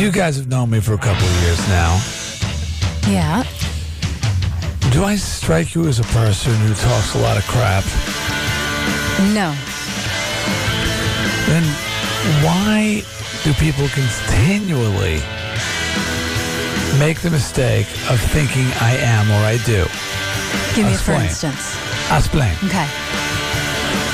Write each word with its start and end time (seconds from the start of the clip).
you 0.00 0.10
guys 0.10 0.38
have 0.38 0.48
known 0.48 0.70
me 0.70 0.80
for 0.80 0.94
a 0.94 0.98
couple 0.98 1.26
of 1.26 1.42
years 1.42 1.58
now. 1.68 2.00
Yeah. 3.06 3.44
Do 4.92 5.04
I 5.04 5.14
strike 5.16 5.74
you 5.74 5.88
as 5.88 6.00
a 6.00 6.04
person 6.04 6.54
who 6.54 6.72
talks 6.72 7.14
a 7.14 7.18
lot 7.18 7.36
of 7.36 7.44
crap? 7.44 7.84
No. 9.34 9.54
Then 11.46 11.64
why 12.42 13.02
do 13.44 13.52
people 13.54 13.86
continually 13.88 15.20
make 16.98 17.20
the 17.20 17.30
mistake 17.30 17.86
of 18.08 18.18
thinking 18.32 18.66
I 18.80 18.96
am 18.96 19.30
or 19.30 19.44
I 19.44 19.58
do? 19.66 19.84
Give 20.74 20.86
me 20.86 20.94
a 20.94 20.98
for 20.98 21.12
instance. 21.12 21.76
I'll 22.10 22.20
explain. 22.20 22.54
Okay. 22.64 22.88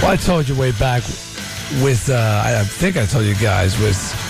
Well, 0.02 0.10
I 0.10 0.16
told 0.16 0.48
you 0.48 0.56
way 0.56 0.72
back 0.72 1.04
with, 1.80 2.10
uh, 2.10 2.42
I 2.44 2.64
think 2.64 2.96
I 2.96 3.06
told 3.06 3.24
you 3.24 3.36
guys 3.36 3.78
with 3.78 4.25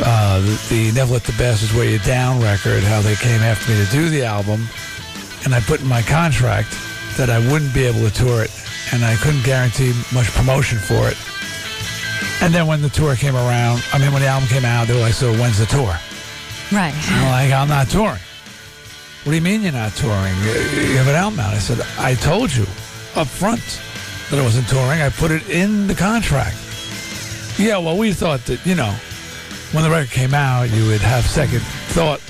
uh, 0.00 0.40
the, 0.40 0.58
the 0.70 0.92
Never 0.92 1.12
Let 1.12 1.24
the 1.24 1.32
Bastards 1.32 1.74
Wear 1.74 1.88
You 1.88 1.98
Down 2.00 2.40
record, 2.40 2.82
how 2.82 3.00
they 3.00 3.14
came 3.16 3.40
after 3.40 3.72
me 3.72 3.84
to 3.84 3.90
do 3.90 4.08
the 4.08 4.24
album, 4.24 4.66
and 5.44 5.54
I 5.54 5.60
put 5.60 5.80
in 5.80 5.88
my 5.88 6.02
contract 6.02 6.76
that 7.16 7.28
I 7.28 7.38
wouldn't 7.50 7.74
be 7.74 7.84
able 7.84 8.00
to 8.08 8.14
tour 8.14 8.42
it, 8.42 8.50
and 8.92 9.04
I 9.04 9.16
couldn't 9.16 9.44
guarantee 9.44 9.92
much 10.12 10.30
promotion 10.32 10.78
for 10.78 11.08
it. 11.08 11.16
And 12.42 12.52
then 12.52 12.66
when 12.66 12.82
the 12.82 12.88
tour 12.88 13.14
came 13.14 13.36
around, 13.36 13.84
I 13.92 13.98
mean, 13.98 14.12
when 14.12 14.22
the 14.22 14.28
album 14.28 14.48
came 14.48 14.64
out, 14.64 14.88
they 14.88 14.94
were 14.94 15.00
like, 15.00 15.14
so 15.14 15.32
when's 15.32 15.58
the 15.58 15.66
tour? 15.66 15.94
Right. 16.72 16.94
I'm 17.10 17.30
like, 17.30 17.52
I'm 17.52 17.68
not 17.68 17.88
touring. 17.88 18.20
What 19.22 19.30
do 19.30 19.34
you 19.34 19.42
mean 19.42 19.62
you're 19.62 19.72
not 19.72 19.92
touring? 19.92 20.34
You 20.42 20.96
have 20.96 21.06
an 21.06 21.14
album 21.14 21.38
out. 21.38 21.54
I 21.54 21.58
said, 21.58 21.80
I 21.98 22.14
told 22.14 22.52
you 22.52 22.64
up 23.14 23.28
front 23.28 23.62
that 24.30 24.40
I 24.40 24.42
wasn't 24.42 24.68
touring. 24.68 25.00
I 25.00 25.10
put 25.10 25.30
it 25.30 25.48
in 25.48 25.86
the 25.86 25.94
contract. 25.94 26.56
Yeah, 27.58 27.78
well, 27.78 27.96
we 27.96 28.12
thought 28.12 28.44
that, 28.46 28.64
you 28.66 28.74
know, 28.74 28.92
when 29.72 29.82
the 29.84 29.90
record 29.90 30.10
came 30.10 30.34
out, 30.34 30.70
you 30.70 30.86
would 30.86 31.00
have 31.00 31.24
second 31.24 31.60
thought. 31.92 32.20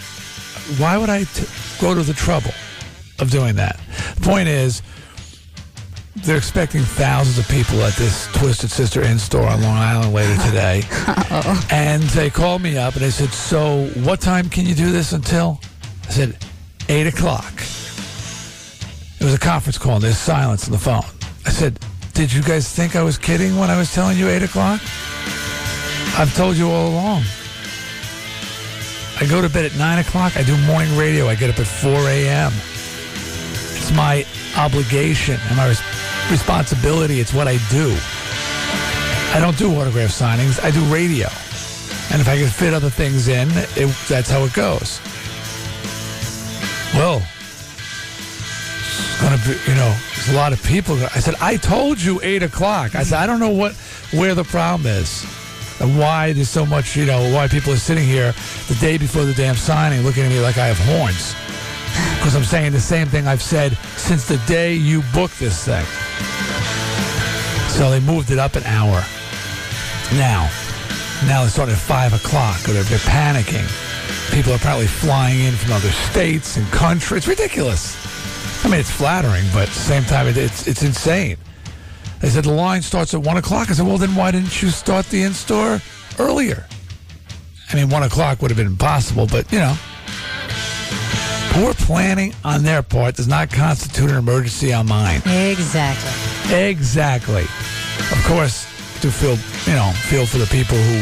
Why 0.80 0.96
would 0.96 1.10
I 1.10 1.24
t- 1.24 1.46
go 1.80 1.94
to 1.94 2.02
the 2.02 2.12
trouble 2.14 2.52
of 3.18 3.30
doing 3.30 3.56
that? 3.56 3.80
The 4.16 4.20
point 4.22 4.48
is, 4.48 4.80
they're 6.16 6.36
expecting 6.36 6.82
thousands 6.82 7.38
of 7.38 7.48
people 7.48 7.82
at 7.82 7.94
this 7.94 8.28
Twisted 8.34 8.70
Sister 8.70 9.02
in 9.02 9.18
store 9.18 9.46
on 9.46 9.60
Long 9.62 9.76
Island 9.76 10.14
later 10.14 10.40
today. 10.42 10.82
Oh. 11.34 11.66
And 11.70 12.02
they 12.10 12.28
called 12.28 12.60
me 12.60 12.76
up 12.76 12.92
and 12.92 13.02
they 13.02 13.10
said, 13.10 13.30
So, 13.30 13.86
what 14.04 14.20
time 14.20 14.50
can 14.50 14.66
you 14.66 14.74
do 14.74 14.92
this 14.92 15.12
until? 15.12 15.58
I 16.06 16.10
said, 16.10 16.36
8 16.90 17.06
o'clock. 17.06 17.54
It 19.18 19.24
was 19.24 19.32
a 19.32 19.38
conference 19.38 19.78
call 19.78 19.94
and 19.94 20.04
there's 20.04 20.18
silence 20.18 20.66
on 20.66 20.72
the 20.72 20.78
phone. 20.78 21.04
I 21.46 21.50
said, 21.50 21.80
Did 22.12 22.30
you 22.30 22.42
guys 22.42 22.68
think 22.68 22.96
I 22.96 23.02
was 23.02 23.16
kidding 23.16 23.56
when 23.56 23.70
I 23.70 23.78
was 23.78 23.94
telling 23.94 24.18
you 24.18 24.28
8 24.28 24.42
o'clock? 24.42 24.82
I've 26.18 26.34
told 26.36 26.56
you 26.56 26.70
all 26.70 26.88
along. 26.88 27.22
I 29.20 29.26
go 29.28 29.40
to 29.40 29.48
bed 29.48 29.64
at 29.64 29.76
9 29.76 29.98
o'clock. 29.98 30.36
I 30.36 30.42
do 30.42 30.56
morning 30.66 30.96
radio. 30.96 31.28
I 31.28 31.34
get 31.34 31.50
up 31.50 31.58
at 31.58 31.66
4 31.66 31.90
a.m. 31.90 32.52
It's 33.76 33.92
my 33.92 34.26
obligation 34.56 35.38
and 35.48 35.56
my 35.56 35.68
res- 35.68 35.82
responsibility. 36.30 37.20
It's 37.20 37.32
what 37.32 37.48
I 37.48 37.58
do. 37.70 37.96
I 39.34 39.38
don't 39.40 39.56
do 39.56 39.74
autograph 39.80 40.10
signings. 40.10 40.62
I 40.62 40.70
do 40.70 40.80
radio. 40.92 41.28
And 42.12 42.20
if 42.20 42.28
I 42.28 42.36
can 42.36 42.48
fit 42.48 42.74
other 42.74 42.90
things 42.90 43.28
in, 43.28 43.48
it, 43.52 43.94
that's 44.08 44.28
how 44.28 44.44
it 44.44 44.52
goes. 44.52 45.00
Well, 46.94 47.22
it's 48.98 49.20
gonna 49.22 49.38
be, 49.38 49.70
you 49.70 49.76
know, 49.76 49.96
there's 50.14 50.28
a 50.28 50.34
lot 50.36 50.52
of 50.52 50.62
people. 50.62 50.96
I 50.96 51.20
said, 51.20 51.36
I 51.40 51.56
told 51.56 52.00
you 52.00 52.20
eight 52.22 52.42
o'clock. 52.42 52.94
I 52.94 53.02
said, 53.02 53.18
I 53.18 53.26
don't 53.26 53.40
know 53.40 53.50
what 53.50 53.72
where 54.12 54.34
the 54.34 54.44
problem 54.44 54.86
is, 54.86 55.24
and 55.82 55.98
why 55.98 56.32
there's 56.32 56.48
so 56.48 56.64
much, 56.64 56.96
you 56.96 57.04
know, 57.04 57.32
why 57.34 57.48
people 57.48 57.72
are 57.72 57.76
sitting 57.76 58.04
here 58.04 58.32
the 58.68 58.76
day 58.80 58.96
before 58.96 59.24
the 59.24 59.34
damn 59.34 59.56
signing, 59.56 60.02
looking 60.02 60.22
at 60.22 60.30
me 60.30 60.38
like 60.40 60.56
I 60.56 60.68
have 60.68 60.78
horns, 60.78 61.34
because 62.16 62.36
I'm 62.36 62.44
saying 62.44 62.72
the 62.72 62.80
same 62.80 63.08
thing 63.08 63.26
I've 63.26 63.42
said 63.42 63.76
since 63.96 64.26
the 64.26 64.38
day 64.46 64.74
you 64.74 65.02
booked 65.12 65.40
this 65.40 65.64
thing. 65.64 65.84
So 67.68 67.90
they 67.90 68.00
moved 68.00 68.30
it 68.30 68.38
up 68.38 68.54
an 68.54 68.62
hour. 68.62 69.04
Now, 70.12 70.48
now 71.26 71.40
they're 71.40 71.50
starting 71.50 71.74
at 71.74 71.80
five 71.80 72.12
o'clock, 72.12 72.60
or 72.68 72.74
they're, 72.74 72.84
they're 72.84 72.98
panicking. 72.98 73.66
People 74.32 74.52
are 74.52 74.58
probably 74.58 74.86
flying 74.86 75.40
in 75.40 75.54
from 75.54 75.72
other 75.72 75.90
states 75.90 76.56
and 76.56 76.66
countries. 76.70 77.18
It's 77.18 77.28
ridiculous. 77.28 77.96
I 78.64 78.68
mean, 78.68 78.78
it's 78.78 78.90
flattering, 78.90 79.44
but 79.52 79.62
at 79.62 79.68
the 79.68 79.74
same 79.74 80.04
time, 80.04 80.28
it, 80.28 80.36
it's 80.36 80.68
it's 80.68 80.82
insane. 80.82 81.36
They 82.22 82.28
said 82.28 82.44
the 82.44 82.52
line 82.52 82.82
starts 82.82 83.12
at 83.14 83.20
one 83.20 83.36
o'clock. 83.36 83.68
I 83.68 83.74
said, 83.74 83.84
well, 83.84 83.98
then 83.98 84.14
why 84.14 84.30
didn't 84.30 84.62
you 84.62 84.70
start 84.70 85.06
the 85.06 85.24
in 85.24 85.34
store 85.34 85.82
earlier? 86.20 86.66
I 87.72 87.76
mean, 87.76 87.90
one 87.90 88.04
o'clock 88.04 88.40
would 88.40 88.50
have 88.50 88.56
been 88.56 88.68
impossible, 88.68 89.26
but 89.26 89.50
you 89.50 89.58
know, 89.58 89.76
poor 91.50 91.74
planning 91.74 92.32
on 92.44 92.62
their 92.62 92.82
part 92.82 93.16
does 93.16 93.26
not 93.26 93.50
constitute 93.50 94.10
an 94.10 94.16
emergency 94.16 94.72
on 94.72 94.86
mine. 94.86 95.20
Exactly. 95.26 96.12
Exactly. 96.56 97.42
Of 97.42 98.24
course, 98.26 98.66
to 99.00 99.10
feel 99.10 99.36
you 99.66 99.76
know 99.76 99.90
feel 100.06 100.26
for 100.26 100.38
the 100.38 100.46
people 100.46 100.76
who 100.76 101.00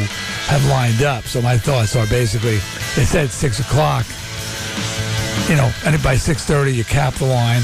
have 0.48 0.64
lined 0.66 1.02
up. 1.02 1.24
So 1.24 1.42
my 1.42 1.58
thoughts 1.58 1.94
are 1.96 2.06
basically 2.06 2.56
they 2.96 3.04
said 3.04 3.30
six 3.30 3.60
o'clock. 3.60 4.06
You 5.48 5.56
know, 5.56 5.70
and 5.84 6.02
by 6.02 6.16
six 6.16 6.44
thirty 6.44 6.72
you 6.72 6.84
cap 6.84 7.14
the 7.14 7.26
line, 7.26 7.62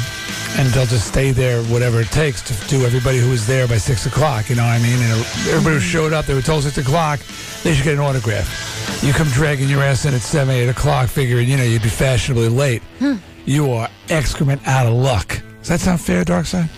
and 0.59 0.69
they'll 0.69 0.87
just 0.87 1.09
stay 1.09 1.33
there 1.33 1.63
whatever 1.65 2.01
it 2.01 2.09
takes 2.09 2.43
to 2.43 2.69
do 2.69 2.85
everybody 2.85 3.19
who 3.19 3.31
was 3.31 3.47
there 3.47 3.67
by 3.69 3.77
six 3.79 4.07
o'clock. 4.07 4.49
You 4.49 4.57
know 4.57 4.63
what 4.63 4.73
I 4.73 4.83
mean? 4.83 4.99
And 5.01 5.21
everybody 5.49 5.75
who 5.75 5.81
showed 5.81 6.13
up, 6.13 6.27
they 6.27 6.35
were 6.35 6.43
told 6.43 6.65
six 6.65 6.79
o'clock, 6.79 7.21
they 7.63 7.75
should 7.75 7.85
get 7.85 7.95
an 7.95 8.01
autograph. 8.01 9.03
You 9.03 9.13
come 9.13 9.29
dragging 9.29 9.69
your 9.69 9.83
ass 9.83 10.05
in 10.05 10.15
at 10.15 10.21
seven, 10.21 10.55
eight 10.55 10.69
o'clock, 10.69 11.09
figuring 11.09 11.49
you 11.49 11.57
know 11.57 11.65
you'd 11.65 11.83
be 11.83 11.89
fashionably 11.89 12.49
late. 12.49 12.83
Hmm. 12.99 13.17
You 13.45 13.71
are 13.73 13.89
excrement 14.09 14.67
out 14.67 14.87
of 14.87 14.95
luck. 14.95 15.41
Does 15.61 15.69
that 15.69 15.81
sound 15.81 16.01
fair, 16.01 16.25
Dark 16.25 16.47
Side? 16.47 16.71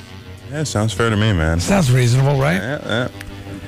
Yeah, 0.50 0.64
sounds 0.64 0.92
fair 0.92 1.10
to 1.10 1.16
me, 1.16 1.32
man. 1.32 1.60
Sounds 1.60 1.92
reasonable, 1.92 2.40
right? 2.40 2.56
Yeah, 2.56 2.80
yeah. 2.84 3.08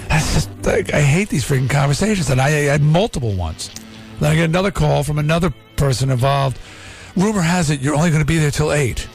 That's 0.08 0.34
just 0.34 0.50
like, 0.64 0.92
I 0.92 1.00
hate 1.00 1.28
these 1.28 1.44
freaking 1.44 1.70
conversations, 1.70 2.30
and 2.30 2.40
I, 2.40 2.48
I 2.48 2.62
had 2.62 2.82
multiple 2.82 3.34
ones. 3.34 3.70
Then 4.18 4.32
I 4.32 4.34
get 4.34 4.44
another 4.44 4.70
call 4.70 5.02
from 5.02 5.18
another 5.18 5.52
person 5.76 6.10
involved. 6.10 6.58
Rumor 7.16 7.42
has 7.42 7.70
it 7.70 7.80
you're 7.80 7.94
only 7.94 8.10
going 8.10 8.22
to 8.22 8.26
be 8.26 8.38
there 8.38 8.50
till 8.50 8.72
eight. 8.72 9.08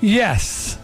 Yes, 0.00 0.78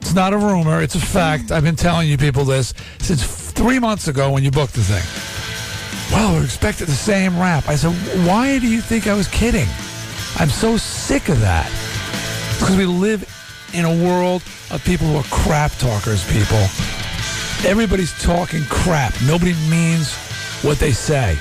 it's 0.00 0.14
not 0.14 0.32
a 0.32 0.38
rumor; 0.38 0.82
it's 0.82 0.94
a 0.94 1.00
fact. 1.00 1.50
I've 1.50 1.64
been 1.64 1.76
telling 1.76 2.08
you 2.08 2.18
people 2.18 2.44
this 2.44 2.74
since 2.98 3.24
three 3.50 3.78
months 3.78 4.08
ago 4.08 4.30
when 4.30 4.42
you 4.42 4.50
booked 4.50 4.74
the 4.74 4.82
thing. 4.82 5.04
Well, 6.12 6.38
we 6.38 6.44
expected 6.44 6.88
the 6.88 6.92
same 6.92 7.38
rap. 7.38 7.68
I 7.68 7.76
said, 7.76 7.92
why 8.26 8.58
do 8.58 8.66
you 8.66 8.80
think 8.80 9.06
I 9.06 9.14
was 9.14 9.28
kidding? 9.28 9.68
I'm 10.38 10.48
so 10.48 10.76
sick 10.76 11.28
of 11.28 11.40
that. 11.40 11.70
Because 12.58 12.76
we 12.76 12.84
live 12.84 13.22
in 13.74 13.84
a 13.84 14.04
world 14.04 14.42
of 14.72 14.84
people 14.84 15.06
who 15.06 15.16
are 15.16 15.24
crap 15.24 15.70
talkers, 15.72 16.24
people. 16.32 16.58
Everybody's 17.68 18.12
talking 18.20 18.64
crap. 18.64 19.14
Nobody 19.22 19.54
means 19.68 20.14
what 20.62 20.78
they 20.78 20.92
say. 20.92 21.36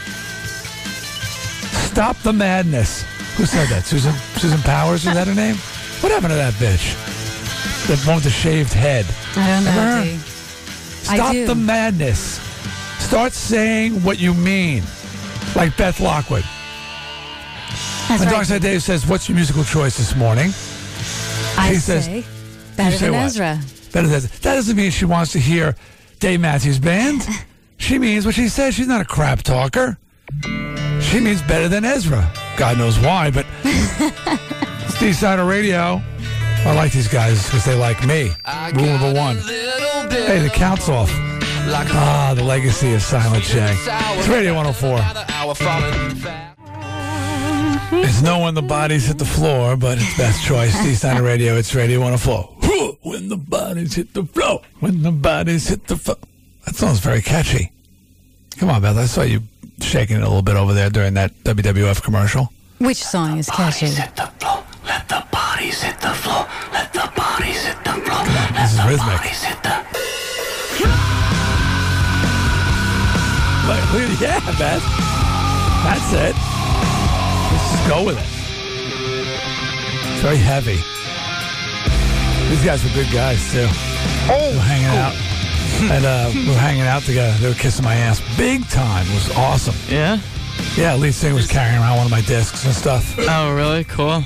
Stop 1.90 2.18
the 2.18 2.34
madness. 2.34 3.04
Who 3.38 3.46
said 3.46 3.68
that? 3.70 3.86
Susan 3.86 4.14
Susan 4.36 4.60
Powter, 4.60 4.96
is 4.96 5.04
that 5.06 5.28
her 5.28 5.34
name? 5.34 5.56
What 6.02 6.12
happened 6.12 6.32
to 6.32 6.36
that 6.38 6.54
bitch? 6.54 6.96
The 7.88 7.98
one 8.08 8.16
with 8.16 8.24
the 8.24 8.30
shaved 8.30 8.74
head. 8.74 9.06
I 9.36 9.48
don't 9.48 9.66
know. 9.66 10.18
Stop 11.04 11.34
do. 11.34 11.48
the 11.48 11.56
madness. 11.56 12.40
Start 13.00 13.34
saying 13.34 14.04
what 14.04 14.20
you 14.20 14.34
mean. 14.34 14.84
Like 15.56 15.76
Beth 15.76 16.00
Lockwood. 16.00 16.44
That's 18.08 18.10
When 18.10 18.28
right. 18.28 18.30
Dark 18.30 18.46
Side 18.46 18.62
Dave 18.62 18.84
says, 18.84 19.08
What's 19.08 19.28
your 19.28 19.36
musical 19.36 19.64
choice 19.64 19.98
this 19.98 20.16
morning? 20.16 20.48
I 21.58 21.72
she 21.74 21.80
says- 21.80 22.06
say 22.06 22.26
better 22.78 22.98
say 22.98 23.06
than 23.06 23.14
what? 23.16 23.26
Ezra. 23.26 23.60
Better 23.92 24.08
than 24.08 24.22
that 24.22 24.42
doesn't 24.42 24.76
mean 24.78 24.92
she 24.92 25.06
wants 25.06 25.32
to 25.34 25.40
hear 25.40 25.76
Dave 26.20 26.40
Matthews 26.40 26.80
Band. 26.80 27.28
She 27.82 27.98
means 27.98 28.26
what 28.26 28.36
she 28.36 28.50
says. 28.50 28.76
She's 28.76 28.88
not 28.90 29.00
a 29.00 29.06
crap 29.06 29.42
talker. 29.42 29.98
She 31.00 31.22
means 31.22 31.42
better 31.44 31.70
than 31.70 31.86
Ezra. 31.86 32.30
God 32.58 32.78
knows 32.78 33.00
why, 33.00 33.32
but 33.32 33.46
it's 35.02 35.20
D-Side 35.20 35.40
Radio. 35.40 36.02
I 36.66 36.74
like 36.76 36.92
these 36.92 37.08
guys 37.08 37.46
because 37.46 37.64
they 37.64 37.76
like 37.76 38.06
me. 38.06 38.32
Rule 38.74 38.86
number 38.86 39.14
one. 39.14 39.38
Hey, 39.38 40.40
the 40.40 40.52
count's 40.54 40.90
off. 40.90 41.10
Ah, 41.12 42.34
the 42.36 42.44
legacy 42.44 42.94
of 42.94 43.02
Silent 43.02 43.46
J. 43.46 43.76
It's 44.18 44.28
Radio 44.28 44.54
104. 44.56 45.00
It's 48.02 48.22
no 48.22 48.40
when 48.40 48.56
the 48.56 48.62
bodies 48.62 49.06
hit 49.06 49.18
the 49.18 49.26
floor, 49.26 49.78
but 49.78 49.98
it's 50.02 50.18
best 50.18 50.44
choice. 50.46 50.74
D-Side 50.84 51.22
Radio, 51.22 51.56
it's 51.56 51.74
Radio 51.74 52.02
104. 52.02 52.98
When 53.02 53.30
the 53.30 53.38
bodies 53.38 53.96
hit 53.96 54.14
the 54.14 54.26
floor. 54.26 54.62
When 54.82 55.02
the 55.02 55.12
bodies 55.12 55.70
hit 55.70 55.88
the 55.88 55.96
floor. 55.96 56.18
That 56.66 56.76
sounds 56.76 57.00
very 57.00 57.22
catchy. 57.22 57.72
Come 58.58 58.70
on, 58.70 58.82
Beth. 58.82 58.98
I 58.98 59.06
saw 59.06 59.22
you 59.22 59.44
shaking 59.80 60.18
it 60.18 60.24
a 60.24 60.28
little 60.28 60.42
bit 60.42 60.58
over 60.58 60.74
there 60.74 60.90
during 60.90 61.14
that 61.14 61.34
WWF 61.46 62.04
commercial. 62.04 62.52
Which 62.80 63.02
song 63.02 63.38
is 63.38 63.50
catchy? 63.50 63.94
The 64.90 64.98
floor. 64.98 64.98
Let 64.98 65.08
the 65.10 65.24
bodies 65.32 65.82
hit 65.82 66.00
the 66.02 66.14
floor. 66.14 66.46
Let 66.74 66.94
the 66.94 67.12
bodies 67.16 67.62
hit 67.66 67.78
the 67.84 67.94
floor. 68.02 68.24
This 68.58 68.74
is 68.74 68.80
rhythmic. 68.86 69.18
Bodies 69.22 69.44
hit 69.44 69.60
the. 69.64 69.76
Look, 73.70 73.84
look 73.94 74.20
yeah, 74.26 74.40
Beth. 74.58 74.84
That's 75.86 76.14
it. 76.14 76.36
Let's 77.52 77.72
just 77.72 77.88
go 77.88 78.04
with 78.06 78.18
it. 78.18 78.30
It's 80.12 80.22
very 80.22 80.38
heavy. 80.38 80.80
These 82.50 82.66
guys 82.66 82.84
were 82.84 82.90
good 82.92 83.12
guys 83.14 83.40
too. 83.52 83.68
We 84.28 84.56
were 84.56 84.62
hanging 84.62 84.88
out. 84.88 85.16
And 85.82 86.04
uh, 86.04 86.30
we 86.34 86.46
were 86.48 86.56
hanging 86.56 86.82
out 86.82 87.04
together. 87.04 87.32
They 87.38 87.48
were 87.48 87.54
kissing 87.54 87.86
my 87.86 87.96
ass 87.96 88.20
big 88.36 88.68
time. 88.68 89.06
It 89.08 89.14
was 89.14 89.38
awesome. 89.38 89.76
Yeah. 89.88 90.20
Yeah, 90.76 90.96
lead 90.96 91.14
singer 91.14 91.36
was 91.36 91.48
carrying 91.48 91.78
around 91.80 91.96
one 91.96 92.06
of 92.06 92.12
my 92.12 92.20
discs 92.22 92.66
and 92.66 92.74
stuff. 92.74 93.16
Oh, 93.18 93.54
really? 93.54 93.86
Cool. 93.86 94.24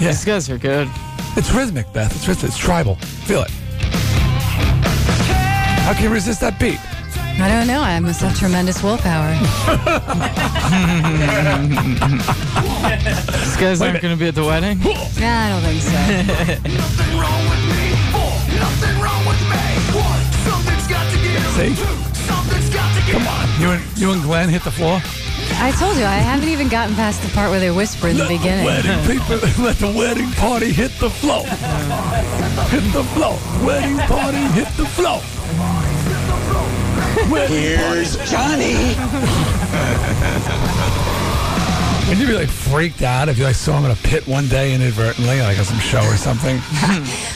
Yeah, 0.00 0.08
These 0.08 0.24
guys 0.24 0.48
are 0.50 0.58
good. 0.58 0.88
it's 1.36 1.50
rhythmic, 1.52 1.92
Beth. 1.92 2.14
It's 2.14 2.26
rhythmic. 2.28 2.50
It's 2.50 2.58
tribal. 2.58 2.94
Feel 3.26 3.42
it. 3.42 3.50
How 5.82 5.92
can 5.94 6.04
you 6.04 6.10
resist 6.10 6.40
that 6.40 6.58
beat? 6.60 6.78
I 7.40 7.48
don't 7.48 7.66
know. 7.66 7.80
I 7.80 7.98
must 8.00 8.20
have 8.20 8.36
tremendous 8.38 8.82
willpower. 8.82 9.30
These 13.38 13.56
guys 13.56 13.80
aren't 13.80 14.02
going 14.02 14.14
to 14.14 14.18
be 14.18 14.28
at 14.28 14.34
the 14.34 14.44
wedding. 14.44 14.78
nah, 14.78 14.90
I 14.90 15.48
don't 15.50 15.62
think 15.62 15.82
so. 15.82 15.90
Nothing 16.68 17.18
wrong 17.18 17.42
with 17.48 17.62
me. 17.70 17.94
Nothing 18.58 18.96
wrong 19.00 19.22
with 19.26 19.40
me. 19.46 19.62
What? 19.94 20.20
Something's 20.46 20.86
got 20.88 21.06
to 21.10 21.18
give. 21.22 21.42
See? 21.54 21.74
Something's 22.26 22.70
got 22.74 22.90
to 22.94 23.00
give. 23.06 23.14
Come 23.18 23.26
on. 23.28 23.46
You 23.60 23.70
and 23.70 23.82
you 23.98 24.10
and 24.12 24.22
Glenn 24.22 24.48
hit 24.48 24.62
the 24.64 24.70
floor. 24.70 25.00
I 25.60 25.72
told 25.72 25.96
you, 25.96 26.04
I 26.04 26.18
haven't 26.18 26.48
even 26.48 26.68
gotten 26.68 26.94
past 26.94 27.20
the 27.22 27.28
part 27.30 27.50
where 27.50 27.58
they 27.58 27.70
whisper 27.70 28.08
in 28.08 28.16
the 28.16 28.28
beginning. 28.28 28.64
Wedding 28.64 28.98
people, 29.06 29.36
let 29.64 29.76
the 29.76 29.92
wedding 29.94 30.30
party 30.32 30.72
hit 30.72 30.92
the 31.00 31.10
floor. 31.10 31.44
Hit 32.70 32.92
the 32.92 33.02
floor. 33.14 33.36
Wedding 33.66 33.98
party 33.98 34.38
hit 34.54 34.68
the 34.76 34.86
floor. 34.86 35.20
Here's 37.48 38.16
Johnny. 38.30 38.74
Would 42.08 42.18
you 42.18 42.26
be 42.26 42.32
like 42.34 42.48
freaked 42.48 43.02
out 43.02 43.28
if 43.28 43.36
you 43.36 43.44
like 43.44 43.54
saw 43.54 43.76
him 43.78 43.84
in 43.84 43.90
a 43.90 43.96
pit 43.96 44.26
one 44.26 44.48
day 44.48 44.74
inadvertently, 44.74 45.40
like 45.40 45.58
at 45.58 45.66
some 45.66 45.78
show 45.78 46.00
or 46.00 46.16
something? 46.16 46.58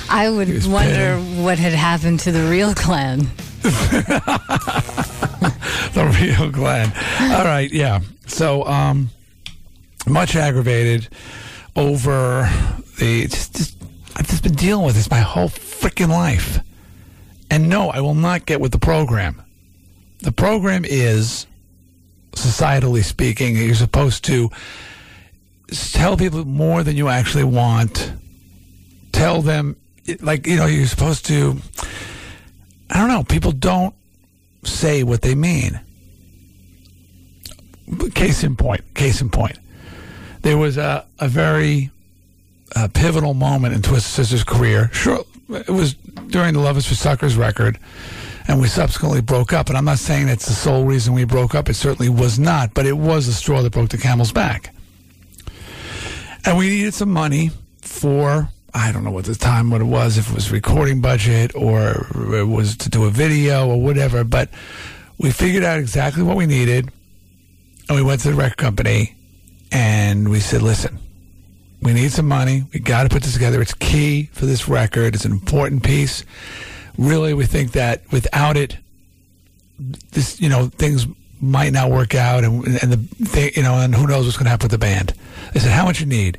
I 0.08 0.30
would 0.30 0.48
was 0.48 0.66
wonder 0.66 1.19
what 1.42 1.58
had 1.58 1.74
happened 1.74 2.20
to 2.20 2.32
the 2.32 2.48
real 2.48 2.72
Glenn. 2.72 3.28
the 5.94 6.06
real 6.06 6.50
Glenn. 6.50 6.90
All 7.20 7.44
right, 7.44 7.70
yeah. 7.70 8.00
So, 8.26 8.64
um, 8.64 9.10
much 10.06 10.36
aggravated 10.36 11.08
over 11.76 12.48
the. 12.98 13.26
Just, 13.26 13.56
just, 13.56 13.76
I've 14.16 14.26
just 14.26 14.42
been 14.42 14.54
dealing 14.54 14.86
with 14.86 14.94
this 14.94 15.10
my 15.10 15.20
whole 15.20 15.48
freaking 15.48 16.08
life. 16.08 16.60
And 17.50 17.68
no, 17.68 17.90
I 17.90 18.00
will 18.00 18.14
not 18.14 18.46
get 18.46 18.60
with 18.60 18.72
the 18.72 18.78
program. 18.78 19.42
The 20.20 20.32
program 20.32 20.86
is, 20.86 21.46
societally 22.32 23.04
speaking, 23.04 23.56
you're 23.56 23.74
supposed 23.74 24.24
to 24.24 24.50
tell 25.70 26.16
people 26.16 26.46
more 26.46 26.82
than 26.82 26.96
you 26.96 27.08
actually 27.08 27.44
want. 27.44 28.12
Tell 29.12 29.42
them, 29.42 29.76
like, 30.20 30.46
you 30.46 30.56
know, 30.56 30.64
you're 30.64 30.86
supposed 30.86 31.26
to. 31.26 31.58
I 32.88 32.98
don't 32.98 33.08
know. 33.08 33.24
People 33.24 33.52
don't 33.52 33.94
say 34.64 35.02
what 35.02 35.22
they 35.22 35.34
mean. 35.34 35.80
Case 38.14 38.42
in 38.42 38.56
point. 38.56 38.82
Case 38.94 39.20
in 39.20 39.30
point. 39.30 39.58
There 40.42 40.56
was 40.56 40.76
a, 40.76 41.06
a 41.18 41.28
very 41.28 41.90
uh, 42.74 42.88
pivotal 42.92 43.34
moment 43.34 43.74
in 43.74 43.82
Twisted 43.82 44.12
Sister's 44.12 44.44
career. 44.44 44.90
Sure, 44.92 45.24
it 45.50 45.68
was 45.68 45.94
during 46.28 46.54
the 46.54 46.60
Love 46.60 46.76
Is 46.76 46.86
for 46.86 46.94
Suckers 46.94 47.36
record, 47.36 47.78
and 48.48 48.60
we 48.60 48.68
subsequently 48.68 49.20
broke 49.20 49.52
up. 49.52 49.68
And 49.68 49.76
I'm 49.76 49.84
not 49.84 49.98
saying 49.98 50.26
that's 50.26 50.46
the 50.46 50.52
sole 50.52 50.84
reason 50.84 51.12
we 51.12 51.24
broke 51.24 51.54
up. 51.54 51.68
It 51.68 51.74
certainly 51.74 52.08
was 52.08 52.38
not, 52.38 52.74
but 52.74 52.86
it 52.86 52.96
was 52.96 53.26
the 53.26 53.32
straw 53.32 53.62
that 53.62 53.72
broke 53.72 53.90
the 53.90 53.98
camel's 53.98 54.32
back. 54.32 54.74
And 56.44 56.58
we 56.58 56.68
needed 56.70 56.94
some 56.94 57.10
money 57.10 57.50
for 57.82 58.48
I 58.74 58.90
don't 58.90 59.04
know 59.04 59.10
what 59.10 59.26
the 59.26 59.34
time 59.34 59.70
what 59.70 59.82
it 59.82 59.84
was, 59.84 60.16
if 60.16 60.30
it 60.30 60.34
was 60.34 60.50
recording 60.50 61.00
budget 61.00 61.54
or 61.54 62.06
it 62.34 62.48
was 62.48 62.76
to 62.78 62.88
do 62.88 63.04
a 63.04 63.10
video 63.10 63.69
or 63.69 63.80
whatever, 63.80 64.24
but 64.24 64.48
we 65.19 65.30
figured 65.30 65.62
out 65.62 65.78
exactly 65.78 66.22
what 66.22 66.36
we 66.36 66.46
needed 66.46 66.90
and 67.88 67.96
we 67.96 68.02
went 68.02 68.22
to 68.22 68.30
the 68.30 68.34
record 68.34 68.56
company 68.56 69.14
and 69.70 70.30
we 70.30 70.40
said, 70.40 70.62
listen, 70.62 70.98
we 71.82 71.92
need 71.92 72.12
some 72.12 72.28
money. 72.28 72.64
We 72.72 72.80
got 72.80 73.02
to 73.02 73.08
put 73.10 73.22
this 73.22 73.34
together. 73.34 73.60
It's 73.60 73.74
key 73.74 74.30
for 74.32 74.46
this 74.46 74.69
record. 74.69 75.14
It's 75.14 75.24
an 75.24 75.32
important 75.32 75.82
piece. 75.82 76.24
Really, 76.96 77.34
we 77.34 77.44
think 77.44 77.72
that 77.72 78.02
without 78.10 78.56
it, 78.56 78.78
this, 79.78 80.40
you 80.40 80.48
know, 80.48 80.66
things 80.66 81.06
might 81.40 81.72
not 81.72 81.90
work 81.90 82.14
out 82.14 82.44
and, 82.44 82.64
and 82.82 82.92
the 82.92 83.26
thing, 83.26 83.50
you 83.56 83.62
know, 83.62 83.74
and 83.74 83.94
who 83.94 84.06
knows 84.06 84.24
what's 84.24 84.36
going 84.36 84.44
to 84.44 84.50
happen 84.50 84.66
with 84.66 84.72
the 84.72 84.78
band. 84.78 85.12
They 85.52 85.60
said, 85.60 85.72
how 85.72 85.84
much 85.84 86.00
you 86.00 86.06
need? 86.06 86.38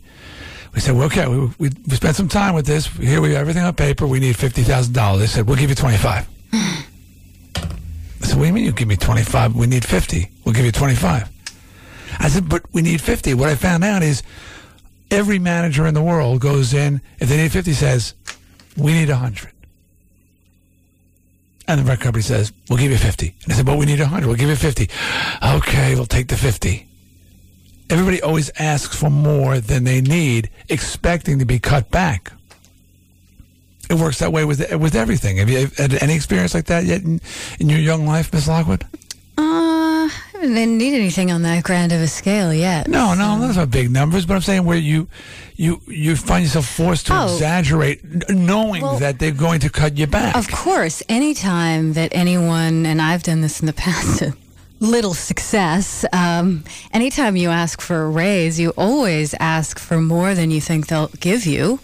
We 0.74 0.82
said, 0.82 0.96
well, 0.96 1.06
okay, 1.06 1.28
we, 1.28 1.38
we, 1.60 1.70
we 1.88 1.96
spent 1.96 2.16
some 2.16 2.28
time 2.28 2.56
with 2.56 2.66
this. 2.66 2.88
Here 2.88 3.22
we 3.22 3.34
have 3.34 3.42
everything 3.42 3.64
on 3.64 3.76
paper. 3.76 4.08
We 4.08 4.20
need 4.20 4.36
$50,000. 4.36 5.20
They 5.20 5.28
said, 5.28 5.48
we'll 5.48 5.58
give 5.58 5.70
you 5.70 5.76
25. 5.76 6.28
I 6.54 6.66
said, 8.22 8.38
what 8.38 8.44
do 8.44 8.46
you 8.48 8.54
mean 8.54 8.66
you 8.66 8.72
give 8.72 8.88
me 8.88 8.96
25? 8.96 9.56
We 9.56 9.68
need 9.68 9.86
50. 9.86 10.30
We'll 10.44 10.56
give 10.56 10.66
you 10.66 10.72
25. 10.72 11.30
I 12.20 12.28
said, 12.28 12.50
but 12.50 12.64
we 12.74 12.82
need 12.82 13.02
50. 13.02 13.36
What 13.36 13.50
I 13.50 13.56
found 13.56 13.84
out 13.84 14.02
is 14.02 14.24
every 15.12 15.38
manager 15.38 15.86
in 15.86 15.94
the 15.94 16.02
world 16.02 16.42
goes 16.42 16.74
in, 16.74 17.02
if 17.20 17.30
they 17.30 17.38
need 17.38 17.52
50, 17.52 17.74
says, 17.74 18.16
we 18.76 18.94
need 18.94 19.10
100. 19.10 19.52
And 21.68 21.80
the 21.80 21.84
record 21.86 22.04
company 22.04 22.24
says, 22.24 22.52
we'll 22.70 22.80
give 22.80 22.92
you 22.92 22.98
50. 22.98 23.36
And 23.44 23.54
I 23.54 23.56
said, 23.56 23.66
but 23.66 23.78
we 23.78 23.86
need 23.86 24.00
100. 24.00 24.26
We'll 24.26 24.36
give 24.36 24.50
you 24.50 24.56
50. 24.56 24.90
Okay, 25.44 25.96
we'll 25.96 26.06
take 26.06 26.28
the 26.30 26.36
50 26.36 26.88
everybody 27.94 28.22
always 28.22 28.52
asks 28.60 28.96
for 28.98 29.10
more 29.10 29.60
than 29.60 29.84
they 29.86 30.02
need, 30.02 30.50
expecting 30.70 31.40
to 31.40 31.46
be 31.46 31.60
cut 31.60 31.90
back. 31.92 32.32
It 33.90 33.96
works 33.96 34.20
that 34.20 34.32
way 34.32 34.44
with 34.46 34.60
with 34.76 34.96
everything. 34.96 35.38
Have 35.38 35.50
you 35.50 35.68
had 35.78 35.94
any 36.02 36.16
experience 36.16 36.54
like 36.54 36.66
that 36.66 36.86
yet 36.86 37.02
in, 37.04 37.22
in 37.60 37.70
your 37.70 37.80
young 37.80 38.06
life, 38.08 38.34
Miss 38.34 38.48
Lockwood? 38.48 38.86
Uh, 39.38 40.08
I 40.10 40.10
didn't 40.42 40.78
need 40.78 40.96
anything 40.96 41.32
on 41.32 41.42
that 41.44 41.64
grand 41.64 41.92
of 41.92 42.00
a 42.02 42.08
scale 42.08 42.54
yet. 42.54 42.88
No, 42.88 43.14
no, 43.14 43.40
those 43.40 43.58
are 43.58 43.66
big 43.66 43.92
numbers. 43.92 44.26
But 44.26 44.36
I'm 44.36 44.42
saying 44.42 44.64
where 44.66 44.78
you 44.78 45.08
you 45.56 45.82
you 45.88 46.16
find 46.16 46.44
yourself 46.44 46.66
forced 46.68 47.08
to 47.08 47.14
Oh. 47.14 47.26
exaggerate, 47.34 48.30
knowing 48.30 48.82
Well, 48.84 48.98
that 49.00 49.20
they're 49.20 49.32
going 49.32 49.60
to 49.62 49.70
cut 49.70 49.98
you 49.98 50.08
back. 50.08 50.36
Of 50.36 50.50
course, 50.50 51.04
anytime 51.10 51.94
that 51.94 52.10
anyone, 52.14 52.86
and 52.86 53.02
I've 53.02 53.24
done 53.24 53.42
this 53.42 53.60
in 53.60 53.66
the 53.68 53.74
past, 53.86 54.24
little 54.84 55.14
success, 55.14 56.06
um, 56.14 56.64
anytime 56.92 57.36
you 57.36 57.50
ask 57.50 57.82
for 57.82 58.04
a 58.04 58.10
raise, 58.10 58.60
you 58.60 58.72
always 58.78 59.34
ask 59.40 59.80
for 59.80 60.00
more 60.00 60.36
than 60.36 60.52
you 60.52 60.62
think 60.62 60.88
they'll 60.88 61.08
give 61.20 61.46
you. 61.46 61.80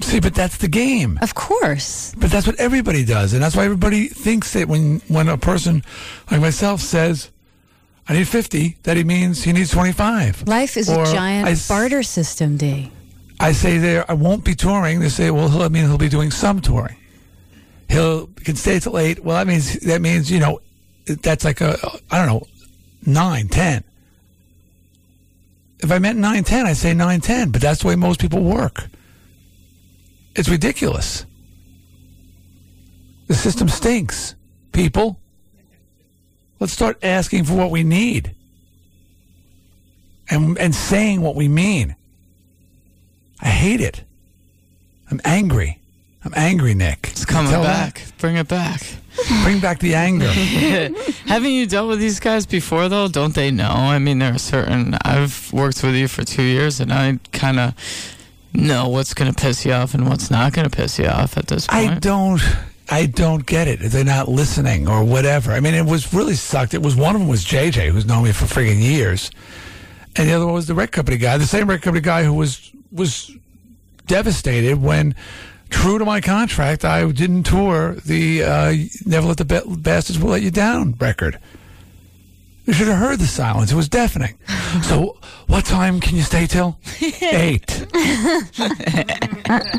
See, 0.00 0.20
but 0.20 0.34
that's 0.34 0.56
the 0.56 0.68
game. 0.68 1.18
Of 1.22 1.34
course. 1.34 2.14
But 2.16 2.30
that's 2.30 2.46
what 2.46 2.56
everybody 2.58 3.04
does, 3.04 3.32
and 3.32 3.42
that's 3.42 3.56
why 3.56 3.64
everybody 3.64 4.08
thinks 4.08 4.52
that 4.54 4.68
when 4.68 5.00
when 5.08 5.28
a 5.28 5.36
person 5.38 5.82
like 6.30 6.40
myself 6.40 6.80
says, 6.80 7.30
"I 8.08 8.14
need 8.14 8.28
50," 8.28 8.76
that 8.82 8.96
he 8.96 9.04
means 9.04 9.44
he 9.44 9.52
needs 9.52 9.70
25. 9.70 10.48
Life 10.48 10.76
is 10.76 10.88
Or 10.88 11.02
a 11.02 11.06
giant 11.06 11.48
I 11.48 11.54
barter 11.68 12.02
system, 12.02 12.56
D. 12.56 12.90
I 13.40 13.52
say 13.52 13.78
there, 13.78 14.04
I 14.10 14.14
won't 14.14 14.44
be 14.44 14.54
touring. 14.54 15.00
They 15.00 15.08
say, 15.08 15.30
well, 15.30 15.48
he'll, 15.48 15.62
I 15.62 15.68
mean, 15.68 15.84
he'll 15.84 15.98
be 15.98 16.08
doing 16.08 16.30
some 16.30 16.60
touring. 16.60 16.96
He'll 17.88 18.26
can 18.44 18.56
stay 18.56 18.80
till 18.80 18.98
eight. 18.98 19.24
Well, 19.24 19.36
that 19.36 19.46
means 19.46 19.74
that 19.80 20.00
means 20.00 20.30
you 20.30 20.40
know, 20.40 20.60
that's 21.06 21.44
like 21.44 21.60
a 21.60 21.76
I 22.10 22.18
don't 22.18 22.26
know, 22.26 22.46
nine, 23.04 23.48
ten. 23.48 23.84
If 25.80 25.90
I 25.92 25.98
meant 25.98 26.18
nine, 26.18 26.44
ten, 26.44 26.66
I'd 26.66 26.76
say 26.76 26.94
nine, 26.94 27.20
ten. 27.20 27.50
But 27.50 27.60
that's 27.60 27.82
the 27.82 27.88
way 27.88 27.96
most 27.96 28.20
people 28.20 28.42
work. 28.42 28.86
It's 30.34 30.48
ridiculous. 30.48 31.26
The 33.26 33.34
system 33.34 33.68
stinks, 33.68 34.34
people. 34.72 35.20
Let's 36.60 36.72
start 36.72 36.98
asking 37.02 37.44
for 37.44 37.54
what 37.54 37.70
we 37.70 37.84
need, 37.84 38.34
and 40.30 40.58
and 40.58 40.74
saying 40.74 41.20
what 41.20 41.34
we 41.34 41.48
mean. 41.48 41.96
I 43.40 43.48
hate 43.48 43.80
it. 43.80 44.04
I'm 45.10 45.20
angry. 45.24 45.80
I'm 46.24 46.32
angry, 46.34 46.74
Nick. 46.74 47.08
It's 47.10 47.26
coming 47.26 47.52
back. 47.52 48.02
Bring 48.18 48.36
it 48.36 48.48
back. 48.48 48.80
Bring 49.42 49.60
back 49.60 49.78
the 49.78 49.94
anger. 49.94 50.26
Haven't 51.26 51.50
you 51.50 51.66
dealt 51.66 51.88
with 51.88 52.00
these 52.00 52.20
guys 52.20 52.46
before, 52.46 52.88
though? 52.88 53.08
Don't 53.08 53.34
they 53.34 53.50
know? 53.50 53.70
I 53.70 53.98
mean, 53.98 54.18
there 54.18 54.34
are 54.34 54.38
certain. 54.38 54.96
I've 55.02 55.52
worked 55.52 55.82
with 55.82 55.94
you 55.94 56.08
for 56.08 56.24
two 56.24 56.42
years, 56.42 56.80
and 56.80 56.92
I 56.92 57.18
kind 57.32 57.60
of 57.60 57.74
know 58.52 58.88
what's 58.88 59.14
going 59.14 59.32
to 59.32 59.40
piss 59.40 59.64
you 59.64 59.72
off 59.72 59.94
and 59.94 60.08
what's 60.08 60.30
not 60.30 60.52
going 60.52 60.68
to 60.68 60.76
piss 60.76 60.98
you 60.98 61.06
off 61.06 61.36
at 61.36 61.46
this 61.46 61.66
point. 61.66 61.90
I 61.90 61.98
don't. 61.98 62.40
I 62.90 63.06
don't 63.06 63.46
get 63.46 63.66
it. 63.66 63.80
They're 63.80 64.04
not 64.04 64.28
listening 64.28 64.88
or 64.88 65.04
whatever. 65.04 65.52
I 65.52 65.60
mean, 65.60 65.74
it 65.74 65.86
was 65.86 66.12
really 66.12 66.34
sucked. 66.34 66.74
It 66.74 66.82
was 66.82 66.94
one 66.94 67.14
of 67.14 67.20
them 67.20 67.28
was 67.28 67.44
JJ, 67.44 67.90
who's 67.90 68.04
known 68.04 68.24
me 68.24 68.32
for 68.32 68.44
friggin' 68.44 68.82
years, 68.82 69.30
and 70.16 70.28
the 70.28 70.34
other 70.34 70.44
one 70.44 70.54
was 70.54 70.66
the 70.66 70.74
record 70.74 70.92
company 70.92 71.16
guy, 71.16 71.38
the 71.38 71.46
same 71.46 71.68
record 71.68 71.84
company 71.84 72.02
guy 72.02 72.24
who 72.24 72.34
was 72.34 72.70
was 72.92 73.30
devastated 74.06 74.82
when, 74.82 75.14
true 75.74 75.98
to 75.98 76.04
my 76.04 76.20
contract, 76.20 76.84
I 76.84 77.10
didn't 77.10 77.42
tour 77.44 77.94
the 78.06 78.42
uh, 78.44 78.74
"Never 79.04 79.26
Let 79.28 79.38
the 79.38 79.44
Ba- 79.44 79.62
Bastards 79.66 80.18
Will 80.18 80.30
Let 80.30 80.42
You 80.42 80.50
Down" 80.50 80.94
record. 81.00 81.38
You 82.64 82.72
should 82.72 82.88
have 82.88 82.98
heard 82.98 83.18
the 83.18 83.26
silence. 83.26 83.72
It 83.72 83.76
was 83.76 83.88
deafening. 83.88 84.36
So, 84.82 85.16
what 85.46 85.64
time 85.64 86.00
can 86.00 86.16
you 86.16 86.22
stay 86.22 86.48
till? 86.48 86.76
Eight. 87.22 87.66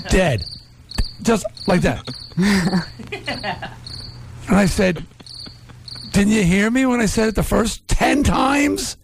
Dead. 0.09 0.41
Just 1.21 1.45
like 1.67 1.81
that. 1.81 2.07
And 4.47 4.55
I 4.55 4.65
said, 4.67 5.05
Didn't 6.13 6.31
you 6.31 6.43
hear 6.43 6.71
me 6.71 6.85
when 6.85 7.01
I 7.01 7.07
said 7.07 7.27
it 7.27 7.35
the 7.35 7.43
first 7.43 7.85
10 7.89 8.23
times? 8.23 8.95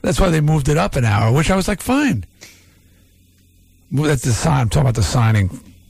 That's 0.00 0.18
why 0.18 0.30
they 0.30 0.40
moved 0.40 0.70
it 0.70 0.78
up 0.78 0.96
an 0.96 1.04
hour, 1.04 1.30
which 1.30 1.50
I 1.50 1.56
was 1.56 1.68
like, 1.68 1.82
fine. 1.82 2.24
That's 3.90 4.22
the 4.22 4.32
sign. 4.32 4.62
I'm 4.62 4.68
talking 4.68 4.82
about 4.82 4.94
the 4.94 5.02
signing 5.02 5.48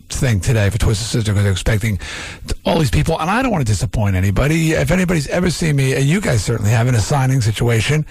thing 0.08 0.40
today 0.40 0.70
for 0.70 0.78
Twisted 0.78 1.06
Sister 1.06 1.32
because 1.32 1.44
they're 1.44 1.52
expecting 1.52 1.98
all 2.64 2.78
these 2.78 2.90
people, 2.90 3.18
and 3.18 3.30
I 3.30 3.42
don't 3.42 3.50
want 3.50 3.66
to 3.66 3.70
disappoint 3.70 4.16
anybody. 4.16 4.72
If 4.72 4.90
anybody's 4.90 5.26
ever 5.28 5.50
seen 5.50 5.76
me, 5.76 5.94
and 5.94 6.04
you 6.04 6.20
guys 6.20 6.44
certainly 6.44 6.70
have 6.70 6.88
in 6.88 6.94
a 6.94 7.00
signing 7.00 7.40
situation, 7.40 8.06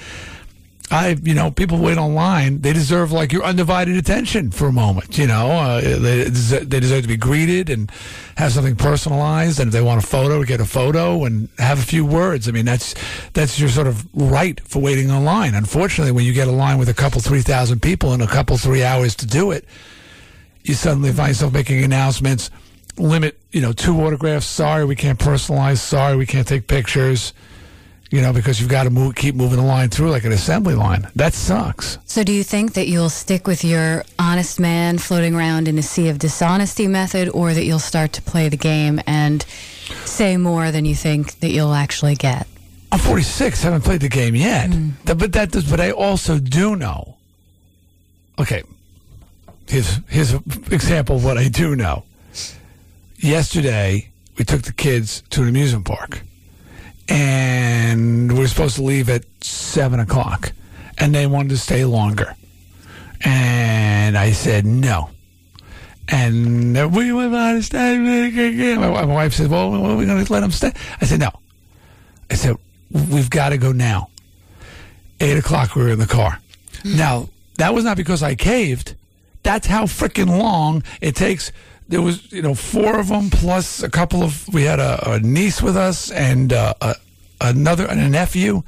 I, 0.92 1.18
you 1.24 1.34
know, 1.34 1.50
people 1.50 1.80
wait 1.80 1.98
online. 1.98 2.62
They 2.62 2.72
deserve 2.72 3.12
like 3.12 3.34
your 3.34 3.44
undivided 3.44 3.98
attention 3.98 4.52
for 4.52 4.68
a 4.68 4.72
moment. 4.72 5.18
You 5.18 5.26
know, 5.26 5.50
uh, 5.52 5.82
they, 5.82 6.26
deserve, 6.26 6.70
they 6.70 6.80
deserve 6.80 7.02
to 7.02 7.08
be 7.08 7.18
greeted 7.18 7.70
and 7.70 7.92
have 8.38 8.52
something 8.52 8.76
personalized. 8.76 9.60
And 9.60 9.70
if 9.70 9.74
they 9.74 9.82
want 9.82 10.04
a 10.04 10.08
photo, 10.08 10.44
get 10.44 10.62
a 10.62 10.66
photo 10.66 11.26
and 11.26 11.50
have 11.58 11.80
a 11.80 11.82
few 11.82 12.06
words. 12.06 12.48
I 12.48 12.52
mean, 12.52 12.66
that's 12.66 12.94
that's 13.34 13.60
your 13.60 13.70
sort 13.70 13.88
of 13.88 14.06
right 14.14 14.60
for 14.62 14.80
waiting 14.80 15.10
online. 15.10 15.56
Unfortunately, 15.56 16.12
when 16.12 16.24
you 16.24 16.34
get 16.34 16.48
a 16.48 16.52
line 16.52 16.78
with 16.78 16.90
a 16.90 16.94
couple 16.94 17.20
three 17.20 17.42
thousand 17.42 17.82
people 17.82 18.14
and 18.14 18.22
a 18.22 18.28
couple 18.28 18.56
three 18.58 18.84
hours 18.84 19.16
to 19.16 19.26
do 19.26 19.52
it, 19.52 19.66
you 20.64 20.76
suddenly 20.76 21.12
find 21.12 21.30
yourself 21.30 21.54
making 21.54 21.84
announcements. 21.84 22.52
Limit, 22.98 23.38
you 23.52 23.60
know, 23.60 23.74
two 23.74 24.00
autographs. 24.02 24.46
Sorry, 24.46 24.86
we 24.86 24.96
can't 24.96 25.20
personalize. 25.20 25.80
Sorry, 25.80 26.16
we 26.16 26.26
can't 26.26 26.48
take 26.48 26.68
pictures 26.68 27.34
you 28.12 28.22
know, 28.22 28.32
because 28.32 28.60
you've 28.62 28.70
got 28.70 28.84
to 28.84 28.90
move, 28.90 29.16
keep 29.16 29.36
moving 29.36 29.58
the 29.58 29.66
line 29.66 29.90
through 29.90 30.10
like 30.12 30.24
an 30.26 30.32
assembly 30.32 30.76
line. 30.76 31.08
That 31.16 31.34
sucks. 31.34 31.98
So, 32.06 32.24
do 32.24 32.32
you 32.32 32.44
think 32.44 32.74
that 32.74 32.88
you'll 32.88 33.10
stick 33.10 33.48
with 33.48 33.64
your 33.64 34.04
honest 34.20 34.60
man 34.60 34.98
floating 35.00 35.36
around 35.36 35.68
in 35.68 35.78
a 35.78 35.82
sea 35.84 36.10
of 36.10 36.20
dishonesty 36.20 36.88
method, 36.88 37.30
or 37.30 37.54
that 37.54 37.66
you'll 37.66 37.80
start 37.80 38.14
to 38.14 38.22
play 38.22 38.48
the 38.50 38.58
game 38.58 39.02
and 39.08 39.44
say 40.06 40.38
more 40.38 40.72
than 40.72 40.86
you 40.86 40.96
think 40.96 41.40
that 41.40 41.50
you'll 41.50 41.74
actually 41.74 42.16
get? 42.16 42.48
I'm 42.92 43.00
46, 43.00 43.62
haven't 43.64 43.82
played 43.82 44.02
the 44.02 44.10
game 44.10 44.36
yet. 44.36 44.72
Hmm. 44.74 44.90
Th- 45.06 45.18
But 45.18 45.34
that 45.34 45.52
does, 45.52 45.70
but 45.70 45.82
I 45.82 45.92
also 45.92 46.40
do 46.40 46.76
know. 46.76 47.18
Okay, 48.40 48.64
here's 49.68 50.00
here's 50.10 50.32
an 50.34 50.44
example 50.72 51.16
of 51.18 51.26
what 51.26 51.38
I 51.38 51.48
do 51.50 51.76
know. 51.76 52.04
Yesterday, 53.18 54.10
we 54.38 54.46
took 54.46 54.62
the 54.64 54.74
kids 54.74 55.24
to 55.32 55.42
an 55.42 55.48
amusement 55.50 55.86
park, 55.86 56.22
and 57.08 58.32
we 58.32 58.40
were 58.40 58.48
supposed 58.48 58.76
to 58.76 58.84
leave 58.84 59.10
at 59.10 59.24
seven 59.42 60.00
o'clock, 60.00 60.52
and 60.98 61.14
they 61.14 61.28
wanted 61.28 61.50
to 61.50 61.58
stay 61.58 61.86
longer, 61.86 62.36
and 63.22 64.18
I 64.18 64.32
said 64.32 64.66
no. 64.66 65.10
And 66.08 66.76
we 66.96 67.12
went 67.12 67.34
on 67.34 67.56
to 67.56 67.64
stay. 67.64 67.98
My 68.78 68.90
my 68.90 69.06
wife 69.06 69.34
said, 69.34 69.50
"Well, 69.50 69.74
are 69.74 69.96
we 69.96 70.06
going 70.06 70.24
to 70.24 70.34
let 70.34 70.42
them 70.42 70.52
stay?" 70.52 70.72
I 71.02 71.06
said, 71.06 71.20
"No." 71.20 71.32
I 72.30 72.36
said, 72.36 72.58
"We've 72.92 73.30
got 73.30 73.50
to 73.50 73.58
go 73.58 73.72
now." 73.72 74.10
Eight 75.20 75.38
o'clock, 75.38 75.76
we 75.76 75.84
were 75.84 75.90
in 75.90 76.00
the 76.00 76.06
car. 76.06 76.40
Hmm. 76.84 76.98
Now 76.98 77.30
that 77.58 77.74
was 77.74 77.86
not 77.86 77.98
because 77.98 78.22
I 78.22 78.36
caved. 78.36 78.96
That's 79.44 79.68
how 79.68 79.86
freaking 79.86 80.28
long 80.40 80.84
it 81.02 81.16
takes. 81.16 81.52
There 81.88 82.02
was, 82.02 82.32
you 82.32 82.42
know, 82.42 82.56
four 82.56 83.00
of 83.00 83.10
them 83.10 83.30
plus 83.30 83.84
a 83.84 83.90
couple 83.90 84.24
of. 84.24 84.52
We 84.54 84.64
had 84.64 84.80
a, 84.80 85.12
a 85.12 85.20
niece 85.20 85.62
with 85.62 85.78
us 85.78 86.12
and 86.12 86.52
uh, 86.52 86.74
a, 86.82 86.96
another 87.42 87.86
and 87.86 88.00
a 88.00 88.10
nephew. 88.10 88.64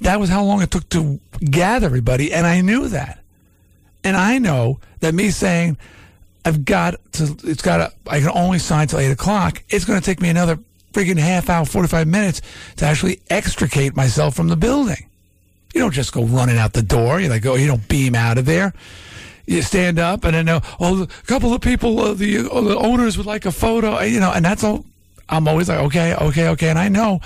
That 0.00 0.20
was 0.20 0.28
how 0.30 0.44
long 0.44 0.62
it 0.62 0.70
took 0.70 0.88
to 0.90 1.20
gather 1.40 1.86
everybody, 1.86 2.32
and 2.32 2.46
I 2.46 2.60
knew 2.60 2.88
that. 2.88 3.22
And 4.04 4.16
I 4.16 4.38
know 4.38 4.80
that 5.00 5.14
me 5.14 5.30
saying 5.30 5.76
I've 6.44 6.64
got 6.64 6.94
to, 7.12 7.36
it's 7.44 7.62
got 7.62 7.76
to, 7.78 7.92
I 8.10 8.20
can 8.20 8.30
only 8.30 8.58
sign 8.58 8.88
till 8.88 9.00
eight 9.00 9.10
o'clock. 9.10 9.62
It's 9.68 9.84
going 9.84 10.00
to 10.00 10.04
take 10.04 10.20
me 10.20 10.28
another 10.28 10.58
freaking 10.92 11.18
half 11.18 11.50
hour, 11.50 11.64
45 11.64 12.06
minutes 12.06 12.40
to 12.76 12.86
actually 12.86 13.20
extricate 13.28 13.94
myself 13.96 14.34
from 14.34 14.48
the 14.48 14.56
building. 14.56 15.08
You 15.74 15.82
don't 15.82 15.92
just 15.92 16.12
go 16.12 16.24
running 16.24 16.56
out 16.56 16.72
the 16.72 16.82
door. 16.82 17.20
You 17.20 17.28
like, 17.28 17.44
oh, 17.44 17.56
you 17.56 17.66
don't 17.66 17.86
beam 17.88 18.14
out 18.14 18.38
of 18.38 18.46
there. 18.46 18.72
You 19.48 19.62
stand 19.62 19.98
up 19.98 20.24
and 20.24 20.34
then, 20.34 20.46
uh, 20.46 20.60
oh, 20.78 21.04
a 21.04 21.06
couple 21.26 21.54
of 21.54 21.62
people, 21.62 21.98
uh, 22.00 22.12
the, 22.12 22.40
uh, 22.40 22.60
the 22.60 22.76
owners 22.76 23.16
would 23.16 23.24
like 23.24 23.46
a 23.46 23.50
photo, 23.50 23.96
uh, 23.96 24.02
you 24.02 24.20
know, 24.20 24.30
and 24.30 24.44
that's 24.44 24.62
all. 24.62 24.84
I'm 25.30 25.48
always 25.48 25.70
like, 25.70 25.78
okay, 25.78 26.14
okay, 26.14 26.48
okay. 26.48 26.68
And 26.68 26.78
I 26.78 26.88
know 26.88 27.20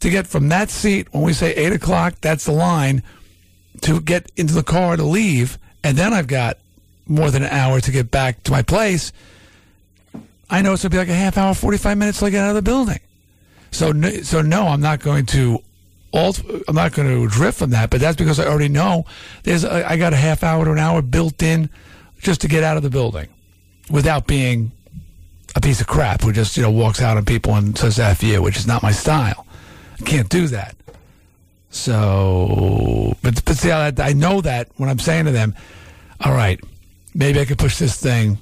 to 0.00 0.08
get 0.08 0.26
from 0.26 0.48
that 0.48 0.70
seat, 0.70 1.12
when 1.12 1.24
we 1.24 1.34
say 1.34 1.54
eight 1.54 1.74
o'clock, 1.74 2.14
that's 2.22 2.46
the 2.46 2.52
line 2.52 3.02
to 3.82 4.00
get 4.00 4.32
into 4.34 4.54
the 4.54 4.62
car 4.62 4.96
to 4.96 5.02
leave. 5.02 5.58
And 5.84 5.98
then 5.98 6.14
I've 6.14 6.26
got 6.26 6.56
more 7.06 7.30
than 7.30 7.42
an 7.42 7.50
hour 7.50 7.80
to 7.80 7.90
get 7.90 8.10
back 8.10 8.42
to 8.44 8.50
my 8.50 8.62
place. 8.62 9.12
I 10.48 10.62
know 10.62 10.72
it's 10.72 10.82
to 10.82 10.90
be 10.90 10.96
like 10.96 11.08
a 11.08 11.14
half 11.14 11.36
hour, 11.36 11.52
45 11.52 11.98
minutes 11.98 12.18
till 12.18 12.28
I 12.28 12.30
get 12.30 12.44
out 12.44 12.50
of 12.50 12.54
the 12.56 12.62
building. 12.62 13.00
So, 13.72 13.92
so 14.22 14.40
no, 14.40 14.68
I'm 14.68 14.80
not 14.80 15.00
going 15.00 15.26
to 15.26 15.62
I'm 16.14 16.74
not 16.74 16.92
going 16.92 17.08
to 17.08 17.28
drift 17.28 17.58
from 17.58 17.70
that, 17.70 17.90
but 17.90 18.00
that's 18.00 18.16
because 18.16 18.40
I 18.40 18.46
already 18.46 18.68
know 18.68 19.04
there's, 19.42 19.64
I 19.64 19.90
I 19.90 19.96
got 19.96 20.12
a 20.12 20.16
half 20.16 20.42
hour 20.42 20.64
to 20.64 20.72
an 20.72 20.78
hour 20.78 21.02
built 21.02 21.42
in 21.42 21.68
just 22.18 22.40
to 22.40 22.48
get 22.48 22.64
out 22.64 22.76
of 22.76 22.82
the 22.82 22.90
building 22.90 23.28
without 23.90 24.26
being 24.26 24.72
a 25.54 25.60
piece 25.60 25.80
of 25.80 25.86
crap 25.86 26.22
who 26.22 26.32
just, 26.32 26.56
you 26.56 26.62
know, 26.62 26.70
walks 26.70 27.00
out 27.02 27.16
on 27.16 27.24
people 27.24 27.54
and 27.54 27.76
says 27.76 27.98
F 27.98 28.22
you, 28.22 28.42
which 28.42 28.56
is 28.56 28.66
not 28.66 28.82
my 28.82 28.92
style. 28.92 29.46
I 30.00 30.04
can't 30.04 30.28
do 30.28 30.46
that. 30.48 30.76
So, 31.70 33.16
but, 33.22 33.44
but 33.44 33.56
see, 33.56 33.70
I, 33.70 33.92
I 33.98 34.12
know 34.14 34.40
that 34.40 34.68
when 34.76 34.88
I'm 34.88 34.98
saying 34.98 35.26
to 35.26 35.30
them, 35.30 35.54
all 36.24 36.32
right, 36.32 36.60
maybe 37.14 37.40
I 37.40 37.44
could 37.44 37.58
push 37.58 37.78
this 37.78 38.00
thing 38.00 38.38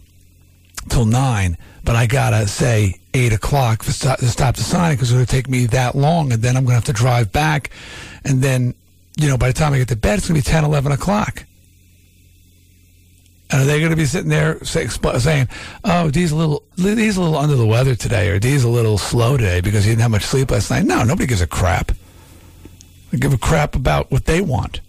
till 0.89 1.05
nine, 1.05 1.59
but 1.85 1.97
I 1.97 2.07
gotta 2.07 2.47
say 2.47 3.01
eight 3.17 3.33
o'clock 3.33 3.85
to 3.85 3.93
stop, 3.93 4.19
to 4.19 4.29
stop 4.29 4.57
the 4.57 4.63
signing 4.63 4.97
because 4.97 5.11
it's 5.11 5.15
gonna 5.15 5.27
take 5.27 5.49
me 5.49 5.67
that 5.67 5.95
long, 5.95 6.33
and 6.33 6.43
then 6.43 6.57
I'm 6.57 6.65
gonna 6.65 6.75
have 6.75 6.85
to 6.85 6.93
drive 6.93 7.33
back, 7.33 7.71
and 8.25 8.43
then 8.43 8.75
you 9.17 9.29
know 9.29 9.37
by 9.37 9.49
the 9.49 9.55
time 9.55 9.73
I 9.73 9.79
get 9.79 9.89
to 9.89 9.97
bed, 9.97 10.19
it's 10.19 10.29
gonna 10.29 10.39
be 10.39 10.43
10, 10.43 10.65
11 10.65 10.93
o'clock. 10.93 11.45
And 13.51 13.63
are 13.63 13.65
they 13.65 13.79
going 13.79 13.91
to 13.91 13.97
be 13.97 14.07
sitting 14.07 14.29
there 14.29 14.63
say, 14.65 14.89
saying, 14.89 15.49
"Oh, 15.85 16.11
Dee's 16.11 16.33
a 16.33 16.37
little, 16.37 16.65
Dee's 16.77 17.17
a 17.17 17.21
little 17.21 17.39
under 17.39 17.55
the 17.55 17.67
weather 17.67 17.95
today, 17.95 18.29
or 18.29 18.41
Dee's 18.41 18.65
a 18.65 18.69
little 18.69 18.99
slow 18.99 19.37
today 19.37 19.61
because 19.61 19.85
he 19.85 19.93
didn't 19.93 20.03
have 20.03 20.11
much 20.11 20.25
sleep 20.25 20.51
last 20.51 20.71
night"? 20.71 20.85
No, 20.85 21.05
nobody 21.05 21.27
gives 21.27 21.41
a 21.41 21.47
crap. 21.47 21.93
They 23.11 23.19
give 23.19 23.33
a 23.33 23.39
crap 23.39 23.77
about 23.77 24.11
what 24.11 24.25
they 24.25 24.41
want. 24.41 24.81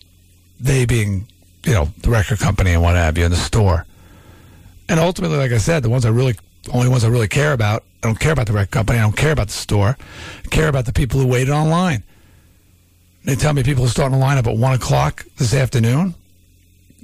They 0.60 0.86
being, 0.86 1.28
you 1.66 1.74
know, 1.74 1.90
the 2.02 2.10
record 2.10 2.40
company 2.40 2.72
and 2.72 2.82
what 2.82 2.96
have 2.96 3.16
you, 3.16 3.26
in 3.26 3.32
the 3.32 3.38
store. 3.38 3.86
And 4.90 5.00
ultimately, 5.00 5.38
like 5.38 5.52
I 5.52 5.60
said, 5.60 5.84
the 5.84 5.90
ones 5.90 6.04
I 6.04 6.10
really, 6.10 6.36
only 6.70 6.90
ones 6.90 7.04
I 7.04 7.08
really 7.08 7.28
care 7.28 7.54
about, 7.54 7.84
I 8.04 8.08
don't 8.08 8.20
care 8.20 8.32
about 8.32 8.48
the 8.48 8.54
record 8.54 8.72
company. 8.72 9.00
I 9.00 9.04
don't 9.04 9.16
care 9.16 9.32
about 9.32 9.48
the 9.48 9.54
store. 9.54 9.98
I 10.46 10.48
care 10.50 10.68
about 10.68 10.86
the 10.86 10.94
people 10.94 11.20
who 11.20 11.28
waited 11.28 11.52
online. 11.52 12.04
They 13.24 13.36
tell 13.36 13.54
me 13.54 13.64
people 13.64 13.84
are 13.84 13.90
starting 13.90 14.18
to 14.18 14.20
line 14.20 14.38
up 14.38 14.48
at 14.48 14.56
one 14.56 14.74
o'clock 14.74 15.26
this 15.38 15.54
afternoon. 15.54 16.16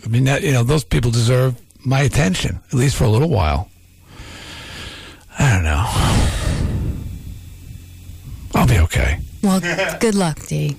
I 0.06 0.08
mean, 0.08 0.24
that, 0.26 0.44
you 0.44 0.52
know, 0.52 0.64
those 0.64 0.84
people 0.84 1.12
deserve 1.12 1.60
my 1.86 2.02
attention 2.02 2.60
at 2.68 2.74
least 2.74 2.96
for 2.96 3.04
a 3.04 3.10
little 3.10 3.30
while. 3.30 3.70
I 5.38 5.54
don't 5.54 5.64
know. 5.64 5.84
I'll 8.56 8.68
be 8.68 8.80
okay. 8.80 9.20
Well, 9.42 9.60
good 10.00 10.16
luck, 10.16 10.40
Dee. 10.48 10.78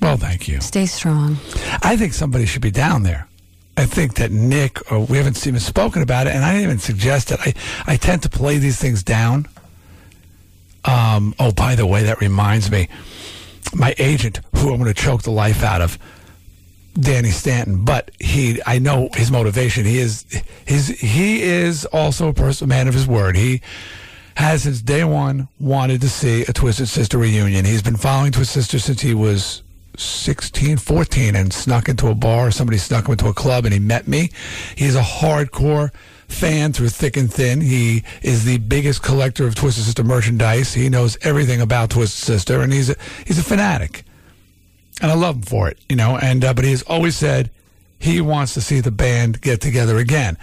Well, 0.00 0.16
thank 0.16 0.48
you. 0.48 0.60
Stay 0.60 0.86
strong. 0.86 1.36
I 1.82 1.96
think 1.96 2.14
somebody 2.14 2.46
should 2.46 2.62
be 2.62 2.70
down 2.70 3.02
there. 3.02 3.26
I 3.76 3.84
think 3.84 4.14
that 4.14 4.30
Nick, 4.32 4.90
or 4.90 5.00
we 5.00 5.18
haven't 5.18 5.46
even 5.46 5.60
spoken 5.60 6.02
about 6.02 6.26
it, 6.26 6.34
and 6.34 6.44
I 6.44 6.52
didn't 6.52 6.64
even 6.64 6.78
suggest 6.78 7.30
it. 7.30 7.38
I, 7.40 7.54
I 7.86 7.96
tend 7.96 8.22
to 8.22 8.30
play 8.30 8.58
these 8.58 8.78
things 8.78 9.02
down. 9.02 9.46
Um, 10.84 11.34
oh, 11.38 11.52
by 11.52 11.74
the 11.74 11.86
way, 11.86 12.04
that 12.04 12.20
reminds 12.20 12.70
me. 12.70 12.88
My 13.74 13.94
agent, 13.98 14.40
who 14.54 14.72
I'm 14.72 14.80
going 14.80 14.92
to 14.92 14.94
choke 14.94 15.22
the 15.22 15.30
life 15.30 15.62
out 15.62 15.82
of, 15.82 15.98
Danny 16.98 17.30
Stanton, 17.30 17.84
but 17.84 18.10
he, 18.18 18.60
I 18.64 18.78
know 18.78 19.10
his 19.12 19.30
motivation. 19.30 19.84
He 19.84 19.98
is, 19.98 20.24
his, 20.64 20.88
he 20.88 21.42
is 21.42 21.84
also 21.86 22.28
a 22.28 22.32
person, 22.32 22.68
man 22.68 22.88
of 22.88 22.94
his 22.94 23.06
word. 23.06 23.36
He 23.36 23.60
has 24.36 24.62
since 24.62 24.80
day 24.80 25.04
one 25.04 25.48
wanted 25.60 26.00
to 26.00 26.08
see 26.08 26.42
a 26.42 26.52
Twisted 26.52 26.88
Sister 26.88 27.18
reunion. 27.18 27.66
He's 27.66 27.82
been 27.82 27.96
following 27.96 28.32
Twisted 28.32 28.62
Sister 28.62 28.78
since 28.78 29.02
he 29.02 29.12
was 29.12 29.62
16, 30.00 30.78
14 30.78 31.36
and 31.36 31.52
snuck 31.52 31.88
into 31.88 32.08
a 32.08 32.14
bar. 32.14 32.50
Somebody 32.50 32.78
snuck 32.78 33.06
him 33.06 33.12
into 33.12 33.28
a 33.28 33.34
club 33.34 33.64
and 33.64 33.72
he 33.72 33.80
met 33.80 34.06
me. 34.06 34.30
He's 34.76 34.96
a 34.96 35.02
hardcore 35.02 35.92
fan 36.28 36.72
through 36.72 36.88
thick 36.88 37.16
and 37.16 37.32
thin. 37.32 37.60
He 37.60 38.04
is 38.22 38.44
the 38.44 38.58
biggest 38.58 39.02
collector 39.02 39.46
of 39.46 39.54
Twisted 39.54 39.84
Sister 39.84 40.04
merchandise. 40.04 40.74
He 40.74 40.88
knows 40.88 41.16
everything 41.22 41.60
about 41.60 41.90
Twisted 41.90 42.24
Sister 42.24 42.60
and 42.60 42.72
he's 42.72 42.90
a, 42.90 42.96
he's 43.26 43.38
a 43.38 43.44
fanatic. 43.44 44.04
And 45.00 45.10
I 45.10 45.14
love 45.14 45.36
him 45.36 45.42
for 45.42 45.68
it, 45.68 45.78
you 45.88 45.96
know, 45.96 46.16
and, 46.16 46.44
uh, 46.44 46.54
but 46.54 46.64
he 46.64 46.70
has 46.70 46.82
always 46.82 47.16
said 47.16 47.50
he 47.98 48.20
wants 48.20 48.54
to 48.54 48.60
see 48.60 48.80
the 48.80 48.90
band 48.90 49.40
get 49.40 49.60
together 49.60 49.98
again. 49.98 50.38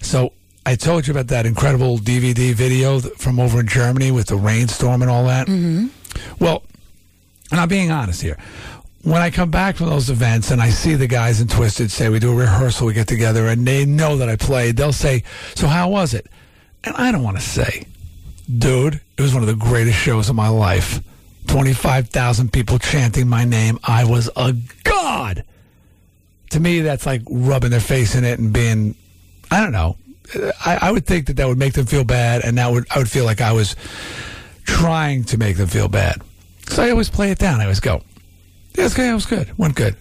So 0.00 0.32
I 0.64 0.76
told 0.76 1.06
you 1.06 1.12
about 1.12 1.28
that 1.28 1.46
incredible 1.46 1.98
DVD 1.98 2.54
video 2.54 3.00
from 3.00 3.40
over 3.40 3.60
in 3.60 3.66
Germany 3.66 4.10
with 4.10 4.28
the 4.28 4.36
rainstorm 4.36 5.02
and 5.02 5.10
all 5.10 5.26
that. 5.26 5.46
Mm-hmm. 5.46 5.86
Well, 6.38 6.62
and 7.50 7.60
I'm 7.60 7.68
being 7.68 7.90
honest 7.90 8.22
here. 8.22 8.38
When 9.02 9.20
I 9.20 9.30
come 9.30 9.50
back 9.50 9.76
from 9.76 9.88
those 9.88 10.10
events 10.10 10.52
and 10.52 10.62
I 10.62 10.70
see 10.70 10.94
the 10.94 11.08
guys 11.08 11.40
in 11.40 11.48
Twisted 11.48 11.90
say 11.90 12.08
we 12.08 12.20
do 12.20 12.32
a 12.32 12.36
rehearsal, 12.36 12.86
we 12.86 12.92
get 12.92 13.08
together, 13.08 13.48
and 13.48 13.66
they 13.66 13.84
know 13.84 14.16
that 14.16 14.28
I 14.28 14.36
played, 14.36 14.76
they'll 14.76 14.92
say, 14.92 15.24
"So 15.56 15.66
how 15.66 15.88
was 15.88 16.14
it?" 16.14 16.28
And 16.84 16.94
I 16.96 17.10
don't 17.10 17.24
want 17.24 17.36
to 17.36 17.42
say, 17.42 17.86
"Dude, 18.58 19.00
it 19.16 19.22
was 19.22 19.34
one 19.34 19.42
of 19.42 19.48
the 19.48 19.56
greatest 19.56 19.98
shows 19.98 20.28
of 20.28 20.36
my 20.36 20.48
life." 20.48 21.00
Twenty-five 21.48 22.10
thousand 22.10 22.52
people 22.52 22.78
chanting 22.78 23.28
my 23.28 23.44
name. 23.44 23.80
I 23.82 24.04
was 24.04 24.30
a 24.36 24.54
god. 24.84 25.44
To 26.50 26.60
me, 26.60 26.80
that's 26.80 27.04
like 27.04 27.22
rubbing 27.28 27.70
their 27.70 27.80
face 27.80 28.14
in 28.14 28.24
it 28.24 28.38
and 28.38 28.52
being, 28.52 28.94
I 29.50 29.60
don't 29.60 29.72
know. 29.72 29.96
I, 30.64 30.78
I 30.82 30.90
would 30.92 31.06
think 31.06 31.26
that 31.26 31.36
that 31.38 31.48
would 31.48 31.58
make 31.58 31.72
them 31.72 31.86
feel 31.86 32.04
bad, 32.04 32.42
and 32.44 32.56
that 32.58 32.70
would 32.70 32.86
I 32.94 32.98
would 32.98 33.10
feel 33.10 33.24
like 33.24 33.40
I 33.40 33.52
was 33.52 33.74
trying 34.64 35.24
to 35.24 35.38
make 35.38 35.56
them 35.56 35.66
feel 35.66 35.88
bad. 35.88 36.22
So 36.68 36.84
I 36.84 36.90
always 36.90 37.10
play 37.10 37.32
it 37.32 37.38
down. 37.38 37.60
I 37.60 37.64
always 37.64 37.80
go, 37.80 38.02
yeah, 38.74 38.88
good. 38.88 39.10
It 39.10 39.14
was 39.14 39.26
good. 39.26 39.58
Went 39.58 39.74
good. 39.74 39.96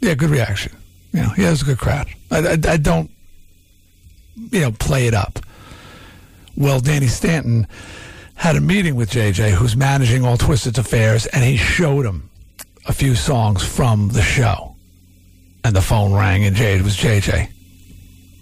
Yeah, 0.00 0.14
good 0.14 0.30
reaction. 0.30 0.72
You 1.12 1.22
know, 1.22 1.32
yeah, 1.36 1.48
it 1.48 1.50
was 1.50 1.62
a 1.62 1.66
good 1.66 1.78
crowd. 1.78 2.08
I, 2.30 2.38
I, 2.38 2.52
I 2.68 2.76
don't, 2.76 3.10
you 4.36 4.60
know, 4.60 4.72
play 4.72 5.06
it 5.06 5.14
up. 5.14 5.38
Well, 6.56 6.80
Danny 6.80 7.06
Stanton 7.06 7.66
had 8.34 8.56
a 8.56 8.60
meeting 8.60 8.94
with 8.94 9.10
JJ, 9.10 9.50
who's 9.50 9.76
managing 9.76 10.24
all 10.24 10.36
Twisted's 10.36 10.78
affairs, 10.78 11.26
and 11.26 11.44
he 11.44 11.56
showed 11.56 12.06
him 12.06 12.30
a 12.86 12.92
few 12.92 13.14
songs 13.14 13.64
from 13.64 14.08
the 14.08 14.22
show. 14.22 14.74
And 15.64 15.74
the 15.74 15.82
phone 15.82 16.14
rang, 16.14 16.44
and 16.44 16.58
it 16.58 16.82
was 16.82 16.96
JJ. 16.96 17.50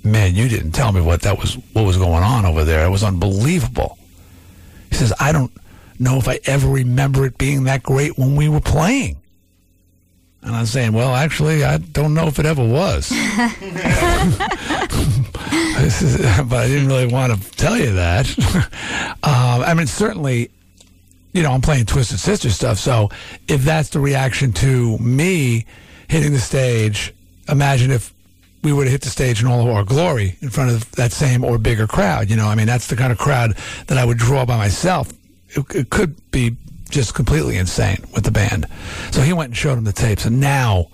Man, 0.05 0.35
you 0.37 0.49
didn't 0.49 0.73
tell 0.73 0.93
me 0.93 1.01
what 1.01 1.23
that 1.23 1.39
was. 1.39 1.55
What 1.73 1.85
was 1.85 1.97
going 1.97 2.23
on 2.23 2.45
over 2.45 2.65
there? 2.65 2.87
It 2.87 2.91
was 2.91 3.03
unbelievable. 3.03 3.99
He 4.91 4.97
says, 4.97 5.13
I 5.19 5.33
don't 5.33 5.51
know 5.99 6.19
if 6.19 6.29
I 6.29 6.39
ever 6.45 6.69
remember 6.69 7.27
it 7.27 7.39
being 7.39 7.65
that 7.65 7.83
great 7.83 8.17
when 8.17 8.37
we 8.37 8.49
were 8.49 8.61
playing. 8.61 9.17
And 10.47 10.55
I'm 10.55 10.67
saying, 10.67 10.93
well, 10.93 11.13
actually, 11.13 11.65
I 11.65 11.79
don't 11.79 12.15
know 12.15 12.29
if 12.29 12.39
it 12.39 12.47
ever 12.47 12.65
was. 12.65 13.11
Is- 15.83 16.17
but 16.49 16.57
I 16.57 16.69
didn't 16.69 16.87
really 16.87 17.09
want 17.09 17.33
to 17.33 17.51
tell 17.57 17.77
you 17.77 17.95
that. 17.95 18.29
um, 19.25 19.63
I 19.63 19.75
mean, 19.75 19.89
certainly, 19.89 20.53
you 21.33 21.43
know, 21.43 21.51
I'm 21.51 21.63
playing 21.63 21.87
Twisted 21.87 22.21
Sister 22.21 22.51
stuff. 22.51 22.79
So 22.79 23.11
if 23.49 23.65
that's 23.65 23.89
the 23.89 23.99
reaction 23.99 24.53
to 24.55 24.97
me 24.99 25.67
hitting 26.07 26.33
the 26.33 26.39
stage, 26.39 27.13
imagine 27.49 27.91
if 27.91 28.15
we 28.63 28.73
would 28.73 28.87
have 28.87 28.93
hit 28.93 29.03
the 29.03 29.11
stage 29.11 29.41
in 29.43 29.49
all 29.49 29.61
of 29.61 29.75
our 29.75 29.83
glory 29.83 30.37
in 30.43 30.51
front 30.51 30.71
of 30.71 30.89
that 30.93 31.11
same 31.11 31.43
or 31.45 31.59
bigger 31.59 31.89
crowd. 31.89 32.31
You 32.31 32.37
know, 32.37 32.47
I 32.47 32.55
mean, 32.55 32.67
that's 32.67 32.87
the 32.87 32.97
kind 32.97 33.11
of 33.11 33.19
crowd 33.19 33.57
that 33.89 33.99
I 33.99 34.05
would 34.05 34.19
draw 34.19 34.45
by 34.45 34.57
myself. 34.57 35.13
It, 35.51 35.65
it 35.75 35.91
could 35.91 36.31
be 36.31 36.57
just 36.89 37.15
completely 37.15 37.57
insane 37.57 38.05
with 38.15 38.25
the 38.25 38.31
band. 38.31 38.67
So 39.11 39.23
he 39.23 39.33
went 39.33 39.49
and 39.49 39.57
showed 39.57 39.79
him 39.79 39.85
the 39.85 39.93
tapes, 39.93 40.25
and 40.25 40.41
now 40.41 40.89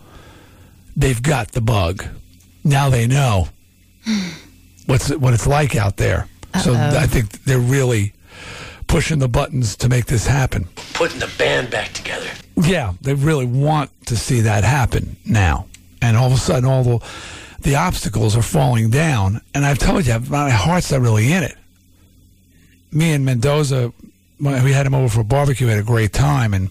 they've 0.97 1.23
got 1.23 1.53
the 1.53 1.61
bug. 1.61 2.05
Now 2.65 2.91
they 2.91 3.07
know 3.07 3.49
what's 4.87 5.11
what 5.15 5.35
it's 5.35 5.47
like 5.47 5.77
out 5.77 5.97
there. 5.97 6.29
So 6.63 6.75
I 6.75 7.07
think 7.07 7.45
they're 7.45 7.59
really 7.59 8.13
pushing 8.87 9.21
the 9.21 9.29
buttons 9.29 9.75
to 9.77 9.89
make 9.89 10.05
this 10.05 10.27
happen. 10.27 10.69
Putting 10.93 11.19
the 11.19 11.31
band 11.39 11.71
back 11.71 11.93
together. 11.93 12.29
Yeah, 12.57 12.93
they 13.01 13.15
really 13.15 13.47
want 13.47 13.91
to 14.07 14.17
see 14.17 14.43
that 14.43 14.65
happen 14.65 15.17
now. 15.25 15.67
And 16.03 16.15
all 16.15 16.27
of 16.27 16.33
a 16.35 16.37
sudden, 16.37 16.69
all 16.69 16.85
the, 16.85 16.99
the 17.61 17.77
obstacles 17.77 18.37
are 18.37 18.43
falling 18.43 18.91
down. 18.91 19.41
And 19.55 19.65
I've 19.65 19.79
told 19.79 20.07
you, 20.07 20.19
my 20.29 20.51
heart's 20.51 20.93
not 20.93 21.01
really 21.01 21.33
in 21.33 21.43
it. 21.43 21.57
Me 22.91 23.13
and 23.13 23.25
Mendoza, 23.25 23.95
when 24.43 24.65
we 24.65 24.73
had 24.73 24.87
him 24.87 24.95
over 24.95 25.09
for 25.09 25.21
a 25.21 25.25
barbecue, 25.25 25.69
had 25.69 25.79
a 25.79 25.85
great 25.85 26.13
time. 26.13 26.53
And 26.53 26.69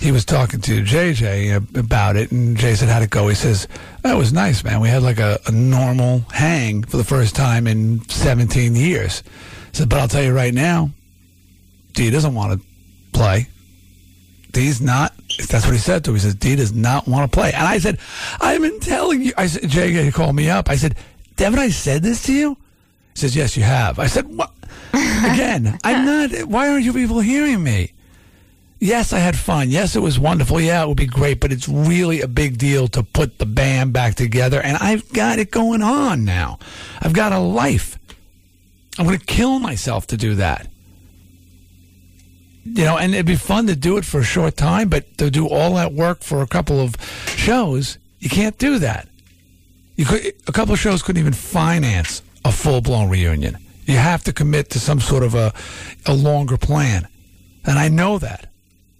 he 0.00 0.10
was 0.10 0.24
talking 0.24 0.60
to 0.62 0.82
JJ 0.82 1.76
about 1.76 2.16
it. 2.16 2.32
And 2.32 2.56
Jay 2.56 2.74
said, 2.74 2.88
How'd 2.88 3.02
it 3.02 3.10
go? 3.10 3.28
He 3.28 3.34
says, 3.34 3.68
That 4.02 4.14
was 4.14 4.32
nice, 4.32 4.64
man. 4.64 4.80
We 4.80 4.88
had 4.88 5.02
like 5.02 5.18
a, 5.18 5.38
a 5.46 5.52
normal 5.52 6.20
hang 6.32 6.82
for 6.82 6.96
the 6.96 7.04
first 7.04 7.36
time 7.36 7.66
in 7.66 8.00
17 8.08 8.74
years. 8.74 9.22
Said, 9.72 9.90
But 9.90 10.00
I'll 10.00 10.08
tell 10.08 10.22
you 10.22 10.32
right 10.32 10.54
now, 10.54 10.90
D 11.92 12.10
doesn't 12.10 12.34
want 12.34 12.58
to 12.58 12.66
play. 13.12 13.48
D's 14.52 14.80
not. 14.80 15.12
That's 15.50 15.66
what 15.66 15.74
he 15.74 15.78
said 15.78 16.04
to 16.04 16.10
me. 16.10 16.16
He 16.16 16.20
says 16.20 16.34
D 16.34 16.56
does 16.56 16.72
not 16.72 17.06
want 17.06 17.30
to 17.30 17.36
play. 17.36 17.52
And 17.52 17.68
I 17.68 17.78
said, 17.78 17.98
I've 18.40 18.62
been 18.62 18.80
telling 18.80 19.20
you. 19.20 19.34
I 19.36 19.46
said, 19.46 19.68
Jay 19.68 20.10
called 20.10 20.34
me 20.34 20.48
up. 20.48 20.70
I 20.70 20.76
said, 20.76 20.96
haven't 21.36 21.58
I 21.58 21.68
said 21.68 22.02
this 22.02 22.22
to 22.24 22.32
you? 22.32 22.56
He 23.12 23.20
says, 23.20 23.36
Yes, 23.36 23.58
you 23.58 23.62
have. 23.62 23.98
I 23.98 24.06
said, 24.06 24.26
What? 24.26 24.52
Again, 25.32 25.78
I'm 25.84 26.04
not. 26.04 26.48
Why 26.48 26.68
aren't 26.68 26.84
you 26.84 26.92
people 26.92 27.20
hearing 27.20 27.62
me? 27.62 27.92
Yes, 28.80 29.12
I 29.12 29.18
had 29.18 29.36
fun. 29.36 29.70
Yes, 29.70 29.96
it 29.96 30.00
was 30.00 30.18
wonderful. 30.18 30.60
Yeah, 30.60 30.84
it 30.84 30.88
would 30.88 30.96
be 30.96 31.06
great, 31.06 31.40
but 31.40 31.52
it's 31.52 31.68
really 31.68 32.20
a 32.20 32.28
big 32.28 32.58
deal 32.58 32.86
to 32.88 33.02
put 33.02 33.38
the 33.38 33.46
band 33.46 33.92
back 33.92 34.14
together. 34.14 34.60
And 34.60 34.76
I've 34.76 35.12
got 35.12 35.40
it 35.40 35.50
going 35.50 35.82
on 35.82 36.24
now. 36.24 36.58
I've 37.00 37.12
got 37.12 37.32
a 37.32 37.40
life. 37.40 37.98
I'm 38.98 39.06
going 39.06 39.18
to 39.18 39.24
kill 39.24 39.58
myself 39.58 40.06
to 40.08 40.16
do 40.16 40.36
that 40.36 40.68
you 42.74 42.84
know, 42.84 42.98
and 42.98 43.14
it'd 43.14 43.26
be 43.26 43.36
fun 43.36 43.66
to 43.66 43.76
do 43.76 43.96
it 43.96 44.04
for 44.04 44.20
a 44.20 44.24
short 44.24 44.56
time, 44.56 44.88
but 44.88 45.16
to 45.18 45.30
do 45.30 45.48
all 45.48 45.74
that 45.74 45.92
work 45.92 46.22
for 46.22 46.42
a 46.42 46.46
couple 46.46 46.80
of 46.80 46.96
shows, 47.28 47.98
you 48.18 48.28
can't 48.28 48.58
do 48.58 48.78
that. 48.78 49.08
You 49.96 50.04
could 50.04 50.34
a 50.46 50.52
couple 50.52 50.74
of 50.74 50.80
shows 50.80 51.02
couldn't 51.02 51.20
even 51.20 51.32
finance 51.32 52.22
a 52.44 52.52
full 52.52 52.80
blown 52.80 53.08
reunion. 53.08 53.58
You 53.88 53.96
have 53.96 54.22
to 54.24 54.34
commit 54.34 54.68
to 54.70 54.78
some 54.78 55.00
sort 55.00 55.22
of 55.22 55.34
a 55.34 55.54
a 56.04 56.12
longer 56.12 56.58
plan, 56.58 57.08
and 57.64 57.78
I 57.78 57.88
know 57.88 58.18
that. 58.18 58.50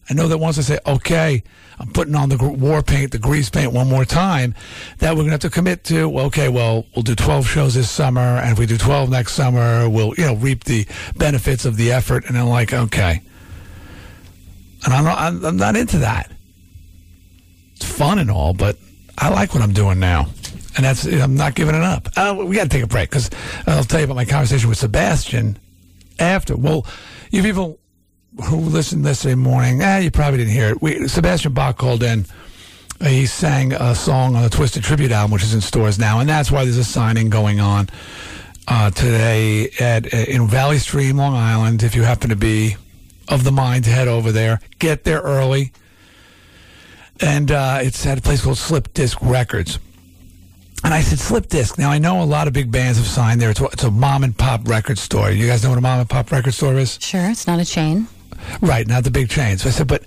I 0.09 0.14
know 0.14 0.29
that 0.29 0.38
once 0.38 0.57
I 0.57 0.62
say, 0.62 0.79
okay, 0.87 1.42
I'm 1.79 1.92
putting 1.92 2.14
on 2.14 2.31
the 2.31 2.38
war 2.38 2.83
paint, 2.83 3.12
the 3.12 3.18
grease 3.18 3.51
paint 3.51 3.74
one 3.74 3.87
more 3.87 4.07
time, 4.07 4.55
that 5.01 5.11
we're 5.11 5.16
going 5.16 5.27
to 5.27 5.33
have 5.33 5.40
to 5.40 5.51
commit 5.51 5.85
to, 5.85 6.09
well, 6.09 6.24
okay, 6.27 6.48
well, 6.48 6.87
we'll 6.96 7.03
do 7.03 7.14
12 7.14 7.46
shows 7.46 7.74
this 7.74 7.90
summer, 7.90 8.38
and 8.38 8.53
if 8.53 8.59
we 8.59 8.64
do 8.64 8.79
12 8.79 9.11
next 9.11 9.35
summer, 9.35 9.87
we'll, 9.90 10.14
you 10.16 10.24
know, 10.24 10.35
reap 10.37 10.64
the 10.64 10.87
benefits 11.16 11.66
of 11.66 11.77
the 11.77 11.92
effort. 11.92 12.24
And 12.27 12.37
then, 12.37 12.46
like, 12.46 12.72
okay. 12.72 13.20
And 14.87 14.94
I'm 14.94 15.05
not, 15.05 15.18
I'm, 15.18 15.44
I'm 15.44 15.57
not 15.59 15.77
into 15.77 15.98
that. 15.98 16.33
It's 17.77 17.85
fun 17.85 18.18
and 18.18 18.31
all, 18.31 18.55
but 18.55 18.79
I 19.18 19.29
like 19.29 19.53
what 19.53 19.62
I'm 19.62 19.74
doing 19.74 20.01
now. 20.01 20.29
And 20.76 20.85
that's, 20.85 21.04
I'm 21.07 21.35
not 21.35 21.54
giving 21.54 21.74
it 21.74 21.83
up. 21.83 22.09
Uh, 22.16 22.35
we 22.46 22.54
got 22.54 22.64
to 22.64 22.68
take 22.68 22.85
a 22.85 22.87
break 22.87 23.11
because 23.11 23.31
I'll 23.66 23.85
tell 23.85 24.00
you 24.00 24.04
about 24.04 24.16
my 24.16 24.24
conversation 24.24 24.68
with 24.68 24.78
Sebastian 24.78 25.59
after. 26.18 26.57
Well, 26.57 26.87
you 27.31 27.42
people 27.42 27.78
who 28.44 28.57
listened 28.59 29.04
yesterday 29.04 29.35
morning, 29.35 29.83
eh, 29.83 29.98
you 30.00 30.11
probably 30.11 30.38
didn't 30.38 30.52
hear 30.52 30.68
it. 30.70 30.83
We, 30.83 31.09
Sebastian 31.09 31.52
Bach 31.52 31.76
called 31.78 32.02
in. 32.02 32.26
Uh, 33.00 33.07
He 33.07 33.26
sang 33.26 33.72
a 33.72 33.94
song 33.94 34.37
on 34.37 34.42
the 34.42 34.50
Twisted 34.50 34.83
Tribute 34.85 35.11
album, 35.11 35.33
which 35.33 35.42
is 35.42 35.54
in 35.54 35.61
stores 35.61 35.98
now, 35.98 36.20
and 36.20 36.28
that's 36.28 36.50
why 36.50 36.64
there's 36.64 36.76
a 36.76 36.85
signing 36.85 37.31
going 37.31 37.61
on 37.61 37.88
uh, 38.68 38.90
today 38.90 39.70
at 39.81 40.12
uh, 40.12 40.16
in 40.28 40.46
Valley 40.46 40.78
Stream, 40.78 41.16
Long 41.16 41.35
Island. 41.35 41.83
If 41.83 41.94
you 41.94 42.02
happen 42.02 42.28
to 42.31 42.37
be 42.37 42.76
of 43.28 43.44
the 43.44 43.52
mind 43.52 43.85
to 43.85 43.90
head 43.90 44.09
over 44.09 44.31
there, 44.33 44.61
get 44.78 45.04
there 45.04 45.20
early. 45.20 45.72
And 47.20 47.50
uh, 47.50 47.78
it's 47.83 48.07
at 48.07 48.18
a 48.18 48.22
place 48.22 48.42
called 48.42 48.59
Slip 48.59 48.94
Disc 48.94 49.18
Records. 49.22 49.78
And 50.85 50.95
I 50.95 51.01
said, 51.01 51.19
Slip 51.19 51.49
Disc. 51.49 51.77
Now, 51.79 51.91
I 51.91 51.99
know 51.99 52.23
a 52.23 52.25
lot 52.25 52.47
of 52.47 52.53
big 52.53 52.71
bands 52.71 52.99
have 52.99 53.07
signed 53.07 53.41
there. 53.41 53.51
It's, 53.51 53.61
a- 53.61 53.67
it's 53.67 53.85
a 53.85 53.91
mom 53.91 54.25
and 54.25 54.37
pop 54.37 54.67
record 54.69 54.99
store. 54.99 55.31
You 55.31 55.47
guys 55.47 55.62
know 55.62 55.71
what 55.71 55.79
a 55.79 55.83
mom 55.83 56.01
and 56.01 56.09
pop 56.09 56.31
record 56.31 56.55
store 56.55 56.75
is? 56.77 56.99
Sure, 57.01 57.29
it's 57.29 57.47
not 57.47 57.59
a 57.59 57.64
chain. 57.64 58.07
Right, 58.62 58.87
not 58.87 59.05
the 59.05 59.11
big 59.11 59.29
chain. 59.29 59.59
So 59.59 59.69
I 59.69 59.73
said, 59.73 59.88
but 59.88 60.05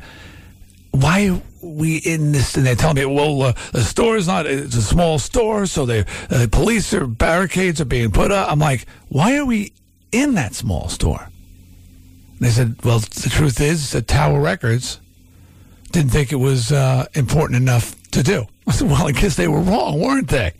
why 0.91 1.27
are 1.27 1.41
we 1.61 1.97
in 1.97 2.31
this? 2.31 2.55
And 2.55 2.65
they 2.65 2.75
tell 2.75 2.93
me, 2.93 3.05
well, 3.05 3.41
uh, 3.41 3.53
the 3.73 3.83
store 3.83 4.15
is 4.15 4.27
not, 4.27 4.45
it's 4.45 4.75
a 4.75 4.81
small 4.81 5.19
store, 5.19 5.65
so 5.65 5.85
the 5.85 6.05
uh, 6.29 6.47
police 6.51 6.93
or 6.93 7.05
barricades 7.05 7.81
are 7.81 7.85
being 7.85 8.11
put 8.11 8.31
up. 8.31 8.49
I'm 8.51 8.59
like, 8.59 8.85
why 9.09 9.37
are 9.37 9.45
we 9.45 9.73
in 10.11 10.33
that 10.35 10.55
small 10.55 10.87
store? 10.89 11.27
And 12.39 12.39
they 12.39 12.49
said, 12.49 12.77
well, 12.83 12.99
the 12.99 13.29
truth 13.29 13.59
is 13.61 13.91
that 13.91 14.07
Tower 14.07 14.39
Records 14.39 14.99
didn't 15.91 16.11
think 16.11 16.31
it 16.31 16.37
was 16.37 16.71
uh, 16.71 17.05
important 17.13 17.57
enough 17.61 17.95
to 18.11 18.23
do. 18.23 18.47
I 18.71 18.73
said, 18.77 18.89
well, 18.89 19.07
I 19.07 19.11
guess 19.11 19.35
they 19.35 19.49
were 19.49 19.59
wrong, 19.59 19.99
weren't 19.99 20.29
they? 20.29 20.53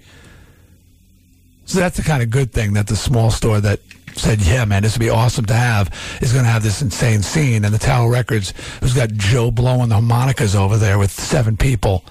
So 1.65 1.80
that's 1.80 1.95
the 1.95 2.04
kind 2.04 2.21
of 2.21 2.30
good 2.30 2.52
thing 2.52 2.74
that 2.74 2.88
the 2.88 2.97
small 2.97 3.32
store 3.32 3.62
that 3.62 3.80
said, 4.15 4.41
yeah, 4.41 4.65
man, 4.65 4.84
this 4.84 4.95
would 4.97 5.04
be 5.04 5.10
awesome 5.10 5.45
to 5.45 5.54
have, 5.54 5.88
is 6.21 6.34
going 6.34 6.43
to 6.43 6.52
have 6.52 6.63
this 6.63 6.82
insane 6.82 7.21
scene. 7.21 7.63
And 7.63 7.74
the 7.74 7.80
Tower 7.80 8.12
Records, 8.12 8.54
who's 8.82 8.93
got 8.93 9.13
Joe 9.13 9.52
blowing 9.52 9.88
the 9.88 9.95
harmonicas 9.95 10.54
over 10.54 10.78
there 10.78 11.00
with 11.00 11.12
seven 11.12 11.56
people, 11.56 12.04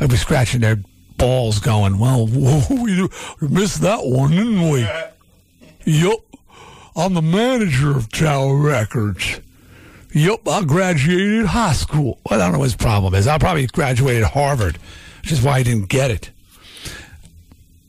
would 0.00 0.08
be 0.08 0.16
scratching 0.16 0.62
their 0.62 0.78
balls 1.18 1.58
going, 1.58 1.98
well, 1.98 2.26
we 2.70 3.06
missed 3.42 3.82
that 3.82 4.00
one, 4.02 4.30
didn't 4.30 4.70
we? 4.70 4.88
Yup. 5.84 6.20
I'm 6.96 7.12
the 7.12 7.20
manager 7.20 7.94
of 7.94 8.10
Tower 8.10 8.56
Records. 8.56 9.40
Yup, 10.14 10.48
I 10.48 10.64
graduated 10.64 11.44
high 11.44 11.74
school. 11.74 12.18
Well, 12.24 12.40
I 12.40 12.44
don't 12.44 12.52
know 12.52 12.60
what 12.60 12.64
his 12.64 12.76
problem 12.76 13.14
is. 13.14 13.26
I 13.26 13.36
probably 13.36 13.66
graduated 13.66 14.24
Harvard, 14.24 14.78
which 15.26 15.32
is 15.32 15.42
why 15.42 15.56
I 15.56 15.64
didn't 15.64 15.88
get 15.88 16.12
it. 16.12 16.30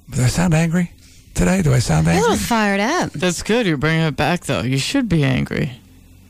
Do 0.09 0.23
I 0.23 0.25
sound 0.25 0.55
angry 0.55 0.89
today? 1.35 1.61
Do 1.61 1.71
I 1.71 1.77
sound 1.77 2.07
You're 2.07 2.15
a 2.15 2.19
little 2.19 2.35
fired 2.35 2.79
up. 2.79 3.11
That's 3.11 3.43
good. 3.43 3.67
You're 3.67 3.77
bringing 3.77 4.07
it 4.07 4.15
back, 4.15 4.45
though. 4.45 4.61
You 4.61 4.79
should 4.79 5.07
be 5.07 5.23
angry. 5.23 5.73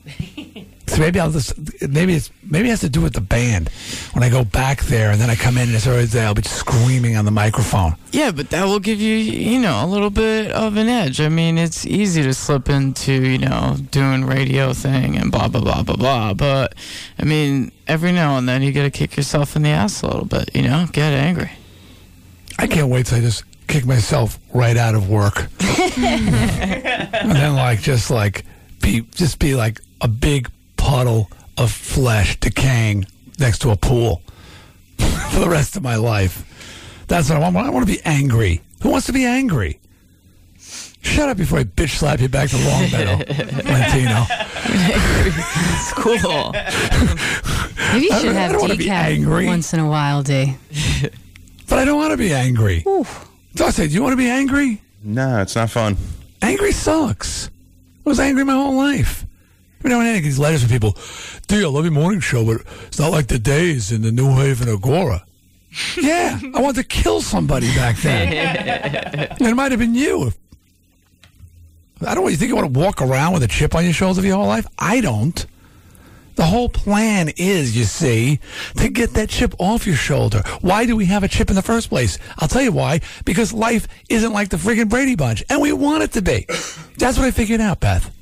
So 0.87 0.99
maybe 0.99 1.19
I'll 1.19 1.31
just 1.31 1.53
maybe 1.87 2.15
it's 2.15 2.31
maybe 2.43 2.67
it 2.67 2.71
has 2.71 2.79
to 2.79 2.89
do 2.89 3.01
with 3.01 3.13
the 3.13 3.21
band. 3.21 3.69
When 4.13 4.23
I 4.23 4.29
go 4.29 4.43
back 4.43 4.83
there 4.83 5.11
and 5.11 5.19
then 5.19 5.29
I 5.29 5.35
come 5.35 5.57
in 5.57 5.67
and 5.67 5.75
it's 5.75 5.85
always 5.85 6.13
there, 6.13 6.25
I'll 6.25 6.33
be 6.33 6.41
screaming 6.43 7.17
on 7.17 7.25
the 7.25 7.31
microphone. 7.31 7.95
Yeah, 8.11 8.31
but 8.31 8.49
that 8.51 8.65
will 8.65 8.79
give 8.79 8.99
you, 8.99 9.15
you 9.15 9.59
know, 9.59 9.83
a 9.83 9.87
little 9.87 10.09
bit 10.09 10.51
of 10.51 10.77
an 10.77 10.87
edge. 10.87 11.19
I 11.19 11.29
mean, 11.29 11.57
it's 11.57 11.85
easy 11.85 12.23
to 12.23 12.33
slip 12.33 12.69
into, 12.69 13.11
you 13.11 13.37
know, 13.37 13.75
doing 13.91 14.25
radio 14.25 14.73
thing 14.73 15.17
and 15.17 15.31
blah 15.31 15.49
blah 15.49 15.61
blah 15.61 15.83
blah 15.83 15.95
blah. 15.97 16.33
But 16.33 16.73
I 17.19 17.25
mean, 17.25 17.71
every 17.87 18.11
now 18.11 18.37
and 18.37 18.47
then 18.47 18.61
you 18.63 18.71
got 18.71 18.83
to 18.83 18.91
kick 18.91 19.17
yourself 19.17 19.55
in 19.55 19.63
the 19.63 19.69
ass 19.69 20.01
a 20.01 20.07
little 20.07 20.25
bit. 20.25 20.55
You 20.55 20.63
know, 20.63 20.87
get 20.91 21.11
angry. 21.13 21.51
I 22.57 22.67
can't 22.67 22.89
wait 22.89 23.07
till 23.07 23.17
I 23.17 23.21
just 23.21 23.43
kick 23.67 23.85
myself 23.85 24.39
right 24.53 24.77
out 24.77 24.95
of 24.95 25.09
work. 25.09 25.47
and 25.97 27.31
then 27.31 27.55
like 27.55 27.81
just 27.81 28.09
like 28.09 28.45
be 28.81 29.01
just 29.13 29.39
be 29.39 29.55
like 29.55 29.81
a 30.01 30.07
big 30.07 30.49
puddle 30.87 31.29
of 31.57 31.69
flesh 31.69 32.39
decaying 32.39 33.05
next 33.39 33.59
to 33.59 33.71
a 33.71 33.75
pool 33.75 34.21
for 34.97 35.39
the 35.41 35.49
rest 35.49 35.75
of 35.75 35.83
my 35.83 35.97
life. 35.97 36.45
That's 37.09 37.29
what 37.29 37.37
I 37.37 37.49
want. 37.49 37.57
I 37.67 37.69
want 37.71 37.85
to 37.85 37.93
be 37.93 37.99
angry. 38.05 38.61
Who 38.81 38.89
wants 38.91 39.05
to 39.07 39.13
be 39.13 39.25
angry? 39.25 39.81
Shut 41.01 41.27
up 41.27 41.35
before 41.35 41.59
I 41.59 41.65
bitch 41.65 41.97
slap 41.97 42.21
you 42.21 42.29
back 42.29 42.49
to 42.51 42.57
Longmeadow, 42.57 43.17
Lantino. 43.63 44.25
It's 45.79 45.93
cool. 45.93 46.51
Maybe 47.93 48.05
you 48.05 48.19
should 48.19 48.29
I 48.29 48.33
have 48.33 48.51
don't 48.53 48.77
be 48.77 48.85
decaf 48.85 48.89
angry. 48.89 49.45
once 49.45 49.73
in 49.73 49.79
a 49.79 49.87
while, 49.87 50.23
D. 50.23 50.55
But 51.69 51.79
I 51.79 51.85
don't 51.85 51.97
want 51.97 52.11
to 52.11 52.17
be 52.17 52.33
angry. 52.33 52.81
So 52.83 53.65
I 53.65 53.69
say, 53.71 53.87
do 53.87 53.93
you 53.93 54.01
want 54.03 54.13
to 54.13 54.17
be 54.17 54.29
angry? 54.29 54.81
Nah, 55.03 55.41
it's 55.41 55.55
not 55.55 55.69
fun. 55.69 55.95
Angry 56.41 56.71
sucks. 56.71 57.49
I 58.05 58.09
was 58.09 58.19
angry 58.19 58.43
my 58.43 58.53
whole 58.53 58.75
life. 58.75 59.26
You 59.87 59.93
know, 59.93 59.99
when 59.99 60.07
I 60.07 60.15
get 60.15 60.23
these 60.23 60.37
letters 60.37 60.63
from 60.63 60.69
people, 60.69 60.97
D, 61.47 61.63
I 61.63 61.67
love 61.69 61.85
your 61.85 61.93
morning 61.93 62.19
show, 62.19 62.43
but 62.43 62.61
it's 62.87 62.99
not 62.99 63.09
like 63.09 63.27
the 63.27 63.39
days 63.39 63.89
in 63.89 64.01
the 64.01 64.11
New 64.11 64.35
Haven 64.35 64.67
Agora. 64.67 65.25
yeah, 65.97 66.37
I 66.53 66.59
wanted 66.59 66.81
to 66.81 66.83
kill 66.83 67.21
somebody 67.21 67.73
back 67.73 67.95
then. 67.99 68.33
it 69.39 69.55
might 69.55 69.71
have 69.71 69.79
been 69.79 69.95
you. 69.95 70.33
I 72.05 72.15
don't. 72.15 72.29
You 72.29 72.35
think 72.35 72.49
you 72.49 72.55
want 72.57 72.73
to 72.73 72.77
walk 72.77 73.01
around 73.01 73.31
with 73.31 73.43
a 73.43 73.47
chip 73.47 73.75
on 73.75 73.85
your 73.85 73.93
shoulder 73.93 74.19
for 74.19 74.27
your 74.27 74.35
whole 74.35 74.47
life? 74.47 74.67
I 74.77 74.99
don't. 74.99 75.45
The 76.35 76.43
whole 76.43 76.67
plan 76.67 77.31
is, 77.37 77.77
you 77.77 77.85
see, 77.85 78.41
to 78.75 78.89
get 78.89 79.11
that 79.13 79.29
chip 79.29 79.55
off 79.57 79.87
your 79.87 79.95
shoulder. 79.95 80.43
Why 80.59 80.85
do 80.85 80.97
we 80.97 81.05
have 81.05 81.23
a 81.23 81.29
chip 81.29 81.49
in 81.49 81.55
the 81.55 81.61
first 81.61 81.87
place? 81.87 82.19
I'll 82.39 82.49
tell 82.49 82.61
you 82.61 82.73
why. 82.73 82.99
Because 83.23 83.53
life 83.53 83.87
isn't 84.09 84.33
like 84.33 84.49
the 84.49 84.57
friggin' 84.57 84.89
Brady 84.89 85.15
Bunch, 85.15 85.45
and 85.49 85.61
we 85.61 85.71
want 85.71 86.03
it 86.03 86.11
to 86.11 86.21
be. 86.21 86.45
That's 86.97 87.17
what 87.17 87.25
I 87.25 87.31
figured 87.31 87.61
out, 87.61 87.79
Beth. 87.79 88.16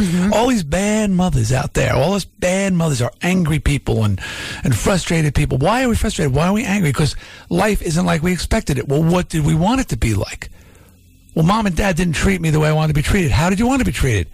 Mm-hmm. 0.00 0.32
All 0.32 0.46
these 0.48 0.64
bad 0.64 1.10
mothers 1.10 1.52
out 1.52 1.74
there, 1.74 1.94
all 1.94 2.12
those 2.12 2.24
bad 2.24 2.72
mothers 2.72 3.02
are 3.02 3.12
angry 3.22 3.58
people 3.58 4.04
and, 4.04 4.20
and 4.64 4.74
frustrated 4.74 5.34
people. 5.34 5.58
Why 5.58 5.84
are 5.84 5.88
we 5.88 5.94
frustrated? 5.96 6.34
Why 6.34 6.48
are 6.48 6.52
we 6.52 6.64
angry? 6.64 6.90
Because 6.90 7.16
life 7.48 7.82
isn't 7.82 8.06
like 8.06 8.22
we 8.22 8.32
expected 8.32 8.78
it. 8.78 8.88
Well, 8.88 9.02
what 9.02 9.28
did 9.28 9.44
we 9.44 9.54
want 9.54 9.80
it 9.80 9.88
to 9.88 9.96
be 9.96 10.14
like? 10.14 10.50
Well, 11.34 11.44
mom 11.44 11.66
and 11.66 11.76
dad 11.76 11.96
didn't 11.96 12.14
treat 12.14 12.40
me 12.40 12.50
the 12.50 12.60
way 12.60 12.68
I 12.68 12.72
wanted 12.72 12.88
to 12.88 12.94
be 12.94 13.02
treated. 13.02 13.30
How 13.30 13.50
did 13.50 13.58
you 13.58 13.66
want 13.66 13.80
to 13.80 13.84
be 13.84 13.92
treated? 13.92 14.28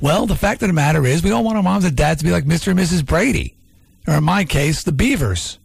Well, 0.00 0.26
the 0.26 0.36
fact 0.36 0.62
of 0.62 0.68
the 0.68 0.74
matter 0.74 1.04
is, 1.06 1.22
we 1.22 1.30
all 1.30 1.44
want 1.44 1.56
our 1.56 1.62
moms 1.62 1.84
and 1.84 1.94
dads 1.94 2.20
to 2.20 2.24
be 2.24 2.32
like 2.32 2.44
Mr. 2.44 2.68
and 2.68 2.80
Mrs. 2.80 3.04
Brady. 3.04 3.54
Or 4.08 4.14
in 4.14 4.24
my 4.24 4.44
case, 4.44 4.82
the 4.82 4.92
Beavers. 4.92 5.58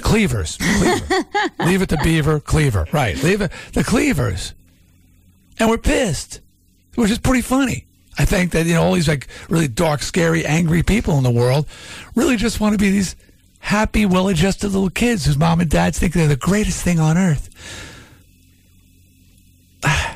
Cleavers. 0.00 0.58
Cleaver. 0.58 1.24
Leave 1.64 1.82
it 1.82 1.88
to 1.88 1.96
Beaver, 2.02 2.40
Cleaver. 2.40 2.86
Right. 2.92 3.20
Leave 3.22 3.40
it 3.40 3.50
the 3.72 3.82
Cleavers. 3.82 4.54
And 5.58 5.68
we're 5.68 5.78
pissed, 5.78 6.40
which 6.94 7.10
is 7.10 7.18
pretty 7.18 7.42
funny. 7.42 7.87
I 8.18 8.24
think 8.24 8.52
that, 8.52 8.66
you 8.66 8.74
know, 8.74 8.82
all 8.82 8.94
these 8.94 9.08
like 9.08 9.28
really 9.48 9.68
dark, 9.68 10.02
scary, 10.02 10.44
angry 10.44 10.82
people 10.82 11.16
in 11.18 11.22
the 11.22 11.30
world 11.30 11.66
really 12.16 12.36
just 12.36 12.60
want 12.60 12.74
to 12.74 12.78
be 12.78 12.90
these 12.90 13.14
happy, 13.60 14.06
well 14.06 14.28
adjusted 14.28 14.72
little 14.72 14.90
kids 14.90 15.24
whose 15.24 15.38
mom 15.38 15.60
and 15.60 15.70
dads 15.70 15.98
think 15.98 16.14
they're 16.14 16.26
the 16.26 16.36
greatest 16.36 16.82
thing 16.82 16.98
on 16.98 17.16
earth. 17.16 17.48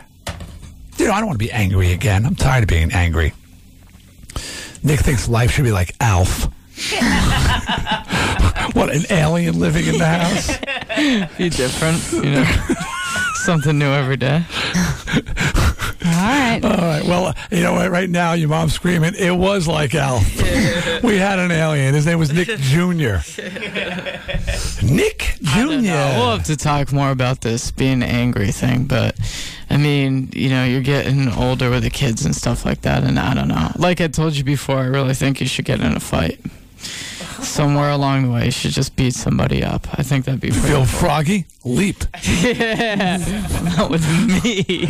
You 0.98 1.08
know, 1.08 1.14
I 1.14 1.18
don't 1.18 1.26
want 1.26 1.40
to 1.40 1.44
be 1.44 1.50
angry 1.50 1.92
again. 1.92 2.24
I'm 2.24 2.36
tired 2.36 2.62
of 2.62 2.68
being 2.68 2.92
angry. 2.92 3.32
Nick 4.84 5.00
thinks 5.00 5.28
life 5.28 5.50
should 5.50 5.64
be 5.64 5.72
like 5.72 5.96
Alf. 6.00 6.44
what, 8.74 8.94
an 8.94 9.02
alien 9.10 9.58
living 9.58 9.86
in 9.86 9.98
the 9.98 10.06
house? 10.06 10.46
Be 11.38 11.48
different, 11.48 12.12
you 12.12 12.30
know. 12.30 12.44
Something 13.34 13.78
new 13.78 13.90
every 13.90 14.16
day. 14.16 14.44
All 16.04 16.10
right. 16.12 16.60
All 16.64 16.70
right. 16.76 17.04
Well, 17.04 17.34
you 17.50 17.62
know 17.62 17.72
what? 17.74 17.90
Right 17.90 18.08
now, 18.10 18.32
your 18.32 18.48
mom's 18.48 18.72
screaming. 18.74 19.14
It 19.16 19.32
was 19.36 19.66
like 19.68 19.94
Alf. 19.94 20.24
we 21.02 21.16
had 21.16 21.38
an 21.38 21.50
alien. 21.50 21.94
His 21.94 22.06
name 22.06 22.18
was 22.18 22.32
Nick 22.32 22.48
Jr. 22.48 23.18
Nick 24.82 25.36
No, 25.42 25.66
we'll 25.66 25.80
Jr. 25.82 25.88
have 25.88 26.44
to 26.44 26.56
talk 26.56 26.92
more 26.92 27.10
about 27.10 27.40
this 27.40 27.70
being 27.70 28.02
angry 28.02 28.50
thing, 28.52 28.84
but 28.84 29.16
I 29.70 29.76
mean, 29.76 30.30
you 30.34 30.48
know, 30.50 30.64
you're 30.64 30.80
getting 30.82 31.28
older 31.32 31.70
with 31.70 31.82
the 31.84 31.90
kids 31.90 32.24
and 32.24 32.34
stuff 32.34 32.64
like 32.64 32.82
that, 32.82 33.04
and 33.04 33.18
I 33.18 33.34
don't 33.34 33.48
know. 33.48 33.70
Like 33.76 34.00
I 34.00 34.08
told 34.08 34.36
you 34.36 34.44
before, 34.44 34.78
I 34.78 34.86
really 34.86 35.14
think 35.14 35.40
you 35.40 35.46
should 35.46 35.64
get 35.64 35.80
in 35.80 35.92
a 35.94 36.00
fight. 36.00 36.40
Somewhere 37.42 37.90
along 37.90 38.22
the 38.24 38.30
way, 38.30 38.44
you 38.46 38.50
should 38.50 38.70
just 38.72 38.94
beat 38.96 39.14
somebody 39.14 39.62
up. 39.64 39.86
I 39.98 40.02
think 40.02 40.24
that'd 40.24 40.40
be 40.40 40.50
pretty 40.50 40.66
Feel 40.66 40.76
cool. 40.78 40.84
froggy? 40.86 41.46
Leap. 41.64 42.04
yeah, 42.42 43.16
Not 43.76 43.90
with 43.90 44.06
me. 44.42 44.62
Be 44.62 44.84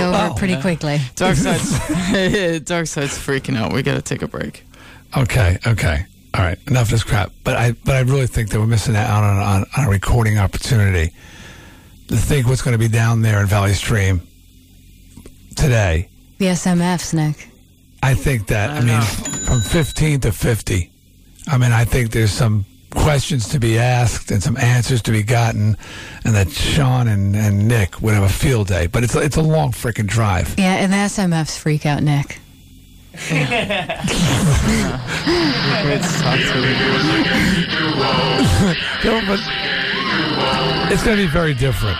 over 0.00 0.30
Oh. 0.30 0.34
pretty 0.36 0.60
quickly. 0.60 1.00
Dark 1.16 1.36
side's 1.36 1.70
Dark 2.64 2.86
side's 2.86 3.18
freaking 3.18 3.56
out. 3.56 3.72
We 3.72 3.82
gotta 3.82 4.02
take 4.02 4.22
a 4.22 4.28
break. 4.28 4.64
Okay. 5.16 5.58
Okay. 5.66 6.06
All 6.34 6.40
right. 6.42 6.58
Enough 6.68 6.84
of 6.84 6.90
this 6.90 7.04
crap. 7.04 7.32
But 7.44 7.56
I, 7.56 7.72
but 7.72 7.94
I 7.96 8.00
really 8.00 8.26
think 8.26 8.50
that 8.50 8.58
we're 8.60 8.66
missing 8.66 8.96
out 8.96 9.22
on, 9.24 9.36
on, 9.36 9.64
on 9.76 9.84
a 9.86 9.90
recording 9.90 10.38
opportunity. 10.38 11.12
To 12.08 12.16
think 12.16 12.46
what's 12.46 12.60
going 12.62 12.72
to 12.72 12.78
be 12.78 12.88
down 12.88 13.22
there 13.22 13.40
in 13.40 13.46
Valley 13.46 13.72
Stream 13.72 14.20
today. 15.56 16.08
The 16.38 16.46
SMFs, 16.46 17.14
Nick. 17.14 17.48
I 18.02 18.14
think 18.14 18.48
that, 18.48 18.70
I, 18.70 18.80
mean, 18.82 19.00
from 19.46 19.60
15 19.62 20.20
to 20.20 20.32
50, 20.32 20.90
I 21.46 21.58
mean, 21.58 21.72
I 21.72 21.84
think 21.84 22.10
there's 22.10 22.32
some 22.32 22.64
questions 22.90 23.48
to 23.50 23.58
be 23.58 23.78
asked 23.78 24.30
and 24.30 24.42
some 24.42 24.56
answers 24.56 25.02
to 25.02 25.10
be 25.10 25.22
gotten, 25.22 25.76
and 26.24 26.34
that 26.34 26.50
Sean 26.50 27.06
and, 27.08 27.36
and 27.36 27.68
Nick 27.68 28.00
would 28.00 28.14
have 28.14 28.22
a 28.22 28.28
field 28.28 28.68
day. 28.68 28.86
But 28.86 29.04
it's 29.04 29.14
a, 29.14 29.20
it's 29.20 29.36
a 29.36 29.42
long 29.42 29.72
freaking 29.72 30.06
drive. 30.06 30.54
Yeah, 30.58 30.76
and 30.76 30.90
the 30.92 30.96
SMFs 30.96 31.58
freak 31.58 31.84
out 31.86 32.02
Nick. 32.02 32.40
Great 33.12 33.28
to 36.02 36.08
talk 36.18 36.38
to 36.38 36.58
you. 36.58 36.74
No, 39.04 39.20
but 39.26 39.40
it's 40.92 41.02
going 41.04 41.16
to 41.16 41.22
be 41.22 41.28
very 41.28 41.54
different. 41.54 41.98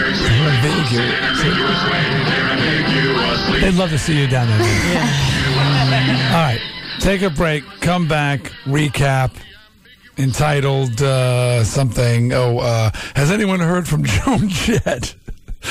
They'd 3.60 3.74
love 3.74 3.90
to 3.90 3.98
see 3.98 4.18
you 4.18 4.26
down 4.26 4.48
there. 4.48 4.58
All 6.32 6.42
right, 6.42 6.60
take 6.98 7.22
a 7.22 7.30
break. 7.30 7.64
Come 7.80 8.08
back. 8.08 8.40
Recap. 8.64 9.32
Entitled 10.18 11.00
uh, 11.00 11.64
something. 11.64 12.32
Oh, 12.32 12.58
uh, 12.58 12.90
has 13.14 13.30
anyone 13.30 13.60
heard 13.60 13.86
from 13.88 14.04
Joan 14.06 14.48
Jett? 14.48 15.14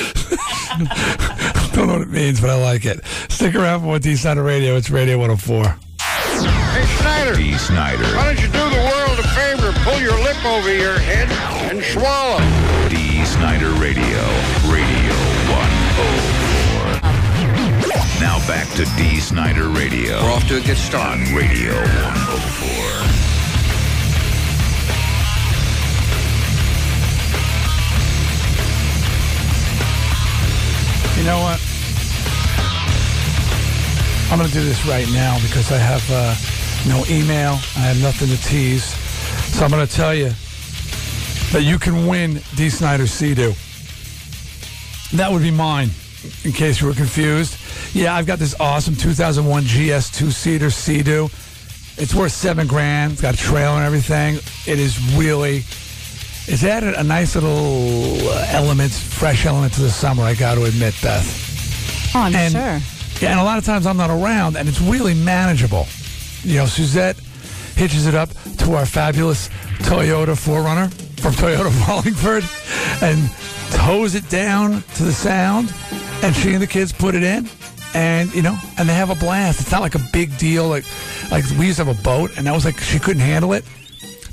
Don't 1.74 1.86
know 1.86 1.92
what 1.94 2.02
it 2.02 2.10
means, 2.10 2.40
but 2.40 2.50
I 2.50 2.54
like 2.54 2.84
it. 2.84 3.04
Stick 3.28 3.54
around 3.54 3.80
for 3.80 3.86
what 3.86 4.02
D 4.02 4.16
Side 4.16 4.38
Radio. 4.38 4.76
It's 4.76 4.90
Radio 4.90 5.18
104. 5.18 5.64
Hey, 5.64 6.86
Snider. 6.98 7.34
D. 7.36 7.54
Snider. 7.58 8.04
Why 8.16 8.24
don't 8.32 8.40
you 8.40 8.46
do 8.48 8.58
the 8.70 8.82
world 8.92 9.18
a 9.18 9.28
favor? 9.34 9.72
Pull 9.84 10.00
your 10.00 10.18
lip 10.22 10.44
over 10.44 10.72
your 10.74 10.96
back 18.50 18.68
to 18.74 18.84
D. 18.96 19.20
Snider 19.20 19.68
Radio. 19.68 20.20
We're 20.24 20.32
off 20.32 20.48
to 20.48 20.56
a 20.56 20.60
good 20.60 20.76
start. 20.76 21.20
On 21.20 21.20
Radio 21.36 21.72
104. 21.72 21.96
You 31.16 31.24
know 31.24 31.38
what? 31.38 31.60
I'm 34.32 34.38
going 34.38 34.48
to 34.50 34.54
do 34.54 34.64
this 34.64 34.84
right 34.84 35.06
now 35.12 35.38
because 35.42 35.70
I 35.70 35.78
have 35.78 36.04
uh, 36.10 36.34
no 36.88 37.04
email. 37.06 37.52
I 37.76 37.86
have 37.86 38.02
nothing 38.02 38.26
to 38.30 38.42
tease. 38.42 38.96
So 39.54 39.64
I'm 39.64 39.70
going 39.70 39.86
to 39.86 39.92
tell 39.92 40.12
you 40.12 40.32
that 41.52 41.62
you 41.62 41.78
can 41.78 42.08
win 42.08 42.40
D. 42.56 42.68
Snider 42.68 43.06
Sea-Doo. 43.06 43.54
That 45.16 45.30
would 45.30 45.42
be 45.42 45.52
mine, 45.52 45.90
in 46.44 46.52
case 46.52 46.80
you 46.80 46.86
were 46.86 46.94
confused. 46.94 47.56
Yeah, 47.94 48.14
I've 48.14 48.26
got 48.26 48.38
this 48.38 48.58
awesome 48.60 48.96
2001 48.96 49.64
GS 49.64 50.10
two-seater 50.10 50.70
Sea-Doo. 50.70 51.28
It's 51.96 52.14
worth 52.14 52.32
seven 52.32 52.66
grand. 52.66 53.12
It's 53.12 53.20
got 53.20 53.34
a 53.34 53.36
trailer 53.36 53.76
and 53.76 53.84
everything. 53.84 54.36
It 54.66 54.78
is 54.78 54.98
really 55.16 55.64
it's 56.46 56.64
added 56.64 56.94
a 56.94 57.04
nice 57.04 57.36
little 57.36 58.28
element, 58.48 58.90
fresh 58.90 59.46
element 59.46 59.72
to 59.74 59.82
the 59.82 59.90
summer. 59.90 60.24
I 60.24 60.34
got 60.34 60.56
to 60.56 60.64
admit, 60.64 60.94
Beth. 61.00 62.12
Oh, 62.14 62.20
I'm 62.20 62.34
and, 62.34 62.52
sure. 62.52 63.20
Yeah, 63.20 63.32
and 63.32 63.40
a 63.40 63.44
lot 63.44 63.58
of 63.58 63.64
times 63.64 63.86
I'm 63.86 63.96
not 63.96 64.10
around, 64.10 64.56
and 64.56 64.68
it's 64.68 64.80
really 64.80 65.14
manageable. 65.14 65.86
You 66.42 66.58
know, 66.58 66.66
Suzette 66.66 67.16
hitches 67.76 68.06
it 68.06 68.14
up 68.14 68.30
to 68.58 68.74
our 68.74 68.84
fabulous 68.84 69.48
Toyota 69.78 70.34
4Runner 70.34 70.92
from 71.20 71.32
Toyota 71.40 71.70
Wallingford 71.86 72.44
and 73.02 73.30
tows 73.70 74.14
it 74.14 74.28
down 74.28 74.82
to 74.96 75.04
the 75.04 75.12
sound, 75.12 75.72
and 76.22 76.34
she 76.34 76.52
and 76.52 76.62
the 76.62 76.66
kids 76.66 76.92
put 76.92 77.14
it 77.14 77.22
in. 77.22 77.48
And 77.92 78.32
you 78.34 78.42
know, 78.42 78.56
and 78.78 78.88
they 78.88 78.94
have 78.94 79.10
a 79.10 79.16
blast. 79.16 79.60
It's 79.60 79.72
not 79.72 79.80
like 79.80 79.96
a 79.96 80.00
big 80.12 80.36
deal. 80.38 80.68
Like, 80.68 80.84
like 81.30 81.44
we 81.58 81.66
used 81.66 81.78
to 81.78 81.84
have 81.84 81.98
a 81.98 82.02
boat, 82.02 82.36
and 82.36 82.46
that 82.46 82.52
was 82.52 82.64
like 82.64 82.78
she 82.78 82.98
couldn't 82.98 83.22
handle 83.22 83.52
it. 83.52 83.64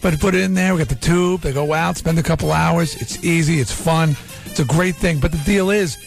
But 0.02 0.12
to 0.12 0.18
put 0.18 0.36
it 0.36 0.42
in 0.42 0.54
there, 0.54 0.74
we 0.74 0.80
got 0.80 0.90
the 0.90 0.96
tube. 0.96 1.42
They 1.42 1.52
go 1.52 1.74
out, 1.74 1.98
spend 1.98 2.20
a 2.20 2.24
couple 2.24 2.52
hours. 2.52 2.96
It's 3.02 3.24
easy. 3.24 3.60
It's 3.60 3.72
fun. 3.72 4.16
It's 4.46 4.60
a 4.60 4.66
great 4.66 4.96
thing. 4.96 5.20
But 5.20 5.32
the 5.32 5.40
deal 5.40 5.72
is, 5.72 5.98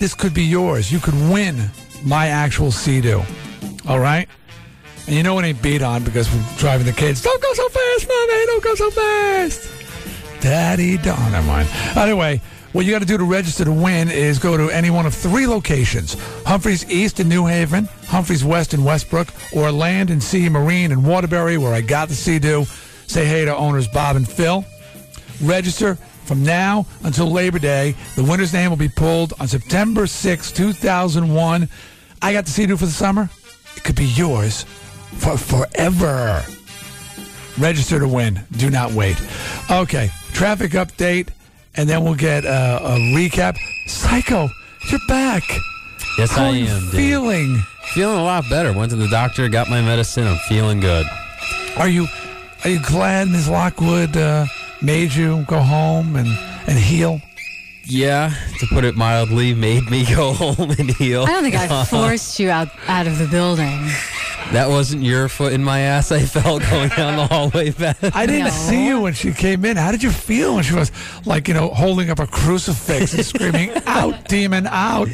this 0.00 0.12
could 0.12 0.34
be 0.34 0.42
yours. 0.42 0.90
You 0.90 0.98
could 0.98 1.14
win 1.14 1.70
my 2.04 2.28
actual 2.28 2.72
Sea-Doo. 2.72 3.22
All 3.88 4.00
right? 4.00 4.28
And 5.06 5.14
you 5.16 5.22
know 5.22 5.38
it 5.38 5.44
ain't 5.44 5.62
beat 5.62 5.82
on 5.82 6.02
because 6.02 6.28
we're 6.32 6.44
driving 6.58 6.86
the 6.86 6.92
kids. 6.92 7.22
Don't 7.22 7.40
go 7.40 7.52
so 7.54 7.68
fast, 7.68 8.08
mommy. 8.08 8.46
Don't 8.46 8.62
go 8.62 8.74
so 8.74 8.90
fast. 8.90 9.70
Daddy, 10.40 10.98
don't. 10.98 11.32
Never 11.32 11.46
mind. 11.46 11.68
Anyway, 11.96 12.42
what 12.78 12.86
you 12.86 12.92
got 12.92 13.00
to 13.00 13.06
do 13.06 13.18
to 13.18 13.24
register 13.24 13.64
to 13.64 13.72
win 13.72 14.08
is 14.08 14.38
go 14.38 14.56
to 14.56 14.70
any 14.70 14.88
one 14.88 15.04
of 15.04 15.12
three 15.12 15.48
locations 15.48 16.14
Humphreys 16.46 16.88
East 16.88 17.18
in 17.18 17.28
New 17.28 17.44
Haven, 17.44 17.86
Humphreys 18.06 18.44
West 18.44 18.72
in 18.72 18.84
Westbrook, 18.84 19.26
or 19.52 19.72
Land 19.72 20.10
and 20.10 20.22
Sea 20.22 20.48
Marine 20.48 20.92
in 20.92 21.02
Waterbury, 21.02 21.58
where 21.58 21.74
I 21.74 21.80
got 21.80 22.06
the 22.06 22.14
Sea-Doo. 22.14 22.66
Say 23.08 23.26
hey 23.26 23.44
to 23.46 23.56
owners 23.56 23.88
Bob 23.88 24.14
and 24.14 24.28
Phil. 24.28 24.64
Register 25.42 25.96
from 25.96 26.44
now 26.44 26.86
until 27.02 27.28
Labor 27.28 27.58
Day. 27.58 27.96
The 28.14 28.22
winner's 28.22 28.52
name 28.52 28.70
will 28.70 28.76
be 28.76 28.88
pulled 28.88 29.32
on 29.40 29.48
September 29.48 30.06
6, 30.06 30.52
2001. 30.52 31.68
I 32.22 32.32
got 32.32 32.44
the 32.44 32.50
Sea-Doo 32.52 32.76
for 32.76 32.86
the 32.86 32.92
summer. 32.92 33.28
It 33.74 33.82
could 33.82 33.96
be 33.96 34.06
yours 34.06 34.62
for 35.16 35.36
forever. 35.36 36.44
Register 37.58 37.98
to 37.98 38.06
win. 38.06 38.38
Do 38.52 38.70
not 38.70 38.92
wait. 38.92 39.20
Okay, 39.68 40.12
traffic 40.32 40.70
update, 40.72 41.30
and 41.76 41.88
then 41.88 42.04
we'll 42.04 42.14
get 42.14 42.44
uh, 42.44 42.80
a 42.82 42.96
recap. 43.14 43.56
Psycho, 43.86 44.48
you're 44.90 45.00
back. 45.08 45.42
Yes, 46.18 46.30
How 46.32 46.44
I 46.46 46.48
am. 46.48 46.66
Dave. 46.66 46.90
feeling? 46.90 47.56
Feeling 47.94 48.18
a 48.18 48.22
lot 48.24 48.44
better. 48.50 48.72
Went 48.72 48.90
to 48.90 48.96
the 48.96 49.08
doctor, 49.08 49.48
got 49.48 49.68
my 49.70 49.80
medicine. 49.80 50.26
I'm 50.26 50.36
feeling 50.48 50.80
good. 50.80 51.06
Are 51.76 51.88
you 51.88 52.06
are 52.64 52.70
you 52.70 52.80
glad 52.82 53.28
Ms. 53.28 53.48
Lockwood 53.48 54.16
uh, 54.16 54.46
made 54.82 55.12
you 55.14 55.44
go 55.46 55.60
home 55.60 56.16
and, 56.16 56.28
and 56.66 56.76
heal? 56.78 57.20
Yeah, 57.84 58.34
to 58.58 58.66
put 58.66 58.84
it 58.84 58.96
mildly, 58.96 59.54
made 59.54 59.88
me 59.90 60.04
go 60.14 60.32
home 60.34 60.70
and 60.72 60.90
heal. 60.90 61.22
I 61.22 61.26
don't 61.26 61.42
think 61.42 61.54
I 61.54 61.84
forced 61.86 62.38
you 62.40 62.50
out 62.50 62.68
out 62.88 63.06
of 63.06 63.18
the 63.18 63.26
building. 63.28 63.78
That 64.52 64.68
wasn't 64.70 65.02
your 65.02 65.28
foot 65.28 65.52
in 65.52 65.62
my 65.62 65.80
ass. 65.80 66.10
I 66.10 66.20
felt 66.20 66.62
going 66.70 66.88
down 66.90 67.16
the 67.16 67.26
hallway, 67.26 67.70
Beth. 67.70 68.14
I 68.16 68.24
didn't 68.24 68.44
No. 68.46 68.50
see 68.50 68.86
you 68.86 69.00
when 69.00 69.12
she 69.12 69.32
came 69.32 69.64
in. 69.66 69.76
How 69.76 69.90
did 69.92 70.02
you 70.02 70.10
feel 70.10 70.54
when 70.54 70.64
she 70.64 70.74
was 70.74 70.90
like, 71.26 71.48
you 71.48 71.54
know, 71.54 71.68
holding 71.68 72.08
up 72.08 72.18
a 72.18 72.26
crucifix 72.26 73.12
and 73.12 73.26
screaming, 73.26 73.70
"Out, 73.86 74.26
demon, 74.28 74.66
out"? 74.66 75.08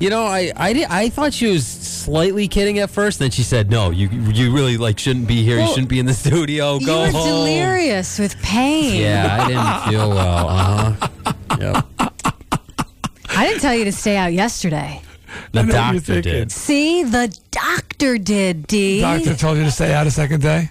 You 0.00 0.10
know, 0.10 0.24
I 0.26 0.52
I, 0.56 0.72
did, 0.72 0.86
I 0.90 1.08
thought 1.10 1.32
she 1.32 1.46
was 1.46 1.64
slightly 1.66 2.48
kidding 2.48 2.78
at 2.80 2.90
first. 2.90 3.18
Then 3.20 3.30
she 3.30 3.42
said, 3.44 3.70
"No, 3.70 3.90
you 3.90 4.08
you 4.10 4.52
really 4.52 4.76
like 4.76 4.98
shouldn't 4.98 5.28
be 5.28 5.42
here. 5.44 5.60
you 5.60 5.68
shouldn't 5.68 5.88
be 5.88 6.00
in 6.00 6.06
the 6.06 6.12
studio. 6.14 6.78
you 6.78 6.86
Go 6.86 7.02
were 7.02 7.10
home." 7.12 7.46
delirious 7.46 8.18
with 8.18 8.36
pain. 8.42 9.00
Yeah, 9.00 9.44
I 9.44 9.48
didn't 9.48 9.90
feel 9.92 10.10
well. 10.10 10.48
Uh 10.48 10.92
huh. 11.00 11.32
Yep. 11.60 11.86
I 13.28 13.46
didn't 13.46 13.60
tell 13.60 13.74
you 13.74 13.84
to 13.84 13.92
stay 13.92 14.16
out 14.16 14.32
yesterday. 14.32 15.02
The 15.52 15.60
I 15.60 15.62
know 15.62 15.66
what 15.68 15.74
you're 15.74 15.92
doctor 15.94 16.00
thinking. 16.14 16.32
did. 16.32 16.52
See, 16.52 17.02
the 17.04 17.38
doctor 17.50 17.85
did, 17.98 18.66
D. 18.66 19.00
Doctor 19.00 19.34
told 19.34 19.58
you 19.58 19.64
to 19.64 19.70
stay 19.70 19.92
out 19.92 20.06
a 20.06 20.10
second 20.10 20.42
day. 20.42 20.70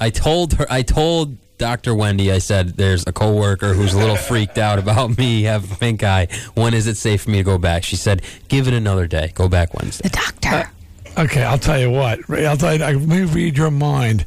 I 0.00 0.10
told 0.10 0.54
her. 0.54 0.66
I 0.70 0.82
told 0.82 1.36
Dr. 1.58 1.94
Wendy. 1.94 2.32
I 2.32 2.38
said, 2.38 2.76
"There's 2.76 3.04
a 3.06 3.12
coworker 3.12 3.74
who's 3.74 3.94
a 3.94 3.98
little 3.98 4.16
freaked 4.16 4.58
out 4.58 4.78
about 4.78 5.16
me 5.18 5.42
having 5.42 5.76
pink 5.76 6.02
eye. 6.02 6.28
When 6.54 6.74
is 6.74 6.86
it 6.86 6.96
safe 6.96 7.22
for 7.22 7.30
me 7.30 7.38
to 7.38 7.44
go 7.44 7.58
back?" 7.58 7.84
She 7.84 7.96
said, 7.96 8.22
"Give 8.48 8.68
it 8.68 8.74
another 8.74 9.06
day. 9.06 9.32
Go 9.34 9.48
back 9.48 9.74
Wednesday." 9.74 10.08
the 10.08 10.16
doctor. 10.16 10.70
Uh, 11.16 11.22
okay, 11.22 11.44
I'll 11.44 11.58
tell 11.58 11.78
you 11.78 11.90
what. 11.90 12.18
I'll 12.30 12.56
tell 12.56 12.74
you. 12.74 12.80
Let 12.80 13.00
me 13.00 13.22
read 13.22 13.56
your 13.56 13.70
mind. 13.70 14.24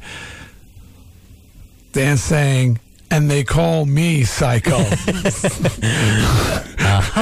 Dan 1.92 2.16
saying, 2.16 2.80
and 3.10 3.30
they 3.30 3.44
call 3.44 3.86
me 3.86 4.24
Psycho. 4.24 4.78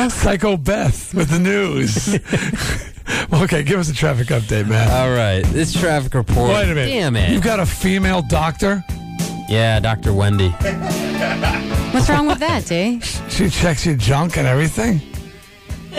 Psycho 0.08 0.56
Beth 0.56 1.14
with 1.14 1.30
the 1.30 1.38
news. 1.38 2.18
okay, 3.32 3.62
give 3.62 3.78
us 3.78 3.88
a 3.90 3.94
traffic 3.94 4.28
update, 4.28 4.66
man. 4.68 4.90
All 4.90 5.10
right, 5.16 5.42
this 5.52 5.72
traffic 5.72 6.14
report. 6.14 6.50
Wait 6.50 6.64
a 6.64 6.74
minute. 6.74 6.88
Damn 6.88 7.16
it. 7.16 7.30
You've 7.30 7.42
got 7.42 7.60
a 7.60 7.66
female 7.66 8.22
doctor. 8.22 8.82
yeah, 9.48 9.78
Dr. 9.80 10.12
Wendy. 10.12 10.48
What's 11.92 12.08
wrong 12.10 12.26
with 12.26 12.40
that, 12.40 12.66
D? 12.66 13.00
She 13.30 13.48
checks 13.48 13.86
your 13.86 13.96
junk 13.96 14.36
and 14.36 14.46
everything. 14.46 15.00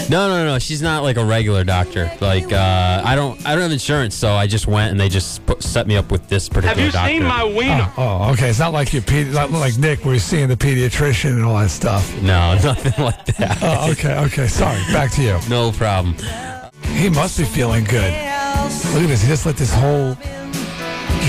No, 0.10 0.28
no, 0.30 0.46
no. 0.46 0.60
She's 0.60 0.82
not 0.82 1.02
like 1.02 1.18
a 1.18 1.26
regular 1.26 1.64
doctor. 1.64 2.12
Like, 2.22 2.54
uh, 2.54 3.02
I 3.04 3.16
don't, 3.16 3.44
I 3.48 3.54
don't 3.54 3.64
have 3.64 3.72
insurance, 3.72 4.14
so 4.14 4.34
I 4.34 4.46
just 4.46 4.68
went 4.68 4.92
and 4.92 5.00
they 5.00 5.10
just 5.10 5.44
put, 5.48 5.64
set 5.64 5.88
me 5.88 5.96
up 5.98 6.12
with 6.12 6.28
this 6.30 6.48
particular 6.50 6.76
Have 6.76 6.86
you 6.86 6.92
doctor. 6.92 7.10
seen 7.14 7.24
my 7.24 7.44
wiener? 7.44 7.92
Oh, 7.98 8.20
oh, 8.28 8.32
okay. 8.34 8.50
It's 8.50 8.60
not 8.60 8.74
like 8.74 8.94
you, 8.94 9.02
pedi- 9.02 9.34
not 9.34 9.50
like 9.50 9.76
Nick, 9.80 10.06
where 10.06 10.14
you're 10.14 10.20
seeing 10.20 10.50
the 10.50 10.56
pediatrician 10.56 11.32
and 11.32 11.44
all 11.44 11.58
that 11.58 11.72
stuff. 11.72 12.14
No, 12.22 12.54
nothing 12.64 13.04
like 13.04 13.26
that. 13.38 13.58
Oh, 13.64 13.92
okay, 13.94 14.20
okay. 14.26 14.48
Sorry. 14.48 14.80
Back 14.94 15.12
to 15.14 15.24
you. 15.24 15.40
No 15.50 15.72
problem. 15.72 16.16
He 16.84 17.10
must 17.10 17.38
be 17.38 17.46
feeling 17.46 17.84
good. 17.84 18.12
Look 18.94 19.04
at 19.04 19.08
this. 19.08 19.22
He 19.22 19.28
just 19.28 19.46
let 19.46 19.58
this 19.58 19.74
whole 19.74 20.16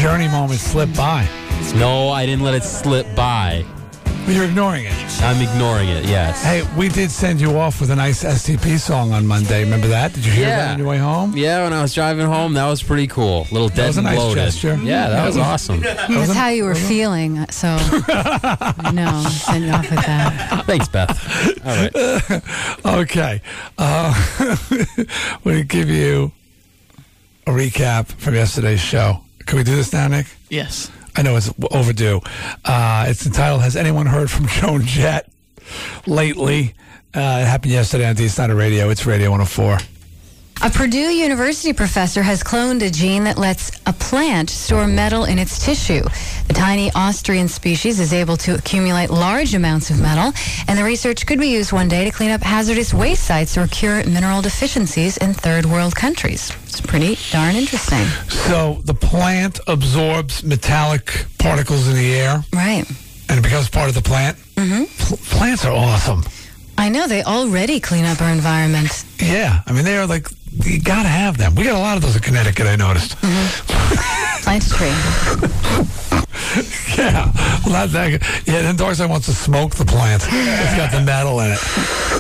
journey 0.00 0.28
moment 0.28 0.60
slip 0.60 0.94
by. 0.94 1.28
No, 1.74 2.08
I 2.10 2.24
didn't 2.26 2.44
let 2.44 2.54
it 2.54 2.64
slip 2.64 3.06
by. 3.14 3.64
But 4.28 4.34
you're 4.34 4.44
ignoring 4.44 4.84
it. 4.84 5.22
I'm 5.22 5.40
ignoring 5.40 5.88
it. 5.88 6.04
Yes. 6.04 6.44
Hey, 6.44 6.62
we 6.76 6.90
did 6.90 7.10
send 7.10 7.40
you 7.40 7.56
off 7.56 7.80
with 7.80 7.90
a 7.90 7.96
nice 7.96 8.22
STP 8.24 8.78
song 8.78 9.10
on 9.12 9.26
Monday. 9.26 9.64
Remember 9.64 9.86
that? 9.88 10.12
Did 10.12 10.26
you 10.26 10.32
hear 10.32 10.48
that 10.48 10.72
on 10.72 10.78
your 10.78 10.86
way 10.86 10.98
home? 10.98 11.34
Yeah, 11.34 11.64
when 11.64 11.72
I 11.72 11.80
was 11.80 11.94
driving 11.94 12.26
home, 12.26 12.52
that 12.52 12.66
was 12.66 12.82
pretty 12.82 13.06
cool. 13.06 13.46
Little 13.50 13.70
dead 13.70 13.86
was 13.86 13.96
a 13.96 14.00
and 14.00 14.04
nice 14.04 14.16
bloated. 14.18 14.44
gesture. 14.44 14.74
Yeah, 14.82 15.08
that 15.08 15.24
was 15.26 15.38
awesome. 15.38 15.80
That's 15.80 16.34
how 16.34 16.48
you 16.48 16.64
were 16.64 16.74
feeling. 16.74 17.50
So 17.50 17.68
I 17.80 18.90
know. 18.92 19.26
Send 19.30 19.64
you 19.64 19.70
off 19.70 19.90
with 19.90 20.04
that. 20.04 20.64
Thanks, 20.66 20.88
Beth. 20.88 21.64
All 21.64 21.74
right. 21.74 22.42
Okay. 23.00 23.40
Uh, 23.78 24.56
we're 25.42 25.52
going 25.54 25.58
to 25.58 25.64
give 25.64 25.88
you 25.88 26.32
a 27.46 27.50
recap 27.50 28.08
from 28.08 28.34
yesterday's 28.34 28.80
show. 28.80 29.22
Can 29.46 29.56
we 29.56 29.64
do 29.64 29.74
this 29.74 29.90
now, 29.94 30.06
Nick? 30.08 30.26
Yes. 30.50 30.90
I 31.18 31.22
know 31.22 31.34
it's 31.34 31.52
overdue. 31.72 32.20
Uh, 32.64 33.06
it's 33.08 33.26
entitled 33.26 33.62
"Has 33.62 33.74
anyone 33.74 34.06
heard 34.06 34.30
from 34.30 34.46
Joan 34.46 34.82
Jett 34.82 35.28
lately?" 36.06 36.74
Uh, 37.12 37.42
it 37.42 37.46
happened 37.46 37.72
yesterday 37.72 38.06
on 38.06 38.14
D 38.14 38.28
Snider 38.28 38.54
Radio. 38.54 38.88
It's 38.88 39.04
Radio 39.04 39.30
104. 39.32 39.78
A 40.60 40.70
Purdue 40.70 40.98
University 40.98 41.72
professor 41.72 42.22
has 42.22 42.42
cloned 42.42 42.82
a 42.82 42.90
gene 42.90 43.24
that 43.24 43.36
lets 43.38 43.80
a 43.86 43.92
plant 43.92 44.50
store 44.50 44.86
metal 44.86 45.24
in 45.24 45.38
its 45.38 45.64
tissue. 45.64 46.02
The 46.46 46.54
tiny 46.54 46.92
Austrian 46.94 47.48
species 47.48 47.98
is 47.98 48.12
able 48.12 48.36
to 48.38 48.54
accumulate 48.54 49.10
large 49.10 49.54
amounts 49.54 49.90
of 49.90 50.00
metal, 50.00 50.32
and 50.68 50.78
the 50.78 50.84
research 50.84 51.26
could 51.26 51.40
be 51.40 51.48
used 51.48 51.72
one 51.72 51.88
day 51.88 52.04
to 52.04 52.10
clean 52.12 52.30
up 52.30 52.42
hazardous 52.42 52.94
waste 52.94 53.24
sites 53.24 53.56
or 53.56 53.66
cure 53.66 54.04
mineral 54.04 54.42
deficiencies 54.42 55.16
in 55.16 55.34
third 55.34 55.66
world 55.66 55.96
countries. 55.96 56.52
It's 56.78 56.86
pretty 56.86 57.18
darn 57.32 57.56
interesting. 57.56 58.04
So 58.28 58.80
the 58.84 58.94
plant 58.94 59.58
absorbs 59.66 60.44
metallic 60.44 61.26
particles 61.38 61.88
in 61.88 61.96
the 61.96 62.14
air, 62.14 62.44
Right. 62.52 62.84
and 63.28 63.36
it 63.38 63.42
becomes 63.42 63.68
part 63.68 63.88
of 63.88 63.96
the 63.96 64.02
plant. 64.02 64.36
Mm-hmm. 64.54 64.84
plants 65.36 65.64
are 65.64 65.72
awesome. 65.72 66.22
I 66.76 66.88
know 66.88 67.08
they 67.08 67.24
already 67.24 67.80
clean 67.80 68.04
up 68.04 68.20
our 68.22 68.30
environment. 68.30 69.04
Yeah, 69.20 69.62
I 69.66 69.72
mean 69.72 69.84
they 69.84 69.96
are 69.98 70.06
like 70.06 70.28
you 70.64 70.80
gotta 70.80 71.08
have 71.08 71.36
them. 71.36 71.56
We 71.56 71.64
got 71.64 71.74
a 71.74 71.80
lot 71.80 71.96
of 71.96 72.02
those 72.04 72.14
in 72.14 72.22
Connecticut. 72.22 72.68
I 72.68 72.76
noticed. 72.76 73.16
Plant 74.44 74.62
tree. 74.70 74.94
Yeah, 76.98 77.30
well, 77.64 77.86
not 77.86 77.90
that. 77.90 78.10
Yeah, 78.44 78.62
then 78.62 78.74
Darcy 78.74 79.06
wants 79.06 79.26
to 79.26 79.32
smoke 79.32 79.76
the 79.76 79.84
plant. 79.84 80.24
It's 80.28 80.76
got 80.76 80.90
the 80.90 81.00
metal 81.00 81.38
in 81.40 81.52
it. 81.52 81.58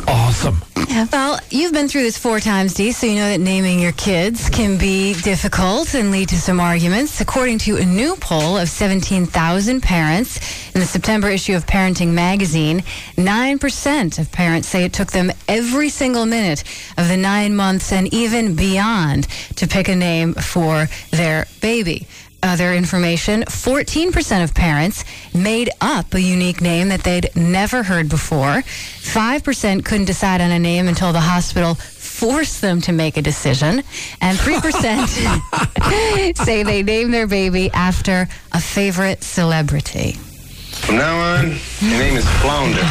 Awesome. 0.06 0.62
Yeah, 0.88 1.06
Well, 1.12 1.40
you've 1.50 1.72
been 1.72 1.88
through 1.88 2.02
this 2.02 2.16
four 2.16 2.38
times, 2.38 2.74
Dee, 2.74 2.92
so 2.92 3.06
you 3.06 3.16
know 3.16 3.28
that 3.28 3.40
naming 3.40 3.80
your 3.80 3.92
kids 3.92 4.48
can 4.48 4.78
be 4.78 5.14
difficult 5.14 5.94
and 5.94 6.12
lead 6.12 6.28
to 6.28 6.36
some 6.40 6.60
arguments. 6.60 7.20
According 7.20 7.58
to 7.60 7.76
a 7.78 7.84
new 7.84 8.14
poll 8.16 8.56
of 8.56 8.68
17,000 8.68 9.82
parents 9.82 10.38
in 10.74 10.80
the 10.80 10.86
September 10.86 11.28
issue 11.28 11.56
of 11.56 11.66
Parenting 11.66 12.12
Magazine, 12.12 12.82
9% 13.16 14.18
of 14.18 14.30
parents 14.30 14.68
say 14.68 14.84
it 14.84 14.92
took 14.92 15.10
them 15.10 15.32
every 15.48 15.88
single 15.88 16.24
minute 16.24 16.62
of 16.96 17.08
the 17.08 17.16
nine 17.16 17.56
months 17.56 17.90
and 17.92 18.12
even 18.14 18.54
beyond 18.54 19.26
to 19.56 19.66
pick 19.66 19.88
a 19.88 19.96
name 19.96 20.34
for 20.34 20.86
their 21.10 21.46
baby. 21.60 22.06
Other 22.42 22.72
information 22.72 23.42
14% 23.42 24.44
of 24.44 24.54
parents 24.54 25.04
made 25.34 25.70
up 25.80 26.14
a 26.14 26.20
unique 26.20 26.60
name 26.60 26.88
that 26.90 27.02
they'd 27.02 27.34
never 27.34 27.82
heard 27.82 28.08
before. 28.08 28.62
5% 28.62 29.84
couldn't 29.84 30.04
decide 30.06 30.40
on 30.40 30.52
a 30.52 30.58
name 30.58 30.86
until 30.86 31.12
the 31.12 31.20
hospital 31.20 31.74
forced 31.74 32.60
them 32.60 32.80
to 32.82 32.92
make 32.92 33.16
a 33.16 33.22
decision, 33.22 33.82
and 34.20 34.38
3% 34.38 36.36
say 36.44 36.62
they 36.62 36.82
name 36.82 37.10
their 37.10 37.26
baby 37.26 37.70
after 37.72 38.28
a 38.52 38.60
favorite 38.60 39.22
celebrity. 39.22 40.12
From 40.12 40.96
now 40.96 41.18
on, 41.18 41.46
your 41.80 41.98
name 41.98 42.16
is 42.16 42.28
Flounder. 42.40 42.82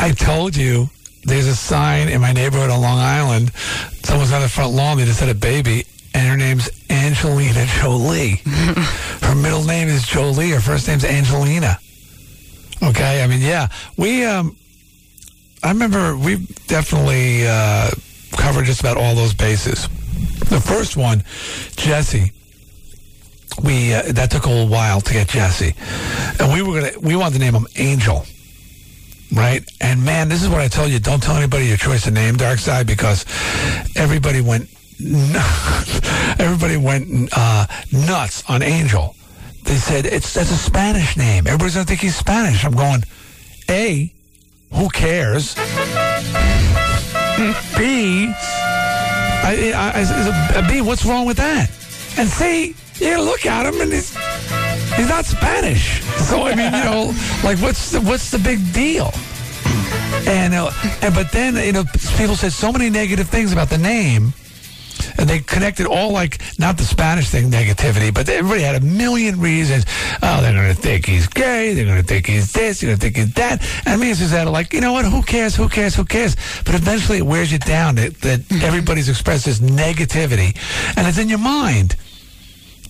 I 0.00 0.14
told 0.16 0.56
you 0.56 0.88
there's 1.24 1.46
a 1.46 1.56
sign 1.56 2.08
in 2.08 2.20
my 2.20 2.32
neighborhood 2.32 2.70
on 2.70 2.80
Long 2.80 2.98
Island. 2.98 3.52
Someone's 4.04 4.32
on 4.32 4.42
the 4.42 4.48
front 4.48 4.72
lawn. 4.74 4.98
They 4.98 5.04
just 5.04 5.20
had 5.20 5.28
a 5.28 5.34
baby, 5.34 5.84
and 6.14 6.26
her 6.28 6.36
name's 6.36 6.70
Angelina 7.08 7.64
Jolie. 7.80 8.42
her 9.22 9.34
middle 9.34 9.64
name 9.64 9.88
is 9.88 10.06
Jolie. 10.06 10.50
Her 10.50 10.60
first 10.60 10.86
name's 10.88 11.06
Angelina. 11.06 11.78
Okay, 12.82 13.24
I 13.24 13.26
mean, 13.26 13.40
yeah, 13.40 13.68
we. 13.96 14.26
Um, 14.26 14.54
I 15.62 15.70
remember 15.70 16.18
we 16.18 16.36
definitely 16.66 17.46
uh, 17.46 17.90
covered 18.32 18.66
just 18.66 18.80
about 18.80 18.98
all 18.98 19.14
those 19.14 19.32
bases. 19.32 19.88
The 20.50 20.60
first 20.60 20.98
one, 20.98 21.24
Jesse. 21.76 22.32
We 23.64 23.94
uh, 23.94 24.12
that 24.12 24.30
took 24.30 24.44
a 24.44 24.50
little 24.50 24.68
while 24.68 25.00
to 25.00 25.12
get 25.14 25.28
Jesse, 25.28 25.74
and 26.38 26.52
we 26.52 26.60
were 26.60 26.78
gonna 26.78 26.98
we 27.00 27.16
wanted 27.16 27.38
to 27.38 27.40
name 27.40 27.54
him 27.54 27.66
Angel 27.76 28.26
right? 29.32 29.62
And 29.80 30.04
man, 30.04 30.28
this 30.28 30.42
is 30.42 30.48
what 30.50 30.60
I 30.60 30.68
tell 30.68 30.86
you: 30.86 30.98
don't 30.98 31.22
tell 31.22 31.36
anybody 31.36 31.66
your 31.66 31.78
choice 31.78 32.06
of 32.06 32.12
name, 32.12 32.36
Dark 32.36 32.58
Side, 32.58 32.86
because 32.86 33.24
everybody 33.96 34.42
went, 34.42 34.68
everybody 36.38 36.76
went 36.76 37.30
uh, 37.36 37.66
nuts 37.92 38.42
on 38.48 38.62
Angel. 38.62 39.14
They 39.64 39.76
said 39.76 40.06
it's 40.06 40.34
that's 40.34 40.50
a 40.50 40.56
Spanish 40.56 41.16
name. 41.16 41.46
Everybody's 41.46 41.74
gonna 41.74 41.86
think 41.86 42.00
he's 42.00 42.16
Spanish. 42.16 42.64
I'm 42.64 42.72
going, 42.72 43.02
a, 43.68 44.12
who 44.72 44.88
cares? 44.88 45.54
B, 47.76 48.32
I, 49.44 49.72
I, 49.74 49.92
I, 49.94 50.58
a 50.58 50.68
B, 50.68 50.80
what's 50.80 51.04
wrong 51.04 51.26
with 51.26 51.36
that? 51.36 51.70
And 52.18 52.28
C, 52.28 52.74
you 52.96 53.20
look 53.20 53.46
at 53.46 53.66
him 53.66 53.80
and 53.80 53.92
he's 53.92 54.16
he's 54.96 55.08
not 55.08 55.24
Spanish. 55.24 56.02
So 56.28 56.42
I 56.42 56.54
mean, 56.56 56.74
you 56.74 56.84
know, 56.84 57.14
like 57.44 57.58
what's 57.58 57.92
the 57.92 58.00
what's 58.00 58.30
the 58.30 58.38
big 58.38 58.72
deal? 58.72 59.12
And 60.26 60.54
uh, 60.54 60.72
and 61.02 61.14
but 61.14 61.30
then 61.30 61.54
you 61.56 61.72
know 61.72 61.84
people 62.16 62.34
said 62.34 62.52
so 62.52 62.72
many 62.72 62.90
negative 62.90 63.28
things 63.28 63.52
about 63.52 63.68
the 63.68 63.78
name. 63.78 64.32
And 65.18 65.28
they 65.28 65.40
connected 65.40 65.86
all 65.86 66.12
like 66.12 66.40
not 66.58 66.76
the 66.78 66.84
Spanish 66.84 67.28
thing 67.28 67.50
negativity, 67.50 68.12
but 68.12 68.28
everybody 68.28 68.62
had 68.62 68.76
a 68.76 68.84
million 68.84 69.40
reasons. 69.40 69.84
Oh, 70.22 70.40
they're 70.40 70.52
going 70.52 70.74
to 70.74 70.80
think 70.80 71.06
he's 71.06 71.26
gay. 71.26 71.74
They're 71.74 71.84
going 71.84 72.00
to 72.00 72.06
think 72.06 72.26
he's 72.26 72.52
this. 72.52 72.80
They're 72.80 72.88
going 72.88 72.98
to 72.98 73.02
think 73.02 73.16
he's 73.16 73.34
that. 73.34 73.66
And 73.86 74.00
me 74.00 74.10
and 74.10 74.18
Susanna 74.18 74.50
like, 74.50 74.72
you 74.72 74.80
know 74.80 74.92
what? 74.92 75.04
Who 75.04 75.22
cares? 75.22 75.56
Who 75.56 75.68
cares? 75.68 75.94
Who 75.94 76.04
cares? 76.04 76.36
But 76.64 76.74
eventually, 76.74 77.18
it 77.18 77.26
wears 77.26 77.52
you 77.52 77.58
down 77.58 77.96
that, 77.96 78.20
that 78.22 78.40
everybody's 78.62 79.08
expressed 79.08 79.44
this 79.46 79.60
negativity, 79.60 80.56
and 80.96 81.06
it's 81.06 81.18
in 81.18 81.28
your 81.28 81.38
mind 81.38 81.96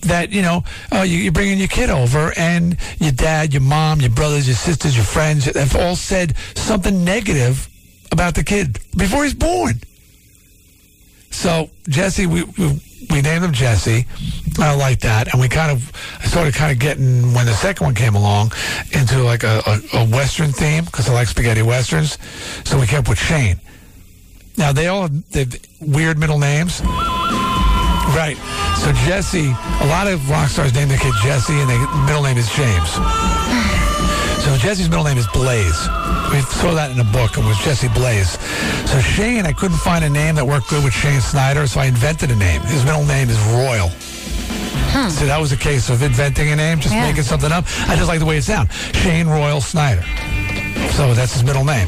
that 0.01 0.31
you 0.31 0.41
know 0.41 0.63
uh, 0.93 1.01
you, 1.01 1.17
you're 1.17 1.31
bringing 1.33 1.57
your 1.57 1.67
kid 1.67 1.89
over 1.89 2.31
and 2.37 2.77
your 2.99 3.11
dad 3.11 3.53
your 3.53 3.61
mom 3.61 3.99
your 3.99 4.09
brothers 4.09 4.47
your 4.47 4.55
sisters 4.55 4.95
your 4.95 5.05
friends 5.05 5.45
have 5.45 5.75
all 5.75 5.95
said 5.95 6.35
something 6.55 7.03
negative 7.03 7.69
about 8.11 8.33
the 8.35 8.43
kid 8.43 8.79
before 8.95 9.23
he's 9.23 9.33
born 9.33 9.73
so 11.31 11.69
jesse 11.87 12.25
we, 12.25 12.43
we 12.43 12.79
we 13.09 13.21
named 13.21 13.43
him 13.43 13.53
jesse. 13.53 14.05
I 14.59 14.75
like 14.75 14.99
that. 14.99 15.31
And 15.31 15.41
we 15.41 15.49
kind 15.49 15.71
of 15.71 15.91
started 16.25 16.53
kind 16.53 16.71
of 16.71 16.79
getting 16.79 17.33
when 17.33 17.45
the 17.45 17.53
second 17.53 17.85
one 17.85 17.95
came 17.95 18.15
along 18.15 18.51
into 18.91 19.23
like 19.23 19.43
a, 19.43 19.63
a, 19.65 19.99
a 19.99 20.05
western 20.05 20.51
theme 20.51 20.85
because 20.85 21.09
i 21.09 21.13
like 21.13 21.27
spaghetti 21.27 21.61
westerns. 21.61 22.17
So 22.65 22.79
we 22.79 22.85
kept 22.85 23.09
with 23.09 23.17
shane. 23.17 23.59
Now 24.57 24.71
they 24.73 24.87
all 24.87 25.07
have 25.33 25.55
weird 25.79 26.17
middle 26.17 26.39
names. 26.39 26.81
Right. 28.11 28.37
So 28.77 28.91
Jesse, 29.05 29.47
a 29.81 29.87
lot 29.87 30.07
of 30.07 30.29
rock 30.29 30.49
stars 30.49 30.73
name 30.73 30.89
their 30.89 30.97
kid 30.97 31.13
Jesse, 31.23 31.53
and 31.53 31.69
their 31.69 31.79
middle 32.05 32.23
name 32.23 32.37
is 32.37 32.49
James. 32.55 33.68
So 34.49 34.57
Jesse's 34.57 34.89
middle 34.89 35.05
name 35.05 35.19
is 35.19 35.27
Blaze. 35.27 35.79
We 36.33 36.41
saw 36.41 36.73
that 36.73 36.89
in 36.91 36.99
a 36.99 37.03
book. 37.03 37.37
It 37.37 37.45
was 37.45 37.55
Jesse 37.59 37.87
Blaze. 37.89 38.31
So 38.89 38.99
Shane, 38.99 39.45
I 39.45 39.53
couldn't 39.53 39.77
find 39.77 40.03
a 40.03 40.09
name 40.09 40.33
that 40.35 40.45
worked 40.47 40.69
good 40.69 40.83
with 40.83 40.91
Shane 40.91 41.21
Snider, 41.21 41.67
so 41.67 41.79
I 41.79 41.85
invented 41.85 42.31
a 42.31 42.35
name. 42.35 42.59
His 42.61 42.83
middle 42.83 43.05
name 43.05 43.29
is 43.29 43.37
Royal. 43.53 43.89
Hmm. 44.89 45.09
So 45.09 45.27
that 45.27 45.39
was 45.39 45.51
a 45.51 45.57
case 45.57 45.91
of 45.91 46.01
inventing 46.01 46.51
a 46.51 46.55
name, 46.55 46.79
just 46.79 46.95
Yeah. 46.95 47.05
making 47.07 47.23
something 47.23 47.51
up. 47.51 47.65
I 47.87 47.95
just 47.95 48.07
like 48.07 48.17
the 48.17 48.25
way 48.25 48.37
it 48.37 48.43
sounds. 48.43 48.71
Shane 48.95 49.27
Royal 49.27 49.61
Snider. 49.61 50.03
So 50.91 51.13
that's 51.13 51.33
his 51.33 51.43
middle 51.43 51.63
name. 51.63 51.87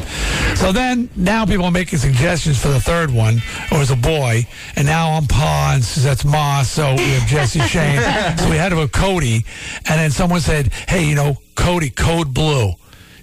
So 0.55 0.71
then 0.71 1.09
now 1.15 1.45
people 1.45 1.65
are 1.65 1.71
making 1.71 1.99
suggestions 1.99 2.61
for 2.61 2.69
the 2.69 2.79
third 2.79 3.11
one, 3.11 3.41
or 3.71 3.79
as 3.79 3.91
a 3.91 3.95
boy, 3.95 4.47
and 4.75 4.85
now 4.85 5.11
I'm 5.11 5.27
Pa 5.27 5.71
and 5.75 5.83
that's 5.83 6.23
Ma. 6.23 6.63
So 6.63 6.95
we 6.95 7.09
have 7.11 7.27
Jesse 7.27 7.59
Shane. 7.67 7.99
so 8.37 8.49
we 8.49 8.57
had 8.57 8.69
to 8.69 8.77
have 8.77 8.91
Cody, 8.91 9.45
and 9.85 9.99
then 9.99 10.11
someone 10.11 10.39
said, 10.41 10.71
"Hey, 10.87 11.05
you 11.05 11.15
know, 11.15 11.37
Cody, 11.55 11.89
Code 11.89 12.33
Blue." 12.33 12.73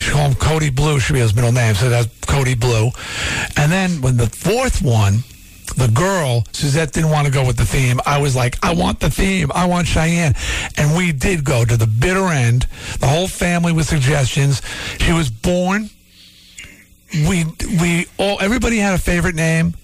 She 0.00 0.12
called 0.12 0.33
him 0.33 0.38
Cody 0.38 0.70
Blue. 0.70 1.00
Should 1.00 1.14
be 1.14 1.20
his 1.20 1.35
middle 1.35 1.52
name. 1.52 1.74
So 1.74 1.88
that's 1.88 2.09
Cody 2.26 2.54
Blue. 2.54 2.90
And 3.57 3.72
then 3.72 4.00
when 4.00 4.16
the 4.16 4.26
fourth 4.28 4.81
one, 4.81 5.24
the 5.78 5.88
girl, 5.88 6.44
Suzette 6.52 6.92
didn't 6.92 7.10
want 7.10 7.26
to 7.26 7.32
go 7.32 7.46
with 7.46 7.56
the 7.56 7.64
theme. 7.64 8.00
I 8.04 8.18
was 8.18 8.34
like, 8.34 8.58
I 8.64 8.74
want 8.74 8.98
the 8.98 9.10
theme. 9.10 9.52
I 9.54 9.66
want 9.66 9.86
Cheyenne. 9.86 10.34
And 10.76 10.96
we 10.96 11.12
did 11.12 11.44
go 11.44 11.64
to 11.64 11.76
the 11.76 11.86
bitter 11.86 12.26
end. 12.28 12.66
The 12.98 13.06
whole 13.06 13.28
family 13.28 13.72
with 13.72 13.86
suggestions. 13.86 14.60
She 14.98 15.12
was 15.12 15.30
born. 15.30 15.90
We 17.12 17.44
we 17.80 18.06
all 18.18 18.38
everybody 18.40 18.76
had 18.78 18.94
a 18.94 18.98
favorite 18.98 19.34
name, 19.34 19.74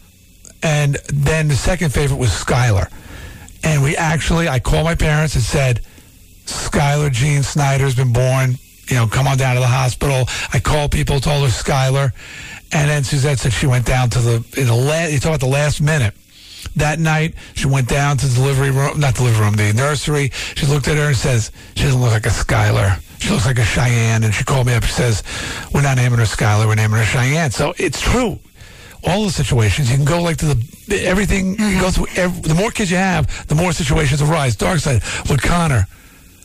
and 0.63 0.97
then 1.09 1.49
the 1.49 1.55
second 1.55 1.95
favorite 1.95 2.19
was 2.19 2.31
Skylar. 2.31 2.93
And 3.63 3.83
we 3.83 3.97
actually, 3.97 4.47
I 4.47 4.59
called 4.59 4.85
my 4.85 4.95
parents 4.95 5.37
and 5.37 5.43
said, 5.43 5.81
Skylar 6.45 7.11
Jean 7.11 7.43
Snider's 7.43 7.95
been 7.95 8.13
born. 8.13 8.57
You 8.89 8.97
know, 8.97 9.07
come 9.07 9.27
on 9.27 9.39
down 9.39 9.55
to 9.55 9.61
the 9.61 9.67
hospital. 9.67 10.29
I 10.53 10.61
called 10.61 10.91
people, 10.91 11.19
told 11.19 11.45
her 11.45 11.49
Skylar. 11.49 12.13
And 12.75 12.91
then 12.91 13.05
Suzette 13.05 13.39
said 13.39 13.53
she 13.53 13.67
went 13.67 13.87
down 13.87 14.11
to 14.11 14.19
the, 14.19 14.61
in 14.61 14.67
the 14.67 14.75
last, 14.75 15.13
you 15.13 15.21
talk 15.21 15.31
about 15.31 15.41
the 15.41 15.47
last 15.47 15.81
minute. 15.81 16.15
That 16.77 16.99
night, 16.99 17.35
she 17.55 17.67
went 17.67 17.89
down 17.89 18.17
to 18.17 18.27
the 18.27 18.35
delivery 18.35 18.71
room, 18.71 18.99
not 18.99 19.15
delivery 19.15 19.45
room, 19.45 19.55
the 19.55 19.73
nursery. 19.73 20.31
She 20.33 20.67
looked 20.67 20.89
at 20.89 20.97
her 20.97 21.09
and 21.09 21.17
says, 21.17 21.53
she 21.77 21.85
doesn't 21.85 22.01
look 22.01 22.11
like 22.11 22.27
a 22.27 22.31
Skylar. 22.31 23.01
She 23.21 23.31
looks 23.31 23.47
like 23.47 23.59
a 23.59 23.65
Cheyenne. 23.65 24.25
And 24.25 24.35
she 24.35 24.43
called 24.43 24.67
me 24.67 24.75
up. 24.75 24.83
She 24.83 24.93
says, 24.93 25.23
we're 25.73 25.83
not 25.83 25.97
naming 25.97 26.19
her 26.19 26.25
Skylar, 26.25 26.67
we're 26.67 26.75
naming 26.75 26.99
her 26.99 27.05
Cheyenne. 27.05 27.53
So 27.53 27.75
it's 27.79 28.01
true 28.01 28.41
all 29.07 29.25
the 29.25 29.31
situations. 29.31 29.91
You 29.91 29.97
can 29.97 30.07
go 30.07 30.23
like 30.23 30.39
to 30.39 30.47
the 30.47 31.05
everything. 31.05 31.51
You 31.51 31.57
go 31.57 31.63
mm-hmm. 31.65 32.05
through. 32.05 32.07
Every, 32.17 32.41
the 32.41 32.55
more 32.55 32.71
kids 32.71 32.91
you 32.91 32.97
have, 32.97 33.47
the 33.49 33.55
more 33.55 33.73
situations 33.73 34.23
arise. 34.23 34.57
Dark 34.57 34.79
side 34.79 35.03
with 35.29 35.43
Connor. 35.43 35.87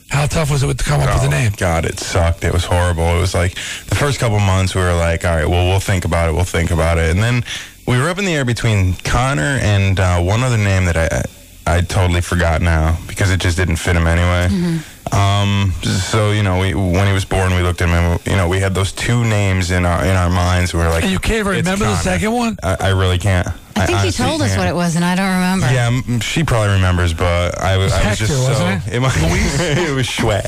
How 0.09 0.25
tough 0.25 0.49
was 0.51 0.63
it 0.63 0.77
to 0.77 0.83
come 0.83 1.01
up 1.01 1.13
with 1.13 1.23
a 1.23 1.29
name? 1.29 1.51
Oh, 1.53 1.57
God, 1.57 1.85
it 1.85 1.99
sucked. 1.99 2.43
It 2.43 2.51
was 2.51 2.65
horrible. 2.65 3.03
It 3.03 3.19
was 3.19 3.33
like 3.33 3.53
the 3.87 3.95
first 3.95 4.19
couple 4.19 4.39
months 4.39 4.73
we 4.75 4.81
were 4.81 4.93
like, 4.93 5.23
all 5.23 5.35
right, 5.35 5.47
well, 5.47 5.67
we'll 5.67 5.79
think 5.79 6.03
about 6.05 6.29
it. 6.29 6.33
We'll 6.33 6.43
think 6.45 6.71
about 6.71 6.97
it. 6.97 7.11
And 7.11 7.21
then 7.21 7.43
we 7.87 7.97
were 7.99 8.09
up 8.09 8.17
in 8.17 8.25
the 8.25 8.33
air 8.35 8.45
between 8.45 8.95
Connor 9.03 9.59
and 9.61 9.99
uh, 9.99 10.19
one 10.21 10.41
other 10.43 10.57
name 10.57 10.85
that 10.85 10.97
I 10.97 11.23
I 11.67 11.81
totally 11.81 12.21
forgot 12.21 12.61
now 12.63 12.97
because 13.07 13.29
it 13.29 13.39
just 13.39 13.55
didn't 13.55 13.75
fit 13.75 13.95
him 13.95 14.07
anyway. 14.07 14.79
Um, 15.11 15.73
so 15.81 16.31
you 16.31 16.43
know, 16.43 16.59
we, 16.59 16.73
when 16.73 17.07
he 17.07 17.13
was 17.13 17.25
born, 17.25 17.53
we 17.55 17.61
looked 17.61 17.81
at 17.81 17.89
him. 17.89 17.95
and 17.95 18.27
You 18.27 18.35
know, 18.35 18.47
we 18.47 18.59
had 18.59 18.73
those 18.75 18.91
two 18.91 19.23
names 19.23 19.71
in 19.71 19.85
our 19.85 20.03
in 20.03 20.15
our 20.15 20.29
minds. 20.29 20.73
We 20.73 20.79
were 20.79 20.89
like, 20.89 21.05
you 21.05 21.19
can't 21.19 21.39
even 21.39 21.53
"It's 21.55 21.65
remember 21.67 21.85
the 21.85 21.95
second 21.97 22.31
one? 22.33 22.57
I, 22.63 22.77
I 22.79 22.89
really 22.89 23.17
can't. 23.17 23.47
I 23.75 23.85
think 23.85 23.89
you 23.89 23.95
honestly 23.95 24.25
told 24.25 24.41
us 24.41 24.49
can't. 24.49 24.59
what 24.59 24.67
it 24.67 24.75
was, 24.75 24.95
and 24.97 25.05
I 25.05 25.15
don't 25.15 25.33
remember. 25.35 25.71
Yeah, 25.71 25.87
m- 25.87 26.19
she 26.19 26.43
probably 26.43 26.73
remembers, 26.75 27.13
but 27.13 27.57
I 27.59 27.77
was, 27.77 27.93
I 27.93 27.97
was 28.09 28.19
Hector, 28.19 28.25
just 28.25 28.49
wasn't 28.49 28.83
so. 28.83 28.91
it? 28.91 28.99
might- 28.99 29.13
it 29.87 29.95
was 29.95 30.09
swag. 30.09 30.43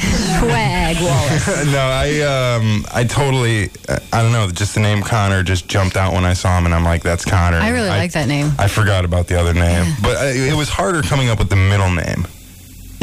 Swag 0.00 0.96
Wallace. 1.00 1.46
no, 1.72 1.78
I 1.78 2.20
um, 2.20 2.84
I 2.92 3.04
totally, 3.04 3.70
uh, 3.88 3.98
I 4.12 4.22
don't 4.22 4.32
know. 4.32 4.50
Just 4.50 4.74
the 4.74 4.80
name 4.80 5.02
Connor 5.02 5.42
just 5.42 5.68
jumped 5.68 5.96
out 5.96 6.12
when 6.12 6.24
I 6.26 6.34
saw 6.34 6.58
him, 6.58 6.66
and 6.66 6.74
I'm 6.74 6.84
like, 6.84 7.02
that's 7.02 7.24
Connor. 7.24 7.56
I 7.58 7.70
really 7.70 7.88
like 7.88 8.12
that 8.12 8.28
name. 8.28 8.52
I 8.58 8.68
forgot 8.68 9.04
about 9.06 9.26
the 9.28 9.40
other 9.40 9.54
name, 9.54 9.94
but 10.02 10.16
uh, 10.18 10.24
it 10.26 10.54
was 10.54 10.68
harder 10.68 11.00
coming 11.02 11.30
up 11.30 11.38
with 11.38 11.48
the 11.48 11.56
middle 11.56 11.90
name. 11.90 12.26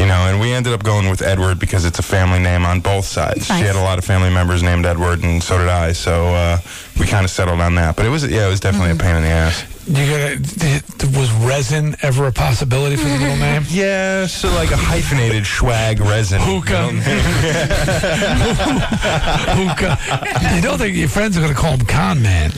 You 0.03 0.09
know, 0.09 0.27
and 0.27 0.37
we 0.37 0.51
ended 0.51 0.73
up 0.73 0.83
going 0.83 1.09
with 1.09 1.21
Edward 1.21 1.59
because 1.59 1.85
it's 1.85 1.97
a 1.97 2.03
family 2.03 2.39
name 2.39 2.65
on 2.65 2.81
both 2.81 3.05
sides. 3.05 3.47
Nice. 3.47 3.59
She 3.59 3.65
had 3.65 3.77
a 3.77 3.81
lot 3.81 3.97
of 3.97 4.03
family 4.03 4.29
members 4.29 4.61
named 4.61 4.85
Edward, 4.85 5.23
and 5.23 5.41
so 5.41 5.57
did 5.57 5.69
I. 5.69 5.93
So 5.93 6.35
uh, 6.35 6.57
we 6.99 7.05
kind 7.07 7.23
of 7.23 7.31
settled 7.31 7.61
on 7.61 7.75
that. 7.75 7.95
But 7.95 8.05
it 8.05 8.09
was, 8.09 8.29
yeah, 8.29 8.45
it 8.45 8.49
was 8.49 8.59
definitely 8.59 8.91
a 8.91 8.95
pain 8.97 9.15
in 9.15 9.23
the 9.23 9.29
ass. 9.29 9.63
You 9.87 10.05
gotta, 10.05 11.17
was 11.17 11.31
resin 11.47 11.95
ever 12.01 12.27
a 12.27 12.33
possibility 12.33 12.97
for 12.97 13.07
the 13.07 13.17
middle 13.17 13.37
name? 13.47 13.63
Yeah, 13.69 14.25
so 14.25 14.49
like 14.49 14.71
a 14.71 14.75
hyphenated 14.75 15.45
swag 15.45 16.01
resin. 16.01 16.41
Hookah. 16.41 16.89
Hookah. 19.55 20.55
You 20.55 20.61
don't 20.61 20.79
think 20.79 20.97
your 20.97 21.07
friends 21.07 21.37
are 21.37 21.41
gonna 21.41 21.53
call 21.53 21.77
him 21.77 21.85
Con 21.85 22.21
Man? 22.21 22.51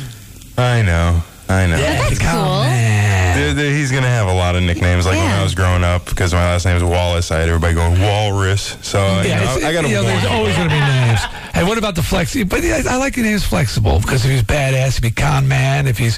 I 0.58 0.82
know, 0.82 1.22
I 1.48 1.68
know. 1.68 1.78
That's 1.78 2.20
Con 2.20 2.34
cool. 2.34 2.64
Man. 2.64 3.38
Dude, 3.38 3.58
dude, 3.58 3.76
he's 3.76 3.92
gonna 3.92 4.08
have 4.08 4.28
a 4.28 4.34
lot 4.34 4.56
of 4.56 4.64
nicknames. 4.64 5.06
Like 5.06 5.18
when 5.18 5.32
I 5.32 5.44
was 5.44 5.54
growing 5.54 5.84
up, 5.84 6.06
because 6.06 6.34
my 6.34 6.44
last 6.44 6.66
name 6.66 6.78
is 6.78 6.84
Wallace, 6.84 7.32
I 7.32 7.40
had 7.40 7.50
everybody 7.50 7.74
going 7.74 8.00
Walrus. 8.02 8.78
So 8.82 9.00
you 9.22 9.30
know, 9.30 9.60
I, 9.62 9.68
I 9.68 9.74
got 9.74 9.86
a 9.86 9.90
you 9.90 9.96
know, 9.96 10.04
there's 10.04 10.26
always 10.26 10.56
going 10.56 10.70
to 10.70 10.74
be 10.74 10.80
names. 10.80 11.20
Hey, 11.54 11.64
what 11.64 11.78
about 11.78 11.96
the 11.96 12.02
flexi? 12.02 12.48
But 12.48 12.64
yeah, 12.64 12.82
I 12.90 12.98
like 12.98 13.16
your 13.16 13.26
name's 13.26 13.46
flexible 13.46 14.00
because 14.00 14.26
if 14.26 14.32
he's 14.32 14.44
badass, 14.44 14.96
he'd 14.96 15.02
be 15.02 15.12
con 15.12 15.48
man. 15.48 15.86
If 15.88 15.98
he's 15.98 16.18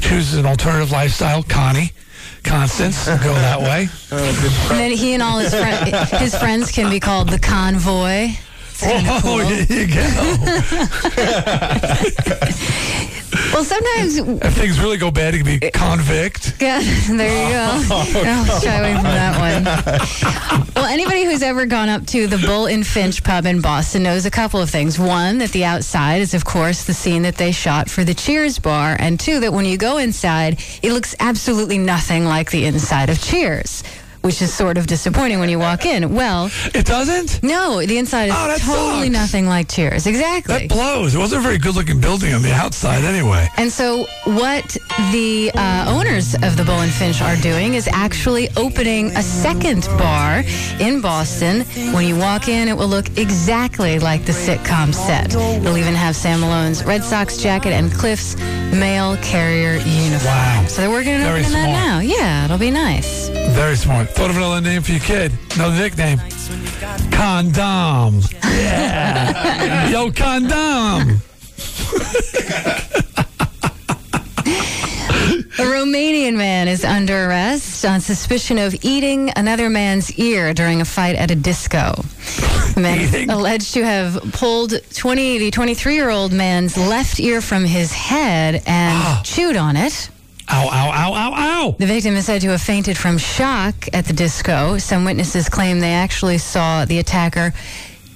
chooses 0.00 0.34
an 0.34 0.46
alternative 0.46 0.90
lifestyle, 0.90 1.42
Connie, 1.42 1.92
Constance, 2.44 3.06
go 3.06 3.34
that 3.34 3.60
way. 3.60 3.88
Oh, 4.10 4.68
and 4.70 4.80
then 4.80 4.90
he 4.92 5.12
and 5.12 5.22
all 5.22 5.38
his 5.38 5.54
friend, 5.54 5.94
his 6.18 6.34
friends 6.34 6.72
can 6.72 6.88
be 6.90 6.98
called 6.98 7.28
the 7.28 7.38
convoy. 7.38 8.30
Oh, 8.82 9.20
cool. 9.22 9.38
there 9.38 9.66
you 9.68 9.86
go. 9.86 10.04
Well, 13.58 13.64
sometimes 13.64 14.18
if 14.44 14.54
things 14.54 14.78
really 14.78 14.98
go 14.98 15.10
bad, 15.10 15.34
he 15.34 15.42
can 15.42 15.58
be 15.58 15.70
convict. 15.72 16.54
Yeah, 16.60 16.78
there 16.78 17.46
you 17.46 17.52
go. 17.52 17.84
Oh, 17.90 18.12
oh, 18.14 18.22
I'll 18.24 18.60
shy 18.60 18.78
away 18.78 18.94
from 18.94 19.02
that 19.02 20.54
one. 20.54 20.64
Well, 20.76 20.84
anybody 20.84 21.24
who's 21.24 21.42
ever 21.42 21.66
gone 21.66 21.88
up 21.88 22.06
to 22.08 22.28
the 22.28 22.38
Bull 22.38 22.66
and 22.66 22.86
Finch 22.86 23.24
pub 23.24 23.46
in 23.46 23.60
Boston 23.60 24.04
knows 24.04 24.26
a 24.26 24.30
couple 24.30 24.60
of 24.60 24.70
things. 24.70 24.96
One, 24.96 25.38
that 25.38 25.50
the 25.50 25.64
outside 25.64 26.20
is, 26.20 26.34
of 26.34 26.44
course, 26.44 26.84
the 26.84 26.94
scene 26.94 27.22
that 27.22 27.36
they 27.36 27.50
shot 27.50 27.90
for 27.90 28.04
the 28.04 28.14
Cheers 28.14 28.60
bar. 28.60 28.96
And 28.96 29.18
two, 29.18 29.40
that 29.40 29.52
when 29.52 29.64
you 29.64 29.76
go 29.76 29.96
inside, 29.98 30.62
it 30.80 30.92
looks 30.92 31.16
absolutely 31.18 31.78
nothing 31.78 32.26
like 32.26 32.52
the 32.52 32.64
inside 32.64 33.10
of 33.10 33.20
Cheers. 33.20 33.82
Which 34.22 34.42
is 34.42 34.52
sort 34.52 34.76
of 34.78 34.86
disappointing 34.86 35.38
when 35.38 35.48
you 35.48 35.58
walk 35.58 35.86
in. 35.86 36.14
Well, 36.14 36.50
It 36.74 36.84
doesn't? 36.86 37.42
no, 37.42 37.80
the 37.84 37.96
inside 37.98 38.26
is 38.28 38.34
Oh, 38.36 38.56
totally 38.58 39.06
sucks. 39.06 39.12
nothing 39.12 39.46
like 39.46 39.68
Cheers. 39.68 40.06
Exactly. 40.06 40.66
That 40.66 40.68
blows. 40.68 41.14
It 41.14 41.18
wasn't 41.18 41.40
a 41.40 41.42
very 41.42 41.58
good 41.58 41.74
looking 41.76 42.00
building 42.00 42.34
on 42.34 42.42
the 42.42 42.52
outside 42.52 43.04
anyway. 43.04 43.48
And 43.56 43.72
so, 43.72 44.06
what 44.24 44.76
the 45.12 45.50
uh, 45.54 45.84
owners 45.88 46.34
of 46.34 46.56
the 46.56 46.64
Bull 46.64 46.80
and 46.80 46.90
Finch 46.92 47.22
are 47.22 47.36
doing 47.36 47.74
is 47.74 47.88
actually 47.92 48.48
opening 48.56 49.06
a 49.16 49.22
second 49.22 49.84
bar 49.98 50.42
in 50.80 51.00
Boston. 51.00 51.62
When 51.94 52.06
you 52.06 52.16
walk 52.16 52.48
in, 52.48 52.68
it 52.68 52.76
will 52.76 52.88
look 52.88 53.16
exactly 53.18 53.98
like 53.98 54.24
the 54.24 54.32
sitcom 54.32 54.92
set. 54.94 55.30
They'll 55.30 55.76
even 55.78 55.94
have 55.94 56.16
Sam 56.16 56.40
Malone's 56.40 56.84
Red 56.84 57.02
Sox 57.04 57.36
jacket 57.38 57.72
and 57.72 57.92
Cliff's 57.92 58.36
mail 58.72 59.16
carrier 59.18 59.74
uniform. 59.78 60.24
Wow. 60.24 60.64
So 60.68 60.82
they're 60.82 60.90
working 60.90 61.14
on 61.14 61.22
opening 61.22 61.52
that 61.52 61.70
now. 61.70 62.00
Yeah, 62.00 62.44
it'll 62.44 62.58
be 62.58 62.70
nice. 62.70 63.28
Very 63.54 63.76
smart. 63.76 64.08
Thought 64.10 64.30
of 64.30 64.36
another 64.36 64.60
name 64.60 64.82
for 64.82 64.92
your 64.92 65.00
kid. 65.00 65.32
Another 65.54 65.76
nickname. 65.76 66.18
Condom. 67.10 68.20
Yeah. 68.44 69.88
Yo, 69.90 70.10
condom. 70.12 71.20
A 75.60 75.62
Romanian 75.62 76.36
man 76.36 76.68
is 76.68 76.84
under 76.84 77.26
arrest 77.26 77.84
on 77.84 78.00
suspicion 78.00 78.58
of 78.58 78.76
eating 78.84 79.32
another 79.34 79.68
man's 79.68 80.16
ear 80.16 80.54
during 80.54 80.80
a 80.80 80.84
fight 80.84 81.16
at 81.16 81.32
a 81.32 81.34
disco. 81.34 81.94
The 82.74 82.80
man 82.80 83.00
Eating? 83.00 83.30
alleged 83.30 83.74
to 83.74 83.84
have 83.84 84.22
pulled 84.32 84.72
20, 84.94 85.38
the 85.38 85.50
23 85.50 85.94
year 85.94 86.10
old 86.10 86.32
man's 86.32 86.76
left 86.76 87.18
ear 87.18 87.40
from 87.40 87.64
his 87.64 87.92
head 87.92 88.62
and 88.66 88.96
ah. 89.02 89.20
chewed 89.24 89.56
on 89.56 89.76
it. 89.76 90.10
Ow, 90.50 90.68
ow, 90.68 90.90
ow, 90.90 91.14
ow, 91.14 91.32
ow. 91.36 91.76
The 91.78 91.86
victim 91.86 92.14
is 92.14 92.26
said 92.26 92.40
to 92.40 92.48
have 92.48 92.62
fainted 92.62 92.96
from 92.96 93.18
shock 93.18 93.74
at 93.92 94.06
the 94.06 94.14
disco. 94.14 94.78
Some 94.78 95.04
witnesses 95.04 95.48
claim 95.48 95.80
they 95.80 95.92
actually 95.92 96.38
saw 96.38 96.84
the 96.84 96.98
attacker 96.98 97.52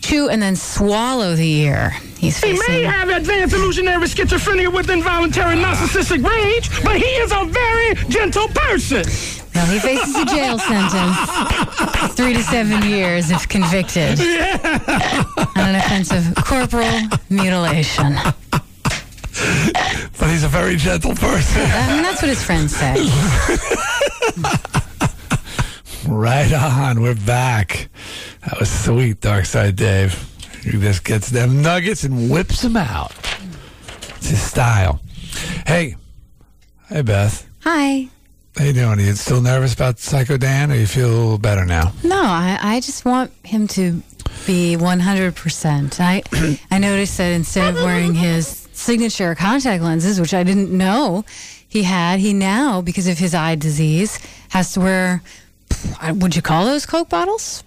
chew 0.00 0.28
and 0.28 0.42
then 0.42 0.56
swallow 0.56 1.34
the 1.34 1.48
ear. 1.48 1.90
He's 2.18 2.42
He 2.42 2.58
may 2.68 2.82
have 2.82 3.08
advanced 3.08 3.54
illusionary 3.54 4.06
schizophrenia 4.06 4.72
with 4.72 4.90
involuntary 4.90 5.62
ah. 5.62 5.74
narcissistic 5.74 6.26
rage, 6.26 6.68
but 6.82 6.96
he 6.96 7.04
is 7.04 7.32
a 7.32 7.44
very 7.44 7.94
gentle 8.08 8.48
person. 8.48 9.04
Well, 9.54 9.66
he 9.66 9.78
faces 9.78 10.14
a 10.16 10.24
jail 10.24 10.58
sentence, 10.72 12.14
three 12.14 12.32
to 12.32 12.42
seven 12.42 12.82
years 12.88 13.30
if 13.30 13.48
convicted, 13.48 14.18
on 14.20 15.68
an 15.68 15.74
offense 15.76 16.10
of 16.10 16.34
corporal 16.36 17.00
mutilation. 17.28 18.16
But 20.18 20.30
he's 20.30 20.44
a 20.44 20.48
very 20.48 20.76
gentle 20.76 21.14
person. 21.16 21.62
Mean, 21.62 22.02
that's 22.02 22.22
what 22.22 22.28
his 22.28 22.42
friends 22.44 22.76
say. 22.76 22.94
Right 26.08 26.52
on. 26.52 27.00
We're 27.00 27.14
back. 27.14 27.88
That 28.44 28.58
was 28.58 28.70
sweet, 28.70 29.20
Dark 29.20 29.44
Side 29.44 29.76
Dave. 29.76 30.28
He 30.64 30.72
just 30.72 31.04
gets 31.04 31.30
them 31.30 31.62
nuggets 31.62 32.02
and 32.04 32.28
whips 32.30 32.62
them 32.62 32.76
out. 32.76 33.12
It's 34.16 34.28
his 34.30 34.40
style. 34.42 35.00
Hey. 35.66 35.96
Hey, 36.88 37.02
Beth. 37.02 37.48
Hi. 37.60 38.08
How 38.56 38.64
you 38.64 38.72
doing? 38.72 38.98
Are 38.98 39.00
you 39.00 39.14
still 39.14 39.40
nervous 39.40 39.74
about 39.74 39.98
Psycho 40.00 40.36
Dan, 40.36 40.72
or 40.72 40.74
you 40.74 40.86
feel 40.86 41.38
better 41.38 41.64
now? 41.64 41.92
No, 42.04 42.20
I, 42.20 42.58
I 42.60 42.80
just 42.80 43.04
want 43.04 43.30
him 43.44 43.66
to 43.68 44.02
be 44.46 44.76
100%. 44.76 46.00
I, 46.00 46.22
I 46.70 46.78
noticed 46.78 47.16
that 47.18 47.32
instead 47.32 47.76
of 47.76 47.82
wearing 47.82 48.14
his 48.14 48.61
signature 48.82 49.34
contact 49.34 49.82
lenses, 49.82 50.20
which 50.20 50.34
I 50.34 50.42
didn't 50.42 50.76
know 50.76 51.24
he 51.66 51.84
had, 51.84 52.20
he 52.20 52.34
now, 52.34 52.82
because 52.82 53.06
of 53.06 53.18
his 53.18 53.34
eye 53.34 53.54
disease, 53.54 54.18
has 54.50 54.74
to 54.74 54.80
wear, 54.80 55.22
would 56.14 56.34
you 56.34 56.42
call 56.42 56.64
those 56.64 56.86
Coke 56.86 57.08
bottles? 57.08 57.64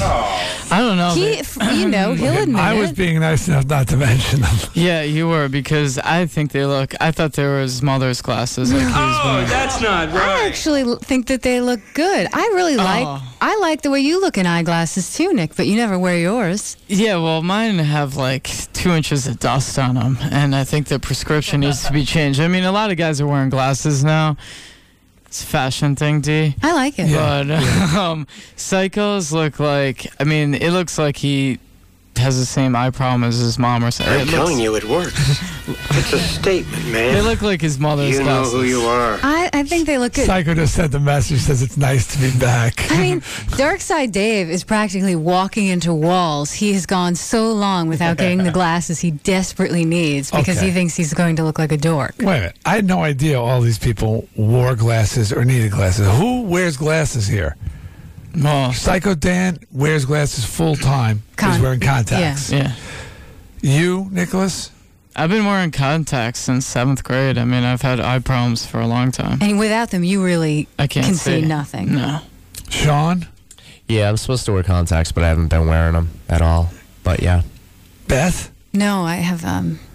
Oh. 0.00 0.68
I 0.70 0.78
don't 0.78 0.96
know. 0.96 1.10
He, 1.10 1.80
you 1.80 1.88
know, 1.88 2.14
he'll 2.14 2.42
admit 2.42 2.60
I 2.60 2.74
was 2.74 2.90
it. 2.90 2.96
being 2.96 3.18
nice 3.20 3.48
enough 3.48 3.66
not 3.66 3.88
to 3.88 3.96
mention 3.96 4.40
them. 4.40 4.56
yeah, 4.74 5.02
you 5.02 5.28
were 5.28 5.48
because 5.48 5.98
I 5.98 6.26
think 6.26 6.52
they 6.52 6.64
look. 6.66 6.94
I 7.00 7.10
thought 7.10 7.32
they 7.32 7.44
were 7.44 7.60
his 7.60 7.82
mother's 7.82 8.22
glasses. 8.22 8.72
Like 8.72 8.82
he 8.82 8.86
was 8.86 8.94
oh, 8.96 9.32
wearing. 9.34 9.48
That's 9.48 9.80
not 9.80 10.08
right. 10.12 10.42
I 10.42 10.46
actually 10.46 10.96
think 10.96 11.26
that 11.28 11.42
they 11.42 11.60
look 11.60 11.80
good. 11.94 12.28
I 12.32 12.42
really 12.54 12.74
oh. 12.74 12.84
like. 12.84 13.06
Oh. 13.06 13.34
I 13.40 13.56
like 13.58 13.82
the 13.82 13.90
way 13.90 14.00
you 14.00 14.20
look 14.20 14.36
in 14.36 14.46
eyeglasses 14.46 15.14
too, 15.14 15.32
Nick. 15.32 15.56
But 15.56 15.66
you 15.66 15.76
never 15.76 15.98
wear 15.98 16.18
yours. 16.18 16.76
Yeah, 16.88 17.16
well, 17.16 17.42
mine 17.42 17.78
have 17.78 18.16
like 18.16 18.50
two 18.72 18.90
inches 18.90 19.26
of 19.26 19.40
dust 19.40 19.78
on 19.78 19.94
them, 19.94 20.18
and 20.30 20.54
I 20.54 20.64
think 20.64 20.88
the 20.88 20.98
prescription 20.98 21.60
needs 21.60 21.84
to 21.84 21.92
be 21.92 22.04
changed. 22.04 22.40
I 22.40 22.48
mean, 22.48 22.64
a 22.64 22.72
lot 22.72 22.90
of 22.90 22.96
guys 22.96 23.20
are 23.20 23.26
wearing 23.26 23.50
glasses 23.50 24.04
now. 24.04 24.36
It's 25.28 25.42
a 25.42 25.46
fashion 25.46 25.94
thing, 25.94 26.22
D. 26.22 26.54
I 26.62 26.72
like 26.72 26.98
it. 26.98 27.12
But 27.12 27.50
um, 27.96 28.26
psychos 28.56 29.30
look 29.30 29.60
like. 29.60 30.06
I 30.18 30.24
mean, 30.24 30.54
it 30.54 30.70
looks 30.70 30.98
like 30.98 31.18
he 31.18 31.58
has 32.18 32.38
the 32.38 32.44
same 32.46 32.74
eye 32.76 32.90
problem 32.90 33.24
as 33.24 33.38
his 33.38 33.58
mom 33.58 33.84
or 33.84 33.90
something. 33.90 34.12
I'm 34.14 34.20
It 34.20 34.24
looks- 34.26 34.34
telling 34.36 34.58
you, 34.58 34.74
it 34.76 34.84
works. 34.84 35.14
it's 35.68 36.12
a 36.12 36.18
statement, 36.18 36.84
man. 36.88 37.14
They 37.14 37.20
look 37.22 37.42
like 37.42 37.60
his 37.60 37.78
mother's 37.78 38.12
you 38.18 38.24
know 38.24 38.42
glasses. 38.42 38.52
who 38.52 38.62
you 38.64 38.80
are. 38.82 39.18
I, 39.22 39.50
I 39.52 39.62
think 39.64 39.86
they 39.86 39.98
look 39.98 40.12
good. 40.14 40.26
Psycho 40.26 40.54
just 40.54 40.74
sent 40.74 40.92
the 40.92 41.00
message 41.00 41.40
says 41.40 41.62
it's 41.62 41.76
nice 41.76 42.06
to 42.14 42.18
be 42.18 42.36
back. 42.38 42.90
I 42.90 42.98
mean, 43.00 43.22
Dark 43.56 43.80
Side 43.80 44.12
Dave 44.12 44.48
is 44.50 44.64
practically 44.64 45.16
walking 45.16 45.66
into 45.66 45.92
walls. 45.94 46.52
He 46.52 46.72
has 46.74 46.86
gone 46.86 47.14
so 47.14 47.52
long 47.52 47.88
without 47.88 48.16
getting 48.18 48.38
the 48.44 48.50
glasses 48.58 49.00
he 49.00 49.10
desperately 49.12 49.84
needs 49.84 50.30
because 50.30 50.58
Okay. 50.58 50.66
he 50.66 50.72
thinks 50.72 50.94
he's 50.96 51.14
going 51.14 51.36
to 51.36 51.44
look 51.44 51.58
like 51.58 51.72
a 51.72 51.76
dork. 51.76 52.14
Wait 52.18 52.24
a 52.26 52.30
minute. 52.40 52.56
I 52.66 52.74
had 52.76 52.86
no 52.86 53.02
idea 53.02 53.40
all 53.40 53.60
these 53.60 53.78
people 53.78 54.28
wore 54.36 54.74
glasses 54.74 55.32
or 55.32 55.44
needed 55.44 55.72
glasses. 55.72 56.06
Who 56.18 56.42
wears 56.42 56.76
glasses 56.76 57.26
here? 57.26 57.56
Well, 58.36 58.72
Psycho 58.72 59.14
Dan 59.14 59.58
wears 59.72 60.04
glasses 60.04 60.44
full 60.44 60.76
time. 60.76 61.22
He's 61.40 61.58
wearing 61.60 61.80
contacts. 61.80 62.50
yeah. 62.52 62.74
You, 63.60 64.08
Nicholas? 64.10 64.70
I've 65.16 65.30
been 65.30 65.44
wearing 65.44 65.72
contacts 65.72 66.38
since 66.40 66.64
seventh 66.64 67.02
grade. 67.02 67.38
I 67.38 67.44
mean, 67.44 67.64
I've 67.64 67.82
had 67.82 67.98
eye 67.98 68.20
problems 68.20 68.64
for 68.64 68.80
a 68.80 68.86
long 68.86 69.10
time. 69.10 69.38
And 69.42 69.58
without 69.58 69.90
them, 69.90 70.04
you 70.04 70.22
really 70.24 70.68
I 70.78 70.86
can't 70.86 71.06
can 71.06 71.14
see 71.16 71.40
see. 71.40 71.46
nothing. 71.46 71.94
No. 71.96 72.20
Sean? 72.70 73.26
Yeah, 73.88 74.08
I'm 74.10 74.16
supposed 74.16 74.44
to 74.46 74.52
wear 74.52 74.62
contacts, 74.62 75.10
but 75.10 75.24
I 75.24 75.28
haven't 75.28 75.48
been 75.48 75.66
wearing 75.66 75.94
them 75.94 76.10
at 76.28 76.40
all. 76.42 76.70
But 77.02 77.20
yeah. 77.22 77.42
Beth? 78.06 78.52
No, 78.72 79.02
I 79.02 79.16
have 79.16 79.44
um, 79.44 79.80
I 79.80 79.87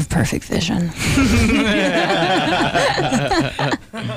have 0.00 0.08
perfect 0.08 0.44
vision. 0.46 0.80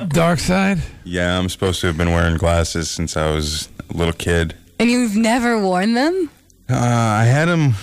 Dark 0.10 0.40
side? 0.40 0.80
Yeah, 1.04 1.38
I'm 1.38 1.50
supposed 1.50 1.82
to 1.82 1.88
have 1.88 1.98
been 1.98 2.12
wearing 2.12 2.38
glasses 2.38 2.90
since 2.90 3.18
I 3.18 3.30
was 3.32 3.68
a 3.90 3.94
little 3.94 4.14
kid. 4.14 4.56
And 4.80 4.90
you've 4.90 5.16
never 5.16 5.60
worn 5.60 5.94
them? 5.94 6.30
Uh, 6.70 6.76
I 6.78 7.26
had 7.26 7.50
them 7.50 7.74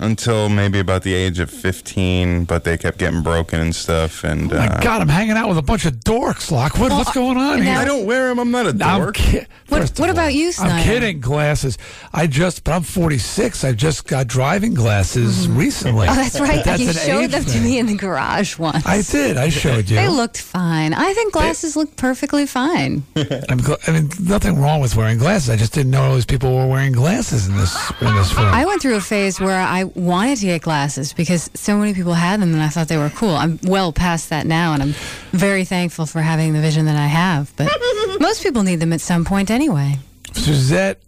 until 0.00 0.48
maybe 0.48 0.78
about 0.78 1.02
the 1.02 1.12
age 1.14 1.38
of 1.38 1.50
15, 1.50 2.44
but 2.44 2.64
they 2.64 2.76
kept 2.78 2.98
getting 2.98 3.22
broken 3.22 3.60
and 3.60 3.74
stuff. 3.74 4.24
And 4.24 4.50
Oh 4.52 4.56
my 4.56 4.66
uh, 4.66 4.80
God, 4.80 5.02
I'm 5.02 5.08
hanging 5.08 5.36
out 5.36 5.48
with 5.48 5.58
a 5.58 5.62
bunch 5.62 5.84
of 5.84 5.92
dorks, 5.94 6.50
Lockwood. 6.50 6.90
What's 6.90 7.12
going 7.12 7.36
on 7.36 7.60
here? 7.62 7.76
I 7.76 7.84
don't 7.84 8.06
wear 8.06 8.28
them. 8.28 8.38
I'm 8.38 8.50
not 8.50 8.66
a 8.66 8.70
I'm 8.84 9.00
dork. 9.00 9.14
ki- 9.16 9.40
What- 9.68 9.80
what 9.98 10.00
all, 10.00 10.10
about 10.10 10.32
you, 10.34 10.52
Snider? 10.52 10.72
I'm 10.74 10.82
kidding. 10.84 11.20
Glasses. 11.20 11.76
I 12.14 12.26
just, 12.26 12.64
but 12.64 12.72
I'm 12.72 12.82
46. 12.82 13.62
I 13.62 13.72
just 13.72 14.06
got 14.08 14.26
driving 14.26 14.72
glasses 14.74 15.46
recently. 15.48 16.08
Oh, 16.08 16.14
that's 16.14 16.40
right. 16.40 16.64
That's 16.64 16.80
you 16.80 16.88
an 16.88 16.94
showed 16.94 17.20
age 17.24 17.30
them 17.32 17.44
to 17.44 17.60
me 17.60 17.78
in 17.78 17.86
the 17.86 17.94
garage 17.96 18.58
once. 18.58 18.84
I 18.86 19.02
did. 19.02 19.36
I 19.36 19.50
showed 19.50 19.90
you. 19.90 19.96
They 19.96 20.08
looked 20.08 20.40
fine. 20.40 20.94
I 20.94 21.12
think 21.12 21.32
glasses 21.34 21.76
look 21.76 21.94
perfectly 21.96 22.46
fine. 22.46 23.02
I'm 23.16 23.60
gl- 23.60 23.78
I 23.88 23.92
mean, 23.92 24.10
nothing 24.20 24.58
wrong 24.60 24.80
with 24.80 24.96
wearing 24.96 25.18
glasses. 25.18 25.50
I 25.50 25.56
just 25.56 25.74
didn't 25.74 25.90
know 25.92 26.12
those 26.14 26.24
people 26.26 26.54
were 26.56 26.66
wearing 26.66 26.92
glasses 26.92 27.46
in 27.46 27.56
this 27.56 27.74
in 28.00 28.14
this 28.14 28.32
film. 28.32 28.46
I 28.46 28.64
went 28.64 28.80
through 28.80 28.96
a 28.96 29.00
phase 29.00 29.38
where 29.40 29.60
I 29.60 29.84
wanted 29.94 30.38
to 30.38 30.46
get 30.46 30.62
glasses 30.62 31.12
because 31.12 31.50
so 31.54 31.76
many 31.76 31.94
people 31.94 32.14
had 32.14 32.40
them 32.40 32.52
and 32.52 32.62
I 32.62 32.68
thought 32.68 32.88
they 32.88 32.96
were 32.96 33.10
cool. 33.10 33.34
I'm 33.34 33.58
well 33.62 33.92
past 33.92 34.30
that 34.30 34.46
now 34.46 34.72
and 34.72 34.82
I'm 34.82 34.94
very 35.32 35.64
thankful 35.64 36.06
for 36.06 36.20
having 36.20 36.52
the 36.52 36.60
vision 36.60 36.86
that 36.86 36.96
I 36.96 37.06
have. 37.06 37.52
But 37.56 37.70
most 38.20 38.42
people 38.42 38.62
need 38.62 38.80
them 38.80 38.92
at 38.92 39.00
some 39.00 39.24
point 39.24 39.50
anyway. 39.50 39.98
Suzette 40.32 41.00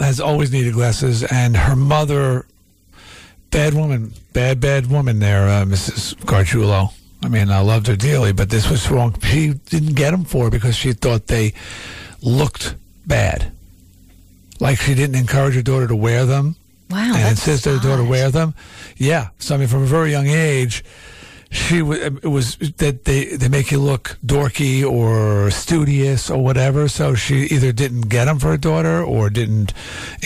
has 0.00 0.20
always 0.20 0.52
needed 0.52 0.74
glasses, 0.74 1.24
and 1.24 1.56
her 1.56 1.76
mother, 1.76 2.46
bad 3.50 3.74
woman, 3.74 4.12
bad, 4.32 4.60
bad 4.60 4.86
woman 4.86 5.18
there, 5.18 5.48
uh, 5.48 5.64
Mrs. 5.64 6.14
Gargiulo. 6.16 6.92
I 7.22 7.28
mean, 7.28 7.50
I 7.50 7.60
loved 7.60 7.88
her 7.88 7.96
dearly, 7.96 8.32
but 8.32 8.48
this 8.48 8.70
was 8.70 8.88
wrong. 8.90 9.16
She 9.20 9.54
didn't 9.54 9.94
get 9.94 10.12
them 10.12 10.24
for 10.24 10.44
her 10.44 10.50
because 10.50 10.76
she 10.76 10.92
thought 10.92 11.26
they 11.26 11.52
looked 12.22 12.76
bad. 13.06 13.50
Like 14.60 14.78
she 14.78 14.94
didn't 14.94 15.16
encourage 15.16 15.54
her 15.54 15.62
daughter 15.62 15.88
to 15.88 15.96
wear 15.96 16.26
them. 16.26 16.56
Wow. 16.90 17.14
and 17.14 17.28
insist 17.30 17.64
her 17.66 17.78
daughter 17.78 18.04
wear 18.04 18.30
them. 18.30 18.54
Yeah. 18.96 19.28
So, 19.38 19.54
I 19.54 19.58
mean, 19.58 19.68
from 19.68 19.82
a 19.82 19.86
very 19.86 20.10
young 20.10 20.26
age, 20.26 20.84
she 21.50 21.80
was, 21.80 21.98
it 21.98 22.26
was 22.26 22.56
that 22.56 23.04
they, 23.04 23.36
they 23.36 23.48
make 23.48 23.70
you 23.70 23.78
look 23.78 24.18
dorky 24.24 24.88
or 24.88 25.50
studious 25.50 26.30
or 26.30 26.42
whatever. 26.42 26.88
So 26.88 27.14
she 27.14 27.44
either 27.44 27.72
didn't 27.72 28.02
get 28.02 28.26
them 28.26 28.38
for 28.38 28.48
her 28.48 28.56
daughter 28.58 29.02
or 29.02 29.30
didn't 29.30 29.72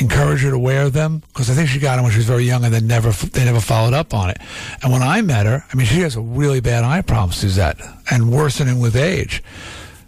encourage 0.00 0.42
her 0.42 0.50
to 0.50 0.58
wear 0.58 0.90
them 0.90 1.22
because 1.28 1.48
I 1.48 1.54
think 1.54 1.68
she 1.68 1.78
got 1.78 1.96
them 1.96 2.04
when 2.04 2.12
she 2.12 2.18
was 2.18 2.26
very 2.26 2.44
young 2.44 2.64
and 2.64 2.74
then 2.74 2.86
never 2.88 3.12
they 3.12 3.44
never 3.44 3.60
followed 3.60 3.94
up 3.94 4.14
on 4.14 4.30
it. 4.30 4.38
And 4.82 4.92
when 4.92 5.02
I 5.02 5.22
met 5.22 5.46
her, 5.46 5.64
I 5.72 5.76
mean, 5.76 5.86
she 5.86 6.00
has 6.00 6.16
a 6.16 6.20
really 6.20 6.60
bad 6.60 6.82
eye 6.84 7.02
problem, 7.02 7.32
Suzette, 7.32 7.80
and 8.10 8.32
worsening 8.32 8.80
with 8.80 8.96
age. 8.96 9.42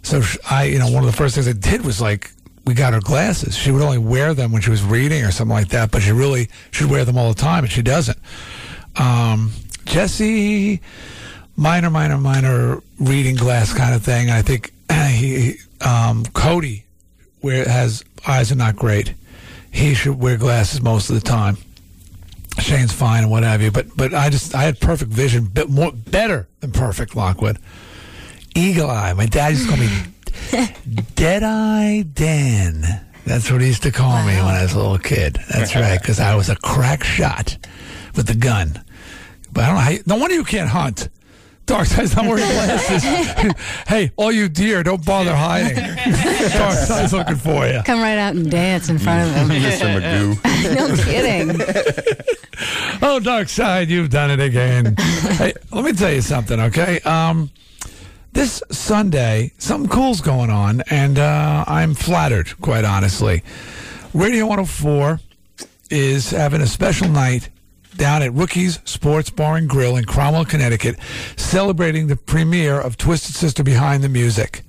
So 0.03 0.21
I, 0.49 0.65
you 0.65 0.79
know, 0.79 0.89
one 0.91 1.03
of 1.03 1.09
the 1.09 1.17
first 1.17 1.35
things 1.35 1.47
I 1.47 1.53
did 1.53 1.85
was 1.85 2.01
like 2.01 2.31
we 2.65 2.73
got 2.73 2.93
her 2.93 2.99
glasses. 2.99 3.55
She 3.55 3.71
would 3.71 3.81
only 3.81 3.97
wear 3.97 4.33
them 4.33 4.51
when 4.51 4.61
she 4.61 4.71
was 4.71 4.83
reading 4.83 5.23
or 5.23 5.31
something 5.31 5.53
like 5.53 5.69
that, 5.69 5.91
but 5.91 6.01
she 6.01 6.11
really 6.11 6.49
should 6.71 6.89
wear 6.89 7.05
them 7.05 7.17
all 7.17 7.29
the 7.29 7.39
time, 7.39 7.63
and 7.63 7.71
she 7.71 7.81
doesn't. 7.81 8.17
Um, 8.95 9.51
Jesse, 9.85 10.81
minor, 11.55 11.89
minor, 11.89 12.17
minor 12.17 12.81
reading 12.99 13.35
glass 13.35 13.73
kind 13.73 13.93
of 13.93 14.03
thing. 14.03 14.29
I 14.29 14.41
think 14.41 14.73
he, 14.91 15.55
um, 15.81 16.25
Cody, 16.33 16.85
where 17.41 17.67
has 17.67 18.03
eyes 18.27 18.51
are 18.51 18.55
not 18.55 18.75
great. 18.75 19.13
He 19.71 19.93
should 19.93 20.19
wear 20.19 20.37
glasses 20.37 20.81
most 20.81 21.09
of 21.09 21.15
the 21.15 21.21
time. 21.21 21.57
Shane's 22.59 22.93
fine 22.93 23.23
and 23.23 23.31
what 23.31 23.43
have 23.43 23.61
you, 23.61 23.69
but 23.69 23.87
but 23.97 24.13
I 24.13 24.29
just 24.29 24.55
I 24.55 24.63
had 24.63 24.79
perfect 24.79 25.11
vision, 25.11 25.45
bit 25.45 25.69
more 25.69 25.91
better 25.91 26.47
than 26.61 26.71
perfect. 26.71 27.13
Lockwood, 27.13 27.59
eagle 28.55 28.89
eye. 28.89 29.11
My 29.11 29.25
dad 29.25 29.49
used 29.49 29.63
to 29.63 29.69
call 29.69 29.77
me 29.77 29.89
Dead 31.15 31.43
Eye 31.43 32.05
Dan. 32.13 32.83
That's 33.25 33.51
what 33.51 33.61
he 33.61 33.67
used 33.67 33.83
to 33.83 33.91
call 33.91 34.23
me 34.23 34.35
when 34.35 34.55
I 34.55 34.63
was 34.63 34.73
a 34.73 34.77
little 34.77 34.99
kid. 34.99 35.39
That's 35.51 35.75
right, 35.75 35.99
because 35.99 36.19
I 36.19 36.35
was 36.35 36.49
a 36.49 36.55
crack 36.55 37.03
shot 37.03 37.57
with 38.15 38.27
the 38.27 38.35
gun. 38.35 38.83
But 39.51 39.63
I 39.63 39.67
don't 39.67 39.75
know 39.75 39.81
how. 39.81 39.89
You, 39.89 40.03
no 40.05 40.15
wonder 40.17 40.35
you 40.35 40.43
can't 40.43 40.69
hunt. 40.69 41.09
Dark 41.65 41.87
side's 41.87 42.15
not 42.15 42.25
wearing 42.25 42.43
glasses. 42.43 43.03
hey, 43.87 44.11
all 44.17 44.31
you 44.31 44.47
deer, 44.47 44.83
don't 44.83 45.03
bother 45.03 45.35
hiding. 45.35 45.75
Dark 45.75 46.75
side's 46.75 47.11
looking 47.11 47.37
for 47.37 47.65
you. 47.65 47.81
Come 47.83 48.01
right 48.01 48.19
out 48.19 48.35
and 48.35 48.51
dance 48.51 48.89
in 48.89 48.99
front 48.99 49.27
of 49.27 49.33
them. 49.33 49.49
Mr. 49.49 49.99
Magoo. 49.99 50.75
no 50.75 50.95
kidding. 51.03 51.59
Oh, 53.01 53.19
Dark 53.19 53.49
Side, 53.49 53.89
you've 53.89 54.11
done 54.11 54.29
it 54.29 54.39
again. 54.39 54.95
hey, 54.97 55.53
let 55.71 55.83
me 55.83 55.93
tell 55.93 56.11
you 56.11 56.21
something, 56.21 56.59
okay? 56.59 56.99
Um, 56.99 57.49
this 58.35 58.61
Sunday, 58.69 59.53
something 59.57 59.89
cool's 59.89 60.19
going 60.19 60.49
on, 60.49 60.83
and 60.91 61.17
uh, 61.17 61.63
I'm 61.67 61.95
flattered, 61.95 62.61
quite 62.61 62.83
honestly. 62.83 63.43
Radio 64.13 64.45
104 64.45 65.21
is 65.89 66.31
having 66.31 66.61
a 66.61 66.67
special 66.67 67.07
night 67.07 67.49
down 67.95 68.21
at 68.21 68.33
Rookies 68.33 68.79
Sports 68.83 69.29
Bar 69.29 69.55
and 69.55 69.69
Grill 69.69 69.95
in 69.95 70.03
Cromwell, 70.03 70.43
Connecticut, 70.43 70.97
celebrating 71.37 72.07
the 72.07 72.17
premiere 72.17 72.79
of 72.79 72.97
Twisted 72.97 73.35
Sister 73.35 73.63
Behind 73.63 74.03
the 74.03 74.09
Music. 74.09 74.63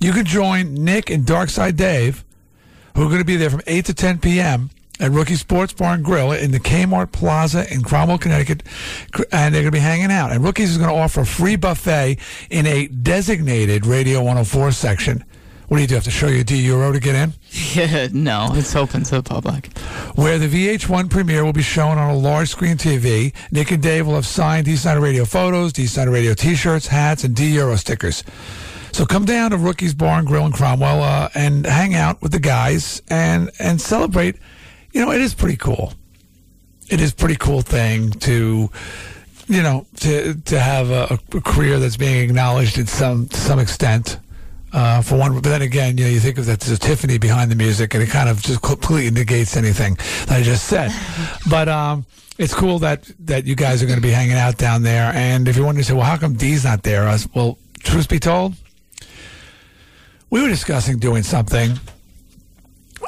You 0.00 0.12
can 0.12 0.26
join 0.26 0.74
Nick 0.74 1.08
and 1.08 1.24
Darkside 1.24 1.76
Dave, 1.76 2.24
who 2.96 3.02
are 3.02 3.08
going 3.08 3.20
to 3.20 3.24
be 3.24 3.36
there 3.36 3.50
from 3.50 3.62
8 3.68 3.84
to 3.86 3.94
10 3.94 4.18
p.m. 4.18 4.70
at 5.00 5.10
Rookie 5.10 5.34
Sports 5.34 5.72
Bar 5.72 5.94
and 5.94 6.04
Grill 6.04 6.32
in 6.32 6.50
the 6.52 6.60
Kmart 6.60 7.12
Plaza 7.12 7.70
in 7.72 7.82
Cromwell, 7.82 8.18
Connecticut, 8.18 8.62
and 9.32 9.54
they're 9.54 9.62
going 9.62 9.66
to 9.66 9.70
be 9.70 9.78
hanging 9.78 10.10
out. 10.10 10.32
And 10.32 10.42
Rookies 10.42 10.70
is 10.70 10.78
going 10.78 10.88
to 10.90 10.96
offer 10.96 11.20
a 11.20 11.26
free 11.26 11.56
buffet 11.56 12.18
in 12.50 12.66
a 12.66 12.86
designated 12.88 13.84
Radio 13.86 14.18
104 14.18 14.72
section. 14.72 15.24
What 15.68 15.78
do 15.78 15.80
you 15.82 15.88
do? 15.88 15.96
Have 15.96 16.04
to 16.04 16.12
show 16.12 16.28
your 16.28 16.44
D 16.44 16.62
Euro 16.66 16.92
to 16.92 17.00
get 17.00 17.16
in? 17.16 17.32
Yeah, 17.74 18.06
no, 18.12 18.50
it's 18.52 18.76
open 18.76 19.02
to 19.04 19.16
the 19.16 19.22
public. 19.22 19.76
where 20.14 20.38
the 20.38 20.46
VH1 20.46 21.10
premiere 21.10 21.44
will 21.44 21.52
be 21.52 21.62
shown 21.62 21.98
on 21.98 22.08
a 22.08 22.16
large 22.16 22.50
screen 22.50 22.76
TV. 22.76 23.34
Nick 23.50 23.72
and 23.72 23.82
Dave 23.82 24.06
will 24.06 24.14
have 24.14 24.26
signed 24.26 24.66
Dee 24.66 24.76
Snider 24.76 25.00
Radio 25.00 25.24
photos, 25.24 25.72
Dee 25.72 25.86
Snider 25.86 26.12
Radio 26.12 26.34
T-shirts, 26.34 26.86
hats, 26.86 27.24
and 27.24 27.34
D 27.34 27.52
Euro 27.54 27.74
stickers. 27.76 28.22
So 28.92 29.04
come 29.04 29.24
down 29.24 29.50
to 29.50 29.56
Rookies 29.58 29.92
Bar 29.92 30.20
and 30.20 30.26
Grill 30.26 30.46
in 30.46 30.52
Cromwell 30.52 31.02
uh, 31.02 31.28
and 31.34 31.66
hang 31.66 31.94
out 31.94 32.22
with 32.22 32.30
the 32.32 32.38
guys 32.40 33.02
and 33.10 33.50
and 33.58 33.80
celebrate. 33.80 34.36
You 34.96 35.04
know, 35.04 35.12
it 35.12 35.20
is 35.20 35.34
pretty 35.34 35.58
cool. 35.58 35.92
It 36.88 37.02
is 37.02 37.12
a 37.12 37.14
pretty 37.14 37.36
cool 37.36 37.60
thing 37.60 38.12
to, 38.12 38.70
you 39.46 39.62
know, 39.62 39.86
to 39.96 40.32
to 40.32 40.58
have 40.58 40.90
a, 40.90 41.18
a 41.34 41.40
career 41.42 41.78
that's 41.78 41.98
being 41.98 42.24
acknowledged 42.30 42.78
in 42.78 42.86
some 42.86 43.28
to 43.28 43.36
some 43.36 43.58
extent. 43.58 44.18
Uh, 44.72 45.02
for 45.02 45.18
one, 45.18 45.34
but 45.34 45.42
then 45.42 45.60
again, 45.60 45.98
you 45.98 46.04
know, 46.04 46.10
you 46.10 46.18
think 46.18 46.38
of 46.38 46.46
that 46.46 46.60
there's 46.60 46.78
a 46.78 46.80
Tiffany 46.80 47.18
behind 47.18 47.50
the 47.50 47.54
music, 47.56 47.92
and 47.92 48.02
it 48.02 48.08
kind 48.08 48.30
of 48.30 48.40
just 48.40 48.62
completely 48.62 49.10
negates 49.10 49.54
anything 49.54 49.96
that 50.28 50.38
I 50.38 50.42
just 50.42 50.64
said. 50.64 50.90
but 51.50 51.68
um, 51.68 52.06
it's 52.38 52.54
cool 52.54 52.78
that 52.78 53.04
that 53.26 53.44
you 53.44 53.54
guys 53.54 53.82
are 53.82 53.86
going 53.86 53.98
to 53.98 54.02
be 54.02 54.12
hanging 54.12 54.38
out 54.38 54.56
down 54.56 54.82
there. 54.82 55.12
And 55.14 55.46
if 55.46 55.56
you're 55.56 55.66
wondering, 55.66 55.84
say, 55.84 55.92
well, 55.92 56.04
how 56.04 56.16
come 56.16 56.36
Dee's 56.36 56.64
not 56.64 56.84
there? 56.84 57.06
I 57.06 57.12
was, 57.12 57.28
well, 57.34 57.58
truth 57.80 58.08
be 58.08 58.18
told, 58.18 58.54
we 60.30 60.40
were 60.40 60.48
discussing 60.48 60.98
doing 60.98 61.22
something, 61.22 61.78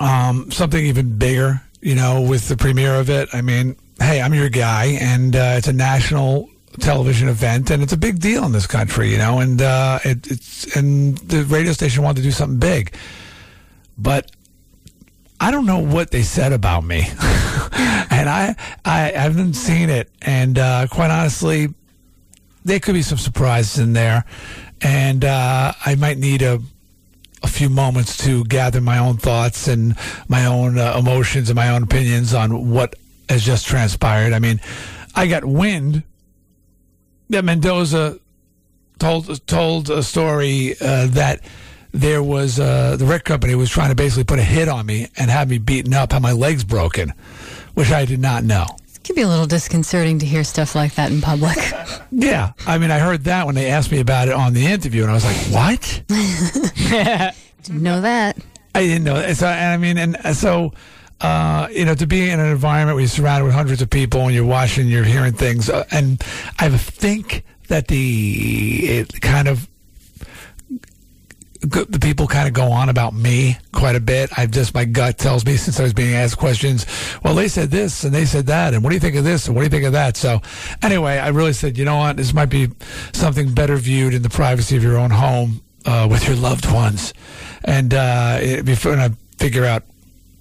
um, 0.00 0.50
something 0.50 0.84
even 0.84 1.16
bigger. 1.16 1.62
You 1.80 1.94
know, 1.94 2.22
with 2.22 2.48
the 2.48 2.56
premiere 2.56 2.96
of 2.96 3.08
it. 3.08 3.28
I 3.32 3.40
mean, 3.40 3.76
hey, 4.00 4.20
I'm 4.20 4.34
your 4.34 4.48
guy, 4.48 4.98
and 5.00 5.34
uh, 5.34 5.54
it's 5.56 5.68
a 5.68 5.72
national 5.72 6.48
television 6.80 7.28
event, 7.28 7.70
and 7.70 7.82
it's 7.82 7.92
a 7.92 7.96
big 7.96 8.20
deal 8.20 8.44
in 8.44 8.52
this 8.52 8.66
country. 8.66 9.10
You 9.10 9.18
know, 9.18 9.38
and 9.40 9.62
uh, 9.62 9.98
it, 10.04 10.26
it's 10.30 10.76
and 10.76 11.18
the 11.18 11.44
radio 11.44 11.72
station 11.72 12.02
wanted 12.02 12.16
to 12.16 12.22
do 12.22 12.30
something 12.30 12.58
big, 12.58 12.94
but 13.96 14.30
I 15.40 15.50
don't 15.50 15.66
know 15.66 15.78
what 15.78 16.10
they 16.10 16.22
said 16.22 16.52
about 16.52 16.84
me, 16.84 17.00
and 17.06 18.28
I, 18.28 18.56
I 18.84 19.12
haven't 19.14 19.54
seen 19.54 19.88
it, 19.88 20.10
and 20.22 20.58
uh, 20.58 20.86
quite 20.90 21.10
honestly, 21.10 21.68
there 22.64 22.80
could 22.80 22.94
be 22.94 23.02
some 23.02 23.18
surprises 23.18 23.78
in 23.78 23.92
there, 23.92 24.24
and 24.80 25.24
uh, 25.24 25.72
I 25.86 25.94
might 25.94 26.18
need 26.18 26.42
a 26.42 26.60
a 27.42 27.48
few 27.48 27.68
moments 27.68 28.16
to 28.24 28.44
gather 28.44 28.80
my 28.80 28.98
own 28.98 29.16
thoughts 29.16 29.68
and 29.68 29.96
my 30.28 30.46
own 30.46 30.78
uh, 30.78 30.96
emotions 30.98 31.48
and 31.48 31.56
my 31.56 31.70
own 31.70 31.82
opinions 31.82 32.34
on 32.34 32.70
what 32.70 32.94
has 33.28 33.44
just 33.44 33.66
transpired. 33.66 34.32
I 34.32 34.38
mean, 34.38 34.60
I 35.14 35.26
got 35.26 35.44
wind 35.44 36.02
that 37.30 37.44
Mendoza 37.44 38.18
told 38.98 39.46
told 39.46 39.90
a 39.90 40.02
story 40.02 40.74
uh, 40.80 41.06
that 41.08 41.40
there 41.92 42.22
was 42.22 42.58
uh, 42.58 42.96
the 42.96 43.04
rec 43.04 43.24
company 43.24 43.54
was 43.54 43.70
trying 43.70 43.90
to 43.90 43.94
basically 43.94 44.24
put 44.24 44.38
a 44.38 44.42
hit 44.42 44.68
on 44.68 44.86
me 44.86 45.08
and 45.16 45.30
have 45.30 45.48
me 45.48 45.58
beaten 45.58 45.94
up, 45.94 46.12
have 46.12 46.22
my 46.22 46.32
legs 46.32 46.64
broken, 46.64 47.12
which 47.74 47.90
I 47.90 48.04
did 48.04 48.20
not 48.20 48.44
know. 48.44 48.66
It 49.08 49.14
can 49.14 49.22
be 49.22 49.22
a 49.22 49.28
little 49.28 49.46
disconcerting 49.46 50.18
to 50.18 50.26
hear 50.26 50.44
stuff 50.44 50.74
like 50.74 50.96
that 50.96 51.10
in 51.10 51.22
public. 51.22 51.56
Yeah, 52.10 52.52
I 52.66 52.76
mean, 52.78 52.90
I 52.90 52.98
heard 52.98 53.24
that 53.24 53.46
when 53.46 53.54
they 53.54 53.70
asked 53.70 53.90
me 53.90 54.00
about 54.00 54.28
it 54.28 54.34
on 54.34 54.52
the 54.52 54.66
interview, 54.66 55.02
and 55.02 55.10
I 55.10 55.14
was 55.14 55.24
like, 55.24 55.36
"What?" 55.50 56.02
Didn't 57.62 57.82
know 57.82 58.00
that. 58.00 58.38
I 58.74 58.80
didn't 58.82 59.04
know. 59.04 59.14
that. 59.14 59.36
So, 59.36 59.46
and 59.46 59.72
I 59.72 59.76
mean, 59.76 59.98
and 59.98 60.36
so, 60.36 60.72
uh, 61.20 61.68
you 61.70 61.84
know, 61.84 61.94
to 61.94 62.06
be 62.06 62.28
in 62.28 62.40
an 62.40 62.46
environment 62.50 62.96
where 62.96 63.02
you're 63.02 63.08
surrounded 63.08 63.44
with 63.44 63.54
hundreds 63.54 63.82
of 63.82 63.90
people 63.90 64.22
and 64.22 64.34
you're 64.34 64.44
watching, 64.44 64.88
you're 64.88 65.04
hearing 65.04 65.32
things, 65.32 65.70
uh, 65.70 65.84
and 65.90 66.22
I 66.58 66.68
think 66.70 67.44
that 67.68 67.88
the 67.88 68.80
it 68.84 69.20
kind 69.20 69.48
of 69.48 69.68
the 71.60 71.98
people 72.00 72.26
kind 72.26 72.46
of 72.46 72.54
go 72.54 72.70
on 72.70 72.88
about 72.88 73.14
me 73.14 73.56
quite 73.72 73.96
a 73.96 74.00
bit. 74.00 74.30
I've 74.38 74.50
just 74.50 74.74
my 74.74 74.84
gut 74.84 75.18
tells 75.18 75.44
me 75.44 75.56
since 75.56 75.80
I 75.80 75.82
was 75.82 75.92
being 75.92 76.14
asked 76.14 76.38
questions. 76.38 76.86
Well, 77.24 77.34
they 77.34 77.48
said 77.48 77.70
this 77.70 78.04
and 78.04 78.14
they 78.14 78.24
said 78.24 78.46
that, 78.46 78.74
and 78.74 78.82
what 78.82 78.90
do 78.90 78.96
you 78.96 79.00
think 79.00 79.16
of 79.16 79.24
this 79.24 79.46
and 79.46 79.56
what 79.56 79.62
do 79.62 79.66
you 79.66 79.70
think 79.70 79.84
of 79.84 79.92
that? 79.92 80.16
So, 80.16 80.40
anyway, 80.82 81.18
I 81.18 81.28
really 81.28 81.52
said, 81.52 81.76
you 81.76 81.84
know 81.84 81.96
what, 81.96 82.16
this 82.16 82.32
might 82.32 82.46
be 82.46 82.68
something 83.12 83.52
better 83.52 83.76
viewed 83.76 84.14
in 84.14 84.22
the 84.22 84.30
privacy 84.30 84.76
of 84.76 84.82
your 84.82 84.98
own 84.98 85.10
home 85.10 85.62
uh, 85.84 86.06
with 86.10 86.26
your 86.26 86.36
loved 86.36 86.70
ones, 86.70 87.14
and 87.64 87.94
uh, 87.94 88.62
before 88.64 88.94
I 88.94 89.10
figure 89.38 89.64
out 89.64 89.84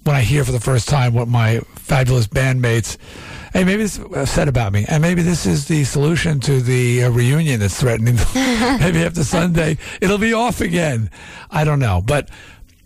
when 0.08 0.16
I 0.16 0.22
hear 0.22 0.42
for 0.42 0.52
the 0.52 0.60
first 0.60 0.88
time 0.88 1.12
what 1.12 1.28
my 1.28 1.60
fabulous 1.74 2.26
bandmates. 2.26 2.96
Hey, 3.52 3.62
maybe 3.62 3.82
this 3.82 3.98
uh, 3.98 4.24
said 4.24 4.48
about 4.48 4.72
me, 4.72 4.86
and 4.88 5.02
maybe 5.02 5.20
this 5.20 5.44
is 5.44 5.68
the 5.68 5.84
solution 5.84 6.40
to 6.40 6.62
the 6.62 7.04
uh, 7.04 7.10
reunion 7.10 7.60
that's 7.60 7.78
threatening. 7.78 8.14
maybe 8.34 9.04
after 9.04 9.22
Sunday, 9.22 9.76
it'll 10.00 10.16
be 10.16 10.32
off 10.32 10.62
again. 10.62 11.10
I 11.50 11.64
don't 11.64 11.78
know, 11.78 12.02
but 12.02 12.30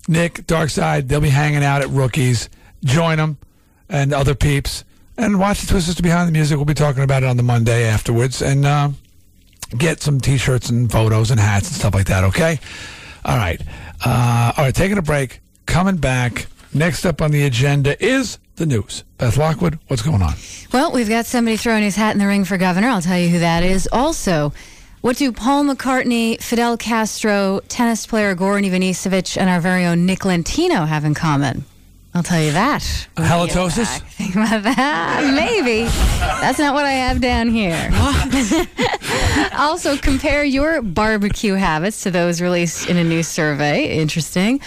Nick, 0.08 0.48
Darkside, 0.48 1.06
they'll 1.06 1.20
be 1.20 1.28
hanging 1.28 1.62
out 1.62 1.80
at 1.80 1.90
Rookies. 1.90 2.50
Join 2.82 3.18
them 3.18 3.38
and 3.88 4.12
other 4.12 4.34
peeps. 4.34 4.82
and 5.16 5.38
watch 5.38 5.60
the 5.60 5.68
Twisted 5.68 5.90
Sister 5.90 6.02
Behind 6.02 6.26
the 6.26 6.32
Music. 6.32 6.56
We'll 6.56 6.64
be 6.64 6.74
talking 6.74 7.04
about 7.04 7.22
it 7.22 7.26
on 7.26 7.36
the 7.36 7.44
Monday 7.44 7.84
afterwards, 7.84 8.42
and 8.42 8.66
uh, 8.66 8.90
get 9.78 10.02
some 10.02 10.20
T-shirts 10.20 10.70
and 10.70 10.90
photos 10.90 11.30
and 11.30 11.38
hats 11.38 11.68
and 11.68 11.76
stuff 11.76 11.94
like 11.94 12.06
that. 12.06 12.24
Okay. 12.24 12.58
All 13.24 13.36
right. 13.36 13.62
Uh, 14.04 14.54
all 14.56 14.64
right. 14.64 14.74
Taking 14.74 14.98
a 14.98 15.02
break. 15.02 15.38
Coming 15.66 15.98
back. 15.98 16.48
Next 16.74 17.04
up 17.04 17.20
on 17.20 17.30
the 17.30 17.44
agenda 17.44 18.02
is 18.02 18.38
the 18.56 18.64
news. 18.64 19.04
Beth 19.18 19.36
Lockwood, 19.36 19.78
what's 19.88 20.02
going 20.02 20.22
on? 20.22 20.34
Well, 20.72 20.90
we've 20.92 21.08
got 21.08 21.26
somebody 21.26 21.58
throwing 21.58 21.82
his 21.82 21.96
hat 21.96 22.12
in 22.12 22.18
the 22.18 22.26
ring 22.26 22.44
for 22.44 22.56
governor. 22.56 22.88
I'll 22.88 23.02
tell 23.02 23.18
you 23.18 23.28
who 23.28 23.40
that 23.40 23.62
is. 23.62 23.88
Also, 23.92 24.54
what 25.02 25.16
do 25.16 25.32
Paul 25.32 25.64
McCartney, 25.64 26.40
Fidel 26.40 26.78
Castro, 26.78 27.60
tennis 27.68 28.06
player 28.06 28.34
Goran 28.34 28.64
Ivanisevic, 28.66 29.36
and 29.36 29.50
our 29.50 29.60
very 29.60 29.84
own 29.84 30.06
Nick 30.06 30.24
Lentino 30.24 30.86
have 30.86 31.04
in 31.04 31.12
common? 31.12 31.64
I'll 32.14 32.22
tell 32.22 32.42
you 32.42 32.52
that. 32.52 32.82
Halitosis? 33.16 34.00
Think 34.02 34.34
about 34.34 34.62
that. 34.62 35.32
Maybe. 35.34 35.84
That's 36.40 36.58
not 36.58 36.74
what 36.74 36.84
I 36.84 36.92
have 36.92 37.20
down 37.20 37.48
here. 37.48 37.90
also, 39.58 39.96
compare 39.96 40.44
your 40.44 40.82
barbecue 40.82 41.54
habits 41.54 42.02
to 42.02 42.10
those 42.10 42.40
released 42.42 42.88
in 42.88 42.96
a 42.98 43.04
new 43.04 43.22
survey. 43.22 43.98
Interesting. 43.98 44.60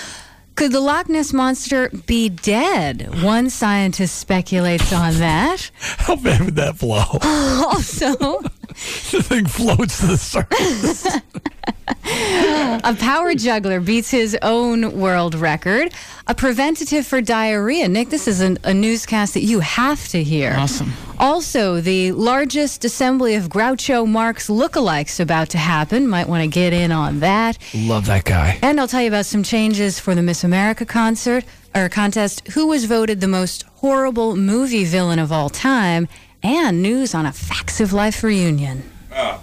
Could 0.56 0.72
the 0.72 0.80
Loch 0.80 1.10
Ness 1.10 1.34
Monster 1.34 1.90
be 1.90 2.30
dead? 2.30 3.22
One 3.22 3.50
scientist 3.50 4.18
speculates 4.18 4.94
on 4.94 5.16
that. 5.16 5.70
How 5.80 6.16
bad 6.16 6.42
would 6.46 6.56
that 6.56 6.80
blow? 6.80 7.04
Also, 7.66 8.16
the 8.16 9.24
thing 9.24 9.46
floats 9.48 10.00
to 10.00 10.08
the 10.08 10.18
surface. 10.18 11.08
a 12.08 12.96
power 13.00 13.34
juggler 13.34 13.80
beats 13.80 14.12
his 14.12 14.38
own 14.42 15.00
world 15.00 15.36
record. 15.36 15.94
A 16.28 16.36
preventative 16.36 17.06
for 17.06 17.22
diarrhea. 17.22 17.88
Nick, 17.88 18.10
this 18.10 18.28
is 18.28 18.42
an, 18.42 18.58
a 18.64 18.74
newscast 18.74 19.34
that 19.36 19.44
you 19.44 19.60
have 19.60 20.08
to 20.10 20.24
hear. 20.24 20.54
Awesome. 20.58 20.94
Also, 21.20 21.82
the 21.82 22.12
largest 22.12 22.84
assembly 22.84 23.36
of 23.36 23.50
Groucho 23.50 24.08
Marx 24.08 24.48
lookalikes 24.50 25.20
about 25.20 25.50
to 25.50 25.58
happen. 25.58 26.08
Might 26.08 26.28
want 26.28 26.42
to 26.44 26.48
get 26.48 26.74
in 26.74 26.92
on 26.92 27.20
that. 27.20 27.58
Love 27.74 28.06
that 28.08 28.26
guy. 28.26 28.60
And 28.62 28.80
I'll 28.80 28.88
tell 28.88 29.02
you 29.02 29.08
about 29.08 29.26
some 29.26 29.44
changes 29.44 30.00
for 30.00 30.16
the 30.16 30.24
Miss 30.24 30.44
America 30.44 30.86
concert 30.86 31.46
or 31.74 31.90
contest. 31.90 32.48
Who 32.50 32.68
was 32.68 32.86
voted 32.86 33.22
the 33.22 33.28
most 33.28 33.64
horrible 33.76 34.36
movie 34.36 34.86
villain 34.86 35.20
of 35.20 35.32
all 35.32 35.50
time? 35.50 36.08
And 36.44 36.82
news 36.82 37.16
on 37.16 37.26
a 37.26 37.32
Facts 37.32 37.80
of 37.80 37.94
Life 37.94 38.24
reunion. 38.24 38.84
Ah. 39.12 39.42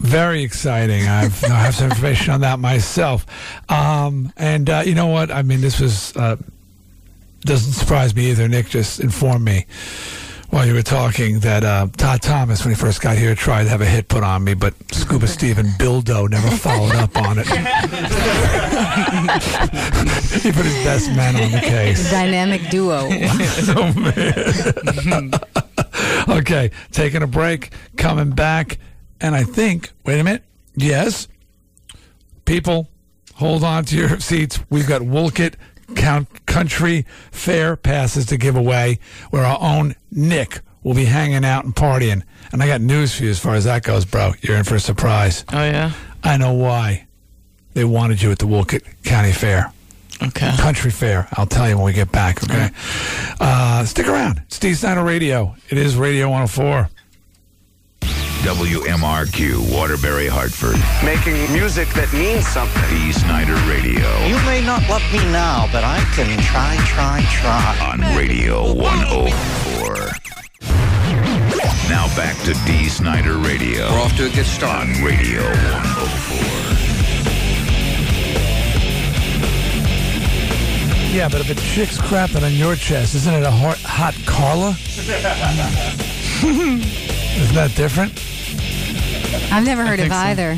Very 0.00 0.42
exciting. 0.42 1.06
I've, 1.06 1.44
I 1.44 1.60
have 1.60 1.74
some 1.74 1.90
information 1.90 2.32
on 2.32 2.40
that 2.40 2.58
myself. 2.58 3.26
Um, 3.70 4.32
and 4.36 4.68
uh, 4.68 4.82
you 4.84 4.94
know 4.94 5.08
what? 5.08 5.30
I 5.30 5.42
mean, 5.42 5.60
this 5.60 5.78
was 5.78 6.16
uh, 6.16 6.36
doesn't 7.42 7.72
surprise 7.72 8.14
me 8.14 8.30
either. 8.30 8.48
Nick 8.48 8.68
just 8.68 9.00
informed 9.00 9.44
me 9.44 9.66
while 10.50 10.66
you 10.66 10.74
were 10.74 10.82
talking 10.82 11.38
that 11.40 11.64
uh, 11.64 11.88
Todd 11.96 12.20
Thomas, 12.22 12.64
when 12.64 12.72
he 12.74 12.80
first 12.80 13.00
got 13.00 13.16
here, 13.16 13.34
tried 13.34 13.64
to 13.64 13.70
have 13.70 13.80
a 13.80 13.86
hit 13.86 14.08
put 14.08 14.22
on 14.24 14.44
me, 14.44 14.54
but 14.54 14.74
Scuba 14.92 15.26
Steve 15.28 15.58
and 15.58 15.68
Bildo 15.70 16.28
never 16.28 16.50
followed 16.50 16.94
up 16.96 17.16
on 17.16 17.38
it. 17.38 17.46
he 20.42 20.52
put 20.52 20.64
his 20.64 20.84
best 20.84 21.08
man 21.10 21.36
on 21.36 21.52
the 21.52 21.60
case. 21.60 22.10
Dynamic 22.10 22.68
duo. 22.68 23.08
oh 23.76 23.92
man. 23.96 25.30
okay, 26.38 26.70
taking 26.90 27.22
a 27.22 27.28
break, 27.28 27.70
coming 27.96 28.30
back, 28.30 28.78
and 29.20 29.34
I 29.34 29.44
think. 29.44 29.90
Wait 30.04 30.20
a 30.20 30.24
minute. 30.24 30.44
Yes, 30.76 31.28
people, 32.44 32.88
hold 33.34 33.64
on 33.64 33.84
to 33.86 33.96
your 33.96 34.18
seats. 34.20 34.60
We've 34.70 34.86
got 34.88 35.02
Wolcott 35.02 35.56
Count 35.96 36.46
Country 36.46 37.04
Fair 37.30 37.76
passes 37.76 38.26
to 38.26 38.36
give 38.36 38.56
away, 38.56 38.98
where 39.30 39.44
our 39.44 39.58
own 39.60 39.94
Nick 40.10 40.60
will 40.82 40.94
be 40.94 41.04
hanging 41.04 41.44
out 41.44 41.64
and 41.64 41.74
partying. 41.74 42.22
And 42.52 42.62
I 42.62 42.66
got 42.66 42.80
news 42.80 43.14
for 43.14 43.24
you 43.24 43.30
as 43.30 43.38
far 43.38 43.54
as 43.54 43.64
that 43.64 43.82
goes, 43.82 44.04
bro. 44.04 44.32
You're 44.40 44.56
in 44.56 44.64
for 44.64 44.76
a 44.76 44.80
surprise. 44.80 45.44
Oh 45.52 45.62
yeah. 45.62 45.92
I 46.22 46.36
know 46.36 46.52
why. 46.52 47.06
They 47.74 47.84
wanted 47.84 48.20
you 48.22 48.30
at 48.30 48.38
the 48.38 48.46
Wolcott 48.46 48.82
County 49.04 49.32
Fair. 49.32 49.72
Okay. 50.22 50.50
Country 50.58 50.90
Fair. 50.90 51.28
I'll 51.32 51.46
tell 51.46 51.68
you 51.68 51.76
when 51.76 51.86
we 51.86 51.92
get 51.92 52.12
back, 52.12 52.42
okay? 52.44 52.68
Uh, 53.40 53.84
stick 53.84 54.06
around. 54.06 54.42
Steve 54.48 54.76
Snider 54.76 55.02
Radio. 55.02 55.54
It 55.70 55.78
is 55.78 55.96
Radio 55.96 56.26
104. 56.26 56.90
WMRQ, 58.40 59.70
Waterbury, 59.70 60.26
Hartford. 60.26 60.76
Making 61.04 61.52
music 61.52 61.88
that 61.90 62.10
means 62.14 62.46
something. 62.48 62.82
Dee 62.88 63.12
Snider 63.12 63.54
Radio. 63.68 64.08
You 64.24 64.36
may 64.48 64.64
not 64.64 64.80
love 64.88 65.02
me 65.12 65.18
now, 65.30 65.68
but 65.70 65.84
I 65.84 66.00
can 66.16 66.40
try, 66.40 66.74
try, 66.88 67.20
try. 67.28 67.76
On 67.92 68.00
Radio 68.16 68.72
104. 68.72 70.08
Now 71.90 72.08
back 72.16 72.34
to 72.44 72.54
Dee 72.64 72.88
Snider 72.88 73.36
Radio. 73.36 73.90
We're 73.92 74.00
off 74.00 74.16
to 74.16 74.24
a 74.24 74.30
good 74.30 74.46
start. 74.46 74.88
On 74.88 75.04
Radio 75.04 75.42
104. 75.42 76.40
Yeah, 81.12 81.28
but 81.28 81.42
if 81.42 81.50
a 81.50 81.54
chick's 81.56 81.98
crapping 81.98 82.42
on 82.42 82.54
your 82.54 82.74
chest, 82.74 83.14
isn't 83.16 83.34
it 83.34 83.42
a 83.42 83.50
hot, 83.50 83.76
hot 83.80 84.14
Carla? 84.24 84.76
Isn't 87.40 87.54
that 87.54 87.74
different? 87.74 88.12
I've 89.52 89.64
never 89.64 89.84
heard 89.84 90.00
of 90.00 90.08
so. 90.08 90.14
either 90.14 90.56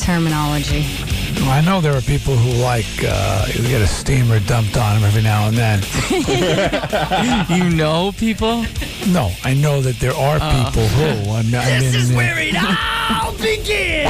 terminology. 0.00 0.86
Well, 1.36 1.50
I 1.50 1.60
know 1.60 1.80
there 1.80 1.94
are 1.96 2.00
people 2.00 2.36
who 2.36 2.50
like 2.62 2.86
uh, 3.04 3.46
you 3.52 3.62
get 3.68 3.80
a 3.82 3.86
steamer 3.86 4.40
dumped 4.40 4.76
on 4.76 4.96
them 4.96 5.04
every 5.04 5.22
now 5.22 5.48
and 5.48 5.56
then. 5.56 5.82
You 7.52 7.68
know 7.70 8.12
people? 8.16 8.64
No, 9.08 9.30
I 9.44 9.54
know 9.54 9.80
that 9.82 9.98
there 9.98 10.14
are 10.14 10.38
people 10.38 10.86
who. 10.88 11.30
I 11.32 11.42
mean, 11.42 11.54
I 11.54 11.80
mean, 11.80 12.56
uh, 12.56 12.76
it 13.10 13.22
all 13.22 13.32
begins. 13.38 14.08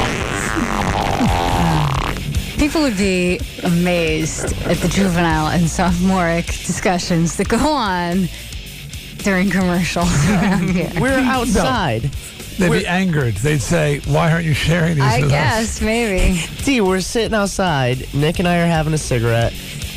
People 2.58 2.82
would 2.82 2.96
be 2.96 3.40
amazed 3.64 4.52
at 4.66 4.76
the 4.78 4.88
juvenile 4.88 5.48
and 5.48 5.68
sophomoric 5.68 6.46
discussions 6.46 7.36
that 7.36 7.48
go 7.48 7.58
on 7.58 8.28
during 9.22 9.50
commercials 9.50 10.08
around 10.28 10.70
here. 10.70 10.90
We're 11.00 11.18
outside. 11.18 12.02
they'd 12.58 12.70
be 12.70 12.86
angered. 12.86 13.34
They'd 13.36 13.62
say, 13.62 14.00
"Why 14.06 14.30
aren't 14.32 14.44
you 14.44 14.54
sharing 14.54 14.94
these 14.96 15.04
I 15.04 15.16
with 15.20 15.26
us?" 15.26 15.30
guess, 15.30 15.80
maybe. 15.82 16.40
D, 16.64 16.80
we're 16.80 17.00
sitting 17.00 17.34
outside. 17.34 18.12
Nick 18.14 18.38
and 18.38 18.48
I 18.48 18.58
are 18.60 18.66
having 18.66 18.92
a 18.94 18.98
cigarette, 18.98 19.52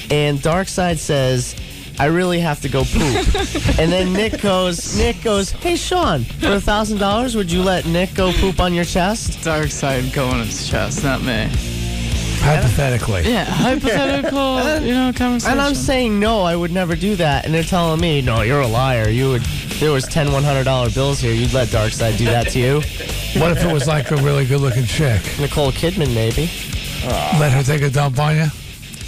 and 0.10 0.40
Darkside 0.40 0.98
says, 0.98 1.56
"I 2.00 2.06
really 2.06 2.40
have 2.40 2.62
to 2.62 2.70
go 2.70 2.84
poop." 2.84 3.00
and 3.80 3.92
then 3.92 4.14
Nick 4.14 4.42
goes, 4.42 4.98
Nick 4.98 5.22
goes, 5.24 5.52
"Hey 5.52 5.76
Sean, 5.76 6.24
for 6.24 6.54
a 6.54 6.62
thousand 6.62 7.00
dollars, 7.00 7.36
would 7.36 7.52
you 7.52 7.62
let 7.64 7.86
Nick 7.86 8.14
go 8.14 8.32
poop 8.34 8.60
on 8.60 8.74
your 8.74 8.86
chest?" 8.86 9.44
Dark 9.44 9.70
side 9.70 10.12
go 10.14 10.28
on 10.28 10.40
his 10.40 10.68
chest, 10.68 11.04
not 11.04 11.22
me. 11.22 11.50
Hypothetically. 12.46 13.24
Yeah, 13.24 13.44
hypothetical, 13.46 14.80
you 14.82 14.94
know, 14.94 15.12
conversation. 15.14 15.52
And 15.52 15.62
I'm 15.62 15.76
saying 15.76 16.20
no, 16.20 16.42
I 16.42 16.56
would 16.56 16.72
never 16.72 16.96
do 16.96 17.16
that. 17.16 17.46
And 17.46 17.54
they're 17.54 17.64
telling 17.64 18.00
me, 18.00 18.22
no, 18.22 18.42
you're 18.42 18.62
a 18.62 18.68
liar. 18.68 19.10
You 19.10 19.30
would. 19.30 19.42
There 19.80 19.92
was 19.92 20.06
10 20.06 20.28
$100 20.28 20.94
bills 20.96 21.20
here. 21.20 21.34
You'd 21.34 21.54
let 21.54 21.68
Darkside 21.70 22.18
do 22.18 22.26
that 22.26 22.50
to 22.52 22.60
you. 22.60 22.76
What 23.42 23.52
if 23.52 23.64
it 23.64 23.74
was 23.74 23.88
like 23.88 24.12
a 24.12 24.16
really 24.18 24.46
good-looking 24.46 24.86
chick? 24.86 25.22
Nicole 25.40 25.72
Kidman, 25.72 26.14
maybe. 26.14 26.50
Let 27.40 27.52
her 27.52 27.64
take 27.64 27.82
a 27.82 27.90
dump 27.90 28.20
on 28.20 28.36
you? 28.38 28.46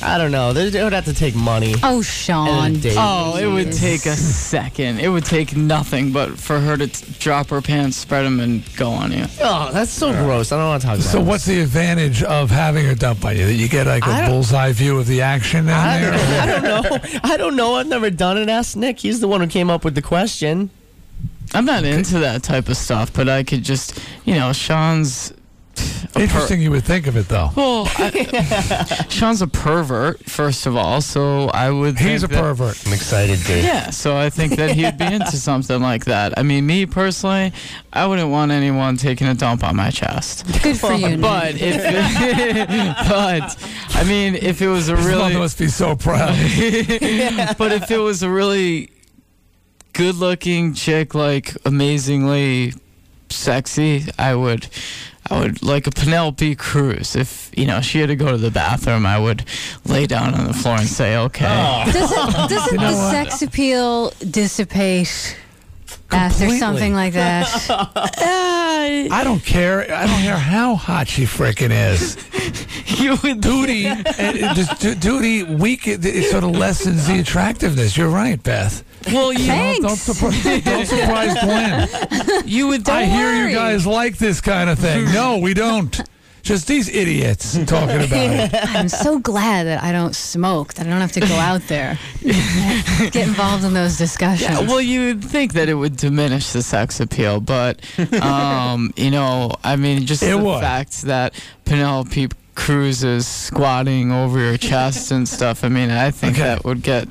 I 0.02 0.18
don't 0.18 0.32
know. 0.32 0.54
They 0.54 0.70
they 0.70 0.84
would 0.84 0.94
have 0.94 1.06
to 1.06 1.14
take 1.14 1.36
money. 1.36 1.76
Oh, 1.84 2.02
Sean. 2.02 2.48
And 2.66 2.78
a 2.78 2.80
date. 2.80 2.96
Oh, 2.98 3.36
it 3.38 3.48
would 3.48 3.72
take 3.74 4.06
a 4.06 4.16
second. 4.16 5.00
It 5.00 5.10
would 5.10 5.26
take 5.26 5.56
nothing 5.56 6.12
but 6.12 6.38
for 6.40 6.60
her 6.60 6.78
to 6.78 6.88
t- 6.88 7.06
drop 7.20 7.48
her 7.50 7.62
pants, 7.62 7.98
spread 7.98 8.24
them, 8.24 8.40
and 8.40 8.64
go 8.76 8.90
on 8.92 9.12
you. 9.12 9.26
Oh, 9.42 9.72
that's 9.74 9.92
so 9.92 10.12
gross. 10.12 10.52
I 10.52 10.58
don't 10.58 10.68
want 10.68 10.82
to 10.82 10.88
talk 10.88 10.98
about 10.98 11.08
So 11.10 11.20
it. 11.20 11.26
what's 11.26 11.46
the 11.46 11.60
advantage 11.62 12.22
of 12.24 12.50
having 12.52 12.86
her 12.86 12.96
dump 12.96 13.26
on 13.26 13.36
you? 13.38 13.46
That 13.48 13.54
you 13.54 13.68
get 13.68 13.88
like 13.88 14.06
I 14.08 14.18
a 14.20 14.22
don't- 14.22 14.32
bullseye 14.32 14.72
view 14.72 14.98
of 15.00 15.08
the 15.08 15.22
action 15.22 15.66
down 15.66 15.88
I 15.88 16.00
there? 16.00 16.12
don't, 16.12 16.22
I 16.22 16.46
don't 16.46 16.64
know. 16.64 17.20
I 17.24 17.38
don't 17.38 17.56
know. 17.56 17.76
I've 17.76 17.88
never 17.88 18.10
done 18.10 18.38
it. 18.38 18.50
Ask 18.50 18.76
Nick. 18.76 19.00
He's 19.00 19.20
the 19.20 19.28
one 19.28 19.42
who 19.42 19.48
came 19.48 19.70
up 19.70 19.84
with 19.84 19.96
the 19.96 20.02
question. 20.02 20.70
I'm 21.54 21.66
not 21.66 21.86
into 21.86 22.20
that 22.20 22.44
type 22.44 22.68
of 22.70 22.76
stuff, 22.78 23.14
but 23.14 23.30
I 23.30 23.44
could 23.44 23.64
just, 23.64 23.98
you 24.26 24.36
know, 24.36 24.52
Sean's. 24.54 25.34
A 25.80 26.14
per- 26.14 26.22
Interesting 26.22 26.62
you 26.62 26.72
would 26.72 26.84
think 26.84 27.08
of 27.08 27.16
it 27.18 27.28
though. 27.28 27.50
Well, 27.56 27.88
I, 27.98 29.06
Sean's 29.10 29.42
a 29.42 29.48
pervert, 29.48 30.24
first 30.30 30.66
of 30.66 30.76
all, 30.76 31.02
so 31.02 31.48
I 31.50 31.70
would. 31.70 31.98
He's 32.00 32.24
a 32.24 32.28
that- 32.28 32.40
pervert. 32.42 32.82
I'm 32.86 32.94
excited, 32.94 33.40
to. 33.46 33.58
Yeah, 33.62 33.90
so 33.92 34.16
I 34.18 34.30
think 34.30 34.56
that 34.56 34.72
he'd 34.72 34.98
be 34.98 35.06
into 35.06 35.38
something 35.38 35.82
like 35.82 36.06
that. 36.06 36.38
I 36.38 36.44
mean, 36.44 36.66
me 36.66 36.86
personally, 36.86 37.54
I 37.94 38.06
wouldn't 38.08 38.30
want 38.30 38.52
anyone 38.52 38.98
taking 38.98 39.28
a 39.28 39.34
dump 39.34 39.64
on 39.64 39.76
my 39.76 39.90
chest. 39.90 40.46
Good 40.64 40.78
for 40.80 40.94
you. 40.94 41.10
Nick. 41.10 41.22
But 41.22 41.56
if, 41.58 41.78
but 43.10 43.68
I 43.96 44.04
mean, 44.06 44.36
if 44.36 44.62
it 44.62 44.68
was 44.68 44.90
a 44.90 44.96
His 44.96 45.06
mother 45.06 45.18
really, 45.18 45.36
must 45.38 45.58
be 45.60 45.68
so 45.68 45.96
proud. 45.96 46.36
but 47.58 47.72
if 47.72 47.92
it 47.92 47.98
was 48.00 48.24
a 48.24 48.30
really 48.30 48.90
good-looking 49.94 50.74
chick, 50.74 51.16
like 51.16 51.56
amazingly 51.66 52.74
sexy, 53.32 54.06
I 54.18 54.36
would, 54.36 54.68
I 55.30 55.40
would 55.40 55.64
like 55.64 55.88
a 55.88 55.92
Penelope 55.92 56.56
Cruz. 56.56 57.16
If 57.16 57.52
you 57.56 57.66
know 57.66 57.82
she 57.82 58.00
had 58.00 58.08
to 58.08 58.16
go 58.16 58.32
to 58.32 58.38
the 58.38 58.52
bathroom, 58.52 59.06
I 59.06 59.20
would 59.20 59.44
lay 59.86 60.06
down 60.08 60.34
on 60.34 60.48
the 60.48 60.54
floor 60.54 60.78
and 60.78 60.88
say, 60.88 61.18
"Okay." 61.18 61.84
Doesn't, 61.92 62.50
doesn't 62.50 62.78
the 62.78 63.12
sex 63.12 63.42
appeal 63.42 64.12
dissipate 64.30 65.38
Beth 66.10 66.42
or 66.42 66.50
something 66.58 66.94
like 66.94 67.14
that. 67.14 67.48
I 69.12 69.24
don't 69.24 69.44
care. 69.44 69.82
I 69.94 70.08
don't 70.08 70.22
care 70.22 70.38
how 70.38 70.76
hot 70.76 71.08
she 71.08 71.24
frickin' 71.24 71.72
is. 71.72 72.18
you 73.02 73.18
would 73.24 73.42
duty, 73.42 73.86
and 73.88 74.04
it 74.38 74.56
just- 74.56 74.82
du- 74.82 74.96
duty 74.96 75.44
weak. 75.44 75.88
It, 75.88 76.06
it 76.06 76.30
sort 76.32 76.44
of 76.44 76.52
lessens 76.52 77.08
the 77.08 77.20
attractiveness. 77.20 77.96
You're 77.98 78.10
right, 78.10 78.42
Beth. 78.42 78.84
Well, 79.08 79.32
you 79.32 79.48
don't, 79.48 79.82
don't, 79.82 79.96
surprise, 79.98 80.64
don't 80.64 80.86
surprise 80.86 81.34
Glenn. 81.42 82.44
You 82.46 82.68
would. 82.68 82.88
I 82.90 83.06
hear 83.06 83.48
you 83.48 83.56
guys 83.56 83.88
like 83.88 84.18
this 84.18 84.42
kind 84.42 84.70
of 84.70 84.80
thing. 84.80 85.06
No, 85.14 85.38
we 85.38 85.54
don't. 85.54 86.02
Just 86.48 86.68
these 86.68 86.90
idiots 86.90 87.54
talking 87.66 87.98
about 87.98 88.12
it. 88.12 88.52
I'm 88.76 88.90
so 88.90 89.20
glad 89.20 89.66
that 89.66 89.84
I 89.84 89.92
don't 89.92 90.16
smoke, 90.16 90.74
that 90.76 90.88
I 90.88 90.90
don't 90.90 91.02
have 91.02 91.12
to 91.14 91.20
go 91.20 91.36
out 91.36 91.62
there, 91.68 91.98
get 93.12 93.28
involved 93.28 93.64
in 93.64 93.74
those 93.74 93.98
discussions. 93.98 94.50
Yeah, 94.50 94.62
well, 94.62 94.82
you 94.82 95.08
would 95.08 95.24
think 95.24 95.54
that 95.54 95.70
it 95.70 95.74
would 95.76 95.98
diminish 95.98 96.52
the 96.54 96.62
sex 96.62 97.00
appeal, 97.00 97.40
but 97.42 97.82
um, 98.22 98.94
you 98.96 99.12
know, 99.12 99.52
I 99.64 99.76
mean, 99.76 100.06
just 100.06 100.24
It 100.24 100.28
the 100.32 100.38
would. 100.38 100.62
fact 100.62 101.02
that 101.04 101.34
Penelope 101.66 102.28
Cruz 102.56 103.04
is 103.04 103.28
squatting 103.28 104.12
over 104.12 104.40
your 104.40 104.58
chest 104.58 105.12
and 105.12 105.28
stuff. 105.28 105.64
I 105.64 105.70
mean, 105.70 105.92
I 105.92 106.10
think 106.10 106.38
that 106.38 106.64
would 106.66 106.82
get 106.82 107.08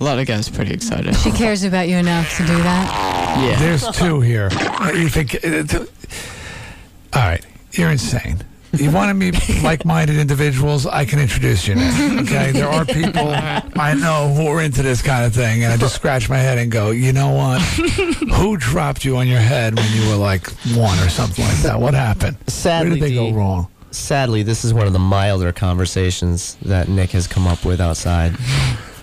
a 0.00 0.04
lot 0.04 0.18
of 0.18 0.26
guys 0.26 0.48
pretty 0.50 0.74
excited. 0.74 1.16
she 1.16 1.30
cares 1.30 1.62
about 1.64 1.88
you 1.88 1.96
enough 1.96 2.36
to 2.36 2.44
do 2.46 2.56
that. 2.56 3.40
Yeah. 3.42 3.58
There's 3.58 3.88
two 3.96 4.20
here. 4.20 4.50
You 4.94 5.08
think? 5.08 5.36
uh, 5.42 5.86
All 7.18 7.22
right, 7.28 7.44
you're 7.72 7.90
insane. 7.90 8.42
You 8.72 8.90
want 8.90 9.08
to 9.10 9.14
meet 9.14 9.34
like-minded 9.62 10.16
individuals? 10.16 10.86
I 10.86 11.04
can 11.04 11.18
introduce 11.18 11.66
you 11.66 11.74
now. 11.74 12.20
Okay, 12.22 12.52
there 12.52 12.68
are 12.68 12.84
people 12.84 13.28
I 13.28 13.94
know 13.94 14.32
who 14.34 14.46
are 14.46 14.60
into 14.62 14.82
this 14.82 15.02
kind 15.02 15.24
of 15.24 15.34
thing, 15.34 15.64
and 15.64 15.72
I 15.72 15.76
just 15.76 15.94
scratch 15.96 16.28
my 16.28 16.38
head 16.38 16.58
and 16.58 16.70
go, 16.70 16.90
you 16.92 17.12
know 17.12 17.30
what? 17.32 17.60
who 18.34 18.56
dropped 18.56 19.04
you 19.04 19.16
on 19.16 19.26
your 19.26 19.40
head 19.40 19.74
when 19.74 19.90
you 19.92 20.08
were 20.08 20.16
like 20.16 20.46
one 20.74 20.98
or 21.00 21.08
something 21.08 21.44
like 21.44 21.56
that? 21.58 21.80
What 21.80 21.94
happened? 21.94 22.36
Sadly, 22.46 22.90
Where 22.90 22.98
did 22.98 23.04
they 23.04 23.14
go 23.14 23.32
wrong? 23.36 23.68
Sadly, 23.90 24.44
this 24.44 24.64
is 24.64 24.72
one 24.72 24.86
of 24.86 24.92
the 24.92 25.00
milder 25.00 25.52
conversations 25.52 26.56
that 26.62 26.88
Nick 26.88 27.10
has 27.10 27.26
come 27.26 27.48
up 27.48 27.64
with 27.64 27.80
outside. 27.80 28.36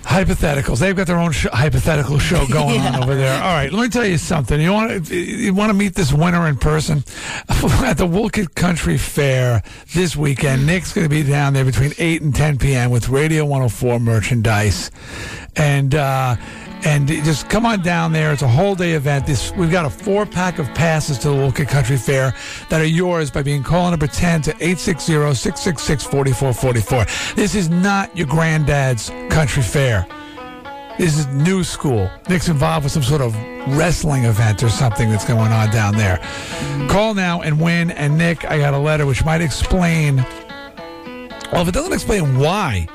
Hypotheticals. 0.07 0.79
They've 0.79 0.95
got 0.95 1.05
their 1.05 1.17
own 1.17 1.33
sh- 1.33 1.47
hypothetical 1.51 2.17
show 2.17 2.47
going 2.51 2.79
on 2.79 3.03
over 3.03 3.13
there. 3.13 3.41
All 3.43 3.53
right, 3.53 3.71
let 3.71 3.81
me 3.83 3.89
tell 3.89 4.05
you 4.05 4.17
something. 4.17 4.59
You 4.59 4.71
want 4.71 5.05
to 5.07 5.15
you 5.15 5.53
want 5.53 5.69
to 5.69 5.73
meet 5.73 5.95
this 5.95 6.13
winner 6.13 6.47
in 6.47 6.55
person 6.55 7.03
at 7.49 7.97
the 7.97 8.07
Wolcott 8.07 8.55
Country 8.55 8.97
Fair 8.97 9.61
this 9.93 10.15
weekend. 10.15 10.65
Nick's 10.65 10.93
going 10.93 11.03
to 11.05 11.09
be 11.09 11.23
down 11.23 11.53
there 11.53 11.65
between 11.65 11.91
eight 11.97 12.21
and 12.21 12.33
ten 12.33 12.57
p.m. 12.57 12.89
with 12.89 13.09
Radio 13.09 13.43
104 13.43 13.99
merchandise, 13.99 14.91
and. 15.55 15.93
uh 15.93 16.35
and 16.83 17.07
just 17.07 17.49
come 17.49 17.65
on 17.65 17.81
down 17.81 18.11
there. 18.11 18.33
It's 18.33 18.41
a 18.41 18.47
whole 18.47 18.75
day 18.75 18.91
event. 18.93 19.25
This 19.25 19.53
we've 19.53 19.71
got 19.71 19.85
a 19.85 19.89
four 19.89 20.25
pack 20.25 20.59
of 20.59 20.67
passes 20.73 21.17
to 21.19 21.29
the 21.29 21.35
Wolcott 21.35 21.67
Country 21.67 21.97
Fair 21.97 22.33
that 22.69 22.81
are 22.81 22.85
yours 22.85 23.31
by 23.31 23.43
being 23.43 23.63
call 23.63 23.89
number 23.89 24.07
10 24.07 24.41
to 24.43 24.53
860-666-4444. 24.53 27.35
This 27.35 27.55
is 27.55 27.69
not 27.69 28.15
your 28.15 28.27
granddad's 28.27 29.09
country 29.29 29.63
fair. 29.63 30.07
This 30.97 31.19
is 31.19 31.27
new 31.27 31.63
school. 31.63 32.09
Nick's 32.27 32.49
involved 32.49 32.85
with 32.85 32.91
some 32.91 33.03
sort 33.03 33.21
of 33.21 33.35
wrestling 33.77 34.25
event 34.25 34.63
or 34.63 34.69
something 34.69 35.11
that's 35.11 35.25
going 35.25 35.51
on 35.51 35.69
down 35.69 35.95
there. 35.95 36.19
Call 36.89 37.13
now 37.13 37.41
and 37.41 37.61
win. 37.61 37.91
And 37.91 38.17
Nick, 38.17 38.45
I 38.45 38.57
got 38.57 38.73
a 38.73 38.79
letter 38.79 39.05
which 39.05 39.23
might 39.23 39.41
explain. 39.41 40.25
Well, 41.51 41.61
if 41.61 41.67
it 41.67 41.73
doesn't 41.73 41.93
explain 41.93 42.39
why 42.39 42.87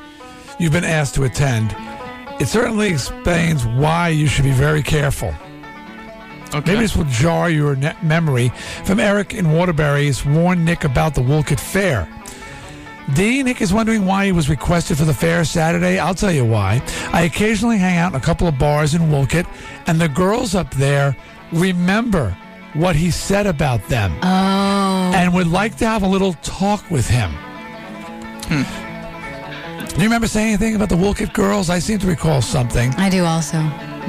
you've 0.59 0.73
been 0.73 0.85
asked 0.85 1.15
to 1.15 1.23
attend, 1.25 1.77
it 2.43 2.49
certainly 2.49 2.89
explains 2.91 3.65
why 3.67 4.09
you 4.09 4.27
should 4.27 4.45
be 4.45 4.51
very 4.53 4.83
careful. 4.83 5.33
Maybe 6.53 6.81
this 6.81 6.97
will 6.97 7.05
jar 7.05 7.49
your 7.49 7.77
ne- 7.77 7.97
memory 8.03 8.51
from 8.85 9.01
Eric 9.01 9.33
in 9.33 9.53
Waterbury 9.53 10.07
has 10.07 10.25
warned 10.27 10.65
Nick 10.65 10.85
about 10.85 11.15
the 11.15 11.23
Wolcott 11.23 11.61
Fair. 11.61 12.07
D. 13.15 13.43
Nick 13.43 13.61
is 13.63 13.73
wondering 13.73 14.05
why 14.07 14.27
he 14.27 14.33
was 14.33 14.49
requested 14.51 14.99
for 14.99 15.05
the 15.05 15.15
fair 15.15 15.45
Saturday. 15.45 15.99
I'll 15.99 16.15
tell 16.15 16.31
you 16.33 16.45
why. 16.45 16.83
I 17.13 17.23
occasionally 17.23 17.79
hang 17.79 17.97
out 17.99 18.13
in 18.13 18.17
a 18.21 18.25
couple 18.25 18.47
of 18.47 18.59
bars 18.59 18.95
in 18.95 19.11
Wolcott, 19.11 19.47
and 19.87 20.01
the 20.01 20.09
girls 20.09 20.55
up 20.55 20.71
there 20.75 21.17
remember 21.53 22.37
what 22.75 22.97
he 22.97 23.11
said 23.11 23.47
about 23.47 23.87
them 23.89 24.13
Oh. 24.23 25.13
and 25.15 25.33
would 25.35 25.47
like 25.49 25.77
to 25.79 25.87
have 25.87 26.03
a 26.03 26.07
little 26.09 26.35
talk 26.43 26.91
with 26.91 27.09
him. 27.09 27.31
Hmm. 28.49 28.92
Do 29.95 29.99
you 29.99 30.05
remember 30.05 30.27
saying 30.27 30.49
anything 30.49 30.75
about 30.75 30.89
the 30.89 30.97
Wolcott 30.97 31.33
girls? 31.35 31.69
I 31.69 31.79
seem 31.79 31.99
to 31.99 32.07
recall 32.07 32.41
something. 32.41 32.95
I 32.97 33.11
do 33.11 33.25
also. 33.25 33.59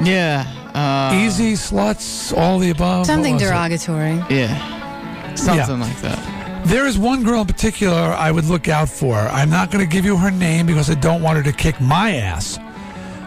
Yeah. 0.02 0.46
Uh, 0.74 1.14
Easy 1.14 1.52
sluts, 1.52 2.36
all 2.36 2.58
the 2.58 2.70
above. 2.70 3.06
Something 3.06 3.34
What 3.34 3.42
was 3.42 3.50
it? 3.50 3.52
derogatory. 3.52 4.24
Yeah. 4.34 5.34
Something 5.34 5.80
like 5.80 6.00
that. 6.00 6.64
There 6.66 6.86
is 6.86 6.96
one 6.98 7.22
girl 7.22 7.42
in 7.42 7.46
particular 7.46 7.94
I 7.94 8.30
would 8.30 8.46
look 8.46 8.68
out 8.68 8.88
for. 8.88 9.14
I'm 9.14 9.50
not 9.50 9.70
going 9.70 9.84
to 9.84 9.90
give 9.90 10.06
you 10.06 10.16
her 10.16 10.30
name 10.30 10.64
because 10.66 10.88
I 10.88 10.94
don't 10.94 11.20
want 11.22 11.36
her 11.36 11.42
to 11.44 11.52
kick 11.52 11.78
my 11.80 12.16
ass. 12.16 12.58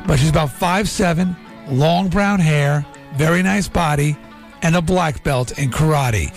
But 0.08 0.18
she's 0.18 0.30
about 0.30 0.50
five 0.50 0.90
seven, 0.90 1.36
long 1.70 2.10
brown 2.10 2.40
hair, 2.40 2.84
very 3.16 3.44
nice 3.44 3.68
body, 3.68 4.18
and 4.62 4.76
a 4.76 4.82
black 4.82 5.24
belt 5.24 5.58
in 5.58 5.70
karate. 5.70 6.34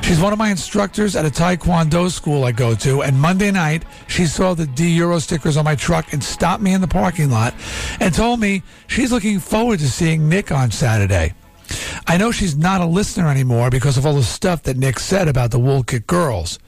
She's 0.04 0.20
one 0.20 0.32
of 0.32 0.38
my 0.38 0.50
instructors 0.50 1.16
at 1.16 1.24
a 1.24 1.30
taekwondo 1.30 2.10
school 2.10 2.44
I 2.44 2.52
go 2.52 2.74
to, 2.76 3.02
and 3.02 3.20
Monday 3.20 3.50
night 3.50 3.84
she 4.08 4.26
saw 4.26 4.54
the 4.54 4.66
D 4.66 4.88
Euro 4.96 5.18
stickers 5.18 5.56
on 5.56 5.64
my 5.64 5.74
truck 5.74 6.12
and 6.12 6.22
stopped 6.22 6.62
me 6.62 6.72
in 6.72 6.80
the 6.80 6.88
parking 6.88 7.30
lot 7.30 7.54
and 8.00 8.14
told 8.14 8.40
me 8.40 8.62
she's 8.86 9.12
looking 9.12 9.40
forward 9.40 9.78
to 9.80 9.88
seeing 9.88 10.28
Nick 10.28 10.52
on 10.52 10.70
Saturday. 10.70 11.34
I 12.06 12.16
know 12.16 12.30
she's 12.30 12.56
not 12.56 12.80
a 12.80 12.86
listener 12.86 13.28
anymore 13.28 13.70
because 13.70 13.96
of 13.96 14.06
all 14.06 14.14
the 14.14 14.22
stuff 14.22 14.62
that 14.64 14.76
Nick 14.76 14.98
said 14.98 15.28
about 15.28 15.50
the 15.50 15.58
Wolcott 15.58 16.06
girls. 16.06 16.58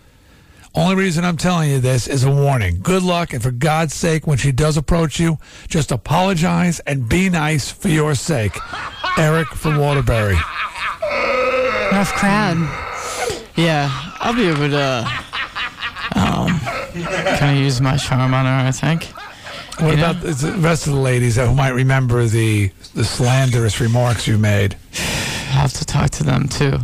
Only 0.78 0.94
reason 0.94 1.24
I'm 1.24 1.36
telling 1.36 1.70
you 1.70 1.80
this 1.80 2.06
is 2.06 2.22
a 2.22 2.30
warning. 2.30 2.78
Good 2.80 3.02
luck, 3.02 3.32
and 3.32 3.42
for 3.42 3.50
God's 3.50 3.94
sake, 3.94 4.28
when 4.28 4.38
she 4.38 4.52
does 4.52 4.76
approach 4.76 5.18
you, 5.18 5.38
just 5.66 5.90
apologize 5.90 6.78
and 6.80 7.08
be 7.08 7.28
nice 7.28 7.68
for 7.68 7.88
your 7.88 8.14
sake. 8.14 8.56
Eric 9.18 9.48
from 9.48 9.78
Waterbury. 9.78 10.36
Rough 11.90 12.12
crowd. 12.14 12.58
Yeah, 13.56 13.90
I'll 14.20 14.34
be 14.36 14.46
able 14.46 14.68
to 14.70 15.00
um, 16.14 16.60
kind 16.60 17.56
of 17.58 17.62
use 17.62 17.80
my 17.80 17.96
charm 17.96 18.32
on 18.32 18.46
her. 18.46 18.68
I 18.68 18.70
think. 18.70 19.04
What 19.80 19.90
You 19.90 19.96
know? 19.96 20.10
about 20.10 20.22
the 20.22 20.54
rest 20.58 20.86
of 20.86 20.92
the 20.92 21.00
ladies 21.00 21.36
who 21.36 21.52
might 21.54 21.70
remember 21.70 22.24
the 22.26 22.70
the 22.94 23.04
slanderous 23.04 23.80
remarks 23.80 24.28
you 24.28 24.38
made? 24.38 24.76
I'll 24.94 25.62
have 25.62 25.72
to 25.74 25.84
talk 25.84 26.10
to 26.10 26.24
them 26.24 26.46
too. 26.48 26.78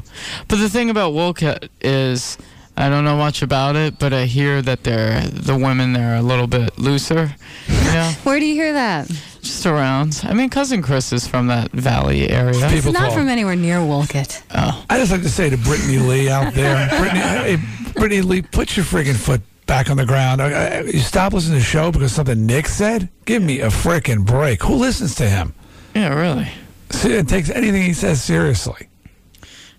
But 0.49 0.57
the 0.57 0.69
thing 0.69 0.91
about 0.91 1.13
Wolcott 1.13 1.69
is, 1.81 2.39
I 2.77 2.89
don't 2.89 3.05
know 3.05 3.17
much 3.17 3.41
about 3.43 3.77
it, 3.77 3.99
but 3.99 4.13
I 4.13 4.25
hear 4.27 4.61
that 4.63 4.83
they're 4.83 5.21
the 5.29 5.57
women 5.57 5.93
there 5.93 6.15
are 6.15 6.17
a 6.19 6.23
little 6.23 6.49
bit 6.49 6.77
looser. 6.79 7.35
You 7.69 7.75
know, 7.93 8.13
Where 8.25 8.41
do 8.41 8.47
you 8.47 8.55
hear 8.55 8.73
that? 8.73 9.09
just 9.43 9.67
around. 9.67 10.21
I 10.25 10.33
mean, 10.33 10.49
cousin 10.49 10.81
Chris 10.83 11.13
is 11.13 11.27
from 11.27 11.47
that 11.49 11.71
valley 11.71 12.29
area. 12.31 12.67
It's 12.71 12.87
not 12.87 13.13
from 13.13 13.29
anywhere 13.29 13.55
near 13.57 13.85
Wolcott. 13.85 14.43
Oh, 14.55 14.85
I 14.89 14.99
just 14.99 15.13
like 15.13 15.21
to 15.23 15.29
say 15.29 15.51
to 15.51 15.57
Brittany 15.59 15.99
Lee 15.99 16.31
out 16.31 16.55
there, 16.55 16.89
Brittany, 16.99 17.21
hey, 17.21 17.57
Brittany 17.95 18.23
Lee, 18.23 18.43
put 18.43 18.75
your 18.77 18.87
friggin' 18.87 19.17
foot 19.17 19.43
back 19.67 19.91
on 19.91 19.97
the 19.99 20.07
ground. 20.07 20.41
Uh, 20.41 20.45
uh, 20.47 20.83
You 20.87 20.99
stop 21.01 21.33
listening 21.35 21.59
to 21.59 21.65
the 21.65 21.65
show 21.65 21.93
because 21.93 22.11
something 22.13 22.47
Nick 22.47 22.67
said? 22.69 23.09
Give 23.27 23.43
me 23.43 23.61
a 23.61 23.69
frickin' 23.69 24.25
break. 24.27 24.63
Who 24.63 24.75
listens 24.77 25.15
to 25.17 25.29
him? 25.29 25.55
yeah, 25.95 26.13
really. 26.15 26.49
See, 26.91 27.13
It 27.13 27.29
takes 27.29 27.51
anything 27.51 27.83
he 27.83 27.93
says 27.93 28.23
seriously. 28.23 28.89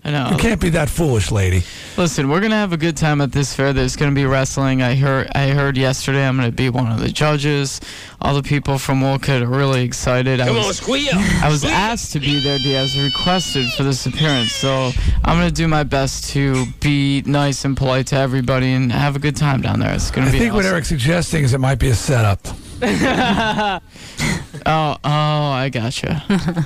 I 0.06 0.12
know. 0.12 0.30
You 0.30 0.38
can't 0.38 0.62
be 0.62 0.70
that 0.70 0.88
foolish, 0.88 1.32
lady. 1.32 1.64
Listen, 1.98 2.30
we're 2.30 2.40
gonna 2.40 2.56
have 2.56 2.72
a 2.74 2.78
good 2.78 2.96
time 2.96 3.22
at 3.22 3.32
this 3.32 3.56
fair. 3.56 3.74
There's 3.74 3.96
gonna 3.96 4.12
be 4.12 4.26
wrestling. 4.26 4.84
I 4.84 4.94
heard. 4.94 5.30
I 5.34 5.48
heard 5.50 5.78
yesterday. 5.78 6.28
I'm 6.28 6.36
gonna 6.36 6.52
be 6.52 6.70
one 6.70 6.92
of 6.92 7.00
the 7.00 7.10
judges. 7.10 7.82
All 8.22 8.36
the 8.36 8.44
people 8.44 8.78
from 8.78 9.02
Wolcott 9.02 9.42
are 9.42 9.48
really 9.48 9.84
excited. 9.84 10.40
I 10.40 10.46
Come 10.46 10.58
was, 10.58 10.68
on, 10.68 10.74
squeal. 10.76 11.10
I 11.16 11.50
was 11.50 11.66
asked 11.66 12.12
to 12.12 12.20
be 12.20 12.40
there. 12.40 12.60
Diaz 12.60 12.96
requested 13.02 13.66
for 13.74 13.82
this 13.82 14.06
appearance, 14.06 14.52
so 14.52 14.92
I'm 15.24 15.40
gonna 15.40 15.50
do 15.50 15.68
my 15.68 15.82
best 15.84 16.30
to 16.34 16.68
be 16.82 17.24
nice 17.26 17.66
and 17.66 17.76
polite 17.76 18.06
to 18.08 18.16
everybody 18.16 18.74
and 18.74 18.92
have 18.92 19.16
a 19.16 19.20
good 19.20 19.36
time 19.36 19.62
down 19.62 19.80
there. 19.80 19.92
It's 19.96 20.12
gonna 20.12 20.28
I 20.28 20.32
be. 20.32 20.38
think 20.38 20.54
what. 20.54 20.66
Eric's 20.66 20.88
suggesting 20.88 21.44
is 21.44 21.54
it 21.56 21.60
might 21.60 21.80
be 21.80 21.90
a 21.90 21.96
setup. 21.96 22.48
oh, 22.82 23.80
oh, 24.66 25.00
I 25.04 25.70
gotcha. 25.72 26.24
uh, 26.30 26.64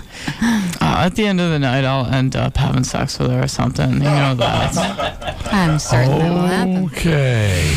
at 0.81 1.15
the 1.15 1.25
end 1.27 1.39
of 1.39 1.51
the 1.51 1.59
night, 1.59 1.85
I'll 1.85 2.05
end 2.07 2.35
up 2.35 2.57
having 2.57 2.83
sex 2.83 3.19
with 3.19 3.29
her 3.29 3.43
or 3.43 3.47
something. 3.47 3.93
You 3.93 3.99
know 3.99 4.35
that. 4.35 5.53
I'm 5.53 5.77
certain 5.77 6.17
that 6.17 6.29
will 6.31 6.47
happen. 6.47 6.85
Okay. 6.85 7.75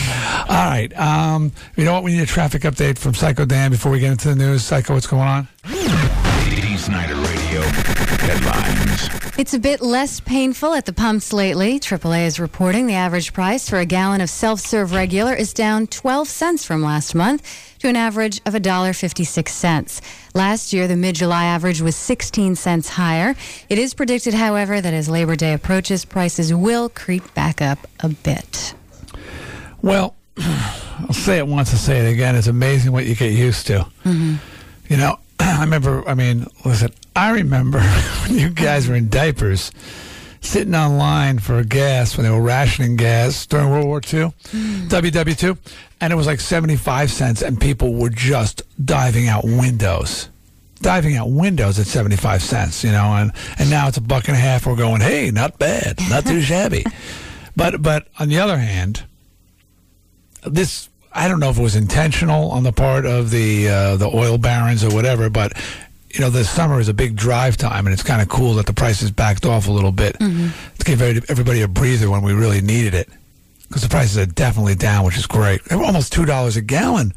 All 0.49 0.65
right. 0.67 0.93
Um, 0.99 1.53
you 1.77 1.85
know 1.85 1.93
what? 1.93 2.05
We 2.05 2.13
need 2.13 2.23
a 2.23 2.27
traffic 2.27 2.63
update 2.63 2.99
from 2.99 3.15
Psycho 3.15 3.45
Dan 3.45 3.71
before 3.71 3.93
we 3.93 4.01
get 4.01 4.13
into 4.13 4.29
the 4.29 4.37
news. 4.37 4.65
Psycho, 4.65 4.95
what's 4.95 5.07
going 5.07 5.23
on? 5.23 5.49
D. 5.65 6.77
Snyder 6.77 7.15
Radio 7.15 7.17
headlines. 7.17 7.22
It's 9.39 9.55
a 9.55 9.59
bit 9.59 9.81
less 9.81 10.21
painful 10.21 10.75
at 10.75 10.85
the 10.85 10.93
pumps 10.93 11.33
lately. 11.33 11.81
AAA 11.81 12.27
is 12.27 12.39
reporting 12.39 12.87
the 12.87 12.95
average 12.95 13.33
price 13.33 13.67
for 13.67 13.79
a 13.79 13.87
gallon 13.87 14.21
of 14.21 14.29
self-serve 14.29 14.93
regular 14.93 15.35
is 15.35 15.55
down 15.55 15.87
12 15.87 16.29
cents 16.29 16.67
from 16.67 16.83
last 16.83 17.15
month 17.15 17.43
to 17.79 17.89
an 17.89 17.97
average 17.97 18.43
of 18.45 18.53
$1.56. 18.53 20.01
Last 20.35 20.75
year, 20.75 20.87
the 20.87 20.97
mid-July 20.97 21.47
average 21.47 21.81
was 21.81 21.97
16 21.97 22.57
cents 22.57 22.91
higher. 22.91 23.35
It 23.71 23.79
is 23.79 23.95
predicted, 23.95 24.35
however, 24.35 24.83
that 24.83 24.93
as 24.93 25.09
Labor 25.09 25.35
Day 25.35 25.55
approaches, 25.55 26.05
prices 26.05 26.53
will 26.53 26.91
creep 26.91 27.33
back 27.33 27.63
up 27.63 27.79
a 28.01 28.11
bit. 28.11 28.75
Well, 29.81 30.15
I'll 30.37 31.15
say 31.15 31.39
it 31.39 31.47
once, 31.47 31.73
I'll 31.73 31.79
say 31.79 32.07
it 32.07 32.13
again. 32.13 32.37
It's 32.37 32.49
amazing 32.49 32.93
what 32.93 33.07
you 33.07 33.15
get 33.15 33.33
used 33.33 33.67
to. 33.69 33.87
Mm-hmm. 34.05 34.35
You 34.91 34.97
know, 34.99 35.19
I 35.59 35.61
remember, 35.63 36.09
I 36.09 36.15
mean, 36.15 36.47
listen, 36.65 36.93
I 37.17 37.31
remember 37.31 37.81
when 38.23 38.39
you 38.39 38.51
guys 38.51 38.89
were 38.89 38.95
in 38.95 39.09
diapers 39.09 39.73
sitting 40.41 40.75
online 40.75 41.39
for 41.39 41.63
gas 41.65 42.17
when 42.17 42.25
they 42.25 42.31
were 42.31 42.43
rationing 42.43 42.97
gas 42.97 43.47
during 43.47 43.71
World 43.71 43.87
War 43.87 43.99
II, 43.99 44.33
mm. 44.53 44.89
WW2, 44.89 45.59
and 46.01 46.13
it 46.13 46.17
was 46.17 46.27
like 46.27 46.41
75 46.41 47.11
cents, 47.11 47.43
and 47.43 47.61
people 47.61 47.95
were 47.95 48.11
just 48.11 48.63
diving 48.85 49.29
out 49.29 49.45
windows. 49.45 50.29
Diving 50.81 51.17
out 51.17 51.31
windows 51.31 51.79
at 51.79 51.87
75 51.87 52.43
cents, 52.43 52.85
you 52.85 52.93
know, 52.93 53.15
and, 53.15 53.33
and 53.59 53.71
now 53.71 53.89
it's 53.89 53.97
a 53.97 54.01
buck 54.01 54.29
and 54.29 54.37
a 54.37 54.41
half. 54.41 54.67
We're 54.67 54.77
going, 54.77 55.01
hey, 55.01 55.31
not 55.31 55.59
bad, 55.59 55.99
not 56.09 56.25
too 56.25 56.41
shabby. 56.43 56.85
But, 57.57 57.83
but 57.83 58.09
on 58.19 58.29
the 58.29 58.39
other 58.39 58.59
hand, 58.59 59.05
this 60.45 60.89
I 61.15 61.29
don't 61.29 61.41
know 61.41 61.51
if 61.51 61.59
it 61.59 61.63
was 61.63 61.77
intentional 61.77 62.51
on 62.51 62.63
the 62.63 62.73
part 62.73 63.05
of 63.07 63.31
the 63.31 63.69
uh, 63.69 63.97
the 63.97 64.07
oil 64.09 64.39
barons 64.39 64.83
or 64.85 64.91
whatever, 64.95 65.29
but 65.31 65.53
you 66.11 66.21
know 66.21 66.31
the 66.31 66.45
summer 66.45 66.81
is 66.81 66.89
a 66.89 66.95
big 66.95 67.17
drive 67.17 67.57
time, 67.57 67.87
and 67.87 67.93
it's 67.95 68.03
kind 68.03 68.23
of 68.23 68.29
cool 68.29 68.55
that 68.55 68.67
the 68.67 68.73
prices 68.73 69.11
backed 69.11 69.45
off 69.47 69.69
a 69.69 69.71
little 69.73 69.93
bit 69.93 70.19
to 70.19 70.53
give 70.85 71.03
every- 71.03 71.23
everybody 71.29 71.63
a 71.63 71.69
breather 71.69 72.11
when 72.11 72.23
we 72.23 72.33
really 72.33 72.61
needed 72.61 72.95
it, 72.95 73.09
because 73.69 73.83
the 73.83 73.89
prices 73.89 74.17
are 74.19 74.27
definitely 74.27 74.75
down, 74.75 75.05
which 75.05 75.17
is 75.19 75.27
great. 75.27 75.63
They 75.67 75.77
were 75.77 75.85
almost 75.85 76.13
two 76.13 76.25
dollars 76.25 76.57
a 76.57 76.63
gallon 76.63 77.13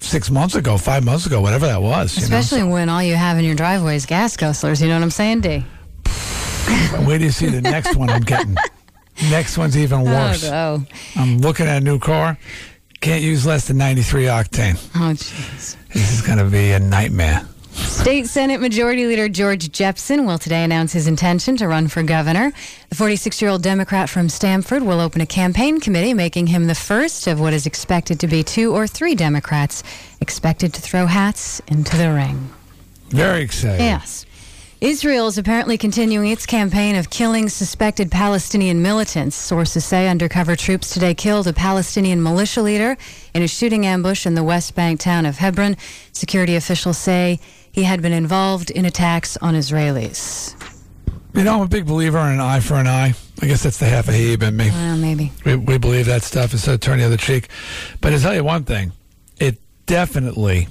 six 0.00 0.30
months 0.30 0.54
ago, 0.54 0.76
five 0.76 1.04
months 1.04 1.26
ago, 1.26 1.40
whatever 1.40 1.66
that 1.66 1.80
was. 1.82 2.16
you 2.16 2.28
know? 2.28 2.36
Especially 2.38 2.62
when 2.68 2.88
all 2.88 3.02
you 3.02 3.14
have 3.14 3.38
in 3.38 3.44
your 3.44 3.54
driveway 3.54 3.96
is 3.96 4.04
gas 4.06 4.36
guzzlers. 4.36 4.80
You 4.82 4.88
know 4.88 4.94
what 4.94 5.02
I'm 5.02 5.10
saying, 5.10 5.40
D? 5.40 5.64
Wait 7.06 7.18
till 7.18 7.22
you 7.22 7.30
see 7.30 7.46
the 7.46 7.60
next 7.62 7.94
one 7.96 8.10
I'm 8.10 8.22
getting. 8.22 8.56
Next 9.30 9.56
one's 9.56 9.78
even 9.78 10.02
worse. 10.02 10.44
Oh, 10.44 10.50
no. 10.50 10.86
I'm 11.22 11.38
looking 11.38 11.66
at 11.66 11.78
a 11.78 11.84
new 11.84 11.98
car. 11.98 12.36
Can't 13.00 13.22
use 13.22 13.46
less 13.46 13.68
than 13.68 13.78
93 13.78 14.24
octane. 14.24 14.74
Oh, 14.96 15.12
jeez. 15.14 15.76
This 15.92 16.12
is 16.12 16.22
going 16.22 16.38
to 16.38 16.44
be 16.44 16.72
a 16.72 16.80
nightmare. 16.80 17.46
State 17.72 18.26
Senate 18.26 18.60
Majority 18.60 19.06
Leader 19.06 19.28
George 19.28 19.68
Jepsen 19.70 20.26
will 20.26 20.38
today 20.38 20.64
announce 20.64 20.92
his 20.92 21.06
intention 21.06 21.56
to 21.58 21.68
run 21.68 21.88
for 21.88 22.02
governor. 22.02 22.52
The 22.88 22.94
46 22.94 23.40
year 23.42 23.50
old 23.50 23.62
Democrat 23.62 24.08
from 24.08 24.28
Stamford 24.28 24.82
will 24.82 25.00
open 25.00 25.20
a 25.20 25.26
campaign 25.26 25.80
committee, 25.80 26.14
making 26.14 26.48
him 26.48 26.66
the 26.66 26.74
first 26.74 27.26
of 27.26 27.38
what 27.38 27.52
is 27.52 27.66
expected 27.66 28.18
to 28.20 28.26
be 28.26 28.42
two 28.42 28.74
or 28.74 28.86
three 28.86 29.14
Democrats 29.14 29.82
expected 30.20 30.72
to 30.74 30.80
throw 30.80 31.06
hats 31.06 31.60
into 31.68 31.96
the 31.96 32.12
ring. 32.12 32.50
Very 33.08 33.42
exciting. 33.42 33.84
Yes. 33.86 34.25
Israel 34.82 35.26
is 35.26 35.38
apparently 35.38 35.78
continuing 35.78 36.30
its 36.30 36.44
campaign 36.44 36.96
of 36.96 37.08
killing 37.08 37.48
suspected 37.48 38.10
Palestinian 38.10 38.82
militants. 38.82 39.34
Sources 39.34 39.86
say 39.86 40.06
undercover 40.06 40.54
troops 40.54 40.92
today 40.92 41.14
killed 41.14 41.46
a 41.46 41.54
Palestinian 41.54 42.22
militia 42.22 42.60
leader 42.60 42.98
in 43.32 43.42
a 43.42 43.48
shooting 43.48 43.86
ambush 43.86 44.26
in 44.26 44.34
the 44.34 44.44
West 44.44 44.74
Bank 44.74 45.00
town 45.00 45.24
of 45.24 45.38
Hebron. 45.38 45.78
Security 46.12 46.56
officials 46.56 46.98
say 46.98 47.40
he 47.72 47.84
had 47.84 48.02
been 48.02 48.12
involved 48.12 48.70
in 48.70 48.84
attacks 48.84 49.38
on 49.38 49.54
Israelis. 49.54 50.54
You 51.32 51.44
know, 51.44 51.54
I'm 51.54 51.62
a 51.62 51.68
big 51.68 51.86
believer 51.86 52.18
in 52.18 52.34
an 52.34 52.40
eye 52.40 52.60
for 52.60 52.74
an 52.74 52.86
eye. 52.86 53.14
I 53.40 53.46
guess 53.46 53.62
that's 53.62 53.78
the 53.78 53.86
half 53.86 54.08
a 54.08 54.12
Hebe 54.12 54.42
in 54.42 54.56
me. 54.58 54.68
Well, 54.68 54.98
maybe. 54.98 55.32
We, 55.46 55.56
we 55.56 55.78
believe 55.78 56.04
that 56.04 56.22
stuff 56.22 56.52
instead 56.52 56.74
of 56.74 56.80
turning 56.80 57.00
the 57.00 57.06
other 57.06 57.16
cheek. 57.16 57.48
But 58.02 58.10
to 58.10 58.18
tell 58.18 58.34
you 58.34 58.44
one 58.44 58.64
thing, 58.64 58.92
it 59.40 59.58
definitely 59.86 60.68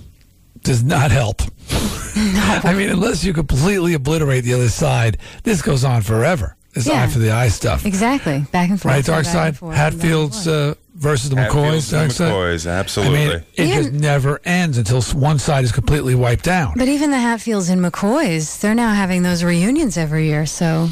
does 0.66 0.84
not 0.84 1.12
help. 1.12 1.42
I 2.18 2.74
mean, 2.76 2.90
unless 2.90 3.24
you 3.24 3.34
completely 3.34 3.94
obliterate 3.94 4.44
the 4.44 4.54
other 4.54 4.70
side, 4.70 5.18
this 5.44 5.62
goes 5.62 5.84
on 5.84 6.02
forever. 6.02 6.56
This 6.74 6.88
Yeah. 6.88 7.04
eye 7.04 7.08
for 7.08 7.20
the 7.20 7.32
eye 7.32 7.48
stuff. 7.50 7.86
Exactly. 7.86 8.46
Back 8.52 8.70
and 8.70 8.82
forth. 8.82 8.94
Right, 8.94 9.06
Dark 9.06 9.24
back 9.24 9.34
Side? 9.34 9.58
forth, 9.58 9.76
and 9.76 9.80
back 9.80 9.94
and 9.94 10.02
Hatfields 10.02 10.48
uh, 10.48 10.74
versus 10.96 11.30
the 11.30 11.38
Hatfields 11.38 11.88
McCoys. 11.88 11.92
Dark 11.92 12.04
and 12.04 12.12
Side? 12.14 12.32
McCoys, 12.32 13.06
I 13.06 13.10
mean, 13.10 13.44
it 13.54 13.76
just 13.76 13.92
never 13.94 14.42
ends 14.44 14.78
until 14.78 15.02
one 15.18 15.40
side 15.40 15.64
is 15.64 15.72
completely 15.72 16.16
wiped 16.16 16.48
out. 16.50 16.74
But 16.76 16.90
even 16.90 17.12
the 17.12 17.20
Hatfields 17.20 17.70
and 17.70 17.82
McCoys, 17.82 18.60
they're 18.60 18.76
now 18.76 18.94
having 18.94 19.24
those 19.24 19.42
reunions 19.44 19.98
every 19.98 20.28
year, 20.28 20.46
so 20.46 20.90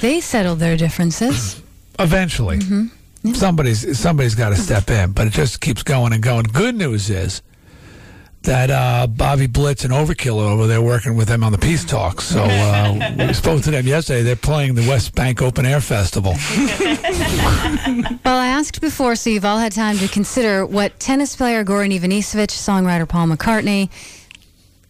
they 0.00 0.20
settled 0.22 0.58
their 0.58 0.76
differences. 0.78 1.60
Eventually, 1.98 2.58
Mm-hmm. 2.58 3.32
somebody's 3.34 3.98
somebody's 3.98 4.34
got 4.34 4.50
to 4.50 4.56
step 4.56 4.88
in, 4.88 5.12
but 5.12 5.26
it 5.26 5.32
just 5.34 5.60
keeps 5.60 5.82
going 5.82 6.12
and 6.14 6.22
going. 6.22 6.44
Good 6.44 6.76
news 6.76 7.10
is 7.10 7.42
that 8.46 8.70
uh, 8.70 9.06
Bobby 9.06 9.46
Blitz 9.46 9.84
and 9.84 9.92
Overkill 9.92 10.38
are 10.38 10.50
over 10.50 10.66
there 10.66 10.80
working 10.80 11.16
with 11.16 11.28
them 11.28 11.44
on 11.44 11.52
the 11.52 11.58
peace 11.58 11.84
talks. 11.84 12.24
So 12.24 12.42
uh, 12.42 13.14
we 13.28 13.32
spoke 13.34 13.62
to 13.62 13.70
them 13.70 13.86
yesterday. 13.86 14.22
They're 14.22 14.36
playing 14.36 14.74
the 14.74 14.88
West 14.88 15.14
Bank 15.14 15.42
Open 15.42 15.66
Air 15.66 15.80
Festival. 15.80 16.34
Well, 18.24 18.38
I 18.38 18.48
asked 18.48 18.80
before, 18.80 19.14
so 19.14 19.30
you've 19.30 19.44
all 19.44 19.58
had 19.58 19.70
time 19.70 19.98
to 19.98 20.08
consider 20.08 20.66
what 20.66 20.98
tennis 20.98 21.36
player 21.36 21.64
Goran 21.64 21.96
Ivanisevic, 21.96 22.48
songwriter 22.48 23.08
Paul 23.08 23.28
McCartney, 23.28 23.88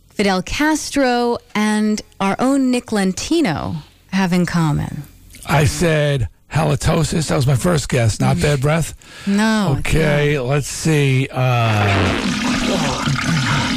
Fidel 0.09 0.42
Castro, 0.42 1.36
and 1.54 2.00
our 2.18 2.36
own 2.38 2.70
Nick 2.70 2.92
Lentino 2.92 3.76
have 4.12 4.32
in 4.32 4.46
common. 4.46 5.02
I 5.46 5.66
said 5.66 6.28
halitosis. 6.53 7.28
That 7.28 7.36
was 7.36 7.47
my 7.47 7.57
first 7.57 7.88
guess. 7.88 8.20
Not 8.20 8.40
bad 8.40 8.61
breath. 8.61 8.94
No. 9.26 9.76
Okay, 9.80 10.38
let's 10.38 10.68
see. 10.68 11.28
Uh, 11.30 12.22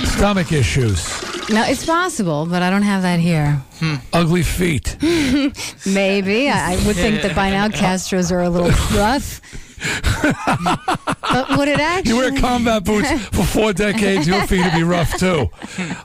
stomach 0.05 0.51
issues. 0.51 1.07
No, 1.49 1.63
it's 1.63 1.85
possible, 1.85 2.45
but 2.45 2.61
I 2.61 2.69
don't 2.69 2.83
have 2.83 3.01
that 3.01 3.19
here. 3.19 3.61
ugly 4.13 4.43
feet. 4.43 4.97
Maybe. 5.85 6.49
I, 6.49 6.73
I 6.73 6.85
would 6.85 6.95
think 6.95 7.21
that 7.23 7.35
by 7.35 7.49
now 7.49 7.67
Castros 7.69 8.31
are 8.31 8.41
a 8.41 8.49
little 8.49 8.69
rough. 8.97 9.41
but 11.31 11.57
would 11.57 11.67
it 11.69 11.79
actually? 11.79 12.09
You 12.13 12.17
wear 12.17 12.39
combat 12.39 12.83
boots 12.83 13.11
for 13.29 13.43
four 13.45 13.73
decades. 13.73 14.27
Your 14.27 14.45
feet 14.45 14.63
would 14.63 14.73
be 14.73 14.83
rough 14.83 15.17
too. 15.17 15.49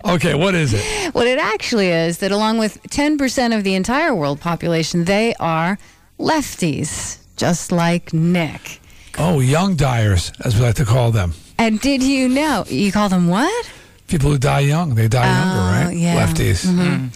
Okay, 0.04 0.34
what 0.34 0.54
is 0.54 0.72
it? 0.74 1.14
What 1.14 1.26
it 1.26 1.38
actually 1.38 1.88
is 1.88 2.18
that 2.18 2.30
along 2.32 2.58
with 2.58 2.80
10% 2.84 3.54
of 3.56 3.64
the 3.64 3.74
entire 3.74 4.14
world 4.14 4.40
population, 4.40 5.04
they 5.04 5.34
are 5.40 5.76
lefties, 6.24 7.18
just 7.36 7.70
like 7.70 8.12
Nick. 8.14 8.80
Oh, 9.18 9.40
young 9.40 9.76
dyers, 9.76 10.32
as 10.44 10.56
we 10.56 10.62
like 10.62 10.76
to 10.76 10.84
call 10.84 11.12
them. 11.12 11.34
And 11.58 11.78
did 11.80 12.02
you 12.02 12.28
know? 12.28 12.64
You 12.68 12.90
call 12.90 13.08
them 13.10 13.28
what? 13.28 13.70
People 14.08 14.30
who 14.30 14.38
die 14.38 14.60
young, 14.60 14.94
they 14.94 15.06
die 15.08 15.26
younger, 15.26 15.60
Oh, 15.60 15.84
right? 15.86 15.96
yeah. 15.96 16.26
Lefties. 16.26 16.64
Mhm. 16.66 17.10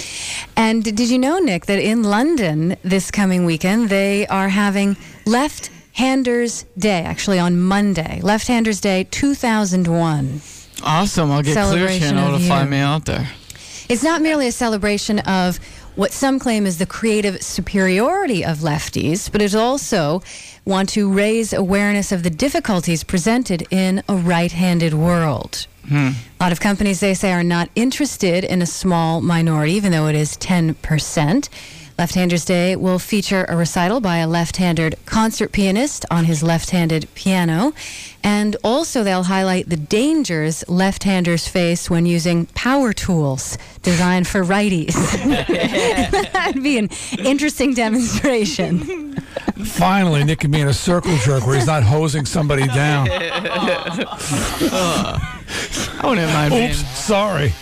And 0.57 0.85
did 0.85 1.01
you 1.11 1.19
know, 1.19 1.39
Nick, 1.39 1.67
that 1.67 1.79
in 1.81 2.03
London 2.03 2.77
this 2.83 3.11
coming 3.11 3.45
weekend, 3.47 3.89
they 3.89 4.27
are 4.29 4.49
having 4.49 4.97
Left 5.27 5.71
Handers 5.97 6.65
Day, 6.79 7.03
actually 7.03 7.39
on 7.39 7.61
Monday. 7.61 8.21
Left 8.23 8.47
Handers 8.47 8.81
Day 8.81 9.05
2001. 9.11 10.41
Awesome. 10.83 11.31
I'll 11.33 11.43
get 11.43 11.55
Clear 11.55 11.65
Celebration 11.65 12.01
Channel 12.11 12.35
of 12.35 12.41
to 12.41 12.47
fly 12.47 12.65
me 12.65 12.79
out 12.79 13.05
there. 13.07 13.27
It's 13.89 14.03
not 14.03 14.21
merely 14.23 14.47
a 14.47 14.53
celebration 14.53 15.19
of 15.21 15.59
what 15.99 16.13
some 16.13 16.39
claim 16.39 16.65
is 16.65 16.79
the 16.79 16.87
creative 16.87 17.43
superiority 17.43 18.45
of 18.45 18.59
lefties, 18.59 19.29
but 19.33 19.43
it 19.43 19.53
also 19.53 20.23
want 20.65 20.89
to 20.89 21.13
raise 21.13 21.53
awareness 21.53 22.13
of 22.13 22.23
the 22.23 22.31
difficulties 22.31 23.03
presented 23.03 23.67
in 23.73 24.01
a 24.09 24.15
right-handed 24.15 24.95
world. 24.95 25.67
Hmm. 25.89 26.11
A 26.41 26.45
lot 26.45 26.53
of 26.53 26.61
companies, 26.61 27.01
they 27.01 27.15
say, 27.15 27.33
are 27.33 27.43
not 27.43 27.69
interested 27.75 28.45
in 28.45 28.63
a 28.63 28.67
small 28.67 29.21
minority, 29.21 29.73
even 29.73 29.93
though 29.93 30.07
it 30.07 30.15
is 30.15 30.37
10%. 30.37 31.49
Left 31.99 32.15
Handers 32.15 32.45
Day 32.45 32.77
will 32.77 33.01
feature 33.01 33.45
a 33.49 33.57
recital 33.57 34.01
by 34.01 34.19
a 34.19 34.29
left 34.29 34.59
handed 34.59 34.97
concert 35.05 35.51
pianist 35.51 36.07
on 36.13 36.27
his 36.27 36.45
left 36.45 36.71
handed 36.71 37.13
piano. 37.17 37.73
And 38.23 38.55
also, 38.63 39.03
they'll 39.03 39.25
highlight 39.25 39.69
the 39.69 39.77
dangers 39.77 40.63
left 40.69 41.03
handers 41.03 41.49
face 41.49 41.91
when 41.91 42.07
using 42.07 42.47
power 42.47 42.93
tools 42.93 43.59
designed 43.83 44.29
for 44.29 44.45
righties. 44.45 44.95
That'd 46.33 46.63
be 46.63 46.79
an 46.79 46.89
interesting 47.19 47.75
demonstration. 47.75 49.17
Finally, 49.65 50.23
Nick 50.23 50.39
can 50.39 50.53
be 50.53 50.61
in 50.61 50.69
a 50.69 50.73
circle 50.73 51.17
jerk 51.17 51.49
where 51.49 51.57
he's 51.57 51.67
not 51.67 51.83
hosing 51.83 52.27
somebody 52.27 52.69
down. 52.69 53.09
I 56.01 56.07
wouldn't 56.09 56.33
mind 56.33 56.53
being 56.53 56.71
Oops, 56.71 56.99
sorry. 56.99 57.53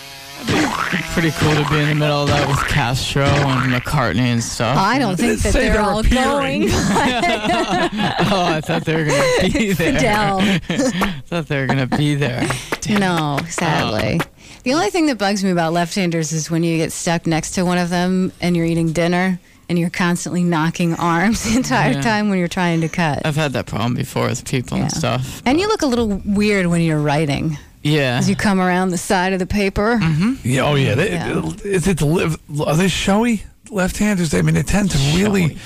pretty 1.12 1.30
cool 1.32 1.54
to 1.54 1.66
be 1.70 1.78
in 1.80 1.88
the 1.88 1.94
middle 1.94 2.22
of 2.22 2.28
that 2.28 2.46
with 2.48 2.58
Castro 2.68 3.24
and 3.24 3.72
McCartney 3.72 4.18
and 4.32 4.42
stuff. 4.42 4.76
I 4.76 4.98
don't 4.98 5.16
think 5.16 5.40
that 5.40 5.52
Say 5.52 5.64
they're 5.64 5.74
they're 5.74 5.82
all 5.82 6.00
appearing. 6.00 6.62
going. 6.68 6.70
oh, 6.72 8.44
I 8.46 8.60
thought 8.62 8.84
they 8.84 8.94
were 8.96 9.04
gonna 9.04 9.52
be 9.52 9.72
there. 9.72 9.92
Fidel. 9.94 10.38
I 10.68 11.22
thought 11.26 11.46
they 11.48 11.60
were 11.60 11.66
gonna 11.66 11.86
be 11.86 12.14
there. 12.14 12.46
No, 12.88 13.38
sadly. 13.48 14.20
Oh. 14.22 14.26
The 14.64 14.74
only 14.74 14.90
thing 14.90 15.06
that 15.06 15.18
bugs 15.18 15.42
me 15.44 15.50
about 15.50 15.72
left-handers 15.72 16.32
is 16.32 16.50
when 16.50 16.62
you 16.64 16.76
get 16.76 16.92
stuck 16.92 17.26
next 17.26 17.52
to 17.52 17.64
one 17.64 17.78
of 17.78 17.88
them 17.88 18.32
and 18.40 18.56
you're 18.56 18.66
eating 18.66 18.92
dinner 18.92 19.38
and 19.68 19.78
you're 19.78 19.90
constantly 19.90 20.42
knocking 20.44 20.94
arms 20.94 21.42
the 21.44 21.56
entire 21.56 21.92
Yeah. 21.92 22.00
time 22.00 22.28
when 22.30 22.38
you're 22.38 22.46
trying 22.48 22.80
to 22.82 22.88
cut. 22.88 23.22
I've 23.24 23.36
had 23.36 23.52
that 23.54 23.66
problem 23.66 23.94
before 23.94 24.26
with 24.28 24.44
people 24.48 24.78
and 24.78 24.90
stuff. 24.92 25.42
And 25.46 25.58
you 25.60 25.66
look 25.68 25.82
a 25.82 25.86
little 25.86 26.20
weird 26.24 26.66
when 26.66 26.80
you're 26.82 27.00
writing. 27.00 27.58
Yeah. 27.86 28.18
As 28.18 28.28
you 28.28 28.36
come 28.36 28.60
around 28.60 28.90
the 28.90 28.98
side 28.98 29.32
of 29.32 29.38
the 29.38 29.46
paper. 29.46 29.98
Mm-hmm. 30.02 30.34
Yeah, 30.42 30.62
oh 30.66 30.74
yeah. 30.74 30.94
They, 30.94 31.12
Yeah. 31.12 31.42
Is 31.64 31.86
it 31.86 31.98
the 31.98 32.06
live? 32.06 32.36
Are 32.60 32.76
they 32.76 32.88
showy 32.88 33.44
left-handers? 33.70 34.34
I 34.34 34.42
mean, 34.42 34.54
they 34.54 34.62
tend 34.62 34.90
to 34.92 34.98
really. 35.16 35.56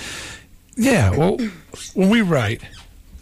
Yeah. 0.77 1.11
Well, 1.11 1.39
when 1.95 2.09
we 2.11 2.23
write, 2.23 2.63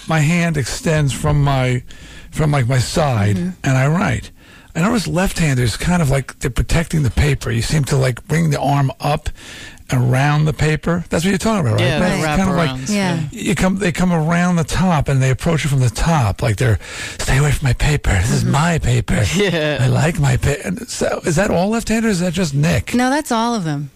my 0.08 0.20
hand 0.20 0.56
extends 0.56 1.12
from 1.12 1.42
my 1.42 1.82
from 2.30 2.50
like 2.52 2.68
my 2.68 2.78
side, 2.78 3.36
Mm-hmm. 3.36 3.50
and 3.64 3.76
I 3.78 3.86
write. 3.88 4.30
I 4.74 4.82
notice 4.82 5.06
left-handers 5.08 5.76
kind 5.76 6.00
of 6.02 6.08
like 6.10 6.38
they're 6.38 6.50
protecting 6.50 7.02
the 7.02 7.10
paper. 7.10 7.50
You 7.50 7.62
seem 7.62 7.84
to 7.86 7.96
like 7.96 8.26
bring 8.28 8.50
the 8.50 8.60
arm 8.60 8.92
up 9.00 9.28
around 9.92 10.44
the 10.44 10.52
paper. 10.52 11.04
That's 11.08 11.24
what 11.24 11.30
you're 11.30 11.38
talking 11.38 11.66
about, 11.66 11.80
right? 11.80 11.86
Yeah, 11.88 11.98
the 11.98 12.16
It's 12.16 12.24
kind 12.26 12.50
of 12.50 12.56
like 12.56 12.88
Yeah. 12.88 13.28
you 13.32 13.54
come 13.54 13.76
they 13.78 13.92
come 13.92 14.12
around 14.12 14.56
the 14.56 14.64
top 14.64 15.08
and 15.08 15.22
they 15.22 15.30
approach 15.30 15.64
it 15.64 15.68
from 15.68 15.80
the 15.80 15.90
top 15.90 16.42
like 16.42 16.56
they're 16.56 16.78
stay 17.18 17.38
away 17.38 17.52
from 17.52 17.66
my 17.66 17.72
paper 17.72 18.10
this 18.10 18.30
is 18.30 18.42
mm-hmm. 18.42 18.52
my 18.52 18.78
paper 18.78 19.22
Yeah. 19.34 19.78
i 19.80 19.86
like 19.86 20.18
my 20.20 20.36
paper 20.36 20.84
so 20.86 21.20
is 21.24 21.36
that 21.36 21.50
all 21.50 21.68
left-handed 21.70 22.06
or 22.06 22.10
is 22.10 22.20
that 22.20 22.32
just 22.32 22.54
nick 22.54 22.94
No, 22.94 23.10
that's 23.10 23.32
all 23.32 23.54
of 23.54 23.64
them. 23.64 23.90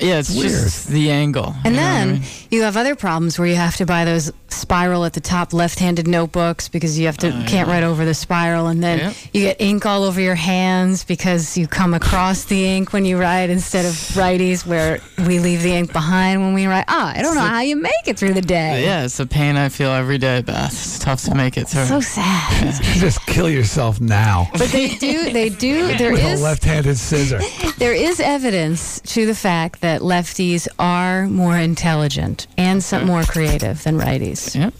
Yeah, 0.00 0.18
it's 0.18 0.34
Weird. 0.34 0.50
just 0.50 0.88
the 0.88 1.10
angle. 1.10 1.54
And 1.64 1.74
you 1.74 1.80
know 1.80 1.86
what 1.86 1.92
I 1.92 2.04
then 2.04 2.12
mean? 2.14 2.22
you 2.50 2.62
have 2.62 2.76
other 2.76 2.94
problems 2.96 3.38
where 3.38 3.46
you 3.48 3.54
have 3.56 3.76
to 3.76 3.86
buy 3.86 4.04
those 4.04 4.32
spiral 4.48 5.04
at 5.04 5.12
the 5.12 5.20
top 5.20 5.52
left-handed 5.52 6.06
notebooks 6.06 6.68
because 6.68 6.98
you 6.98 7.06
have 7.06 7.16
to 7.18 7.30
can't 7.46 7.68
write 7.68 7.82
over 7.82 8.04
the 8.04 8.14
spiral, 8.14 8.66
and 8.68 8.82
then 8.82 8.98
Yep. 8.98 9.14
you 9.32 9.40
get 9.42 9.60
ink 9.60 9.86
all 9.86 10.04
over 10.04 10.20
your 10.20 10.34
hands 10.34 11.04
because 11.04 11.56
you 11.56 11.66
come 11.66 11.94
across 11.94 12.44
the 12.44 12.64
ink 12.66 12.92
when 12.92 13.04
you 13.04 13.18
write 13.18 13.48
instead 13.50 13.84
of 13.84 13.92
righties 14.14 14.66
where 14.66 15.00
we 15.26 15.38
leave 15.38 15.62
the 15.62 15.72
ink 15.72 15.92
behind 15.92 16.40
when 16.42 16.52
we 16.54 16.66
write. 16.66 16.84
Ah, 16.88 17.12
I 17.16 17.22
don't 17.22 17.34
know 17.34 17.40
how 17.40 17.60
you 17.60 17.76
make 17.76 17.92
it 18.06 18.18
through 18.18 18.34
the 18.34 18.42
day. 18.42 18.84
yeah, 18.84 19.04
it's 19.04 19.16
the 19.18 19.26
pain 19.26 19.56
I 19.56 19.68
feel 19.68 19.90
every 19.90 20.18
day, 20.18 20.42
Beth. 20.42 20.70
It's 20.72 20.98
tough 20.98 21.22
to 21.24 21.34
make 21.34 21.56
it 21.56 21.68
through. 21.68 21.86
So 21.86 22.00
sad. 22.00 22.74
just 22.98 23.24
kill 23.26 23.48
yourself 23.48 24.00
now 24.00 24.48
But 24.52 24.68
they 24.68 24.88
do. 24.96 25.32
They 25.32 25.48
do. 25.48 25.96
There 25.98 26.12
with 26.12 26.24
is. 26.24 26.40
a 26.40 26.42
left-handed 26.44 26.96
scissor 26.98 27.40
There 27.78 27.92
is 27.94 28.20
evidence 28.20 29.00
to 29.00 29.26
the 29.26 29.34
fact 29.34 29.80
that 29.82 30.00
lefties 30.00 30.66
are 30.78 31.26
more 31.28 31.56
intelligent 31.58 32.46
and 32.56 32.82
some 32.82 33.04
more 33.06 33.22
creative 33.24 33.82
than 33.84 33.98
righties. 33.98 34.54
Yep, 34.54 34.72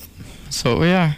that's 0.44 0.64
what 0.64 0.78
we 0.80 0.90
are. 0.92 1.16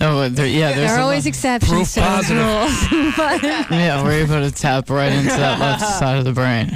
Oh, 0.00 0.04
no, 0.10 0.14
but 0.16 0.36
there, 0.36 0.46
yeah, 0.46 0.72
there's 0.72 0.90
There 0.90 0.98
are 0.98 1.02
always 1.02 1.24
lot- 1.24 1.28
exceptions 1.28 1.94
to 1.94 2.00
those 2.00 2.08
positive. 2.08 2.44
rules. 2.44 3.14
But- 3.16 3.42
Yeah, 3.70 4.02
we're 4.02 4.12
able 4.24 4.40
to 4.40 4.50
tap 4.50 4.90
right 4.90 5.12
into 5.12 5.28
that 5.28 5.58
left 5.60 5.82
side 5.98 6.18
of 6.18 6.24
the 6.24 6.32
brain. 6.32 6.70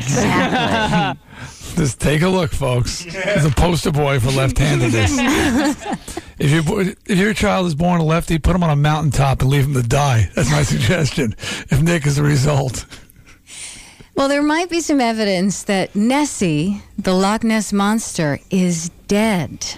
just 1.77 2.01
take 2.01 2.23
a 2.23 2.29
look 2.29 2.53
folks 2.53 3.01
he's 3.01 3.45
a 3.45 3.51
poster 3.51 3.91
boy 3.91 4.21
for 4.21 4.31
left-handedness 4.31 5.19
if, 6.39 6.51
you, 6.53 6.95
if 7.07 7.19
your 7.19 7.35
child 7.35 7.67
is 7.67 7.75
born 7.75 8.01
a 8.01 8.05
lefty 8.05 8.39
put 8.39 8.55
him 8.55 8.63
on 8.63 8.71
a 8.71 8.77
mountaintop 8.77 9.41
and 9.43 9.51
leave 9.51 9.65
him 9.65 9.75
to 9.75 9.83
die 9.83 10.31
that's 10.37 10.51
my 10.53 10.63
suggestion 10.63 11.35
if 11.71 11.83
nick 11.83 12.07
is 12.07 12.15
the 12.15 12.23
result 12.23 12.87
well, 14.15 14.29
there 14.29 14.43
might 14.43 14.71
be 14.71 14.81
some 14.81 15.01
evidence 15.01 15.65
that 15.65 15.95
Nessie, 15.95 16.83
the 16.99 17.15
Loch 17.15 17.43
Ness 17.43 17.73
monster, 17.73 18.39
is 18.51 18.91
dead. 19.09 19.77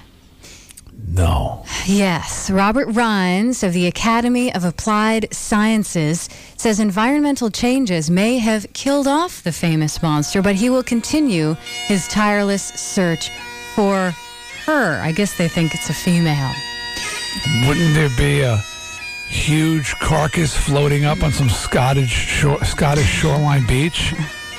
no 1.09 1.64
Yes, 1.87 2.51
Robert 2.51 2.89
Rines 2.89 3.62
of 3.62 3.72
the 3.72 3.87
Academy 3.87 4.53
of 4.53 4.64
Applied 4.64 5.32
Sciences 5.32 6.28
says 6.57 6.80
environmental 6.80 7.51
changes 7.51 8.11
may 8.11 8.39
have 8.39 8.72
killed 8.72 9.07
off 9.07 9.43
the 9.43 9.53
famous 9.53 10.03
monster, 10.03 10.43
but 10.43 10.57
he 10.57 10.68
will 10.68 10.82
continue 10.82 11.55
his 11.87 12.09
tireless 12.09 12.64
search 12.74 13.30
for 13.74 14.14
her. 14.66 15.01
I 15.01 15.12
guess 15.12 15.39
they 15.39 15.49
think 15.49 15.74
it's 15.74 15.91
a 15.91 15.95
female. 15.95 16.53
Wouldn't 17.66 17.95
there 17.95 18.11
be 18.16 18.41
a 18.41 18.62
huge 19.29 19.95
carcass 19.97 20.57
floating 20.57 21.05
up 21.05 21.22
on 21.22 21.33
some 21.33 21.49
Scottish 21.49 22.11
shore, 22.11 22.62
Scottish 22.64 23.07
shoreline 23.07 23.66
beach? 23.66 24.12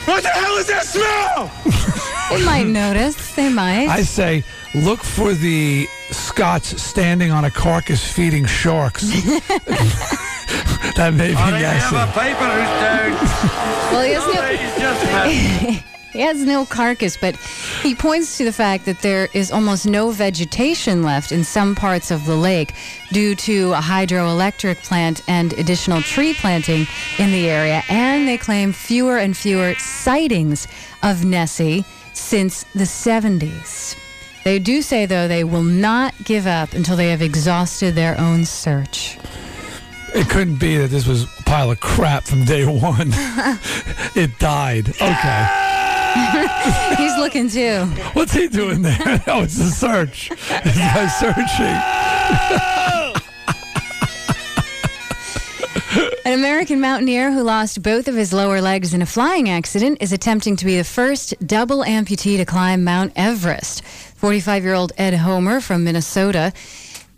What 0.05 0.23
the 0.23 0.29
hell 0.29 0.57
is 0.57 0.67
that 0.67 0.85
smell? 0.85 1.51
They 2.29 2.43
might 2.43 2.67
notice. 2.67 3.35
They 3.35 3.47
might. 3.47 3.87
I 3.87 4.01
say, 4.01 4.43
look 4.75 4.99
for 4.99 5.33
the 5.33 5.87
Scots 6.11 6.81
standing 6.81 7.31
on 7.31 7.45
a 7.45 7.51
carcass 7.51 8.03
feeding 8.05 8.45
sharks. 8.45 9.03
that 10.95 11.13
may 11.15 11.29
be 11.29 11.35
Nessie. 11.35 11.95
paper 12.11 12.47
who's 12.51 12.67
down. 12.81 13.11
well, 13.93 14.03
he 14.03 14.11
has 14.11 15.83
no. 16.17 16.29
He's 16.31 16.43
just 16.43 16.49
had. 16.49 16.57
He 16.57 16.57
has 16.57 16.57
no 16.57 16.65
carcass, 16.65 17.17
but 17.17 17.35
he 17.81 17.95
points 17.95 18.37
to 18.37 18.45
the 18.45 18.53
fact 18.53 18.85
that 18.85 19.01
there 19.01 19.29
is 19.33 19.51
almost 19.51 19.85
no 19.85 20.11
vegetation 20.11 21.03
left 21.03 21.31
in 21.31 21.43
some 21.43 21.75
parts 21.75 22.11
of 22.11 22.25
the 22.25 22.35
lake 22.35 22.73
due 23.11 23.35
to 23.35 23.73
a 23.73 23.79
hydroelectric 23.79 24.83
plant 24.83 25.21
and 25.27 25.53
additional 25.53 26.01
tree 26.01 26.33
planting 26.33 26.87
in 27.19 27.31
the 27.31 27.49
area. 27.49 27.83
And 27.89 28.27
they 28.27 28.37
claim 28.37 28.73
fewer 28.73 29.17
and 29.17 29.35
fewer 29.35 29.75
sightings 29.75 30.67
of 31.03 31.23
Nessie 31.25 31.85
since 32.13 32.63
the 32.73 32.85
70s. 32.85 33.95
They 34.43 34.59
do 34.59 34.81
say, 34.81 35.05
though, 35.05 35.27
they 35.27 35.43
will 35.43 35.63
not 35.63 36.13
give 36.23 36.47
up 36.47 36.73
until 36.73 36.95
they 36.95 37.09
have 37.09 37.21
exhausted 37.21 37.95
their 37.95 38.19
own 38.19 38.45
search. 38.45 39.17
It 40.15 40.29
couldn't 40.29 40.55
be 40.55 40.77
that 40.77 40.89
this 40.89 41.05
was 41.05 41.23
a 41.23 41.43
pile 41.43 41.69
of 41.69 41.79
crap 41.79 42.23
from 42.23 42.45
day 42.45 42.65
one. 42.65 43.11
it 44.15 44.39
died. 44.39 44.89
Okay. 44.89 45.47
He's 46.97 47.15
looking 47.17 47.49
too. 47.49 47.85
What's 48.13 48.33
he 48.33 48.47
doing 48.47 48.81
there? 48.81 48.97
Oh, 49.27 49.43
it's 49.43 49.59
a 49.59 49.69
search. 49.69 50.29
This 50.29 50.77
guy's 50.77 51.15
searching. 51.17 51.77
An 56.25 56.33
American 56.33 56.81
mountaineer 56.81 57.31
who 57.31 57.41
lost 57.41 57.81
both 57.81 58.07
of 58.07 58.15
his 58.15 58.33
lower 58.33 58.59
legs 58.61 58.93
in 58.93 59.01
a 59.01 59.05
flying 59.05 59.49
accident 59.49 59.99
is 60.01 60.11
attempting 60.11 60.55
to 60.57 60.65
be 60.65 60.77
the 60.77 60.83
first 60.83 61.33
double 61.45 61.83
amputee 61.83 62.37
to 62.37 62.45
climb 62.45 62.83
Mount 62.83 63.13
Everest. 63.15 63.83
45 63.83 64.63
year 64.63 64.73
old 64.73 64.91
Ed 64.97 65.13
Hommer 65.13 65.61
from 65.61 65.83
Minnesota 65.83 66.51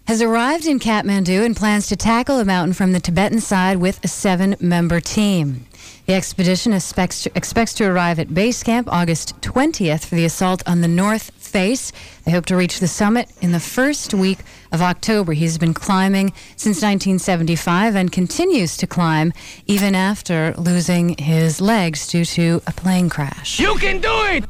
has 0.07 0.21
arrived 0.21 0.65
in 0.65 0.79
Kathmandu 0.79 1.45
and 1.45 1.55
plans 1.55 1.87
to 1.87 1.95
tackle 1.95 2.37
the 2.37 2.45
mountain 2.45 2.73
from 2.73 2.91
the 2.91 2.99
Tibetan 2.99 3.39
side 3.39 3.77
with 3.77 4.03
a 4.03 4.07
seven 4.07 4.55
member 4.59 4.99
team. 4.99 5.65
The 6.09 6.15
expedition 6.15 6.73
expects 6.73 7.21
to, 7.21 7.31
expects 7.35 7.75
to 7.75 7.83
arrive 7.83 8.17
at 8.17 8.33
base 8.33 8.63
camp 8.63 8.87
August 8.91 9.39
20th 9.41 10.05
for 10.05 10.15
the 10.15 10.25
assault 10.25 10.63
on 10.65 10.81
the 10.81 10.87
north 10.87 11.29
face. 11.35 11.91
They 12.25 12.31
hope 12.31 12.47
to 12.47 12.55
reach 12.55 12.79
the 12.79 12.87
summit 12.87 13.29
in 13.41 13.51
the 13.51 13.59
first 13.59 14.15
week 14.15 14.39
of 14.71 14.81
October. 14.81 15.33
He's 15.33 15.59
been 15.59 15.75
climbing 15.75 16.33
since 16.55 16.81
1975 16.81 17.93
and 17.93 18.11
continues 18.11 18.75
to 18.77 18.87
climb 18.87 19.33
even 19.67 19.93
after 19.93 20.55
losing 20.57 21.15
his 21.19 21.61
legs 21.61 22.07
due 22.07 22.25
to 22.25 22.63
a 22.65 22.71
plane 22.71 23.09
crash. 23.09 23.59
You 23.59 23.75
can 23.75 24.01
do 24.01 24.23
it! 24.31 24.45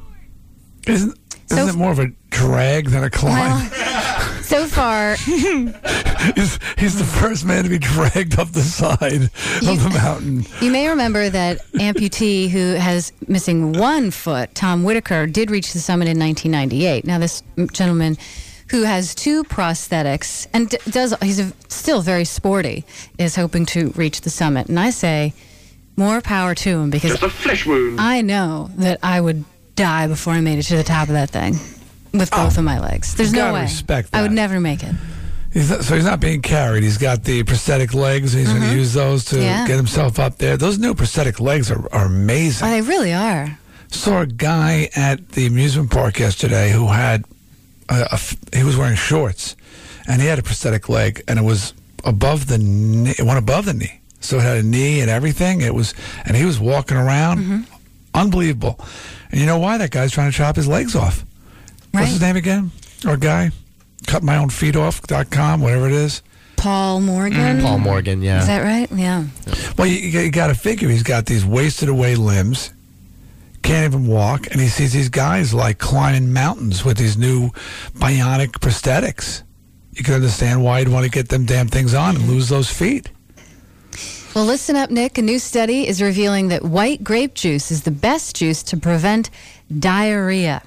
Isn't, 0.87 1.19
isn't 1.51 1.67
it 1.67 1.75
more 1.75 1.91
of 1.91 1.99
a 1.99 2.07
drag 2.29 2.87
than 2.87 3.03
a 3.03 3.09
climb? 3.09 3.69
So 4.49 4.65
far, 4.65 5.13
he's, 5.15 6.57
he's 6.79 6.97
the 6.97 7.03
first 7.03 7.45
man 7.45 7.65
to 7.65 7.69
be 7.69 7.77
dragged 7.77 8.39
up 8.39 8.51
the 8.51 8.63
side 8.63 9.21
of 9.21 9.83
the 9.83 9.91
mountain. 9.93 10.43
You 10.59 10.71
may 10.71 10.87
remember 10.87 11.29
that 11.29 11.59
amputee 11.73 12.49
who 12.49 12.73
has 12.73 13.13
missing 13.27 13.73
one 13.73 14.09
foot, 14.09 14.55
Tom 14.55 14.83
Whittaker, 14.83 15.27
did 15.27 15.51
reach 15.51 15.71
the 15.73 15.77
summit 15.79 16.07
in 16.07 16.17
1998. 16.17 17.05
Now, 17.05 17.19
this 17.19 17.43
gentleman 17.73 18.17
who 18.71 18.81
has 18.83 19.13
two 19.13 19.43
prosthetics 19.43 20.47
and 20.51 20.67
d- 20.67 20.79
does 20.89 21.13
he's 21.21 21.39
a, 21.39 21.53
still 21.67 22.01
very 22.01 22.25
sporty 22.25 22.85
is 23.19 23.35
hoping 23.35 23.67
to 23.67 23.91
reach 23.91 24.21
the 24.21 24.31
summit. 24.31 24.67
And 24.67 24.79
I 24.79 24.89
say, 24.89 25.35
more 25.95 26.21
power 26.21 26.55
to 26.55 26.69
him 26.79 26.89
because 26.89 27.11
Just 27.11 27.21
a 27.23 27.29
flesh 27.29 27.67
wound. 27.67 28.01
I 28.01 28.21
know 28.21 28.71
that 28.77 28.97
I 29.03 29.21
would 29.21 29.45
die 29.75 30.07
before 30.07 30.33
I 30.33 30.41
made 30.41 30.57
it 30.57 30.63
to 30.63 30.75
the 30.75 30.83
top 30.83 31.07
of 31.07 31.13
that 31.13 31.29
thing 31.29 31.53
with 32.13 32.31
both 32.31 32.57
of 32.57 32.63
my 32.63 32.79
legs. 32.79 33.15
There's 33.15 33.33
no 33.33 33.53
way. 33.53 33.61
respect 33.63 34.09
I 34.13 34.21
would 34.21 34.31
never 34.31 34.59
make 34.59 34.83
it. 34.83 34.93
He's 35.51 35.69
not, 35.71 35.83
so 35.83 35.95
he's 35.95 36.05
not 36.05 36.19
being 36.19 36.41
carried. 36.43 36.83
He's 36.83 36.97
got 36.99 37.23
the 37.23 37.43
prosthetic 37.43 37.93
legs. 37.95 38.35
And 38.35 38.45
he's 38.45 38.53
going 38.53 38.69
to 38.69 38.75
use 38.75 38.93
those 38.93 39.25
to 39.25 39.35
Mm-hmm. 39.35 39.43
Yeah. 39.43 39.67
get 39.67 39.77
himself 39.77 40.19
up 40.19 40.37
there. 40.37 40.57
Those 40.57 40.77
new 40.77 40.93
prosthetic 40.93 41.39
legs 41.39 41.71
are, 41.71 41.91
are 41.93 42.05
amazing. 42.05 42.67
Oh, 42.67 42.71
they 42.71 42.81
really 42.81 43.13
are. 43.13 43.57
Saw 43.91 44.21
a 44.21 44.27
guy 44.27 44.89
at 44.95 45.29
the 45.29 45.47
amusement 45.47 45.89
park 45.89 46.19
yesterday 46.19 46.71
who 46.71 46.87
had 46.87 47.25
a, 47.89 48.07
a 48.11 48.55
he 48.57 48.63
was 48.63 48.77
wearing 48.77 48.95
shorts, 48.95 49.55
and 50.07 50.21
he 50.21 50.27
had 50.27 50.37
a 50.37 50.43
prosthetic 50.43 50.87
leg, 50.89 51.23
and 51.27 51.39
it 51.39 51.41
was 51.41 51.73
above 52.05 52.45
the 52.45 52.59
knee, 52.59 53.15
it 53.17 53.23
went 53.23 53.39
above 53.39 53.65
the 53.65 53.73
knee, 53.73 53.99
so 54.19 54.37
it 54.37 54.41
had 54.43 54.57
a 54.57 54.63
knee 54.63 55.01
and 55.01 55.09
everything. 55.09 55.61
It 55.61 55.73
was, 55.73 55.95
and 56.25 56.37
he 56.37 56.45
was 56.45 56.59
walking 56.59 56.97
around, 56.97 57.39
Mm-hmm. 57.39 57.61
unbelievable. 58.13 58.79
And 59.31 59.39
you 59.39 59.47
know 59.47 59.57
why 59.57 59.79
that 59.79 59.89
guy's 59.89 60.11
trying 60.11 60.29
to 60.31 60.37
chop 60.37 60.55
his 60.55 60.67
legs 60.67 60.95
off? 60.95 61.25
What's 61.91 62.11
his 62.11 62.21
name 62.21 62.35
again? 62.35 62.71
Or 63.07 63.17
guy? 63.17 63.51
Cut 64.07 64.23
my 64.23 64.37
own 64.37 64.49
feet 64.49 64.75
off.com, 64.75 65.61
whatever 65.61 65.87
it 65.87 65.93
is. 65.93 66.21
Paul 66.55 66.99
Morgan. 67.01 67.37
Mm-hmm. 67.37 67.65
Paul 67.65 67.79
Morgan, 67.79 68.21
yeah. 68.21 68.41
Is 68.41 68.47
that 68.47 68.63
right? 68.63 68.91
Yeah. 68.91 69.25
Well, 69.77 69.87
you, 69.87 70.19
you 70.19 70.31
got 70.31 70.47
to 70.47 70.55
figure 70.55 70.89
he's 70.89 71.03
got 71.03 71.25
these 71.25 71.45
wasted 71.45 71.87
away 71.87 72.15
limbs, 72.15 72.73
can't 73.63 73.85
even 73.93 74.07
walk, 74.07 74.47
and 74.51 74.59
he 74.59 74.67
sees 74.67 74.91
these 74.91 75.09
guys 75.09 75.53
like 75.53 75.77
climbing 75.77 76.33
mountains 76.33 76.83
with 76.83 76.97
these 76.97 77.17
new 77.17 77.51
bionic 77.93 78.51
prosthetics. 78.59 79.43
You 79.93 80.03
can 80.03 80.15
understand 80.15 80.63
why 80.63 80.79
he'd 80.79 80.89
want 80.89 81.05
to 81.05 81.11
get 81.11 81.29
them 81.29 81.45
damn 81.45 81.67
things 81.67 81.93
on 81.93 82.15
and 82.15 82.27
lose 82.27 82.49
those 82.49 82.69
feet. 82.69 83.09
Well, 84.35 84.45
listen 84.45 84.75
up, 84.75 84.91
Nick. 84.91 85.17
A 85.17 85.21
new 85.21 85.39
study 85.39 85.87
is 85.87 86.01
revealing 86.01 86.49
that 86.49 86.63
white 86.63 87.03
grape 87.03 87.33
juice 87.33 87.71
is 87.71 87.83
the 87.83 87.91
best 87.91 88.35
juice 88.35 88.63
to 88.63 88.77
prevent 88.77 89.29
diarrhea. 89.79 90.61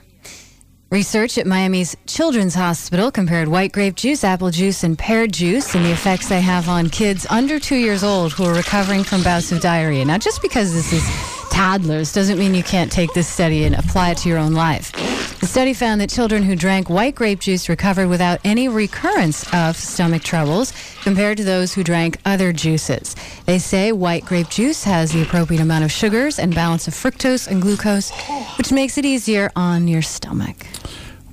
Research 0.92 1.38
at 1.38 1.46
Miami's 1.46 1.96
Children's 2.06 2.54
Hospital 2.54 3.10
compared 3.10 3.48
white 3.48 3.72
grape 3.72 3.94
juice, 3.94 4.24
apple 4.24 4.50
juice, 4.50 4.84
and 4.84 4.98
pear 4.98 5.26
juice 5.26 5.74
and 5.74 5.86
the 5.86 5.90
effects 5.90 6.28
they 6.28 6.42
have 6.42 6.68
on 6.68 6.90
kids 6.90 7.26
under 7.30 7.58
two 7.58 7.76
years 7.76 8.04
old 8.04 8.34
who 8.34 8.44
are 8.44 8.52
recovering 8.52 9.02
from 9.02 9.22
bouts 9.22 9.50
of 9.52 9.62
diarrhea. 9.62 10.04
Now, 10.04 10.18
just 10.18 10.42
because 10.42 10.74
this 10.74 10.92
is 10.92 11.02
toddlers 11.50 12.12
doesn't 12.12 12.38
mean 12.38 12.54
you 12.54 12.62
can't 12.62 12.92
take 12.92 13.14
this 13.14 13.26
study 13.26 13.64
and 13.64 13.74
apply 13.74 14.10
it 14.10 14.18
to 14.18 14.28
your 14.28 14.36
own 14.36 14.52
life. 14.52 14.92
The 15.40 15.46
study 15.46 15.72
found 15.72 16.00
that 16.02 16.10
children 16.10 16.42
who 16.42 16.54
drank 16.54 16.90
white 16.90 17.14
grape 17.14 17.40
juice 17.40 17.70
recovered 17.70 18.08
without 18.08 18.38
any 18.44 18.68
recurrence 18.68 19.50
of 19.54 19.76
stomach 19.76 20.22
troubles 20.22 20.74
compared 21.02 21.38
to 21.38 21.44
those 21.44 21.72
who 21.72 21.82
drank 21.82 22.18
other 22.26 22.52
juices. 22.52 23.16
They 23.46 23.58
say 23.58 23.92
white 23.92 24.26
grape 24.26 24.50
juice 24.50 24.84
has 24.84 25.12
the 25.12 25.22
appropriate 25.22 25.62
amount 25.62 25.84
of 25.84 25.90
sugars 25.90 26.38
and 26.38 26.54
balance 26.54 26.86
of 26.86 26.94
fructose 26.94 27.48
and 27.48 27.62
glucose, 27.62 28.10
which 28.58 28.70
makes 28.72 28.98
it 28.98 29.06
easier 29.06 29.50
on 29.56 29.88
your 29.88 30.02
stomach. 30.02 30.66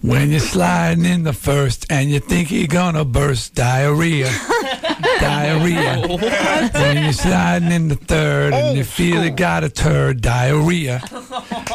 When 0.02 0.32
you're 0.32 0.39
sliding 0.39 1.06
in 1.06 1.24
the 1.24 1.34
first 1.34 1.86
and 1.91 2.10
you 2.10 2.20
think 2.20 2.52
you're 2.52 2.68
gonna 2.68 3.04
burst, 3.04 3.54
diarrhea. 3.54 4.30
diarrhea. 5.20 6.08
When 6.08 7.04
you're 7.04 7.12
sliding 7.14 7.72
in 7.72 7.89
the 7.89 7.95
third 7.95 8.54
and 8.54 8.78
you 8.78 8.86
feel 8.86 9.24
you 9.24 9.32
got 9.32 9.66
a 9.66 9.70
turd, 9.70 10.22
diarrhea. 10.22 11.02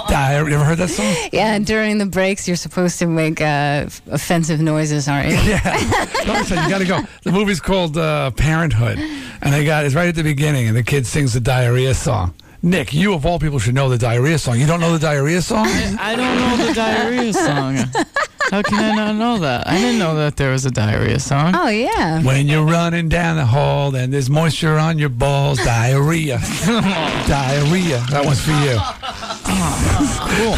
Diarrhea. 0.08 0.50
You 0.50 0.56
ever 0.56 0.64
heard 0.64 0.78
that 0.78 0.88
song? 0.88 1.14
Yeah, 1.32 1.54
and 1.54 1.66
during 1.66 1.98
the 1.98 2.06
breaks, 2.06 2.48
you're 2.48 2.56
supposed 2.56 2.98
to 3.00 3.06
make 3.06 3.42
uh, 3.42 3.88
offensive 4.10 4.60
noises, 4.60 5.06
aren't 5.06 5.28
you? 5.28 5.36
Yeah. 5.36 5.60
Don't 6.24 6.48
you 6.48 6.56
gotta 6.56 6.86
go. 6.86 7.00
The 7.24 7.32
movie's 7.32 7.60
called 7.60 7.98
uh, 7.98 8.30
Parenthood, 8.30 8.98
and 8.98 9.52
they 9.52 9.64
got 9.64 9.84
it's 9.84 9.94
right 9.94 10.08
at 10.08 10.14
the 10.14 10.22
beginning, 10.22 10.66
and 10.68 10.76
the 10.76 10.82
kid 10.82 11.06
sings 11.06 11.34
the 11.34 11.40
diarrhea 11.40 11.92
song. 11.94 12.34
Nick, 12.64 12.94
you 12.94 13.12
of 13.12 13.26
all 13.26 13.38
people 13.38 13.58
should 13.58 13.74
know 13.74 13.90
the 13.90 13.98
diarrhea 13.98 14.38
song. 14.38 14.58
You 14.58 14.66
don't 14.66 14.80
know 14.80 14.90
the 14.90 14.98
diarrhea 14.98 15.42
song? 15.42 15.66
I 15.68 16.16
don't 16.16 16.38
know 16.38 16.66
the 16.66 16.72
diarrhea 16.72 17.32
song. 17.46 17.76
How 18.50 18.62
can 18.62 18.78
I 18.82 18.94
not 18.94 19.16
know 19.16 19.38
that? 19.40 19.66
I 19.68 19.76
didn't 19.76 19.98
know 19.98 20.14
that 20.16 20.36
there 20.36 20.50
was 20.50 20.64
a 20.64 20.70
diarrhea 20.70 21.18
song. 21.20 21.52
Oh, 21.54 21.68
yeah. 21.68 22.22
When 22.22 22.48
you're 22.48 22.64
running 22.64 23.10
down 23.10 23.36
the 23.36 23.44
hall 23.44 23.94
and 23.94 24.10
there's 24.10 24.30
moisture 24.30 24.78
on 24.78 24.98
your 24.98 25.10
balls, 25.10 25.58
diarrhea. 25.58 26.38
diarrhea. 27.28 28.02
That 28.10 28.24
one's 28.24 28.40
for 28.40 28.52
you. 28.52 28.78
cool. 30.32 30.56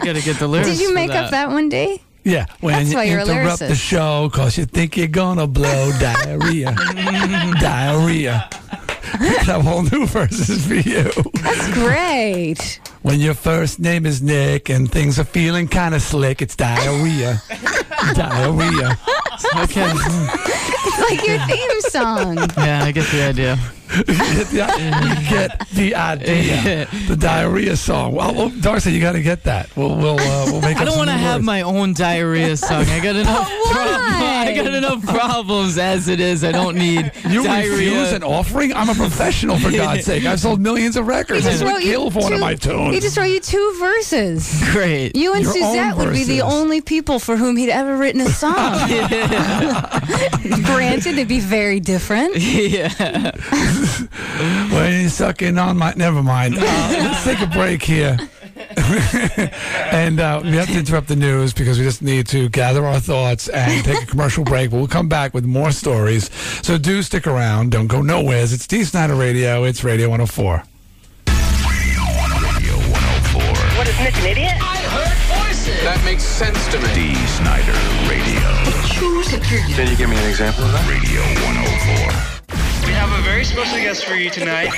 Gotta 0.04 0.20
get 0.22 0.38
the 0.38 0.48
lyrics. 0.48 0.68
Did 0.68 0.80
you 0.80 0.88
for 0.88 0.94
make 0.94 1.12
up 1.12 1.30
that 1.30 1.48
one, 1.48 1.70
Dee? 1.70 2.02
Yeah, 2.24 2.44
when 2.60 2.74
That's 2.74 2.90
you 2.90 2.96
why 2.96 3.04
you're 3.04 3.20
a 3.20 3.22
interrupt 3.26 3.60
the 3.60 3.74
show 3.74 4.28
because 4.30 4.58
you 4.58 4.66
think 4.66 4.98
you're 4.98 5.06
gonna 5.08 5.46
blow 5.46 5.90
diarrhea. 5.98 6.74
diarrhea. 7.58 8.50
that 9.46 9.60
whole 9.62 9.82
new 9.82 10.06
verse 10.06 10.48
is 10.48 10.66
for 10.66 10.74
you. 10.74 11.10
That's 11.42 11.74
great. 11.74 12.80
When 13.02 13.20
your 13.20 13.34
first 13.34 13.78
name 13.78 14.06
is 14.06 14.22
Nick 14.22 14.70
and 14.70 14.90
things 14.90 15.18
are 15.18 15.24
feeling 15.24 15.68
kind 15.68 15.94
of 15.94 16.00
slick, 16.00 16.40
it's 16.40 16.56
diarrhea. 16.56 17.42
diarrhea. 18.14 18.98
Okay. 19.56 19.92
It's 20.82 20.98
like 20.98 21.26
your 21.26 21.38
theme 21.46 21.80
song. 21.82 22.36
Yeah, 22.56 22.84
I 22.84 22.90
get 22.90 23.06
the 23.10 23.22
idea. 23.22 23.58
you 23.90 25.28
get 25.28 25.68
the 25.74 25.94
idea. 25.94 26.88
The 27.06 27.16
diarrhea 27.16 27.76
song. 27.76 28.12
Well, 28.12 28.34
well 28.34 28.48
Darcy, 28.48 28.92
you 28.92 29.00
got 29.00 29.12
to 29.12 29.22
get 29.22 29.42
that. 29.44 29.74
We'll 29.76 29.94
we'll 29.96 30.18
uh, 30.18 30.46
we'll 30.46 30.62
make. 30.62 30.78
I 30.78 30.84
don't 30.84 30.96
want 30.96 31.10
to 31.10 31.16
have 31.16 31.42
my 31.42 31.60
own 31.62 31.92
diarrhea 31.92 32.56
song. 32.56 32.86
I 32.86 33.00
got 33.00 33.16
enough. 33.16 33.48
Why? 33.48 34.46
I 34.48 34.54
got 34.54 34.72
enough 34.72 35.04
problems 35.04 35.76
as 35.76 36.08
it 36.08 36.18
is. 36.18 36.44
I 36.44 36.52
don't 36.52 36.76
need 36.76 37.12
You 37.28 37.42
diarrhea. 37.44 37.70
refuse 37.70 38.12
an 38.12 38.22
offering? 38.22 38.72
I'm 38.72 38.88
a 38.88 38.94
professional, 39.10 39.58
for 39.58 39.70
God's 39.70 40.04
sake. 40.10 40.24
I've 40.24 40.40
sold 40.40 40.60
millions 40.60 40.96
of 40.96 41.06
records. 41.06 41.46
I 41.46 41.72
would 41.72 41.82
kill 41.82 42.10
for 42.10 42.20
one 42.20 42.32
of 42.32 42.40
my 42.40 42.54
tunes. 42.54 42.94
He 42.94 43.00
just 43.00 43.16
wrote 43.16 43.24
you 43.24 43.40
two 43.40 43.76
verses. 43.78 44.62
Great. 44.72 45.16
You 45.16 45.34
and 45.34 45.42
Your 45.42 45.52
Suzette 45.52 45.96
would 45.96 46.12
be 46.12 46.24
the 46.24 46.42
only 46.42 46.80
people 46.80 47.18
for 47.18 47.36
whom 47.36 47.56
he'd 47.56 47.70
ever 47.70 47.96
written 47.96 48.20
a 48.20 48.28
song. 48.28 48.54
Granted, 50.64 51.14
it'd 51.14 51.28
be 51.28 51.40
very 51.40 51.80
different. 51.80 52.36
yeah. 52.36 53.32
when 54.72 55.00
you're 55.00 55.10
sucking 55.10 55.58
on 55.58 55.76
my. 55.76 55.92
Never 55.96 56.22
mind. 56.22 56.56
Uh, 56.56 56.60
let's 56.60 57.24
take 57.24 57.40
a 57.40 57.46
break 57.46 57.82
here. 57.82 58.16
and 59.92 60.20
uh, 60.20 60.40
we 60.44 60.52
have 60.52 60.68
to 60.68 60.78
interrupt 60.78 61.08
the 61.08 61.16
news 61.16 61.52
because 61.52 61.78
we 61.78 61.84
just 61.84 62.02
need 62.02 62.26
to 62.28 62.48
gather 62.48 62.84
our 62.84 63.00
thoughts 63.00 63.48
and 63.48 63.84
take 63.84 64.02
a 64.02 64.06
commercial 64.06 64.44
break. 64.44 64.70
But 64.70 64.76
we'll 64.78 64.88
come 64.88 65.08
back 65.08 65.34
with 65.34 65.44
more 65.44 65.72
stories. 65.72 66.32
So 66.64 66.78
do 66.78 67.02
stick 67.02 67.26
around. 67.26 67.72
Don't 67.72 67.88
go 67.88 68.02
nowhere. 68.02 68.42
It's 68.42 68.66
Dee 68.66 68.84
Snider 68.84 69.14
Radio. 69.14 69.64
It's 69.64 69.82
Radio 69.82 70.08
104. 70.08 70.62
What 73.76 73.88
is 73.88 73.98
Nick, 74.00 74.16
an 74.18 74.26
idiot? 74.26 74.52
I 74.60 74.76
heard 74.92 75.48
voices. 75.48 75.82
That 75.82 76.00
makes 76.04 76.22
sense 76.22 76.68
to 76.68 76.78
me. 76.78 76.92
Dee 76.94 77.26
Snider 77.40 77.72
Radio. 78.06 78.44
Can 79.74 79.88
you 79.88 79.96
give 79.96 80.10
me 80.10 80.16
an 80.16 80.28
example 80.28 80.64
of 80.64 80.72
that? 80.72 80.86
Radio 80.86 81.22
104. 81.48 82.86
We 82.86 82.92
have 82.92 83.10
a 83.18 83.22
very 83.22 83.44
special 83.44 83.78
guest 83.78 84.04
for 84.04 84.14
you 84.14 84.30
tonight. 84.30 84.70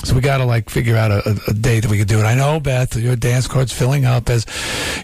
So 0.04 0.14
we 0.16 0.20
got 0.20 0.38
to 0.38 0.44
like 0.44 0.68
figure 0.68 0.96
out 0.96 1.10
a, 1.12 1.28
a, 1.30 1.34
a 1.50 1.54
date 1.54 1.80
that 1.80 1.90
we 1.90 1.96
could 1.98 2.08
do 2.08 2.18
it. 2.18 2.24
I 2.24 2.34
know, 2.34 2.58
Beth, 2.58 2.96
your 2.96 3.14
dance 3.16 3.46
card's 3.46 3.72
filling 3.72 4.04
up 4.04 4.28
as 4.28 4.44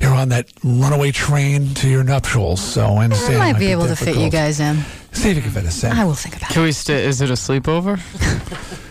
you're 0.00 0.12
on 0.14 0.30
that 0.30 0.50
runaway 0.64 1.12
train 1.12 1.72
to 1.74 1.88
your 1.88 2.02
nuptials. 2.02 2.60
So 2.60 2.82
I 2.84 3.00
I 3.00 3.04
understand. 3.04 3.34
it 3.34 3.38
might 3.38 3.58
be 3.58 3.66
able 3.72 3.86
to 3.86 3.94
fit 3.96 4.16
you 4.16 4.28
guys 4.30 4.58
in. 4.60 4.78
See 5.12 5.30
if 5.30 5.36
you 5.36 5.42
can 5.42 5.52
fit 5.52 5.64
us 5.66 5.82
in. 5.84 5.92
I 5.92 6.04
will 6.04 6.14
think 6.14 6.36
about 6.36 6.50
Can 6.50 6.62
we 6.64 6.72
stay? 6.72 7.04
Is 7.04 7.20
it 7.20 7.30
a 7.30 7.34
sleepover? 7.34 7.98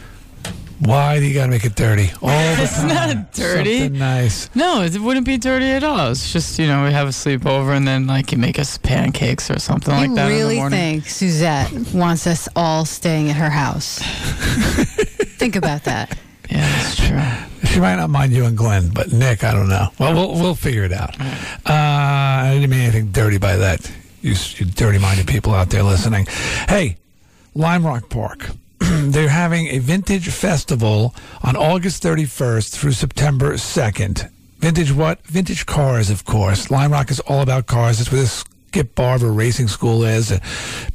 Why 0.79 1.19
do 1.19 1.25
you 1.25 1.33
got 1.33 1.45
to 1.45 1.51
make 1.51 1.65
it 1.65 1.73
dirty? 1.75 2.11
All 2.21 2.29
the 2.29 2.55
It's 2.63 2.77
time. 2.77 2.87
not 2.87 3.33
dirty. 3.33 3.79
Something 3.79 3.99
nice. 3.99 4.49
No, 4.55 4.83
it 4.83 4.95
wouldn't 4.99 5.25
be 5.25 5.37
dirty 5.37 5.65
at 5.71 5.83
all. 5.83 6.11
It's 6.11 6.31
just 6.31 6.59
you 6.59 6.67
know 6.67 6.83
we 6.85 6.91
have 6.91 7.07
a 7.07 7.11
sleepover 7.11 7.75
and 7.75 7.87
then 7.87 8.05
like 8.07 8.31
you 8.31 8.37
make 8.37 8.59
us 8.59 8.77
pancakes 8.77 9.49
or 9.49 9.57
something 9.59 9.93
it. 9.93 9.97
like 9.97 10.09
You 10.09 10.15
that 10.15 10.27
in 10.27 10.33
the 10.33 10.37
really 10.39 10.55
morning. 10.57 11.01
think 11.01 11.07
Suzette 11.09 11.71
wants 11.93 12.27
us 12.27 12.47
all 12.55 12.85
staying 12.85 13.29
at 13.31 13.35
her 13.37 13.49
house? 13.49 13.99
think 15.51 15.63
about 15.63 15.83
that. 15.85 16.17
Yeah, 16.49 16.59
that's 16.61 16.95
true. 16.95 17.69
She 17.69 17.81
might 17.81 17.97
not 17.97 18.09
mind 18.09 18.31
you 18.31 18.45
and 18.45 18.57
Glenn, 18.57 18.87
but 18.87 19.11
Nick, 19.11 19.43
I 19.43 19.51
don't 19.51 19.67
know. 19.67 19.89
Well, 19.99 20.13
we'll, 20.13 20.41
we'll 20.41 20.55
figure 20.55 20.85
it 20.85 20.93
out. 20.93 21.19
Uh, 21.19 21.25
I 21.65 22.51
didn't 22.53 22.69
mean 22.69 22.79
anything 22.79 23.11
dirty 23.11 23.37
by 23.37 23.57
that. 23.57 23.91
You, 24.21 24.33
you 24.55 24.65
dirty-minded 24.65 25.27
people 25.27 25.53
out 25.53 25.69
there 25.69 25.83
listening. 25.83 26.25
Hey, 26.69 26.95
Lime 27.53 27.85
Rock 27.85 28.07
Park. 28.07 28.51
They're 28.79 29.27
having 29.27 29.67
a 29.67 29.79
vintage 29.79 30.29
festival 30.29 31.13
on 31.43 31.57
August 31.57 32.01
31st 32.01 32.73
through 32.73 32.93
September 32.93 33.55
2nd. 33.55 34.29
Vintage 34.59 34.93
what? 34.93 35.19
Vintage 35.27 35.65
cars, 35.65 36.09
of 36.09 36.23
course. 36.23 36.71
Lime 36.71 36.93
Rock 36.93 37.11
is 37.11 37.19
all 37.19 37.41
about 37.41 37.65
cars. 37.65 37.99
It's 37.99 38.09
where 38.09 38.21
the 38.21 38.27
Skip 38.27 38.95
Barber 38.95 39.33
Racing 39.33 39.67
School 39.67 40.05
is. 40.05 40.31
A 40.31 40.39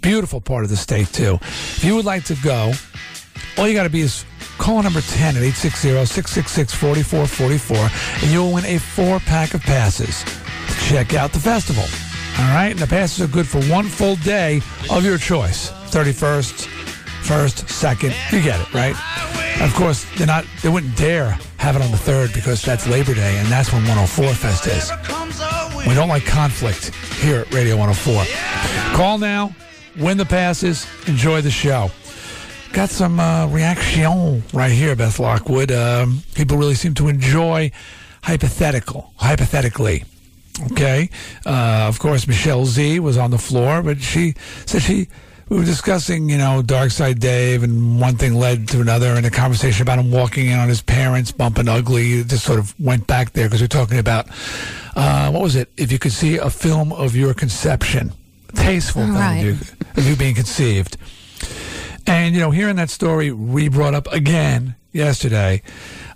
beautiful 0.01 0.41
part 0.41 0.65
of 0.65 0.71
the 0.71 0.79
state, 0.79 1.09
too. 1.09 1.35
If 1.43 1.85
you 1.85 1.95
would 1.95 2.07
like 2.07 2.25
to 2.25 2.37
go, 2.43 2.73
all 3.59 3.69
you 3.69 3.75
got 3.75 3.85
to 3.85 3.91
be 3.91 4.01
is 4.01 4.25
call 4.63 4.81
number 4.81 5.01
10 5.01 5.37
at 5.37 5.43
860-666-4444 5.43 8.23
and 8.23 8.31
you'll 8.31 8.53
win 8.53 8.65
a 8.65 8.79
four-pack 8.79 9.55
of 9.55 9.63
passes 9.63 10.25
check 10.87 11.15
out 11.15 11.33
the 11.33 11.41
festival. 11.41 11.83
All 12.39 12.55
right? 12.55 12.71
And 12.71 12.79
the 12.79 12.87
passes 12.87 13.23
are 13.23 13.27
good 13.27 13.49
for 13.49 13.61
one 13.65 13.87
full 13.87 14.15
day 14.17 14.61
of 14.89 15.05
your 15.05 15.19
choice. 15.19 15.71
31st, 15.91 16.69
1st, 17.23 17.65
2nd. 17.65 18.33
You 18.33 18.41
get 18.41 18.61
it, 18.61 18.73
right? 18.73 18.95
Of 19.61 19.75
course, 19.75 20.07
they're 20.17 20.27
not 20.27 20.47
they 20.63 20.69
wouldn't 20.69 20.97
dare 20.97 21.39
have 21.59 21.77
it 21.77 21.83
on 21.83 21.91
the 21.91 21.97
3rd 21.97 22.33
because 22.33 22.63
that's 22.63 22.87
Labor 22.87 23.15
Day 23.15 23.37
and 23.39 23.49
that's 23.49 23.73
when 23.73 23.83
104 23.83 24.33
Fest 24.35 24.67
is. 24.67 24.91
We 25.87 25.95
don't 25.95 26.09
like 26.09 26.25
conflict 26.25 26.95
here 27.21 27.41
at 27.41 27.53
Radio 27.53 27.77
104. 27.77 28.25
Call 28.97 29.19
now, 29.19 29.55
win 29.99 30.17
the 30.17 30.25
passes, 30.25 30.87
enjoy 31.07 31.43
the 31.43 31.51
show. 31.51 31.91
Got 32.73 32.89
some 32.89 33.21
uh, 33.21 33.47
reaction 33.49 34.43
right 34.55 34.71
here, 34.73 34.97
Beth 34.97 35.19
Lockwood. 35.19 35.71
Um, 35.71 36.23
people 36.35 36.57
really 36.57 36.75
seem 36.75 36.95
to 36.95 37.09
enjoy 37.09 37.71
hypothetical, 38.23 39.13
hypothetically. 39.17 40.05
Okay. 40.73 41.11
Uh, 41.45 41.85
of 41.89 41.99
course, 41.99 42.27
Michelle 42.27 42.65
Z 42.65 42.99
was 43.01 43.19
on 43.19 43.31
the 43.31 43.39
floor, 43.39 43.83
but 43.83 44.01
she 44.01 44.35
said 44.67 44.83
she. 44.83 45.09
We 45.51 45.59
were 45.59 45.65
discussing, 45.67 46.31
you 46.31 46.39
know, 46.39 46.63
Dark 46.63 46.93
Side 46.93 47.21
Dave, 47.21 47.63
and 47.63 48.01
one 48.01 48.17
thing 48.17 48.33
led 48.37 48.69
to 48.69 48.81
another, 48.81 49.09
and 49.09 49.27
a 49.27 49.31
conversation 49.31 49.83
about 49.83 49.99
him 49.99 50.11
walking 50.11 50.47
in 50.47 50.59
on 50.59 50.71
his 50.71 50.81
parents, 50.81 51.31
bumping 51.31 51.69
ugly. 51.69 52.21
It 52.21 52.29
just 52.29 52.45
sort 52.45 52.59
of 52.59 52.75
went 52.81 53.07
back 53.07 53.33
there 53.35 53.49
because 53.49 53.61
we're 53.61 53.67
talking 53.67 53.99
about 53.99 54.29
uh, 54.97 55.31
what 55.31 55.43
was 55.43 55.55
it? 55.57 55.71
If 55.77 55.93
you 55.93 55.99
could 55.99 56.13
see 56.13 56.39
a 56.39 56.49
film 56.49 56.91
of 56.95 57.15
your 57.15 57.35
conception, 57.35 58.13
tasteful 58.55 59.03
film 59.03 59.15
Right. 59.15 59.41
of, 59.41 59.45
you, 59.45 59.77
of 60.03 60.09
you 60.09 60.17
being 60.17 60.35
conceived. 60.35 60.97
And, 62.07 62.35
you 62.35 62.41
know, 62.41 62.51
hearing 62.51 62.77
that 62.77 62.91
story 62.91 63.31
re 63.31 63.69
brought 63.69 63.95
up 63.95 64.07
again 64.13 64.77
yesterday, 64.93 65.63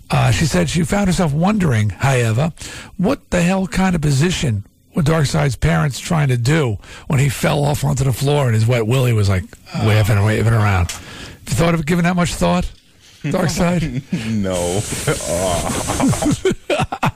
uh, 0.09 0.31
she 0.31 0.45
said 0.45 0.69
she 0.69 0.83
found 0.83 1.07
herself 1.07 1.33
wondering, 1.33 1.89
however, 1.89 2.53
what 2.97 3.29
the 3.29 3.41
hell 3.41 3.67
kind 3.67 3.95
of 3.95 4.01
position 4.01 4.65
were 4.95 5.03
Darkside's 5.03 5.55
parents 5.55 5.99
trying 5.99 6.29
to 6.29 6.37
do 6.37 6.77
when 7.07 7.19
he 7.19 7.29
fell 7.29 7.63
off 7.63 7.83
onto 7.83 8.03
the 8.03 8.13
floor 8.13 8.45
and 8.45 8.55
his 8.55 8.65
wet 8.65 8.87
willy 8.87 9.13
was 9.13 9.29
like 9.29 9.43
waving 9.83 10.17
and 10.17 10.25
waving 10.25 10.53
around? 10.53 10.91
Have 10.91 11.43
you 11.47 11.55
thought 11.55 11.73
of 11.73 11.85
giving 11.85 12.03
that 12.03 12.15
much 12.15 12.33
thought? 12.33 12.71
Darkside? 13.23 14.01
no. 14.31 14.81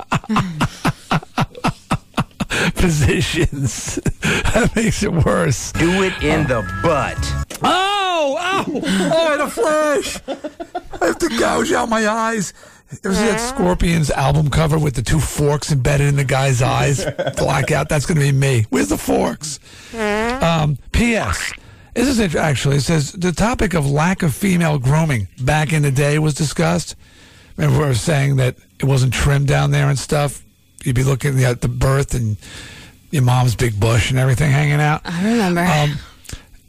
Positions. 2.82 3.96
that 4.22 4.72
makes 4.76 5.04
it 5.04 5.14
worse. 5.14 5.72
Do 5.74 6.04
it 6.04 6.14
in 6.24 6.48
the 6.48 6.62
butt. 6.84 7.18
Oh, 7.64 8.38
ow! 8.40 8.66
Oh, 8.68 9.38
the 9.38 9.50
flash! 9.50 10.20
I 11.02 11.06
have 11.06 11.20
to 11.20 11.30
gouge 11.30 11.72
out 11.72 11.90
my 11.90 12.08
eyes. 12.08 12.54
Ever 13.04 13.14
see 13.14 13.26
that 13.26 13.40
Scorpions 13.40 14.12
album 14.12 14.50
cover 14.50 14.78
with 14.78 14.96
the 14.96 15.02
two 15.02 15.20
forks 15.20 15.72
embedded 15.72 16.08
in 16.08 16.18
the 16.18 16.26
guy's 16.26 16.62
eyes? 16.62 17.06
Blackout. 17.38 17.88
That's 17.88 18.06
going 18.06 18.20
to 18.20 18.26
be 18.26 18.32
me. 18.32 18.66
Where's 18.70 18.90
the 18.90 18.98
forks? 18.98 19.60
Um, 19.94 20.78
P.S. 20.92 21.54
This 21.94 22.08
is 22.08 22.20
it, 22.20 22.36
actually. 22.36 22.78
It 22.78 22.82
says 22.82 23.14
the 23.14 23.32
topic 23.32 23.74
of 23.74 23.90
lack 23.90 24.24
of 24.24 24.34
female 24.34 24.78
grooming 24.78 25.28
back 25.42 25.72
in 25.72 25.84
the 25.84 25.92
day 25.92 26.20
was 26.20 26.34
discussed. 26.34 26.96
Remember, 27.56 27.80
we 27.80 27.86
were 27.86 27.94
saying 27.94 28.38
that 28.38 28.58
it 28.80 28.86
wasn't 28.86 29.14
trimmed 29.14 29.48
down 29.48 29.72
there 29.72 29.90
and 29.90 30.00
stuff. 30.00 30.44
You'd 30.84 30.96
be 30.96 31.04
looking 31.04 31.44
at 31.44 31.62
the 31.62 31.68
birth 31.68 32.14
and 32.14 32.38
your 33.12 33.24
mom's 33.24 33.56
big 33.56 33.80
bush 33.80 34.10
and 34.10 34.20
everything 34.20 34.52
hanging 34.52 34.80
out. 34.82 35.02
I 35.06 35.24
remember. 35.32 35.62
Um, 35.62 35.94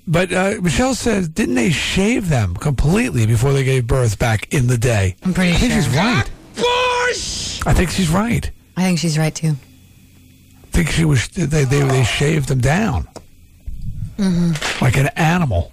but 0.07 0.33
uh, 0.33 0.55
Michelle 0.61 0.95
says, 0.95 1.29
didn't 1.29 1.55
they 1.55 1.71
shave 1.71 2.29
them 2.29 2.55
completely 2.57 3.25
before 3.27 3.53
they 3.53 3.65
gave 3.65 3.87
birth 3.87 4.19
back 4.19 4.53
in 4.53 4.67
the 4.67 4.77
day? 4.77 5.17
I'm 5.23 5.33
pretty 5.33 5.53
I 5.53 5.57
think 5.57 5.73
sure. 5.73 5.83
she's 5.83 5.97
right. 5.97 6.31
Bush! 6.57 7.63
I 7.65 7.73
think 7.73 7.91
she's 7.91 8.09
right. 8.11 8.51
I 8.77 8.83
think 8.83 8.99
she's 8.99 9.17
right 9.19 9.35
too. 9.35 9.55
I 9.55 10.67
think 10.73 10.89
she 10.91 11.05
was. 11.05 11.29
They 11.29 11.65
they, 11.65 11.81
they 11.83 12.05
shaved 12.05 12.49
them 12.49 12.61
down 12.61 13.07
Mm-hmm. 14.19 14.85
like 14.85 14.97
an 14.97 15.09
animal, 15.17 15.73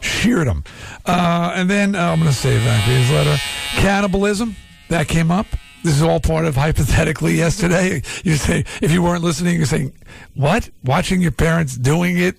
sheared 0.00 0.48
them, 0.48 0.64
uh, 1.06 1.52
and 1.54 1.70
then 1.70 1.94
uh, 1.94 2.10
I'm 2.10 2.18
going 2.18 2.30
to 2.30 2.36
save 2.36 2.62
that 2.64 2.82
his 2.82 3.10
letter. 3.10 3.36
Cannibalism 3.76 4.54
that 4.90 5.08
came 5.08 5.30
up. 5.30 5.46
This 5.86 5.94
is 5.94 6.02
all 6.02 6.18
part 6.18 6.46
of 6.46 6.56
hypothetically 6.56 7.34
yesterday. 7.34 8.02
You 8.24 8.34
say 8.34 8.64
if 8.82 8.90
you 8.90 9.04
weren't 9.04 9.22
listening, 9.22 9.56
you're 9.56 9.66
saying 9.66 9.92
what? 10.34 10.68
Watching 10.82 11.20
your 11.20 11.30
parents 11.30 11.76
doing 11.76 12.18
it 12.18 12.34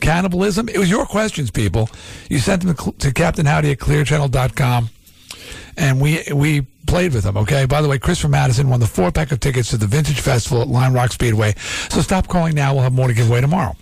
cannibalism? 0.00 0.68
It 0.68 0.78
was 0.78 0.90
your 0.90 1.06
questions, 1.06 1.52
people. 1.52 1.88
You 2.28 2.40
sent 2.40 2.64
them 2.64 2.74
to, 2.98 3.12
Captain 3.12 3.46
Howdy 3.46 3.70
at 3.70 3.78
clearchannel.com, 3.78 4.90
and 5.76 6.00
we 6.00 6.24
we 6.34 6.62
played 6.88 7.14
with 7.14 7.22
them, 7.22 7.36
okay? 7.36 7.64
By 7.64 7.80
the 7.80 7.88
way, 7.88 8.00
Chris 8.00 8.18
from 8.18 8.32
Madison 8.32 8.68
won 8.68 8.80
the 8.80 8.88
four 8.88 9.12
pack 9.12 9.30
of 9.30 9.38
tickets 9.38 9.70
to 9.70 9.76
the 9.76 9.86
Vintage 9.86 10.18
Festival 10.18 10.60
at 10.62 10.66
Lime 10.66 10.94
Rock 10.94 11.12
Speedway. 11.12 11.54
So 11.90 12.00
stop 12.00 12.26
calling 12.26 12.56
now. 12.56 12.74
We'll 12.74 12.82
have 12.82 12.92
more 12.92 13.06
to 13.06 13.14
give 13.14 13.30
away 13.30 13.40
tomorrow. 13.40 13.76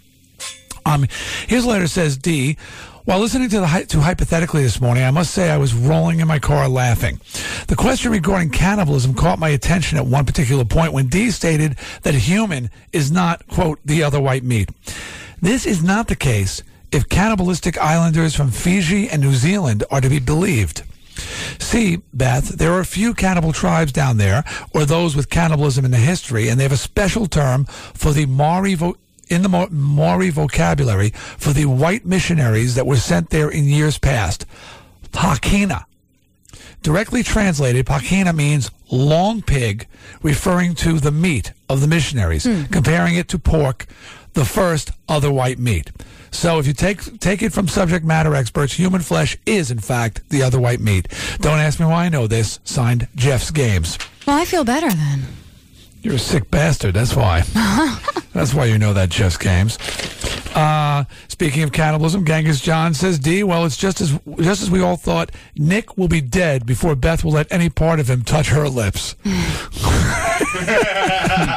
Um, 0.84 1.06
his 1.46 1.64
letter 1.64 1.86
says, 1.86 2.18
Dee, 2.18 2.58
while 3.04 3.18
listening 3.18 3.48
to 3.50 3.60
the 3.60 3.86
to 3.88 4.00
hypothetically 4.00 4.62
this 4.62 4.80
morning, 4.80 5.04
I 5.04 5.10
must 5.10 5.32
say 5.32 5.50
I 5.50 5.56
was 5.56 5.74
rolling 5.74 6.20
in 6.20 6.28
my 6.28 6.38
car 6.38 6.68
laughing. 6.68 7.20
The 7.66 7.76
question 7.76 8.12
regarding 8.12 8.50
cannibalism 8.50 9.14
caught 9.14 9.38
my 9.38 9.48
attention 9.48 9.98
at 9.98 10.06
one 10.06 10.24
particular 10.24 10.64
point 10.64 10.92
when 10.92 11.08
Dee 11.08 11.30
stated 11.30 11.76
that 12.02 12.14
human 12.14 12.70
is 12.92 13.10
not, 13.10 13.46
quote, 13.48 13.80
the 13.84 14.02
other 14.02 14.20
white 14.20 14.44
meat. 14.44 14.70
This 15.40 15.66
is 15.66 15.82
not 15.82 16.08
the 16.08 16.16
case 16.16 16.62
if 16.92 17.08
cannibalistic 17.08 17.78
islanders 17.78 18.34
from 18.34 18.50
Fiji 18.50 19.08
and 19.08 19.22
New 19.22 19.32
Zealand 19.32 19.82
are 19.90 20.00
to 20.00 20.08
be 20.08 20.20
believed. 20.20 20.82
See, 21.58 21.98
Beth, 22.12 22.48
there 22.50 22.72
are 22.72 22.80
a 22.80 22.86
few 22.86 23.14
cannibal 23.14 23.52
tribes 23.52 23.92
down 23.92 24.16
there, 24.18 24.44
or 24.74 24.84
those 24.84 25.14
with 25.16 25.28
cannibalism 25.28 25.84
in 25.84 25.90
the 25.90 25.96
history, 25.96 26.48
and 26.48 26.58
they 26.58 26.64
have 26.64 26.72
a 26.72 26.76
special 26.76 27.26
term 27.26 27.64
for 27.64 28.12
the 28.12 28.26
Maori 28.26 28.74
vo- 28.74 28.96
in 29.32 29.42
the 29.42 29.68
Maori 29.70 30.30
vocabulary 30.30 31.10
for 31.10 31.52
the 31.52 31.66
white 31.66 32.04
missionaries 32.04 32.74
that 32.74 32.86
were 32.86 32.96
sent 32.96 33.30
there 33.30 33.50
in 33.50 33.64
years 33.64 33.98
past. 33.98 34.46
Pakina. 35.10 35.84
Directly 36.82 37.22
translated, 37.22 37.86
Pakina 37.86 38.34
means 38.34 38.70
long 38.90 39.40
pig, 39.40 39.86
referring 40.22 40.74
to 40.74 40.98
the 40.98 41.12
meat 41.12 41.52
of 41.68 41.80
the 41.80 41.86
missionaries, 41.86 42.44
hmm. 42.44 42.64
comparing 42.64 43.14
it 43.14 43.28
to 43.28 43.38
pork, 43.38 43.86
the 44.34 44.44
first 44.44 44.90
other 45.08 45.32
white 45.32 45.58
meat. 45.58 45.90
So 46.30 46.58
if 46.58 46.66
you 46.66 46.72
take 46.72 47.20
take 47.20 47.42
it 47.42 47.52
from 47.52 47.68
subject 47.68 48.04
matter 48.04 48.34
experts, 48.34 48.72
human 48.72 49.02
flesh 49.02 49.36
is 49.44 49.70
in 49.70 49.78
fact 49.78 50.28
the 50.30 50.42
other 50.42 50.58
white 50.58 50.80
meat. 50.80 51.08
Don't 51.40 51.58
ask 51.58 51.78
me 51.78 51.86
why 51.86 52.06
I 52.06 52.08
know 52.08 52.26
this. 52.26 52.58
Signed 52.64 53.06
Jeff's 53.14 53.50
Games. 53.50 53.98
Well, 54.26 54.38
I 54.38 54.44
feel 54.44 54.64
better 54.64 54.90
then. 54.90 55.41
You're 56.02 56.16
a 56.16 56.18
sick 56.18 56.50
bastard. 56.50 56.94
That's 56.94 57.14
why. 57.14 57.42
That's 58.32 58.52
why 58.52 58.64
you 58.64 58.76
know 58.76 58.92
that 58.92 59.08
Jeff's 59.08 59.36
Games. 59.36 59.78
Uh, 60.52 61.04
speaking 61.28 61.62
of 61.62 61.70
cannibalism, 61.70 62.24
Genghis 62.24 62.60
John 62.60 62.92
says, 62.92 63.20
"Dee. 63.20 63.44
Well, 63.44 63.64
it's 63.64 63.76
just 63.76 64.00
as 64.00 64.18
just 64.40 64.62
as 64.62 64.70
we 64.70 64.82
all 64.82 64.96
thought. 64.96 65.30
Nick 65.56 65.96
will 65.96 66.08
be 66.08 66.20
dead 66.20 66.66
before 66.66 66.96
Beth 66.96 67.22
will 67.22 67.32
let 67.32 67.50
any 67.52 67.68
part 67.68 68.00
of 68.00 68.10
him 68.10 68.22
touch 68.22 68.48
her 68.48 68.68
lips." 68.68 69.14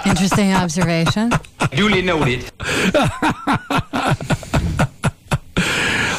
Interesting 0.06 0.54
observation. 0.54 1.32
Duly 1.72 2.04
noted. 2.04 2.52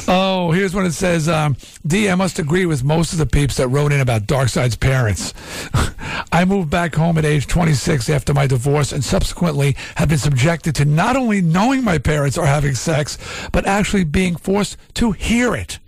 Oh, 0.08 0.52
here's 0.52 0.74
what 0.74 0.86
it 0.86 0.92
says. 0.92 1.28
Um, 1.28 1.56
Dee, 1.86 2.08
I 2.08 2.14
must 2.14 2.38
agree 2.38 2.64
with 2.64 2.84
most 2.84 3.12
of 3.12 3.18
the 3.18 3.26
peeps 3.26 3.56
that 3.56 3.68
wrote 3.68 3.92
in 3.92 4.00
about 4.00 4.22
Darkside's 4.22 4.76
parents. 4.76 5.34
I 6.32 6.44
moved 6.44 6.70
back 6.70 6.94
home 6.94 7.18
at 7.18 7.24
age 7.24 7.46
26 7.46 8.08
after 8.10 8.32
my 8.32 8.46
divorce 8.46 8.92
and 8.92 9.04
subsequently 9.04 9.76
have 9.96 10.08
been 10.08 10.18
subjected 10.18 10.74
to 10.76 10.84
not 10.84 11.16
only 11.16 11.40
knowing 11.40 11.82
my 11.82 11.98
parents 11.98 12.38
are 12.38 12.46
having 12.46 12.74
sex, 12.74 13.18
but 13.52 13.66
actually 13.66 14.04
being 14.04 14.36
forced 14.36 14.76
to 14.94 15.12
hear 15.12 15.54
it. 15.54 15.78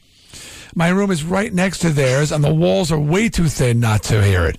My 0.74 0.88
room 0.88 1.10
is 1.10 1.24
right 1.24 1.52
next 1.52 1.78
to 1.80 1.90
theirs, 1.90 2.30
and 2.30 2.42
the 2.42 2.54
walls 2.54 2.92
are 2.92 2.98
way 3.00 3.28
too 3.28 3.48
thin 3.48 3.80
not 3.80 4.02
to 4.04 4.22
hear 4.22 4.46
it. 4.46 4.56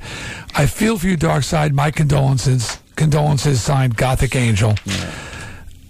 I 0.56 0.66
feel 0.66 0.98
for 0.98 1.08
you, 1.08 1.18
Darkside. 1.18 1.72
My 1.72 1.92
condolences. 1.92 2.80
Condolences, 2.96 3.62
signed 3.62 3.96
Gothic 3.96 4.36
Angel. 4.36 4.76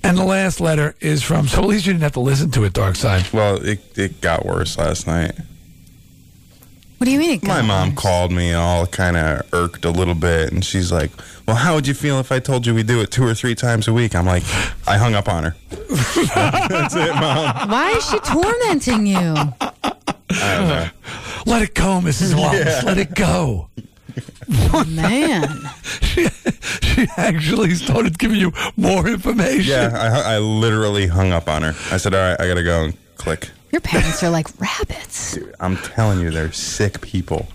And 0.03 0.17
the 0.17 0.23
last 0.23 0.59
letter 0.61 0.95
is 1.01 1.21
from. 1.23 1.47
So 1.47 1.59
at 1.61 1.67
least 1.67 1.85
you 1.85 1.93
didn't 1.93 2.03
have 2.03 2.13
to 2.13 2.19
listen 2.21 2.51
to 2.51 2.63
it, 2.63 2.73
Darkside. 2.73 3.31
Well, 3.33 3.55
it, 3.63 3.79
it 3.97 4.21
got 4.21 4.45
worse 4.45 4.77
last 4.77 5.05
night. 5.07 5.33
What 6.97 7.05
do 7.05 7.11
you 7.11 7.19
mean? 7.19 7.31
It 7.31 7.41
got 7.41 7.47
My 7.47 7.61
mom 7.61 7.89
worse? 7.89 7.97
called 7.99 8.31
me 8.31 8.49
and 8.49 8.57
all 8.57 8.85
kind 8.87 9.15
of 9.15 9.47
irked 9.53 9.85
a 9.85 9.89
little 9.91 10.15
bit, 10.15 10.51
and 10.51 10.65
she's 10.65 10.91
like, 10.91 11.11
"Well, 11.47 11.55
how 11.55 11.75
would 11.75 11.87
you 11.87 11.93
feel 11.93 12.19
if 12.19 12.29
I 12.31 12.39
told 12.39 12.65
you 12.65 12.73
we 12.75 12.83
do 12.83 12.99
it 13.01 13.09
two 13.11 13.23
or 13.25 13.33
three 13.33 13.55
times 13.55 13.87
a 13.87 13.93
week?" 13.93 14.15
I'm 14.15 14.25
like, 14.25 14.43
I 14.87 14.97
hung 14.97 15.13
up 15.15 15.29
on 15.29 15.45
her. 15.45 15.55
That's 15.69 16.95
it, 16.95 17.13
mom. 17.15 17.69
Why 17.69 17.91
is 17.91 18.05
she 18.09 18.19
tormenting 18.19 19.05
you? 19.07 19.17
I 19.17 20.55
don't 20.57 20.67
know. 20.67 20.89
Let 21.45 21.61
it 21.61 21.73
go, 21.73 22.01
Mrs. 22.01 22.37
Wallace. 22.37 22.65
Yeah. 22.65 22.81
Let 22.83 22.97
it 22.97 23.15
go. 23.15 23.69
Oh, 24.73 24.85
man. 24.87 25.47
She, 26.09 26.25
she 26.81 27.07
actually 27.17 27.75
started 27.75 28.17
giving 28.17 28.39
you 28.39 28.51
more 28.75 29.07
information. 29.07 29.69
Yeah, 29.69 29.91
I, 29.93 30.35
I 30.35 30.39
literally 30.39 31.05
hung 31.05 31.31
up 31.31 31.47
on 31.47 31.61
her. 31.61 31.75
I 31.91 31.97
said, 31.97 32.15
"All 32.15 32.19
right, 32.19 32.39
I 32.41 32.47
gotta 32.47 32.63
go." 32.63 32.85
And 32.85 32.97
click. 33.15 33.49
Your 33.71 33.81
parents 33.81 34.23
are 34.23 34.31
like 34.31 34.47
rabbits. 34.59 35.33
Dude, 35.35 35.53
I'm 35.59 35.77
telling 35.77 36.19
you, 36.19 36.31
they're 36.31 36.51
sick 36.51 36.99
people. 37.01 37.47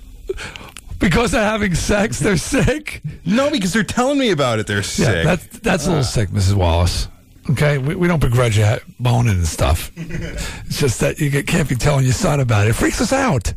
Because 1.01 1.33
they're 1.33 1.45
having 1.45 1.75
sex, 1.75 2.21
they're 2.21 2.37
sick. 2.37 3.03
No, 3.27 3.51
because 3.51 3.73
they're 3.73 3.83
telling 3.83 4.19
me 4.19 4.31
about 4.31 4.61
it. 4.61 4.67
They're 4.69 4.83
sick. 4.85 5.07
Yeah, 5.07 5.13
sick. 5.13 5.25
that's 5.25 5.59
that's 5.59 5.87
a 5.87 5.89
little 5.91 6.05
sick, 6.05 6.29
Mrs. 6.31 6.55
Wallace. 6.55 7.09
Okay, 7.51 7.77
we, 7.79 7.95
we 7.95 8.09
don't 8.09 8.21
begrudge 8.21 8.57
you 8.57 8.65
ha- 8.65 8.79
boning 9.01 9.35
and 9.35 9.47
stuff. 9.47 9.91
it's 9.97 10.79
just 10.79 11.01
that 11.01 11.19
you 11.19 11.43
can't 11.43 11.69
be 11.69 11.75
telling 11.75 12.05
your 12.05 12.15
son 12.15 12.41
about 12.41 12.67
it. 12.67 12.71
It 12.71 12.75
freaks 12.75 13.01
us 13.01 13.13
out. 13.13 13.53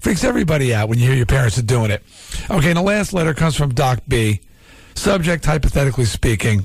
Freaks 0.00 0.24
everybody 0.24 0.74
out 0.74 0.88
when 0.88 0.98
you 0.98 1.06
hear 1.06 1.14
your 1.14 1.26
parents 1.26 1.58
are 1.58 1.62
doing 1.62 1.90
it. 1.90 2.02
Okay, 2.50 2.68
and 2.68 2.76
the 2.76 2.82
last 2.82 3.12
letter 3.12 3.34
comes 3.34 3.54
from 3.54 3.74
Doc 3.74 4.00
B. 4.08 4.40
Subject, 4.94 5.44
hypothetically 5.44 6.06
speaking. 6.06 6.64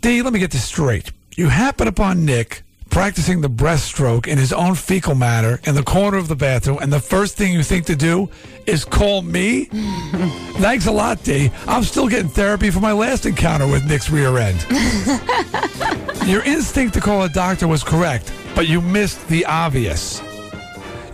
Dee, 0.00 0.22
let 0.22 0.32
me 0.32 0.38
get 0.38 0.50
this 0.50 0.64
straight. 0.64 1.12
You 1.36 1.48
happen 1.48 1.86
upon 1.86 2.24
Nick 2.24 2.62
practicing 2.88 3.42
the 3.42 3.50
breaststroke 3.50 4.26
in 4.26 4.38
his 4.38 4.54
own 4.54 4.74
fecal 4.74 5.14
matter 5.14 5.60
in 5.64 5.74
the 5.74 5.82
corner 5.82 6.16
of 6.16 6.28
the 6.28 6.34
bathroom, 6.34 6.78
and 6.80 6.90
the 6.90 7.00
first 7.00 7.36
thing 7.36 7.52
you 7.52 7.62
think 7.62 7.84
to 7.84 7.94
do 7.94 8.30
is 8.64 8.86
call 8.86 9.20
me? 9.20 9.64
Thanks 10.54 10.86
a 10.86 10.92
lot, 10.92 11.22
Dee. 11.22 11.50
I'm 11.66 11.82
still 11.82 12.08
getting 12.08 12.28
therapy 12.28 12.70
for 12.70 12.80
my 12.80 12.92
last 12.92 13.26
encounter 13.26 13.66
with 13.66 13.84
Nick's 13.84 14.08
rear 14.08 14.38
end. 14.38 14.64
Your 16.26 16.42
instinct 16.44 16.94
to 16.94 17.02
call 17.02 17.22
a 17.24 17.28
doctor 17.28 17.68
was 17.68 17.84
correct, 17.84 18.32
but 18.54 18.66
you 18.66 18.80
missed 18.80 19.28
the 19.28 19.44
obvious. 19.44 20.22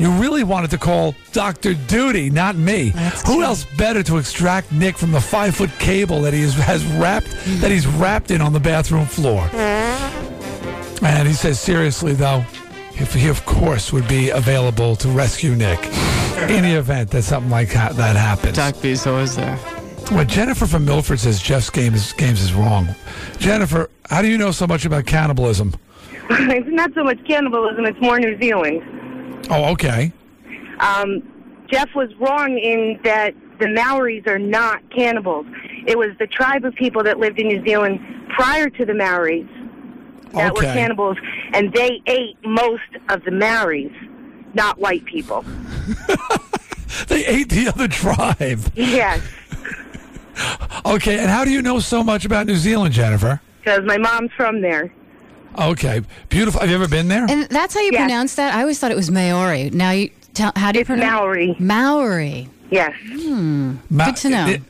You 0.03 0.11
really 0.11 0.43
wanted 0.43 0.73
to 0.73 0.79
call 0.79 1.15
Dr. 1.31 1.74
Duty, 1.74 2.29
not 2.29 2.57
me. 2.57 2.93
Who 3.24 3.45
else 3.45 3.65
better 3.77 4.03
to 4.03 4.19
extract 4.19 4.73
Nick 4.73 4.99
from 4.99 5.12
the 5.12 5.20
five 5.20 5.55
foot 5.55 5.70
cable 5.79 6.23
that 6.23 6.35
he 6.35 6.41
is, 6.41 6.55
has 6.55 6.85
wrapped 6.85 7.31
that 7.61 7.70
he's 7.70 7.87
wrapped 7.87 8.33
in 8.33 8.41
on 8.41 8.53
the 8.53 8.59
bathroom 8.59 9.07
floor? 9.07 9.49
And 11.05 11.29
he 11.29 11.33
says, 11.33 11.61
seriously 11.61 12.15
though, 12.15 12.45
if 12.95 13.15
he 13.15 13.29
of 13.29 13.47
course 13.47 13.93
would 13.93 14.09
be 14.09 14.31
available 14.31 14.97
to 14.97 15.09
rescue 15.09 15.55
Nick 15.55 15.79
in 16.51 16.65
the 16.65 16.77
event 16.77 17.12
that 17.12 17.23
something 17.23 17.53
like 17.53 17.73
ha- 17.73 17.93
that 17.93 18.16
happens. 18.16 18.57
Doc 18.57 18.83
B's 18.83 19.07
always 19.07 19.37
there. 19.37 19.57
Well, 20.11 20.24
Jennifer 20.24 20.66
from 20.66 20.85
Milford 20.85 21.20
says 21.20 21.41
Jeff's 21.41 21.70
game 21.70 21.95
is, 21.95 22.12
games 22.15 22.43
is 22.43 22.53
wrong. 22.53 22.89
Jennifer, 23.39 23.89
how 24.11 24.20
do 24.20 24.27
you 24.27 24.37
know 24.37 24.51
so 24.51 24.66
much 24.66 24.85
about 24.85 25.07
cannibalism? 25.07 25.74
it's 26.29 26.69
not 26.69 26.93
so 26.93 27.05
much 27.05 27.24
cannibalism, 27.24 27.85
it's 27.85 28.01
more 28.01 28.19
New 28.19 28.37
Zealand. 28.41 28.83
Oh, 29.51 29.70
okay. 29.73 30.12
Um, 30.81 31.23
Jeff 31.70 31.89
was 31.94 32.14
wrong 32.16 32.59
in 32.59 33.01
that 33.05 33.35
the 33.59 33.69
Maoris 33.69 34.27
are 34.27 34.39
not 34.39 34.82
cannibals. 34.90 35.47
It 35.86 35.97
was 35.98 36.10
the 36.19 36.27
tribe 36.27 36.64
of 36.64 36.74
people 36.74 37.02
that 37.05 37.19
lived 37.19 37.39
in 37.39 37.48
New 37.48 37.64
Zealand 37.64 38.01
prior 38.31 38.69
to 38.70 38.85
the 38.85 38.94
Maoris 38.94 39.47
that 40.32 40.55
were 40.55 40.62
cannibals, 40.62 41.19
and 41.52 41.73
they 41.73 42.01
ate 42.06 42.36
most 42.44 42.82
of 43.10 43.23
the 43.24 43.31
Maoris, 43.31 43.93
not 44.55 44.78
white 44.78 45.05
people. 45.05 45.44
They 47.09 47.24
ate 47.24 47.48
the 47.48 47.69
other 47.69 47.89
tribe. 47.89 48.60
Yes, 48.74 49.23
Okay, 50.85 51.19
and 51.19 51.31
how 51.31 51.44
do 51.44 51.51
you 51.51 51.62
know 51.62 51.78
so 51.78 52.02
much 52.02 52.24
about 52.24 52.47
New 52.47 52.56
Zealand, 52.56 52.94
Jennifer? 52.94 53.40
because 53.64 53.85
my 53.85 53.97
mom's 53.97 54.31
from 54.36 54.60
there. 54.60 54.93
Okay, 55.59 56.01
beautiful. 56.29 56.61
Have 56.61 56.70
you 56.70 56.77
ever 56.77 56.89
been 56.89 57.09
there? 57.09 57.27
And 57.29 57.45
that's 57.49 57.74
how 57.74 57.81
you 57.81 57.91
Yes. 57.93 58.01
pronounce 58.03 58.35
that? 58.37 58.55
I 58.55 58.61
always 58.62 58.79
thought 58.79 58.91
it 58.91 58.97
was 58.97 59.11
Maori. 59.11 59.70
Now 59.70 59.91
you 59.91 60.11
tell 60.35 60.53
how 60.57 60.73
do 60.73 60.79
you 60.79 60.81
It's 60.83 60.89
pronounce 60.89 61.12
Maori. 61.20 61.57
Maori. 61.59 62.49
Yes. 62.70 62.93
Hmm. 63.12 63.74
Ma- 63.91 64.07
Good 64.07 64.16
to 64.16 64.29
know. 64.31 64.47
it- 64.49 64.62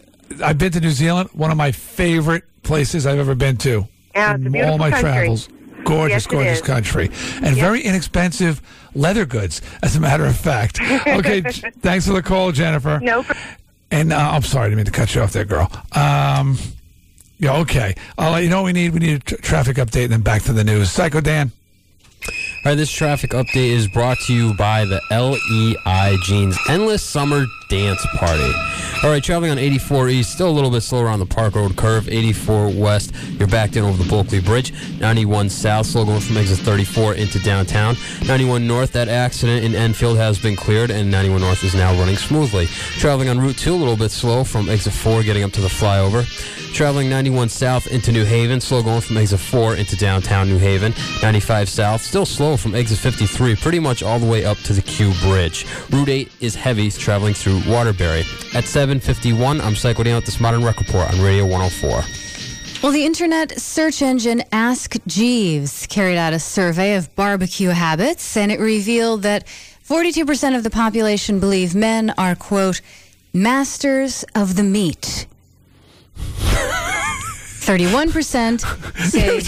I've 0.43 0.59
been 0.59 0.73
to 0.73 0.81
New 0.81 0.91
Zealand. 0.91 1.29
One 1.35 1.51
of 1.51 1.57
my 1.57 1.73
favorite 1.73 2.45
places 2.63 3.07
I've 3.07 3.19
ever 3.19 3.35
been 3.35 3.57
to. 3.59 3.87
Yeah, 4.15 4.33
it's 4.35 4.43
a 4.43 4.47
In 4.47 4.53
beautiful 4.53 4.73
all 4.73 4.79
my 4.79 4.91
country. 4.91 5.11
travels. 5.11 5.49
Gorgeous, 5.85 6.11
Yes, 6.15 6.27
it 6.27 6.29
gorgeous 6.31 6.59
is. 6.59 6.63
country. 6.65 7.11
And 7.43 7.57
very 7.57 7.81
inexpensive 7.81 8.61
leather 8.95 9.25
goods, 9.25 9.61
as 9.83 9.97
a 9.97 10.01
matter 10.01 10.25
of 10.25 10.37
fact. 10.37 10.81
Okay, 10.81 11.41
j- 11.43 11.71
thanks 11.83 12.07
for 12.07 12.13
the 12.13 12.23
call, 12.23 12.53
Jennifer. 12.53 12.99
No. 13.03 13.23
pr- 13.25 13.33
And 13.91 14.13
uh, 14.13 14.31
I'm 14.33 14.43
sorry, 14.43 14.67
I 14.67 14.69
didn't 14.69 14.77
mean 14.79 14.85
to 14.87 14.91
cut 14.93 15.15
you 15.15 15.23
off 15.23 15.33
there, 15.33 15.45
girl. 15.45 15.71
Um, 15.93 16.57
yeah, 17.43 17.57
okay. 17.57 17.97
Uh, 18.17 18.39
you 18.41 18.49
know 18.49 18.63
what 18.63 18.67
we 18.67 18.73
need? 18.73 18.95
We 18.95 19.01
need 19.01 19.17
a 19.17 19.19
tr- 19.19 19.35
traffic 19.43 19.77
update 19.77 20.05
and 20.05 20.13
then 20.13 20.21
back 20.21 20.43
to 20.43 20.53
the 20.53 20.63
news. 20.63 20.93
Psycho 20.93 21.21
Dan. 21.21 21.51
All 22.25 22.31
right, 22.67 22.75
this 22.77 22.91
traffic 22.93 23.33
update 23.33 23.73
is 23.73 23.89
brought 23.89 24.17
to 24.27 24.33
you 24.33 24.55
by 24.55 24.85
the 24.85 25.01
LEI 25.11 26.17
Jeans 26.23 26.57
Endless 26.69 27.03
Summer 27.03 27.47
Dance 27.73 28.05
Party. 28.17 28.53
All 29.03 29.09
right, 29.09 29.25
traveling 29.25 29.51
on 29.51 29.57
84 29.57 30.11
East, 30.11 30.31
still 30.31 30.51
a 30.51 30.53
little 30.53 30.71
bit 30.71 30.83
slower 30.83 31.09
on 31.09 31.19
the 31.19 31.25
Park 31.25 31.55
Road 31.55 31.75
curve. 31.75 32.07
84 32.07 32.69
West, 32.69 33.15
you're 33.39 33.49
backed 33.49 33.77
in 33.77 33.83
over 33.83 33.97
the 33.97 34.09
Bulkeley 34.11 34.41
Bridge. 34.41 34.75
91 35.01 35.49
South, 35.49 35.87
slow 35.87 36.05
going 36.05 36.21
from 36.21 36.37
exit 36.37 36.59
34 36.59 37.15
into 37.15 37.39
downtown. 37.39 37.97
91 38.27 38.67
North, 38.67 38.93
that 38.93 39.09
accident 39.09 39.65
in 39.65 39.75
Enfield 39.75 40.19
has 40.19 40.39
been 40.39 40.55
cleared, 40.55 40.91
and 40.91 41.11
91 41.11 41.41
North 41.41 41.65
is 41.65 41.75
now 41.75 41.99
running 41.99 42.17
smoothly. 42.17 42.67
Traveling 42.67 43.31
on 43.31 43.41
Route 43.41 43.57
2, 43.57 43.73
a 43.73 43.75
little 43.75 43.97
bit 43.97 44.11
slow 44.11 44.45
from 44.45 44.69
exit 44.69 44.93
4 44.93 45.23
getting 45.23 45.43
up 45.43 45.53
to 45.53 45.63
the 45.63 45.69
flyover. 45.69 46.27
Traveling 46.75 47.11
91 47.11 47.49
South 47.49 47.87
into 47.89 48.13
New 48.13 48.25
Haven, 48.25 48.61
slow 48.61 48.83
going 48.83 49.01
from 49.01 49.17
exit 49.17 49.41
4 49.41 49.77
into 49.77 49.97
downtown 49.97 50.49
New 50.49 50.59
Haven. 50.59 50.95
95 51.23 51.69
South, 51.69 52.03
still 52.03 52.25
slow 52.25 52.57
from 52.57 52.75
exit 52.75 52.99
53, 52.99 53.57
pretty 53.57 53.79
much 53.79 54.03
all 54.03 54.19
the 54.19 54.27
way 54.27 54.45
up 54.45 54.59
to 54.59 54.73
the 54.73 54.81
Q 54.81 55.13
Bridge. 55.23 55.67
Route 55.91 56.09
8 56.09 56.33
is 56.41 56.55
heavy, 56.55 56.91
traveling 56.91 57.35
through 57.35 57.62
Waterbury. 57.67 58.21
At 58.55 58.65
751, 58.65 59.61
I'm 59.61 59.75
Psycho 59.77 60.03
Dan 60.03 60.17
with 60.17 60.25
this 60.27 60.41
Modern 60.41 60.65
Rec 60.65 60.79
Report 60.79 61.13
on 61.13 61.21
Radio 61.21 61.45
104. 61.47 62.03
Well, 62.83 62.93
the 62.93 63.05
internet 63.05 63.61
search 63.61 64.03
engine 64.03 64.43
Ask 64.51 64.97
Jeeves 65.07 65.87
carried 65.87 66.17
out 66.19 66.33
a 66.33 66.39
survey 66.41 66.97
of 66.97 67.15
barbecue 67.15 67.69
habits, 67.69 68.37
and 68.37 68.51
it 68.51 68.59
revealed 68.59 69.23
that 69.23 69.47
42% 69.47 70.57
of 70.57 70.65
the 70.65 70.71
population 70.71 71.39
believe 71.39 71.75
men 71.75 72.11
are, 72.19 72.35
quote, 72.35 72.81
masters 73.33 74.25
of 74.35 74.57
the 74.57 74.65
meat. 74.65 75.27
31% 77.63 78.61
say, 78.97 79.39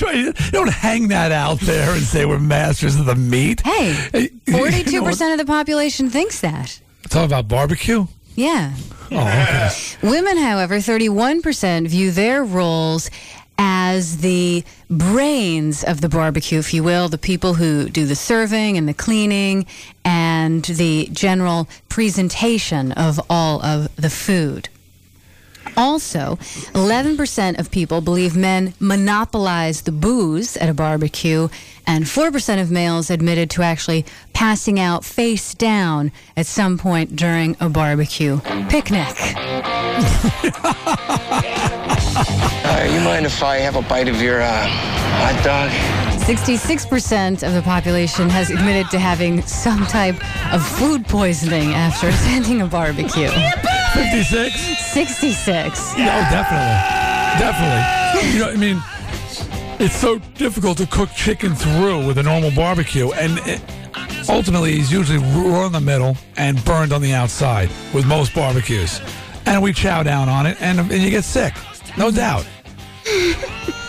don't 0.53 0.70
hang 0.70 1.09
that 1.09 1.32
out 1.32 1.59
there 1.61 1.91
and 1.93 2.03
say 2.03 2.24
we're 2.24 2.39
masters 2.39 2.95
of 2.95 3.07
the 3.07 3.16
meat. 3.16 3.61
hey, 3.62 4.09
You 4.15 4.53
know 4.53 4.59
what? 4.61 4.73
42% 4.73 5.32
of 5.32 5.39
the 5.39 5.45
population 5.45 6.09
thinks 6.09 6.41
that. 6.41 6.81
Talk 7.09 7.26
about 7.26 7.48
barbecue. 7.48 8.06
Yeah. 8.35 8.74
Oh, 9.10 9.18
okay. 9.18 9.70
Women, 10.02 10.39
however, 10.39 10.76
31% 10.76 11.86
view 11.86 12.10
their 12.10 12.43
roles 12.43 13.10
as 13.59 14.18
the 14.18 14.64
brains 14.90 15.85
of 15.85 16.01
the 16.01 16.09
barbecue, 16.09 16.59
if 16.59 16.74
you 16.74 16.82
will, 16.82 17.09
the 17.09 17.18
people 17.18 17.55
who 17.55 17.89
do 17.89 18.06
the 18.06 18.16
serving 18.16 18.76
and 18.76 18.89
the 18.89 18.94
cleaning 18.94 19.66
and 20.05 20.64
the 20.64 21.09
general 21.12 21.68
presentation 21.89 22.90
of 22.93 23.20
all 23.31 23.62
of 23.62 23.94
the 23.97 24.10
food. 24.10 24.68
Also, 25.76 26.36
11% 26.74 27.59
of 27.59 27.70
people 27.70 28.01
believe 28.01 28.36
men 28.36 28.74
monopolize 28.80 29.82
the 29.82 29.92
booze 29.92 30.56
at 30.56 30.68
a 30.68 30.74
barbecue, 30.74 31.48
and 31.86 32.05
4% 32.05 32.60
of 32.60 32.70
males 32.70 33.10
admitted 33.10 33.51
to 33.51 33.62
actually 33.62 34.05
passing 34.32 34.80
out 34.80 35.05
face 35.05 35.55
down 35.55 36.12
at 36.36 36.46
some 36.46 36.78
point 36.78 37.16
during 37.16 37.56
a 37.60 37.68
barbecue 37.68 38.40
picnic. 38.68 39.14
Uh, 42.66 42.88
you 42.90 42.98
mind 43.01 43.26
if 43.26 43.42
I 43.42 43.59
have 43.59 43.76
a 43.76 43.82
bite 43.82 44.09
of 44.09 44.22
your 44.22 44.40
uh, 44.40 44.66
hot 44.66 45.44
dog? 45.44 45.70
66% 46.24 47.46
of 47.46 47.52
the 47.52 47.60
population 47.60 48.30
has 48.30 48.51
admitted 48.51 48.90
to 48.90 48.98
having 48.98 49.42
some 49.42 49.84
type 49.84 50.14
of 50.55 50.66
food 50.66 51.06
poisoning 51.06 51.74
after 51.74 52.09
attending 52.12 52.62
a 52.62 52.66
barbecue. 52.66 53.28
56? 53.92 54.55
66. 54.78 55.92
No, 55.98 56.06
definitely. 56.06 57.05
Definitely. 57.38 58.32
You 58.32 58.38
know, 58.38 58.51
I 58.51 58.56
mean, 58.56 58.82
it's 59.78 59.94
so 59.94 60.18
difficult 60.36 60.78
to 60.78 60.86
cook 60.86 61.10
chicken 61.10 61.55
through 61.55 62.06
with 62.06 62.16
a 62.16 62.22
normal 62.22 62.51
barbecue, 62.52 63.10
and 63.12 63.38
it, 63.40 63.60
ultimately, 64.26 64.72
he's 64.72 64.90
usually 64.90 65.18
raw 65.18 65.66
in 65.66 65.72
the 65.72 65.80
middle 65.80 66.16
and 66.38 66.64
burned 66.64 66.94
on 66.94 67.02
the 67.02 67.12
outside 67.12 67.68
with 67.92 68.06
most 68.06 68.34
barbecues. 68.34 68.98
And 69.44 69.62
we 69.62 69.74
chow 69.74 70.02
down 70.02 70.30
on 70.30 70.46
it, 70.46 70.56
and, 70.62 70.78
and 70.80 70.90
you 70.90 71.10
get 71.10 71.24
sick, 71.24 71.52
no 71.98 72.10
doubt. 72.10 72.46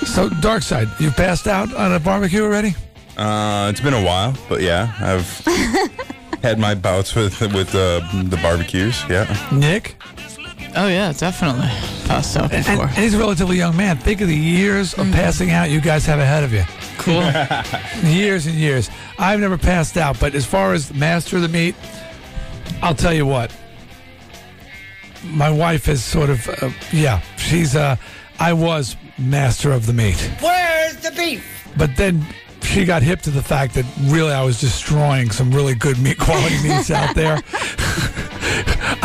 So, 0.06 0.30
Dark 0.42 0.64
Side, 0.64 0.88
you 1.00 1.12
passed 1.12 1.48
out 1.48 1.74
on 1.74 1.94
a 1.94 2.00
barbecue 2.00 2.44
already? 2.44 2.76
Uh, 3.18 3.70
it's 3.72 3.82
been 3.82 3.94
a 3.94 4.04
while, 4.04 4.36
but 4.50 4.62
yeah, 4.62 4.94
I've 5.00 5.46
had 6.44 6.60
my 6.60 6.76
bouts 6.76 7.16
with 7.16 7.40
with 7.54 7.74
uh, 7.76 8.00
the 8.24 8.38
barbecues. 8.42 9.04
Yeah. 9.10 9.26
Nick? 9.54 9.96
Oh 10.78 10.88
yeah, 10.88 11.14
definitely. 11.14 11.70
Passed 12.06 12.36
out 12.36 12.52
And, 12.54 12.66
before. 12.66 12.88
and 12.88 12.92
he's 12.98 13.14
a 13.14 13.18
relatively 13.18 13.56
young 13.56 13.78
man. 13.78 13.96
Think 13.98 14.20
of 14.20 14.28
the 14.28 14.36
years 14.36 14.94
of 14.96 15.10
passing 15.14 15.52
out 15.52 15.70
you 15.70 15.80
guys 15.80 16.06
have 16.06 16.20
ahead 16.20 16.44
of 16.44 16.52
you. 16.52 16.64
Cool. 16.98 17.24
years 18.12 18.46
and 18.48 18.56
years. 18.56 18.90
I've 19.18 19.40
never 19.40 19.58
passed 19.58 19.96
out, 19.96 20.20
but 20.20 20.36
as 20.36 20.46
far 20.46 20.74
as 20.74 20.94
master 20.94 21.38
of 21.38 21.44
the 21.44 21.48
meat, 21.48 21.76
I'll 22.82 22.96
tell 22.96 23.14
you 23.14 23.26
what. 23.26 23.56
My 25.24 25.50
wife 25.50 25.88
is 25.88 26.04
sort 26.04 26.30
of, 26.30 26.48
uh, 26.62 26.70
yeah, 26.92 27.22
she's, 27.38 27.76
uh, 27.76 27.96
I 28.38 28.52
was 28.54 28.96
master 29.18 29.72
of 29.72 29.86
the 29.86 29.94
meat. 29.94 30.20
Where's 30.42 30.98
the 30.98 31.12
beef? 31.12 31.68
But 31.78 31.96
then 31.96 32.26
she 32.62 32.86
got 32.86 33.04
hip 33.04 33.22
to 33.22 33.32
the 33.32 33.44
fact 33.44 33.74
that 33.76 33.86
really 34.04 34.32
I 34.32 34.44
was 34.44 34.60
destroying 34.60 35.30
some 35.32 35.52
really 35.52 35.76
good 35.76 36.00
meat 36.00 36.18
quality 36.20 36.62
meats 36.64 36.92
out 36.92 37.16
there. 37.16 37.40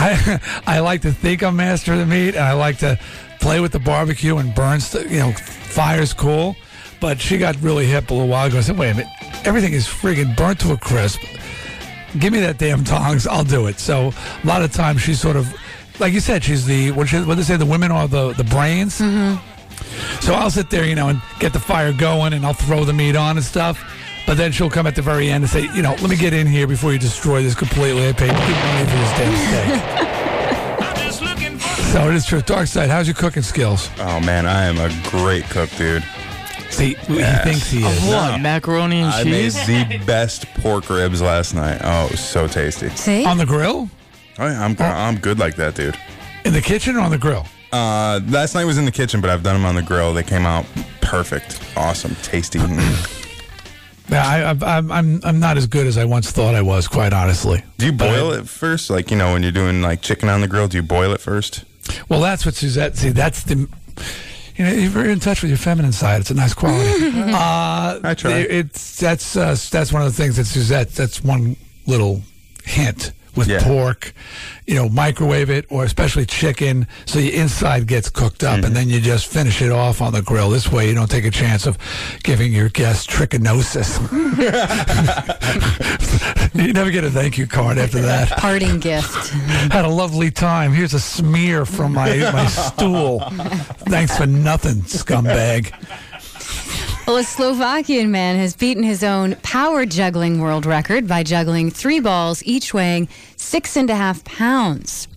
I 0.02 0.40
I 0.66 0.80
like 0.80 1.02
to 1.02 1.12
think 1.12 1.42
I'm 1.42 1.56
master 1.56 1.92
of 1.92 1.98
the 1.98 2.06
meat, 2.06 2.34
and 2.34 2.44
I 2.44 2.52
like 2.52 2.78
to 2.78 2.98
play 3.40 3.60
with 3.60 3.72
the 3.72 3.78
barbecue 3.78 4.36
and 4.38 4.54
burn. 4.54 4.80
St- 4.80 5.10
you 5.10 5.18
know, 5.18 5.32
fire's 5.32 6.12
cool. 6.12 6.56
But 7.00 7.18
she 7.18 7.38
got 7.38 7.56
really 7.62 7.86
hip 7.86 8.10
a 8.10 8.12
little 8.12 8.28
while 8.28 8.46
ago. 8.46 8.58
I 8.58 8.60
said, 8.60 8.78
"Wait 8.78 8.90
a 8.90 8.94
minute, 8.94 9.12
everything 9.44 9.72
is 9.72 9.86
friggin' 9.86 10.36
burnt 10.36 10.60
to 10.60 10.72
a 10.72 10.76
crisp. 10.76 11.20
Give 12.18 12.32
me 12.32 12.40
that 12.40 12.58
damn 12.58 12.84
tongs, 12.84 13.26
I'll 13.26 13.44
do 13.44 13.66
it." 13.68 13.78
So 13.80 14.12
a 14.42 14.46
lot 14.46 14.62
of 14.62 14.72
times 14.72 15.00
she's 15.00 15.18
sort 15.20 15.36
of, 15.36 15.50
like 15.98 16.12
you 16.12 16.20
said, 16.20 16.44
she's 16.44 16.66
the 16.66 16.90
what 16.92 17.10
what 17.10 17.36
they 17.36 17.42
say 17.42 17.56
the 17.56 17.64
women 17.66 17.90
are 17.90 18.06
the 18.06 18.32
the 18.34 18.44
brains. 18.44 19.00
Mm-hmm. 19.00 19.49
So 20.20 20.34
I'll 20.34 20.50
sit 20.50 20.70
there, 20.70 20.84
you 20.84 20.94
know, 20.94 21.08
and 21.08 21.20
get 21.38 21.52
the 21.52 21.60
fire 21.60 21.92
going, 21.92 22.32
and 22.32 22.44
I'll 22.44 22.52
throw 22.52 22.84
the 22.84 22.92
meat 22.92 23.16
on 23.16 23.36
and 23.36 23.44
stuff. 23.44 23.82
But 24.26 24.36
then 24.36 24.52
she'll 24.52 24.70
come 24.70 24.86
at 24.86 24.94
the 24.94 25.02
very 25.02 25.30
end 25.30 25.44
and 25.44 25.50
say, 25.50 25.62
you 25.74 25.82
know, 25.82 25.96
let 26.00 26.08
me 26.08 26.16
get 26.16 26.32
in 26.32 26.46
here 26.46 26.66
before 26.66 26.92
you 26.92 26.98
destroy 26.98 27.42
this 27.42 27.54
completely. 27.54 28.08
I 28.08 28.12
paid 28.12 28.30
good 28.30 28.38
money 28.38 28.84
for 28.84 28.96
this 28.96 29.12
damn 29.18 29.36
steak. 29.48 29.80
so 31.92 32.08
it 32.08 32.14
is 32.14 32.26
true. 32.26 32.40
Dark 32.42 32.68
side, 32.68 32.90
how's 32.90 33.08
your 33.08 33.16
cooking 33.16 33.42
skills? 33.42 33.90
Oh 33.98 34.20
man, 34.20 34.46
I 34.46 34.64
am 34.64 34.78
a 34.78 34.88
great 35.10 35.44
cook, 35.44 35.70
dude. 35.70 36.04
See, 36.70 36.94
he 36.94 37.22
thinks 37.42 37.70
he 37.70 37.84
is. 37.84 37.98
Of 37.98 38.08
what? 38.08 38.40
Macaroni 38.40 39.00
and 39.00 39.12
cheese? 39.24 39.56
I 39.56 39.66
made 39.66 40.00
the 40.00 40.06
best 40.06 40.46
pork 40.54 40.88
ribs 40.88 41.20
last 41.20 41.54
night. 41.54 41.80
Oh, 41.82 42.06
it 42.06 42.12
was 42.12 42.20
so 42.20 42.46
tasty. 42.46 42.88
See? 42.90 43.24
On 43.24 43.36
the 43.36 43.46
grill? 43.46 43.90
Oh 44.38 44.46
yeah, 44.46 44.64
I'm 44.64 44.76
oh. 44.78 44.84
I'm 44.84 45.18
good 45.18 45.38
like 45.38 45.56
that, 45.56 45.74
dude. 45.74 45.98
In 46.44 46.52
the 46.52 46.62
kitchen 46.62 46.96
or 46.96 47.00
on 47.00 47.10
the 47.10 47.18
grill? 47.18 47.46
Uh, 47.72 48.20
last 48.28 48.54
night 48.54 48.64
was 48.64 48.78
in 48.78 48.84
the 48.84 48.92
kitchen, 48.92 49.20
but 49.20 49.30
I've 49.30 49.42
done 49.42 49.54
them 49.54 49.64
on 49.64 49.76
the 49.76 49.82
grill. 49.82 50.12
They 50.12 50.22
came 50.22 50.44
out 50.44 50.66
perfect, 51.00 51.60
awesome, 51.76 52.16
tasty. 52.22 52.58
Yeah, 54.08 54.26
I, 54.26 54.50
I, 54.50 54.78
I'm, 54.78 54.90
I'm, 54.90 55.20
I'm 55.22 55.38
not 55.38 55.56
as 55.56 55.66
good 55.66 55.86
as 55.86 55.96
I 55.96 56.04
once 56.04 56.32
thought 56.32 56.56
I 56.56 56.62
was, 56.62 56.88
quite 56.88 57.12
honestly. 57.12 57.62
Do 57.78 57.86
you 57.86 57.92
boil 57.92 58.32
it 58.32 58.48
first? 58.48 58.90
Like 58.90 59.10
you 59.10 59.16
know, 59.16 59.32
when 59.32 59.42
you're 59.42 59.52
doing 59.52 59.82
like 59.82 60.02
chicken 60.02 60.28
on 60.28 60.40
the 60.40 60.48
grill, 60.48 60.66
do 60.66 60.78
you 60.78 60.82
boil 60.82 61.12
it 61.12 61.20
first? 61.20 61.64
Well, 62.08 62.20
that's 62.20 62.44
what 62.44 62.54
Suzette. 62.54 62.96
See, 62.96 63.10
that's 63.10 63.44
the. 63.44 63.68
You 64.56 64.64
know, 64.64 64.72
you're 64.72 64.90
very 64.90 65.12
in 65.12 65.20
touch 65.20 65.42
with 65.42 65.50
your 65.50 65.58
feminine 65.58 65.92
side. 65.92 66.20
It's 66.20 66.30
a 66.30 66.34
nice 66.34 66.54
quality. 66.54 67.06
uh, 67.16 68.00
I 68.02 68.14
try. 68.16 68.38
It's 68.38 68.98
that's 68.98 69.36
uh, 69.36 69.56
that's 69.70 69.92
one 69.92 70.02
of 70.02 70.08
the 70.08 70.22
things 70.22 70.36
that 70.36 70.44
Suzette. 70.44 70.90
That's 70.90 71.22
one 71.22 71.56
little 71.86 72.22
hint 72.64 73.12
with 73.36 73.48
Yeah. 73.48 73.62
pork. 73.62 74.12
You 74.66 74.76
know, 74.76 74.88
microwave 74.88 75.50
it, 75.50 75.66
or 75.68 75.82
especially 75.84 76.24
chicken, 76.26 76.86
so 77.04 77.18
the 77.18 77.34
inside 77.34 77.88
gets 77.88 78.08
cooked 78.08 78.44
up, 78.44 78.56
Mm-hmm. 78.58 78.66
and 78.66 78.76
then 78.76 78.88
you 78.88 79.00
just 79.00 79.26
finish 79.26 79.60
it 79.62 79.72
off 79.72 80.00
on 80.00 80.12
the 80.12 80.22
grill. 80.22 80.48
This 80.50 80.70
way, 80.70 80.88
you 80.88 80.94
don't 80.94 81.10
take 81.10 81.24
a 81.24 81.30
chance 81.30 81.66
of 81.66 81.76
giving 82.22 82.52
your 82.52 82.68
guests 82.68 83.04
trichinosis. 83.06 83.98
you 86.54 86.72
never 86.72 86.90
get 86.92 87.02
a 87.04 87.10
thank 87.10 87.36
you 87.38 87.46
card 87.48 87.78
after 87.78 88.00
that. 88.00 88.28
Parting 88.30 88.78
gift. 88.78 89.28
Had 89.72 89.84
a 89.84 89.88
lovely 89.88 90.30
time. 90.30 90.72
Here's 90.72 90.94
a 90.94 91.00
smear 91.00 91.64
from 91.66 91.92
my, 91.94 92.16
my 92.32 92.46
stool. 92.46 93.20
Thanks 93.88 94.16
for 94.16 94.26
nothing, 94.26 94.82
scumbag. 94.82 95.72
Well, 97.10 97.18
a 97.18 97.24
Slovakian 97.24 98.12
man 98.12 98.36
has 98.36 98.54
beaten 98.54 98.84
his 98.84 99.02
own 99.02 99.34
power 99.42 99.84
juggling 99.84 100.40
world 100.40 100.64
record 100.64 101.08
by 101.08 101.24
juggling 101.24 101.68
three 101.68 101.98
balls, 101.98 102.40
each 102.46 102.72
weighing 102.72 103.08
six 103.34 103.76
and 103.76 103.90
a 103.90 103.96
half 103.96 104.22
pounds. 104.22 105.08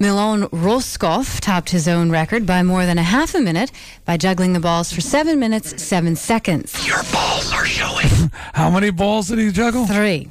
Milan 0.00 0.48
Roskopf 0.48 1.40
topped 1.40 1.70
his 1.70 1.86
own 1.86 2.10
record 2.10 2.46
by 2.46 2.64
more 2.64 2.84
than 2.84 2.98
a 2.98 3.04
half 3.04 3.32
a 3.36 3.40
minute 3.40 3.70
by 4.04 4.16
juggling 4.16 4.54
the 4.54 4.60
balls 4.60 4.92
for 4.92 5.00
seven 5.00 5.38
minutes, 5.38 5.80
seven 5.80 6.16
seconds. 6.16 6.84
Your 6.84 7.04
balls 7.12 7.52
are 7.52 7.64
showing. 7.64 8.08
How 8.54 8.68
many 8.68 8.90
balls 8.90 9.28
did 9.28 9.38
he 9.38 9.52
juggle? 9.52 9.86
Three. 9.86 10.28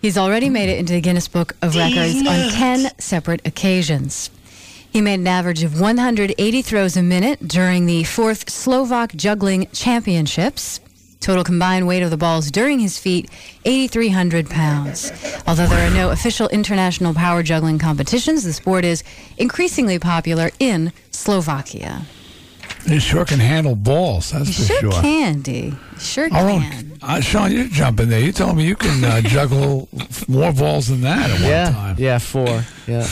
He's 0.00 0.18
already 0.18 0.48
made 0.50 0.68
it 0.68 0.80
into 0.80 0.92
the 0.94 1.00
Guinness 1.00 1.28
Book 1.28 1.54
of 1.62 1.76
Records 1.76 2.16
on 2.26 2.50
10 2.50 2.98
separate 2.98 3.46
occasions. 3.46 4.28
He 4.92 5.00
made 5.00 5.20
an 5.20 5.26
average 5.26 5.62
of 5.62 5.80
180 5.80 6.62
throws 6.62 6.96
a 6.98 7.02
minute 7.02 7.48
during 7.48 7.86
the 7.86 8.04
fourth 8.04 8.50
Slovak 8.50 9.16
Juggling 9.16 9.66
Championships. 9.72 10.80
Total 11.20 11.42
combined 11.44 11.86
weight 11.86 12.02
of 12.02 12.10
the 12.10 12.16
balls 12.18 12.50
during 12.50 12.78
his 12.80 12.98
feet, 12.98 13.30
8,300 13.64 14.50
pounds. 14.50 15.10
Although 15.46 15.66
there 15.66 15.86
are 15.88 15.94
no 15.94 16.10
official 16.10 16.48
international 16.48 17.14
power 17.14 17.42
juggling 17.42 17.78
competitions, 17.78 18.42
the 18.44 18.52
sport 18.52 18.84
is 18.84 19.02
increasingly 19.38 19.98
popular 19.98 20.50
in 20.58 20.92
Slovakia. 21.10 22.02
He 22.84 22.98
sure 22.98 23.24
can 23.24 23.38
handle 23.38 23.76
balls, 23.76 24.32
that's 24.32 24.48
You 24.48 24.52
for 24.66 24.72
sure, 24.72 24.92
sure. 24.92 25.00
can, 25.02 25.40
Dee. 25.42 25.72
Sure 26.00 26.24
All 26.32 26.48
can. 26.48 26.58
right. 26.60 26.84
Uh, 27.00 27.20
Sean, 27.20 27.52
you're 27.52 27.66
jumping 27.68 28.08
there. 28.08 28.18
You 28.20 28.32
told 28.32 28.56
me 28.56 28.66
you 28.66 28.74
can 28.74 29.04
uh, 29.04 29.20
juggle 29.20 29.88
more 30.28 30.52
balls 30.52 30.88
than 30.88 31.00
that 31.02 31.30
at 31.30 31.40
one 31.40 31.48
yeah, 31.48 31.70
time. 31.70 31.96
yeah, 31.98 32.18
four. 32.18 32.64
Yeah, 32.88 33.06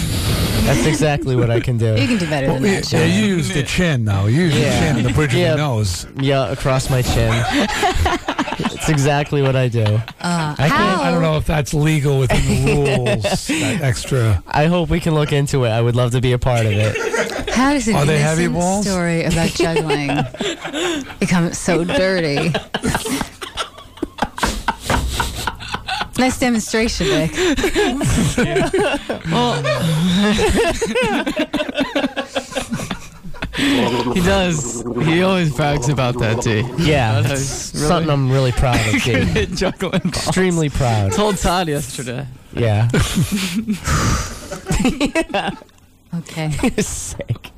that's 0.64 0.86
exactly 0.94 1.36
what 1.36 1.50
I 1.50 1.60
can 1.60 1.76
do. 1.78 1.94
You 1.96 2.06
can 2.06 2.18
do 2.18 2.28
better 2.28 2.46
than 2.48 2.62
that, 2.62 2.86
Sean. 2.86 3.00
yeah, 3.00 3.06
you 3.06 3.26
use 3.26 3.48
the 3.52 3.62
chin, 3.62 4.04
though. 4.04 4.26
You 4.26 4.42
use 4.42 4.54
the 4.54 4.60
chin 4.60 4.96
and 4.96 5.06
the 5.06 5.12
bridge 5.12 5.34
yeah, 5.34 5.52
of 5.52 5.56
the 5.58 5.62
nose. 5.62 6.06
Yeah, 6.18 6.50
across 6.50 6.88
my 6.90 7.02
chin. 7.02 7.32
it's 8.72 8.88
exactly 8.88 9.42
what 9.42 9.56
I 9.56 9.68
do. 9.68 9.82
Uh, 9.84 10.00
I 10.20 10.54
can't- 10.56 10.70
how? 10.72 11.02
I 11.02 11.10
don't 11.10 11.22
know 11.22 11.36
if 11.36 11.46
that's 11.46 11.72
legal 11.74 12.18
within 12.18 12.64
the 12.64 12.74
rules. 12.74 13.22
that 13.48 13.78
extra. 13.82 14.42
I 14.46 14.66
hope 14.66 14.88
we 14.90 15.00
can 15.00 15.14
look 15.14 15.32
into 15.32 15.64
it. 15.64 15.70
I 15.70 15.80
would 15.80 15.96
love 15.96 16.12
to 16.12 16.20
be 16.20 16.32
a 16.32 16.38
part 16.38 16.66
of 16.66 16.72
it. 16.72 17.50
How 17.50 17.72
does 17.72 17.88
an 17.88 17.94
Are 17.96 18.04
they 18.06 18.18
heavy 18.18 18.44
innocent 18.44 18.60
balls? 18.62 18.86
story 18.86 19.24
about 19.24 19.48
juggling 19.50 20.08
become 21.20 21.52
so 21.52 21.84
dirty? 21.84 22.52
nice 26.18 26.38
demonstration, 26.38 27.06
Nick. 27.08 27.30
He 33.56 34.20
does. 34.20 34.82
He 35.04 35.22
always 35.22 35.54
brags 35.54 35.88
about 35.88 36.18
that, 36.20 36.40
Dee. 36.42 36.60
Yeah, 36.82 37.20
That 37.20 37.32
it's 37.32 37.74
really- 37.74 37.86
something 37.86 38.10
I'm 38.10 38.30
really 38.30 38.52
proud 38.52 38.76
of. 38.76 38.92
Good 39.04 39.34
Dave. 39.34 39.36
at 39.36 39.50
juggling 39.50 40.00
balls. 40.02 40.14
Extremely 40.26 40.68
proud. 40.70 41.12
Told 41.12 41.36
Todd 41.36 41.68
yesterday. 41.68 42.26
Yeah. 42.52 42.88
Okay. 46.12 46.50
Sick. 46.78 47.50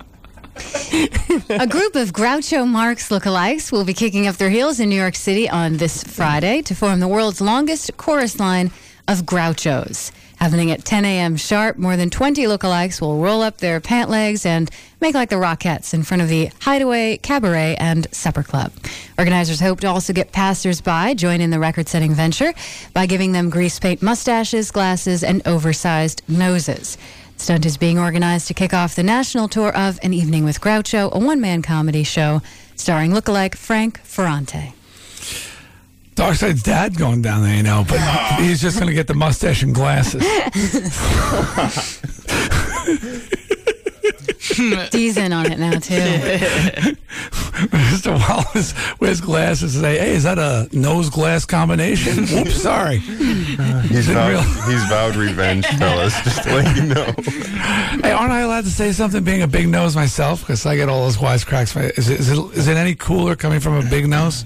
A 1.49 1.67
group 1.67 1.95
of 1.97 2.13
Groucho 2.13 2.69
Marx 2.69 3.09
lookalikes 3.09 3.73
will 3.73 3.87
be 3.87 3.95
kicking 3.95 4.27
up 4.27 4.37
their 4.37 4.51
heels 4.51 4.79
in 4.79 4.91
New 4.91 4.97
York 5.01 5.15
City 5.17 5.49
on 5.49 5.79
this 5.79 6.05
Friday 6.05 6.61
to 6.63 6.75
form 6.75 7.01
the 7.01 7.09
world's 7.09 7.41
longest 7.41 7.97
chorus 7.97 8.39
line 8.39 8.71
of 9.09 9.23
Grouchos. 9.25 10.13
Happening 10.43 10.73
at 10.73 10.85
10 10.85 11.05
a.m. 11.05 11.37
sharp, 11.37 11.79
more 11.79 11.97
than 11.97 12.11
20 12.11 12.43
lookalikes 12.47 13.01
will 13.01 13.19
roll 13.19 13.43
up 13.43 13.59
their 13.59 13.79
pant 13.79 14.11
legs 14.11 14.45
and 14.45 14.69
make 15.01 15.15
like 15.15 15.31
the 15.31 15.37
Rockettes 15.37 15.95
in 15.95 16.03
front 16.03 16.21
of 16.21 16.29
the 16.29 16.51
Hideaway 16.63 17.19
Cabaret 17.19 17.77
and 17.77 18.13
Supper 18.13 18.43
Club. 18.43 18.73
Organizers 19.17 19.61
hope 19.61 19.79
to 19.83 19.87
also 19.87 20.13
get 20.13 20.33
passersby 20.33 21.15
join 21.15 21.41
in 21.41 21.51
the 21.51 21.61
record-setting 21.61 22.13
venture 22.13 22.55
by 22.93 23.07
giving 23.07 23.31
them 23.31 23.51
grease 23.51 23.79
paint 23.79 24.03
mustaches, 24.03 24.73
glasses, 24.73 25.23
and 25.23 25.47
oversized 25.47 26.23
noses. 26.27 26.99
The 27.37 27.45
stunt 27.45 27.65
is 27.65 27.77
being 27.77 28.01
organized 28.01 28.49
to 28.49 28.55
kick 28.55 28.75
off 28.75 28.97
the 28.97 29.05
national 29.05 29.47
tour 29.47 29.73
of 29.73 30.01
An 30.03 30.13
Evening 30.13 30.45
with 30.45 30.61
Groucho, 30.61 31.13
a 31.13 31.21
one-man 31.21 31.63
comedy 31.63 32.03
show 32.03 32.43
starring 32.75 33.13
lookalike 33.13 33.55
Frank 33.55 34.01
Ferrante. 34.01 34.75
Darkside's 36.15 36.63
dad 36.63 36.97
going 36.97 37.23
down 37.23 37.43
there, 37.43 37.57
you 37.57 37.63
know, 37.63 37.85
but 37.89 37.99
ah. 37.99 38.37
he's 38.41 38.61
just 38.61 38.77
going 38.77 38.89
to 38.89 38.95
get 38.95 39.07
the 39.07 39.15
mustache 39.15 39.63
and 39.63 39.75
glasses. 39.75 40.23
Dee's 44.91 45.17
in 45.17 45.33
on 45.33 45.51
it 45.51 45.59
now 45.59 45.79
too. 45.79 45.95
Mr. 47.63 48.19
Wallace 48.29 48.75
wears 49.01 49.21
glasses 49.21 49.77
and 49.77 49.85
say, 49.85 49.99
hey, 49.99 50.15
is 50.15 50.25
that 50.25 50.39
a 50.39 50.69
nose 50.73 51.11
glass 51.11 51.45
combination? 51.45 52.27
Whoops, 52.27 52.63
sorry. 52.63 52.97
Uh, 52.97 53.81
he's 53.83 54.09
vowed, 54.09 54.31
real- 54.31 54.43
he's 54.43 54.85
vowed 54.89 55.17
revenge, 55.17 55.67
fellas. 55.67 56.21
Just 56.23 56.43
to 56.43 56.55
let 56.55 56.77
you 56.77 56.83
know. 56.83 57.15
Hey, 58.03 58.13
aren't 58.13 58.33
I 58.33 58.41
allowed 58.41 58.65
to 58.65 58.71
say 58.71 58.93
something 58.93 59.23
being 59.23 59.43
a 59.43 59.49
big 59.49 59.69
nose 59.69 59.95
myself? 59.95 60.41
Because 60.41 60.67
I 60.67 60.77
get 60.77 60.89
all 60.89 61.05
those 61.05 61.19
wisecracks. 61.19 61.77
Is 61.97 62.09
it, 62.09 62.21
is, 62.21 62.31
it, 62.31 62.39
is 62.57 62.69
it 62.69 62.77
any 62.77 62.95
cooler 62.95 63.37
coming 63.37 63.61
from 63.61 63.75
a 63.75 63.89
big 63.89 64.09
nose? 64.09 64.45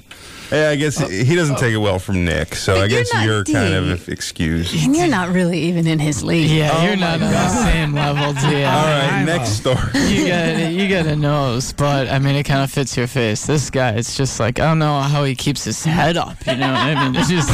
Yeah, 0.52 0.70
I 0.70 0.77
guess 0.77 0.97
he 1.10 1.35
doesn't 1.35 1.56
take 1.59 1.73
it 1.73 1.78
well 1.78 1.98
from 1.98 2.24
Nick, 2.24 2.55
so 2.55 2.74
I 2.77 2.81
But 2.82 2.90
you're 2.90 3.02
guess 3.02 3.24
you're 3.24 3.44
kind 3.44 3.74
of 3.74 4.09
excused. 4.09 4.74
And 4.85 4.94
you're 4.94 5.09
not 5.09 5.31
really 5.31 5.59
even 5.62 5.86
in 5.86 5.98
his 5.98 6.23
league. 6.23 6.48
Yeah, 6.51 6.70
Oh 6.73 6.85
you're 6.86 6.97
not 6.97 7.14
on 7.14 7.31
the 7.32 7.48
same 7.64 7.93
level, 7.94 8.32
Tia. 8.40 8.68
All 8.68 8.85
right, 8.85 9.09
I'm 9.12 9.27
next 9.27 9.51
a- 9.51 9.55
story. 9.55 10.01
You 10.09 10.27
got 10.28 10.73
you 10.73 10.89
got 10.89 11.06
a 11.06 11.16
nose, 11.16 11.73
but 11.73 12.09
I 12.09 12.18
mean 12.18 12.36
it 12.36 12.44
kind 12.44 12.62
of 12.62 12.70
fits 12.70 12.97
your 12.97 13.06
face. 13.09 13.47
This 13.47 13.70
guy, 13.70 13.90
it's 13.93 14.16
just 14.16 14.39
like 14.39 14.60
I 14.60 14.66
don't 14.66 14.78
know 14.78 15.01
how 15.01 15.24
he 15.24 15.35
keeps 15.35 15.64
his 15.64 15.82
head 15.85 16.16
up. 16.16 16.36
You 16.47 16.56
know 16.56 16.70
what 16.73 16.81
I 16.81 17.05
mean? 17.10 17.16
It's 17.16 17.28
just 17.28 17.51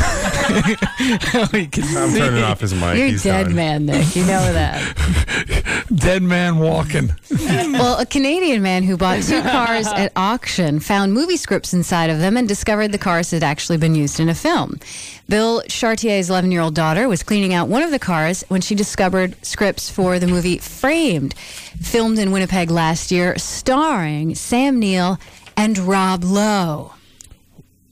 how 1.26 1.46
he 1.46 1.66
can 1.66 1.84
I'm 1.96 2.10
see. 2.10 2.18
turning 2.18 2.42
off 2.42 2.60
his 2.60 2.74
mic. 2.74 2.98
You're 2.98 3.06
He's 3.08 3.22
dead 3.22 3.44
done. 3.44 3.54
man, 3.54 3.86
Nick. 3.86 4.14
You 4.16 4.22
know 4.22 4.52
that. 4.52 5.82
Dead 5.94 6.22
man 6.22 6.58
walking. 6.58 7.14
well, 7.30 7.98
a 8.00 8.06
Canadian 8.06 8.62
man 8.62 8.82
who 8.82 8.96
bought 8.96 9.22
two 9.22 9.42
cars 9.42 9.86
at 9.88 10.10
auction 10.16 10.80
found 10.80 11.12
movie 11.12 11.36
scripts 11.36 11.74
inside 11.74 12.08
of 12.08 12.18
them 12.18 12.36
and 12.36 12.48
discovered 12.48 12.81
the 12.90 12.98
cars 12.98 13.30
had 13.30 13.44
actually 13.44 13.78
been 13.78 13.94
used 13.94 14.18
in 14.18 14.28
a 14.28 14.34
film. 14.34 14.80
Bill 15.28 15.62
Chartier's 15.68 16.28
11 16.28 16.50
year 16.50 16.60
old 16.60 16.74
daughter 16.74 17.08
was 17.08 17.22
cleaning 17.22 17.54
out 17.54 17.68
one 17.68 17.82
of 17.82 17.90
the 17.92 17.98
cars 17.98 18.42
when 18.48 18.60
she 18.60 18.74
discovered 18.74 19.36
scripts 19.44 19.88
for 19.88 20.18
the 20.18 20.26
movie 20.26 20.58
Framed, 20.58 21.34
filmed 21.34 22.18
in 22.18 22.32
Winnipeg 22.32 22.70
last 22.70 23.12
year, 23.12 23.38
starring 23.38 24.34
Sam 24.34 24.78
Neill 24.80 25.18
and 25.56 25.78
Rob 25.78 26.24
Lowe. 26.24 26.92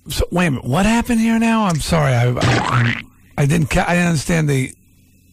So, 0.08 0.26
wait 0.32 0.48
a 0.48 0.50
minute. 0.52 0.66
What 0.66 0.86
happened 0.86 1.20
here 1.20 1.38
now? 1.38 1.66
I'm 1.66 1.80
sorry. 1.80 2.12
I, 2.12 2.30
I, 2.30 3.02
I 3.38 3.46
didn't. 3.46 3.76
I 3.76 3.94
didn't 3.94 4.08
understand 4.08 4.48
the. 4.48 4.72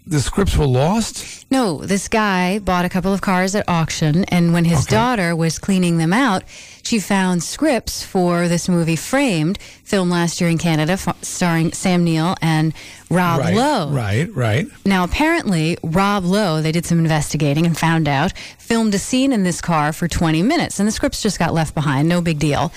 The 0.06 0.22
scripts 0.22 0.56
were 0.56 0.66
lost. 0.66 1.46
No, 1.52 1.80
this 1.80 2.08
guy 2.08 2.60
bought 2.60 2.86
a 2.86 2.90
couple 2.90 3.14
of 3.14 3.20
cars 3.20 3.56
at 3.56 3.68
auction, 3.68 4.24
and 4.26 4.54
when 4.54 4.64
his 4.64 4.86
daughter 4.86 5.36
was 5.36 5.60
cleaning 5.60 5.98
them 5.98 6.14
out, 6.14 6.44
she 6.88 7.00
found 7.00 7.44
scripts 7.44 8.02
for 8.02 8.48
this 8.48 8.70
movie 8.70 8.96
Framed, 8.96 9.58
filmed 9.84 10.10
last 10.10 10.40
year 10.40 10.50
in 10.50 10.58
Canada, 10.58 10.94
f- 10.94 11.22
starring 11.22 11.74
Sam 11.74 12.06
Neill 12.06 12.38
and 12.42 12.74
Rob 13.10 13.42
right. 13.42 13.54
Lowe. 13.54 13.90
Right. 13.90 14.34
Right. 14.34 14.68
Now, 14.86 15.04
apparently, 15.04 15.78
Rob 15.84 16.24
Lowe, 16.24 16.62
they 16.62 16.72
did 16.72 16.86
some 16.86 17.00
investigating 17.00 17.66
and 17.66 17.78
found 17.78 18.08
out, 18.08 18.32
filmed 18.58 18.94
a 18.94 19.00
scene 19.00 19.34
in 19.34 19.44
this 19.44 19.60
car 19.60 19.92
for 19.92 20.08
20 20.08 20.42
minutes, 20.44 20.80
and 20.80 20.88
the 20.88 20.94
scripts 20.94 21.22
just 21.22 21.38
got 21.38 21.54
left 21.54 21.76
behind. 21.76 22.08
No 22.08 22.22
big 22.22 22.40
deal. 22.40 22.72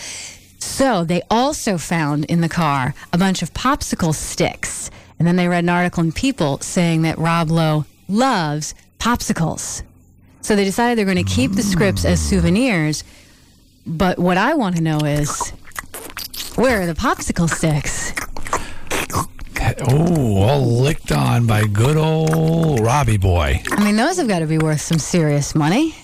So, 0.58 1.04
they 1.04 1.22
also 1.30 1.78
found 1.78 2.24
in 2.24 2.40
the 2.40 2.48
car 2.48 2.94
a 3.12 3.18
bunch 3.18 3.42
of 3.42 3.54
popsicle 3.54 4.12
sticks. 4.12 4.90
And 5.20 5.28
then 5.28 5.36
they 5.36 5.46
read 5.46 5.62
an 5.62 5.70
article 5.70 6.02
in 6.02 6.10
People 6.10 6.58
saying 6.58 7.02
that 7.02 7.16
Rob 7.16 7.48
Lowe 7.48 7.84
loves 8.08 8.74
popsicles. 8.98 9.82
So, 10.40 10.56
they 10.56 10.64
decided 10.64 10.98
they're 10.98 11.04
going 11.04 11.24
to 11.24 11.32
keep 11.32 11.52
the 11.52 11.62
scripts 11.62 12.04
as 12.04 12.20
souvenirs. 12.20 13.04
But 13.86 14.18
what 14.18 14.36
I 14.36 14.54
want 14.54 14.76
to 14.76 14.82
know 14.82 14.98
is 14.98 15.50
where 16.56 16.82
are 16.82 16.86
the 16.86 16.94
popsicle 16.94 17.48
sticks? 17.48 18.12
Oh, 19.82 20.36
all 20.42 20.80
licked 20.80 21.12
on 21.12 21.46
by 21.46 21.64
good 21.66 21.96
old 21.96 22.80
Robbie 22.80 23.18
boy. 23.18 23.62
I 23.70 23.84
mean, 23.84 23.96
those 23.96 24.16
have 24.18 24.28
got 24.28 24.40
to 24.40 24.46
be 24.46 24.58
worth 24.58 24.80
some 24.80 24.98
serious 24.98 25.54
money. 25.54 25.94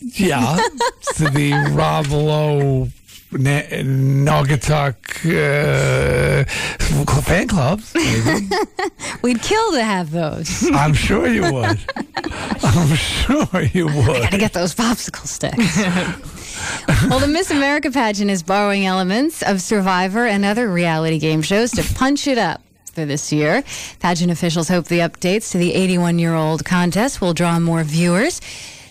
Yeah, 0.00 0.56
to 1.16 1.24
the 1.30 1.52
Rob 1.72 2.06
Lowe 2.06 2.88
Na- 3.32 3.62
Naugatuck 3.82 4.94
uh, 5.26 6.44
fan 7.22 7.48
clubs. 7.48 7.92
We'd 9.22 9.42
kill 9.42 9.72
to 9.72 9.82
have 9.84 10.10
those. 10.12 10.70
I'm 10.72 10.94
sure 10.94 11.26
you 11.26 11.42
would. 11.52 11.78
I'm 12.62 12.94
sure 12.94 13.62
you 13.72 13.86
would. 13.86 13.96
I 14.16 14.20
Gotta 14.22 14.38
get 14.38 14.52
those 14.52 14.74
popsicle 14.74 15.26
sticks. 15.26 15.76
Well, 17.08 17.20
the 17.20 17.28
Miss 17.28 17.50
America 17.50 17.90
pageant 17.90 18.30
is 18.30 18.42
borrowing 18.42 18.86
elements 18.86 19.42
of 19.42 19.60
Survivor 19.60 20.26
and 20.26 20.44
other 20.44 20.68
reality 20.68 21.18
game 21.18 21.42
shows 21.42 21.70
to 21.72 21.94
punch 21.94 22.26
it 22.26 22.38
up 22.38 22.62
for 22.92 23.04
this 23.04 23.32
year. 23.32 23.62
Pageant 24.00 24.30
officials 24.30 24.68
hope 24.68 24.86
the 24.86 25.00
updates 25.00 25.50
to 25.52 25.58
the 25.58 25.74
81 25.74 26.18
year 26.18 26.34
old 26.34 26.64
contest 26.64 27.20
will 27.20 27.34
draw 27.34 27.58
more 27.58 27.84
viewers. 27.84 28.40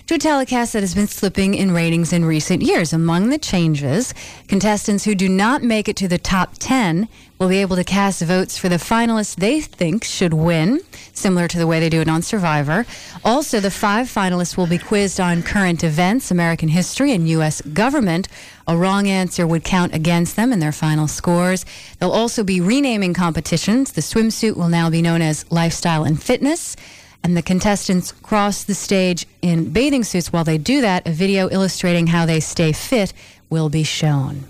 To 0.07 0.15
a 0.15 0.19
telecast 0.19 0.73
that 0.73 0.81
has 0.81 0.93
been 0.93 1.07
slipping 1.07 1.53
in 1.53 1.71
ratings 1.71 2.11
in 2.11 2.25
recent 2.25 2.61
years. 2.61 2.91
Among 2.91 3.29
the 3.29 3.37
changes, 3.37 4.13
contestants 4.49 5.05
who 5.05 5.15
do 5.15 5.29
not 5.29 5.63
make 5.63 5.87
it 5.87 5.95
to 5.95 6.09
the 6.09 6.17
top 6.17 6.55
10 6.59 7.07
will 7.43 7.49
be 7.49 7.59
able 7.59 7.75
to 7.75 7.83
cast 7.83 8.21
votes 8.21 8.57
for 8.57 8.69
the 8.69 8.77
finalists 8.77 9.35
they 9.35 9.59
think 9.59 10.05
should 10.05 10.33
win, 10.33 10.79
similar 11.11 11.45
to 11.45 11.57
the 11.57 11.67
way 11.67 11.77
they 11.81 11.89
do 11.89 11.99
it 11.99 12.07
on 12.07 12.21
Survivor. 12.21 12.85
Also, 13.25 13.59
the 13.59 13.69
five 13.69 14.07
finalists 14.07 14.55
will 14.55 14.65
be 14.65 14.77
quizzed 14.77 15.19
on 15.19 15.43
current 15.43 15.83
events, 15.83 16.31
American 16.31 16.69
history, 16.69 17.11
and 17.11 17.27
U.S. 17.27 17.61
government. 17.61 18.29
A 18.65 18.77
wrong 18.77 19.09
answer 19.09 19.45
would 19.45 19.65
count 19.65 19.93
against 19.93 20.37
them 20.37 20.53
in 20.53 20.59
their 20.59 20.71
final 20.71 21.05
scores. 21.05 21.65
They'll 21.99 22.11
also 22.11 22.45
be 22.45 22.61
renaming 22.61 23.13
competitions. 23.13 23.91
The 23.91 23.99
swimsuit 23.99 24.55
will 24.55 24.69
now 24.69 24.89
be 24.89 25.01
known 25.01 25.21
as 25.21 25.45
Lifestyle 25.51 26.05
and 26.05 26.21
Fitness. 26.23 26.77
And 27.25 27.35
the 27.35 27.41
contestants 27.41 28.13
cross 28.13 28.63
the 28.63 28.73
stage 28.73 29.27
in 29.41 29.73
bathing 29.73 30.05
suits. 30.05 30.31
While 30.31 30.45
they 30.45 30.57
do 30.57 30.79
that, 30.79 31.05
a 31.05 31.11
video 31.11 31.49
illustrating 31.49 32.07
how 32.07 32.25
they 32.25 32.39
stay 32.39 32.71
fit 32.71 33.11
will 33.49 33.67
be 33.67 33.83
shown. 33.83 34.45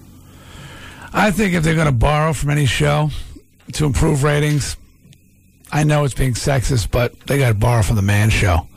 I 1.14 1.32
think 1.32 1.54
if 1.54 1.64
they're 1.64 1.76
going 1.76 1.86
to 1.88 1.92
borrow 1.92 2.34
from 2.34 2.50
any 2.50 2.66
show 2.66 3.10
to 3.74 3.86
improve 3.86 4.24
ratings, 4.24 4.78
I 5.72 5.84
know 5.84 6.04
it's 6.04 6.14
being 6.14 6.34
sexist, 6.34 6.92
but 6.92 7.20
they 7.22 7.38
got 7.38 7.50
to 7.50 7.54
borrow 7.54 7.84
from 7.84 7.96
the 7.96 8.02
man 8.02 8.30
show. 8.30 8.68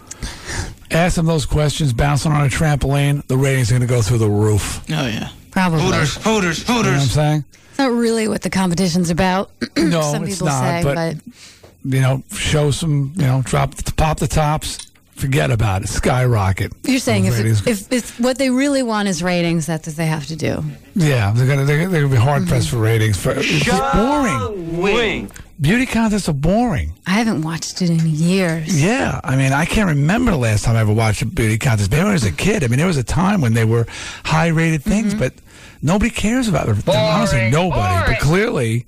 Ask 0.91 1.17
them 1.17 1.27
those 1.27 1.47
questions, 1.47 1.93
bouncing 1.93 2.33
on 2.33 2.43
a 2.47 2.49
trampoline, 2.49 3.27
the 3.27 3.37
ratings 3.37 3.71
are 3.71 3.75
going 3.79 3.89
to 3.89 3.93
go 3.93 4.03
through 4.03 4.19
the 4.19 4.29
roof. 4.29 4.81
Oh 4.91 5.07
yeah. 5.07 5.31
Probably. 5.51 5.81
Hooters, 5.81 6.17
Hooters, 6.23 6.69
You 6.69 6.75
know 6.75 6.81
what 6.83 6.87
I'm 6.89 7.01
saying? 7.01 7.45
It's 7.71 7.79
not 7.79 7.91
really 7.93 8.29
what 8.29 8.43
the 8.43 8.51
competition's 8.51 9.11
about. 9.11 9.51
No, 9.77 10.01
Some 10.03 10.25
it's 10.25 10.35
people 10.37 10.47
not, 10.49 10.61
say, 10.61 10.83
but- 10.83 10.95
but 10.95 11.95
You 11.95 12.01
know, 12.01 12.23
show 12.33 12.71
some, 12.71 13.13
you 13.17 13.23
know, 13.23 13.43
drop, 13.45 13.75
pop 13.97 14.19
the 14.19 14.27
tops, 14.29 14.86
forget 15.17 15.51
about 15.51 15.83
it, 15.83 15.89
skyrocket. 15.89 16.73
you're 16.85 16.99
saying 16.99 17.25
Those 17.25 17.39
ratings 17.39 17.67
if, 17.67 17.93
if, 17.93 17.93
if 17.93 18.21
what 18.21 18.39
they 18.39 18.51
really 18.51 18.83
want 18.83 19.09
is 19.09 19.23
ratings, 19.23 19.67
that's 19.67 19.87
what 19.87 19.97
they 19.97 20.07
have 20.07 20.27
to 20.27 20.37
do. 20.37 20.63
Yeah, 20.95 21.33
they're 21.33 21.47
gonna 21.47 21.65
they're, 21.65 21.89
they're 21.89 22.03
gonna 22.03 22.15
be 22.15 22.21
hard 22.21 22.47
pressed 22.47 22.71
for 22.71 22.77
ratings. 22.77 23.17
For 23.17 23.33
it's 23.33 23.49
just 23.49 23.95
boring. 23.95 24.81
Wing. 24.81 25.31
Beauty 25.59 25.87
contests 25.87 26.29
are 26.29 26.35
boring. 26.35 26.93
I 27.07 27.13
haven't 27.13 27.41
watched 27.41 27.81
it 27.81 27.89
in 27.89 27.99
years. 28.05 28.83
Yeah, 28.83 29.21
I 29.25 29.37
mean, 29.37 29.55
I 29.55 29.65
can't 29.65 29.89
remember 29.89 30.31
the 30.33 30.37
last 30.37 30.65
time 30.65 30.77
I 30.77 30.81
ever 30.81 30.93
watched 30.93 31.23
a 31.23 31.27
beauty 31.27 31.57
contest. 31.57 31.91
Maybe 31.91 32.03
when 32.03 32.11
I 32.11 32.13
was 32.13 32.25
a 32.25 32.33
kid. 32.33 32.63
I 32.63 32.69
mean, 32.69 32.77
there 32.77 32.87
was 32.87 32.99
a 32.99 33.05
time 33.05 33.41
when 33.41 33.55
they 33.55 33.65
were 33.65 33.87
high 34.25 34.49
rated 34.49 34.83
things, 34.83 35.15
mm-hmm. 35.15 35.21
but 35.21 35.33
nobody 35.81 36.11
cares 36.11 36.49
about 36.49 36.67
them. 36.67 36.83
Honestly, 36.87 37.51
nobody. 37.51 38.13
But 38.13 38.21
clearly, 38.21 38.85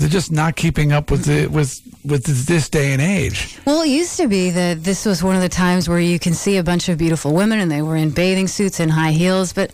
they're 0.00 0.08
just 0.08 0.32
not 0.32 0.56
keeping 0.56 0.92
up 0.92 1.10
with 1.10 1.26
the 1.26 1.46
with 1.46 1.80
with 2.04 2.24
this 2.46 2.70
day 2.70 2.92
and 2.94 3.02
age. 3.02 3.58
Well, 3.66 3.82
it 3.82 3.90
used 3.90 4.16
to 4.16 4.28
be 4.28 4.48
that 4.50 4.82
this 4.82 5.04
was 5.04 5.22
one 5.22 5.36
of 5.36 5.42
the 5.42 5.48
times 5.50 5.90
where 5.90 6.00
you 6.00 6.18
can 6.18 6.32
see 6.32 6.56
a 6.56 6.62
bunch 6.62 6.88
of 6.88 6.96
beautiful 6.96 7.34
women 7.34 7.60
and 7.60 7.70
they 7.70 7.82
were 7.82 7.96
in 7.96 8.10
bathing 8.10 8.48
suits 8.48 8.80
and 8.80 8.90
high 8.90 9.12
heels, 9.12 9.52
but 9.52 9.70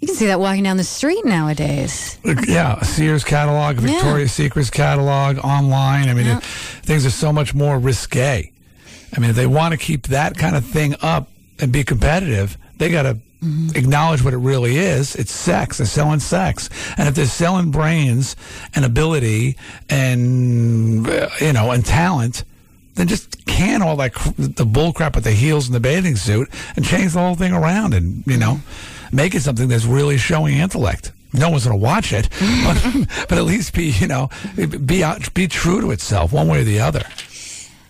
you 0.00 0.06
can 0.06 0.16
see 0.16 0.26
that 0.26 0.38
walking 0.38 0.62
down 0.62 0.76
the 0.76 0.84
street 0.84 1.24
nowadays. 1.24 2.18
Yeah, 2.46 2.80
Sears 2.82 3.24
catalog, 3.24 3.78
a 3.78 3.82
Yeah. 3.82 3.94
Victoria's 3.94 4.30
Secrets 4.32 4.70
catalog, 4.70 5.38
online. 5.38 6.08
I 6.08 6.14
mean, 6.14 6.28
it, 6.28 6.42
things 6.42 7.04
are 7.04 7.10
so 7.10 7.32
much 7.32 7.52
more 7.52 7.80
risque. 7.80 8.52
I 9.16 9.18
mean, 9.20 9.30
if 9.30 9.34
they 9.36 9.48
want 9.48 9.72
to 9.72 9.78
keep 9.78 10.06
that 10.06 10.38
kind 10.38 10.54
of 10.54 10.64
thing 10.64 10.94
up 11.02 11.28
and 11.58 11.72
be 11.72 11.82
competitive, 11.82 12.56
they 12.76 12.90
got 12.90 13.02
to 13.02 13.18
acknowledge 13.74 14.22
what 14.22 14.34
it 14.34 14.38
really 14.38 14.76
is. 14.78 15.14
It's 15.14 15.32
sex. 15.32 15.78
They're 15.78 15.86
selling 15.86 16.20
sex, 16.20 16.68
and 16.96 17.08
if 17.08 17.14
they're 17.14 17.26
selling 17.26 17.70
brains 17.70 18.36
and 18.74 18.84
ability 18.84 19.56
and 19.88 21.08
uh, 21.08 21.28
you 21.40 21.52
know 21.52 21.70
and 21.70 21.84
talent. 21.84 22.44
Then 22.94 23.06
just 23.06 23.46
can 23.46 23.80
all 23.80 23.94
that 23.96 24.12
the 24.36 24.66
bull 24.66 24.92
crap 24.92 25.14
with 25.14 25.22
the 25.22 25.30
heels 25.30 25.66
and 25.66 25.74
the 25.74 25.80
bathing 25.80 26.16
suit 26.16 26.48
and 26.74 26.84
change 26.84 27.12
the 27.12 27.20
whole 27.20 27.36
thing 27.36 27.52
around 27.52 27.94
and 27.94 28.26
you 28.26 28.36
know 28.36 28.60
make 29.12 29.36
it 29.36 29.42
something 29.42 29.68
that's 29.68 29.84
really 29.84 30.18
showing 30.18 30.56
intellect. 30.56 31.12
No 31.32 31.50
one's 31.50 31.64
going 31.64 31.78
to 31.78 31.84
watch 31.84 32.12
it, 32.12 32.28
but, 32.64 33.28
but 33.28 33.38
at 33.38 33.44
least 33.44 33.72
be 33.72 33.90
you 33.90 34.08
know 34.08 34.30
be 34.56 35.04
be 35.34 35.46
true 35.46 35.80
to 35.80 35.92
itself 35.92 36.32
one 36.32 36.48
way 36.48 36.62
or 36.62 36.64
the 36.64 36.80
other. 36.80 37.04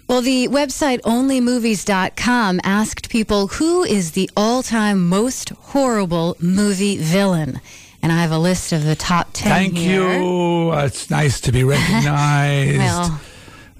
Well, 0.09 0.23
the 0.23 0.49
website 0.49 1.03
onlymovies.com 1.03 2.61
asked 2.65 3.11
people 3.11 3.49
who 3.49 3.85
is 3.85 4.13
the 4.13 4.31
all 4.35 4.63
time 4.63 5.07
most 5.07 5.51
horrible 5.51 6.35
movie 6.41 6.97
villain. 6.97 7.61
And 8.03 8.11
I 8.11 8.23
have 8.23 8.33
a 8.33 8.39
list 8.39 8.73
of 8.73 8.85
the 8.85 8.97
top 8.97 9.29
10 9.35 9.53
Thank 9.53 9.77
here. 9.77 10.19
you. 10.19 10.71
Uh, 10.73 10.85
it's 10.87 11.11
nice 11.11 11.41
to 11.43 11.53
be 11.53 11.63
recognized. 11.75 12.79
Well, 12.79 13.21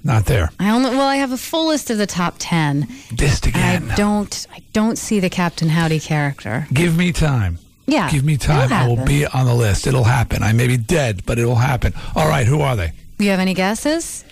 Not 0.03 0.25
there. 0.25 0.51
I 0.59 0.69
only 0.69 0.91
well, 0.91 1.07
I 1.07 1.15
have 1.15 1.31
a 1.31 1.37
full 1.37 1.67
list 1.67 1.89
of 1.89 1.97
the 1.97 2.05
top 2.05 2.35
10. 2.37 2.83
Dissed 3.15 3.47
again. 3.47 3.89
I 3.89 3.95
don't 3.95 4.45
I 4.53 4.61
don't 4.71 4.97
see 4.99 5.19
the 5.19 5.31
Captain 5.31 5.69
Howdy 5.69 5.99
character. 5.99 6.67
Give 6.71 6.95
me 6.95 7.11
time. 7.11 7.57
Yeah. 7.87 8.11
Give 8.11 8.23
me 8.23 8.37
time. 8.37 8.71
I 8.71 8.87
will 8.87 9.03
be 9.03 9.25
on 9.25 9.47
the 9.47 9.55
list. 9.55 9.87
It'll 9.87 10.03
happen. 10.03 10.43
I 10.43 10.53
may 10.53 10.67
be 10.67 10.77
dead, 10.77 11.25
but 11.25 11.39
it'll 11.39 11.55
happen. 11.55 11.93
All 12.15 12.27
right. 12.27 12.45
Who 12.45 12.61
are 12.61 12.75
they? 12.75 12.91
You 13.17 13.31
have 13.31 13.39
any 13.39 13.55
guesses? 13.55 14.23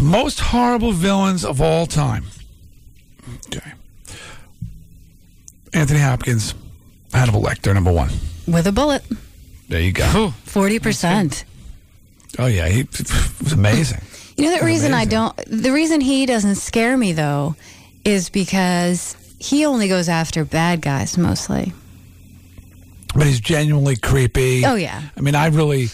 Most 0.00 0.40
horrible 0.40 0.92
villains 0.92 1.44
of 1.44 1.60
all 1.60 1.86
time. 1.86 2.24
Okay. 3.46 3.72
Anthony 5.72 6.00
Hopkins, 6.00 6.54
Hannibal 7.12 7.42
Lecter, 7.42 7.72
number 7.74 7.92
one. 7.92 8.10
With 8.46 8.66
a 8.66 8.72
bullet. 8.72 9.02
There 9.68 9.80
you 9.80 9.92
go. 9.92 10.32
Forty 10.44 10.78
percent. 10.78 11.44
Oh 12.38 12.46
yeah, 12.46 12.68
he 12.68 12.84
was 13.42 13.52
amazing. 13.52 14.00
You 14.36 14.46
know 14.46 14.52
the 14.52 14.56
That's 14.60 14.66
reason 14.66 14.94
I 14.94 15.04
don't. 15.04 15.36
The 15.48 15.70
reason 15.70 16.00
he 16.00 16.24
doesn't 16.24 16.54
scare 16.54 16.96
me 16.96 17.12
though 17.12 17.56
is 18.06 18.30
because 18.30 19.14
he 19.38 19.66
only 19.66 19.86
goes 19.86 20.08
after 20.08 20.46
bad 20.46 20.80
guys 20.80 21.18
mostly. 21.18 21.74
But 23.14 23.26
he's 23.26 23.40
genuinely 23.40 23.96
creepy. 23.96 24.64
Oh, 24.64 24.76
yeah. 24.76 25.02
I 25.16 25.20
mean, 25.20 25.34
I 25.34 25.48
really, 25.48 25.88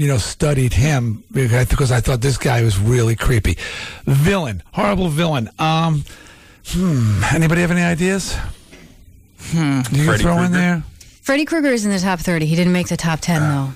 you 0.00 0.08
know, 0.08 0.16
studied 0.16 0.72
him 0.72 1.22
because 1.30 1.68
because 1.68 1.92
I 1.92 2.00
thought 2.00 2.22
this 2.22 2.38
guy 2.38 2.62
was 2.62 2.78
really 2.78 3.14
creepy. 3.14 3.58
Villain, 4.06 4.62
horrible 4.72 5.08
villain. 5.10 5.50
Um, 5.58 6.04
hmm. 6.68 7.20
Anybody 7.34 7.60
have 7.60 7.70
any 7.70 7.82
ideas? 7.82 8.34
Hmm. 9.50 9.58
You 9.78 9.82
can 9.82 10.04
Freddy 10.06 10.22
throw 10.22 10.32
in 10.38 10.38
Krueger? 10.38 10.54
there. 10.54 10.82
Freddy 11.20 11.44
Krueger 11.44 11.68
is 11.68 11.84
in 11.84 11.92
the 11.92 11.98
top 11.98 12.18
thirty. 12.20 12.46
He 12.46 12.56
didn't 12.56 12.72
make 12.72 12.88
the 12.88 12.96
top 12.96 13.20
ten 13.20 13.42
though. 13.42 13.72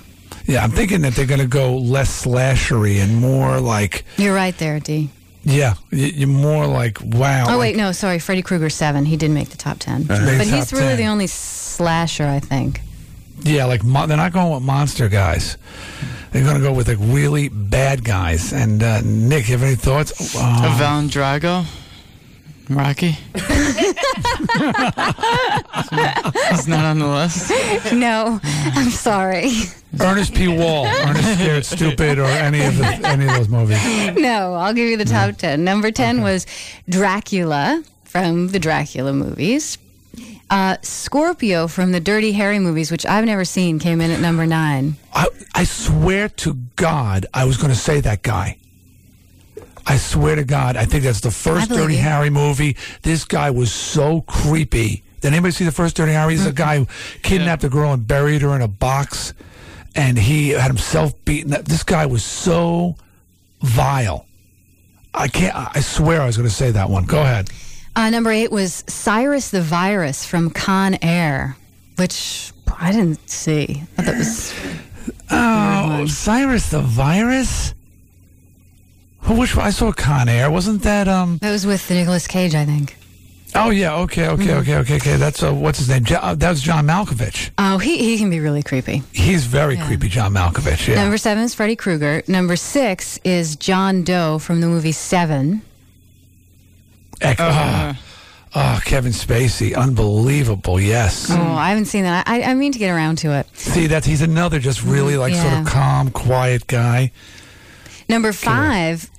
Yeah, 0.47 0.63
I'm 0.63 0.71
thinking 0.71 1.01
that 1.01 1.13
they're 1.13 1.27
going 1.27 1.41
to 1.41 1.47
go 1.47 1.77
less 1.77 2.23
slashery 2.25 3.01
and 3.03 3.17
more 3.17 3.59
like, 3.59 4.03
You're 4.17 4.35
right 4.35 4.55
there, 4.57 4.79
Dee. 4.79 5.09
yeah, 5.43 5.73
you're 5.91 6.27
more 6.27 6.65
like 6.65 6.97
wow. 7.03 7.45
Oh 7.45 7.51
like- 7.51 7.59
wait, 7.59 7.75
no, 7.75 7.91
sorry. 7.91 8.17
Freddy 8.17 8.41
Krueger 8.41 8.69
seven. 8.71 9.05
He 9.05 9.15
didn't 9.15 9.35
make 9.35 9.49
the 9.49 9.57
top 9.57 9.77
ten, 9.77 10.09
Uh-huh. 10.09 10.25
Made 10.25 10.37
but 10.39 10.47
he's 10.47 10.73
really 10.73 10.87
10. 10.87 10.97
the 10.97 11.05
only 11.05 11.27
slasher, 11.27 12.25
I 12.25 12.39
think. 12.39 12.81
Yeah, 13.41 13.65
like 13.65 13.83
mo- 13.83 14.07
they're 14.07 14.17
not 14.17 14.33
going 14.33 14.51
with 14.53 14.63
monster 14.63 15.07
guys. 15.07 15.57
They're 16.35 16.43
going 16.43 16.57
to 16.57 16.61
go 16.61 16.73
with 16.73 16.89
like 16.89 16.97
really 16.99 17.47
bad 17.47 18.03
guys. 18.03 18.51
And 18.51 18.83
uh, 18.83 18.99
Nick, 19.05 19.47
you 19.47 19.53
have 19.53 19.63
any 19.63 19.75
thoughts? 19.77 20.35
Uh, 20.35 20.75
Val 20.77 21.03
Drago, 21.03 21.65
Rocky. 22.69 23.11
He's 26.51 26.67
not 26.67 26.83
on 26.83 26.99
the 26.99 27.07
list. 27.07 27.93
no, 27.93 28.41
I'm 28.43 28.89
sorry. 28.89 29.49
Ernest 29.97 30.33
P. 30.35 30.49
Worrell, 30.49 30.87
Ernest 30.87 31.35
Scared 31.35 31.65
Stupid, 31.65 32.19
or 32.19 32.25
any 32.25 32.65
of 32.65 32.77
the, 32.79 32.85
any 32.85 33.27
of 33.27 33.31
those 33.35 33.47
movies. 33.47 33.79
no, 34.17 34.55
I'll 34.55 34.73
give 34.73 34.89
you 34.89 34.97
the 34.97 35.05
top 35.05 35.37
10. 35.37 35.63
Number 35.63 35.89
10 35.89 36.21
was 36.21 36.45
Dracula 36.89 37.81
from 38.03 38.49
the 38.49 38.59
Dracula 38.59 39.13
movies. 39.13 39.77
Uh, 40.49 40.77
Scorpio 40.81 41.67
from 41.67 41.91
the 41.91 41.99
Dirty 41.99 42.33
Harry 42.33 42.59
movies, 42.59 42.91
which 42.91 43.05
I've 43.05 43.25
never 43.25 43.45
seen, 43.45 43.79
came 43.79 43.99
in 44.01 44.11
at 44.11 44.19
number 44.19 44.45
9. 44.45 44.95
I, 45.13 45.27
I 45.53 45.63
swear 45.63 46.29
to 46.29 46.53
God, 46.75 47.25
I 47.33 47.45
was 47.45 47.57
going 47.57 47.71
to 47.71 47.79
say 47.79 47.99
that 48.01 48.21
guy. 48.21 48.57
I 49.87 49.97
swear 49.97 50.35
to 50.35 50.43
God, 50.43 50.77
I 50.77 50.85
think 50.85 51.03
that's 51.03 51.21
the 51.21 51.31
first 51.31 51.69
Dirty 51.69 51.95
you. 51.95 52.01
Harry 52.01 52.29
movie. 52.29 52.75
This 53.03 53.23
guy 53.23 53.51
was 53.51 53.71
so 53.71 54.21
creepy. 54.21 55.03
Did 55.21 55.33
anybody 55.33 55.51
see 55.51 55.65
the 55.65 55.71
first 55.71 55.95
Dirty 55.95 56.11
Harry? 56.11 56.33
He's 56.33 56.45
a 56.45 56.51
guy 56.51 56.77
who 56.77 56.87
kidnapped 57.21 57.63
a 57.63 57.69
girl 57.69 57.93
and 57.93 58.07
buried 58.07 58.41
her 58.41 58.55
in 58.55 58.61
a 58.61 58.67
box, 58.67 59.33
and 59.95 60.17
he 60.17 60.49
had 60.49 60.67
himself 60.67 61.13
beaten. 61.25 61.51
This 61.63 61.83
guy 61.83 62.05
was 62.05 62.23
so 62.23 62.95
vile. 63.61 64.25
I 65.13 65.27
can't. 65.27 65.55
I 65.55 65.79
swear 65.81 66.21
I 66.21 66.25
was 66.25 66.37
going 66.37 66.49
to 66.49 66.53
say 66.53 66.71
that 66.71 66.89
one. 66.89 67.05
Go 67.05 67.21
ahead. 67.21 67.49
Uh, 67.95 68.09
number 68.09 68.31
8 68.31 68.51
was 68.51 68.83
Cyrus 68.87 69.49
the 69.49 69.61
Virus 69.61 70.25
from 70.25 70.49
Con 70.49 70.97
Air, 71.01 71.55
which 71.97 72.51
I 72.77 72.91
didn't 72.91 73.29
see. 73.29 73.83
I 73.97 74.01
thought 74.01 74.15
was. 74.17 74.53
Oh, 75.31 76.05
Cyrus 76.07 76.69
the 76.69 76.81
Virus. 76.81 77.73
Oh, 79.27 79.39
which? 79.39 79.57
I 79.57 79.69
saw 79.71 79.91
Con 79.91 80.27
Air. 80.29 80.51
Wasn't 80.51 80.83
that 80.83 81.07
um? 81.07 81.37
That 81.41 81.51
was 81.51 81.65
with 81.65 81.89
Nicolas 81.89 82.27
Cage, 82.27 82.53
I 82.53 82.65
think. 82.65 82.97
Oh 83.55 83.69
yeah. 83.69 83.95
Okay. 83.99 84.27
Okay. 84.27 84.43
Mm-hmm. 84.47 84.59
Okay. 84.59 84.75
Okay. 84.77 84.95
Okay. 84.97 85.15
That's 85.15 85.41
uh, 85.41 85.53
what's 85.53 85.79
his 85.79 85.87
name? 85.89 86.03
Jo- 86.03 86.19
uh, 86.21 86.35
that 86.35 86.49
was 86.49 86.61
John 86.61 86.85
Malkovich. 86.85 87.51
Oh, 87.57 87.77
he, 87.77 87.97
he 87.97 88.17
can 88.17 88.29
be 88.29 88.39
really 88.41 88.61
creepy. 88.61 89.01
He's 89.13 89.45
very 89.45 89.77
creepy, 89.77 90.09
John 90.09 90.33
Malkovich. 90.33 90.87
Yeah. 90.89 90.95
Number 90.95 91.17
seven 91.17 91.43
is 91.43 91.55
Freddy 91.55 91.77
Krueger. 91.77 92.21
Number 92.27 92.57
six 92.57 93.17
is 93.23 93.55
John 93.55 94.03
Doe 94.03 94.39
from 94.39 94.59
the 94.59 94.67
movie 94.67 94.91
Seven. 94.91 95.61
Ec- 97.21 97.37
ah. 97.39 97.99
oh, 98.55 98.79
Kevin 98.85 99.11
Spacey, 99.11 99.75
unbelievable. 99.75 100.79
Yes. 100.79 101.29
Oh, 101.31 101.35
I 101.35 101.69
haven't 101.69 101.85
seen 101.85 102.03
that. 102.03 102.27
I, 102.27 102.41
I 102.43 102.53
mean 102.53 102.71
to 102.71 102.79
get 102.79 102.89
around 102.91 103.17
to 103.19 103.31
it. 103.33 103.47
See 103.57 103.87
that 103.87 104.05
he's 104.05 104.21
another 104.21 104.59
just 104.59 104.83
really 104.83 105.17
like 105.17 105.33
sort 105.33 105.53
of 105.53 105.65
calm, 105.65 106.11
quiet 106.11 106.67
guy. 106.67 107.11
Number 108.07 108.31
five, 108.33 109.09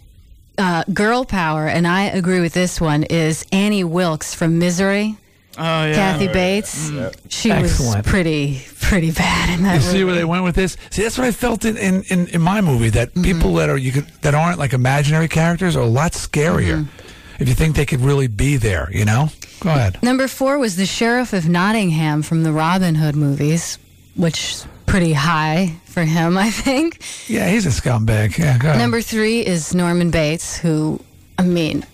uh, 0.59 0.85
Girl 0.93 1.25
Power, 1.25 1.67
and 1.67 1.87
I 1.87 2.05
agree 2.05 2.41
with 2.41 2.53
this 2.55 2.81
one, 2.81 3.03
is 3.05 3.45
Annie 3.53 3.85
Wilkes 3.85 4.35
from 4.35 4.59
Misery. 4.59 5.17
Oh 5.59 5.87
yeah. 5.87 5.95
Kathy 5.95 6.29
Bates. 6.29 6.91
She 7.31 7.51
Excellent. 7.51 8.05
was 8.05 8.07
pretty, 8.13 8.61
pretty 8.83 9.11
bad 9.11 9.49
in 9.59 9.65
that 9.65 9.77
You 9.77 9.81
see 9.81 9.93
movie. 9.95 10.05
where 10.05 10.15
they 10.17 10.25
went 10.27 10.45
with 10.45 10.55
this? 10.55 10.77
See, 10.91 11.03
that's 11.03 11.17
what 11.17 11.27
I 11.27 11.33
felt 11.33 11.65
in, 11.65 11.79
in, 11.79 12.03
in, 12.09 12.27
in 12.29 12.43
my 12.43 12.61
movie. 12.61 12.91
That 12.91 13.09
Mm-hmm. 13.15 13.23
people 13.23 13.55
that 13.55 13.71
are 13.71 13.79
you 13.79 13.91
could 13.91 14.07
that 14.21 14.35
aren't 14.35 14.59
like 14.59 14.75
imaginary 14.75 15.29
characters 15.29 15.75
are 15.75 15.81
a 15.83 15.87
lot 15.87 16.13
scarier. 16.13 16.85
Mm-hmm. 16.85 17.06
If 17.39 17.49
you 17.49 17.55
think 17.55 17.77
they 17.77 17.87
could 17.87 18.01
really 18.01 18.27
be 18.29 18.57
there, 18.57 18.89
you 18.93 19.05
know. 19.05 19.29
Go 19.61 19.71
ahead. 19.71 20.03
Number 20.03 20.29
four 20.29 20.59
was 20.59 20.77
the 20.77 20.87
Sheriff 20.87 21.33
of 21.33 21.49
Nottingham 21.49 22.23
from 22.23 22.43
the 22.43 22.53
Robin 22.53 22.95
Hood 22.95 23.17
movies, 23.17 23.79
which 24.15 24.53
is 24.53 24.67
pretty 24.87 25.13
high 25.13 25.77
for 25.87 26.05
him, 26.05 26.37
I 26.39 26.51
think. 26.51 27.01
Yeah, 27.29 27.49
he's 27.51 27.67
a 27.67 27.71
scumbag. 27.71 28.39
Yeah, 28.39 28.59
go 28.59 28.69
ahead. 28.69 28.79
Number 28.81 29.01
three 29.03 29.45
is 29.45 29.75
Norman 29.75 30.11
Bates, 30.11 30.57
who, 30.57 31.01
I 31.39 31.43
mean, 31.45 31.85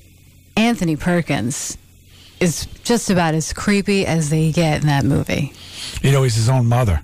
Anthony 0.57 0.97
Perkins 0.97 1.77
is 2.41 2.67
just 2.85 3.11
about 3.11 3.35
as 3.35 3.53
creepy 3.53 4.05
as 4.07 4.31
they 4.31 4.51
get 4.53 4.83
in 4.83 4.87
that 4.89 5.05
movie. 5.05 5.53
you 6.03 6.13
know, 6.13 6.23
he's 6.23 6.35
his 6.35 6.49
own 6.49 6.67
mother. 6.67 7.03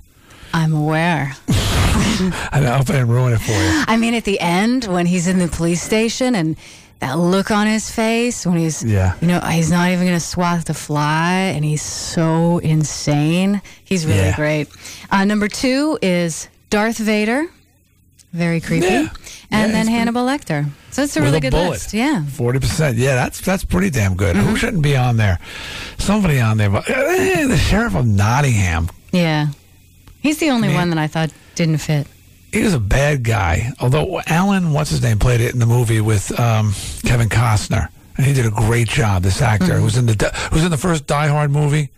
I'm 0.53 0.73
aware. 0.73 1.33
I 1.47 2.61
hope 2.77 2.89
I 2.89 2.93
didn't 2.93 3.09
ruin 3.09 3.33
it 3.33 3.39
for 3.39 3.51
you. 3.51 3.83
I 3.87 3.95
mean, 3.97 4.13
at 4.13 4.25
the 4.25 4.39
end, 4.39 4.85
when 4.85 5.05
he's 5.05 5.27
in 5.27 5.39
the 5.39 5.47
police 5.47 5.81
station 5.81 6.35
and 6.35 6.57
that 6.99 7.17
look 7.17 7.49
on 7.51 7.65
his 7.67 7.89
face, 7.89 8.45
when 8.45 8.57
he's, 8.57 8.83
Yeah. 8.83 9.13
you 9.21 9.27
know, 9.27 9.39
he's 9.39 9.71
not 9.71 9.89
even 9.89 10.05
going 10.05 10.17
to 10.19 10.25
swat 10.25 10.65
the 10.65 10.73
fly, 10.73 11.31
and 11.55 11.63
he's 11.63 11.81
so 11.81 12.57
insane. 12.59 13.61
He's 13.83 14.05
really 14.05 14.19
Yeah. 14.19 14.35
great. 14.35 14.67
Uh, 15.09 15.23
number 15.25 15.47
two 15.47 15.97
is 16.01 16.47
Darth 16.69 16.97
Vader. 16.97 17.45
Very 18.33 18.59
creepy. 18.61 18.85
Yeah. 18.85 19.07
And 19.51 19.71
Yeah, 19.71 19.77
then 19.77 19.85
pretty- 19.85 19.91
Hannibal 19.91 20.25
Lecter. 20.25 20.67
So 20.91 21.03
it's 21.03 21.15
a 21.15 21.19
With 21.19 21.27
really 21.29 21.37
a 21.37 21.41
good 21.41 21.51
bullet. 21.51 21.69
list. 21.71 21.93
Yeah. 21.93 22.23
Forty 22.25 22.59
percent. 22.59 22.97
Yeah, 22.97 23.15
that's 23.15 23.39
that's 23.41 23.63
pretty 23.63 23.89
damn 23.89 24.15
good. 24.15 24.35
Who 24.35 24.55
shouldn't 24.55 24.83
be 24.83 24.95
on 24.95 25.17
there? 25.17 25.39
Somebody 25.97 26.39
on 26.39 26.57
there. 26.57 26.69
But 26.69 26.87
eh, 26.89 27.47
the 27.47 27.57
sheriff 27.57 27.95
of 27.95 28.05
Nottingham. 28.05 28.89
Yeah. 29.11 29.47
He's 30.21 30.37
the 30.37 30.49
only 30.51 30.67
Man. 30.67 30.77
one 30.77 30.89
that 30.91 30.99
I 30.99 31.07
thought 31.07 31.31
didn't 31.55 31.77
fit. 31.77 32.05
He 32.51 32.63
was 32.63 32.73
a 32.73 32.79
bad 32.79 33.23
guy. 33.23 33.71
Although 33.79 34.21
Alan, 34.25 34.73
what's 34.73 34.89
his 34.89 35.01
name, 35.03 35.19
played 35.19 35.41
it 35.41 35.53
in 35.53 35.59
the 35.59 35.65
movie 35.65 36.01
with 36.01 36.37
um, 36.39 36.73
Kevin 37.05 37.29
Costner, 37.29 37.89
and 38.17 38.25
he 38.25 38.33
did 38.33 38.45
a 38.45 38.51
great 38.51 38.87
job. 38.87 39.23
This 39.23 39.41
actor 39.41 39.77
who 39.77 39.83
was 39.83 39.97
in 39.97 40.05
the 40.07 40.13
who 40.49 40.55
was 40.55 40.65
in 40.65 40.71
the 40.71 40.77
first 40.77 41.05
Die 41.07 41.27
Hard 41.27 41.51
movie. 41.51 41.89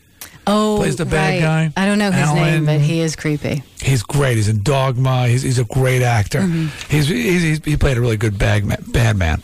Oh, 0.48 0.78
Plays 0.80 0.96
the 0.96 1.06
bad 1.06 1.36
right. 1.44 1.72
guy. 1.76 1.82
I 1.82 1.86
don't 1.86 2.00
know 2.00 2.10
his 2.10 2.28
Alan- 2.28 2.44
name, 2.44 2.66
but 2.66 2.82
he 2.82 3.00
is 3.00 3.16
creepy. 3.16 3.62
He's 3.80 4.02
great. 4.02 4.38
He's 4.38 4.48
in 4.50 4.64
Dogma. 4.64 5.28
He's 5.28 5.44
he's 5.44 5.60
a 5.60 5.66
great 5.66 6.02
actor. 6.02 6.42
He's, 6.90 7.08
he's, 7.08 7.42
he's 7.44 7.64
he 7.64 7.78
played 7.78 7.98
a 7.98 8.02
really 8.02 8.18
good 8.18 8.40
bad 8.40 8.66
man, 8.66 8.84
bad 8.88 9.18
man. 9.18 9.42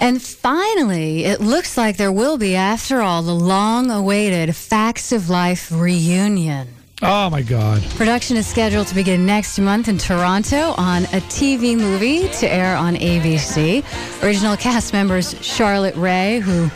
And 0.00 0.20
finally, 0.20 1.24
it 1.24 1.40
looks 1.40 1.76
like 1.76 1.96
there 1.96 2.12
will 2.12 2.36
be, 2.36 2.56
after 2.56 3.00
all, 3.00 3.22
the 3.22 3.34
long 3.34 3.90
awaited 3.92 4.54
Facts 4.56 5.12
of 5.12 5.30
Life 5.30 5.70
reunion. 5.72 6.68
Oh 7.06 7.28
my 7.28 7.42
God! 7.42 7.82
Production 7.96 8.36
is 8.38 8.46
scheduled 8.46 8.86
to 8.86 8.94
begin 8.94 9.26
next 9.26 9.58
month 9.58 9.88
in 9.88 9.98
Toronto 9.98 10.72
on 10.78 11.04
a 11.04 11.20
TV 11.28 11.76
movie 11.76 12.28
to 12.28 12.50
air 12.50 12.74
on 12.76 12.94
ABC. 12.94 13.84
Original 14.22 14.56
cast 14.56 14.94
members 14.94 15.34
Charlotte 15.44 15.94
Rae, 15.96 16.38
who 16.40 16.70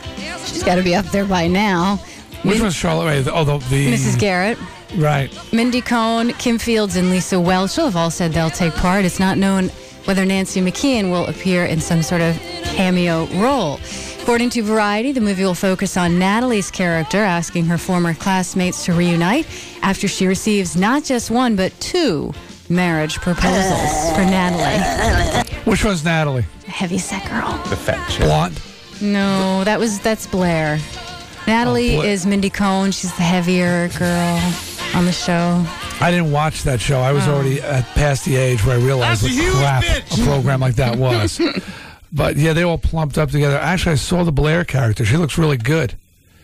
she's 0.45 0.63
got 0.63 0.75
to 0.75 0.83
be 0.83 0.95
up 0.95 1.07
there 1.07 1.25
by 1.25 1.47
now, 1.47 1.97
Which 2.43 2.57
Min- 2.57 2.63
one's 2.63 2.75
Charlotte 2.75 3.07
Rae? 3.07 3.23
The- 3.23 3.33
Oh, 3.33 3.45
the, 3.45 3.59
the 3.71 3.91
Mrs. 3.93 4.19
Garrett, 4.19 4.59
Right. 4.97 5.31
Mindy 5.53 5.81
Cohn, 5.81 6.33
Kim 6.35 6.59
Fields, 6.59 6.97
and 6.97 7.09
Lisa 7.11 7.37
Whelchel 7.37 7.87
have 7.87 7.97
all 7.97 8.11
said 8.11 8.33
they'll 8.33 8.51
take 8.51 8.75
part. 8.75 9.07
It's 9.07 9.19
not 9.21 9.39
known 9.39 9.69
whether 10.05 10.25
Nancy 10.27 10.61
McKeon 10.61 11.11
will 11.11 11.27
appear 11.27 11.65
in 11.65 11.81
some 11.81 12.03
sort 12.03 12.21
of 12.21 12.39
cameo 12.65 13.27
role. 13.43 13.79
According 14.29 14.51
to 14.51 14.63
Variety, 14.63 15.13
the 15.13 15.23
movie 15.23 15.43
will 15.43 15.55
focus 15.55 15.97
on 15.97 16.19
Natalie's 16.19 16.71
character 16.71 17.17
asking 17.17 17.65
her 17.65 17.79
former 17.79 18.13
classmates 18.13 18.85
to 18.85 18.93
reunite 18.93 19.47
after 19.81 20.07
she 20.07 20.27
receives 20.27 20.77
not 20.77 21.03
just 21.03 21.31
one, 21.31 21.57
but 21.57 21.73
two 21.81 22.35
marriage 22.69 23.15
proposals 23.21 24.13
for 24.13 24.21
Natalie. 24.27 25.49
Which 25.65 25.83
one's 25.83 26.05
Natalie? 26.05 26.45
The 26.67 26.71
heavy 26.71 26.99
set 26.99 27.27
girl. 27.27 27.57
The 27.71 27.77
fat 27.77 28.07
chick. 28.11 28.21
Blonde. 28.27 28.61
No, 29.01 29.65
that 29.65 29.79
was 29.79 29.99
that's 30.01 30.27
Blair. 30.27 30.79
Natalie 31.47 31.97
Oh, 31.97 32.03
Bla- 32.03 32.11
is 32.11 32.27
Mindy 32.27 32.51
Cohn. 32.51 32.91
She's 32.91 33.17
the 33.17 33.23
heavier 33.23 33.89
girl 33.99 34.39
on 34.95 35.07
the 35.07 35.13
show. 35.13 35.65
I 36.03 36.11
didn't 36.11 36.33
watch 36.33 36.65
that 36.65 36.83
show. 36.83 37.01
I 37.01 37.13
was 37.13 37.27
Oh. 37.27 37.33
already 37.37 37.63
at 37.63 37.87
past 37.95 38.27
the 38.27 38.37
age 38.37 38.63
where 38.67 38.79
I 38.79 38.83
realized 38.83 39.23
That's 39.23 39.33
a 39.33 39.37
what 39.37 39.43
huge 39.43 39.55
crap 39.55 39.85
bitch. 39.85 40.21
a 40.21 40.25
program 40.27 40.61
like 40.61 40.75
that 40.75 40.97
was. 40.99 41.41
but 42.13 42.37
yeah, 42.37 42.53
they 42.53 42.63
all 42.63 42.79
plumped 42.79 43.19
up 43.19 43.31
together. 43.31 43.57
Actually, 43.57 43.93
I 43.93 43.97
saw 43.97 44.25
the 44.25 44.33
Blair 44.33 44.65
character. 44.65 45.05
She 45.05 45.17
looks 45.17 45.39
really 45.39 45.57
good. 45.57 45.95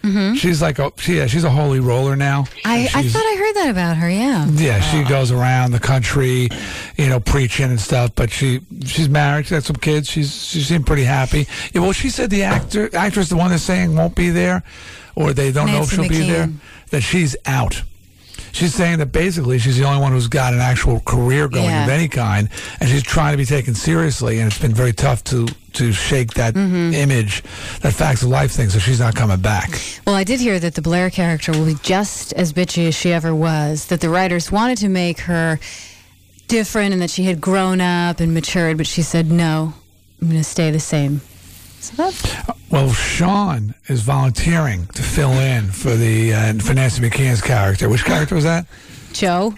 Mhm. 0.03 0.37
She's 0.37 0.61
like 0.61 0.79
a 0.79 0.93
she, 0.99 1.17
yeah, 1.17 1.27
she's 1.27 1.45
a 1.45 1.51
holy 1.51 1.81
roller 1.81 2.15
now. 2.15 2.45
I, 2.67 2.83
I 2.95 3.03
thought 3.09 3.23
I 3.23 3.37
heard 3.39 3.55
that 3.65 3.71
about 3.71 3.97
her. 3.97 4.11
Yeah. 4.11 4.47
Yeah, 4.51 4.81
she 4.81 5.03
goes 5.03 5.33
around 5.33 5.71
the 5.71 5.81
country, 5.81 6.51
you 6.99 7.09
know, 7.09 7.21
preaching 7.21 7.71
and 7.71 7.81
stuff. 7.81 8.11
But 8.15 8.31
she 8.31 8.61
she's 8.85 9.09
married. 9.09 9.47
She 9.47 9.55
got 9.55 9.65
some 9.65 9.77
kids. 9.77 10.11
She's 10.11 10.45
she 10.47 10.61
seemed 10.61 10.87
pretty 10.87 11.05
happy. 11.05 11.47
Yeah, 11.73 11.81
well, 11.81 11.93
she 11.93 12.11
said 12.11 12.29
the 12.29 12.43
actor 12.43 12.91
actress, 12.95 13.31
the 13.31 13.37
one 13.37 13.51
that's 13.51 13.63
saying 13.63 13.97
won't 13.97 14.15
be 14.15 14.29
there, 14.29 14.63
or 15.15 15.33
they 15.33 15.51
don't 15.53 15.69
know 15.69 15.83
if 15.85 15.91
she'll 15.91 16.07
be 16.07 16.29
there, 16.31 16.51
that 16.91 17.01
she's 17.01 17.35
out. 17.47 17.83
She's 18.55 18.73
saying 18.73 18.99
that 19.01 19.11
basically 19.11 19.59
she's 19.59 19.77
the 19.77 19.85
only 19.85 20.01
one 20.01 20.13
who's 20.13 20.29
got 20.29 20.55
an 20.55 20.61
actual 20.61 21.01
career 21.01 21.49
going 21.49 21.65
Yeah. 21.65 21.83
of 21.85 21.91
any 21.91 22.07
kind, 22.07 22.49
and 22.79 22.89
she's 22.89 23.03
trying 23.03 23.33
to 23.33 23.37
be 23.37 23.45
taken 23.45 23.75
seriously. 23.75 24.39
And 24.39 24.47
it's 24.51 24.61
been 24.61 24.73
very 24.75 24.93
tough 24.93 25.25
to 25.25 25.47
to 25.73 25.93
shake 25.93 26.35
that 26.35 26.55
Mm-hmm. 26.55 26.95
image, 26.95 27.43
that 27.81 27.93
facts 27.95 28.23
of 28.23 28.29
life 28.29 28.53
thing. 28.53 28.71
So 28.71 28.79
she's 28.79 29.01
not 29.01 29.17
coming 29.17 29.41
back. 29.41 29.81
Well, 30.07 30.15
I 30.15 30.23
did 30.23 30.39
hear 30.39 30.61
that 30.61 30.77
the 30.77 30.83
Blair 30.83 31.11
character 31.11 31.51
will 31.51 31.67
be 31.67 31.75
just 31.83 32.33
as 32.35 32.53
bitchy 32.53 32.87
as 32.87 32.95
she 32.95 33.13
ever 33.13 33.35
was. 33.35 33.87
That 33.87 34.01
the 34.01 34.09
writers 34.09 34.53
wanted 34.53 34.79
to 34.79 34.89
make 34.89 35.19
her 35.23 35.59
different 36.47 36.93
and 36.93 37.03
that 37.03 37.11
she 37.11 37.25
had 37.25 37.41
grown 37.41 37.81
up 37.81 38.21
and 38.21 38.33
matured, 38.33 38.77
but 38.77 38.87
she 38.87 39.03
said, 39.03 39.33
no, 39.33 39.75
I'm 40.23 40.29
going 40.29 40.39
to 40.41 40.45
stay 40.45 40.71
the 40.71 40.79
same. 40.79 41.23
So 41.85 41.95
that's 41.97 42.35
Well, 42.71 42.91
Sean 42.93 43.75
is 43.89 44.01
volunteering 44.03 44.87
to 44.89 45.03
fill 45.03 45.33
in 45.33 45.67
for 45.71 45.95
the 45.95 46.33
uh, 46.35 46.55
for 46.55 46.75
Nancy 46.75 47.03
McKeon's 47.03 47.41
character. 47.43 47.89
Which 47.89 48.05
character 48.05 48.35
was 48.35 48.45
that? 48.45 48.67
Jo. 49.13 49.55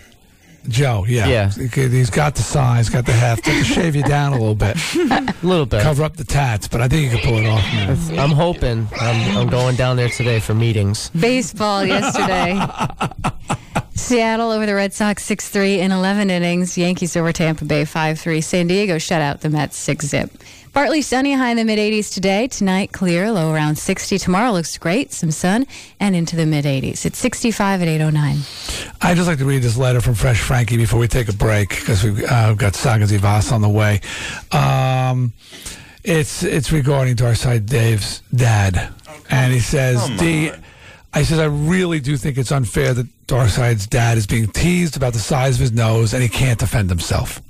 Jo. 0.69 1.05
Yeah. 1.07 1.29
Yeah. 1.29 1.51
He's 1.51 2.11
got 2.11 2.35
the 2.35 2.43
size, 2.43 2.89
got 2.89 3.07
the 3.07 3.13
heft. 3.13 3.47
Have 3.47 3.59
to 3.59 3.65
shave 3.65 3.95
you 3.95 4.03
down 4.03 4.33
a 4.33 4.39
little 4.39 4.57
bit, 4.57 4.77
A 4.97 5.35
little 5.45 5.65
bit. 5.67 5.81
cover 5.83 6.03
up 6.03 6.17
the 6.17 6.25
tats, 6.25 6.67
but 6.67 6.81
I 6.81 6.89
think 6.89 7.05
you 7.13 7.17
can 7.19 7.29
pull 7.29 7.39
it 7.39 7.47
off, 7.47 7.63
man. 7.73 8.19
I'm 8.19 8.31
hoping. 8.33 8.89
I'm, 9.01 9.37
I'm 9.37 9.49
going 9.49 9.77
down 9.77 9.97
there 9.97 10.09
today 10.09 10.41
for 10.41 10.55
meetings. 10.55 11.09
baseball 11.11 11.85
yesterday. 11.85 12.59
Seattle 13.95 14.51
over 14.51 14.67
the 14.67 14.75
Red 14.75 14.93
Sox 14.93 15.25
6 15.25 15.49
3 15.49 15.81
in 15.81 15.91
11 15.93 16.31
innings. 16.31 16.77
Yankees 16.77 17.17
over 17.17 17.33
Tampa 17.33 17.65
Bay 17.65 17.85
5 17.85 18.19
3. 18.21 18.41
San 18.41 18.67
Diego 18.67 18.99
shut 18.99 19.23
out 19.23 19.41
the 19.41 19.49
Mets 19.49 19.77
6 19.79 20.07
zip. 20.07 20.31
Partly 20.77 21.01
sunny, 21.01 21.33
high 21.33 21.49
in 21.49 21.57
the 21.57 21.65
mid 21.65 21.79
80s 21.79 22.13
today. 22.13 22.49
Tonight, 22.49 22.93
clear, 22.93 23.33
low 23.33 23.51
around 23.51 23.77
60. 23.77 24.19
Tomorrow 24.19 24.53
looks 24.53 24.77
great, 24.77 25.11
some 25.11 25.31
sun, 25.31 25.67
and 25.99 26.15
into 26.15 26.37
the 26.37 26.45
mid 26.45 26.67
80s. 26.67 27.07
It's 27.07 27.19
65 27.19 27.81
at 27.81 27.89
809. 27.89 28.37
I'd 29.01 29.17
just 29.17 29.27
like 29.27 29.39
to 29.39 29.47
read 29.47 29.63
this 29.63 29.79
letter 29.79 30.03
from 30.03 30.13
Fresh 30.13 30.43
Frankie 30.43 30.77
before 30.77 31.01
we 31.01 31.09
take 31.09 31.31
a 31.31 31.33
break 31.33 31.71
because 31.71 32.05
we've 32.05 32.23
uh, 32.25 32.53
got 32.53 32.75
Sagen 32.75 33.07
Zie 33.07 33.17
Vas 33.17 33.53
on 33.53 33.63
the 33.63 33.71
way. 33.71 34.03
Um, 34.53 35.33
it's 36.05 36.43
it's 36.43 36.71
regarding 36.71 37.17
Darkside 37.17 37.65
Dave's 37.65 38.21
dad, 38.35 38.93
and 39.31 39.55
he 39.55 39.61
says, 39.61 40.07
"Dee." 40.19 40.51
I 41.15 41.23
says 41.23 41.39
I 41.39 41.47
really 41.47 42.01
do 42.01 42.19
think 42.19 42.37
it's 42.37 42.53
unfair 42.53 42.93
that 42.93 43.07
Darkside's 43.27 43.87
dad 43.87 44.19
is 44.19 44.27
being 44.27 44.49
teased 44.49 44.99
about 44.99 45.15
the 45.15 45.21
size 45.21 45.55
of 45.55 45.63
his 45.63 45.73
nose 45.73 46.13
and 46.13 46.23
he 46.23 46.29
can't 46.29 46.59
defend 46.59 46.91
himself. 46.91 47.41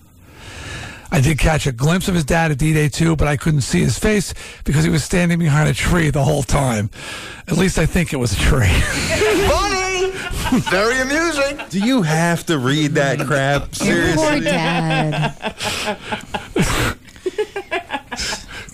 I 1.10 1.20
did 1.20 1.38
catch 1.38 1.66
a 1.66 1.72
glimpse 1.72 2.08
of 2.08 2.14
his 2.14 2.24
dad 2.24 2.50
at 2.50 2.58
D-Day 2.58 2.88
too, 2.88 3.16
but 3.16 3.28
I 3.28 3.36
couldn't 3.36 3.60
see 3.62 3.80
his 3.80 3.98
face 3.98 4.34
because 4.64 4.84
he 4.84 4.90
was 4.90 5.04
standing 5.04 5.38
behind 5.38 5.68
a 5.68 5.74
tree 5.74 6.10
the 6.10 6.24
whole 6.24 6.42
time. 6.42 6.90
At 7.48 7.56
least 7.56 7.78
I 7.78 7.86
think 7.86 8.12
it 8.12 8.16
was 8.16 8.32
a 8.32 8.36
tree. 8.36 8.66
Funny! 9.48 10.10
Very 10.70 10.98
amusing. 11.00 11.60
Do 11.70 11.78
you 11.80 12.02
have 12.02 12.44
to 12.46 12.58
read 12.58 12.92
that 12.92 13.20
crap? 13.26 13.62
Poor 13.72 13.86
Seriously? 13.86 14.40
dad. 14.40 15.54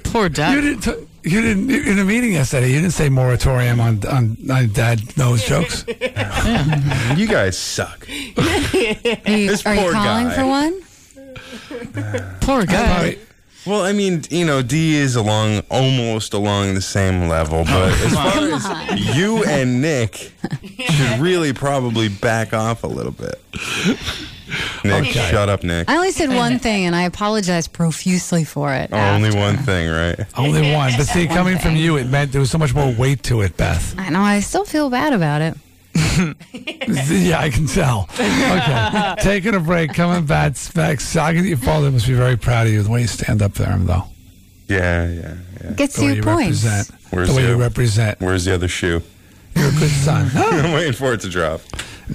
Poor 0.04 0.28
dad. 0.28 0.54
You 0.54 0.60
didn't. 0.60 0.80
T- 0.82 1.06
you 1.24 1.40
didn't 1.40 1.70
in 1.70 1.98
a 1.98 2.04
meeting 2.04 2.32
yesterday. 2.32 2.68
You 2.70 2.80
didn't 2.80 2.92
say 2.92 3.08
moratorium 3.08 3.80
on 3.80 4.04
on, 4.06 4.36
on 4.50 4.68
dad 4.72 5.16
nose 5.16 5.44
jokes. 5.44 5.84
You 5.88 7.26
guys 7.28 7.56
suck. 7.56 8.06
Are 8.08 8.12
you, 8.12 8.94
This 9.24 9.64
are 9.64 9.74
you 9.74 9.80
poor 9.80 9.92
calling 9.92 10.26
guy. 10.28 10.34
for 10.34 10.46
one? 10.46 10.80
Poor 12.40 12.64
guy. 12.66 12.86
Probably- 12.86 13.18
Well, 13.64 13.82
I 13.82 13.92
mean, 13.92 14.22
you 14.28 14.44
know, 14.44 14.60
Dee 14.60 14.96
is 14.96 15.14
along 15.14 15.62
almost 15.70 16.34
along 16.34 16.74
the 16.74 16.80
same 16.82 17.28
level, 17.28 17.62
but 17.64 17.72
oh, 17.92 18.04
as 18.06 18.12
far 18.14 18.32
Come 18.32 18.52
as 18.98 19.16
you 19.16 19.44
and 19.44 19.80
Nick 19.80 20.32
should 20.90 21.18
really 21.20 21.52
probably 21.52 22.08
back 22.08 22.52
off 22.52 22.82
a 22.82 22.88
little 22.88 23.12
bit. 23.12 23.40
Nick, 24.84 25.08
Okay. 25.10 25.30
shut 25.30 25.48
up, 25.48 25.62
Nick. 25.62 25.88
I 25.88 25.94
only 25.96 26.10
said 26.10 26.28
one 26.30 26.58
thing, 26.58 26.84
and 26.84 26.94
I 26.96 27.02
apologize 27.04 27.68
profusely 27.68 28.44
for 28.44 28.74
it. 28.74 28.90
Oh, 28.92 28.98
only 28.98 29.28
after. 29.28 29.40
one 29.40 29.56
thing, 29.58 29.88
right? 29.88 30.18
Only 30.36 30.72
one. 30.74 30.92
But 30.98 31.06
see, 31.06 31.26
One 31.26 31.36
coming 31.36 31.58
from 31.58 31.76
you, 31.76 31.96
it 31.96 32.08
meant 32.08 32.32
there 32.32 32.40
was 32.40 32.50
so 32.50 32.58
much 32.58 32.74
more 32.74 32.92
weight 32.92 33.22
to 33.24 33.40
it, 33.42 33.56
Beth. 33.56 33.94
I 33.96 34.10
know. 34.10 34.20
I 34.20 34.40
still 34.40 34.64
feel 34.64 34.90
bad 34.90 35.12
about 35.14 35.40
it. 35.40 35.56
yeah, 36.52 37.38
I 37.40 37.50
can 37.50 37.66
tell. 37.66 38.08
Okay, 38.12 39.14
taking 39.20 39.54
a 39.54 39.60
break, 39.60 39.94
coming 39.94 40.26
back. 40.26 40.54
back. 40.74 41.00
Saga, 41.00 41.40
your 41.40 41.56
father 41.56 41.90
must 41.90 42.06
be 42.06 42.14
very 42.14 42.36
proud 42.36 42.66
of 42.66 42.72
you 42.72 42.82
the 42.82 42.90
way 42.90 43.02
you 43.02 43.06
stand 43.06 43.42
up 43.42 43.54
there, 43.54 43.76
though. 43.78 44.04
Yeah, 44.68 45.08
yeah, 45.08 45.34
yeah. 45.62 45.70
Gets 45.72 45.96
The 45.96 46.02
way 46.02 46.08
you 46.10 46.14
you 46.16 46.22
points. 46.22 46.64
represent. 46.64 46.90
Where's 47.10 47.28
the 47.28 47.34
way 47.34 47.42
the- 47.42 47.48
you 47.50 47.56
represent. 47.56 48.20
Where's 48.20 48.44
the 48.44 48.54
other 48.54 48.68
shoe? 48.68 49.02
You're 49.54 49.68
a 49.68 49.72
good 49.72 49.90
son. 49.90 50.30
No, 50.34 50.48
I'm 50.48 50.72
waiting 50.72 50.94
for 50.94 51.12
it 51.12 51.20
to 51.20 51.28
drop. 51.28 51.60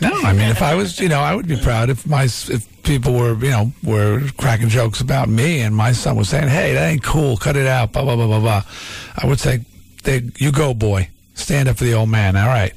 no. 0.01 0.09
I 0.11 0.33
mean, 0.33 0.49
if 0.49 0.61
I 0.61 0.73
was, 0.75 0.99
you 0.99 1.07
know, 1.07 1.19
I 1.19 1.35
would 1.35 1.47
be 1.47 1.55
proud 1.57 1.89
if 1.91 2.05
my 2.07 2.23
if 2.23 2.67
people 2.83 3.13
were, 3.13 3.35
you 3.35 3.51
know, 3.51 3.71
were 3.83 4.21
cracking 4.37 4.69
jokes 4.69 5.01
about 5.01 5.29
me, 5.29 5.59
and 5.61 5.75
my 5.75 5.91
son 5.91 6.15
was 6.15 6.29
saying, 6.29 6.47
"Hey, 6.47 6.73
that 6.73 6.87
ain't 6.89 7.03
cool. 7.03 7.37
Cut 7.37 7.55
it 7.55 7.67
out." 7.67 7.91
Blah 7.93 8.03
blah 8.03 8.15
blah 8.15 8.25
blah 8.27 8.39
blah. 8.39 8.63
I 9.17 9.27
would 9.27 9.39
say, 9.39 9.65
they, 10.03 10.23
"You 10.37 10.51
go, 10.51 10.73
boy. 10.73 11.09
Stand 11.37 11.69
up 11.69 11.77
for 11.77 11.83
the 11.85 11.93
old 11.93 12.09
man." 12.09 12.35
All 12.35 12.47
right. 12.47 12.73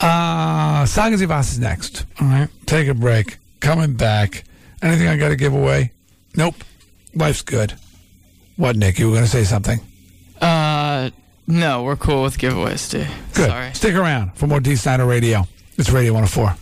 Uh, 0.00 0.84
Sagen 0.86 1.16
Zie 1.18 1.26
Vas 1.26 1.52
is 1.52 1.58
next. 1.58 2.04
All 2.20 2.28
right. 2.28 2.48
Take 2.66 2.88
a 2.88 2.94
break. 2.94 3.38
Coming 3.60 3.94
back. 3.94 4.44
Anything 4.82 5.08
I 5.08 5.16
got 5.16 5.28
to 5.30 5.36
give 5.36 5.54
away? 5.54 5.92
Nope. 6.36 6.54
Life's 7.14 7.42
good. 7.42 7.74
What, 8.56 8.76
Nick? 8.76 8.98
You 8.98 9.06
were 9.06 9.12
going 9.12 9.24
to 9.24 9.30
say 9.30 9.44
something? 9.44 9.80
Uh, 10.40 11.10
no, 11.46 11.82
we're 11.82 11.96
cool 11.96 12.22
with 12.22 12.36
giveaways, 12.38 12.90
dude. 12.90 13.08
Good. 13.34 13.48
Sorry. 13.48 13.72
Stick 13.74 13.94
around 13.94 14.32
for 14.36 14.46
more 14.46 14.60
Dee 14.60 14.76
Snider 14.76 15.06
Radio. 15.06 15.46
It's 15.78 15.90
Radio 15.90 16.12
104. 16.12 16.54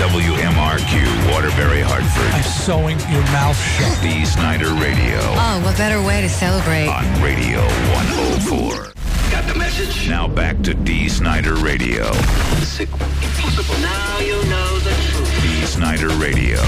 WMRQ, 0.00 1.30
Waterbury, 1.30 1.82
Hartford. 1.82 2.32
I'm 2.32 2.42
sewing 2.42 2.98
your 3.12 3.22
mouth 3.32 3.56
shut. 3.56 4.00
Dee 4.02 4.24
Snider 4.24 4.72
Radio 4.74 5.18
Oh, 5.20 5.60
what 5.64 5.76
better 5.76 6.02
way 6.04 6.22
to 6.22 6.28
celebrate? 6.28 6.88
on 6.88 7.04
Radio 7.22 7.60
104. 7.92 8.92
Got 9.30 9.46
the 9.46 9.54
message? 9.58 10.08
Now 10.08 10.26
back 10.26 10.60
to 10.62 10.74
Dee 10.74 11.08
Snider 11.08 11.54
Radio. 11.54 12.06
Impossible. 12.06 13.78
Now 13.80 14.18
you 14.18 14.34
know 14.48 14.78
the 14.80 14.90
truth. 15.10 15.42
Dee 15.42 15.64
Snider 15.66 16.08
Radio 16.10 16.58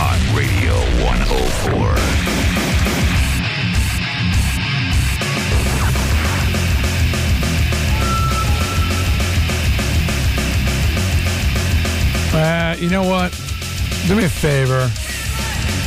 on 0.00 0.36
Radio 0.36 0.74
104. 1.04 1.96
Uh, 12.38 12.76
you 12.78 12.90
know 12.90 13.02
what? 13.02 13.32
Do 14.06 14.14
me 14.14 14.24
a 14.24 14.28
favor 14.28 14.90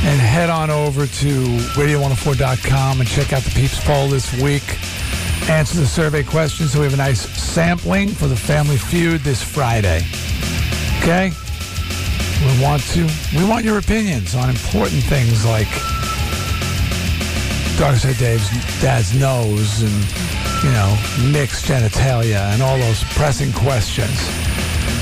and 0.01 0.19
head 0.19 0.49
on 0.49 0.69
over 0.69 1.05
to 1.05 1.45
radio104.com 1.77 2.99
and 2.99 3.07
check 3.07 3.33
out 3.33 3.43
the 3.43 3.51
Peeps 3.51 3.83
poll 3.85 4.07
this 4.07 4.33
week. 4.41 4.63
Answer 5.47 5.79
the 5.79 5.85
survey 5.87 6.23
questions 6.23 6.73
so 6.73 6.79
we 6.79 6.85
have 6.85 6.93
a 6.93 6.97
nice 6.97 7.21
sampling 7.21 8.09
for 8.09 8.27
the 8.27 8.35
Family 8.35 8.77
Feud 8.77 9.21
this 9.21 9.43
Friday. 9.43 10.05
Okay? 10.99 11.31
We 12.45 12.63
want 12.63 12.81
to 12.93 13.07
we 13.37 13.47
want 13.47 13.65
your 13.65 13.77
opinions 13.77 14.35
on 14.35 14.49
important 14.49 15.03
things 15.03 15.45
like 15.45 15.67
Darkside 17.77 18.17
Dave's 18.17 18.49
dad's 18.81 19.13
nose 19.19 19.81
and 19.81 20.29
you 20.63 20.71
know, 20.71 20.97
Nick's 21.31 21.65
genitalia 21.65 22.51
and 22.51 22.61
all 22.61 22.77
those 22.77 23.03
pressing 23.15 23.53
questions. 23.53 24.19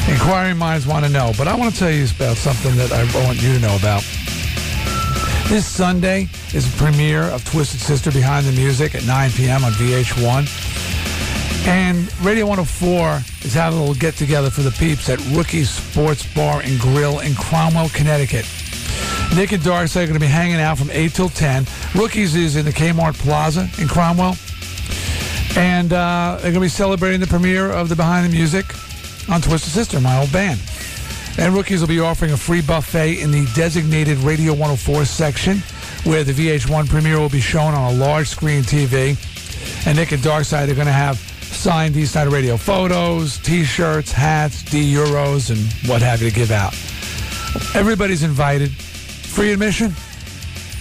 Inquiring 0.07 0.57
minds 0.57 0.85
want 0.85 1.03
to 1.03 1.11
know, 1.11 1.31
but 1.37 1.47
I 1.47 1.55
want 1.55 1.73
to 1.73 1.79
tell 1.79 1.91
you 1.91 2.05
about 2.15 2.37
something 2.37 2.75
that 2.75 2.91
I 2.91 3.03
want 3.25 3.41
you 3.41 3.53
to 3.53 3.59
know 3.59 3.75
about. 3.75 4.03
This 5.49 5.65
Sunday 5.65 6.27
is 6.53 6.69
the 6.69 6.77
premiere 6.77 7.23
of 7.23 7.41
Twisted 7.49 7.79
Sister 7.79 8.11
Behind 8.11 8.45
the 8.45 8.51
Music 8.51 8.95
at 8.95 9.05
9 9.05 9.31
p.m. 9.31 9.63
on 9.63 9.71
VH1. 9.71 10.45
And 11.65 12.13
Radio 12.21 12.45
104 12.47 13.21
is 13.45 13.53
having 13.53 13.79
a 13.79 13.81
little 13.81 13.95
get 13.95 14.15
together 14.15 14.49
for 14.49 14.61
the 14.61 14.71
peeps 14.71 15.07
at 15.07 15.19
Rookie's 15.31 15.69
Sports 15.69 16.27
Bar 16.35 16.63
and 16.65 16.77
Grill 16.81 17.19
in 17.19 17.33
Cromwell, 17.33 17.87
Connecticut. 17.89 18.45
Nick 19.37 19.53
and 19.53 19.63
Darcy 19.63 20.01
are 20.01 20.03
going 20.03 20.15
to 20.15 20.19
be 20.19 20.25
hanging 20.25 20.57
out 20.57 20.77
from 20.77 20.91
8 20.91 21.13
till 21.13 21.29
10. 21.29 21.65
Rookies 21.95 22.35
is 22.35 22.57
in 22.57 22.65
the 22.65 22.71
Kmart 22.71 23.17
Plaza 23.17 23.69
in 23.81 23.87
Cromwell. 23.87 24.35
And 25.55 25.93
uh, 25.93 26.39
they're 26.41 26.51
going 26.51 26.55
to 26.55 26.59
be 26.59 26.67
celebrating 26.67 27.21
the 27.21 27.27
premiere 27.27 27.71
of 27.71 27.87
the 27.87 27.95
Behind 27.95 28.29
the 28.29 28.35
Music 28.35 28.65
on 29.29 29.39
Twisted 29.39 29.71
Sister, 29.71 30.01
my 30.01 30.19
old 30.19 30.31
band. 30.33 30.59
And 31.37 31.53
Rookies 31.53 31.81
will 31.81 31.87
be 31.87 31.99
offering 31.99 32.31
a 32.31 32.37
free 32.37 32.61
buffet 32.61 33.21
in 33.21 33.31
the 33.31 33.45
designated 33.53 34.17
Radio 34.19 34.53
104 34.53 35.05
section, 35.05 35.59
where 36.03 36.23
the 36.23 36.33
VH1 36.33 36.89
premiere 36.89 37.19
will 37.19 37.29
be 37.29 37.39
shown 37.39 37.73
on 37.75 37.93
a 37.93 37.95
large 37.97 38.27
screen 38.27 38.63
TV. 38.63 39.15
And 39.85 39.97
Nick 39.97 40.11
and 40.11 40.21
Darkside 40.21 40.69
are 40.69 40.75
going 40.75 40.87
to 40.87 40.93
have 40.93 41.17
signed 41.17 41.93
Dee 41.93 42.05
Snider 42.05 42.31
Radio 42.31 42.57
photos, 42.57 43.37
T-shirts, 43.39 44.11
hats, 44.11 44.63
D 44.63 44.91
euros, 44.91 45.51
and 45.51 45.89
what 45.89 46.01
have 46.01 46.21
you 46.21 46.29
to 46.29 46.35
give 46.35 46.51
out. 46.51 46.73
Everybody's 47.75 48.23
invited. 48.23 48.71
Free 48.71 49.53
admission. 49.53 49.93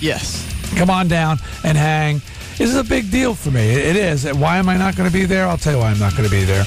Yes. 0.00 0.42
Come 0.76 0.90
on 0.90 1.08
down 1.08 1.38
and 1.64 1.76
hang. 1.76 2.20
This 2.56 2.70
is 2.70 2.76
a 2.76 2.84
big 2.84 3.10
deal 3.10 3.34
for 3.34 3.50
me. 3.50 3.60
It 3.60 3.96
is. 3.96 4.24
Why 4.32 4.56
am 4.56 4.70
I 4.70 4.78
not 4.78 4.96
going 4.96 5.08
to 5.08 5.12
be 5.12 5.26
there? 5.26 5.46
I'll 5.46 5.58
tell 5.58 5.74
you 5.74 5.78
why 5.80 5.90
I'm 5.90 5.98
not 5.98 6.12
going 6.12 6.24
to 6.24 6.34
be 6.34 6.44
there. 6.44 6.64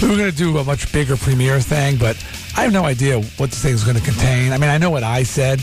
We 0.00 0.08
were 0.08 0.16
going 0.16 0.30
to 0.30 0.36
do 0.36 0.56
a 0.58 0.64
much 0.64 0.92
bigger 0.92 1.16
premiere 1.16 1.60
thing, 1.60 1.96
but 1.96 2.16
I 2.56 2.62
have 2.62 2.72
no 2.72 2.84
idea 2.84 3.20
what 3.38 3.50
this 3.50 3.64
is 3.64 3.84
going 3.84 3.96
to 3.96 4.02
contain. 4.02 4.52
I 4.52 4.58
mean, 4.58 4.70
I 4.70 4.78
know 4.78 4.90
what 4.90 5.02
I 5.02 5.22
said, 5.22 5.62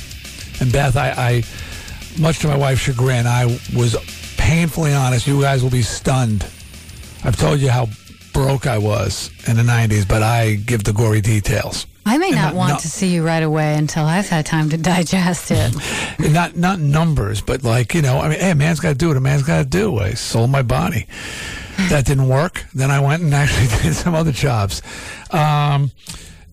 and 0.59 0.71
Beth, 0.71 0.97
I, 0.97 1.11
I 1.11 1.43
much 2.19 2.39
to 2.39 2.47
my 2.47 2.57
wife's 2.57 2.81
chagrin, 2.81 3.27
I 3.27 3.45
was 3.75 3.95
painfully 4.37 4.93
honest. 4.93 5.27
You 5.27 5.39
guys 5.41 5.61
will 5.63 5.69
be 5.69 5.81
stunned. 5.83 6.43
I've 7.23 7.37
told 7.37 7.59
you 7.59 7.69
how 7.69 7.87
broke 8.33 8.65
I 8.67 8.77
was 8.77 9.29
in 9.47 9.55
the 9.55 9.63
'90s, 9.63 10.07
but 10.07 10.23
I 10.23 10.55
give 10.55 10.83
the 10.83 10.93
gory 10.93 11.21
details. 11.21 11.85
I 12.05 12.17
may 12.17 12.31
not 12.31 12.35
not- 12.41 12.55
want 12.55 12.69
not- 12.71 12.79
to 12.81 12.89
see 12.89 13.09
you 13.13 13.23
right 13.23 13.43
away 13.43 13.75
until 13.75 14.05
I've 14.05 14.27
had 14.29 14.45
time 14.45 14.69
to 14.69 14.77
digest 14.77 15.51
it. 15.51 15.75
Not 16.19 16.55
not 16.57 16.79
numbers, 16.79 17.39
but 17.41 17.63
like 17.63 17.93
you 17.93 18.01
know, 18.01 18.19
I 18.19 18.29
mean, 18.29 18.39
hey, 18.39 18.51
a 18.51 18.55
man's 18.55 18.79
got 18.79 18.89
to 18.89 18.95
do 18.95 19.07
what 19.09 19.17
a 19.17 19.21
man's 19.21 19.43
got 19.43 19.59
to 19.59 19.65
do. 19.65 19.97
I 19.99 20.13
sold 20.15 20.49
my 20.49 20.61
body. 20.63 21.07
That 21.89 22.05
didn't 22.05 22.27
work. 22.27 22.65
Then 22.73 22.91
I 22.91 22.99
went 22.99 23.23
and 23.23 23.33
actually 23.41 23.67
did 23.83 23.95
some 23.95 24.15
other 24.15 24.31
jobs. 24.33 24.81
Um, 25.31 25.91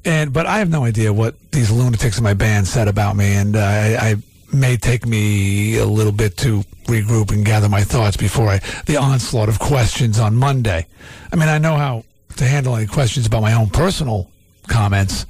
and 0.07 0.33
but 0.33 0.47
I 0.47 0.59
have 0.59 0.71
no 0.71 0.85
idea 0.85 1.13
what 1.13 1.35
these 1.51 1.71
lunatics 1.71 2.17
in 2.17 2.25
my 2.25 2.35
band 2.35 2.67
said 2.67 2.89
about 2.89 3.17
me, 3.17 3.35
and 3.35 3.57
uh, 3.57 3.61
I, 3.61 3.97
I 4.11 4.17
may 4.55 4.77
take 4.77 5.05
me 5.05 5.77
a 5.77 5.85
little 5.85 6.13
bit 6.13 6.37
to 6.39 6.63
regroup 6.85 7.33
and 7.33 7.45
gather 7.45 7.69
my 7.69 7.83
thoughts 7.83 8.17
before 8.17 8.49
I 8.49 8.61
the 8.87 8.97
onslaught 8.97 9.49
of 9.49 9.59
questions 9.59 10.19
on 10.19 10.37
Monday. 10.37 10.87
I 11.33 11.37
mean, 11.37 11.49
I 11.49 11.59
know 11.59 11.77
how 11.77 12.05
to 12.37 12.45
handle 12.45 12.77
any 12.77 12.87
questions 12.87 13.27
about 13.27 13.43
my 13.43 13.53
own 13.53 13.69
personal 13.69 14.31
comments, 14.69 15.27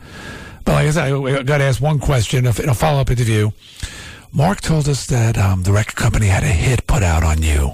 but 0.64 0.72
like 0.72 0.86
I 0.86 0.90
said, 0.90 1.12
I 1.12 1.42
got 1.42 1.58
to 1.58 1.64
ask 1.64 1.80
one 1.80 1.98
question 1.98 2.46
in 2.46 2.68
a 2.68 2.74
follow 2.74 3.00
up 3.00 3.10
interview. 3.10 3.50
Mark 4.32 4.60
told 4.60 4.88
us 4.88 5.06
that 5.06 5.38
um, 5.38 5.62
the 5.62 5.72
record 5.72 5.96
company 5.96 6.26
had 6.26 6.42
a 6.42 6.48
hit 6.48 6.86
put 6.86 7.02
out 7.02 7.22
on 7.22 7.42
you. 7.42 7.72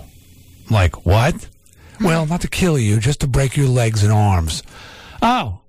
I'm 0.69 0.75
like, 0.75 1.05
what? 1.05 1.49
Well, 2.01 2.27
not 2.27 2.41
to 2.43 2.49
kill 2.49 2.79
you, 2.79 3.01
just 3.01 3.21
to 3.21 3.27
break 3.27 3.57
your 3.57 3.69
legs 3.69 4.05
and 4.05 4.13
arms. 4.13 4.63
Oh, 5.21 5.62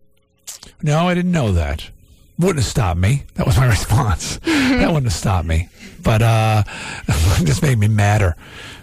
no, 0.83 1.07
I 1.07 1.13
didn't 1.13 1.31
know 1.31 1.51
that. 1.53 1.89
Wouldn't 2.37 2.57
have 2.59 2.65
stopped 2.65 2.99
me. 2.99 3.23
That 3.35 3.45
was 3.45 3.57
my 3.57 3.67
response. 3.77 4.37
that 4.37 4.87
wouldn't 4.87 5.05
have 5.05 5.13
stopped 5.13 5.47
me. 5.47 5.69
But 6.03 6.21
uh, 6.21 6.63
it 7.07 7.45
just 7.45 7.61
made 7.61 7.79
me 7.79 7.87
madder. 7.87 8.35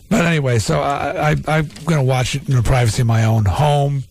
But 0.08 0.24
anyway, 0.24 0.58
so 0.58 0.80
I, 0.80 1.30
I, 1.30 1.36
I'm 1.46 1.68
going 1.84 1.98
to 1.98 2.02
watch 2.02 2.34
it 2.34 2.48
in 2.48 2.56
the 2.56 2.62
privacy 2.62 3.02
of 3.02 3.06
my 3.06 3.24
own 3.24 3.44
home. 3.44 4.04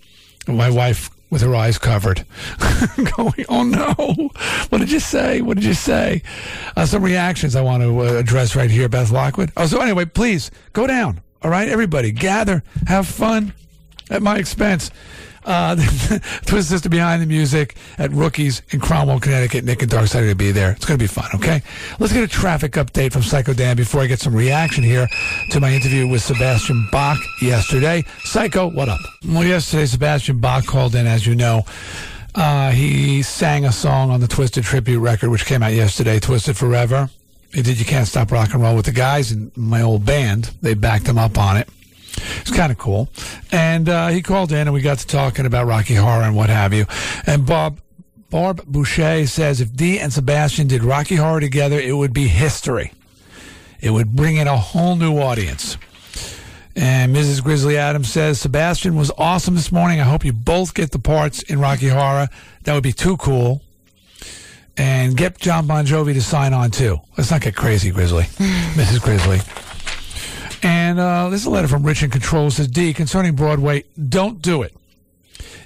My 0.48 0.70
wife 0.70 1.10
with 1.30 1.42
her 1.42 1.54
eyes 1.54 1.78
covered, 1.78 2.26
going, 3.18 3.46
"Oh 3.50 3.64
no! 3.64 4.30
What 4.70 4.80
did 4.80 4.92
you 4.92 5.00
say? 5.00 5.42
What 5.42 5.58
did 5.58 5.66
you 5.66 5.74
say?" 5.76 6.24
Uh, 6.76 6.86
some 6.86 7.04
reactions 7.04 7.56
I 7.56 7.62
want 7.62 7.84
to 7.84 8.00
uh, 8.00 8.14
address 8.14 8.56
right 8.56 8.72
here, 8.72 8.90
Beth 8.90 9.12
Lockwood. 9.12 9.52
Oh, 9.56 9.68
so 9.68 9.80
anyway, 9.80 10.06
please 10.06 10.50
go 10.74 10.88
down. 10.88 11.22
All 11.44 11.52
right, 11.52 11.70
everybody, 11.70 12.12
gather, 12.12 12.64
have 12.88 13.08
fun 13.08 13.54
at 14.10 14.22
my 14.22 14.38
expense. 14.38 14.90
Uh, 15.50 15.76
Twist 16.46 16.70
Sister 16.70 16.90
behind 16.90 17.24
the 17.24 17.26
music 17.26 17.76
at 17.98 18.12
Rookies 18.12 18.62
in 18.70 18.80
Cromwell, 18.80 19.20
Connecticut. 19.20 19.66
Nick 19.66 19.82
and 19.82 19.90
Dark 19.90 20.06
are 20.12 20.20
going 20.20 20.30
to 20.30 20.36
be 20.36 20.52
there. 20.52 20.72
It's 20.74 20.86
going 20.86 21.00
to 21.00 21.04
be 21.04 21.08
fun, 21.08 21.28
okay? 21.34 21.64
Let's 21.98 22.14
get 22.14 22.24
a 22.24 22.28
traffic 22.28 22.74
update 22.74 23.12
from 23.12 23.24
Psycho 23.24 23.54
Dan 23.54 23.76
before 23.76 24.02
I 24.02 24.06
get 24.06 24.20
some 24.20 24.36
reaction 24.36 24.84
here 24.84 25.08
to 25.50 25.60
my 25.60 25.74
interview 25.74 26.08
with 26.08 26.22
Sebastian 26.22 26.88
Bach 26.92 27.18
yesterday. 27.42 28.06
Psycho, 28.26 28.68
what 28.70 28.90
up? 28.90 29.00
Well, 29.28 29.44
yesterday, 29.44 29.88
Sebastian 29.88 30.38
Bach 30.38 30.68
called 30.68 30.94
in, 30.94 31.08
as 31.08 31.26
you 31.26 31.34
know. 31.34 31.66
Uh, 32.36 32.70
he 32.70 33.24
sang 33.24 33.66
a 33.66 33.72
song 33.72 34.12
on 34.12 34.20
the 34.20 34.28
Twisted 34.28 34.64
tribute 34.64 35.00
record, 35.00 35.32
which 35.32 35.48
came 35.48 35.64
out 35.64 35.74
yesterday, 35.74 36.20
Twisted 36.20 36.58
Forever. 36.58 37.10
He 37.52 37.64
did 37.64 37.80
You 37.80 37.86
Can't 37.86 38.08
Stop 38.08 38.32
Rock 38.32 38.54
and 38.54 38.62
Roll 38.62 38.76
with 38.76 38.86
the 38.86 38.92
guys 38.92 39.32
in 39.32 39.52
my 39.56 39.82
old 39.82 40.06
band. 40.06 40.52
They 40.62 40.76
backed 40.76 41.08
him 41.08 41.18
up 41.18 41.40
on 41.40 41.58
it. 41.58 41.68
It's 42.42 42.52
kind 42.52 42.72
of 42.72 42.78
cool. 42.78 43.10
And 43.52 43.90
uh, 43.90 44.08
he 44.08 44.22
called 44.22 44.52
in 44.52 44.60
and 44.60 44.74
we 44.74 44.82
got 44.82 45.00
to 45.00 45.08
talking 45.08 45.46
about 45.46 45.68
Rocky 45.68 45.96
Horror 45.96 46.24
and 46.24 46.36
what 46.36 46.50
have 46.50 46.74
you. 46.74 46.86
And 47.26 47.46
Bob 47.46 47.80
Barb 48.30 48.64
Boucher 48.66 49.26
says 49.26 49.60
if 49.60 49.76
Dee 49.76 50.00
and 50.00 50.14
Sebastian 50.14 50.68
did 50.68 50.84
Rocky 50.84 51.16
Horror 51.16 51.40
together, 51.40 51.80
it 51.80 51.94
would 51.94 52.14
be 52.14 52.28
history. 52.28 52.94
It 53.82 53.92
would 53.92 54.16
bring 54.16 54.36
in 54.36 54.48
a 54.48 54.58
whole 54.58 54.96
new 54.96 55.18
audience. 55.18 55.78
And 56.76 57.16
Mrs. 57.16 57.44
Grizzly 57.44 57.78
Adams 57.78 58.12
says 58.12 58.40
Sebastian 58.40 58.96
was 58.96 59.12
awesome 59.18 59.56
this 59.56 59.72
morning. 59.72 60.00
I 60.00 60.04
hope 60.04 60.24
you 60.24 60.34
both 60.34 60.74
get 60.74 60.92
the 60.92 61.00
parts 61.00 61.42
in 61.44 61.60
Rocky 61.60 61.90
Horror. 61.90 62.30
That 62.64 62.74
would 62.74 62.84
be 62.84 62.94
too 62.94 63.18
cool. 63.18 63.62
And 64.78 65.18
get 65.18 65.38
John 65.40 65.68
Bon 65.68 65.86
Jovi 65.86 66.14
to 66.14 66.22
sign 66.22 66.54
on 66.54 66.72
too. 66.72 67.00
Let's 67.18 67.32
not 67.32 67.42
get 67.42 67.56
crazy, 67.56 67.92
Grizzly. 67.92 68.24
Mrs. 68.76 69.02
Grizzly. 69.02 69.40
And 70.62 71.00
uh, 71.00 71.30
this 71.30 71.42
is 71.42 71.48
a 71.48 71.50
letter 71.50 71.68
from 71.68 71.84
Rich 71.84 72.04
in 72.04 72.10
Control. 72.10 72.48
It 72.48 72.52
says, 72.52 72.68
Dee, 72.68 72.94
concerning 72.94 73.36
Broadway, 73.36 73.86
don't 74.10 74.42
do 74.42 74.62
it. 74.62 74.76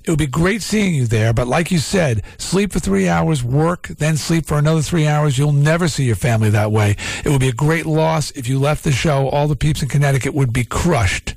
It 0.03 0.09
would 0.09 0.19
be 0.19 0.27
great 0.27 0.61
seeing 0.61 0.93
you 0.93 1.07
there, 1.07 1.31
but 1.31 1.47
like 1.47 1.71
you 1.71 1.79
said, 1.79 2.23
sleep 2.37 2.73
for 2.73 2.79
three 2.79 3.07
hours, 3.07 3.41
work, 3.41 3.87
then 3.87 4.17
sleep 4.17 4.45
for 4.45 4.57
another 4.57 4.81
three 4.81 5.07
hours. 5.07 5.37
You'll 5.37 5.53
never 5.53 5.87
see 5.87 6.03
your 6.03 6.17
family 6.17 6.49
that 6.49 6.71
way. 6.71 6.97
It 7.23 7.29
would 7.29 7.39
be 7.39 7.47
a 7.47 7.53
great 7.53 7.85
loss 7.85 8.29
if 8.31 8.49
you 8.49 8.59
left 8.59 8.83
the 8.83 8.91
show. 8.91 9.29
All 9.29 9.47
the 9.47 9.55
peeps 9.55 9.81
in 9.81 9.87
Connecticut 9.87 10.33
would 10.33 10.51
be 10.51 10.65
crushed. 10.65 11.35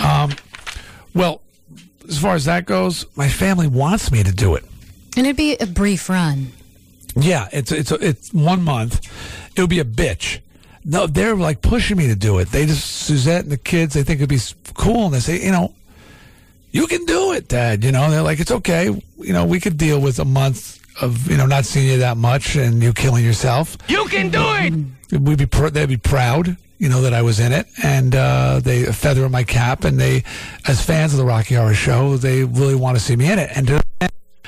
Um, 0.00 0.32
well, 1.14 1.42
as 2.08 2.18
far 2.18 2.36
as 2.36 2.44
that 2.44 2.64
goes, 2.64 3.06
my 3.16 3.28
family 3.28 3.66
wants 3.66 4.12
me 4.12 4.22
to 4.22 4.32
do 4.32 4.54
it. 4.54 4.64
And 5.16 5.26
it'd 5.26 5.36
be 5.36 5.56
a 5.56 5.66
brief 5.66 6.08
run. 6.08 6.52
Yeah, 7.16 7.48
it's 7.52 7.70
it's 7.70 7.92
it's 7.92 8.32
one 8.32 8.62
month. 8.62 9.00
It 9.56 9.60
would 9.60 9.70
be 9.70 9.78
a 9.78 9.84
bitch. 9.84 10.40
No, 10.84 11.06
they're 11.06 11.34
like 11.34 11.62
pushing 11.62 11.96
me 11.96 12.08
to 12.08 12.14
do 12.14 12.38
it. 12.38 12.50
They 12.50 12.66
just 12.66 12.84
Suzette 12.84 13.42
and 13.42 13.52
the 13.52 13.56
kids. 13.56 13.94
They 13.94 14.02
think 14.02 14.20
it'd 14.20 14.28
be 14.28 14.40
cool, 14.74 15.06
and 15.06 15.14
they 15.14 15.20
say, 15.20 15.42
you 15.42 15.50
know, 15.50 15.74
you 16.72 16.86
can 16.86 17.04
do 17.06 17.32
it, 17.32 17.48
Dad. 17.48 17.84
You 17.84 17.92
know, 17.92 18.10
they're 18.10 18.22
like, 18.22 18.40
it's 18.40 18.50
okay. 18.50 18.86
You 19.18 19.32
know, 19.32 19.44
we 19.44 19.60
could 19.60 19.78
deal 19.78 20.00
with 20.00 20.18
a 20.18 20.24
month 20.24 20.80
of 21.00 21.30
you 21.30 21.36
know 21.36 21.46
not 21.46 21.64
seeing 21.64 21.90
you 21.90 21.98
that 21.98 22.16
much 22.16 22.56
and 22.56 22.82
you 22.82 22.92
killing 22.92 23.24
yourself. 23.24 23.76
You 23.88 24.04
can 24.06 24.30
do 24.30 24.42
it! 24.42 25.20
We'd 25.20 25.38
be 25.38 25.46
pr- 25.46 25.68
they'd 25.68 25.88
be 25.88 25.96
proud, 25.96 26.56
you 26.78 26.88
know, 26.88 27.02
that 27.02 27.14
I 27.14 27.22
was 27.22 27.40
in 27.40 27.52
it, 27.52 27.66
and 27.82 28.14
uh, 28.14 28.60
they 28.62 28.84
a 28.84 28.92
feather 28.92 29.24
in 29.24 29.32
my 29.32 29.44
cap. 29.44 29.84
And 29.84 29.98
they, 29.98 30.24
as 30.66 30.84
fans 30.84 31.12
of 31.12 31.18
the 31.18 31.24
Rocky 31.24 31.54
Horror 31.54 31.74
Show, 31.74 32.16
they 32.16 32.44
really 32.44 32.74
want 32.74 32.96
to 32.96 33.02
see 33.02 33.16
me 33.16 33.30
in 33.30 33.38
it. 33.38 33.50
And 33.54 33.82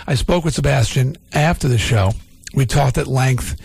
I 0.07 0.15
spoke 0.15 0.45
with 0.45 0.55
Sebastian 0.55 1.17
after 1.33 1.69
the 1.69 1.79
show. 1.79 2.13
We 2.55 2.67
talked 2.67 2.99
at 2.99 3.07
length, 3.07 3.61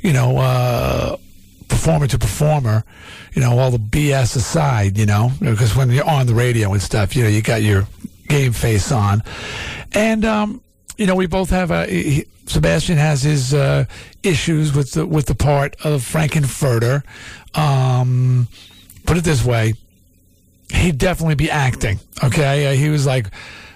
you 0.00 0.12
know, 0.12 0.38
uh, 0.38 1.16
performer 1.68 2.06
to 2.06 2.18
performer, 2.18 2.84
you 3.32 3.42
know, 3.42 3.58
all 3.58 3.70
the 3.70 3.78
BS 3.78 4.36
aside, 4.36 4.98
you 4.98 5.06
know, 5.06 5.32
because 5.40 5.76
when 5.76 5.90
you're 5.90 6.08
on 6.08 6.26
the 6.26 6.34
radio 6.34 6.72
and 6.72 6.82
stuff, 6.82 7.16
you 7.16 7.22
know, 7.22 7.28
you 7.28 7.42
got 7.42 7.62
your 7.62 7.86
game 8.28 8.52
face 8.52 8.92
on. 8.92 9.22
And, 9.92 10.24
um, 10.24 10.60
you 10.96 11.06
know, 11.06 11.14
we 11.14 11.26
both 11.26 11.50
have 11.50 11.70
a, 11.70 11.86
he, 11.86 12.26
Sebastian 12.46 12.96
has 12.96 13.22
his 13.22 13.52
uh, 13.54 13.86
issues 14.22 14.74
with 14.74 14.92
the, 14.92 15.06
with 15.06 15.26
the 15.26 15.34
part 15.34 15.76
of 15.84 16.02
Frank-N-Furter. 16.04 17.02
Um, 17.54 18.48
put 19.04 19.16
it 19.16 19.24
this 19.24 19.44
way, 19.44 19.74
he'd 20.72 20.98
definitely 20.98 21.34
be 21.34 21.50
acting. 21.50 21.98
Okay, 22.22 22.66
uh, 22.66 22.72
he 22.72 22.88
was 22.88 23.06
like, 23.06 23.26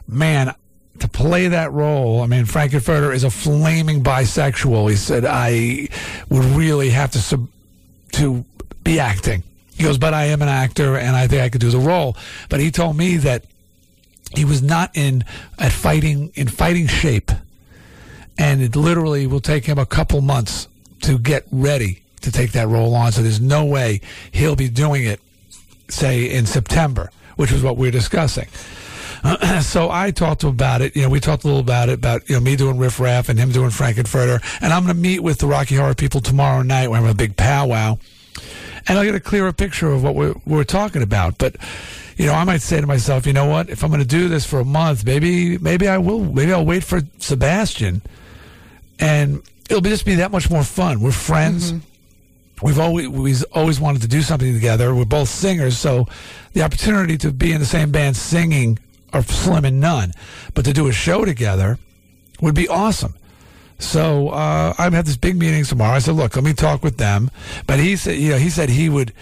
man, 0.07 0.55
to 1.01 1.09
play 1.09 1.49
that 1.49 1.73
role. 1.73 2.23
I 2.23 2.27
mean, 2.27 2.45
Frank-N-Furter 2.45 3.15
is 3.15 3.25
a 3.25 3.31
flaming 3.31 4.03
bisexual. 4.03 4.91
He 4.91 4.97
said 4.97 5.25
I 5.25 5.89
would 6.29 6.45
really 6.45 6.91
have 6.91 7.11
to 7.13 7.19
sub- 7.19 7.49
to 8.13 8.45
be 8.83 8.99
acting. 8.99 9.43
He 9.75 9.85
goes, 9.85 9.99
but 9.99 10.13
I 10.13 10.25
am 10.27 10.43
an 10.43 10.49
actor, 10.49 10.97
and 10.97 11.17
I 11.17 11.27
think 11.27 11.43
I 11.43 11.49
could 11.49 11.61
do 11.61 11.71
the 11.71 11.79
role. 11.79 12.17
But 12.49 12.61
he 12.61 12.71
told 12.71 12.97
me 12.97 13.17
that 13.19 13.45
he 14.35 14.45
was 14.45 14.63
not 14.63 14.91
in 14.95 15.25
at 15.59 15.73
fighting 15.73 16.33
in 16.35 16.49
fighting 16.49 16.87
shape, 16.87 17.31
and 18.39 18.61
it 18.61 18.77
literally 18.77 19.27
will 19.27 19.41
take 19.41 19.65
him 19.65 19.79
a 19.79 19.87
couple 19.87 20.21
months 20.21 20.69
to 21.03 21.19
get 21.19 21.47
ready 21.51 22.03
to 22.21 22.31
take 22.31 22.53
that 22.53 22.69
role 22.69 22.95
on. 22.95 23.13
So 23.13 23.23
there's 23.23 23.41
no 23.41 23.65
way 23.65 24.01
he'll 24.33 24.57
be 24.57 24.69
doing 24.69 25.05
it, 25.05 25.21
say 25.89 26.31
in 26.31 26.47
September, 26.47 27.11
which 27.37 27.51
was 27.51 27.63
what 27.63 27.77
we're 27.77 27.91
discussing. 27.91 28.49
so 29.63 29.91
I 29.91 30.11
talked 30.11 30.43
to 30.43 30.49
him 30.49 30.55
about 30.55 30.81
it. 30.81 30.97
You 30.97 31.03
know, 31.03 31.09
we 31.09 31.21
talked 31.21 31.45
a 31.45 31.47
little 31.47 31.61
about 31.61 31.89
it, 31.89 31.95
about 31.95 32.29
you 32.29 32.37
know 32.37 32.41
me 32.41 32.57
doing 32.57 32.79
Riff 32.79 32.99
Raff 33.01 33.29
and 33.29 33.39
him 33.39 33.51
doing 33.51 33.71
Frank-N-Furter. 33.71 34.43
And 34.63 34.73
I'm 34.73 34.85
going 34.85 34.95
to 34.95 35.01
meet 35.01 35.21
with 35.21 35.39
the 35.39 35.47
Rocky 35.47 35.77
Horror 35.77 35.95
people 35.95 36.21
tomorrow 36.21 36.63
night. 36.63 36.89
We're 36.89 36.97
having 36.97 37.11
a 37.11 37.15
big 37.15 37.37
powwow, 37.37 37.99
and 38.89 38.99
I'll 38.99 39.05
get 39.05 39.15
a 39.15 39.21
clearer 39.21 39.53
picture 39.53 39.91
of 39.91 40.03
what 40.03 40.15
we're, 40.15 40.35
we're 40.47 40.65
talking 40.65 41.03
about. 41.03 41.39
But 41.39 41.57
you 42.17 42.27
know, 42.27 42.35
I 42.35 42.45
might 42.45 42.63
say 42.63 42.81
to 42.81 42.87
myself, 42.87 43.27
you 43.27 43.33
know 43.33 43.47
what? 43.47 43.71
If 43.71 43.83
I'm 43.83 43.91
going 43.91 44.03
to 44.03 44.07
do 44.07 44.29
this 44.29 44.47
for 44.47 44.61
a 44.61 44.65
month, 44.65 45.05
maybe 45.05 45.59
maybe 45.59 45.89
I 45.89 45.99
will. 45.99 46.21
Maybe 46.21 46.53
I'll 46.53 46.67
wait 46.67 46.85
for 46.85 47.01
Sebastian, 47.19 48.03
and 48.99 49.43
it'll 49.69 49.83
be, 49.83 49.91
just 49.91 50.07
be 50.07 50.17
that 50.17 50.31
much 50.31 50.51
more 50.51 50.65
fun. 50.65 51.01
We're 51.01 51.13
friends. 51.13 51.73
Mm-hmm. 51.73 52.67
We've 52.67 52.79
always 52.79 53.09
we've 53.09 53.45
always 53.53 53.81
wanted 53.81 54.03
to 54.03 54.09
do 54.09 54.23
something 54.23 54.53
together. 54.53 54.95
We're 54.95 55.05
both 55.05 55.29
singers, 55.29 55.79
so 55.79 56.09
the 56.53 56.63
opportunity 56.63 57.17
to 57.19 57.33
be 57.33 57.53
in 57.53 57.61
the 57.61 57.67
same 57.67 57.91
band 57.91 58.17
singing 58.17 58.79
are 59.13 59.23
slim 59.23 59.65
and 59.65 59.81
none. 59.81 60.13
But 60.55 60.65
to 60.65 60.73
do 60.73 60.89
a 60.89 60.93
show 60.93 61.25
together 61.25 61.79
would 62.41 62.55
be 62.55 62.69
awesome. 62.69 63.15
So 63.79 64.29
uh, 64.29 64.75
I 64.77 64.91
have 64.91 65.07
this 65.07 65.17
big 65.17 65.37
meeting 65.37 65.65
tomorrow. 65.65 65.95
I 65.95 66.01
said, 66.01 66.15
look, 66.15 66.37
let 66.37 66.45
me 66.45 66.53
talk 66.53 66.83
with 66.83 66.99
them. 66.99 67.31
But 67.67 67.79
he 67.79 67.97
said, 67.97 68.19
you 68.19 68.31
know, 68.31 68.37
he 68.37 68.51
said 68.51 68.69
he 68.69 68.89
would 68.89 69.13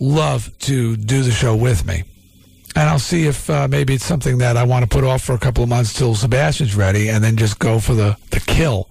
love 0.00 0.56
to 0.60 0.96
do 0.96 1.22
the 1.22 1.30
show 1.30 1.54
with 1.54 1.86
me. 1.86 2.02
And 2.74 2.88
I'll 2.88 2.98
see 2.98 3.26
if 3.26 3.48
uh, 3.48 3.68
maybe 3.68 3.94
it's 3.94 4.04
something 4.04 4.38
that 4.38 4.56
I 4.56 4.64
want 4.64 4.82
to 4.82 4.88
put 4.88 5.04
off 5.04 5.22
for 5.22 5.34
a 5.34 5.38
couple 5.38 5.62
of 5.62 5.68
months 5.68 5.92
till 5.92 6.14
Sebastian's 6.14 6.74
ready, 6.74 7.10
and 7.10 7.22
then 7.22 7.36
just 7.36 7.58
go 7.58 7.78
for 7.78 7.94
the 7.94 8.16
the 8.30 8.40
kill. 8.40 8.88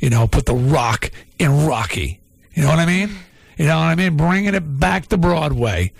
You 0.00 0.10
know, 0.10 0.26
put 0.26 0.46
the 0.46 0.54
rock 0.54 1.12
in 1.38 1.64
Rocky. 1.64 2.18
You 2.54 2.62
know 2.62 2.68
what 2.68 2.80
I 2.80 2.86
mean? 2.86 3.10
You 3.56 3.66
know 3.66 3.76
what 3.76 3.84
I 3.84 3.94
mean? 3.94 4.16
Bringing 4.16 4.54
it 4.54 4.80
back 4.80 5.06
to 5.08 5.16
Broadway, 5.16 5.92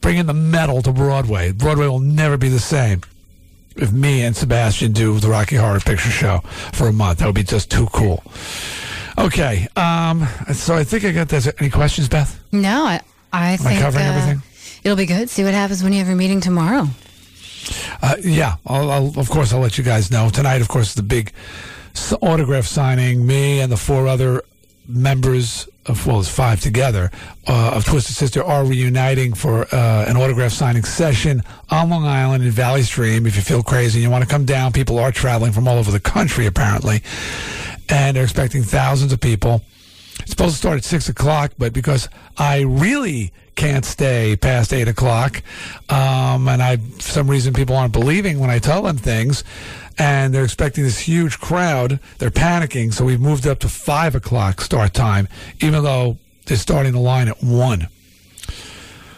bringing 0.00 0.26
the 0.26 0.34
metal 0.34 0.82
to 0.82 0.92
Broadway. 0.92 1.52
Broadway 1.52 1.86
will 1.86 2.00
never 2.00 2.36
be 2.36 2.48
the 2.48 2.58
same 2.58 3.02
if 3.76 3.92
me 3.92 4.22
and 4.22 4.36
Sebastian 4.36 4.92
do 4.92 5.18
the 5.18 5.28
Rocky 5.28 5.56
Horror 5.56 5.80
Picture 5.80 6.10
Show 6.10 6.38
for 6.72 6.88
a 6.88 6.92
month. 6.92 7.18
That 7.18 7.26
would 7.26 7.34
be 7.34 7.44
just 7.44 7.70
too 7.70 7.86
cool. 7.92 8.22
Okay, 9.16 9.68
um, 9.76 10.26
so 10.52 10.74
I 10.74 10.84
think 10.84 11.04
I 11.04 11.12
got 11.12 11.28
this. 11.28 11.50
Any 11.58 11.70
questions, 11.70 12.08
Beth? 12.08 12.40
No, 12.52 12.84
I, 12.84 13.00
I 13.32 13.52
Am 13.52 13.52
I 13.52 13.56
think 13.56 13.80
covering 13.80 14.04
uh, 14.04 14.12
everything? 14.12 14.42
It'll 14.82 14.96
be 14.96 15.06
good. 15.06 15.30
See 15.30 15.44
what 15.44 15.54
happens 15.54 15.82
when 15.82 15.92
you 15.92 15.98
have 16.00 16.08
your 16.08 16.16
meeting 16.16 16.40
tomorrow. 16.40 16.88
Uh, 18.02 18.16
yeah, 18.22 18.56
I'll, 18.66 18.90
I'll, 18.90 19.18
of 19.18 19.30
course, 19.30 19.52
I'll 19.52 19.60
let 19.60 19.78
you 19.78 19.84
guys 19.84 20.10
know. 20.10 20.28
Tonight, 20.30 20.60
of 20.60 20.68
course, 20.68 20.88
is 20.88 20.94
the 20.94 21.02
big 21.02 21.32
autograph 22.20 22.66
signing. 22.66 23.26
Me 23.26 23.60
and 23.60 23.70
the 23.70 23.76
four 23.76 24.08
other 24.08 24.42
members 24.86 25.68
of, 25.86 26.06
well, 26.06 26.20
it's 26.20 26.28
five 26.28 26.60
together, 26.60 27.10
uh, 27.46 27.72
of 27.74 27.84
Twisted 27.84 28.16
Sister 28.16 28.42
are 28.42 28.64
reuniting 28.64 29.34
for 29.34 29.66
uh, 29.74 30.04
an 30.06 30.16
autograph 30.16 30.52
signing 30.52 30.84
session 30.84 31.42
on 31.70 31.90
Long 31.90 32.06
Island 32.06 32.44
in 32.44 32.50
Valley 32.50 32.82
Stream. 32.82 33.26
If 33.26 33.36
you 33.36 33.42
feel 33.42 33.62
crazy 33.62 33.98
and 33.98 34.04
you 34.04 34.10
want 34.10 34.24
to 34.24 34.30
come 34.30 34.44
down, 34.44 34.72
people 34.72 34.98
are 34.98 35.12
traveling 35.12 35.52
from 35.52 35.68
all 35.68 35.78
over 35.78 35.90
the 35.90 36.00
country, 36.00 36.46
apparently. 36.46 37.02
And 37.88 38.16
they're 38.16 38.24
expecting 38.24 38.62
thousands 38.62 39.12
of 39.12 39.20
people. 39.20 39.62
It's 40.20 40.30
supposed 40.30 40.52
to 40.52 40.58
start 40.58 40.78
at 40.78 40.84
six 40.84 41.08
o'clock, 41.08 41.52
but 41.58 41.72
because 41.72 42.08
I 42.38 42.60
really 42.60 43.32
can't 43.56 43.84
stay 43.84 44.36
past 44.36 44.72
eight 44.72 44.88
o'clock, 44.88 45.42
um, 45.88 46.48
and 46.48 46.62
I 46.62 46.76
for 46.76 47.02
some 47.02 47.28
reason 47.28 47.52
people 47.52 47.76
aren't 47.76 47.92
believing 47.92 48.38
when 48.38 48.50
I 48.50 48.58
tell 48.58 48.82
them 48.82 48.96
things, 48.96 49.44
and 49.98 50.34
they're 50.34 50.44
expecting 50.44 50.84
this 50.84 51.00
huge 51.00 51.38
crowd. 51.38 52.00
They're 52.18 52.30
panicking, 52.30 52.92
so 52.92 53.04
we've 53.04 53.20
moved 53.20 53.46
up 53.46 53.58
to 53.60 53.68
five 53.68 54.14
o'clock 54.14 54.60
start 54.60 54.94
time, 54.94 55.28
even 55.60 55.84
though 55.84 56.18
they're 56.46 56.56
starting 56.56 56.92
the 56.92 57.00
line 57.00 57.28
at 57.28 57.42
one 57.42 57.88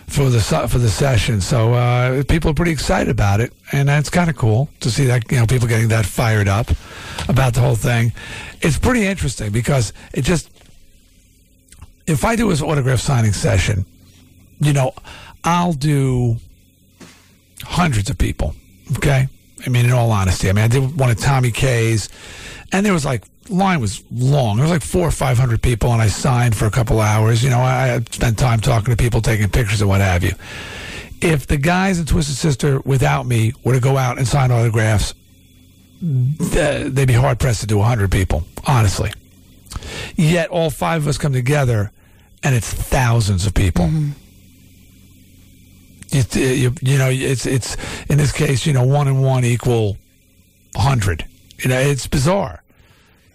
for 0.06 0.30
the 0.30 0.40
for 0.40 0.78
the 0.78 0.88
session. 0.88 1.40
So 1.40 1.74
uh, 1.74 2.22
people 2.24 2.50
are 2.50 2.54
pretty 2.54 2.72
excited 2.72 3.10
about 3.10 3.40
it, 3.40 3.52
and 3.72 3.88
that's 3.88 4.10
kind 4.10 4.30
of 4.30 4.36
cool 4.36 4.68
to 4.80 4.90
see 4.90 5.06
that 5.06 5.30
you 5.30 5.38
know 5.38 5.46
people 5.46 5.68
getting 5.68 5.88
that 5.88 6.06
fired 6.06 6.48
up 6.48 6.70
about 7.28 7.54
the 7.54 7.60
whole 7.60 7.76
thing. 7.76 8.12
It's 8.60 8.78
pretty 8.78 9.04
interesting 9.04 9.50
because 9.52 9.92
it 10.12 10.22
just 10.22 10.50
if 12.06 12.24
I 12.24 12.36
do 12.36 12.48
his 12.48 12.62
autograph 12.62 13.00
signing 13.00 13.32
session, 13.32 13.84
you 14.60 14.72
know, 14.72 14.92
I'll 15.44 15.72
do 15.72 16.36
hundreds 17.62 18.10
of 18.10 18.18
people. 18.18 18.54
Okay, 18.96 19.28
I 19.64 19.68
mean, 19.68 19.86
in 19.86 19.92
all 19.92 20.10
honesty, 20.10 20.48
I 20.48 20.52
mean, 20.52 20.64
I 20.64 20.68
did 20.68 20.98
one 20.98 21.10
of 21.10 21.18
Tommy 21.18 21.50
K's, 21.50 22.08
and 22.72 22.84
there 22.84 22.92
was 22.92 23.04
like 23.04 23.24
line 23.48 23.80
was 23.80 24.02
long. 24.10 24.56
There 24.56 24.64
was 24.64 24.70
like 24.70 24.82
four 24.82 25.06
or 25.06 25.12
five 25.12 25.38
hundred 25.38 25.62
people, 25.62 25.92
and 25.92 26.02
I 26.02 26.08
signed 26.08 26.56
for 26.56 26.66
a 26.66 26.70
couple 26.70 27.00
hours. 27.00 27.42
You 27.42 27.50
know, 27.50 27.60
I, 27.60 28.00
spent 28.10 28.38
time 28.38 28.60
talking 28.60 28.94
to 28.94 29.02
people, 29.02 29.20
taking 29.20 29.48
pictures, 29.48 29.80
and 29.80 29.88
what 29.88 30.00
have 30.00 30.22
you. 30.22 30.32
If 31.20 31.46
the 31.46 31.56
guys 31.56 31.98
in 31.98 32.06
Twisted 32.06 32.36
Sister 32.36 32.80
without 32.80 33.26
me 33.26 33.52
were 33.64 33.72
to 33.72 33.80
go 33.80 33.96
out 33.96 34.18
and 34.18 34.28
sign 34.28 34.50
autographs, 34.50 35.14
they'd 36.02 37.06
be 37.06 37.14
hard 37.14 37.38
pressed 37.38 37.62
to 37.62 37.66
do 37.66 37.80
hundred 37.80 38.12
people. 38.12 38.44
Honestly, 38.66 39.12
yet 40.16 40.50
all 40.50 40.70
five 40.70 41.02
of 41.02 41.08
us 41.08 41.18
come 41.18 41.32
together, 41.32 41.90
and 42.42 42.54
it's 42.54 42.70
thousands 42.72 43.46
of 43.46 43.54
people. 43.54 43.86
Mm-hmm. 43.86 44.10
You, 46.10 46.20
uh, 46.20 46.38
you, 46.38 46.74
you 46.80 46.98
know, 46.98 47.10
it's 47.10 47.46
it's 47.46 47.76
in 48.08 48.18
this 48.18 48.32
case, 48.32 48.66
you 48.66 48.72
know, 48.72 48.84
one 48.84 49.08
and 49.08 49.22
one 49.22 49.44
equal 49.44 49.96
hundred. 50.76 51.26
You 51.58 51.70
know, 51.70 51.78
it's 51.78 52.06
bizarre. 52.06 52.62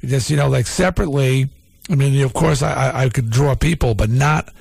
Just 0.03 0.29
you 0.29 0.37
know, 0.37 0.49
like 0.49 0.67
separately. 0.67 1.49
I 1.89 1.95
mean, 1.95 2.21
of 2.23 2.33
course, 2.33 2.61
I, 2.61 3.03
I, 3.03 3.09
could 3.09 3.29
draw 3.29 3.55
people, 3.55 3.95
but 3.95 4.09
not 4.09 4.53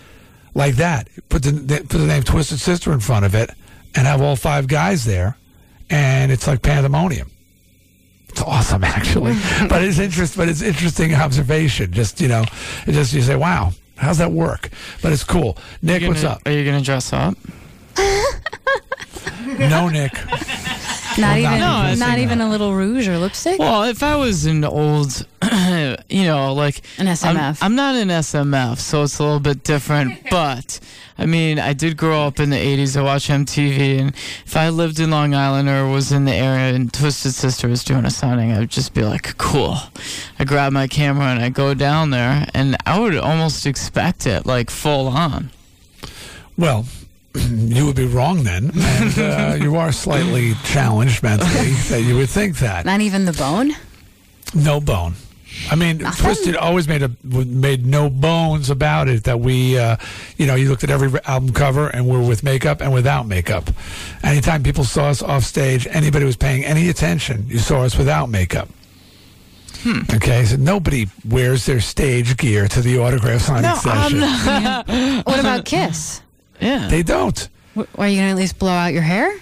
like 0.54 0.76
that. 0.76 1.08
Put 1.28 1.42
the 1.42 1.52
put 1.88 1.98
the 1.98 2.06
name 2.06 2.22
Twisted 2.22 2.58
Sister 2.58 2.92
in 2.92 3.00
front 3.00 3.24
of 3.24 3.34
it, 3.34 3.50
and 3.94 4.06
have 4.06 4.20
all 4.20 4.36
five 4.36 4.66
guys 4.66 5.04
there, 5.04 5.36
and 5.88 6.32
it's 6.32 6.46
like 6.46 6.62
pandemonium. 6.62 7.30
It's 8.30 8.42
awesome, 8.42 8.84
actually, 8.84 9.34
but 9.68 9.84
it's 9.84 9.98
interest. 9.98 10.36
But 10.36 10.48
it's 10.48 10.62
interesting 10.62 11.14
observation. 11.14 11.92
Just 11.92 12.20
you 12.20 12.28
know, 12.28 12.44
it 12.86 12.92
just 12.92 13.12
you 13.12 13.22
say, 13.22 13.36
wow, 13.36 13.72
how's 13.96 14.18
that 14.18 14.32
work? 14.32 14.70
But 15.02 15.12
it's 15.12 15.24
cool. 15.24 15.56
Nick, 15.82 16.02
what's 16.02 16.22
gonna- 16.22 16.34
up? 16.34 16.42
Are 16.46 16.52
you 16.52 16.64
gonna 16.64 16.80
dress 16.80 17.12
up? 17.12 17.36
No, 19.58 19.88
Nick. 19.88 20.12
Not 21.18 21.36
Well, 21.36 21.38
even, 21.38 21.58
not 21.58 21.60
not, 21.60 21.90
interesting, 21.90 22.18
even 22.22 22.40
a 22.40 22.48
little 22.48 22.74
rouge 22.74 23.08
or 23.08 23.18
lipstick. 23.18 23.58
Well, 23.58 23.82
if 23.84 24.02
I 24.02 24.16
was 24.16 24.46
an 24.46 24.64
old, 24.64 25.26
you 26.08 26.24
know, 26.24 26.54
like 26.54 26.82
An 26.98 27.08
I'm, 27.08 27.14
SMF. 27.14 27.58
I'm 27.60 27.74
not 27.74 27.96
an 27.96 28.08
SMF, 28.08 28.78
so 28.78 29.02
it's 29.02 29.18
a 29.18 29.22
little 29.24 29.40
bit 29.40 29.64
different. 29.64 30.18
but 30.30 30.78
I 31.18 31.26
mean, 31.26 31.58
I 31.58 31.72
did 31.72 31.96
grow 31.96 32.22
up 32.26 32.38
in 32.38 32.50
the 32.50 32.56
'80s. 32.56 32.96
I 32.96 33.02
watched 33.02 33.28
MTV, 33.28 33.98
and 33.98 34.14
if 34.46 34.56
I 34.56 34.68
lived 34.68 35.00
in 35.00 35.10
Long 35.10 35.34
Island 35.34 35.68
or 35.68 35.88
was 35.88 36.12
in 36.12 36.24
the 36.26 36.34
area 36.34 36.74
and 36.74 36.92
Twisted 36.92 37.34
Sister 37.34 37.68
was 37.68 37.82
doing 37.84 38.04
a 38.04 38.10
signing, 38.10 38.52
I'd 38.52 38.70
just 38.70 38.94
be 38.94 39.02
like, 39.02 39.36
"Cool." 39.36 39.78
I 40.38 40.44
grab 40.44 40.72
my 40.72 40.86
camera 40.86 41.26
and 41.26 41.42
I 41.42 41.48
go 41.48 41.74
down 41.74 42.10
there, 42.10 42.46
and 42.54 42.76
I 42.86 42.98
would 43.00 43.16
almost 43.16 43.66
expect 43.66 44.26
it 44.26 44.46
like 44.46 44.70
full 44.70 45.08
on. 45.08 45.50
Well, 46.56 46.86
you 47.50 47.86
would 47.86 47.96
be 47.96 48.06
wrong 48.06 48.42
then, 48.44 48.70
and 48.74 49.18
uh, 49.18 49.56
you 49.60 49.76
are 49.76 49.92
slightly 49.92 50.54
challenged 50.64 51.22
mentally 51.22 51.72
that 51.88 52.02
you 52.02 52.16
would 52.16 52.28
think 52.28 52.58
that. 52.58 52.84
Not 52.84 53.00
even 53.00 53.24
the 53.24 53.32
bone. 53.32 53.72
No 54.54 54.80
bone. 54.80 55.14
I 55.70 55.74
mean, 55.74 55.98
Twisted 55.98 56.56
always 56.56 56.86
made 56.86 57.02
a 57.02 57.10
made 57.24 57.84
no 57.84 58.08
bones 58.08 58.70
about 58.70 59.08
it 59.08 59.24
that 59.24 59.40
we, 59.40 59.78
uh, 59.78 59.96
you 60.36 60.46
know, 60.46 60.54
you 60.54 60.68
looked 60.68 60.84
at 60.84 60.90
every 60.90 61.20
album 61.24 61.52
cover 61.52 61.88
and 61.88 62.06
we're 62.06 62.24
with 62.26 62.42
makeup 62.42 62.80
and 62.80 62.92
without 62.92 63.26
makeup. 63.26 63.68
Anytime 64.22 64.62
people 64.62 64.84
saw 64.84 65.06
us 65.08 65.22
off 65.22 65.42
stage, 65.42 65.86
anybody 65.90 66.24
was 66.24 66.36
paying 66.36 66.64
any 66.64 66.88
attention, 66.88 67.46
you 67.48 67.58
saw 67.58 67.82
us 67.82 67.96
without 67.98 68.28
makeup. 68.28 68.68
Okay, 70.14 70.44
so 70.44 70.56
nobody 70.56 71.06
wears 71.26 71.64
their 71.66 71.80
stage 71.80 72.36
gear 72.36 72.68
to 72.68 72.80
the 72.82 72.98
autograph 72.98 73.40
signing 73.40 73.74
session. 73.76 74.20
What 75.24 75.40
about 75.40 75.64
Kiss? 75.64 76.20
Yeah. 76.60 76.88
They 76.88 77.02
don't. 77.02 77.48
W- 77.74 77.88
Are 77.98 78.08
you 78.08 78.16
gonna 78.16 78.30
at 78.30 78.36
least 78.36 78.58
blow 78.58 78.72
out 78.72 78.92
your 78.92 79.02
hair? 79.02 79.32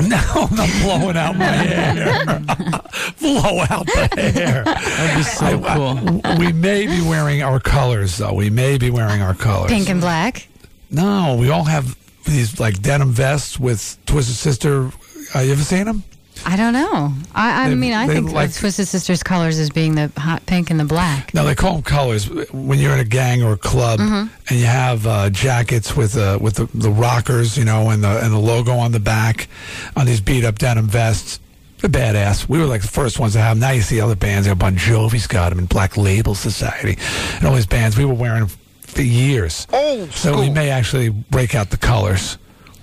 No, 0.00 0.16
I'm 0.16 0.54
not 0.54 0.70
blowing 0.82 1.16
out 1.16 1.36
my 1.36 1.44
hair. 1.44 2.24
Blow 3.20 3.64
out 3.68 3.84
the 3.86 4.08
hair. 4.32 4.62
That'd 4.62 5.16
be 5.16 5.22
so 5.24 5.60
cool. 5.60 6.36
We 6.38 6.52
may 6.52 6.86
be 6.86 7.00
wearing 7.02 7.42
our 7.42 7.58
colors, 7.58 8.16
though. 8.18 8.32
We 8.32 8.48
may 8.48 8.78
be 8.78 8.90
wearing 8.90 9.22
our 9.22 9.34
colors. 9.34 9.72
Pink 9.72 9.88
and 9.88 10.00
black. 10.00 10.46
No, 10.92 11.36
we 11.36 11.50
all 11.50 11.64
have 11.64 11.98
these 12.26 12.60
like 12.60 12.80
denim 12.80 13.10
vests 13.10 13.58
with 13.58 13.98
Twisted 14.06 14.36
Sister. 14.36 14.92
Uh, 15.34 15.40
you 15.40 15.50
ever 15.50 15.64
seen 15.64 15.86
them? 15.86 16.04
I 16.46 16.56
don't 16.56 16.72
know. 16.72 17.12
I, 17.34 17.64
I 17.64 17.68
They- 17.68 17.74
mean, 17.74 17.92
I 17.92 18.06
think 18.06 18.32
like- 18.32 18.48
of 18.50 18.56
Twisted 18.56 18.88
Sisters 18.88 19.22
colors 19.22 19.58
as 19.58 19.70
being 19.70 19.94
the 19.94 20.10
hot 20.16 20.46
pink 20.46 20.70
and 20.70 20.78
the 20.80 20.84
black. 20.84 21.32
No, 21.34 21.44
they 21.44 21.54
call 21.54 21.74
them 21.74 21.82
colors. 21.82 22.28
When 22.52 22.78
you're 22.78 22.94
in 22.94 23.00
a 23.00 23.04
gang 23.04 23.42
or 23.42 23.52
a 23.52 23.56
club, 23.56 24.00
Mhm. 24.00 24.28
and 24.48 24.58
you 24.58 24.66
have 24.66 25.06
uh, 25.06 25.30
jackets 25.30 25.96
with 25.96 26.16
uh, 26.16 26.38
with 26.40 26.54
the, 26.54 26.68
the 26.74 26.90
rockers, 26.90 27.56
you 27.56 27.64
know, 27.64 27.90
and 27.90 28.02
the 28.02 28.22
and 28.24 28.32
the 28.32 28.38
logo 28.38 28.72
on 28.76 28.92
the 28.92 29.00
back, 29.00 29.48
on 29.96 30.06
these 30.06 30.20
beat 30.20 30.44
up 30.44 30.58
denim 30.58 30.86
vests. 30.88 31.40
They're 31.80 31.88
badass. 31.90 32.48
We 32.48 32.58
were 32.58 32.66
like 32.66 32.82
the 32.82 32.88
first 32.88 33.18
ones 33.20 33.34
to 33.34 33.40
have. 33.40 33.52
'em. 33.52 33.60
Now 33.60 33.70
you 33.70 33.82
see 33.82 34.00
other 34.00 34.16
bands. 34.16 34.46
You 34.46 34.50
know, 34.52 34.56
Bon 34.56 34.74
Jovi's 34.76 35.26
got 35.28 35.50
them, 35.50 35.58
and 35.60 35.68
Black 35.68 35.96
Label 35.96 36.34
Society, 36.34 36.98
and 37.36 37.46
all 37.46 37.54
these 37.54 37.66
bands. 37.66 37.96
We 37.96 38.04
were 38.04 38.14
wearing 38.14 38.50
for 38.80 39.02
years. 39.02 39.66
Oh, 39.72 40.08
so 40.14 40.40
we 40.40 40.50
may 40.50 40.70
actually 40.70 41.10
break 41.10 41.54
out 41.54 41.70
the 41.70 41.76
colors. 41.76 42.36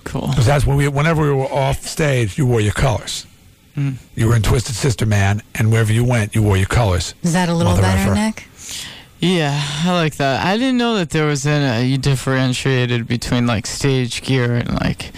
Cool. 0.04 0.28
Because 0.28 0.46
that's 0.46 0.64
when 0.64 0.76
we, 0.76 0.86
whenever 0.88 1.22
we 1.24 1.32
were 1.32 1.52
off 1.52 1.84
stage, 1.86 2.38
you 2.38 2.46
wore 2.46 2.60
your 2.60 2.72
colors. 2.72 3.26
Mm. 3.76 3.96
You 4.14 4.28
were 4.28 4.36
in 4.36 4.42
Twisted 4.42 4.74
Sister 4.74 5.06
Man, 5.06 5.42
and 5.54 5.70
wherever 5.70 5.92
you 5.92 6.04
went, 6.04 6.34
you 6.34 6.42
wore 6.42 6.56
your 6.56 6.66
colors. 6.66 7.14
Is 7.22 7.34
that 7.34 7.48
a 7.48 7.54
little 7.54 7.72
Mother 7.72 7.82
better, 7.82 8.12
effer. 8.12 8.14
Nick? 8.14 8.48
Yeah, 9.18 9.58
I 9.84 9.92
like 9.92 10.16
that. 10.16 10.44
I 10.44 10.58
didn't 10.58 10.76
know 10.76 10.96
that 10.96 11.10
there 11.10 11.26
was 11.26 11.46
any 11.46 11.88
you 11.88 11.96
differentiated 11.98 13.06
between 13.06 13.46
like 13.46 13.66
stage 13.66 14.22
gear 14.22 14.56
and 14.56 14.78
like 14.80 15.12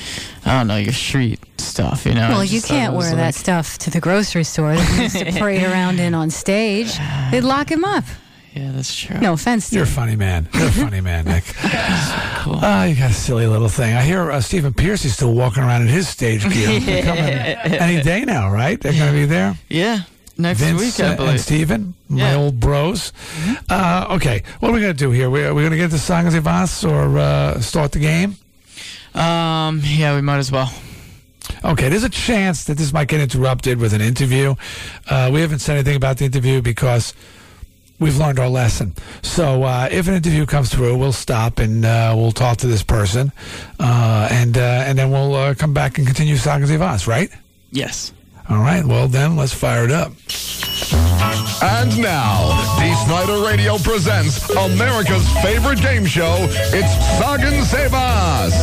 I 0.44 0.56
don't 0.56 0.68
know 0.68 0.76
your 0.76 0.92
street 0.92 1.40
stuff. 1.58 2.06
You 2.06 2.14
know. 2.14 2.28
Well, 2.30 2.44
you 2.44 2.62
can't 2.62 2.94
it 2.94 2.96
was 2.96 3.06
wear 3.06 3.16
that 3.16 3.34
stuff 3.34 3.78
to 3.78 3.90
the 3.90 4.00
grocery 4.00 4.44
store 4.44 4.74
that 4.74 5.00
used 5.00 5.18
to 5.18 5.32
parade 5.38 5.64
around 5.64 5.98
in 5.98 6.14
on 6.14 6.30
stage. 6.30 6.96
They'd 7.30 7.42
lock 7.42 7.70
him 7.70 7.84
up. 7.84 8.04
Yeah, 8.58 8.72
that's 8.72 8.94
true. 8.96 9.18
No 9.20 9.34
offense 9.34 9.72
You're 9.72 9.84
a 9.84 9.86
funny 9.86 10.16
man. 10.16 10.48
You're 10.52 10.66
a 10.68 10.72
funny 10.72 11.00
man, 11.00 11.24
Nick. 11.26 11.44
Ah, 12.50 12.84
you 12.84 12.94
got 12.96 13.10
a 13.10 13.14
silly 13.14 13.46
little 13.46 13.68
thing. 13.68 13.94
I 13.94 14.02
hear 14.02 14.30
uh, 14.32 14.40
Stephen 14.40 14.72
Pearcy 14.72 15.06
is 15.06 15.14
still 15.14 15.34
walking 15.34 15.62
around 15.62 15.82
in 15.82 15.88
his 15.88 16.08
stage 16.08 16.42
gear. 16.48 16.80
They're 16.80 17.02
coming 17.04 17.22
any 17.80 18.02
day 18.02 18.24
now, 18.24 18.50
right? 18.50 18.80
They're 18.80 18.94
going 18.94 19.12
to 19.12 19.18
be 19.18 19.26
there. 19.26 19.54
Yeah, 19.68 20.00
next 20.38 20.60
Vince 20.60 20.80
week, 20.80 21.06
I 21.06 21.14
believe. 21.14 21.30
and 21.32 21.40
Steven, 21.40 21.94
my 22.08 22.30
Yeah. 22.30 22.36
old 22.36 22.58
bros. 22.58 23.12
Uh, 23.68 24.06
okay, 24.12 24.42
what 24.60 24.70
are 24.70 24.72
we 24.72 24.80
going 24.80 24.92
to 24.92 24.98
do 24.98 25.10
here? 25.10 25.28
We, 25.30 25.44
are 25.44 25.52
we 25.54 25.60
going 25.62 25.72
to 25.72 25.76
get 25.76 25.90
to 25.90 25.98
Sagen 25.98 26.30
Zie 26.30 26.38
Vas 26.40 26.84
or 26.84 27.18
uh, 27.18 27.60
start 27.60 27.92
the 27.92 28.00
game? 28.00 28.36
Um, 29.14 29.80
yeah, 29.84 30.14
we 30.14 30.22
might 30.22 30.38
as 30.38 30.50
well. 30.50 30.72
Okay, 31.64 31.88
there's 31.90 32.04
a 32.04 32.08
chance 32.10 32.64
that 32.64 32.78
this 32.78 32.92
might 32.92 33.08
get 33.08 33.20
interrupted 33.20 33.78
with 33.78 33.92
an 33.92 34.00
interview. 34.00 34.54
Uh, 35.08 35.30
we 35.32 35.40
haven't 35.42 35.58
said 35.60 35.74
anything 35.74 35.96
about 35.96 36.16
the 36.18 36.24
interview 36.24 36.62
because 36.62 37.14
we've 37.98 38.16
learned 38.16 38.38
our 38.38 38.48
lesson. 38.48 38.94
So 39.22 39.64
uh, 39.64 39.88
if 39.90 40.08
an 40.08 40.14
interview 40.14 40.46
comes 40.46 40.70
through, 40.70 40.96
we'll 40.96 41.12
stop 41.12 41.58
and 41.58 41.84
uh, 41.84 42.14
we'll 42.16 42.32
talk 42.32 42.58
to 42.58 42.66
this 42.66 42.82
person, 42.82 43.32
uh, 43.80 44.28
and 44.30 44.56
uh, 44.56 44.84
and 44.86 44.98
then 44.98 45.10
we'll 45.10 45.34
uh, 45.34 45.54
come 45.54 45.74
back 45.74 45.98
and 45.98 46.06
continue 46.06 46.36
Sagen 46.36 46.66
Zie 46.66 46.76
Vas, 46.76 47.06
right? 47.06 47.30
Yes. 47.70 48.12
All 48.48 48.58
right. 48.60 48.84
Well, 48.84 49.08
then 49.08 49.36
let's 49.36 49.52
fire 49.52 49.84
it 49.84 49.90
up. 49.90 50.12
And 51.60 52.00
now, 52.00 52.48
Dee 52.78 52.94
Snider 53.04 53.42
Radio 53.44 53.76
presents 53.78 54.48
America's 54.50 55.28
favorite 55.42 55.80
game 55.82 56.06
show. 56.06 56.36
It's 56.72 56.92
Sagen 57.18 57.62
Zie 57.64 57.88
Vas. 57.88 58.54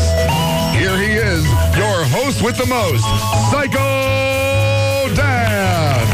Here 0.76 0.98
he 0.98 1.14
is, 1.14 1.45
your 1.78 2.03
host 2.12 2.41
with 2.41 2.57
the 2.57 2.66
most, 2.66 3.03
Psycho 3.52 5.14
Dan. 5.16 6.06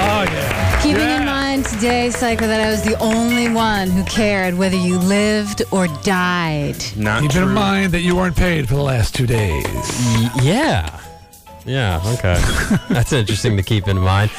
Oh 0.00 0.22
yeah. 0.30 0.80
Keeping 0.82 1.02
in 1.02 1.27
mind 1.58 1.74
today, 1.74 2.10
Psycho, 2.10 2.46
that 2.46 2.60
I 2.60 2.70
was 2.70 2.82
the 2.82 2.96
only 3.00 3.48
one 3.48 3.90
who 3.90 4.04
cared 4.04 4.54
whether 4.56 4.76
you 4.76 4.98
lived 4.98 5.62
or 5.72 5.88
died. 6.04 6.76
Not 6.96 7.22
Keep 7.22 7.34
in 7.36 7.48
mind 7.48 7.92
that 7.92 8.00
you 8.00 8.14
weren't 8.14 8.36
paid 8.36 8.68
for 8.68 8.74
the 8.74 8.82
last 8.82 9.14
two 9.14 9.26
days. 9.26 9.64
Y- 9.66 10.30
yeah. 10.42 11.00
Yeah, 11.66 12.00
okay. 12.14 12.40
That's 12.88 13.12
interesting 13.12 13.56
to 13.56 13.62
keep 13.62 13.88
in 13.88 13.98
mind. 13.98 14.30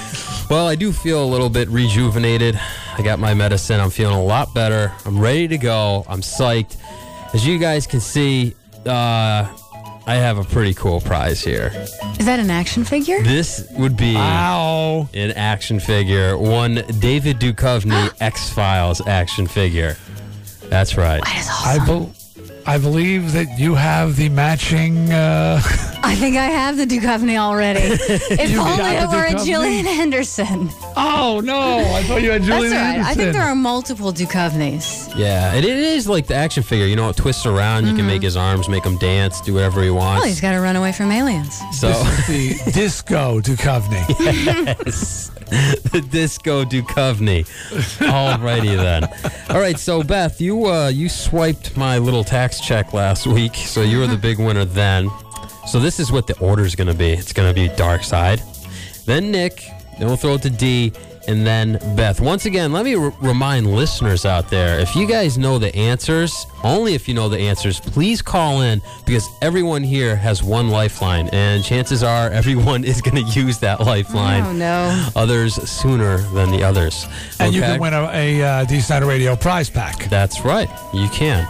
Well, 0.50 0.68
I 0.68 0.76
do 0.76 0.94
feel 0.94 1.24
a 1.24 1.28
little 1.28 1.50
bit 1.50 1.68
rejuvenated. 1.70 2.60
I 2.98 3.02
got 3.02 3.20
my 3.20 3.34
medicine. 3.34 3.80
I'm 3.80 3.90
feeling 3.90 4.16
a 4.16 4.24
lot 4.24 4.54
better. 4.54 4.94
I'm 5.06 5.20
ready 5.20 5.48
to 5.50 5.58
go. 5.58 6.06
I'm 6.08 6.22
psyched. 6.22 6.78
As 7.34 7.46
you 7.46 7.60
guys 7.60 7.86
can 7.86 8.00
see, 8.00 8.56
uh, 8.86 9.48
I 10.10 10.16
have 10.16 10.40
a 10.40 10.44
pretty 10.44 10.74
cool 10.74 11.00
prize 11.02 11.40
here. 11.44 11.72
Is 12.18 12.26
that 12.26 12.40
an 12.40 12.50
action 12.50 12.84
figure? 12.84 13.22
This 13.22 13.68
would 13.78 13.96
be 13.96 14.16
Wow. 14.16 15.08
an 15.14 15.30
action 15.34 15.80
figure, 15.80 16.36
one 16.36 16.84
David 16.98 17.40
Duchovny 17.40 18.12
X 18.20 18.50
Files 18.50 19.06
action 19.06 19.46
figure. 19.46 19.98
That's 20.64 20.98
right. 20.98 21.24
That 21.24 21.38
is 21.38 21.48
I, 21.48 21.78
awesome. 21.78 22.14
Bel 22.70 22.80
I 22.80 22.82
believe 22.82 23.34
that 23.34 23.58
you 23.60 23.76
have 23.76 24.16
the 24.16 24.30
matching. 24.30 25.12
Uh, 25.12 25.62
I 26.04 26.16
think 26.16 26.38
I 26.38 26.46
have 26.46 26.78
the 26.78 26.86
Duchovny 26.86 27.38
already. 27.38 27.80
if 27.84 28.50
You 28.52 28.60
only 28.60 28.96
it 28.96 29.02
the 29.02 29.16
were 29.16 29.26
a 29.26 29.32
Duchovny? 29.34 29.46
Gillian 29.46 29.88
Anderson. 29.88 30.70
oh 30.96 31.42
no! 31.44 31.80
I 31.80 32.04
thought 32.04 32.22
you 32.22 32.32
had 32.32 32.42
That's 32.44 32.52
all 32.52 32.62
Gillian 32.62 32.78
right. 32.78 33.00
I 33.00 33.14
think 33.16 33.34
there 33.34 33.44
are 33.44 33.56
multiple 33.56 34.14
Duchovnys. 34.14 35.14
Yeah, 35.18 35.54
it, 35.56 35.66
it 35.66 35.78
is 35.78 36.08
like 36.08 36.28
the 36.28 36.36
action 36.36 36.64
figure. 36.64 36.86
You 36.86 36.96
know, 36.96 37.10
it 37.10 37.18
twists 37.18 37.46
around. 37.46 37.86
You 37.88 37.96
can 37.96 38.06
make 38.08 38.22
his 38.22 38.38
arms, 38.38 38.70
make 38.70 38.86
him 38.86 38.98
dance, 38.98 39.42
do 39.42 39.54
whatever 39.54 39.84
he 39.84 39.90
wants. 39.90 40.24
Oh, 40.24 40.28
he's 40.28 40.42
got 40.42 40.52
to 40.52 40.60
run 40.62 40.76
away 40.76 40.92
from 40.92 41.12
aliens. 41.12 41.60
so, 41.78 41.90
This 41.90 42.30
is 42.30 42.64
the 42.66 42.72
disco 42.80 43.40
Duchovny. 43.42 44.06
yes, 44.20 45.30
the 45.92 46.02
disco 46.10 46.64
Duchovny. 46.64 47.46
Alrighty 48.00 48.76
then. 48.76 49.04
All 49.50 49.60
right, 49.60 49.78
so 49.78 50.02
Beth, 50.04 50.40
you 50.40 50.66
uh, 50.68 50.88
you 50.90 51.10
swiped 51.10 51.76
my 51.76 51.98
little 51.98 52.24
tax 52.24 52.59
check 52.60 52.94
last 52.94 53.28
week, 53.28 53.56
so 53.56 53.82
you 53.82 54.00
were 54.00 54.08
the 54.08 54.18
big 54.18 54.40
winner 54.40 54.66
then. 54.66 55.10
So 55.68 55.80
this 55.80 56.00
is 56.00 56.12
what 56.12 56.28
the 56.28 56.38
order 56.40 56.64
is 56.64 56.76
going 56.76 56.88
to 56.88 56.94
be. 56.96 57.10
It's 57.12 57.34
going 57.34 57.48
to 57.48 57.54
be 57.54 57.74
Dark 57.76 58.04
Side, 58.04 58.42
then 59.06 59.32
Nick, 59.32 59.64
then 59.98 60.08
we'll 60.08 60.18
throw 60.18 60.36
it 60.36 60.42
to 60.44 60.50
Dee, 60.50 60.92
and 61.28 61.46
then 61.46 61.74
Beth. 61.96 62.20
Once 62.22 62.46
again, 62.46 62.72
let 62.74 62.86
me 62.86 62.96
r- 62.96 63.14
remind 63.22 63.68
listeners 63.76 64.26
out 64.26 64.50
there: 64.50 64.80
if 64.80 64.96
you 64.96 65.06
guys 65.06 65.38
know 65.38 65.60
the 65.60 65.76
answers, 65.76 66.48
only 66.64 66.96
if 66.96 67.08
you 67.08 67.14
know 67.14 67.30
the 67.30 67.38
answers, 67.38 67.80
please 67.80 68.22
call 68.22 68.62
in 68.62 68.82
because 69.06 69.28
everyone 69.44 69.84
here 69.84 70.16
has 70.16 70.42
one 70.42 70.70
lifeline, 70.70 71.30
and 71.34 71.64
chances 71.64 72.02
are 72.02 72.30
everyone 72.32 72.84
is 72.84 73.00
going 73.02 73.24
to 73.24 73.32
use 73.40 73.60
that 73.60 73.80
lifeline 73.82 74.42
Oh, 74.44 74.54
no. 74.54 75.08
others 75.16 75.54
sooner 75.70 76.18
than 76.34 76.50
the 76.52 76.64
others. 76.64 77.06
And 77.40 77.54
you 77.54 77.62
can 77.62 77.80
win 77.80 77.94
a, 77.94 78.10
a 78.12 78.42
uh, 78.42 78.64
Dee 78.66 78.80
Snider 78.80 79.06
Radio 79.06 79.36
prize 79.36 79.70
pack. 79.70 80.10
That's 80.10 80.42
right. 80.42 80.70
You 80.94 81.10
can. 81.10 81.48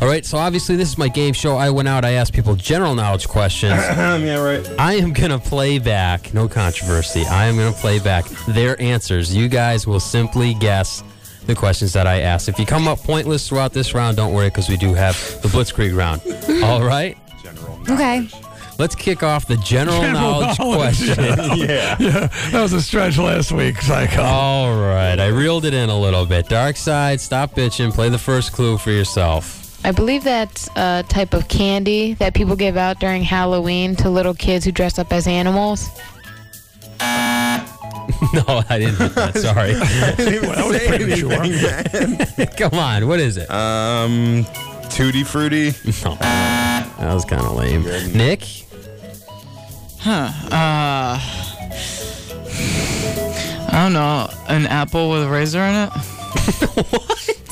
All 0.00 0.08
right. 0.08 0.24
So 0.26 0.36
obviously, 0.38 0.76
this 0.76 0.88
is 0.88 0.98
my 0.98 1.08
game 1.08 1.32
show. 1.32 1.56
I 1.56 1.70
went 1.70 1.88
out. 1.88 2.04
I 2.04 2.12
asked 2.12 2.32
people 2.32 2.54
general 2.54 2.94
knowledge 2.94 3.28
questions. 3.28 3.72
yeah, 3.80 4.36
right. 4.36 4.68
I 4.78 4.94
am 4.94 5.12
gonna 5.12 5.38
play 5.38 5.78
back. 5.78 6.34
No 6.34 6.48
controversy. 6.48 7.24
I 7.24 7.46
am 7.46 7.56
gonna 7.56 7.72
play 7.72 7.98
back 7.98 8.26
their 8.48 8.80
answers. 8.80 9.34
You 9.34 9.48
guys 9.48 9.86
will 9.86 10.00
simply 10.00 10.54
guess 10.54 11.02
the 11.46 11.54
questions 11.54 11.92
that 11.94 12.06
I 12.06 12.20
asked. 12.20 12.48
If 12.48 12.58
you 12.58 12.66
come 12.66 12.88
up 12.88 12.98
pointless 12.98 13.48
throughout 13.48 13.72
this 13.72 13.94
round, 13.94 14.16
don't 14.16 14.32
worry 14.34 14.48
because 14.48 14.68
we 14.68 14.76
do 14.76 14.92
have 14.94 15.14
the 15.42 15.48
Blitzkrieg 15.48 15.96
round. 15.96 16.20
All 16.64 16.82
right. 16.82 17.16
General 17.42 17.78
Okay. 17.88 18.28
Let's 18.78 18.94
kick 18.94 19.22
off 19.22 19.46
the 19.46 19.56
general, 19.56 20.00
General 20.02 20.40
knowledge, 20.40 20.58
knowledge, 20.58 20.76
question. 21.06 21.24
Yeah. 21.56 21.96
Yeah, 21.98 22.26
that 22.50 22.60
was 22.60 22.74
a 22.74 22.82
stretch 22.82 23.16
last 23.16 23.50
week, 23.50 23.80
Psycho. 23.80 24.20
All 24.22 24.74
right. 24.78 25.18
I 25.18 25.28
reeled 25.28 25.64
it 25.64 25.72
in 25.72 25.88
a 25.88 25.98
little 25.98 26.26
bit. 26.26 26.48
Dark 26.48 26.76
side. 26.76 27.20
Stop 27.20 27.54
bitching. 27.54 27.94
Play 27.94 28.10
the 28.10 28.18
first 28.18 28.52
clue 28.52 28.76
for 28.76 28.90
yourself. 28.90 29.65
I 29.84 29.92
believe 29.92 30.24
that's 30.24 30.68
a 30.76 31.04
type 31.08 31.32
of 31.34 31.48
candy 31.48 32.14
that 32.14 32.34
people 32.34 32.56
give 32.56 32.76
out 32.76 32.98
during 32.98 33.22
Halloween 33.22 33.94
to 33.96 34.10
little 34.10 34.34
kids 34.34 34.64
who 34.64 34.72
dress 34.72 34.98
up 34.98 35.12
as 35.12 35.26
animals. 35.26 35.88
no, 38.32 38.62
I 38.68 38.78
didn't. 38.78 38.98
Get 38.98 39.14
that. 39.14 39.36
Sorry. 39.38 39.72
that 39.74 40.66
was 40.66 40.86
pretty 40.86 41.16
sure. 41.16 42.46
Come 42.56 42.78
on. 42.78 43.06
What 43.08 43.20
is 43.20 43.36
it? 43.36 43.50
Um, 43.50 44.44
Tutti 44.88 45.24
Frutti. 45.24 45.72
No. 46.04 46.14
That 46.16 47.14
was 47.14 47.24
kind 47.24 47.42
of 47.42 47.52
lame. 47.52 47.84
Nick. 48.16 48.42
Huh. 49.98 50.30
Uh. 50.50 51.20
I 53.68 53.82
don't 53.82 53.92
know. 53.92 54.30
An 54.48 54.66
apple 54.66 55.10
with 55.10 55.22
a 55.24 55.28
razor 55.28 55.60
in 55.60 55.74
it? 55.74 56.15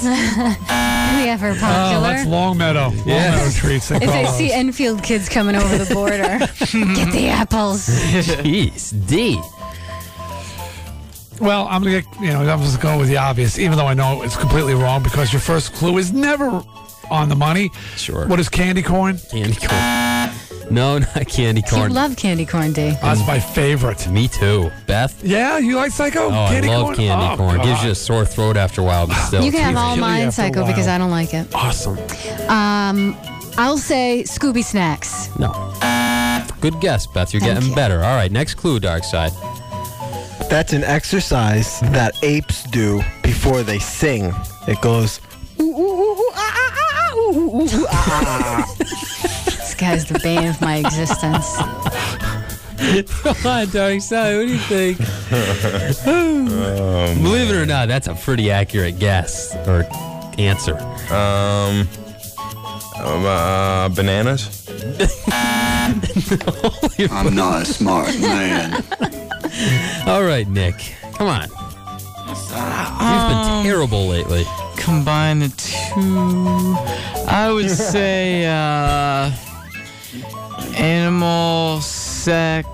Yeah, 0.05 1.36
for 1.39 1.51
Oh, 1.51 1.55
popular. 1.59 1.97
Oh, 1.97 2.01
that's 2.02 2.27
Longmeadow. 2.28 2.90
Yes. 3.06 3.06
Longmeadow 3.06 3.51
treats. 3.59 3.89
They 3.89 3.97
if 3.97 4.02
call 4.02 4.12
they 4.12 4.24
those. 4.24 4.36
see 4.36 4.52
Enfield 4.52 5.02
kids 5.02 5.28
coming 5.28 5.56
over 5.56 5.78
the 5.78 5.93
border, 5.94 6.39
get 6.94 7.12
the 7.12 7.28
apples. 7.28 7.89
Jeez. 7.89 8.93
Dee. 9.09 9.40
Well, 11.40 11.66
I'm 11.69 11.82
gonna 11.82 12.01
get, 12.02 12.20
you 12.20 12.28
know 12.28 12.40
I'm 12.48 12.61
just 12.61 12.81
going 12.81 12.98
with 13.01 13.09
the 13.09 13.16
obvious, 13.16 13.59
even 13.59 13.77
though 13.77 13.86
I 13.86 13.94
know 13.94 14.23
it's 14.23 14.36
completely 14.36 14.74
wrong 14.74 15.02
because 15.02 15.32
your 15.32 15.40
first 15.40 15.73
clue 15.74 15.98
is 15.98 16.12
never 16.12 16.62
on 17.11 17.28
the 17.28 17.35
money. 17.36 17.70
Sure. 17.97 18.27
What 18.28 18.39
is 18.39 18.48
candy 18.48 18.82
corn? 18.82 19.19
Candy 19.31 19.56
corn. 19.56 20.03
No, 20.70 20.99
not 21.15 21.27
candy 21.28 21.62
corn. 21.62 21.74
You 21.74 21.81
corn. 21.81 21.93
love 21.93 22.16
candy 22.16 22.47
corn, 22.47 22.73
Dee. 22.73 22.91
That's 23.03 23.20
mm. 23.20 23.27
my 23.27 23.41
favorite. 23.41 24.09
Me 24.09 24.28
too. 24.28 24.70
Beth. 24.86 25.23
Yeah, 25.24 25.59
you 25.59 25.77
like 25.77 25.93
Psycho? 25.93 26.27
Oh, 26.27 26.47
candy 26.49 26.69
I 26.69 26.77
love 26.77 26.85
corn? 26.85 26.97
candy 26.97 27.27
Oh, 27.32 27.36
corn. 27.36 27.62
Gives 27.62 27.85
you 27.85 27.91
a 27.91 27.95
sore 27.95 28.24
throat 28.24 28.57
after 28.57 28.81
a 28.81 28.85
while, 28.85 29.07
but 29.07 29.15
still. 29.27 29.45
You 29.45 29.53
can 29.53 29.61
have 29.61 29.77
all 29.77 29.95
Chili 29.95 30.01
mine, 30.01 30.32
Psycho, 30.32 30.66
because. 30.66 30.89
I 30.89 30.99
don't 30.99 31.11
like 31.11 31.32
it. 31.32 31.53
awesome. 31.55 31.99
Um, 32.49 33.16
I'll 33.57 33.78
say 33.78 34.24
Scooby 34.27 34.62
Snacks. 34.62 35.31
No. 35.39 35.51
Good 36.61 36.81
guess, 36.81 37.07
Beth. 37.07 37.32
You're 37.32 37.41
Thank 37.41 37.55
getting 37.55 37.69
you. 37.70 37.74
better. 37.74 37.97
All 38.03 38.16
right, 38.16 38.31
next 38.31 38.55
clue, 38.55 38.81
Dark 38.81 39.05
Side. 39.05 39.32
That's 40.49 40.73
an 40.73 40.85
exercise 40.85 41.81
that 41.81 42.15
apes 42.23 42.65
do 42.65 43.03
before 43.23 43.62
they 43.62 43.78
sing. 43.78 44.32
It 44.66 44.81
goes. 44.81 45.20
This 49.74 49.80
guy's 49.80 50.05
the 50.05 50.20
bane 50.20 50.46
of 50.46 50.60
my 50.60 50.76
existence. 50.76 51.56
Come 53.22 53.46
on, 53.51 53.68
Dark 53.70 54.01
Side. 54.01 54.36
What 54.36 54.46
do 54.46 54.52
you 54.52 54.59
think? 54.59 54.98
Believe 57.20 57.51
it 57.51 57.56
or 57.56 57.66
not, 57.66 57.88
that's 57.88 58.06
a 58.06 58.14
pretty 58.14 58.52
accurate 58.52 59.01
guess 59.01 59.52
or 59.66 59.84
answer. 60.38 60.76
Um, 61.12 61.88
um, 63.05 63.24
uh, 63.26 63.88
bananas. 63.88 64.64
I'm 67.10 67.34
not 67.34 67.62
a 67.62 67.64
smart 67.64 68.16
man. 68.20 68.74
All 70.06 70.22
right, 70.22 70.46
Nick. 70.46 70.94
Come 71.14 71.26
on. 71.26 71.48
You've 72.28 73.28
been 73.28 73.64
terrible 73.64 74.06
lately. 74.06 74.44
Combine 74.76 75.40
the 75.40 75.48
two. 75.48 76.76
I 77.26 77.51
would 77.51 77.70
say 77.70 78.44
uh, 78.46 79.32
animal 80.76 81.80
sex. 81.80 82.68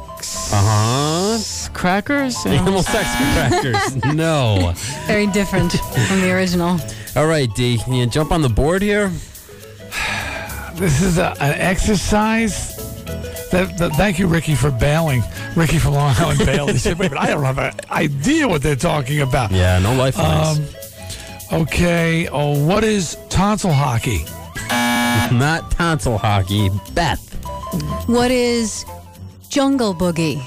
Uh 0.52 0.56
huh. 0.62 1.70
crackers? 1.72 2.44
Animal 2.46 2.82
sex 2.82 3.08
crackers. 3.34 3.96
no. 4.14 4.72
Very 5.06 5.26
different 5.28 5.72
from 5.72 6.20
the 6.20 6.30
original. 6.32 6.78
All 7.16 7.26
right, 7.26 7.52
Dee. 7.54 7.78
Can 7.78 7.92
you 7.94 8.06
jump 8.06 8.32
on 8.32 8.42
the 8.42 8.48
board 8.48 8.82
here? 8.82 9.08
This 10.74 11.02
is 11.02 11.18
a, 11.18 11.30
an 11.42 11.58
exercise. 11.60 12.76
That, 13.50 13.76
that- 13.78 13.92
thank 13.94 14.18
you, 14.18 14.26
Ricky, 14.28 14.54
for 14.54 14.70
bailing. 14.70 15.22
Ricky 15.56 15.78
from 15.78 15.94
Long 15.94 16.14
Island 16.16 16.38
bailed. 16.46 16.70
He 16.70 16.78
said, 16.78 16.98
"Wait, 16.98 17.10
but 17.10 17.18
I 17.18 17.26
don't 17.26 17.42
have 17.44 17.58
an 17.58 17.74
idea 17.90 18.46
what 18.48 18.62
they're 18.62 18.76
talking 18.76 19.20
about." 19.20 19.50
Yeah, 19.50 19.78
no 19.80 19.94
lifelines. 19.94 20.58
Um, 21.52 21.62
okay. 21.62 22.28
Oh, 22.28 22.64
what 22.64 22.84
is 22.84 23.16
tonsil 23.28 23.72
hockey? 23.72 24.24
Not 25.36 25.70
tonsil 25.72 26.18
hockey. 26.18 26.70
Beth. 26.94 27.26
What 28.06 28.30
is 28.30 28.84
Jungle 29.48 29.94
Boogie? 29.94 30.42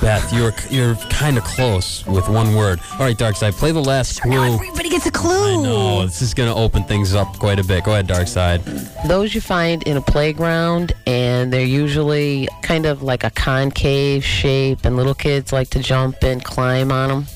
Beth, 0.00 0.32
you're 0.34 0.52
you're 0.68 0.96
kind 1.08 1.38
of 1.38 1.44
close 1.44 2.04
with 2.06 2.28
one 2.28 2.54
word. 2.54 2.78
All 2.92 2.98
right, 2.98 3.16
Darkside, 3.16 3.52
play 3.52 3.72
the 3.72 3.80
last 3.80 4.20
clue. 4.20 4.54
Everybody 4.54 4.90
gets 4.90 5.06
a 5.06 5.10
clue. 5.10 5.62
No, 5.62 6.04
this 6.04 6.20
is 6.20 6.34
going 6.34 6.52
to 6.52 6.54
open 6.54 6.84
things 6.84 7.14
up 7.14 7.38
quite 7.38 7.58
a 7.58 7.64
bit. 7.64 7.84
Go 7.84 7.92
ahead, 7.92 8.06
Darkside. 8.06 8.60
Those 9.08 9.34
you 9.34 9.40
find 9.40 9.82
in 9.84 9.96
a 9.96 10.02
playground, 10.02 10.92
and 11.06 11.50
they're 11.50 11.64
usually 11.64 12.48
kind 12.60 12.84
of 12.84 13.02
like 13.02 13.24
a 13.24 13.30
concave 13.30 14.22
shape, 14.22 14.84
and 14.84 14.94
little 14.94 15.14
kids 15.14 15.54
like 15.54 15.70
to 15.70 15.78
jump 15.78 16.22
and 16.22 16.44
climb 16.44 16.92
on 16.92 17.08
them. 17.08 17.26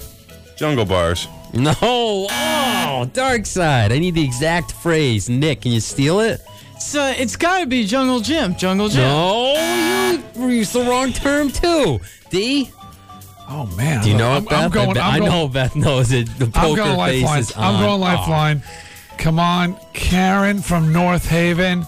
Jungle 0.56 0.84
bars. 0.84 1.26
No. 1.54 1.72
Oh, 1.80 3.08
Darkside. 3.14 3.92
I 3.92 3.98
need 3.98 4.14
the 4.14 4.24
exact 4.24 4.72
phrase. 4.72 5.30
Nick, 5.30 5.62
can 5.62 5.72
you 5.72 5.80
steal 5.80 6.20
it? 6.20 6.42
So 6.80 7.06
it's 7.06 7.34
uh, 7.34 7.38
got 7.38 7.60
to 7.60 7.66
be 7.66 7.84
Jungle 7.84 8.20
Gym. 8.20 8.54
Jungle 8.56 8.88
Gym. 8.88 9.02
No, 9.02 10.22
you 10.36 10.48
used 10.48 10.72
the 10.72 10.82
wrong 10.82 11.12
term 11.12 11.50
too. 11.50 12.00
Dee. 12.30 12.70
Oh 13.48 13.66
man. 13.76 14.02
Do 14.02 14.10
you 14.10 14.16
know 14.16 14.30
I'm, 14.32 14.42
it, 14.42 14.48
Beth? 14.48 14.64
I'm 14.64 14.70
going. 14.70 14.90
I, 14.90 14.94
bet- 14.94 15.02
I'm 15.02 15.18
going, 15.20 15.30
know 15.30 15.48
Beth 15.48 15.76
knows 15.76 16.12
it. 16.12 16.26
The 16.38 16.46
I'm 16.46 16.52
poker 16.52 16.76
going 16.76 16.98
face 16.98 17.22
lifeline. 17.22 17.40
is 17.40 17.52
on. 17.52 17.74
I'm 17.74 17.80
going 17.82 18.00
lifeline. 18.00 18.26
Oh. 18.28 18.30
lifeline. 18.30 19.18
Come 19.18 19.38
on, 19.40 19.76
Karen 19.94 20.60
from 20.60 20.92
North 20.92 21.28
Haven. 21.28 21.86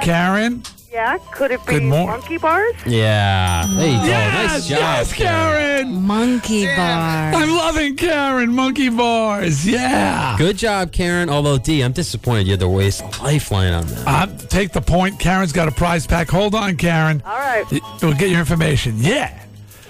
Karen. 0.00 0.62
Yeah, 0.92 1.18
could 1.32 1.52
it 1.52 1.64
be 1.66 1.74
Good 1.74 1.82
mor- 1.84 2.06
monkey 2.08 2.36
bars? 2.36 2.74
Yeah. 2.84 3.64
There 3.76 3.86
you 3.86 3.98
go. 3.98 4.04
Yes, 4.06 4.52
nice 4.52 4.68
job. 4.68 4.78
yes, 4.80 5.12
Karen. 5.12 6.02
Monkey 6.02 6.66
bar. 6.66 7.32
I'm 7.32 7.50
loving 7.50 7.94
Karen. 7.96 8.52
Monkey 8.52 8.88
bars. 8.88 9.64
Yeah. 9.64 10.34
Good 10.36 10.56
job, 10.58 10.90
Karen. 10.90 11.30
Although 11.30 11.58
Dee, 11.58 11.82
I'm 11.82 11.92
disappointed 11.92 12.46
you 12.46 12.52
had 12.54 12.60
to 12.60 12.68
waste 12.68 13.02
a 13.02 13.22
lifeline 13.22 13.72
on 13.72 13.86
that. 13.86 14.04
Uh, 14.06 14.26
take 14.48 14.72
the 14.72 14.80
point. 14.80 15.20
Karen's 15.20 15.52
got 15.52 15.68
a 15.68 15.72
prize 15.72 16.08
pack. 16.08 16.28
Hold 16.28 16.56
on, 16.56 16.76
Karen. 16.76 17.22
All 17.24 17.38
right. 17.38 17.64
Y- 17.70 17.78
We'll 18.02 18.14
get 18.14 18.30
your 18.30 18.40
information. 18.40 18.94
Yeah. 18.96 19.30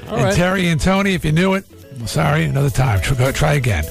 All 0.08 0.16
and 0.16 0.24
right. 0.24 0.34
Terry 0.34 0.68
and 0.68 0.78
Tony, 0.80 1.14
if 1.14 1.24
you 1.24 1.32
knew 1.32 1.54
it, 1.54 1.64
well, 1.96 2.08
sorry, 2.08 2.44
another 2.44 2.68
time. 2.70 3.00
Try, 3.00 3.16
go, 3.16 3.32
try 3.32 3.52
again. 3.54 3.84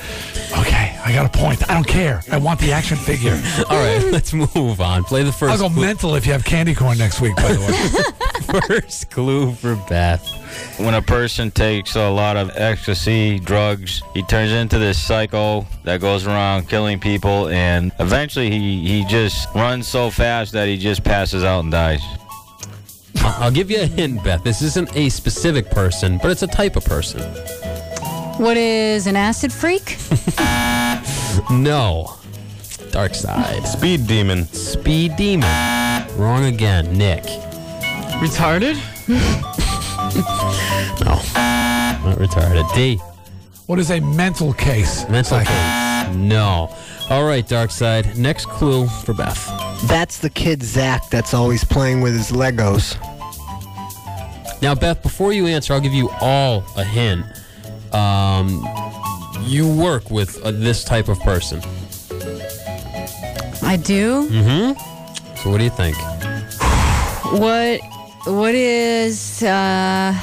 Okay, 0.59 0.88
I 1.09 1.13
got 1.13 1.25
a 1.25 1.37
point. 1.39 1.67
I 1.67 1.73
don't 1.73 1.87
care. 1.87 2.21
I 2.31 2.37
want 2.37 2.59
the 2.59 2.71
action 2.71 2.95
figure. 2.95 3.31
All 3.69 3.77
right, 3.77 4.11
let's 4.11 4.31
move 4.31 4.79
on. 4.79 5.03
Play 5.03 5.23
the 5.23 5.31
first. 5.31 5.51
I'll 5.51 5.57
first. 5.57 5.61
go 5.61 5.69
clue. 5.69 5.81
mental 5.81 6.13
if 6.13 6.27
you 6.27 6.33
have 6.33 6.45
candy 6.45 6.75
corn 6.75 6.99
next 6.99 7.19
week, 7.19 7.35
by 7.35 7.51
the 7.51 7.59
way. 7.59 8.59
First 8.67 9.11
clue 9.11 9.53
for 9.53 9.75
Beth. 9.87 10.27
When 10.79 10.93
a 10.93 11.01
person 11.01 11.51
takes 11.51 11.95
a 11.95 12.09
lot 12.09 12.35
of 12.35 12.51
ecstasy, 12.55 13.39
drugs, 13.39 14.01
he 14.13 14.23
turns 14.23 14.51
into 14.51 14.79
this 14.79 15.01
psycho 15.01 15.65
that 15.83 16.01
goes 16.01 16.25
around 16.25 16.67
killing 16.67 16.99
people, 16.99 17.47
and 17.49 17.91
eventually 17.99 18.49
he, 18.49 18.87
he 18.87 19.05
just 19.05 19.53
runs 19.53 19.87
so 19.87 20.09
fast 20.09 20.51
that 20.53 20.67
he 20.67 20.77
just 20.77 21.03
passes 21.03 21.43
out 21.43 21.61
and 21.61 21.71
dies. 21.71 22.01
I'll 23.17 23.43
I'll 23.45 23.51
give 23.51 23.69
you 23.69 23.81
a 23.81 23.85
hint, 23.85 24.23
Beth. 24.23 24.43
This 24.43 24.61
isn't 24.61 24.95
a 24.95 25.09
specific 25.09 25.69
person, 25.69 26.19
but 26.19 26.31
it's 26.31 26.43
a 26.43 26.47
type 26.47 26.75
of 26.75 26.85
person. 26.85 27.21
What 28.39 28.55
is 28.55 29.05
an 29.05 29.17
acid 29.17 29.51
freak? 29.51 29.97
No. 31.51 32.15
Dark 32.91 33.13
side. 33.15 33.65
Speed 33.65 34.07
demon. 34.07 34.45
Speed 34.45 35.15
demon. 35.17 35.49
Wrong 36.15 36.45
again, 36.45 36.97
Nick. 36.97 37.23
Retarded? 38.21 38.77
No. 41.03 41.15
Not 42.05 42.17
retarded. 42.17 42.73
Dee. 42.73 42.97
what 43.67 43.77
is 43.77 43.91
a 43.91 43.99
mental 43.99 44.53
case? 44.53 45.07
Mental 45.09 45.39
case. 45.39 46.15
No. 46.15 46.73
All 47.09 47.25
right, 47.25 47.47
Dark 47.47 47.71
Side. 47.71 48.17
Next 48.17 48.47
clue 48.47 48.87
for 48.87 49.13
Beth. 49.13 49.47
That's 49.87 50.17
the 50.17 50.29
kid 50.29 50.63
Zach 50.63 51.09
that's 51.09 51.33
always 51.33 51.63
playing 51.63 52.01
with 52.01 52.13
his 52.13 52.31
Legos. 52.31 52.95
Now, 54.61 54.75
Beth, 54.75 55.03
before 55.03 55.33
you 55.33 55.47
answer, 55.47 55.73
I'll 55.73 55.81
give 55.81 55.93
you 55.93 56.09
all 56.21 56.63
a 56.77 56.83
hint. 56.83 57.25
Um, 57.93 58.65
you 59.41 59.67
work 59.71 60.09
with 60.11 60.41
uh, 60.43 60.51
this 60.51 60.83
type 60.83 61.07
of 61.07 61.19
person. 61.19 61.61
I 63.61 63.77
do. 63.77 64.29
Mm-hmm. 64.29 65.35
So, 65.37 65.51
what 65.51 65.57
do 65.57 65.63
you 65.63 65.69
think? 65.69 65.97
What 67.39 67.81
what 68.25 68.55
is 68.55 69.43
uh 69.43 70.13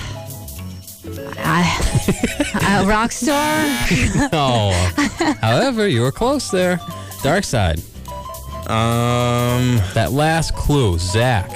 I, 1.39 2.83
a 2.83 2.87
rock 2.87 3.13
star? 3.13 3.65
no. 4.33 4.73
However, 5.41 5.87
you 5.89 6.03
were 6.03 6.13
close 6.13 6.51
there. 6.51 6.81
Dark 7.23 7.45
Side. 7.45 7.79
Um, 8.69 9.77
that 9.95 10.11
last 10.13 10.55
clue, 10.57 10.99
Zach. 10.99 11.49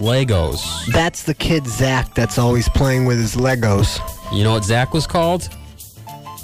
Legos. 0.00 0.86
That's 0.86 1.22
the 1.22 1.34
kid 1.34 1.66
Zach 1.66 2.14
that's 2.14 2.38
always 2.38 2.68
playing 2.70 3.04
with 3.04 3.18
his 3.18 3.36
Legos. 3.36 4.00
You 4.32 4.44
know 4.44 4.52
what 4.52 4.64
Zach 4.64 4.94
was 4.94 5.06
called? 5.06 5.48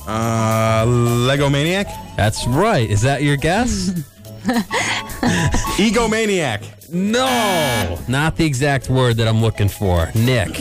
Uh, 0.07 0.85
Lego 0.87 1.49
Maniac? 1.49 1.87
That's 2.17 2.47
right. 2.47 2.89
Is 2.89 3.03
that 3.03 3.23
your 3.23 3.37
guess? 3.37 3.91
Egomaniac. 5.79 6.91
No, 6.91 7.99
not 8.07 8.37
the 8.37 8.45
exact 8.45 8.89
word 8.89 9.17
that 9.17 9.27
I'm 9.27 9.41
looking 9.41 9.69
for. 9.69 10.11
Nick. 10.15 10.61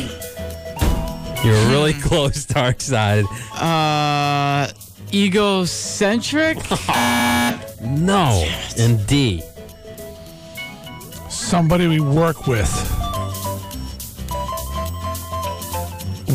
You're 1.43 1.69
really 1.69 1.93
close, 1.93 2.45
Dark 2.45 2.81
Side. 2.81 3.26
Uh, 3.53 4.72
egocentric? 5.13 6.57
No. 7.85 8.43
And 8.80 9.05
Dee. 9.05 9.43
Somebody 11.36 11.88
we 11.88 11.99
work 11.99 12.48
with. 12.48 12.70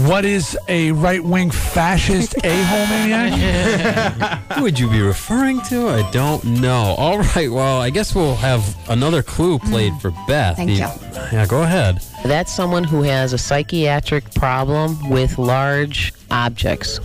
What 0.07 0.25
is 0.25 0.57
a 0.69 0.93
right 0.93 1.25
wing 1.25 1.51
fascist 1.51 2.35
a 2.45 2.63
hole 2.65 2.87
maniac? 2.87 4.39
Who 4.53 4.63
would 4.63 4.79
you 4.79 4.89
be 4.91 5.01
referring 5.01 5.63
to? 5.63 5.89
I 5.89 6.09
don't 6.11 6.45
know. 6.45 6.95
All 6.99 7.19
right, 7.19 7.51
well, 7.51 7.81
I 7.81 7.91
guess 7.91 8.15
we'll 8.15 8.37
have 8.37 8.77
another 8.89 9.23
clue 9.23 9.59
played 9.59 9.95
mm. 9.95 10.01
for 10.01 10.11
Beth. 10.29 10.57
Thank 10.57 10.71
you. 10.71 10.77
Yeah, 11.33 11.47
go 11.49 11.63
ahead. 11.63 12.03
That's 12.25 12.53
someone 12.53 12.85
who 12.85 13.03
has 13.03 13.33
a 13.33 13.39
psychiatric 13.39 14.33
problem 14.35 15.11
with 15.11 15.39
large 15.39 16.13
objects. 16.31 17.01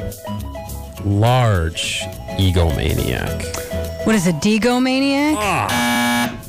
Large 1.06 2.02
egomaniac. 2.38 4.06
What 4.06 4.16
is 4.16 4.28
a 4.28 4.34
degomaniac? 4.34 5.36
Ah. 5.38 6.05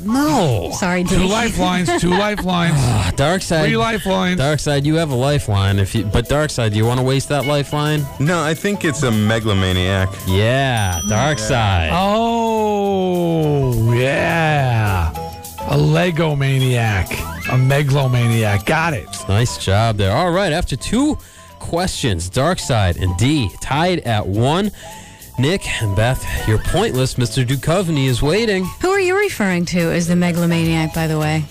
No. 0.07 0.71
Sorry, 0.79 1.05
Two 1.05 1.19
lifelines, 1.27 1.91
two 2.01 2.11
lifelines. 2.27 2.75
Ah, 2.79 3.13
Dark 3.17 3.43
Side. 3.43 3.67
Three 3.67 3.77
lifelines. 3.77 4.39
Dark 4.39 4.61
Side, 4.61 4.87
you 4.87 4.95
have 4.97 5.11
a 5.11 5.15
lifeline. 5.15 5.79
If 5.79 5.95
you, 5.95 6.05
but 6.05 6.29
Dark 6.29 6.51
Side, 6.51 6.73
do 6.73 6.79
you 6.79 6.87
want 6.87 7.01
to 7.01 7.05
waste 7.05 7.29
that 7.29 7.47
lifeline? 7.47 8.05
No, 8.21 8.43
I 8.43 8.55
think 8.55 8.85
it's 8.85 9.03
a 9.03 9.11
megalomaniac. 9.11 10.09
Yeah, 10.27 11.01
Dark 11.09 11.39
Side. 11.39 11.91
Oh, 11.93 13.93
yeah. 13.95 15.13
A 15.69 15.77
Lego 15.77 16.37
maniac. 16.37 17.09
A 17.51 17.59
megalomaniac. 17.59 18.65
Got 18.67 18.95
it. 18.95 19.09
Nice 19.29 19.59
job 19.59 19.97
there. 19.97 20.17
All 20.17 20.31
right, 20.31 20.53
after 20.53 20.77
two 20.77 21.19
questions, 21.59 22.29
Dark 22.29 22.59
Side 22.59 22.97
and 22.97 23.17
Dee 23.17 23.51
tied 23.61 24.01
at 24.01 24.27
one. 24.27 24.71
Nick 25.39 25.69
and 25.83 25.95
Beth, 25.95 26.25
you're 26.49 26.59
pointless. 26.59 27.15
Mr. 27.15 27.45
Duchovny 27.45 28.07
is 28.07 28.23
waiting. 28.23 28.65
Who 28.81 28.89
are 28.91 29.01
you 29.01 29.19
referring 29.19 29.67
to 29.67 29.79
as 29.79 30.09
the 30.09 30.17
megalomaniac, 30.17 30.95
by 30.95 31.07
the 31.07 31.19
way? 31.19 31.45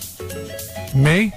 Me? 0.94 1.32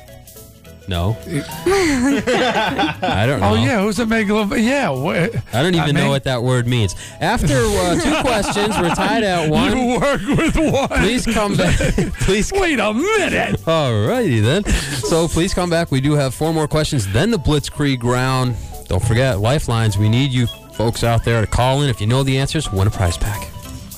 No. 0.88 1.16
I 1.68 3.26
don't 3.28 3.42
know. 3.42 3.50
Oh, 3.52 3.54
yeah. 3.54 3.82
Who's 3.82 4.00
a 4.00 4.08
megalomaniac? 4.08 4.66
Yeah. 4.68 4.90
What? 4.90 5.36
I 5.54 5.62
don't 5.62 5.76
even 5.76 5.90
I 5.90 5.92
know 5.92 6.00
mean- 6.02 6.10
what 6.10 6.24
that 6.24 6.42
word 6.42 6.66
means. 6.66 6.96
After 7.22 7.54
uh, 7.56 8.00
two 8.02 8.22
questions, 8.28 8.76
we're 8.80 8.96
tied 8.96 9.24
at 9.24 9.48
one. 9.52 9.78
You 9.78 10.00
work 10.00 10.22
with 10.22 10.56
one. 10.58 10.88
Please 10.90 11.28
come 11.28 11.56
back. 11.56 11.78
Please 12.22 12.52
Wait 12.52 12.80
a 12.80 12.92
minute. 12.92 13.60
Alrighty 13.62 14.42
then. 14.42 14.64
So 14.66 15.28
please 15.28 15.54
come 15.54 15.70
back. 15.70 15.92
We 15.92 16.02
do 16.02 16.14
have 16.14 16.34
four 16.34 16.52
more 16.54 16.68
questions, 16.68 17.06
then 17.14 17.30
the 17.30 17.38
Blitzkrieg 17.38 18.02
round. 18.02 18.56
Don't 18.88 19.04
forget, 19.04 19.40
lifelines. 19.40 20.00
We 20.00 20.10
need 20.10 20.32
you 20.32 20.48
folks 20.80 21.04
out 21.04 21.26
there 21.26 21.42
to 21.42 21.48
call 21.48 21.82
in. 21.82 21.90
If 21.90 22.00
you 22.00 22.08
know 22.08 22.24
the 22.24 22.38
answers, 22.38 22.72
win 22.72 22.88
a 22.88 22.90
prize 22.90 23.18
pack. 23.18 23.52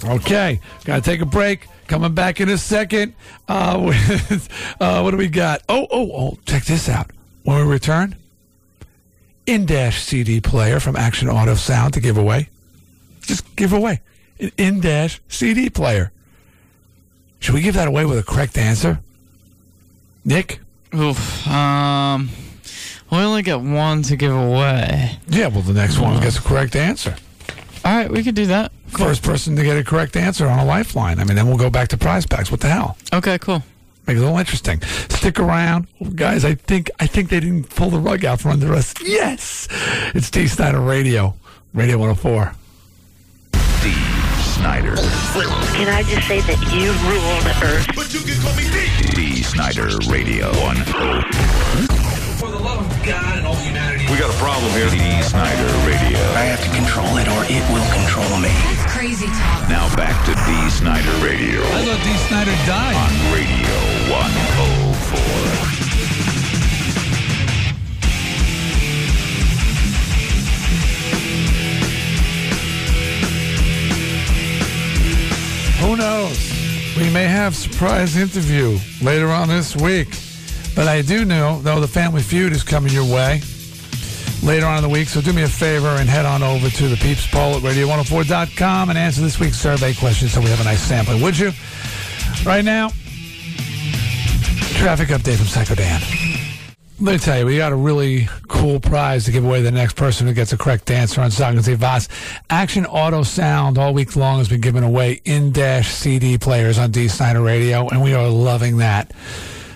Okay. 0.03 0.60
Got 0.84 0.95
to 0.95 1.02
take 1.03 1.22
a 1.22 1.28
break. 1.28 1.68
Coming 1.86 2.16
back 2.16 2.41
in 2.41 2.49
a 2.49 2.58
second. 2.58 3.14
Uh, 3.48 3.84
with, 3.86 4.49
uh, 4.82 5.02
what 5.02 5.12
do 5.12 5.18
we 5.18 5.28
got? 5.28 5.62
Oh, 5.70 5.86
oh, 5.91 6.12
oh. 6.12 6.38
Check 6.48 6.66
this 6.66 6.90
out. 6.90 7.12
when 7.44 7.58
we 7.58 7.72
return, 7.72 8.16
in 9.45 9.68
dash 9.68 10.02
CD 10.02 10.41
player 10.41 10.80
from 10.80 10.95
Action 10.95 11.30
Auto 11.30 11.53
Sound 11.53 11.94
to 11.94 11.99
give 11.99 12.18
away. 12.18 12.49
Just 13.22 13.56
give 13.56 13.74
away 13.74 14.02
an 14.40 14.52
in 14.58 14.80
dash 14.80 15.22
CD 15.28 15.70
player. 15.70 16.12
Should 17.41 17.53
we 17.53 17.62
give 17.62 17.76
that 17.76 17.88
away 17.88 18.06
with 18.06 18.18
a 18.18 18.24
correct 18.24 18.58
answer? 18.58 19.02
Nick? 20.26 20.60
Oof. 20.95 21.48
Um, 21.48 22.32
we 23.12 23.18
only 23.18 23.42
get 23.44 23.62
one 23.62 24.02
to 24.04 24.16
give 24.16 24.34
away. 24.34 25.20
Yeah, 25.28 25.48
well, 25.48 25.62
the 25.62 25.74
next 25.74 26.00
one 26.00 26.20
gets 26.22 26.36
the 26.38 26.42
correct 26.48 26.76
answer. 26.76 27.16
All 27.84 27.96
right, 27.96 28.10
we 28.12 28.24
could 28.24 28.36
do 28.36 28.46
that. 28.48 28.72
First 28.88 29.24
person 29.24 29.56
to 29.56 29.64
get 29.64 29.78
a 29.78 29.84
correct 29.84 30.16
answer 30.16 30.48
on 30.48 30.60
a 30.60 30.66
lifeline. 30.66 31.20
I 31.20 31.24
mean, 31.24 31.36
then 31.36 31.48
we'll 31.48 31.58
go 31.58 31.70
back 31.70 31.90
to 31.90 31.98
prize 31.98 32.26
packs. 32.26 32.52
What 32.52 32.60
the 32.62 32.70
hell? 32.70 32.98
Okay, 33.14 33.38
cool. 33.40 33.64
Make 34.08 34.18
it 34.18 34.20
a 34.20 34.24
little 34.24 34.38
interesting. 34.38 34.82
Stick 34.82 35.40
around, 35.40 35.88
guys. 36.16 36.44
I 36.44 36.56
think 36.56 36.90
I 37.00 37.08
think 37.08 37.30
they 37.30 37.40
didn't 37.40 37.70
pull 37.70 37.90
the 37.90 38.00
rug 38.00 38.26
out 38.26 38.42
from 38.42 38.52
under 38.52 38.74
us. 38.74 38.94
Yes, 39.04 39.68
it's 40.16 40.30
Dee 40.32 40.48
Snider 40.48 40.82
Radio, 40.82 41.36
Radio 41.74 41.98
104. 41.98 42.54
Dee 43.84 43.94
Snider. 44.42 44.96
Can 44.96 45.88
I 45.88 46.04
just 46.04 46.28
say 46.28 46.42
that 46.42 46.60
you 46.74 46.92
rule 47.08 47.42
the 47.44 47.56
earth? 47.66 47.88
But 47.96 48.14
you 48.14 48.22
can 48.22 48.42
call 48.42 48.56
me 48.56 48.64
Dee. 48.72 49.12
Dee 49.16 49.44
Snider 49.44 49.90
Radio 50.10 50.48
104. 50.52 52.01
For 52.82 52.88
the 52.88 52.94
love 52.94 52.99
of 52.99 53.06
God 53.06 53.38
and 53.38 53.45
all 53.48 53.56
humanity. 53.56 54.06
We 54.10 54.18
got 54.18 54.34
a 54.34 54.38
problem 54.38 54.72
here. 54.74 54.90
Dee 54.90 55.22
Snider 55.22 55.68
Radio. 55.86 56.18
I 56.34 56.49
have 56.49 56.64
to 56.64 56.70
control 56.74 57.18
it 57.18 57.28
or 57.28 57.45
it 57.45 57.62
will 57.70 57.86
control 57.94 58.40
me. 58.40 58.49
That's 58.49 58.91
crazy 58.91 59.28
talk. 59.28 59.70
Now 59.70 59.94
back 59.95 60.18
to 60.26 60.34
Dee 60.34 60.70
Snider 60.70 61.12
Radio. 61.24 61.62
I 61.62 61.86
thought 61.86 62.02
Dee 62.02 62.18
Snider 62.28 62.56
died. 62.66 62.95
On 62.98 63.12
Radio 63.34 63.78
104. 64.10 65.22
Who 75.86 75.98
knows? 75.98 76.38
We 76.98 77.10
may 77.12 77.26
have 77.26 77.56
surprise 77.56 78.16
interview 78.18 78.78
later 79.02 79.30
on 79.30 79.48
this 79.49 79.76
week. 79.76 80.31
But 80.76 80.88
I 80.88 81.02
do 81.02 81.26
know, 81.26 81.60
though, 81.61 81.80
the 81.80 81.88
Family 81.88 82.22
Feud 82.22 82.53
is 82.53 82.64
coming 82.64 82.93
your 82.93 83.06
way 83.06 83.41
later 84.43 84.65
on 84.65 84.77
in 84.77 84.84
the 84.84 84.89
week. 84.89 85.07
So 85.07 85.22
do 85.22 85.34
me 85.34 85.43
a 85.43 85.48
favor 85.48 85.88
and 85.88 86.10
head 86.10 86.26
on 86.26 86.43
over 86.43 86.69
to 86.69 86.88
the 86.88 86.98
Peeps 86.98 87.27
poll 87.27 87.56
at 87.56 87.61
radio104.com 87.61 88.89
and 88.89 88.98
answer 88.98 89.22
this 89.22 89.39
week's 89.39 89.57
survey 89.57 89.93
question 89.93 90.27
so 90.27 90.39
we 90.39 90.48
have 90.48 90.61
a 90.61 90.64
nice 90.64 90.81
sampling, 90.81 91.22
would 91.22 91.38
you? 91.38 91.52
Right 92.45 92.65
now, 92.65 92.89
traffic 94.80 95.10
update 95.10 95.38
from 95.38 95.48
Psycho 95.48 95.76
Dan. 95.76 96.02
Let 96.99 97.14
me 97.14 97.18
tell 97.18 97.39
you, 97.39 97.45
we 97.48 97.57
got 97.57 97.72
a 97.72 97.76
really 97.76 98.30
cool 98.48 98.80
prize 98.80 99.26
to 99.26 99.31
give 99.31 99.43
away 99.43 99.57
to 99.57 99.64
the 99.64 99.72
next 99.72 99.95
person 99.95 100.27
who 100.27 100.34
gets 100.34 100.53
a 100.53 100.57
correct 100.57 100.91
answer 100.91 101.22
on 101.22 101.31
Sagen 101.31 101.60
Zie 101.61 101.73
Vas. 101.73 102.07
Action 102.49 102.85
Auto 102.85 103.23
Sound 103.23 103.80
all 103.80 103.91
week 103.91 104.15
long 104.15 104.38
has 104.38 104.48
been 104.48 104.61
giving 104.61 104.84
away 104.84 105.19
in-dash 105.26 105.89
CD 105.89 106.38
players 106.38 106.77
on 106.77 106.91
Dee 106.91 107.07
Snider 107.07 107.41
Radio, 107.41 107.88
and 107.89 108.03
we 108.03 108.14
are 108.14 108.27
loving 108.27 108.77
that. 108.77 109.11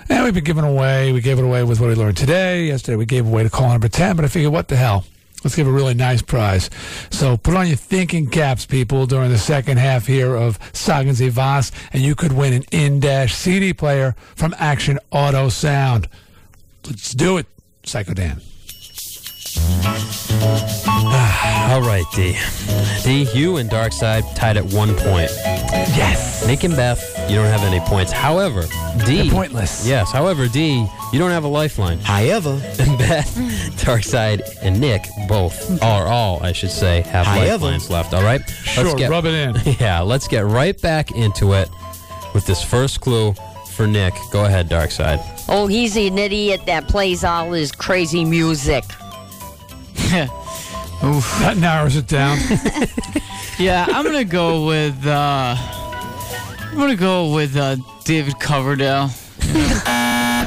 And 0.07 0.23
we've 0.23 0.33
been 0.33 0.43
giving 0.43 0.63
away, 0.63 1.11
we 1.13 1.21
gave 1.21 1.39
it 1.39 1.43
away 1.43 1.63
with 1.63 1.79
what 1.79 1.87
we 1.87 1.95
learned 1.95 2.17
today. 2.17 2.65
Yesterday 2.65 2.95
we 2.95 3.05
gave 3.05 3.25
away 3.25 3.43
to 3.43 3.49
call 3.49 3.69
number 3.69 3.87
10, 3.87 4.15
but 4.15 4.25
I 4.25 4.27
figured, 4.27 4.53
what 4.53 4.67
the 4.67 4.75
hell? 4.75 5.05
Let's 5.43 5.55
give 5.55 5.67
a 5.67 5.71
really 5.71 5.93
nice 5.93 6.21
prize. 6.21 6.69
So 7.11 7.37
put 7.37 7.55
on 7.55 7.67
your 7.67 7.75
thinking 7.75 8.27
caps, 8.29 8.65
people, 8.65 9.05
during 9.05 9.29
the 9.29 9.37
second 9.37 9.77
half 9.77 10.07
here 10.07 10.35
of 10.35 10.59
Sagan 10.73 11.13
Voss, 11.31 11.71
and 11.93 12.01
you 12.01 12.15
could 12.15 12.33
win 12.33 12.53
an 12.53 12.63
in-dash 12.71 13.35
CD 13.35 13.73
player 13.73 14.15
from 14.35 14.55
Action 14.57 14.99
Auto 15.11 15.49
Sound. 15.49 16.09
Let's 16.85 17.13
do 17.13 17.37
it, 17.37 17.45
Psycho 17.83 18.13
Dan. 18.13 18.41
Ah, 20.87 21.73
all 21.73 21.81
right, 21.81 22.05
D. 22.13 22.37
D, 23.03 23.27
you 23.37 23.57
and 23.57 23.69
Darkside 23.69 24.23
tied 24.35 24.57
at 24.57 24.65
one 24.65 24.95
point. 24.95 25.31
Yes. 25.95 26.45
Nick 26.47 26.63
and 26.63 26.75
Beth, 26.75 27.01
you 27.29 27.35
don't 27.35 27.45
have 27.47 27.61
any 27.61 27.79
points. 27.81 28.11
However, 28.11 28.63
D. 29.05 29.21
They're 29.23 29.31
pointless. 29.31 29.87
Yes. 29.87 30.11
However, 30.11 30.47
D, 30.47 30.85
you 31.13 31.19
don't 31.19 31.31
have 31.31 31.43
a 31.43 31.47
lifeline. 31.47 31.99
However. 31.99 32.51
And 32.79 32.97
Beth, 32.97 33.35
Darkside, 33.77 34.41
and 34.61 34.79
Nick 34.79 35.05
both, 35.27 35.71
or 35.81 36.07
all, 36.07 36.41
I 36.43 36.51
should 36.51 36.71
say, 36.71 37.01
have 37.01 37.25
However. 37.25 37.51
lifelines 37.65 37.89
left. 37.89 38.13
All 38.13 38.23
right? 38.23 38.41
Sure, 38.49 38.95
rub 39.09 39.25
it 39.25 39.33
in. 39.33 39.75
Yeah, 39.79 40.01
let's 40.01 40.27
get 40.27 40.45
right 40.45 40.79
back 40.81 41.11
into 41.11 41.53
it 41.53 41.69
with 42.33 42.45
this 42.45 42.63
first 42.63 43.01
clue 43.01 43.33
for 43.71 43.87
Nick. 43.87 44.13
Go 44.31 44.45
ahead, 44.45 44.69
Darkside. 44.69 45.23
Oh, 45.47 45.67
he's 45.67 45.95
an 45.97 46.17
idiot 46.17 46.61
that 46.65 46.87
plays 46.87 47.23
all 47.23 47.51
his 47.51 47.71
crazy 47.71 48.23
music. 48.25 48.83
Oof. 51.03 51.39
That 51.39 51.57
narrows 51.57 51.95
it 51.95 52.07
down. 52.07 52.37
Yeah, 53.57 53.85
I'm 53.87 54.03
gonna 54.03 54.25
go 54.25 54.65
with. 54.67 55.05
uh 55.07 55.55
I'm 55.57 56.75
gonna 56.77 56.97
go 56.97 57.33
with 57.33 57.55
uh, 57.55 57.77
David 58.03 58.37
Coverdale. 58.39 59.09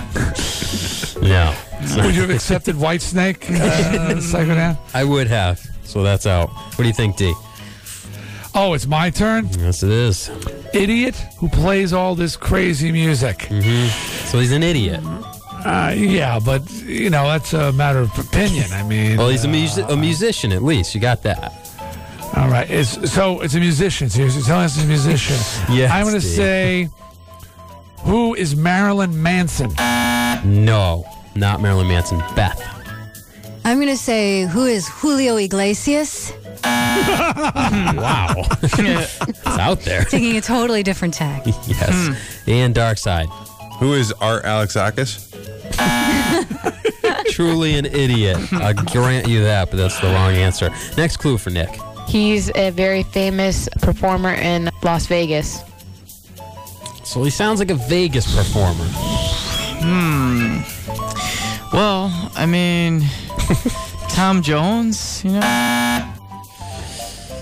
No. 1.20 1.54
Would 1.96 2.14
you 2.14 2.22
have 2.22 2.30
accepted 2.30 2.76
Whitesnake, 2.76 3.50
uh, 3.50 4.20
Psycho 4.20 4.54
Dan? 4.54 4.78
I 4.94 5.04
would 5.04 5.26
have. 5.26 5.58
So 5.84 6.02
that's 6.02 6.26
out. 6.26 6.48
What 6.50 6.78
do 6.78 6.86
you 6.86 6.92
think, 6.92 7.16
D? 7.16 7.34
Oh, 8.54 8.72
it's 8.74 8.86
my 8.86 9.10
turn? 9.10 9.48
Yes, 9.58 9.82
it 9.82 9.90
is. 9.90 10.30
Idiot 10.72 11.16
who 11.38 11.48
plays 11.48 11.92
all 11.92 12.14
this 12.14 12.36
crazy 12.36 12.92
music. 12.92 13.38
Mm-hmm. 13.50 14.26
So 14.26 14.38
he's 14.38 14.52
an 14.52 14.62
idiot. 14.62 15.00
Uh, 15.64 15.93
yeah, 15.97 16.39
but, 16.39 16.70
you 16.82 17.10
know, 17.10 17.26
that's 17.26 17.52
a 17.52 17.72
matter 17.72 17.98
of 17.98 18.16
opinion. 18.18 18.72
I 18.72 18.82
mean. 18.82 19.16
Well, 19.16 19.28
he's 19.28 19.44
a, 19.44 19.85
uh, 19.85 19.93
a 19.93 19.97
musician 19.97 20.52
at 20.52 20.62
least. 20.62 20.94
You 20.94 21.01
got 21.01 21.22
that. 21.24 21.52
All 22.36 22.48
right. 22.48 22.68
It's, 22.70 23.10
so 23.12 23.40
it's 23.40 23.55
a 23.55 23.60
musician. 23.60 24.09
So 24.09 24.20
you're 24.22 24.30
telling 24.30 24.64
us 24.64 24.76
it's 24.76 24.85
a 24.85 24.89
musician. 24.89 25.36
Yes, 25.74 25.90
I'm 25.90 26.05
going 26.05 26.14
to 26.14 26.20
say, 26.20 26.89
who 28.01 28.35
is 28.35 28.56
Marilyn 28.56 29.22
Manson? 29.22 29.72
No, 30.44 31.05
not 31.35 31.60
Marilyn 31.60 31.89
Manson. 31.89 32.18
Beth. 32.35 32.62
I'm 33.64 33.76
going 33.78 33.89
to 33.89 33.97
say, 33.97 34.47
who 34.47 34.64
is 34.64 34.89
Julio 34.89 35.36
Iglesias? 35.36 36.32
wow. 36.64 38.35
it's 38.62 39.47
out 39.47 39.80
there. 39.80 40.05
Taking 40.05 40.36
a 40.36 40.40
totally 40.40 40.82
different 40.82 41.14
tack. 41.14 41.44
yes. 41.47 42.16
And 42.47 42.74
Darkside. 42.74 43.28
Who 43.78 43.94
is 43.94 44.12
Art 44.12 44.44
Alexakis? 44.44 45.28
Truly 47.30 47.74
an 47.78 47.86
idiot. 47.86 48.36
I'll 48.52 48.74
grant 48.74 49.28
you 49.28 49.42
that, 49.44 49.70
but 49.70 49.76
that's 49.76 50.00
the 50.00 50.09
wrong 50.09 50.32
answer. 50.32 50.70
Next 50.96 51.18
clue 51.18 51.38
for 51.38 51.50
Nick. 51.50 51.70
He's 52.09 52.50
a 52.56 52.70
very 52.70 53.02
famous 53.05 53.68
performer 53.80 54.32
in 54.32 54.70
Las 54.82 55.06
Vegas. 55.06 55.62
So 57.05 57.22
he 57.22 57.30
sounds 57.30 57.60
like 57.60 57.70
a 57.70 57.74
Vegas 57.74 58.34
performer. 58.34 58.84
Hmm. 59.80 60.60
Well, 61.72 62.10
I 62.34 62.46
mean, 62.46 63.05
Tom 64.09 64.42
Jones, 64.42 65.22
you 65.24 65.32
know? 65.32 66.14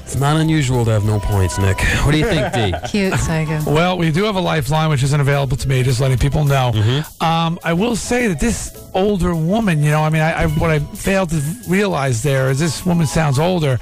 It's 0.06 0.14
not 0.14 0.36
unusual 0.36 0.84
to 0.84 0.92
have 0.92 1.04
no 1.04 1.18
points, 1.18 1.58
Nick. 1.58 1.80
What 2.04 2.12
do 2.12 2.18
you 2.18 2.26
think, 2.26 2.52
D? 2.54 2.72
Cute, 2.88 3.14
Psycho. 3.18 3.60
Well, 3.68 3.98
we 3.98 4.12
do 4.12 4.22
have 4.22 4.36
a 4.36 4.40
lifeline, 4.40 4.88
which 4.88 5.02
isn't 5.02 5.20
available 5.20 5.56
to 5.56 5.68
me. 5.68 5.82
Just 5.82 6.00
letting 6.00 6.16
people 6.16 6.44
know. 6.44 6.70
Mm-hmm. 6.72 7.24
Um, 7.24 7.58
I 7.64 7.72
will 7.72 7.96
say 7.96 8.28
that 8.28 8.38
this 8.38 8.88
older 8.94 9.34
woman, 9.34 9.82
you 9.82 9.90
know, 9.90 10.02
I 10.02 10.10
mean, 10.10 10.22
I, 10.22 10.44
I 10.44 10.46
what 10.46 10.70
I 10.70 10.78
failed 10.78 11.30
to 11.30 11.42
realize 11.68 12.22
there 12.22 12.50
is 12.50 12.60
this 12.60 12.86
woman 12.86 13.08
sounds 13.08 13.40
older. 13.40 13.80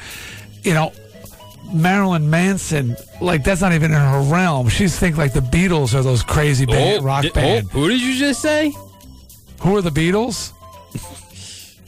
You 0.62 0.72
know, 0.72 0.92
Marilyn 1.70 2.30
Manson, 2.30 2.96
like 3.20 3.44
that's 3.44 3.60
not 3.60 3.74
even 3.74 3.90
in 3.92 3.98
her 4.00 4.22
realm. 4.22 4.70
She's 4.70 4.98
think 4.98 5.18
like 5.18 5.34
the 5.34 5.40
Beatles 5.40 5.94
are 5.94 6.02
those 6.02 6.22
crazy 6.22 6.64
band, 6.64 7.00
Oh, 7.02 7.04
rock 7.04 7.24
di- 7.24 7.30
band. 7.32 7.66
oh, 7.66 7.80
who 7.80 7.88
did 7.90 8.00
you 8.00 8.14
just 8.16 8.40
say? 8.40 8.72
Who 9.60 9.76
are 9.76 9.82
the 9.82 9.90
Beatles? 9.90 10.52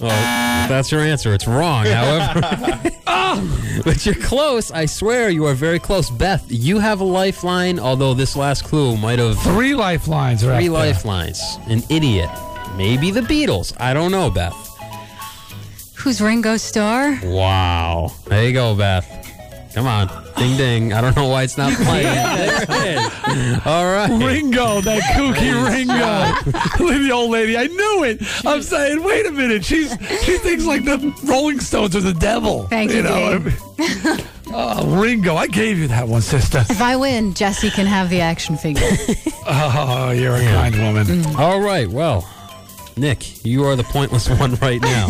Oh, 0.00 0.08
that's 0.08 0.92
your 0.92 1.00
answer. 1.00 1.32
It's 1.34 1.46
wrong. 1.46 1.86
However, 1.86 2.40
ah! 3.06 3.80
but 3.84 4.04
you're 4.04 4.14
close. 4.14 4.70
I 4.70 4.86
swear 4.86 5.30
you 5.30 5.44
are 5.46 5.54
very 5.54 5.78
close. 5.78 6.10
Beth, 6.10 6.44
you 6.48 6.78
have 6.78 7.00
a 7.00 7.04
lifeline. 7.04 7.78
Although 7.78 8.12
this 8.14 8.36
last 8.36 8.64
clue 8.64 8.96
might 8.96 9.18
have 9.18 9.38
Three 9.42 9.74
lifelines 9.74 10.44
are 10.44 10.52
out 10.52 10.56
three 10.58 10.68
there. 10.68 10.72
lifelines. 10.78 11.40
An 11.68 11.82
idiot. 11.88 12.28
Maybe 12.76 13.10
the 13.10 13.22
Beatles. 13.22 13.74
I 13.80 13.94
don't 13.94 14.10
know, 14.10 14.30
Beth. 14.30 14.54
Who's 15.94 16.20
Ringo 16.20 16.56
Starr? 16.56 17.18
Wow. 17.24 18.12
There 18.26 18.44
you 18.44 18.52
go, 18.52 18.74
Beth. 18.76 19.06
Come 19.74 19.86
on. 19.86 20.08
Ding 20.36 20.56
ding. 20.56 20.92
I 20.92 21.00
don't 21.00 21.16
know 21.16 21.28
why 21.28 21.44
it's 21.44 21.56
not 21.56 21.72
playing. 21.72 22.04
there 22.04 22.62
it 22.62 22.68
is. 22.68 23.66
All 23.66 23.86
right. 23.86 24.10
Ringo, 24.10 24.80
that 24.82 25.02
kooky 25.14 25.52
Ringo. 25.66 26.84
Look 26.84 26.94
at 26.94 27.02
the 27.02 27.10
old 27.12 27.30
lady. 27.30 27.56
I 27.56 27.66
knew 27.66 28.04
it. 28.04 28.22
I'm 28.44 28.62
saying, 28.62 29.02
wait 29.02 29.26
a 29.26 29.32
minute. 29.32 29.64
She's 29.64 29.90
she 30.22 30.36
thinks 30.38 30.64
like 30.66 30.84
the 30.84 31.14
Rolling 31.24 31.60
Stones 31.60 31.96
are 31.96 32.00
the 32.00 32.12
devil. 32.12 32.66
Thank 32.68 32.92
you, 32.92 33.02
know. 33.02 33.38
Dave. 33.38 34.30
Oh, 34.48 35.00
Ringo, 35.02 35.34
I 35.34 35.48
gave 35.48 35.76
you 35.76 35.88
that 35.88 36.06
one, 36.06 36.22
sister. 36.22 36.58
If 36.70 36.80
I 36.80 36.94
win, 36.94 37.34
Jesse 37.34 37.68
can 37.68 37.84
have 37.84 38.08
the 38.08 38.20
action 38.20 38.56
figure. 38.56 38.88
Oh, 39.44 40.12
you're 40.16 40.36
a 40.36 40.40
kind 40.40 40.74
woman. 40.76 41.04
Mm. 41.04 41.36
All 41.36 41.60
right. 41.60 41.88
Well, 41.88 42.26
Nick, 42.96 43.44
you 43.44 43.64
are 43.64 43.74
the 43.74 43.82
pointless 43.82 44.30
one 44.30 44.54
right 44.56 44.80
now. 44.80 45.08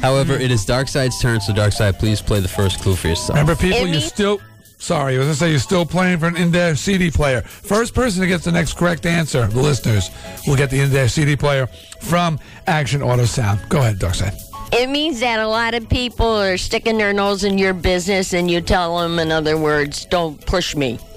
However, 0.00 0.34
it 0.34 0.52
is 0.52 0.64
Darkside's 0.64 1.20
turn, 1.20 1.40
so 1.40 1.52
Darkside, 1.52 1.98
please 1.98 2.22
play 2.22 2.38
the 2.38 2.48
first 2.48 2.80
clue 2.80 2.94
for 2.94 3.08
yourself. 3.08 3.30
Remember, 3.30 3.56
people, 3.56 3.88
you're 3.88 4.00
still. 4.00 4.40
Sorry, 4.78 5.14
I 5.14 5.18
was 5.18 5.26
going 5.26 5.34
to 5.34 5.38
say 5.38 5.50
you're 5.50 5.58
still 5.58 5.86
playing 5.86 6.18
for 6.18 6.26
an 6.26 6.36
in-dash 6.36 6.78
CD 6.80 7.10
player. 7.10 7.40
First 7.42 7.94
person 7.94 8.20
to 8.20 8.26
get 8.26 8.42
the 8.42 8.52
next 8.52 8.74
correct 8.76 9.06
answer, 9.06 9.46
the 9.46 9.60
listeners, 9.60 10.10
will 10.46 10.56
get 10.56 10.70
the 10.70 10.80
in-dash 10.80 11.12
CD 11.12 11.34
player 11.34 11.66
from 12.00 12.38
Action 12.66 13.02
Auto 13.02 13.24
Sound. 13.24 13.60
Go 13.68 13.78
ahead, 13.78 13.98
Darkside. 13.98 14.34
It 14.72 14.88
means 14.90 15.20
that 15.20 15.38
a 15.40 15.48
lot 15.48 15.74
of 15.74 15.88
people 15.88 16.26
are 16.26 16.58
sticking 16.58 16.98
their 16.98 17.12
nose 17.12 17.42
in 17.44 17.56
your 17.56 17.72
business 17.72 18.34
and 18.34 18.50
you 18.50 18.60
tell 18.60 18.98
them, 18.98 19.18
in 19.18 19.32
other 19.32 19.56
words, 19.56 20.04
don't 20.06 20.44
push 20.46 20.74
me. 20.76 20.98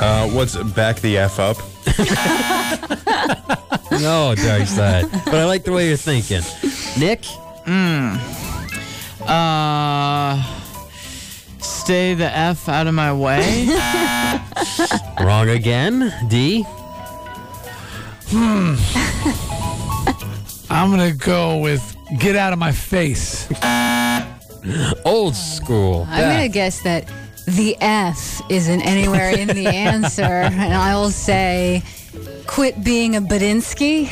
Uh, 0.00 0.28
what's 0.30 0.54
back 0.74 1.00
the 1.00 1.18
F 1.18 1.40
up? 1.40 1.56
no, 3.98 4.32
Darkside. 4.36 5.10
but 5.24 5.34
I 5.34 5.44
like 5.44 5.64
the 5.64 5.72
way 5.72 5.88
you're 5.88 5.96
thinking. 5.96 6.42
Nick? 6.96 7.24
Hmm. 7.66 8.14
Uh, 9.28 10.57
stay 11.68 12.14
the 12.14 12.30
F 12.36 12.68
out 12.68 12.86
of 12.86 12.94
my 12.94 13.12
way. 13.12 13.68
Wrong 15.20 15.48
again. 15.48 16.12
D? 16.28 16.64
Hmm. 18.30 18.74
I'm 20.70 20.90
going 20.90 21.10
to 21.10 21.16
go 21.16 21.58
with 21.58 21.96
get 22.18 22.36
out 22.36 22.52
of 22.52 22.58
my 22.58 22.72
face. 22.72 23.48
Old 25.04 25.34
school. 25.34 26.06
I'm 26.10 26.22
going 26.22 26.42
to 26.42 26.52
guess 26.52 26.82
that 26.82 27.10
the 27.46 27.76
F 27.80 28.42
isn't 28.50 28.82
anywhere 28.82 29.30
in 29.30 29.48
the 29.48 29.66
answer, 29.88 30.22
and 30.22 30.74
I'll 30.74 31.10
say 31.10 31.82
quit 32.46 32.82
being 32.84 33.16
a 33.16 33.20
Badinsky. 33.20 34.10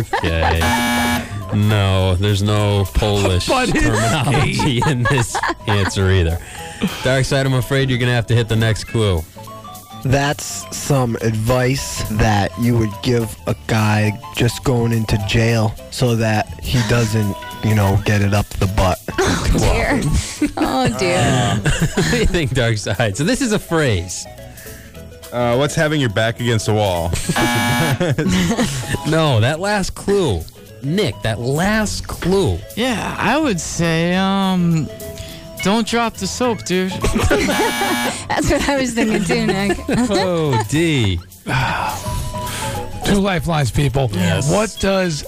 Okay. 0.00 0.60
No, 1.54 2.14
there's 2.14 2.42
no 2.42 2.84
Polish 2.94 3.46
terminology 3.46 4.80
in 4.86 5.02
this 5.04 5.36
answer 5.66 6.10
either. 6.10 6.38
Darkside, 7.02 7.44
I'm 7.44 7.54
afraid 7.54 7.90
you're 7.90 7.98
going 7.98 8.08
to 8.08 8.14
have 8.14 8.26
to 8.28 8.34
hit 8.34 8.48
the 8.48 8.56
next 8.56 8.84
clue. 8.84 9.20
That's 10.04 10.74
some 10.76 11.16
advice 11.16 12.04
that 12.12 12.52
you 12.58 12.78
would 12.78 12.92
give 13.02 13.36
a 13.46 13.54
guy 13.66 14.12
just 14.36 14.64
going 14.64 14.92
into 14.92 15.18
jail 15.28 15.74
so 15.90 16.16
that 16.16 16.46
he 16.62 16.78
doesn't, 16.88 17.36
you 17.64 17.74
know, 17.74 18.00
get 18.04 18.22
it 18.22 18.32
up 18.32 18.46
the 18.46 18.66
butt. 18.68 18.98
Oh, 19.18 19.46
dear. 19.58 20.00
Oh, 20.56 20.98
dear. 20.98 21.60
what 21.94 22.10
do 22.12 22.18
you 22.18 22.26
think, 22.26 22.52
Darkside? 22.52 23.16
So 23.16 23.24
this 23.24 23.42
is 23.42 23.52
a 23.52 23.58
phrase. 23.58 24.24
Uh, 25.32 25.56
what's 25.56 25.74
having 25.74 26.00
your 26.00 26.10
back 26.10 26.40
against 26.40 26.66
the 26.66 26.74
wall? 26.74 27.04
no, 29.10 29.40
that 29.40 29.58
last 29.60 29.94
clue. 29.94 30.40
Nick, 30.82 31.20
that 31.22 31.38
last 31.38 32.08
clue. 32.08 32.58
yeah, 32.76 33.14
I 33.18 33.38
would 33.38 33.60
say, 33.60 34.16
um, 34.16 34.88
don't 35.62 35.86
drop 35.86 36.14
the 36.14 36.26
soap, 36.26 36.64
dude. 36.64 36.90
That's 38.28 38.50
what 38.50 38.68
I 38.68 38.80
was 38.80 38.94
thinking 38.94 39.24
too, 39.24 39.46
Nick. 39.46 39.78
oh, 39.88 40.60
D. 40.68 41.18
Two 43.04 43.20
lifelines, 43.20 43.70
people. 43.70 44.08
Yes. 44.12 44.50
What 44.50 44.76
does 44.80 45.24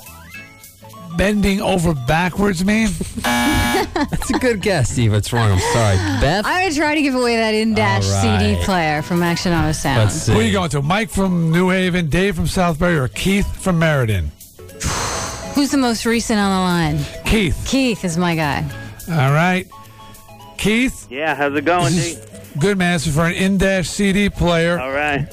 bending 1.17 1.61
over 1.61 1.95
backwards 1.95 2.65
mean? 2.65 2.89
That's 3.23 4.31
a 4.31 4.39
good 4.39 4.61
guess, 4.61 4.91
Steve. 4.91 5.13
It's 5.15 5.33
wrong. 5.33 5.51
I'm 5.53 5.59
sorry. 5.59 5.97
Beth? 6.21 6.45
I'm 6.47 6.61
going 6.63 6.71
to 6.73 6.77
try 6.77 6.95
to 6.95 7.03
give 7.03 7.15
away 7.15 7.37
that 7.37 7.55
in-dash 7.55 8.05
All 8.07 8.13
right. 8.25 8.41
CD 8.41 8.65
player 8.65 9.03
from 9.03 9.23
Action 9.23 9.53
Auto 9.53 9.73
Sound. 9.73 9.99
Let's 9.99 10.15
see. 10.15 10.33
Who 10.33 10.41
are 10.41 10.43
you 10.43 10.53
going 10.53 10.71
to? 10.71 10.83
Mike 10.83 11.11
from 11.11 11.51
New 11.51 11.71
Haven, 11.71 12.09
Dave 12.09 12.37
from 12.37 12.45
Southbury, 12.47 12.97
or 12.97 13.09
Keith 13.09 13.47
from 13.63 13.79
Meriden? 13.79 14.31
Who's 15.55 15.71
the 15.71 15.79
most 15.79 16.07
recent 16.07 16.39
on 16.41 16.51
the 16.51 16.61
line? 17.01 17.25
Keith. 17.27 17.63
Keith 17.67 18.05
is 18.05 18.17
my 18.17 18.35
guy. 18.35 18.65
All 19.09 19.33
right. 19.33 19.67
Keith? 20.57 21.07
Yeah, 21.11 21.35
how's 21.35 21.55
it 21.55 21.65
going, 21.65 21.93
D? 21.95 22.17
Good 22.59 22.79
man. 22.79 22.95
This 22.95 23.07
is 23.07 23.15
for 23.15 23.27
an 23.27 23.35
in-dash 23.35 23.89
CD 23.89 24.29
player. 24.31 24.79
All 24.79 24.93
right. 24.93 25.27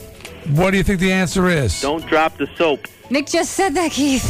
What 0.50 0.72
do 0.72 0.78
you 0.78 0.84
think 0.84 1.00
the 1.00 1.12
answer 1.12 1.48
is? 1.48 1.80
Don't 1.82 2.06
drop 2.08 2.38
the 2.38 2.48
soap. 2.56 2.88
Nick 3.10 3.28
just 3.28 3.54
said 3.54 3.74
that, 3.76 3.92
Keith. 3.92 4.26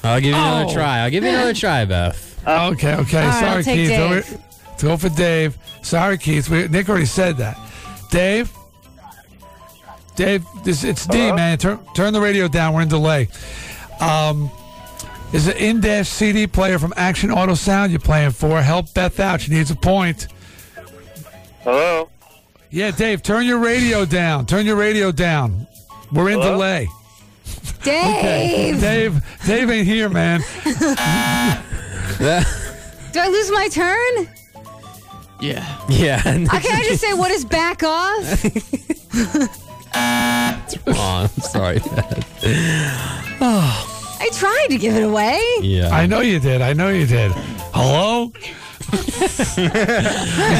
I'll 0.04 0.20
give 0.20 0.30
you 0.30 0.34
another 0.36 0.66
Oh. 0.70 0.72
try. 0.74 0.98
I'll 1.00 1.10
give 1.10 1.22
you 1.24 1.30
another 1.30 1.54
try, 1.54 1.84
Beth. 1.84 2.40
Okay, 2.46 2.94
okay. 2.94 3.18
All 3.22 3.26
right, 3.26 3.34
Sorry, 3.40 3.46
I'll 3.56 3.62
take 3.62 3.74
Keith. 3.76 3.88
Dave. 3.90 4.00
Over- 4.32 4.42
Go 4.80 4.96
for 4.98 5.08
Dave. 5.08 5.56
Sorry, 5.82 6.18
Keith. 6.18 6.48
We, 6.50 6.68
Nick 6.68 6.88
already 6.88 7.06
said 7.06 7.38
that. 7.38 7.56
Dave? 8.10 8.52
Dave, 10.16 10.44
this, 10.64 10.84
it's 10.84 11.06
D, 11.06 11.32
man. 11.32 11.58
Turn, 11.58 11.78
turn 11.94 12.12
the 12.12 12.20
radio 12.20 12.46
down. 12.48 12.74
We're 12.74 12.82
in 12.82 12.88
delay. 12.88 13.28
Um, 14.00 14.50
is 15.32 15.46
an 15.48 15.56
in-dash 15.56 16.08
CD 16.08 16.46
player 16.46 16.78
from 16.78 16.92
Action 16.96 17.30
Auto 17.30 17.54
Sound 17.54 17.90
you're 17.90 18.00
playing 18.00 18.30
for. 18.30 18.60
Help 18.62 18.92
Beth 18.94 19.18
out. 19.18 19.40
She 19.40 19.52
needs 19.52 19.70
a 19.70 19.74
point. 19.76 20.28
Hello? 21.62 22.08
Yeah, 22.70 22.90
Dave, 22.90 23.22
turn 23.22 23.46
your 23.46 23.58
radio 23.58 24.04
down. 24.04 24.46
Turn 24.46 24.66
your 24.66 24.76
radio 24.76 25.12
down. 25.12 25.66
We're 26.12 26.30
in 26.30 26.40
Hello? 26.40 26.52
delay. 26.52 26.88
Dave! 27.82 28.80
Dave, 28.80 29.22
Dave 29.46 29.70
ain't 29.70 29.86
here, 29.86 30.08
man. 30.08 30.40
Do 33.12 33.20
I 33.20 33.28
lose 33.28 33.50
my 33.52 33.68
turn? 33.68 34.28
Yeah. 35.40 35.78
Yeah. 35.88 36.20
Can 36.22 36.48
I 36.50 36.82
just 36.88 37.00
say, 37.00 37.14
what 37.14 37.30
is 37.30 37.44
back 37.44 37.82
off? 37.82 38.44
It's 39.98 40.76
wrong. 40.86 41.22
I'm 41.22 41.28
sorry, 41.40 41.78
Beth. 41.78 42.36
I 43.40 44.28
tried 44.34 44.66
to 44.68 44.76
give 44.76 44.94
it 44.94 45.02
away. 45.02 45.40
Yeah. 45.62 45.88
I 45.88 46.04
know 46.04 46.20
you 46.20 46.38
did. 46.38 46.60
I 46.60 46.74
know 46.74 46.88
you 46.90 47.06
did. 47.06 47.32
Hello? 47.72 48.30
Is 48.92 49.56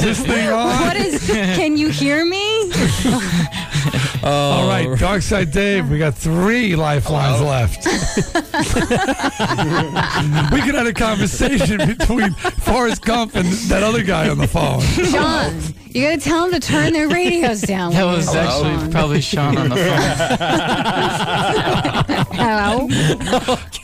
this 0.02 0.20
thing 0.24 0.48
on? 0.48 0.80
What 0.82 0.96
is, 0.96 1.26
can 1.26 1.76
you 1.76 1.88
hear 1.88 2.24
me? 2.24 2.72
All 4.22 4.68
right, 4.68 4.86
oh. 4.88 4.96
Darkside 4.96 5.52
Dave, 5.52 5.88
we 5.88 5.98
got 5.98 6.14
three 6.14 6.76
lifelines 6.76 7.40
oh. 7.40 7.46
left. 7.46 7.86
we 10.52 10.60
could 10.62 10.74
have 10.74 10.86
a 10.86 10.92
conversation 10.92 11.78
between 11.86 12.32
Forrest 12.32 13.04
Gump 13.04 13.36
and 13.36 13.46
that 13.68 13.82
other 13.82 14.02
guy 14.02 14.28
on 14.28 14.38
the 14.38 14.48
phone. 14.48 14.80
Sean, 14.80 15.60
you 15.88 16.02
gotta 16.02 16.18
tell 16.18 16.42
them 16.42 16.52
to 16.60 16.66
turn 16.66 16.92
their 16.92 17.08
radios 17.08 17.60
down. 17.62 17.92
That 17.92 18.04
was 18.04 18.26
you're 18.32 18.42
actually 18.42 18.72
on. 18.72 18.90
probably 18.90 19.20
Sean 19.20 19.56
on 19.56 19.68
the 19.68 19.76
phone. 19.76 20.00
Hello? 22.36 22.88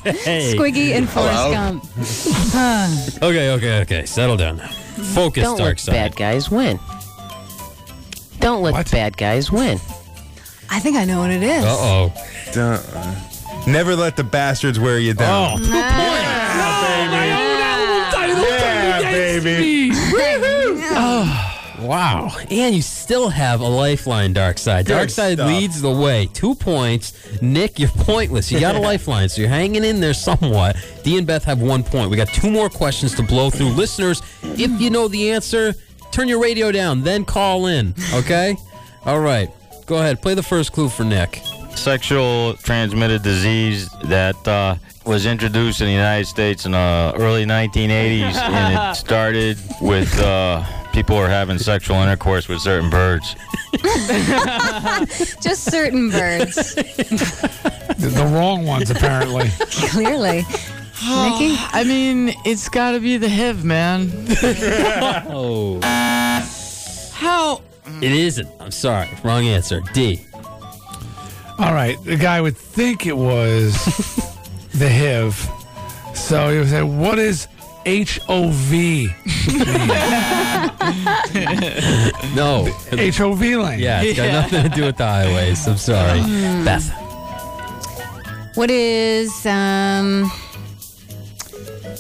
Hey. 0.03 0.55
Squiggy 0.55 0.95
and 0.97 1.09
Forrest 1.09 1.33
Hello? 1.33 1.53
Gump. 1.53 1.85
Huh. 2.53 2.89
Okay, 3.23 3.51
okay, 3.53 3.81
okay. 3.83 4.05
Settle 4.07 4.37
down 4.37 4.57
now. 4.59 4.69
Focus, 5.15 5.45
Don't 5.45 5.59
let 5.59 5.77
Darkside. 5.77 5.93
bad 5.93 6.17
guys 6.17 6.51
win. 6.51 6.79
Don't 8.43 8.63
let 8.63 8.85
the 8.85 8.91
bad 8.91 9.17
guys 9.17 9.51
win. 9.51 9.79
I 10.71 10.79
think 10.81 10.97
I 10.97 11.05
know 11.05 11.21
what 11.21 11.31
it 11.31 11.43
is. 11.43 11.65
Uh-oh. 11.65 12.13
Duh. 12.53 13.71
Never 13.71 13.95
let 13.95 14.17
the 14.17 14.25
bastards 14.25 14.79
wear 14.81 14.99
you 14.99 15.15
down. 15.15 15.61
Oh. 15.63 15.69
Yeah, 18.15 19.11
baby. 19.11 19.91
Oh, 20.95 21.77
wow. 21.81 22.31
And 22.51 22.75
you 22.75 22.83
still 22.83 23.29
have 23.29 23.61
a 23.61 23.67
lifeline, 23.69 24.35
Darkside. 24.35 24.87
Good 24.87 25.09
Darkside 25.09 25.35
stuff. 25.35 25.49
leads 25.49 25.81
the 25.81 25.91
way. 25.91 26.29
Two 26.33 26.55
points. 26.55 27.41
Nick, 27.41 27.79
you're 27.79 27.89
pointless. 27.89 28.51
You 28.51 28.61
got 28.61 28.75
a 28.75 28.81
lifeline, 28.91 29.29
so 29.29 29.41
you're 29.41 29.51
hanging 29.51 29.85
in 29.85 30.01
there 30.01 30.15
somewhat. 30.15 30.77
Dee 31.03 31.19
and 31.19 31.27
Beth 31.27 31.45
have 31.45 31.61
one 31.61 31.83
point. 31.83 32.11
We 32.11 32.17
got 32.17 32.29
two 32.29 32.51
more 32.51 32.69
questions 32.69 33.15
to 33.17 33.23
blow 33.23 33.51
through. 33.51 33.69
Listeners, 33.71 34.23
if 34.43 34.81
you 34.81 34.91
know 34.91 35.09
the 35.09 35.31
answer, 35.31 35.75
turn 36.13 36.29
your 36.29 36.41
radio 36.41 36.71
down, 36.71 37.03
then 37.03 37.25
call 37.25 37.67
in. 37.67 37.95
Okay? 38.15 38.57
All 39.05 39.21
right. 39.21 39.51
Go 39.87 39.97
ahead. 39.97 40.23
Play 40.23 40.35
the 40.35 40.43
first 40.43 40.73
clue 40.73 40.89
for 40.89 41.05
Nick. 41.05 41.41
Sexual 41.75 42.55
transmitted 42.59 43.23
disease 43.23 43.89
that 44.05 44.37
uh, 44.47 44.77
was 45.05 45.27
introduced 45.27 45.81
in 45.81 45.87
the 45.87 45.93
United 45.93 46.27
States 46.27 46.67
in 46.67 46.73
the 46.73 47.13
early 47.17 47.45
1980s, 47.45 48.35
and 48.37 48.93
it 48.93 48.97
started 48.97 49.59
with 49.81 50.17
uh, 50.21 50.63
people 50.93 51.17
who 51.17 51.23
are 51.23 51.29
having 51.29 51.59
sexual 51.59 51.97
intercourse 51.97 52.47
with 52.47 52.61
certain 52.61 52.91
birds. 52.91 53.35
Just 55.41 55.65
certain 55.65 56.11
birds. 56.11 56.75
The, 56.75 58.13
the 58.15 58.31
wrong 58.33 58.67
ones, 58.67 58.91
apparently. 58.91 59.49
Clearly. 59.91 60.45
Nikki? 61.09 61.57
I 61.73 61.85
mean, 61.87 62.35
it's 62.45 62.69
got 62.69 62.93
to 62.93 63.01
be 63.01 63.17
the 63.17 63.29
HIV, 63.29 63.65
man. 63.65 64.11
oh. 65.29 65.81
How? 67.13 67.61
It 68.01 68.13
isn't. 68.13 68.49
I'm 68.61 68.71
sorry. 68.71 69.09
Wrong 69.25 69.45
answer. 69.47 69.81
D. 69.93 70.25
All 71.59 71.75
right, 71.75 71.97
the 72.05 72.17
guy 72.17 72.41
would 72.41 72.57
think 72.57 73.07
it 73.07 73.17
was 73.17 73.75
the 74.75 74.89
HIV. 74.89 75.49
So 76.17 76.51
he 76.53 76.59
would 76.59 76.69
say, 76.69 76.83
What 76.83 77.19
is 77.19 77.47
HOV? 77.87 78.73
No. 82.35 82.65
HOV 82.93 83.41
lane. 83.41 83.79
Yeah, 83.81 84.03
it's 84.03 84.17
got 84.17 84.27
Yeah. 84.27 84.33
nothing 84.41 84.63
to 84.65 84.69
do 84.69 84.85
with 84.85 84.97
the 84.97 85.05
highways. 85.07 85.67
I'm 85.67 85.77
sorry. 85.77 86.21
Beth. 86.65 86.89
What 88.55 88.71
is 88.71 89.47
um? 89.47 90.31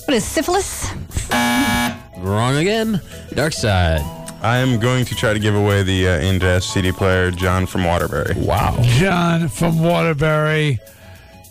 What 0.05 0.15
is 0.15 0.25
syphilis? 0.25 0.91
Wrong 1.31 2.57
again. 2.57 3.01
Darkside. 3.31 4.01
I 4.43 4.57
am 4.59 4.81
going 4.81 5.05
to 5.05 5.15
try 5.15 5.33
to 5.33 5.39
give 5.39 5.55
away 5.55 5.83
the 5.85 6.09
uh, 6.09 6.19
in-dash 6.19 6.67
CD 6.67 6.91
player, 6.91 7.31
John 7.31 7.65
from 7.67 7.85
Waterbury. 7.85 8.35
Wow. 8.37 8.77
John 8.83 9.49
from 9.49 9.81
Waterbury. 9.81 10.81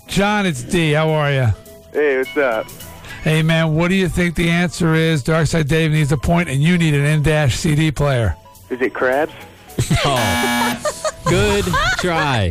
John, 0.07 0.45
it's 0.45 0.61
D. 0.63 0.91
How 0.91 1.09
are 1.09 1.31
you? 1.31 1.47
Hey, 1.93 2.17
what's 2.17 2.35
up? 2.35 2.65
Hey, 3.23 3.43
man, 3.43 3.75
what 3.75 3.87
do 3.89 3.95
you 3.95 4.09
think 4.09 4.35
the 4.35 4.49
answer 4.49 4.93
is? 4.95 5.23
Darkside 5.23 5.67
Dave 5.67 5.91
needs 5.91 6.11
a 6.11 6.17
point, 6.17 6.49
and 6.49 6.61
you 6.61 6.77
need 6.77 6.93
an 6.93 7.05
in-dash 7.05 7.55
CD 7.55 7.91
player. 7.91 8.35
Is 8.69 8.81
it 8.81 8.93
crabs? 8.93 9.33
Oh. 10.05 10.81
Good 11.27 11.65
try. 11.97 12.49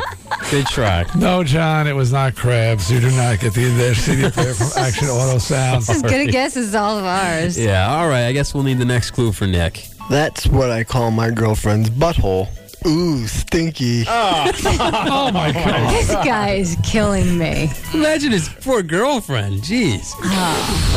Good 0.50 0.66
try. 0.66 1.04
No, 1.16 1.42
John, 1.44 1.86
it 1.86 1.94
was 1.94 2.12
not 2.12 2.34
crabs. 2.36 2.90
You 2.90 3.00
do 3.00 3.10
not 3.12 3.40
get 3.40 3.54
the 3.54 3.64
in-dash 3.66 3.98
CD 3.98 4.30
player 4.30 4.54
from 4.54 4.68
Action 4.76 5.08
Auto 5.08 5.38
Sound. 5.38 5.88
As 5.88 6.02
good 6.02 6.28
a 6.28 6.30
guess 6.30 6.56
as 6.56 6.74
all 6.74 6.98
of 6.98 7.04
ours. 7.04 7.58
Yeah, 7.58 7.88
all 7.94 8.08
right. 8.08 8.26
I 8.26 8.32
guess 8.32 8.54
we'll 8.54 8.62
need 8.64 8.78
the 8.78 8.84
next 8.84 9.10
clue 9.12 9.32
for 9.32 9.46
Nick. 9.46 9.88
That's 10.08 10.46
what 10.46 10.70
I 10.70 10.84
call 10.84 11.10
my 11.10 11.30
girlfriend's 11.30 11.90
butthole. 11.90 12.48
Ooh, 12.86 13.26
stinky. 13.26 14.04
oh 14.08 15.30
my 15.32 15.52
god. 15.52 15.92
This 15.92 16.10
guy 16.14 16.54
is 16.54 16.76
killing 16.82 17.36
me. 17.38 17.70
Imagine 17.92 18.32
his 18.32 18.48
poor 18.48 18.82
girlfriend. 18.82 19.60
Jeez. 19.62 20.12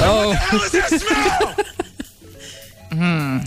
Oh. 0.05 0.33
Hmm. 2.91 3.39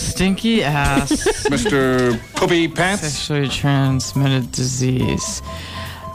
Stinky 0.00 0.62
ass. 0.64 1.10
Mr. 1.48 2.18
Poopy 2.34 2.68
Pants. 2.68 3.02
Sexually 3.02 3.48
transmitted 3.48 4.50
disease. 4.52 5.42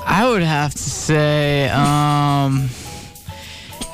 I 0.05 0.27
would 0.29 0.43
have 0.43 0.71
to 0.73 0.77
say, 0.77 1.69
um, 1.69 2.69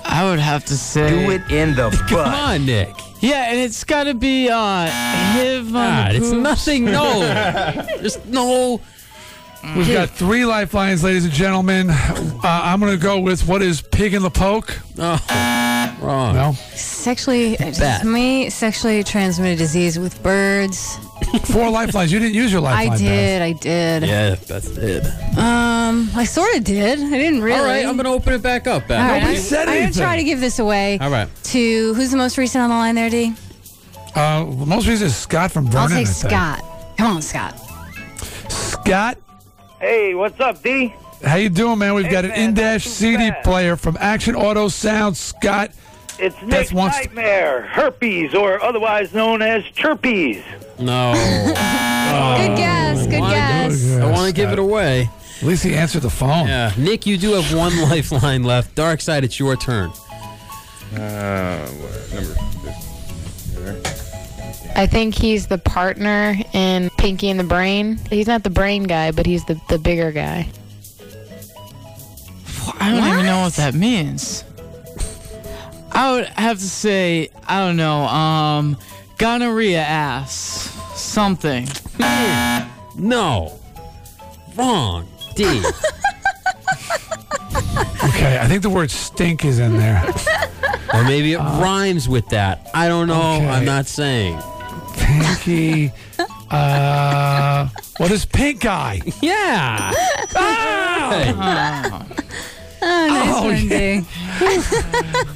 I 0.04 0.26
would 0.30 0.40
have 0.40 0.66
to 0.66 0.74
say. 0.76 1.10
Do 1.26 1.32
it 1.32 1.52
in 1.52 1.76
the 1.76 1.90
butt. 2.10 2.10
Come 2.10 2.34
on, 2.34 2.66
Nick. 2.66 2.90
Yeah, 3.22 3.52
and 3.52 3.60
it's 3.60 3.84
got 3.84 4.06
to 4.06 4.14
be 4.14 4.50
uh, 4.50 4.58
HIV 4.90 5.68
on 5.68 5.74
God, 5.74 6.12
the 6.12 6.16
it's 6.18 6.32
nothing. 6.32 6.86
No. 6.86 7.20
There's 8.00 8.24
no. 8.26 8.82
We've 9.76 9.88
got 9.88 10.10
three 10.10 10.44
lifelines, 10.44 11.04
ladies 11.04 11.24
and 11.24 11.34
gentlemen. 11.34 11.92
Uh, 11.92 12.40
I'm 12.44 12.80
going 12.80 12.98
to 12.98 13.02
go 13.02 13.20
with 13.20 13.48
what 13.48 13.62
is 13.62 13.80
pig 13.82 14.16
in 14.16 14.24
the 14.24 14.32
poke? 14.32 14.76
Oh, 14.98 15.24
wrong. 16.02 16.36
No. 16.36 16.54
Sexually, 16.76 17.56
Bat. 17.58 18.02
to 18.02 18.08
me, 18.08 18.50
sexually 18.50 19.04
transmitted 19.04 19.58
disease 19.58 19.98
with 20.00 20.22
birds. 20.24 20.98
Four 21.46 21.70
lifelines. 21.70 22.12
You 22.12 22.20
didn't 22.20 22.34
use 22.36 22.52
your 22.52 22.62
lifeline. 22.62 22.88
I 22.88 22.90
Beth. 22.92 23.00
did, 23.00 23.42
I 23.42 23.52
did. 23.54 24.04
Yeah, 24.04 24.36
that's 24.36 24.68
it. 24.78 25.06
Um, 25.38 26.10
I 26.16 26.26
sort 26.26 26.56
of 26.56 26.64
did. 26.64 27.00
I 27.00 27.10
didn't 27.10 27.42
really. 27.42 27.60
All 27.60 27.66
right, 27.66 27.86
I'm 27.86 27.96
going 27.96 28.06
to 28.06 28.12
open 28.12 28.34
it 28.34 28.42
back 28.42 28.68
up, 28.68 28.84
All 28.84 28.88
Beth. 28.90 29.00
right, 29.10 29.20
Nobody 29.20 29.36
I'm, 29.38 29.42
said 29.42 29.60
I'm 29.62 29.66
gonna 29.68 29.78
anything. 29.86 30.02
try 30.04 30.18
to 30.18 30.24
give 30.24 30.40
this 30.40 30.60
away 30.60 30.98
All 31.00 31.10
right. 31.12 31.30
to 31.46 31.94
who's 31.94 32.12
the 32.12 32.18
most 32.18 32.38
recent 32.38 32.64
on 32.64 32.70
the 32.70 32.76
line 32.76 32.96
there, 32.96 33.10
D? 33.10 33.34
Uh, 34.16 34.46
most 34.46 34.88
recent 34.88 35.08
is 35.08 35.16
Scott 35.16 35.52
from 35.52 35.66
Vernon. 35.68 35.78
I'll 35.82 35.88
Vernon. 35.90 36.06
take 36.06 36.10
I 36.10 36.14
think. 36.14 36.32
Scott. 36.32 36.98
Come 36.98 37.16
on, 37.16 37.22
Scott. 37.22 37.58
Scott, 38.50 39.18
Hey, 39.80 40.14
what's 40.14 40.40
up, 40.40 40.62
D? 40.62 40.94
how 41.24 41.36
you 41.36 41.50
doing, 41.50 41.78
man? 41.80 41.94
We've 41.94 42.06
Hey, 42.06 42.12
got 42.12 42.26
an 42.26 42.32
man, 42.32 42.50
in-dash 42.50 42.84
too 42.84 42.90
CD 42.90 43.30
bad. 43.30 43.44
player 43.44 43.76
from 43.76 43.98
Action 44.00 44.36
Auto 44.36 44.68
Sound. 44.68 45.16
Scott, 45.18 45.72
It's 46.22 46.36
Beth 46.36 46.48
Nick 46.48 46.72
wants- 46.72 46.98
Nightmare, 46.98 47.64
herpes, 47.64 48.36
or 48.36 48.62
otherwise 48.62 49.14
known 49.14 49.42
as 49.42 49.64
chirpies. 49.64 50.44
No. 50.80 51.14
Good 52.38 52.58
guess. 52.58 53.08
Good 53.08 53.20
Why 53.20 53.32
guess. 53.34 53.92
I 53.98 54.12
want 54.12 54.28
to 54.28 54.34
give 54.34 54.52
it 54.52 54.60
away. 54.60 55.10
At 55.42 55.44
least 55.48 55.64
he 55.64 55.74
answered 55.74 56.04
the 56.04 56.10
phone. 56.12 56.48
Yeah. 56.48 56.72
Nick, 56.78 57.08
you 57.08 57.18
do 57.18 57.34
have 57.34 57.54
one 57.58 57.76
lifeline 57.90 58.44
left. 58.44 58.76
Darkside, 58.76 59.24
it's 59.24 59.40
your 59.40 59.56
turn. 59.56 59.90
Uh, 60.96 61.66
what, 61.68 62.14
number. 62.14 62.36
I 64.76 64.86
think 64.88 65.16
he's 65.16 65.48
the 65.48 65.58
partner 65.58 66.36
in 66.54 66.90
Pinky 66.98 67.30
and 67.30 67.40
the 67.40 67.44
Brain. 67.44 67.98
He's 68.10 68.28
not 68.28 68.44
the 68.44 68.50
brain 68.50 68.84
guy, 68.84 69.12
but 69.12 69.26
he's 69.26 69.44
the, 69.46 69.60
the 69.70 69.78
bigger 69.80 70.12
guy. 70.12 70.48
I 72.80 72.92
don't 72.92 73.06
even 73.14 73.26
know 73.26 73.42
what 73.42 73.54
that 73.54 73.74
means. 73.74 74.44
I 75.94 76.12
would 76.14 76.26
have 76.28 76.58
to 76.58 76.64
say, 76.64 77.30
I 77.48 77.60
don't 77.66 77.76
know, 77.78 78.04
um, 78.06 78.78
gonorrhea 79.18 79.82
ass. 79.82 80.70
Something. 80.96 81.68
No. 82.98 83.60
Wrong. 84.56 85.08
D. 85.36 85.64
Okay, 88.04 88.40
I 88.40 88.48
think 88.48 88.62
the 88.64 88.70
word 88.70 88.90
stink 88.92 89.46
is 89.46 89.60
in 89.60 89.78
there. 89.78 90.04
or 90.94 91.04
maybe 91.04 91.34
it 91.34 91.38
rhymes 91.40 92.10
with 92.10 92.28
that. 92.30 92.70
I 92.74 92.88
don't 92.88 93.08
know. 93.08 93.36
Okay. 93.36 93.48
I'm 93.48 93.66
not 93.66 93.86
saying. 93.88 94.40
Pinky. 94.96 95.92
Uh, 96.52 97.70
what 97.96 98.12
is 98.12 98.26
pink 98.26 98.66
eye? 98.66 99.00
Yeah. 99.22 99.94
Ah! 100.36 102.06
Oh, 102.84 103.08
nice 103.08 103.36
Oh, 103.36 103.44
one, 103.46 103.68
yeah. 103.68 104.02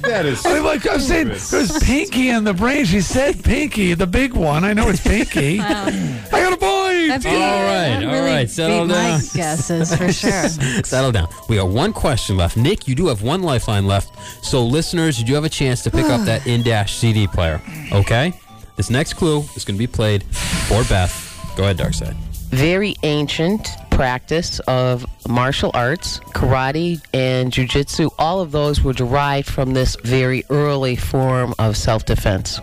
That 0.06 0.26
is. 0.26 0.44
I 0.46 0.54
mean, 0.54 0.64
like 0.64 0.88
I'm 0.88 1.00
saying, 1.00 1.28
there's 1.28 1.78
Pinky 1.84 2.28
in 2.30 2.44
the 2.44 2.54
brain. 2.54 2.84
She 2.84 3.00
said 3.00 3.42
Pinky, 3.42 3.94
the 3.94 4.06
big 4.06 4.34
one. 4.34 4.64
I 4.64 4.72
know 4.72 4.88
it's 4.88 5.00
Pinky. 5.00 5.60
I 5.60 5.90
got 6.30 6.52
a 6.52 6.56
point. 6.56 7.08
That 7.08 7.20
beat- 7.22 7.30
All 7.30 7.62
right, 7.62 8.00
that 8.00 8.04
all 8.04 8.12
really 8.12 8.30
right, 8.30 8.50
settle 8.50 8.86
beat 8.86 8.92
down. 8.94 9.12
My 9.12 9.20
guesses 9.34 9.94
for 9.94 10.12
sure. 10.12 10.48
Settle 10.84 11.12
down. 11.12 11.28
We 11.48 11.56
got 11.56 11.68
one 11.68 11.92
question 11.92 12.36
left. 12.36 12.56
Nick, 12.56 12.88
you 12.88 12.94
do 12.94 13.06
have 13.08 13.22
one 13.22 13.42
lifeline 13.42 13.86
left. 13.86 14.16
So, 14.44 14.64
listeners, 14.64 15.18
you 15.20 15.26
do 15.26 15.34
have 15.34 15.44
a 15.44 15.48
chance 15.48 15.82
to 15.84 15.90
pick 15.90 16.06
up 16.06 16.24
that 16.26 16.46
in 16.48 16.62
dash 16.62 16.96
CD 16.96 17.26
player. 17.26 17.60
Okay? 17.92 18.32
This 18.76 18.90
next 18.90 19.14
clue 19.14 19.40
is 19.54 19.64
going 19.64 19.76
to 19.76 19.78
be 19.78 19.86
played 19.86 20.22
for 20.68 20.84
Beth. 20.84 21.22
Go 21.56 21.62
ahead, 21.64 21.78
Darkside. 21.78 22.14
Very 22.50 22.94
ancient 23.02 23.68
practice 23.96 24.60
of 24.68 25.06
martial 25.26 25.70
arts, 25.72 26.18
karate, 26.34 27.00
and 27.14 27.50
jujitsu. 27.50 28.10
All 28.18 28.42
of 28.42 28.52
those 28.52 28.82
were 28.82 28.92
derived 28.92 29.48
from 29.48 29.72
this 29.72 29.96
very 30.04 30.44
early 30.50 30.96
form 30.96 31.54
of 31.58 31.78
self 31.78 32.04
defense. 32.04 32.58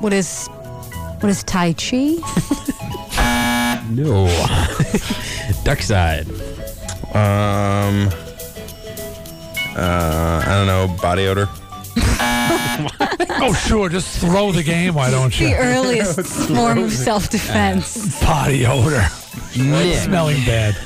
What 0.00 0.14
is 0.14 0.46
what 1.20 1.28
is 1.28 1.44
Tai 1.44 1.74
Chi? 1.74 2.16
No. 3.90 4.26
Darkside. 5.64 6.26
Um. 7.14 8.08
Uh, 9.76 10.42
I 10.46 10.48
don't 10.48 10.66
know. 10.66 10.96
Body 11.02 11.26
odor. 11.26 11.46
Oh, 13.38 13.52
sure. 13.66 13.88
Just 13.90 14.18
throw 14.18 14.50
the 14.50 14.62
game. 14.62 14.94
Why 14.94 15.10
don't 15.10 15.38
you? 15.38 15.48
the 15.48 15.56
earliest 15.56 16.20
form 16.48 16.78
of 16.78 16.92
self-defense. 16.92 18.20
Body 18.22 18.66
odor. 18.66 19.06
Nick. 19.56 19.98
Smelling 19.98 20.44
bad. 20.44 20.76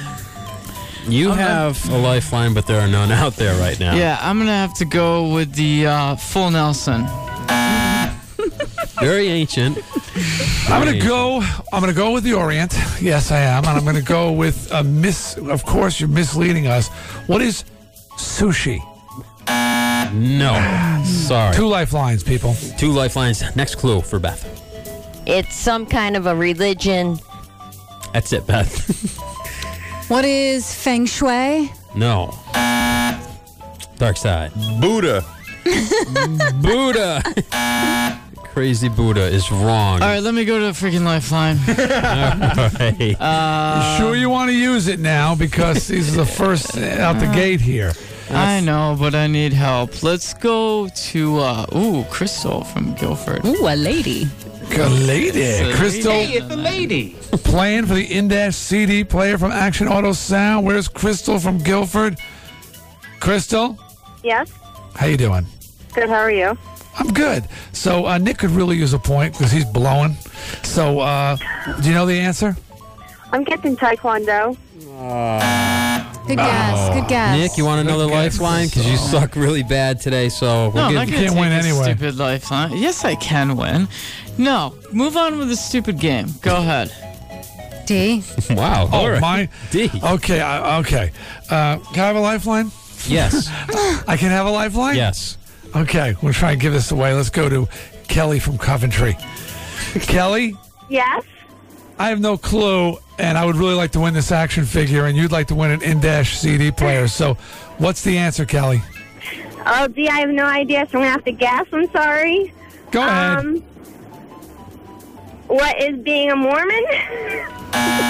You 1.09 1.33
have 1.33 1.89
a 1.91 1.97
lifeline, 1.97 2.55
but 2.55 2.67
there 2.67 2.81
are 2.81 2.89
none 2.89 3.11
out 3.11 3.35
there 3.37 3.59
right 3.61 3.79
now. 3.81 3.95
Yeah, 3.97 4.19
I'm 4.21 4.39
gonna 4.39 4.53
have 4.53 4.75
to 4.79 4.85
go 4.85 5.33
with 5.33 5.55
the 5.55 5.87
uh, 5.87 6.17
full 6.17 6.51
Nelson. 6.51 7.07
Very 9.01 9.29
ancient. 9.29 9.79
I'm 10.69 10.85
gonna 10.85 11.01
go. 11.01 11.41
I'm 11.73 11.81
gonna 11.81 11.95
go 11.95 12.13
with 12.13 12.23
the 12.23 12.35
Orient. 12.35 12.75
Yes, 13.01 13.31
I 13.33 13.41
am, 13.41 13.65
and 13.65 13.79
I'm 13.79 13.85
gonna 13.85 14.03
go 14.03 14.31
with 14.31 14.71
a 14.73 14.85
miss. 14.85 15.39
Of 15.39 15.65
course, 15.65 15.99
you're 16.01 16.09
misleading 16.09 16.67
us. 16.67 16.89
What 17.27 17.41
is 17.41 17.65
sushi? 18.19 18.79
No. 20.13 21.03
Sorry. 21.05 21.55
Two 21.55 21.67
lifelines, 21.67 22.23
people. 22.23 22.55
Two 22.77 22.93
lifelines. 22.93 23.43
Next 23.57 23.77
clue 23.77 24.01
for 24.03 24.19
Beth. 24.19 24.45
It's 25.27 25.55
some 25.55 25.87
kind 25.87 26.17
of 26.17 26.27
a 26.27 26.37
religion. 26.37 27.19
That's 28.13 28.33
it, 28.33 28.47
Beth. 28.47 29.17
What 30.11 30.25
is 30.25 30.75
Feng 30.75 31.07
Shui? 31.07 31.71
no. 31.95 32.35
Darkside. 33.97 34.51
Buddha. 34.81 35.25
Buddha. 36.61 37.23
Crazy 38.53 38.89
Buddha 38.89 39.23
is 39.23 39.53
wrong. 39.53 40.03
All 40.03 40.09
right, 40.09 40.21
let 40.21 40.35
me 40.35 40.45
go 40.45 40.59
to 40.59 40.65
the 40.65 40.73
freaking 40.73 41.05
lifeline. 41.05 41.59
All 41.69 42.71
right. 42.81 43.17
Uh, 43.21 43.99
sure 43.99 44.17
you 44.17 44.29
want 44.29 44.51
to 44.51 44.57
use 44.57 44.89
it 44.89 44.99
now 44.99 45.37
because 45.37 45.87
this 45.87 46.09
is 46.09 46.17
the 46.17 46.27
first 46.27 46.77
out 46.77 47.21
the 47.21 47.31
gate 47.33 47.61
here. 47.61 47.93
I 48.31 48.59
know, 48.59 48.97
but 48.99 49.15
I 49.15 49.29
need 49.29 49.53
help. 49.53 50.03
Let's 50.03 50.35
go 50.35 50.89
to 50.89 51.39
uh, 51.39 51.67
ooh, 51.77 52.03
Crystal 52.11 52.65
from 52.65 52.95
Guilford. 52.95 53.45
Ooh, 53.45 53.69
a 53.69 53.77
lady. 53.77 54.29
Good 54.71 54.93
lady, 54.93 55.41
It's 55.43 55.75
a 55.75 55.77
Crystal. 55.79 56.13
lady. 56.13 56.33
It's 56.35 56.51
a 56.53 56.57
lady. 56.57 57.17
Playing 57.45 57.87
for 57.87 57.95
the 57.95 58.05
in-dash 58.17 58.55
CD 58.57 59.03
player 59.05 59.37
from 59.37 59.51
Action 59.53 59.89
Auto 59.89 60.13
Sound. 60.13 60.65
Where's 60.65 60.89
Crystal 60.89 61.39
from 61.39 61.59
Guilford? 61.59 62.17
Crystal, 63.19 63.79
Yes. 64.23 64.51
how 64.95 65.07
you 65.07 65.17
doing? 65.17 65.47
Good. 65.93 66.09
How 66.09 66.15
are 66.21 66.31
you? 66.31 66.57
I'm 66.99 67.13
good. 67.13 67.45
So 67.73 68.07
uh, 68.07 68.19
Nick 68.19 68.39
could 68.39 68.51
really 68.51 68.77
use 68.77 68.93
a 68.95 68.99
point 68.99 69.33
because 69.37 69.51
he's 69.53 69.65
blowing. 69.65 70.15
So 70.63 71.01
do 71.83 71.89
you 71.89 71.95
know 71.95 72.07
the 72.07 72.19
answer? 72.19 72.57
I'm 73.33 73.45
getting 73.45 73.77
Taekwondo. 73.77 74.57
Good 76.27 76.37
guess. 76.39 76.95
Good 76.95 77.09
guess. 77.09 77.37
Nick, 77.39 77.59
you 77.59 77.65
want 77.65 77.81
another 77.81 78.07
lifeline? 78.07 78.69
Because 78.69 78.87
you 78.89 78.97
suck 78.97 79.35
really 79.37 79.63
bad 79.63 80.01
today, 80.01 80.29
so 80.29 80.71
we'll 80.71 80.91
No, 80.91 80.99
I'm 81.01 81.07
give 81.09 81.27
not 81.27 81.35
win 81.41 81.51
gonna 81.51 81.63
take 81.63 81.73
a 81.73 81.85
Stupid 81.85 82.17
lifeline. 82.17 82.77
Yes, 82.77 83.05
I 83.05 83.15
can 83.17 83.57
win. 83.57 83.89
No, 84.41 84.75
move 84.93 85.17
on 85.19 85.39
with 85.39 85.49
the 85.49 85.57
stupid 85.57 85.99
game. 86.01 86.29
Go 86.41 86.57
ahead. 86.57 86.93
D. 87.87 88.23
Wow. 88.51 88.89
Oh, 88.93 88.97
all 88.99 89.11
right. 89.11 89.21
my. 89.21 89.49
D. 89.71 89.91
Okay, 90.03 90.41
I, 90.41 90.79
okay. 90.81 91.13
Uh, 91.51 91.77
can 91.79 92.01
I 92.05 92.07
have 92.07 92.17
a 92.17 92.21
lifeline? 92.21 92.71
Yes. 93.07 93.49
I 94.09 94.17
can 94.17 94.31
have 94.31 94.47
a 94.47 94.51
lifeline? 94.51 94.97
Yes. 94.97 95.37
Okay, 95.77 96.15
we'll 96.23 96.33
try 96.33 96.53
and 96.53 96.61
give 96.61 96.73
this 96.73 96.91
away. 96.91 97.13
Let's 97.15 97.31
go 97.31 97.49
to 97.49 97.69
Kelly 98.09 98.39
from 98.41 98.59
Coventry. 98.59 99.17
Kelly, 100.01 100.57
Yes. 100.89 101.23
I 101.99 102.09
have 102.09 102.19
no 102.21 102.37
clue, 102.39 102.97
and 103.19 103.37
I 103.37 103.45
would 103.45 103.57
really 103.57 103.75
like 103.75 103.91
to 103.93 104.01
win 104.01 104.15
this 104.15 104.33
action 104.33 104.65
figure, 104.65 105.05
and 105.07 105.17
you'd 105.17 105.33
like 105.33 105.49
to 105.49 105.55
win 105.55 105.71
an 105.71 105.83
in-dash 105.83 106.39
CD 106.39 106.71
player. 106.71 107.07
So, 107.09 107.35
what's 107.77 108.03
the 108.03 108.17
answer, 108.17 108.47
Kelly? 108.47 108.81
Oh, 109.67 109.87
gee, 109.89 110.09
I 110.09 110.21
have 110.21 110.31
no 110.31 110.45
idea, 110.47 110.87
so 110.91 110.99
I'm 110.99 111.05
gonna 111.05 111.11
have 111.11 111.25
to 111.25 111.33
guess. 111.33 111.67
I'm 111.73 111.91
sorry. 111.91 112.55
Go 112.91 113.03
ahead. 113.03 113.39
Um, 113.39 113.63
what 115.51 115.81
is 115.81 115.99
being 115.99 116.31
a 116.31 116.37
Mormon? 116.37 116.85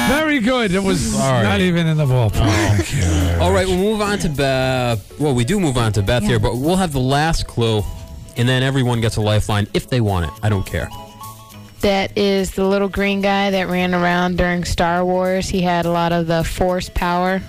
Very 0.09 0.41
good. 0.41 0.73
It 0.73 0.83
was 0.83 1.01
Sorry. 1.01 1.43
not 1.43 1.61
even 1.61 1.87
in 1.87 1.97
the 1.97 2.07
ballpark. 2.07 3.41
All 3.41 3.53
right, 3.53 3.67
we'll 3.67 3.77
move 3.79 4.01
on 4.01 4.19
to 4.21 4.29
Beth. 4.29 5.19
Well, 5.19 5.35
we 5.35 5.45
do 5.45 5.59
move 5.61 5.77
on 5.77 5.93
to 5.93 6.03
Beth 6.03 6.23
here, 6.23 6.39
but 6.39 6.57
we'll 6.57 6.77
have 6.77 6.93
the 6.93 7.01
last 7.01 7.47
clue, 7.47 7.83
and 8.37 8.49
then 8.49 8.63
everyone 8.63 9.01
gets 9.01 9.17
a 9.17 9.21
lifeline 9.21 9.67
if 9.75 9.89
they 9.89 10.01
want 10.01 10.27
it. 10.27 10.33
I 10.43 10.49
don't 10.49 10.67
care. 10.67 10.89
That 11.81 12.17
is 12.17 12.53
the 12.53 12.65
little 12.65 12.89
green 12.89 13.23
guy 13.23 13.51
that 13.51 13.69
ran 13.69 13.95
around 13.95 14.37
during 14.37 14.65
Star 14.65 15.05
Wars. 15.05 15.49
He 15.49 15.63
had 15.63 15.87
a 15.87 15.91
lot 15.91 16.13
of 16.13 16.27
the 16.27 16.45
Force 16.45 16.91
power. 16.91 17.41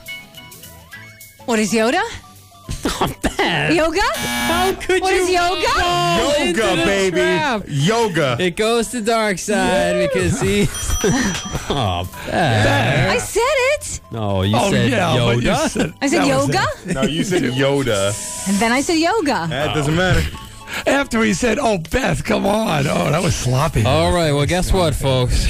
What 1.45 1.59
is 1.59 1.73
Yoda? 1.73 2.01
Yoga? 3.73 4.01
How 4.15 4.73
could 4.73 5.01
What 5.01 5.13
you 5.15 5.21
is 5.23 5.29
yoga? 5.29 5.67
fall 5.67 6.31
into 6.35 6.61
Yoga, 6.61 6.75
the 6.75 6.85
baby. 6.85 7.17
trap? 7.17 7.63
Yoga. 7.67 8.37
It 8.39 8.55
goes 8.55 8.89
to 8.89 9.01
dark 9.01 9.39
side 9.39 10.09
because 10.09 10.39
he. 10.39 10.67
oh, 11.69 12.07
Beth. 12.27 13.09
I 13.11 13.17
said 13.17 13.41
it. 13.43 14.01
No, 14.11 14.43
you 14.43 14.55
Oh, 14.57 14.69
said 14.71 14.89
yeah, 14.91 15.15
but 15.17 15.37
you 15.37 15.49
Yoda. 15.49 15.69
said- 15.69 15.93
I 16.01 16.07
said 16.07 16.21
that 16.21 16.27
was 16.37 16.47
yoga, 16.47 16.65
it. 16.85 16.93
No, 16.95 17.01
you 17.03 17.23
said 17.23 17.43
Yoda. 17.43 18.47
and 18.49 18.57
then 18.57 18.71
I 18.71 18.81
said 18.81 18.97
yoga. 18.97 19.47
That 19.49 19.73
doesn't 19.73 19.95
matter. 19.95 20.21
After 20.87 21.21
he 21.21 21.33
said, 21.33 21.57
"Oh, 21.59 21.77
Beth, 21.79 22.23
come 22.23 22.45
on!" 22.45 22.87
Oh, 22.87 23.11
that 23.11 23.21
was 23.21 23.35
sloppy. 23.35 23.83
All 23.83 24.13
right, 24.13 24.31
well, 24.31 24.45
guess 24.45 24.71
what, 24.71 24.95
folks? 24.95 25.45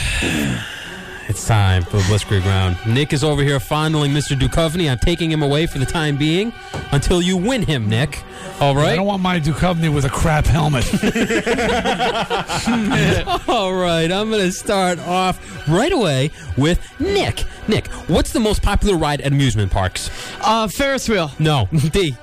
It's 1.28 1.48
time 1.48 1.84
for 1.84 1.98
the 1.98 2.04
Blitzkrieg 2.04 2.44
round. 2.46 2.78
Nick 2.86 3.14
is 3.14 3.24
over 3.24 3.44
here 3.44 3.60
fondling 3.60 4.12
Mr. 4.12 4.38
Duchovny. 4.38 4.92
I'm 4.92 4.98
taking 4.98 5.32
him 5.32 5.44
away 5.44 5.66
for 5.66 5.80
the 5.80 5.86
time 5.86 6.18
being 6.18 6.52
until 6.92 7.22
you 7.22 7.38
win 7.38 7.62
him, 7.62 7.88
Nick. 7.88 8.24
All 8.60 8.76
right. 8.76 8.90
I 8.90 8.96
don't 8.96 9.06
want 9.06 9.22
my 9.22 9.40
Duchovny 9.40 9.94
with 9.94 10.06
a 10.06 10.10
crap 10.10 10.46
helmet. 10.46 10.86
All 13.48 13.74
right, 13.74 14.12
I'm 14.12 14.30
going 14.30 14.42
to 14.42 14.52
start 14.52 15.00
off 15.00 15.68
right 15.68 15.92
away 15.92 16.32
with 16.58 16.80
Nick. 17.00 17.44
Nick, 17.68 17.88
what's 18.08 18.34
the 18.34 18.40
most 18.40 18.62
popular 18.62 18.98
ride 18.98 19.22
at 19.22 19.32
amusement 19.32 19.72
parks? 19.72 20.10
Uh, 20.42 20.68
Ferris 20.68 21.08
wheel. 21.08 21.32
No, 21.40 21.70
D. 21.92 22.16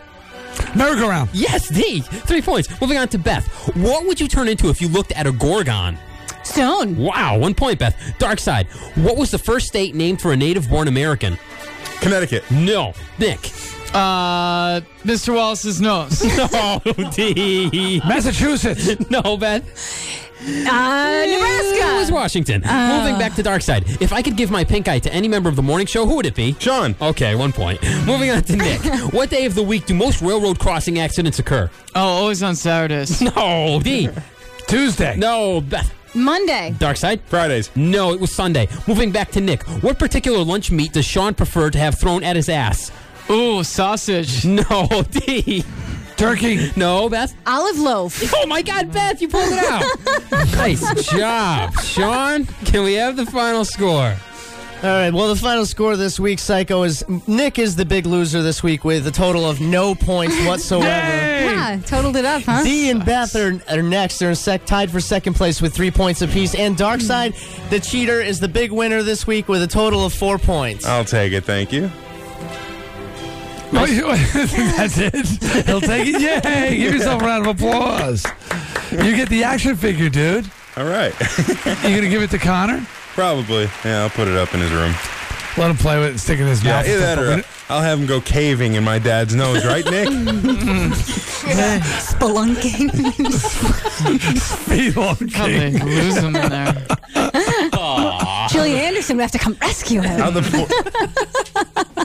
Merry-go-round. 0.74 1.30
Yes, 1.32 1.68
D. 1.68 2.00
Three 2.00 2.42
points. 2.42 2.68
Moving 2.80 2.98
on 2.98 3.08
to 3.08 3.18
Beth. 3.18 3.46
What 3.76 4.06
would 4.06 4.20
you 4.20 4.28
turn 4.28 4.48
into 4.48 4.68
if 4.68 4.82
you 4.82 4.88
looked 4.88 5.12
at 5.12 5.26
a 5.26 5.32
Gorgon? 5.32 5.96
Stone. 6.48 6.96
Wow, 6.96 7.38
one 7.38 7.54
point, 7.54 7.78
Beth. 7.78 7.94
Darkside. 8.18 8.66
What 9.02 9.16
was 9.16 9.30
the 9.30 9.38
first 9.38 9.66
state 9.68 9.94
named 9.94 10.20
for 10.20 10.32
a 10.32 10.36
native 10.36 10.68
born 10.68 10.88
American? 10.88 11.38
Connecticut. 12.00 12.48
No. 12.50 12.92
Nick. 13.18 13.38
Uh, 13.94 14.80
Mr. 15.04 15.34
Wallace's 15.34 15.80
nose. 15.80 16.22
No, 16.52 16.80
D. 17.10 18.00
Massachusetts. 18.06 18.96
No, 19.10 19.36
Beth. 19.36 19.64
Uh, 20.40 20.44
It 20.46 21.40
was 21.40 21.72
Nebraska. 21.72 22.14
Washington. 22.14 22.60
Moving 22.62 23.18
back 23.18 23.34
to 23.34 23.42
Darkside. 23.42 24.00
If 24.00 24.12
I 24.12 24.22
could 24.22 24.36
give 24.36 24.50
my 24.50 24.62
pink 24.64 24.88
eye 24.88 24.98
to 25.00 25.12
any 25.12 25.26
member 25.26 25.48
of 25.48 25.56
the 25.56 25.62
morning 25.62 25.86
show, 25.86 26.06
who 26.06 26.16
would 26.16 26.26
it 26.26 26.34
be? 26.34 26.54
Sean. 26.60 26.94
Okay, 27.00 27.34
one 27.34 27.52
point. 27.52 27.82
Moving 28.06 28.30
on 28.30 28.42
to 28.42 28.56
Nick. 28.56 28.80
what 29.12 29.30
day 29.30 29.46
of 29.46 29.54
the 29.54 29.62
week 29.62 29.86
do 29.86 29.94
most 29.94 30.22
railroad 30.22 30.58
crossing 30.58 30.98
accidents 31.00 31.38
occur? 31.38 31.68
Oh, 31.94 32.00
always 32.00 32.42
on 32.42 32.54
Saturdays. 32.56 33.20
No, 33.20 33.80
D. 33.82 34.08
Tuesday. 34.68 35.16
No, 35.16 35.60
Beth. 35.60 35.92
Monday. 36.14 36.74
Darkside? 36.78 37.20
Fridays. 37.26 37.70
No, 37.76 38.12
it 38.12 38.20
was 38.20 38.32
Sunday. 38.35 38.68
Moving 38.86 39.12
back 39.12 39.30
to 39.32 39.40
Nick. 39.40 39.62
What 39.82 39.98
particular 39.98 40.39
lunch 40.44 40.70
meat 40.70 40.93
does 40.93 41.05
Sean 41.05 41.35
prefer 41.35 41.70
to 41.70 41.78
have 41.78 41.98
thrown 41.98 42.22
at 42.24 42.36
his 42.36 42.48
ass? 42.48 42.90
Ooh, 43.30 43.62
sausage. 43.64 44.44
No, 44.48 44.89
D. 45.10 45.64
Turkey. 46.16 46.72
No, 46.74 47.09
Beth. 47.09 47.32
Olive 47.47 47.78
loaf. 47.78 48.35
Oh 48.35 48.47
my 48.47 48.60
God, 48.62 48.90
Beth, 48.93 49.20
you 49.22 49.28
pulled 49.28 49.52
it 49.52 49.59
out. 49.64 49.85
nice 50.56 51.05
job, 51.12 51.78
Sean. 51.80 52.44
Can 52.64 52.82
we 52.82 52.94
have 52.94 53.16
the 53.16 53.26
final 53.26 53.64
score? 53.64 54.16
All 54.80 54.84
right. 54.90 55.12
Well, 55.12 55.26
the 55.28 55.34
final 55.40 55.66
score 55.66 55.96
this 55.96 56.20
week, 56.20 56.38
Psycho, 56.38 56.84
is 56.84 57.05
Nick 57.26 57.59
is 57.59 57.74
the 57.74 57.84
big 57.84 58.06
loser 58.06 58.42
this 58.42 58.62
week 58.62 58.84
with 58.84 59.05
a 59.09 59.10
total 59.10 59.44
of 59.48 59.60
no 59.60 59.92
points 59.96 60.36
whatsoever. 60.46 60.86
Yeah, 60.86 61.80
totaled 61.84 62.14
it 62.14 62.24
up, 62.24 62.42
huh? 62.42 62.62
D 62.62 62.88
and 62.88 63.04
Beth 63.04 63.35
are, 63.35 63.61
are 63.69 63.82
next. 63.82 64.20
They're 64.20 64.30
in 64.30 64.36
sec- 64.36 64.66
tied 64.66 64.88
for 64.93 65.01
second 65.01 65.35
place 65.35 65.61
with 65.61 65.74
three 65.74 65.90
points 65.90 66.22
apiece. 66.22 66.54
And 66.54 66.77
Darkside, 66.77 67.35
the 67.70 67.80
cheater, 67.80 68.20
is 68.20 68.38
the 68.38 68.46
big 68.46 68.70
winner 68.70 69.03
this 69.03 69.27
week 69.27 69.48
with 69.48 69.62
a 69.64 69.66
total 69.66 70.04
of 70.04 70.12
four 70.14 70.38
points. 70.38 70.85
I'll 70.86 71.04
take 71.04 71.32
it. 71.32 71.43
Thank 71.43 71.72
you. 71.72 71.90
Oh, 73.72 73.85
you- 73.85 74.06
That's 74.77 74.96
it. 74.96 75.66
He'll 75.66 75.80
take 75.80 76.06
it. 76.06 76.20
Yay! 76.44 76.77
Give 76.77 76.94
yourself 76.94 77.20
a 77.20 77.24
round 77.24 77.48
of 77.48 77.56
applause. 77.61 78.24
You 78.93 79.16
get 79.16 79.28
the 79.28 79.43
action 79.43 79.74
figure, 79.74 80.09
dude. 80.09 80.48
All 80.77 80.85
right. 80.86 81.12
You 81.82 81.96
gonna 81.96 82.09
give 82.09 82.22
it 82.22 82.30
to 82.30 82.38
Connor? 82.38 82.86
Probably. 83.19 83.69
Yeah, 83.85 84.03
I'll 84.05 84.11
put 84.11 84.29
it 84.29 84.37
up 84.37 84.55
in 84.55 84.61
his 84.61 84.71
room. 84.71 84.95
Let 85.56 85.71
him 85.72 85.77
play 85.77 85.98
with 85.98 86.06
it 86.06 86.11
and 86.11 86.21
stick 86.21 86.38
it 86.38 86.43
in 86.43 86.47
his 86.48 86.63
Yeah, 86.63 86.74
mouth. 86.77 86.87
either 86.87 86.98
that 87.01 87.19
or 87.19 87.43
I'll 87.69 87.82
have 87.82 87.98
him 87.98 88.06
go 88.06 88.21
caving 88.21 88.74
in 88.74 88.85
my 88.85 89.01
dad's 89.01 89.35
nose, 89.35 89.66
right, 89.66 89.85
Nick? 89.85 90.09
Spelunking. 91.98 92.90
How 95.35 95.47
they 95.47 95.71
lose 95.72 96.14
them 96.14 96.37
in 96.37 96.48
there. 96.48 96.87
Gillian 98.51 98.79
Anderson 98.79 99.16
would 99.16 99.22
have 99.22 99.32
to 99.32 99.38
come 99.40 99.56
rescue 99.61 100.01
him. 100.01 100.21
How 100.21 100.30
the 100.30 100.43
poor, 100.43 102.05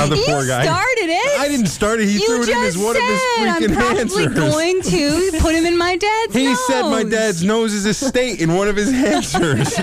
how 0.00 0.06
the 0.08 0.16
you 0.16 0.24
poor 0.26 0.46
guy. 0.46 0.62
started 0.64 1.08
it. 1.10 1.40
I 1.40 1.48
didn't 1.48 1.66
start 1.66 2.00
it. 2.00 2.06
He 2.08 2.14
you 2.14 2.26
threw 2.26 2.42
it 2.42 2.48
in 2.48 2.54
just 2.54 2.76
as 2.76 2.78
one 2.78 2.96
of 2.96 3.02
his 3.02 3.20
said, 3.20 3.38
freaking 3.38 3.68
I'm 3.70 3.74
probably 3.76 4.00
answers. 4.00 4.34
going 4.34 4.82
to 4.82 5.38
put 5.40 5.54
him 5.54 5.66
in 5.66 5.76
my 5.78 5.96
dad's 5.96 6.34
He 6.34 6.44
nose. 6.46 6.66
said 6.66 6.82
my 6.82 7.04
dad's 7.04 7.42
nose 7.44 7.72
is 7.74 7.86
a 7.86 7.94
state 7.94 8.40
in 8.40 8.54
one 8.54 8.68
of 8.68 8.76
his 8.76 8.92
answers. 8.92 9.74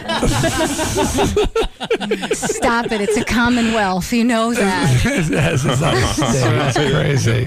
Stop 2.38 2.92
it. 2.92 3.02
It's 3.02 3.18
a 3.18 3.24
commonwealth. 3.26 4.12
You 4.14 4.24
know 4.24 4.54
that. 4.54 4.88
Yes, 5.38 5.66
it's 5.66 5.82
not 5.82 5.94
That's 6.18 6.78
crazy. 6.78 7.44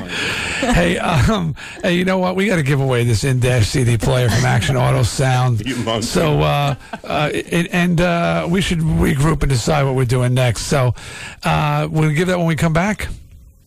Hey, 0.72 0.98
um, 0.98 1.54
hey, 1.82 1.94
you 1.94 2.04
know 2.04 2.18
what? 2.18 2.36
We 2.36 2.46
got 2.46 2.56
to 2.56 2.62
give 2.62 2.80
away 2.80 3.04
this 3.04 3.24
in-dash 3.24 3.68
CD 3.68 3.96
player 3.96 4.28
from 4.28 4.44
Action 4.44 4.76
Auto 4.76 5.02
Sound. 5.02 5.62
So, 6.04 6.40
uh, 6.40 6.74
uh, 7.04 7.30
it, 7.32 7.68
and 7.72 8.00
uh, 8.00 8.46
we 8.50 8.60
should 8.60 8.78
regroup 8.80 9.42
and 9.42 9.48
decide 9.50 9.84
what 9.84 9.94
we're 9.94 10.04
doing 10.04 10.34
next. 10.34 10.62
So, 10.62 10.94
uh, 11.42 11.88
we'll 11.90 12.12
give 12.12 12.28
that 12.28 12.38
when 12.38 12.46
we 12.46 12.56
come 12.60 12.72
back. 12.74 13.08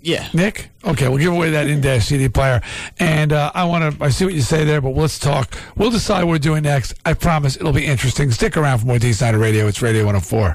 Yeah. 0.02 0.28
Nick? 0.34 0.70
Okay, 0.86 1.08
we'll 1.08 1.18
give 1.18 1.34
away 1.34 1.50
that 1.52 1.68
in-dash 1.68 2.06
CD 2.06 2.30
player. 2.30 2.62
And 3.00 3.34
uh, 3.34 3.52
I 3.56 3.64
want 3.64 3.98
to, 3.98 4.04
I 4.04 4.10
see 4.10 4.26
what 4.26 4.34
you 4.34 4.42
say 4.42 4.66
there, 4.66 4.82
but 4.82 4.90
let's 4.90 5.18
talk. 5.18 5.58
We'll 5.76 5.90
decide 5.92 6.26
what 6.26 6.32
we're 6.32 6.40
doing 6.40 6.64
next. 6.64 6.94
I 7.06 7.14
promise 7.14 7.56
it'll 7.56 7.74
be 7.74 7.86
interesting. 7.86 8.30
Stick 8.32 8.56
around 8.56 8.80
for 8.80 8.86
more 8.86 9.00
Dee 9.00 9.14
Snider 9.14 9.40
Radio. 9.40 9.68
It's 9.68 9.82
Radio 9.82 10.06
104. 10.06 10.54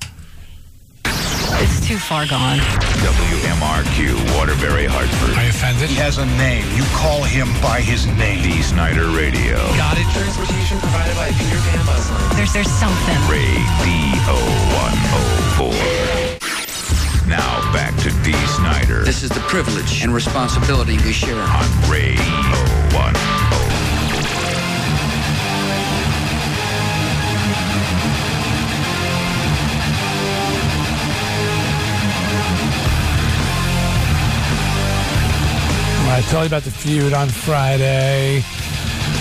It's 1.60 1.88
too 1.88 1.96
far 1.96 2.26
gone. 2.28 2.58
WMRQ, 2.58 4.36
Waterbury, 4.36 4.86
Hartford. 4.86 5.34
Are 5.36 5.42
you 5.42 5.50
offended? 5.50 5.88
He 5.88 5.96
has 5.96 6.18
a 6.18 6.26
name. 6.38 6.64
You 6.76 6.84
call 6.94 7.24
him 7.24 7.48
by 7.60 7.80
his 7.80 8.06
name. 8.06 8.44
Dee 8.44 8.62
Snider 8.62 9.08
Radio. 9.10 9.56
Got 9.74 9.98
it. 9.98 10.06
Transportation 10.14 10.78
provided 10.78 11.16
by 11.16 11.32
Peter 11.32 11.58
Pan 11.72 11.84
Bus 11.86 12.10
Line. 12.12 12.36
There's 12.36 12.52
there's 12.52 12.70
something. 12.70 13.18
Radio 13.26 14.38
104. 15.58 15.97
Now 17.28 17.72
back 17.72 17.94
to 17.98 18.10
Dee 18.24 18.32
Snider 18.46 19.04
This 19.04 19.22
is 19.22 19.28
the 19.30 19.40
privilege 19.40 20.02
and 20.02 20.14
responsibility 20.14 20.96
we 21.04 21.12
share. 21.12 21.36
on 21.36 21.90
Radio 21.90 22.22
104. 22.96 23.68
I 36.10 36.22
told 36.30 36.42
you 36.42 36.46
about 36.48 36.62
the 36.62 36.70
feud 36.70 37.12
on 37.12 37.28
Friday. 37.28 38.42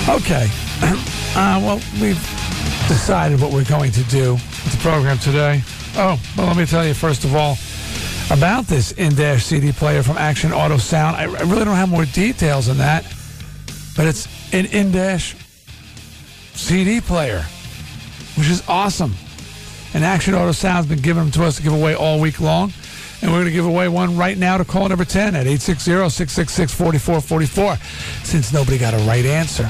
Okay. 0.09 0.47
Uh, 1.35 1.59
well, 1.61 1.75
we've 2.01 2.19
decided 2.87 3.39
what 3.39 3.51
we're 3.51 3.63
going 3.65 3.91
to 3.91 4.01
do 4.05 4.31
with 4.33 4.71
the 4.71 4.77
program 4.79 5.19
today. 5.19 5.61
Oh, 5.95 6.19
well, 6.35 6.47
let 6.47 6.57
me 6.57 6.65
tell 6.65 6.83
you, 6.83 6.95
first 6.95 7.25
of 7.25 7.35
all, 7.35 7.57
about 8.31 8.65
this 8.65 8.91
in-dash 8.93 9.45
CD 9.45 9.71
player 9.71 10.03
from 10.03 10.17
Action 10.17 10.51
Auto 10.51 10.77
Sound. 10.77 11.15
I, 11.15 11.23
I 11.23 11.41
really 11.43 11.63
don't 11.65 11.75
have 11.75 11.89
more 11.89 12.05
details 12.05 12.67
than 12.67 12.77
that, 12.77 13.03
but 13.95 14.05
it's 14.05 14.27
an 14.53 14.65
in-dash 14.67 15.35
CD 16.53 17.01
player, 17.01 17.43
which 18.35 18.49
is 18.49 18.63
awesome. 18.67 19.13
And 19.93 20.03
Action 20.03 20.33
Auto 20.35 20.51
Sound's 20.51 20.87
been 20.87 20.99
giving 20.99 21.23
them 21.23 21.31
to 21.33 21.45
us 21.45 21.55
to 21.57 21.63
give 21.63 21.73
away 21.73 21.95
all 21.95 22.19
week 22.19 22.39
long. 22.41 22.73
And 23.21 23.31
we're 23.31 23.37
going 23.37 23.45
to 23.47 23.51
give 23.51 23.65
away 23.65 23.87
one 23.87 24.15
right 24.15 24.37
now 24.37 24.57
to 24.57 24.65
call 24.65 24.87
number 24.89 25.05
10 25.05 25.35
at 25.35 25.47
860-666-4444 25.47 27.79
since 28.23 28.53
nobody 28.53 28.77
got 28.77 28.93
a 28.93 28.97
right 29.07 29.25
answer. 29.25 29.67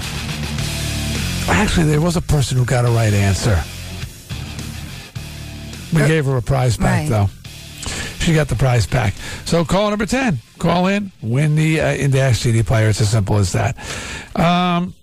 Actually, 1.50 1.86
there 1.86 2.02
was 2.02 2.18
a 2.18 2.22
person 2.22 2.58
who 2.58 2.66
got 2.66 2.84
a 2.84 2.90
right 2.90 3.14
answer. 3.14 3.58
We 5.96 6.02
uh, 6.02 6.08
gave 6.08 6.26
her 6.26 6.36
a 6.36 6.42
prize 6.42 6.76
pack, 6.76 7.04
Right. 7.04 7.10
though. 7.10 7.30
She 8.28 8.34
got 8.34 8.50
the 8.50 8.56
prize 8.56 8.86
pack. 8.86 9.14
So 9.46 9.64
call 9.64 9.90
number 9.90 10.06
10. 10.06 10.40
Call 10.60 10.88
in, 10.88 11.14
win 11.22 11.56
the 11.56 11.80
uh, 11.80 11.94
in-dash 11.94 12.40
CD 12.40 12.62
player. 12.62 12.90
It's 12.90 13.00
as 13.00 13.10
simple 13.10 13.38
as 13.38 13.54
that. 13.54 13.78
Um, 14.36 14.94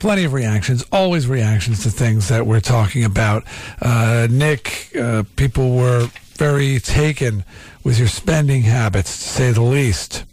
plenty 0.00 0.24
of 0.24 0.32
reactions, 0.32 0.84
always 0.90 1.28
reactions 1.28 1.84
to 1.84 1.90
things 1.90 2.26
that 2.30 2.48
we're 2.48 2.58
talking 2.58 3.04
about. 3.04 3.44
Uh, 3.80 4.26
Nick, 4.28 4.90
uh, 4.98 5.22
people 5.36 5.76
were 5.76 6.08
very 6.34 6.80
taken 6.80 7.44
with 7.84 7.96
your 8.00 8.08
spending 8.08 8.62
habits, 8.62 9.16
to 9.16 9.28
say 9.28 9.52
the 9.52 9.62
least. 9.62 10.24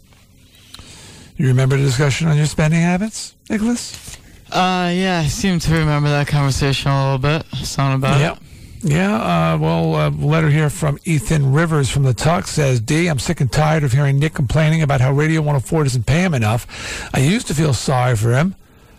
You 1.37 1.45
remember 1.45 1.77
the 1.77 1.83
discussion 1.83 2.27
on 2.27 2.37
your 2.37 2.47
spending 2.47 2.81
habits, 2.81 3.35
Nicholas? 3.51 4.17
Uh, 4.51 4.89
yeah, 4.95 5.21
I 5.23 5.27
seem 5.27 5.59
to 5.59 5.73
remember 5.75 6.09
that 6.09 6.25
conversation 6.25 6.89
a 6.89 7.03
little 7.13 7.19
bit. 7.19 7.45
Something 7.63 7.97
about 7.99 8.19
Yep. 8.19 8.37
it. 8.37 8.43
Yeah, 8.83 9.53
uh, 9.53 9.57
well, 9.59 10.07
a 10.07 10.09
letter 10.09 10.49
here 10.49 10.71
from 10.71 10.97
Ethan 11.05 11.53
Rivers 11.53 11.91
from 11.91 12.01
the 12.01 12.15
Tuck 12.15 12.47
says, 12.47 12.79
D, 12.79 13.07
I'm 13.07 13.19
sick 13.19 13.39
and 13.39 13.51
tired 13.51 13.83
of 13.83 13.91
hearing 13.91 14.17
Nick 14.17 14.33
complaining 14.33 14.81
about 14.81 15.01
how 15.01 15.11
Radio 15.11 15.41
104 15.41 15.83
doesn't 15.83 16.07
pay 16.07 16.23
him 16.23 16.33
enough. 16.33 17.09
I 17.13 17.19
used 17.19 17.45
to 17.47 17.53
feel 17.53 17.75
sorry 17.75 18.15
for 18.15 18.33
him, 18.33 18.55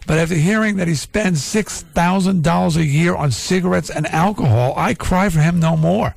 but 0.06 0.18
after 0.18 0.36
hearing 0.36 0.76
that 0.76 0.86
he 0.86 0.94
spends 0.94 1.40
$6,000 1.42 2.76
a 2.76 2.84
year 2.84 3.16
on 3.16 3.32
cigarettes 3.32 3.90
and 3.90 4.06
alcohol, 4.06 4.72
I 4.76 4.94
cry 4.94 5.28
for 5.28 5.40
him 5.40 5.58
no 5.58 5.76
more. 5.76 6.14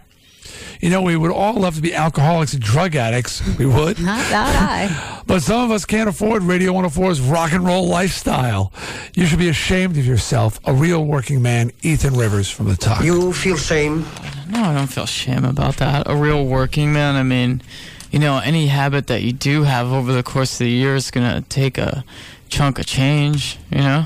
You 0.81 0.89
know, 0.89 1.01
we 1.01 1.15
would 1.15 1.31
all 1.31 1.53
love 1.53 1.75
to 1.75 1.81
be 1.81 1.93
alcoholics 1.93 2.53
and 2.53 2.61
drug 2.61 2.95
addicts. 2.95 3.41
We 3.57 3.65
would. 3.65 3.99
Not 4.01 4.19
that 4.29 4.91
I. 4.91 5.21
But 5.27 5.41
some 5.41 5.63
of 5.63 5.71
us 5.71 5.85
can't 5.85 6.07
afford 6.07 6.43
Radio 6.43 6.73
104's 6.73 7.19
rock 7.19 7.51
and 7.51 7.65
roll 7.65 7.87
lifestyle. 7.87 8.71
You 9.15 9.25
should 9.25 9.39
be 9.39 9.49
ashamed 9.49 9.97
of 9.97 10.05
yourself. 10.05 10.59
A 10.65 10.73
real 10.73 11.03
working 11.03 11.41
man, 11.41 11.71
Ethan 11.81 12.13
Rivers 12.13 12.49
from 12.49 12.67
the 12.67 12.75
Tuck. 12.75 13.03
You 13.03 13.33
feel 13.33 13.57
shame? 13.57 14.05
No, 14.49 14.61
I 14.61 14.73
don't 14.75 14.87
feel 14.87 15.07
shame 15.07 15.43
about 15.43 15.77
that. 15.77 16.07
A 16.07 16.15
real 16.15 16.45
working 16.45 16.93
man, 16.93 17.15
I 17.15 17.23
mean, 17.23 17.63
you 18.11 18.19
know, 18.19 18.37
any 18.37 18.67
habit 18.67 19.07
that 19.07 19.23
you 19.23 19.33
do 19.33 19.63
have 19.63 19.91
over 19.91 20.13
the 20.13 20.21
course 20.21 20.53
of 20.53 20.59
the 20.59 20.69
year 20.69 20.95
is 20.95 21.09
going 21.09 21.27
to 21.41 21.47
take 21.49 21.77
a 21.79 22.03
chunk 22.49 22.77
of 22.77 22.85
change, 22.85 23.57
you 23.71 23.79
know? 23.79 24.05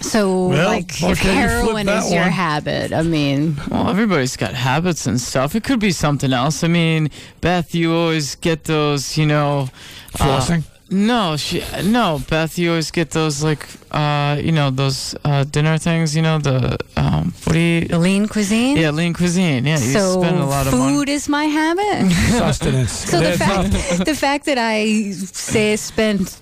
So, 0.00 0.48
Well, 0.48 0.68
like, 0.68 0.92
okay, 1.02 1.10
if 1.12 1.18
flip 1.18 1.34
heroin 1.34 1.86
that 1.86 2.04
is 2.04 2.12
your 2.12 2.22
one. 2.22 2.30
habit, 2.32 2.92
I 2.92 3.02
mean, 3.02 3.56
Well, 3.70 3.88
everybody's 3.90 4.36
got 4.36 4.54
habits 4.54 5.06
and 5.06 5.20
stuff. 5.20 5.54
It 5.54 5.64
could 5.64 5.80
be 5.80 5.90
something 5.92 6.32
else. 6.32 6.62
I 6.62 6.68
mean, 6.68 7.10
Beth, 7.40 7.74
you 7.74 7.92
always 7.92 8.34
get 8.36 8.64
those, 8.64 9.16
you 9.18 9.26
know. 9.26 9.68
uh, 10.20 10.24
Flossing? 10.40 10.62
no, 10.90 11.36
she, 11.36 11.62
no, 11.84 12.20
Beth, 12.30 12.56
you 12.58 12.70
always 12.70 12.90
get 12.90 13.10
those, 13.10 13.42
like, 13.42 13.66
uh, 13.90 14.40
you 14.42 14.52
know, 14.52 14.70
those 14.70 15.14
uh, 15.24 15.44
dinner 15.44 15.76
things, 15.78 16.14
you 16.16 16.22
know, 16.22 16.38
the, 16.38 16.78
um, 16.96 17.34
what 17.44 17.52
do 17.54 17.58
you. 17.58 17.88
the 17.88 17.98
lean 17.98 18.28
cuisine. 18.28 18.76
Yeah, 18.76 18.90
lean 18.90 19.12
cuisine. 19.14 19.66
Yeah, 19.66 19.78
you 19.78 19.92
so 19.92 20.20
spend 20.22 20.38
a 20.38 20.46
lot 20.46 20.66
of 20.66 20.72
food 20.72 21.08
is 21.08 21.28
my 21.28 21.44
habit. 21.44 22.10
Sustenance. 22.38 23.04
So 23.10 23.20
the 23.20 23.32
fact 23.36 24.04
the 24.06 24.14
fact 24.14 24.44
that 24.46 24.58
I 24.58 25.10
say 25.12 25.76
spend 25.76 26.36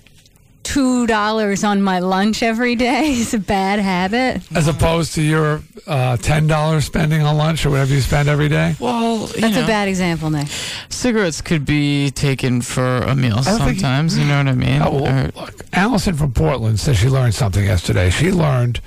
two 0.66 1.06
dollars 1.06 1.62
on 1.64 1.80
my 1.80 2.00
lunch 2.00 2.42
every 2.42 2.74
day 2.74 3.12
is 3.12 3.32
a 3.34 3.38
bad 3.38 3.78
habit. 3.78 4.42
as 4.54 4.66
opposed 4.68 5.14
to 5.14 5.22
your 5.22 5.62
uh, 5.86 6.16
ten 6.16 6.46
dollars 6.46 6.84
spending 6.84 7.22
on 7.22 7.36
lunch 7.36 7.64
or 7.64 7.70
whatever 7.70 7.94
you 7.94 8.00
spend 8.00 8.28
every 8.28 8.48
day. 8.48 8.74
Well, 8.80 9.20
you 9.34 9.40
That's 9.40 9.54
know, 9.56 9.64
a 9.64 9.66
bad 9.66 9.88
example, 9.88 10.28
Nick. 10.30 10.48
Cigarettes 10.88 11.40
could 11.40 11.64
be 11.64 12.10
taken 12.10 12.60
for 12.62 12.98
a 12.98 13.14
meal 13.14 13.36
don't 13.36 13.44
think- 13.44 13.80
sometimes. 13.80 14.18
You 14.18 14.24
know 14.24 14.38
what 14.38 14.48
I 14.48 14.54
mean? 14.54 14.82
Oh, 14.82 14.90
well, 15.02 15.26
Or- 15.36 15.40
look, 15.40 15.54
Allison 15.72 16.14
from 16.14 16.32
Portland 16.32 16.80
says 16.80 16.98
she 16.98 17.08
learned 17.08 17.34
something 17.34 17.64
yesterday. 17.64 18.10
She 18.10 18.32
learned, 18.32 18.80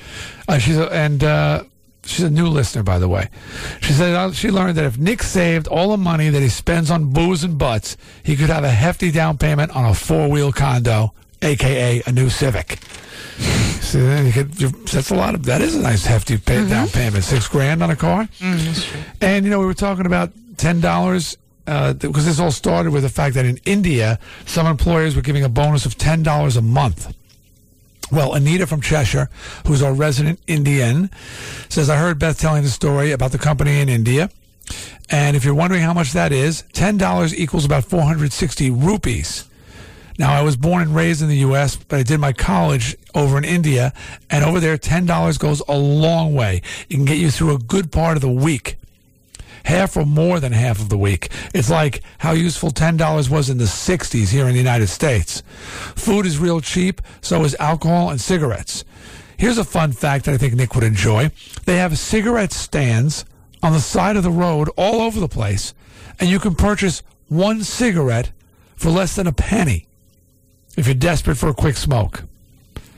uh, 0.47 0.57
she's 0.57 0.77
a, 0.77 0.91
and 0.93 1.23
uh, 1.23 1.63
she's 2.03 2.25
a 2.25 2.29
new 2.29 2.47
listener, 2.47 2.83
by 2.83 2.99
the 2.99 3.07
way. 3.07 3.29
She 3.81 3.93
said 3.93 4.13
uh, 4.15 4.31
she 4.33 4.51
learned 4.51 4.75
that 4.77 4.85
if 4.85 4.97
Nick 4.97 5.23
saved 5.23 5.67
all 5.67 5.91
the 5.91 5.97
money 5.97 6.29
that 6.29 6.41
he 6.41 6.49
spends 6.49 6.91
on 6.91 7.05
booze 7.13 7.43
and 7.43 7.57
butts, 7.57 7.95
he 8.23 8.35
could 8.35 8.49
have 8.49 8.63
a 8.65 8.71
hefty 8.71 9.11
down 9.11 9.37
payment 9.37 9.73
on 9.75 9.85
a 9.85 9.93
four 9.93 10.27
wheel 10.29 10.51
condo, 10.51 11.13
aka 11.41 12.01
a 12.05 12.11
new 12.11 12.29
Civic. 12.29 12.79
So 13.89 13.97
you 13.97 14.31
could, 14.31 14.51
that's 14.51 15.09
a 15.09 15.15
lot 15.15 15.33
of 15.33 15.45
that 15.45 15.61
is 15.61 15.73
a 15.73 15.81
nice 15.81 16.05
hefty 16.05 16.37
pay, 16.37 16.67
down 16.67 16.89
payment, 16.89 17.23
six 17.23 17.47
grand 17.47 17.81
on 17.81 17.89
a 17.89 17.95
car. 17.95 18.25
Mm. 18.37 19.03
And 19.19 19.45
you 19.45 19.49
know, 19.49 19.59
we 19.59 19.65
were 19.65 19.73
talking 19.73 20.05
about 20.05 20.31
ten 20.57 20.79
dollars 20.79 21.37
uh, 21.65 21.93
because 21.93 22.25
this 22.25 22.39
all 22.39 22.51
started 22.51 22.91
with 22.91 23.01
the 23.01 23.09
fact 23.09 23.33
that 23.33 23.45
in 23.45 23.59
India, 23.65 24.19
some 24.45 24.67
employers 24.67 25.15
were 25.15 25.23
giving 25.23 25.43
a 25.43 25.49
bonus 25.49 25.87
of 25.87 25.97
ten 25.97 26.21
dollars 26.21 26.55
a 26.55 26.61
month. 26.61 27.15
Well, 28.11 28.33
Anita 28.33 28.67
from 28.67 28.81
Cheshire, 28.81 29.29
who's 29.65 29.81
our 29.81 29.93
resident 29.93 30.39
Indian, 30.45 31.09
says 31.69 31.89
I 31.89 31.97
heard 31.97 32.19
Beth 32.19 32.39
telling 32.39 32.63
the 32.63 32.69
story 32.69 33.11
about 33.11 33.31
the 33.31 33.37
company 33.39 33.79
in 33.79 33.89
India. 33.89 34.29
And 35.09 35.35
if 35.35 35.43
you're 35.43 35.55
wondering 35.55 35.81
how 35.81 35.93
much 35.93 36.13
that 36.13 36.31
is, 36.31 36.63
$10 36.73 37.33
equals 37.33 37.65
about 37.65 37.85
460 37.85 38.69
rupees. 38.69 39.48
Now, 40.19 40.33
I 40.33 40.41
was 40.41 40.57
born 40.57 40.81
and 40.81 40.93
raised 40.93 41.21
in 41.21 41.29
the 41.29 41.37
U.S., 41.37 41.77
but 41.77 41.97
I 41.97 42.03
did 42.03 42.19
my 42.19 42.33
college 42.33 42.97
over 43.15 43.37
in 43.37 43.45
India, 43.45 43.93
and 44.29 44.43
over 44.43 44.59
there, 44.59 44.77
$10 44.77 45.39
goes 45.39 45.61
a 45.65 45.77
long 45.77 46.35
way. 46.35 46.61
It 46.89 46.95
can 46.95 47.05
get 47.05 47.19
you 47.19 47.31
through 47.31 47.55
a 47.55 47.57
good 47.57 47.89
part 47.89 48.17
of 48.17 48.21
the 48.21 48.29
week, 48.29 48.75
half 49.63 49.95
or 49.95 50.05
more 50.05 50.41
than 50.41 50.51
half 50.51 50.81
of 50.81 50.89
the 50.89 50.97
week. 50.97 51.29
It's 51.53 51.69
like 51.69 52.03
how 52.17 52.33
useful 52.33 52.71
$10 52.71 53.29
was 53.29 53.49
in 53.49 53.59
the 53.59 53.63
60s 53.63 54.29
here 54.29 54.45
in 54.45 54.51
the 54.51 54.57
United 54.57 54.87
States. 54.87 55.41
Food 55.95 56.25
is 56.25 56.37
real 56.37 56.59
cheap, 56.59 57.01
so 57.21 57.45
is 57.45 57.55
alcohol 57.57 58.09
and 58.09 58.19
cigarettes. 58.19 58.83
Here's 59.37 59.57
a 59.57 59.63
fun 59.63 59.93
fact 59.93 60.25
that 60.25 60.33
I 60.33 60.37
think 60.37 60.53
Nick 60.53 60.75
would 60.75 60.83
enjoy. 60.83 61.31
They 61.63 61.77
have 61.77 61.97
cigarette 61.97 62.51
stands 62.51 63.23
on 63.63 63.71
the 63.71 63.79
side 63.79 64.17
of 64.17 64.23
the 64.23 64.31
road 64.31 64.69
all 64.75 64.99
over 64.99 65.17
the 65.17 65.29
place, 65.29 65.73
and 66.19 66.29
you 66.29 66.39
can 66.39 66.55
purchase 66.55 67.03
one 67.29 67.63
cigarette 67.63 68.33
for 68.75 68.89
less 68.89 69.15
than 69.15 69.25
a 69.25 69.31
penny 69.31 69.85
if 70.77 70.85
you're 70.87 70.95
desperate 70.95 71.35
for 71.35 71.49
a 71.49 71.53
quick 71.53 71.77
smoke. 71.77 72.23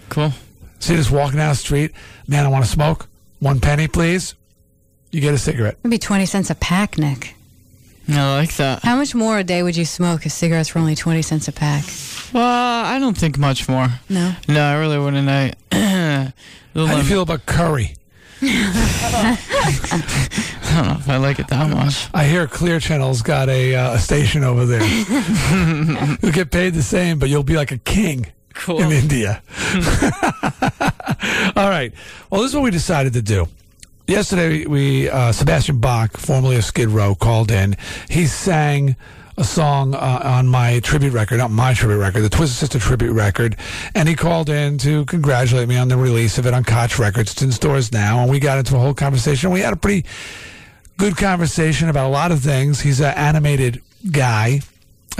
Cool. 0.09 0.33
See 0.79 0.95
this 0.95 1.11
walking 1.11 1.37
down 1.37 1.49
the 1.49 1.55
street, 1.55 1.91
man, 2.27 2.45
I 2.45 2.49
want 2.49 2.65
to 2.65 2.71
smoke. 2.71 3.07
One 3.39 3.59
penny, 3.59 3.87
please. 3.87 4.35
You 5.11 5.21
get 5.21 5.33
a 5.33 5.37
cigarette. 5.37 5.77
It'd 5.81 5.91
be 5.91 5.97
twenty 5.97 6.25
cents 6.25 6.49
a 6.49 6.55
pack, 6.55 6.97
Nick. 6.97 7.35
I 8.09 8.35
like 8.35 8.55
that. 8.55 8.81
How 8.83 8.95
much 8.95 9.13
more 9.15 9.37
a 9.37 9.43
day 9.43 9.63
would 9.63 9.77
you 9.77 9.85
smoke 9.85 10.25
if 10.25 10.31
cigarettes 10.31 10.73
were 10.73 10.81
only 10.81 10.95
twenty 10.95 11.21
cents 11.21 11.47
a 11.47 11.51
pack? 11.51 11.83
Well, 12.33 12.85
I 12.85 12.97
don't 12.99 13.17
think 13.17 13.37
much 13.37 13.67
more. 13.67 13.87
No. 14.09 14.33
No, 14.47 14.61
I 14.61 14.75
really 14.75 14.97
wouldn't. 14.97 15.29
I. 15.29 15.53
How 15.71 16.31
do 16.73 16.97
you 16.97 17.03
feel 17.03 17.21
about 17.23 17.45
curry? 17.45 17.95
I 18.41 19.37
don't 20.75 20.87
know 20.87 20.95
if 20.99 21.09
I 21.09 21.17
like 21.17 21.39
it 21.39 21.47
that 21.49 21.69
much. 21.69 22.07
I 22.13 22.25
hear 22.25 22.47
Clear 22.47 22.79
Channel's 22.79 23.21
got 23.21 23.49
a, 23.49 23.75
uh, 23.75 23.93
a 23.95 23.99
station 23.99 24.43
over 24.43 24.65
there. 24.65 24.83
you'll 26.21 26.31
get 26.31 26.51
paid 26.51 26.73
the 26.73 26.83
same, 26.83 27.19
but 27.19 27.29
you'll 27.29 27.43
be 27.43 27.55
like 27.55 27.71
a 27.71 27.77
king 27.77 28.27
Cool. 28.53 28.81
in 28.81 28.91
India. 28.91 29.41
All 31.55 31.69
right. 31.69 31.93
Well, 32.29 32.41
this 32.41 32.51
is 32.51 32.55
what 32.55 32.63
we 32.63 32.71
decided 32.71 33.13
to 33.13 33.21
do. 33.21 33.47
Yesterday, 34.07 34.65
we 34.65 35.09
uh, 35.09 35.31
Sebastian 35.31 35.79
Bach, 35.79 36.17
formerly 36.17 36.57
of 36.57 36.65
Skid 36.65 36.89
Row, 36.89 37.15
called 37.15 37.51
in. 37.51 37.77
He 38.09 38.25
sang 38.27 38.95
a 39.37 39.43
song 39.43 39.95
uh, 39.95 40.21
on 40.23 40.47
my 40.47 40.79
tribute 40.81 41.13
record, 41.13 41.37
not 41.37 41.51
my 41.51 41.73
tribute 41.73 41.97
record, 41.97 42.21
the 42.21 42.29
Twisted 42.29 42.57
Sister 42.57 42.79
tribute 42.79 43.13
record, 43.13 43.55
and 43.95 44.07
he 44.07 44.15
called 44.15 44.49
in 44.49 44.77
to 44.79 45.05
congratulate 45.05 45.67
me 45.67 45.77
on 45.77 45.87
the 45.87 45.97
release 45.97 46.37
of 46.37 46.45
it 46.45 46.53
on 46.53 46.63
Koch 46.63 46.99
Records. 46.99 47.31
It's 47.31 47.41
in 47.41 47.51
stores 47.51 47.91
now, 47.91 48.21
and 48.21 48.29
we 48.29 48.39
got 48.39 48.57
into 48.57 48.75
a 48.75 48.79
whole 48.79 48.93
conversation. 48.93 49.51
We 49.51 49.61
had 49.61 49.73
a 49.73 49.77
pretty 49.77 50.05
good 50.97 51.17
conversation 51.17 51.89
about 51.89 52.07
a 52.07 52.13
lot 52.13 52.31
of 52.31 52.41
things. 52.41 52.81
He's 52.81 52.99
an 52.99 53.13
animated 53.15 53.81
guy, 54.11 54.61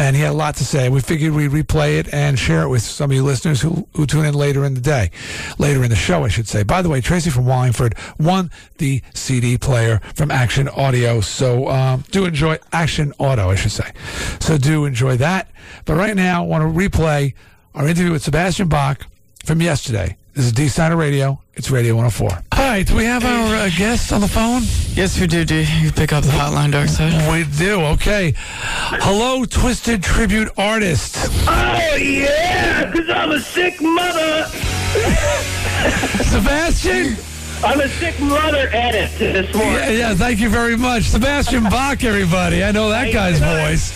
and 0.02 0.16
he 0.16 0.22
had 0.24 0.32
a 0.32 0.34
lot 0.34 0.56
to 0.56 0.66
say. 0.66 0.90
We 0.90 1.00
figured 1.00 1.34
we'd 1.34 1.52
replay 1.52 2.00
it 2.00 2.12
and 2.12 2.38
share 2.38 2.64
it 2.64 2.70
with 2.70 2.82
some 2.82 3.12
of 3.12 3.16
you 3.16 3.24
listeners 3.24 3.62
who, 3.62 3.88
who 3.96 4.08
tune 4.08 4.26
in 4.26 4.34
later 4.34 4.66
in 4.66 4.74
the 4.74 4.82
day, 4.82 5.12
later 5.60 5.84
in 5.84 5.92
the 5.92 5.96
show, 5.96 6.24
I 6.24 6.28
should 6.28 6.48
say. 6.48 6.64
By 6.64 6.82
the 6.82 6.90
way, 6.90 7.02
Tracy 7.02 7.30
from 7.30 7.46
Wallingford 7.46 7.96
won 8.20 8.50
the 8.80 9.04
CD 9.14 9.60
player 9.60 10.02
from 10.16 10.32
Action 10.32 10.68
Audio, 10.70 11.22
so 11.22 11.68
um, 11.70 12.04
do 12.10 12.26
enjoy 12.26 12.58
Action 12.74 13.14
Auto, 13.20 13.52
I 13.52 13.56
should 13.56 13.72
say. 13.72 13.92
So 14.40 14.58
do 14.58 14.86
enjoy 14.86 15.18
that. 15.18 15.52
But 15.86 15.96
right 15.96 16.16
now, 16.16 16.44
I 16.44 16.48
want 16.48 16.64
to 16.64 16.68
replay 16.68 17.36
our 17.76 17.88
interview 17.88 18.12
with 18.12 18.24
Sebastian 18.24 18.70
Bach 18.70 19.06
from 19.46 19.62
yesterday. 19.62 20.18
This 20.34 20.46
is 20.46 20.54
Dee 20.54 20.70
Snider 20.70 20.96
Radio. 20.96 21.42
It's 21.56 21.70
Radio 21.70 21.94
104. 21.96 22.30
All 22.30 22.40
right, 22.58 22.88
do 22.88 22.96
we 22.96 23.04
have 23.04 23.26
our 23.26 23.56
uh, 23.56 23.70
guest 23.78 24.14
on 24.14 24.22
the 24.22 24.30
phone? 24.30 24.62
Yes, 24.94 25.20
we 25.20 25.28
do. 25.28 25.44
Do 25.44 25.56
you 25.56 25.92
pick 25.92 26.14
up 26.14 26.24
the 26.24 26.30
hotline, 26.32 26.72
Darkside? 26.72 27.30
We 27.30 27.44
do. 27.58 27.82
Okay. 27.82 28.34
Hello, 28.38 29.44
Twisted 29.44 30.02
Tribute 30.02 30.48
Artist. 30.58 31.18
Oh, 31.50 31.96
yeah, 31.98 32.90
because 32.90 33.10
I'm 33.10 33.32
a 33.32 33.42
sick 33.42 33.82
mother. 33.82 34.46
Sebastian? 36.24 37.18
I'm 37.64 37.82
a 37.82 37.90
sick 37.90 38.20
mother 38.22 38.70
edit 38.72 39.12
this 39.20 39.54
morning. 39.54 39.74
Yeah, 39.74 39.90
yeah, 39.90 40.16
thank 40.16 40.40
you 40.40 40.50
very 40.50 40.78
much. 40.78 41.04
Sebastian 41.04 41.64
Bach, 41.66 42.04
everybody. 42.06 42.64
I 42.64 42.72
know 42.72 42.90
that 42.90 43.12
guy's 43.12 43.40
voice. 43.40 43.92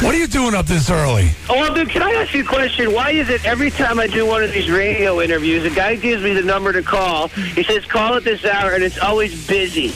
What 0.00 0.14
are 0.14 0.18
you 0.18 0.26
doing 0.26 0.54
up 0.54 0.66
this 0.66 0.90
early? 0.90 1.30
Oh, 1.48 1.54
well, 1.56 1.74
dude, 1.74 1.90
can 1.90 2.02
I 2.02 2.12
ask 2.12 2.34
you 2.34 2.42
a 2.42 2.46
question? 2.46 2.92
Why 2.92 3.10
is 3.10 3.28
it 3.28 3.44
every 3.44 3.70
time 3.70 3.98
I 3.98 4.06
do 4.06 4.26
one 4.26 4.42
of 4.42 4.52
these 4.52 4.70
radio 4.70 5.20
interviews, 5.20 5.64
a 5.64 5.70
guy 5.70 5.96
gives 5.96 6.22
me 6.22 6.34
the 6.34 6.42
number 6.42 6.72
to 6.72 6.82
call. 6.82 7.28
He 7.28 7.62
says, 7.62 7.84
call 7.84 8.14
at 8.14 8.24
this 8.24 8.44
hour, 8.44 8.72
and 8.72 8.82
it's 8.82 8.98
always 8.98 9.46
busy. 9.46 9.92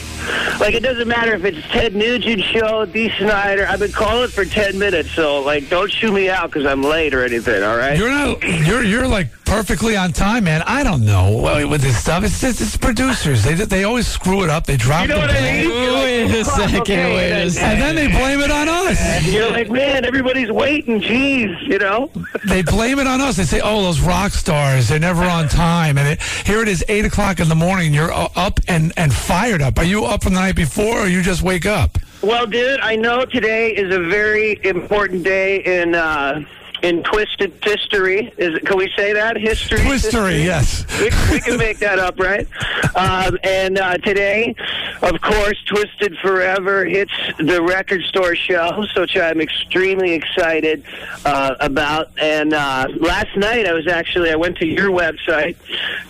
Like, 0.59 0.73
it 0.73 0.83
doesn't 0.83 1.07
matter 1.07 1.33
if 1.33 1.45
it's 1.45 1.61
Ted 1.69 1.95
Nugent 1.95 2.41
show, 2.43 2.85
Dee 2.85 3.09
Snider. 3.17 3.65
I've 3.67 3.79
been 3.79 3.91
calling 3.91 4.29
for 4.29 4.45
10 4.45 4.77
minutes, 4.77 5.11
so, 5.11 5.41
like, 5.41 5.69
don't 5.69 5.91
shoot 5.91 6.13
me 6.13 6.29
out 6.29 6.51
because 6.51 6.65
I'm 6.65 6.81
late 6.81 7.13
or 7.13 7.23
anything, 7.23 7.63
all 7.63 7.77
right? 7.77 7.97
You're 7.97 8.09
not. 8.09 8.43
You're 8.43 8.83
you're 8.83 9.07
like 9.07 9.27
perfectly 9.47 9.95
on 9.95 10.11
time, 10.11 10.43
man. 10.43 10.61
I 10.67 10.83
don't 10.83 11.05
know 11.05 11.67
with 11.67 11.81
this 11.81 11.97
stuff. 11.97 12.23
It's 12.23 12.41
just, 12.41 12.59
it's 12.61 12.75
producers. 12.77 13.43
They 13.43 13.53
they 13.53 13.83
always 13.85 14.05
screw 14.07 14.43
it 14.43 14.49
up. 14.49 14.65
They 14.65 14.77
drop 14.77 15.03
You 15.03 15.07
know 15.09 15.15
the 15.15 15.21
what 15.21 15.29
I 15.31 15.63
ball. 15.63 15.69
mean? 15.69 15.93
Wait 15.93 16.39
a 16.41 16.45
second, 16.45 16.81
Okay, 16.81 17.15
wait 17.15 17.27
a 17.27 17.29
then. 17.35 17.49
second. 17.51 17.69
and 17.69 17.81
then 17.81 17.95
they 17.95 18.07
blame 18.07 18.39
it 18.41 18.51
on 18.51 18.67
us. 18.67 19.25
You're 19.25 19.49
like, 19.49 19.69
man, 19.69 20.05
everybody's 20.05 20.51
waiting. 20.51 20.99
Jeez, 21.01 21.59
you 21.67 21.79
know? 21.79 22.11
They 22.47 22.61
blame 22.61 22.99
it 22.99 23.07
on 23.07 23.21
us. 23.21 23.37
They 23.37 23.43
say, 23.45 23.61
"Oh, 23.63 23.81
those 23.83 24.01
rock 24.01 24.31
stars, 24.33 24.89
they're 24.89 24.99
never 24.99 25.23
on 25.23 25.47
time." 25.47 25.97
And 25.97 26.07
it, 26.07 26.21
here 26.45 26.61
it 26.61 26.67
is, 26.67 26.83
eight 26.89 27.05
o'clock 27.05 27.39
in 27.39 27.47
the 27.47 27.55
morning. 27.55 27.93
You're 27.93 28.11
uh, 28.11 28.27
up 28.35 28.59
and 28.67 28.91
and 28.97 29.13
fired 29.13 29.61
up. 29.61 29.77
Are 29.79 29.83
you 29.85 30.05
up 30.05 30.23
from 30.23 30.33
the 30.33 30.39
night 30.41 30.55
before, 30.55 30.99
or 31.01 31.07
you 31.07 31.21
just 31.21 31.41
wake 31.41 31.65
up? 31.65 31.97
Well, 32.21 32.45
dude, 32.47 32.79
I 32.81 32.95
know 32.95 33.25
today 33.25 33.71
is 33.75 33.93
a 33.95 33.99
very 33.99 34.59
important 34.65 35.23
day 35.23 35.63
in 35.81 35.93
uh, 35.95 36.43
in 36.83 37.03
twisted 37.03 37.53
history. 37.63 38.31
Is 38.37 38.55
it, 38.55 38.65
can 38.65 38.77
we 38.77 38.91
say 38.95 39.13
that 39.13 39.37
history? 39.37 39.79
Twistery, 39.79 40.43
yes. 40.43 40.85
We, 40.99 41.09
we 41.31 41.41
can 41.41 41.57
make 41.57 41.79
that 41.79 41.99
up, 41.99 42.19
right? 42.19 42.47
Um, 42.95 43.37
and 43.43 43.77
uh, 43.77 43.97
today, 43.97 44.55
of 45.01 45.21
course, 45.21 45.61
Twisted 45.65 46.17
Forever 46.21 46.85
hits 46.85 47.11
the 47.37 47.61
record 47.61 48.01
store 48.03 48.35
shelves, 48.35 48.93
which 48.95 49.15
I'm 49.17 49.41
extremely 49.41 50.13
excited 50.13 50.83
uh, 51.25 51.55
about. 51.59 52.11
And 52.19 52.53
uh, 52.53 52.87
last 52.99 53.35
night, 53.35 53.67
I 53.67 53.73
was 53.73 53.87
actually 53.87 54.31
I 54.31 54.35
went 54.35 54.57
to 54.57 54.65
your 54.65 54.89
website, 54.89 55.55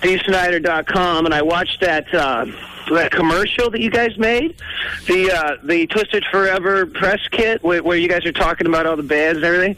deesnider.com, 0.01 1.25
and 1.25 1.33
I 1.33 1.41
watched 1.41 1.81
that. 1.81 2.13
Uh, 2.91 2.95
that 2.95 3.11
commercial 3.11 3.69
that 3.69 3.79
you 3.81 3.89
guys 3.89 4.17
made, 4.17 4.55
the 5.07 5.31
uh, 5.31 5.57
the 5.63 5.85
Twisted 5.87 6.23
Forever 6.31 6.85
press 6.85 7.19
kit, 7.31 7.63
where, 7.63 7.83
where 7.83 7.97
you 7.97 8.07
guys 8.07 8.25
are 8.25 8.31
talking 8.31 8.67
about 8.67 8.85
all 8.85 8.95
the 8.95 9.03
bands 9.03 9.37
and 9.37 9.45
everything. 9.45 9.75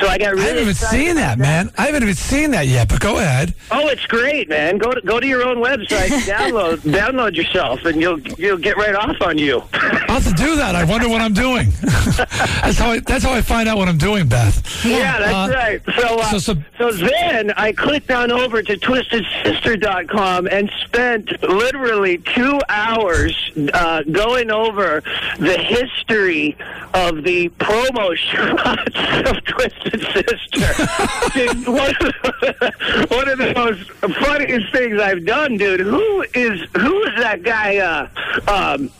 So 0.00 0.06
I 0.08 0.18
got 0.18 0.30
really. 0.34 0.42
I 0.44 0.46
haven't 0.48 0.62
even 0.62 0.74
seen 0.74 1.16
that, 1.16 1.38
man. 1.38 1.70
I 1.78 1.86
haven't 1.86 2.02
even 2.02 2.14
seen 2.14 2.50
that 2.52 2.66
yet. 2.66 2.88
But 2.88 3.00
go 3.00 3.18
ahead. 3.18 3.54
Oh, 3.70 3.88
it's 3.88 4.06
great, 4.06 4.48
man. 4.48 4.78
Go 4.78 4.92
to 4.92 5.00
go 5.02 5.20
to 5.20 5.26
your 5.26 5.42
own 5.44 5.58
website, 5.58 6.08
download 6.26 6.76
download 6.78 7.34
yourself, 7.36 7.84
and 7.84 8.00
you'll 8.00 8.20
you'll 8.38 8.58
get 8.58 8.76
right 8.76 8.94
off 8.94 9.20
on 9.22 9.38
you. 9.38 9.62
I'll 9.72 10.20
have 10.20 10.24
to 10.28 10.32
do 10.34 10.56
that. 10.56 10.74
I 10.74 10.84
wonder 10.84 11.08
what 11.08 11.20
I'm 11.20 11.34
doing. 11.34 11.70
that's 11.82 12.78
how 12.78 12.90
I, 12.92 13.00
that's 13.00 13.24
how 13.24 13.32
I 13.32 13.42
find 13.42 13.68
out 13.68 13.76
what 13.78 13.88
I'm 13.88 13.98
doing, 13.98 14.28
Beth. 14.28 14.84
Yeah, 14.84 15.18
that's 15.18 15.52
Uh, 15.52 15.54
right. 15.56 15.82
So, 16.00 16.18
uh, 16.20 16.30
so- 16.38 16.38
so, 16.78 16.90
so- 16.90 16.90
then 17.06 17.52
I 17.56 17.72
clicked 17.72 18.10
on 18.10 18.30
over 18.30 18.62
to 18.62 18.76
twistedsister.com 18.76 20.46
and 20.48 20.70
spent 20.84 21.30
literally 21.42 22.18
two 22.18 22.51
hours 22.68 23.50
uh, 23.72 24.02
going 24.04 24.50
over 24.50 25.02
the 25.38 25.58
history 25.58 26.56
of 26.94 27.22
the 27.22 27.48
promo 27.50 28.14
shots 28.16 29.30
of 29.30 29.44
Twisted 29.44 30.00
Sister. 30.12 30.84
One, 31.70 31.90
of 31.90 31.98
the, 31.98 33.06
one 33.10 33.28
of 33.28 33.38
the 33.38 33.52
most 33.54 33.90
funniest 34.16 34.72
things 34.72 35.00
I've 35.00 35.24
done, 35.24 35.56
dude. 35.56 35.80
Who 35.80 36.22
is 36.34 36.60
who 36.76 37.02
is 37.04 37.16
that 37.16 37.42
guy? 37.42 37.78
Uh, 37.78 38.08
um, 38.50 38.90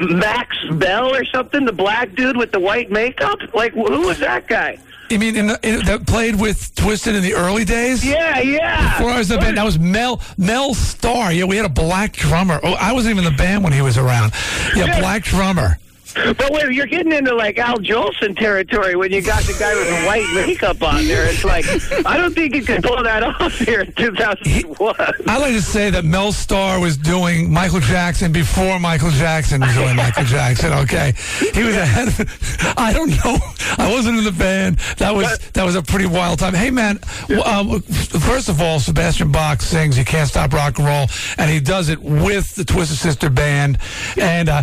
Max 0.00 0.56
Bell 0.72 1.14
or 1.14 1.24
something, 1.24 1.64
the 1.64 1.72
black 1.72 2.14
dude 2.14 2.36
with 2.36 2.52
the 2.52 2.60
white 2.60 2.90
makeup. 2.90 3.38
Like, 3.54 3.72
who 3.72 4.06
was 4.06 4.18
that 4.20 4.46
guy? 4.46 4.78
You 5.12 5.18
mean 5.18 5.36
in 5.36 5.46
the, 5.48 5.60
in, 5.62 5.84
that 5.84 6.06
played 6.06 6.40
with 6.40 6.74
Twisted 6.74 7.14
in 7.14 7.22
the 7.22 7.34
early 7.34 7.66
days? 7.66 8.02
Yeah, 8.02 8.40
yeah. 8.40 8.96
Before 8.96 9.10
I 9.10 9.18
was 9.18 9.30
in 9.30 9.36
the 9.36 9.42
band, 9.42 9.58
that 9.58 9.64
was 9.64 9.78
Mel 9.78 10.22
Mel 10.38 10.72
Starr. 10.72 11.34
Yeah, 11.34 11.44
we 11.44 11.56
had 11.58 11.66
a 11.66 11.68
black 11.68 12.14
drummer. 12.14 12.58
Oh, 12.62 12.72
I 12.72 12.94
wasn't 12.94 13.16
even 13.16 13.26
in 13.26 13.32
the 13.32 13.36
band 13.36 13.62
when 13.62 13.74
he 13.74 13.82
was 13.82 13.98
around. 13.98 14.32
Yeah, 14.74 14.98
black 15.00 15.22
drummer. 15.22 15.76
But 16.14 16.50
wait, 16.50 16.72
you're 16.72 16.86
getting 16.86 17.12
into 17.12 17.34
like 17.34 17.58
Al 17.58 17.78
Jolson 17.78 18.36
territory 18.36 18.96
when 18.96 19.12
you 19.12 19.22
got 19.22 19.42
the 19.44 19.54
guy 19.58 19.74
with 19.74 19.88
the 19.88 20.06
white 20.06 20.46
makeup 20.46 20.82
on 20.82 21.06
there. 21.06 21.26
It's 21.26 21.44
like 21.44 21.64
I 22.06 22.16
don't 22.16 22.34
think 22.34 22.54
you 22.54 22.62
could 22.62 22.82
pull 22.82 23.02
that 23.02 23.22
off 23.40 23.58
here 23.58 23.80
in 23.80 23.92
2001. 23.92 24.94
I 25.26 25.38
like 25.38 25.52
to 25.52 25.62
say 25.62 25.90
that 25.90 26.04
Mel 26.04 26.32
Starr 26.32 26.80
was 26.80 26.96
doing 26.96 27.52
Michael 27.52 27.80
Jackson 27.80 28.32
before 28.32 28.78
Michael 28.78 29.10
Jackson 29.10 29.60
was 29.60 29.74
doing 29.74 29.96
Michael 29.96 30.24
Jackson. 30.24 30.72
Okay, 30.72 31.14
he 31.54 31.62
was 31.62 31.76
ahead. 31.76 32.08
Of, 32.08 32.74
I 32.76 32.92
don't 32.92 33.10
know. 33.10 33.38
I 33.78 33.90
wasn't 33.92 34.18
in 34.18 34.24
the 34.24 34.32
band. 34.32 34.78
That 34.98 35.14
was 35.14 35.38
that 35.54 35.64
was 35.64 35.76
a 35.76 35.82
pretty 35.82 36.06
wild 36.06 36.38
time. 36.38 36.54
Hey 36.54 36.70
man, 36.70 36.98
um, 37.44 37.82
first 38.20 38.48
of 38.48 38.60
all, 38.60 38.78
Sebastian 38.80 39.30
Bach 39.32 39.60
sings 39.62 39.96
"You 39.98 40.04
Can't 40.04 40.28
Stop 40.28 40.52
Rock 40.52 40.78
and 40.78 40.86
Roll," 40.86 41.06
and 41.38 41.50
he 41.50 41.60
does 41.60 41.88
it 41.88 42.00
with 42.00 42.54
the 42.54 42.64
Twisted 42.64 42.98
Sister 42.98 43.30
band. 43.30 43.78
And 44.20 44.48
uh, 44.48 44.62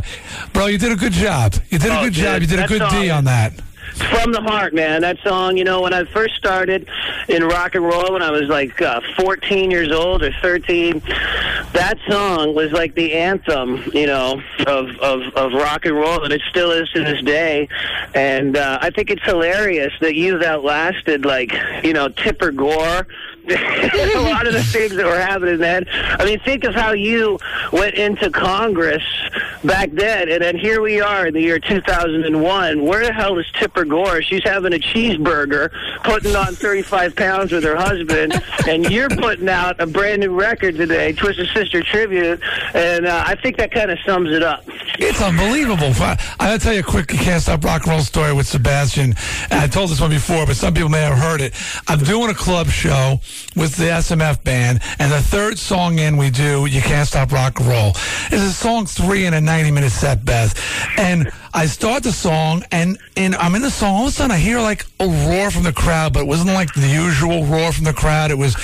bro, 0.53 0.67
you 0.67 0.77
did 0.77 0.91
a 0.91 0.95
good 0.95 1.13
job. 1.13 1.55
You 1.69 1.79
did 1.79 1.91
a 1.91 1.99
Oh, 1.99 2.03
good 2.03 2.13
dude, 2.13 2.23
job. 2.23 2.41
You 2.41 2.47
did 2.47 2.59
a 2.59 2.67
good 2.67 2.79
song- 2.81 3.01
D 3.01 3.09
on 3.09 3.25
that. 3.25 3.53
From 4.11 4.31
the 4.31 4.39
heart, 4.41 4.73
man. 4.75 5.01
That 5.01 5.17
song, 5.23 5.57
you 5.57 5.63
know, 5.63 5.81
when 5.81 5.93
I 5.93 6.05
first 6.05 6.35
started 6.35 6.87
in 7.27 7.43
rock 7.43 7.73
and 7.73 7.83
roll 7.83 8.13
when 8.13 8.21
I 8.21 8.29
was 8.29 8.43
like 8.43 8.79
uh, 8.81 9.01
14 9.17 9.71
years 9.71 9.91
old 9.91 10.23
or 10.23 10.31
13, 10.43 10.99
that 11.73 11.95
song 12.07 12.53
was 12.53 12.71
like 12.71 12.93
the 12.93 13.13
anthem, 13.13 13.83
you 13.91 14.05
know, 14.05 14.41
of, 14.67 14.89
of, 14.99 15.21
of 15.35 15.53
rock 15.53 15.85
and 15.85 15.95
roll, 15.95 16.23
and 16.23 16.31
it 16.31 16.41
still 16.49 16.71
is 16.71 16.87
to 16.91 17.03
this 17.03 17.21
day. 17.23 17.67
And 18.13 18.55
uh, 18.55 18.77
I 18.79 18.91
think 18.91 19.09
it's 19.09 19.23
hilarious 19.23 19.91
that 20.01 20.13
you've 20.15 20.43
outlasted, 20.43 21.25
like, 21.25 21.51
you 21.83 21.91
know, 21.93 22.09
Tipper 22.09 22.51
Gore. 22.51 23.07
A 23.51 24.21
lot 24.21 24.47
of 24.47 24.53
the 24.53 24.63
things 24.63 24.95
that 24.95 25.05
were 25.05 25.19
happening 25.19 25.57
then. 25.57 25.85
I 25.91 26.25
mean, 26.25 26.39
think 26.39 26.63
of 26.63 26.73
how 26.73 26.91
you 26.91 27.39
went 27.71 27.95
into 27.95 28.29
Congress 28.29 29.03
back 29.63 29.91
then, 29.91 30.29
and 30.29 30.41
then 30.41 30.57
here 30.57 30.81
we 30.81 31.01
are 31.01 31.27
in 31.27 31.33
the 31.33 31.41
year 31.41 31.59
2001. 31.59 32.83
Where 32.83 33.05
the 33.05 33.13
hell 33.13 33.37
is 33.37 33.45
Tipper 33.53 33.85
Gore? 33.85 34.21
She's 34.21 34.43
having 34.43 34.73
a 34.73 34.79
cheeseburger, 34.79 35.71
putting 36.03 36.35
on 36.35 36.55
35 36.55 37.15
pounds 37.15 37.51
with 37.51 37.63
her 37.63 37.75
husband, 37.75 38.41
and 38.67 38.89
you're 38.89 39.09
putting 39.09 39.49
out 39.49 39.79
a 39.79 39.87
brand 39.87 40.21
new 40.21 40.39
record 40.39 40.75
today, 40.75 41.13
Twisted 41.13 41.49
Sister 41.53 41.83
Tribute, 41.83 42.41
and 42.73 43.05
uh, 43.05 43.23
I 43.25 43.35
think 43.35 43.57
that 43.57 43.71
kind 43.71 43.91
of 43.91 43.99
sums 44.05 44.31
it 44.31 44.43
up. 44.43 44.63
It's 44.99 45.21
unbelievable. 45.21 45.93
I'll 46.39 46.59
tell 46.59 46.73
you 46.73 46.81
a 46.81 46.83
quick 46.83 47.07
Can't 47.07 47.41
Stop 47.41 47.63
Rock 47.63 47.83
and 47.83 47.91
Roll 47.91 48.01
story 48.01 48.33
with 48.33 48.47
Sebastian. 48.47 49.15
I 49.51 49.67
told 49.67 49.89
this 49.89 50.01
one 50.01 50.09
before, 50.09 50.45
but 50.45 50.55
some 50.55 50.73
people 50.73 50.89
may 50.89 51.01
have 51.01 51.17
heard 51.17 51.41
it. 51.41 51.53
I'm 51.87 51.99
doing 51.99 52.29
a 52.29 52.33
club 52.33 52.67
show 52.67 53.19
with 53.55 53.75
the 53.75 53.85
SMF 53.85 54.43
band, 54.43 54.79
and 54.99 55.11
the 55.11 55.21
third 55.21 55.57
song 55.57 55.99
in 55.99 56.17
we 56.17 56.29
do 56.29 56.65
You 56.65 56.81
Can't 56.81 57.07
Stop 57.07 57.31
Rock 57.31 57.59
and 57.59 57.67
Roll. 57.67 57.89
It's 58.31 58.43
a 58.43 58.53
song 58.53 58.85
three 58.85 59.25
in 59.25 59.33
a 59.33 59.41
90 59.41 59.71
minute 59.71 59.91
set, 59.91 60.23
Beth. 60.23 60.59
And 60.97 61.31
I 61.53 61.65
start 61.65 62.03
the 62.03 62.11
song, 62.11 62.63
and, 62.71 62.99
and 63.17 63.35
I'm 63.35 63.55
in 63.55 63.61
the 63.61 63.71
song. 63.71 63.95
All 63.95 64.03
of 64.03 64.09
a 64.09 64.11
sudden, 64.11 64.31
I 64.31 64.37
hear 64.37 64.59
like 64.59 64.85
a 64.99 65.07
roar 65.07 65.49
from 65.49 65.63
the 65.63 65.73
crowd, 65.73 66.13
but 66.13 66.21
it 66.21 66.27
wasn't 66.27 66.53
like 66.53 66.73
the 66.73 66.87
usual 66.87 67.45
roar 67.45 67.71
from 67.71 67.85
the 67.85 67.93
crowd. 67.93 68.29
It 68.29 68.37
was 68.37 68.55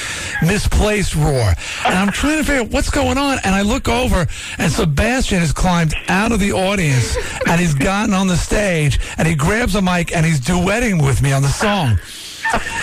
misplaced 0.43 1.15
roar. 1.15 1.53
And 1.85 1.95
I'm 1.95 2.11
trying 2.11 2.37
to 2.37 2.43
figure 2.43 2.61
out 2.61 2.69
what's 2.69 2.91
going 2.91 3.17
on. 3.17 3.39
And 3.43 3.55
I 3.55 3.63
look 3.63 3.89
over, 3.89 4.27
and 4.57 4.71
Sebastian 4.71 5.39
has 5.39 5.51
climbed 5.51 5.95
out 6.09 6.31
of 6.31 6.39
the 6.39 6.53
audience, 6.53 7.17
and 7.47 7.59
he's 7.59 7.73
gotten 7.73 8.13
on 8.13 8.27
the 8.27 8.37
stage, 8.37 8.99
and 9.17 9.27
he 9.27 9.35
grabs 9.35 9.75
a 9.75 9.81
mic, 9.81 10.15
and 10.15 10.25
he's 10.25 10.39
duetting 10.39 11.03
with 11.03 11.21
me 11.21 11.33
on 11.33 11.41
the 11.41 11.49
song. 11.49 11.97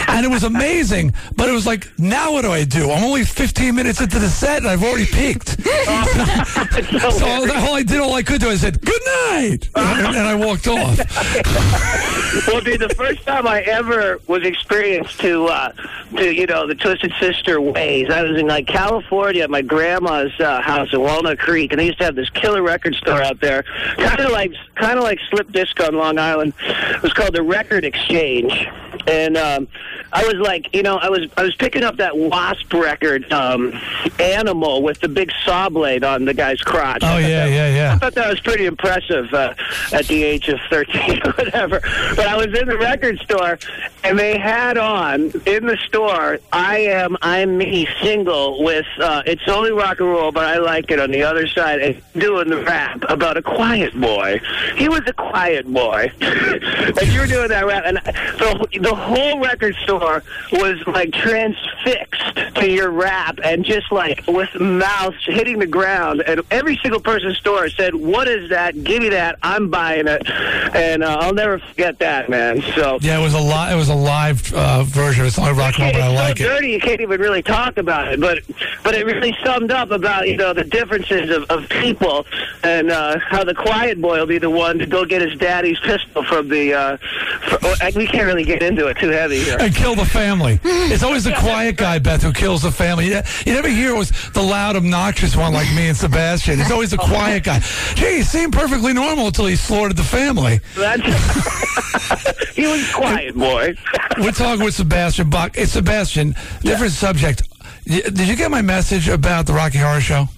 And 0.08 0.26
it 0.26 0.28
was 0.28 0.42
amazing, 0.44 1.15
but 1.36 1.49
it 1.49 1.52
was 1.52 1.66
like, 1.66 1.89
now 1.99 2.32
what 2.32 2.42
do 2.42 2.50
I 2.50 2.65
do? 2.65 2.91
I'm 2.91 3.02
only 3.02 3.24
15 3.24 3.74
minutes 3.74 4.00
into 4.00 4.18
the 4.18 4.28
set, 4.28 4.58
and 4.58 4.68
I've 4.68 4.82
already 4.82 5.07
peaked. 5.07 5.49
so 5.62 7.26
all, 7.26 7.50
all 7.50 7.74
I 7.74 7.82
did, 7.82 7.99
all 7.99 8.12
I 8.12 8.23
could 8.23 8.41
do, 8.41 8.50
I 8.50 8.57
said, 8.57 8.81
good 8.82 9.00
night, 9.07 9.70
and, 9.74 10.16
and 10.16 10.26
I 10.26 10.34
walked 10.34 10.66
off. 10.68 10.99
well, 12.47 12.60
dude, 12.60 12.81
the 12.81 12.94
first 12.94 13.24
time 13.24 13.47
I 13.47 13.62
ever 13.62 14.20
was 14.26 14.44
experienced 14.44 15.18
to, 15.20 15.47
uh, 15.47 15.73
to 16.16 16.34
you 16.34 16.47
know, 16.47 16.66
the 16.66 16.74
Twisted 16.74 17.12
Sister 17.18 17.60
ways, 17.60 18.10
I 18.10 18.23
was 18.23 18.39
in 18.39 18.47
like 18.47 18.66
California 18.66 19.42
at 19.42 19.50
my 19.50 19.62
grandma's 19.62 20.32
uh, 20.41 20.60
house 20.60 20.92
in 20.92 21.00
Walnut 21.00 21.39
Creek, 21.39 21.73
and 21.73 21.81
they 21.81 21.86
used 21.86 21.99
to 21.99 22.05
have 22.05 22.16
this 22.16 22.28
killer 22.31 22.62
record 22.62 22.94
store 22.97 23.23
out 23.23 23.41
there, 23.41 23.62
kind 23.97 24.20
of 24.20 24.31
like, 24.31 24.52
kind 24.74 24.99
of 24.99 25.05
like 25.05 25.18
Slip 25.31 25.50
Disco 25.52 25.86
on 25.86 25.94
Long 25.94 26.18
Island. 26.18 26.52
It 26.60 27.02
was 27.02 27.12
called 27.12 27.34
the 27.34 27.42
Record 27.42 27.84
Exchange, 27.84 28.68
and 29.06 29.36
um, 29.36 29.68
I 30.12 30.24
was 30.24 30.34
like, 30.34 30.74
you 30.74 30.82
know, 30.82 30.97
I 30.97 31.08
was 31.08 31.28
I 31.36 31.42
was 31.42 31.55
picking 31.56 31.84
up 31.84 31.97
that 31.97 32.12
W.A.S.P. 32.12 32.78
record, 32.78 33.32
um, 33.32 33.78
Animal, 34.18 34.82
with 34.82 35.00
the 35.00 35.08
big 35.08 35.32
saw 35.44 35.68
blade 35.68 36.05
on 36.05 36.24
the 36.24 36.34
guy's 36.34 36.60
crotch. 36.60 37.02
Oh 37.02 37.18
yeah, 37.18 37.47
yeah, 37.47 37.74
yeah. 37.74 37.92
I 37.94 37.98
thought 37.98 38.14
that 38.14 38.28
was 38.28 38.40
pretty 38.40 38.66
impressive 38.66 39.32
uh, 39.32 39.55
at 39.92 40.06
the 40.06 40.22
age 40.22 40.48
of 40.48 40.58
13 40.70 41.22
or 41.24 41.32
whatever. 41.36 41.81
But 41.81 42.26
I 42.26 42.36
was 42.36 42.58
in 42.58 42.68
the 42.68 42.78
record 42.78 43.18
store, 43.20 43.58
and 44.05 44.18
they 44.18 44.39
had 44.39 44.78
on 44.78 45.32
in 45.47 45.66
the 45.66 45.78
store, 45.86 46.39
I 46.52 46.78
Am, 46.78 47.16
I'm 47.22 47.58
Me 47.58 47.89
single 48.02 48.62
with 48.62 48.86
uh, 48.98 49.22
It's 49.26 49.47
Only 49.48 49.72
Rock 49.72 50.00
and 50.00 50.08
Roll, 50.08 50.32
but 50.32 50.44
I 50.44 50.58
Like 50.58 50.90
It 50.90 51.00
on 51.00 51.10
the 51.10 51.22
other 51.22 51.47
side, 51.47 51.81
and 51.81 52.02
doing 52.14 52.48
the 52.48 52.62
rap 52.62 53.05
about 53.08 53.36
a 53.36 53.42
quiet 53.42 53.98
boy. 53.98 54.40
He 54.76 54.89
was 54.89 55.02
a 55.06 55.12
quiet 55.12 55.66
boy. 55.66 56.12
and 56.20 57.06
you 57.08 57.20
were 57.20 57.26
doing 57.26 57.48
that 57.48 57.66
rap, 57.66 57.84
and 57.86 57.97
the, 57.97 58.78
the 58.81 58.91
whole 58.94 59.40
record 59.40 59.74
store 59.76 60.22
was 60.52 60.84
like 60.86 61.12
transfixed 61.12 62.54
to 62.56 62.68
your 62.68 62.90
rap, 62.90 63.38
and 63.44 63.64
just 63.64 63.90
like 63.92 64.22
with 64.26 64.54
mouths 64.60 65.16
hitting 65.24 65.58
the 65.58 65.66
ground, 65.66 66.22
and 66.26 66.42
every 66.50 66.76
single 66.78 67.00
person 67.00 67.28
in 67.28 67.32
the 67.32 67.38
store 67.38 67.68
said, 67.68 67.94
"What 67.94 68.28
is 68.28 68.50
that? 68.50 68.82
Give 68.84 69.02
me 69.02 69.08
that! 69.10 69.38
I'm 69.42 69.70
buying 69.70 70.06
it." 70.08 70.28
And 70.74 71.02
uh, 71.02 71.18
I'll 71.20 71.34
never 71.34 71.58
forget 71.58 71.98
that, 71.98 72.28
man. 72.28 72.62
So 72.74 72.98
Yeah, 73.00 73.18
it 73.18 73.22
was 73.22 73.34
a 73.34 73.40
li- 73.40 73.72
It 73.72 73.76
was 73.76 73.88
a 73.88 73.94
live 73.94 74.52
uh, 74.54 74.84
version. 74.84 75.26
It's 75.26 75.38
only 75.38 75.52
rock 75.52 75.78
roll, 75.78 75.92
but 75.92 76.00
I 76.00 76.08
it's 76.08 76.14
like 76.14 76.38
so 76.38 76.44
it. 76.44 76.48
dirty 76.48 76.72
you 76.72 76.80
can't 76.80 77.00
even 77.00 77.20
really 77.20 77.42
talk 77.42 77.76
about 77.76 78.08
it, 78.08 78.20
but 78.20 78.40
but 78.82 78.94
it 78.94 79.04
really 79.06 79.36
summed 79.44 79.70
up 79.70 79.90
about 79.90 80.28
you 80.28 80.36
know 80.36 80.52
the 80.52 80.64
differences 80.64 81.30
of, 81.30 81.44
of 81.50 81.68
people 81.68 82.26
and 82.62 82.90
uh, 82.90 83.18
how 83.18 83.44
the 83.44 83.54
quiet 83.54 84.00
boy 84.00 84.18
will 84.18 84.26
be 84.26 84.38
the 84.38 84.50
one 84.50 84.78
to 84.78 84.86
go 84.86 85.04
get 85.04 85.22
his 85.22 85.38
daddy's 85.38 85.78
pistol 85.80 86.22
from 86.24 86.48
the. 86.48 86.74
Uh, 86.74 86.96
fr 86.96 87.56
oh, 87.62 87.74
we 87.96 88.06
can't 88.06 88.26
really 88.26 88.44
get 88.44 88.62
into 88.62 88.82
it 88.89 88.99
too 88.99 89.09
heavy 89.09 89.41
here. 89.41 89.57
And 89.59 89.75
kill 89.75 89.94
the 89.94 90.05
family. 90.05 90.61
It's 90.65 91.02
always 91.02 91.25
the 91.25 91.35
quiet 91.35 91.77
guy, 91.77 91.99
Beth, 91.99 92.23
who 92.23 92.33
kills 92.33 92.62
the 92.62 92.70
family. 92.70 93.07
You, 93.07 93.23
never 93.47 93.69
hear 93.69 93.94
it 93.94 93.99
was 93.99 94.11
the 94.33 94.43
loud, 94.43 94.77
obnoxious 94.77 95.36
one 95.36 95.52
like 95.52 95.73
me 95.75 95.89
and 95.89 95.97
Sebastian. 95.97 96.61
It's 96.61 96.70
always 96.70 96.91
the 96.91 96.99
quiet 96.99 97.44
guy. 97.44 97.61
Gee, 97.94 98.17
he 98.17 98.23
seemed 98.23 98.52
perfectly 98.52 98.93
normal 98.93 99.27
until 99.28 99.47
he 99.47 99.57
slaughtered 99.57 99.97
the 99.97 100.05
family. 100.05 100.61
That's 100.77 101.02
he 102.55 102.67
was 102.67 102.93
quiet 102.93 103.35
boy. 103.35 103.75
We're 104.19 104.33
talking 104.33 104.65
with 104.65 104.75
Sebastian 104.75 105.31
Bach. 105.31 105.57
Hey, 105.57 105.65
Sebastian, 105.65 106.35
different 106.61 106.93
subject. 106.93 107.43
Did 107.85 108.28
you 108.28 108.36
get 108.36 108.51
my 108.51 108.62
message 108.62 109.09
about 109.09 109.47
the 109.47 109.52
Rocky 109.52 109.78
Horror 109.78 110.01
Show? 110.01 110.28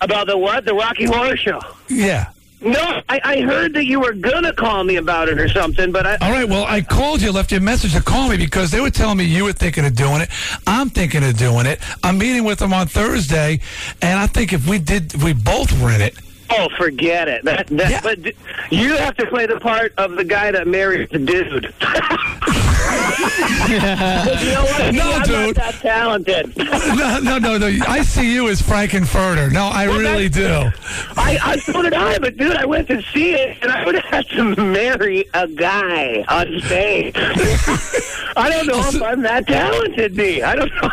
About 0.00 0.26
the 0.26 0.36
what? 0.36 0.64
The 0.64 0.74
Rocky 0.74 1.04
Horror 1.04 1.36
Show. 1.36 1.60
Yeah. 1.88 2.30
No, 2.60 3.02
I, 3.08 3.20
I 3.22 3.40
heard 3.42 3.74
that 3.74 3.84
you 3.84 4.00
were 4.00 4.12
gonna 4.12 4.52
call 4.52 4.82
me 4.82 4.96
about 4.96 5.28
it 5.28 5.38
or 5.38 5.48
something, 5.48 5.92
but 5.92 6.06
I. 6.06 6.16
All 6.16 6.32
right. 6.32 6.48
Well, 6.48 6.64
I 6.64 6.80
called 6.80 7.22
you, 7.22 7.30
left 7.30 7.52
you 7.52 7.58
a 7.58 7.60
message 7.60 7.94
to 7.94 8.02
call 8.02 8.28
me 8.28 8.36
because 8.36 8.72
they 8.72 8.80
were 8.80 8.90
telling 8.90 9.18
me 9.18 9.24
you 9.24 9.44
were 9.44 9.52
thinking 9.52 9.84
of 9.84 9.94
doing 9.94 10.20
it. 10.22 10.28
I'm 10.66 10.90
thinking 10.90 11.22
of 11.22 11.36
doing 11.36 11.66
it. 11.66 11.80
I'm 12.02 12.18
meeting 12.18 12.44
with 12.44 12.58
them 12.58 12.72
on 12.72 12.88
Thursday, 12.88 13.60
and 14.02 14.18
I 14.18 14.26
think 14.26 14.52
if 14.52 14.66
we 14.66 14.78
did, 14.78 15.14
if 15.14 15.22
we 15.22 15.34
both 15.34 15.80
were 15.80 15.92
in 15.92 16.00
it. 16.00 16.18
Oh, 16.50 16.68
forget 16.76 17.28
it. 17.28 17.44
That, 17.44 17.66
that, 17.68 18.02
But 18.02 18.18
you 18.72 18.96
have 18.96 19.16
to 19.18 19.26
play 19.26 19.46
the 19.46 19.60
part 19.60 19.92
of 19.98 20.16
the 20.16 20.24
guy 20.24 20.50
that 20.50 20.66
married 20.66 21.10
the 21.10 21.18
dude. 21.18 21.74
you 23.68 23.78
know 23.78 24.64
what? 24.64 24.94
No, 24.94 25.12
I'm 25.12 25.22
dude. 25.22 25.56
not 25.56 25.72
that 25.72 25.74
talented. 25.80 26.56
no, 26.56 27.18
no, 27.20 27.38
no, 27.38 27.58
no. 27.58 27.84
I 27.86 28.02
see 28.02 28.32
you 28.32 28.48
as 28.48 28.60
Frank-N-Furter. 28.62 29.52
No, 29.52 29.66
I 29.66 29.84
really 29.84 30.28
do. 30.28 30.70
I, 31.16 31.38
I 31.42 31.56
so 31.58 31.82
did 31.82 31.94
I, 31.94 32.18
but 32.18 32.36
dude, 32.36 32.56
I 32.56 32.64
went 32.64 32.88
to 32.88 33.02
see 33.02 33.34
it, 33.34 33.58
and 33.62 33.70
I 33.70 33.84
would 33.84 33.94
have 34.00 34.04
had 34.04 34.28
to 34.28 34.56
marry 34.56 35.24
a 35.34 35.46
guy 35.46 36.24
on 36.28 36.60
stage. 36.62 37.14
I 37.16 38.48
don't 38.50 38.66
know 38.66 38.80
if 38.80 39.02
I'm 39.02 39.22
that 39.22 39.46
talented, 39.46 40.16
B. 40.16 40.42
I 40.42 40.54
don't 40.54 40.74
know. 40.74 40.90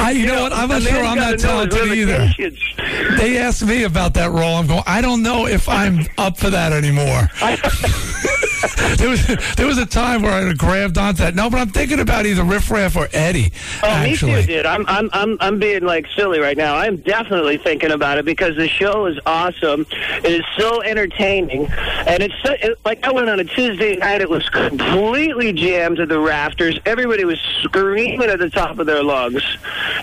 I, 0.00 0.12
you, 0.12 0.26
know, 0.26 0.42
what? 0.42 0.52
I'm 0.52 0.68
not 0.68 0.82
sure 0.82 1.04
I'm 1.04 1.16
gotta 1.16 1.36
not 1.36 1.42
know 1.42 1.64
his 1.64 1.74
talented 1.74 1.98
either. 1.98 3.16
They 3.16 3.38
asked 3.38 3.64
me 3.64 3.84
about 3.84 4.14
that 4.14 4.30
role. 4.30 4.56
I'm 4.56 4.66
going. 4.66 4.82
I 4.86 5.00
don't 5.00 5.22
know 5.22 5.46
if 5.46 5.68
I'm 5.68 6.00
up 6.16 6.38
for 6.38 6.50
that 6.50 6.72
anymore. 6.72 7.28
there 8.96 9.08
was 9.08 9.26
there 9.56 9.66
was 9.66 9.78
a 9.78 9.86
time 9.86 10.22
where 10.22 10.32
I 10.32 10.52
grabbed 10.52 10.98
onto 10.98 11.22
that. 11.22 11.34
No, 11.34 11.50
but 11.50 11.60
I'm 11.60 11.70
thinking 11.70 12.00
about 12.00 12.26
either 12.26 12.44
Riff 12.44 12.70
Raff 12.70 12.96
or 12.96 13.08
Eddie. 13.12 13.52
Oh, 13.82 13.88
actually, 13.88 14.32
me 14.32 14.40
too, 14.42 14.46
dude. 14.46 14.66
I'm, 14.66 14.86
I'm, 14.86 15.10
I'm, 15.12 15.36
I'm 15.40 15.58
being 15.58 15.84
like 15.84 16.06
silly 16.14 16.38
right 16.38 16.56
now. 16.56 16.76
I'm 16.76 16.98
definitely 16.98 17.58
thinking 17.58 17.90
about 17.90 18.18
it 18.18 18.24
because 18.24 18.56
the 18.56 18.68
show 18.68 19.06
is 19.06 19.18
awesome. 19.26 19.86
It 19.90 20.32
is 20.32 20.44
so 20.56 20.82
entertaining, 20.82 21.66
and 21.66 22.22
it's 22.22 22.34
so, 22.42 22.52
it, 22.52 22.78
like 22.84 23.04
I 23.04 23.12
went 23.12 23.28
on 23.28 23.40
a 23.40 23.44
Tuesday 23.44 23.96
night. 23.96 24.20
It 24.20 24.30
was 24.30 24.48
completely 24.48 25.52
jammed 25.52 25.96
to 25.96 26.06
the 26.06 26.18
rafters. 26.18 26.78
Everybody 26.86 27.24
was 27.24 27.40
screaming 27.62 28.28
at 28.28 28.38
the 28.38 28.50
top 28.50 28.78
of 28.78 28.86
their 28.86 29.02
lungs, 29.02 29.42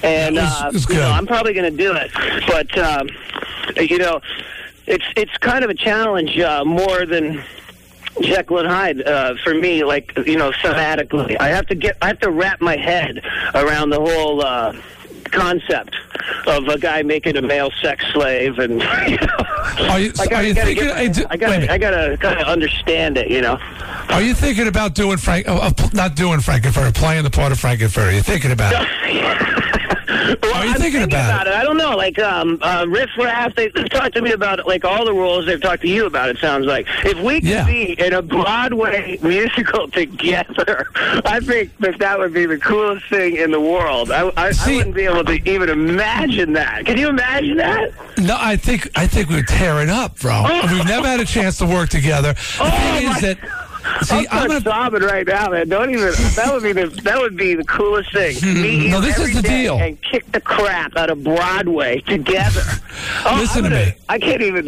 and 0.04 0.38
uh, 0.38 0.66
it 0.68 0.74
was 0.74 0.90
you 0.90 0.96
know. 0.96 1.10
I'm 1.10 1.28
probably 1.28 1.54
going 1.54 1.72
to 1.72 1.78
do 1.78 1.94
it. 1.94 2.12
But 2.48 2.78
um, 2.78 3.10
you 3.78 3.98
know, 3.98 4.22
it's 4.86 5.06
it's 5.16 5.38
kind 5.38 5.64
of 5.64 5.70
a 5.70 5.76
challenge 5.76 6.38
uh, 6.40 6.66
more 6.66 7.06
than. 7.06 7.44
Jekyll 8.22 8.60
and 8.60 8.68
Hyde 8.68 9.02
uh, 9.02 9.36
for 9.44 9.54
me, 9.54 9.84
like 9.84 10.16
you 10.26 10.38
know, 10.38 10.52
somatically. 10.52 11.36
I 11.40 11.50
have 11.50 11.68
to 11.68 11.76
get, 11.76 11.98
I 12.02 12.08
have 12.08 12.20
to 12.20 12.32
wrap 12.32 12.62
my 12.62 12.78
head 12.78 13.22
around 13.54 13.90
the 13.90 14.00
whole 14.00 14.42
uh, 14.44 14.74
concept 15.26 15.96
of 16.48 16.68
a 16.68 16.78
guy 16.80 17.04
making 17.04 17.36
a 17.38 17.42
male 17.42 17.72
sex 17.82 18.06
slave, 18.14 18.58
and 18.60 18.74
you 19.08 19.18
know, 19.18 19.88
Are 19.90 20.00
you, 20.00 20.12
I 20.20 20.26
gotta, 20.28 20.36
are 20.36 20.44
you 20.44 20.54
gotta 20.54 20.66
thinking? 20.68 20.84
get- 20.86 20.96
I 20.98 21.08
do- 21.08 21.26
I 21.30 21.38
gotta, 21.38 21.52
wait 21.52 21.58
a 21.58 21.60
minute. 21.62 21.70
I 21.72 21.78
gotta 21.78 22.18
kind 22.18 22.40
of 22.40 22.48
understand 22.48 23.18
it, 23.18 23.30
you 23.30 23.42
know. 23.42 23.60
Are 24.10 24.22
you 24.22 24.34
thinking 24.34 24.68
about 24.68 24.94
doing 24.96 25.18
Frank? 25.18 25.48
Uh, 25.48 25.56
uh, 25.78 25.90
not 25.94 26.16
doing 26.16 26.40
Frank-N-Furter, 26.40 26.94
playing 26.94 27.24
the 27.24 27.30
part 27.32 27.52
of 27.52 27.60
Frank-N-Furter? 27.60 28.14
You're 28.14 28.22
thinking 28.24 28.52
about 28.52 28.74
it? 28.82 28.88
Well, 30.42 30.54
Are 30.56 30.66
you 30.66 30.72
I'm 30.74 30.80
thinking 30.80 31.04
about 31.04 31.48
it? 31.48 31.54
I 31.54 31.64
don't 31.64 31.78
know. 31.78 31.96
Like 31.96 32.18
um, 32.20 32.58
uh, 32.62 32.86
Riff 32.88 33.10
Raff, 33.18 33.56
they, 33.56 33.70
they've 33.70 33.90
talked 33.90 34.16
to 34.16 34.22
me 34.22 34.32
about 34.32 34.60
it, 34.60 34.68
like 34.68 34.86
all 34.86 35.06
the 35.06 35.14
roles 35.14 35.46
they've 35.46 35.62
talked 35.62 35.82
to 35.84 35.88
you 35.88 36.06
about. 36.06 36.30
It 36.30 36.38
sounds 36.38 36.66
like 36.66 36.88
if 37.04 37.18
we 37.20 37.42
could 37.42 37.50
Yeah. 37.50 37.66
be 37.66 37.94
in 38.00 38.14
a 38.14 38.22
Broadway 38.22 39.18
musical 39.24 39.88
together, 39.90 40.88
I 41.26 41.40
think 41.42 41.76
that 41.80 42.00
that 42.00 42.18
would 42.20 42.34
be 42.34 42.46
the 42.46 42.58
coolest 42.58 43.08
thing 43.10 43.36
in 43.38 43.52
the 43.52 43.60
world. 43.62 44.12
I, 44.12 44.28
I, 44.38 44.52
I 44.66 44.76
wouldn't 44.76 44.96
be 44.96 45.04
able 45.06 45.24
to 45.26 45.50
even 45.50 45.70
imagine 45.70 46.54
that. 46.54 46.86
Can 46.86 46.98
you 46.98 47.10
imagine 47.10 47.58
that? 47.58 47.92
No, 48.18 48.38
I 48.40 48.56
think 48.56 48.90
I 48.96 49.08
think 49.08 49.30
we'd 49.30 49.48
tear 49.48 49.82
it 49.82 49.90
up, 49.90 50.20
bro. 50.20 50.44
We've 50.72 50.86
never 50.86 51.08
had 51.08 51.20
a 51.20 51.26
chance 51.26 51.58
to 51.58 51.66
work 51.66 51.90
together. 51.90 52.34
The 52.34 52.40
Oh, 52.62 52.70
thing 52.98 53.10
is 53.12 53.22
that. 53.22 53.65
See, 54.02 54.28
I'm, 54.32 54.52
I'm 54.52 54.62
start 54.62 54.64
sobbing 54.64 55.02
right 55.04 55.26
now, 55.28 55.50
man. 55.50 55.70
Don't 55.70 55.90
even. 55.92 56.12
That 56.36 56.50
would 56.54 56.64
be 56.64 56.74
the 56.74 56.88
that 57.04 57.20
would 57.20 57.36
be 57.38 57.56
the 57.56 57.64
coolest 57.66 58.12
thing. 58.14 58.36
Meet 58.62 58.90
No, 58.92 59.00
this 59.02 59.18
is 59.20 59.34
the 59.36 59.42
deal. 59.42 59.78
And 59.78 60.02
kick 60.02 60.32
the 60.32 60.42
crap 60.42 60.96
out 60.96 61.10
of 61.10 61.24
Broadway 61.24 62.02
together. 62.02 62.62
Oh, 63.26 63.36
Listen 63.40 63.66
I'm 63.66 63.72
to 63.72 63.76
gonna- 63.76 63.86
me. 63.88 63.94
I 64.08 64.20
can't 64.20 64.42
even. 64.42 64.68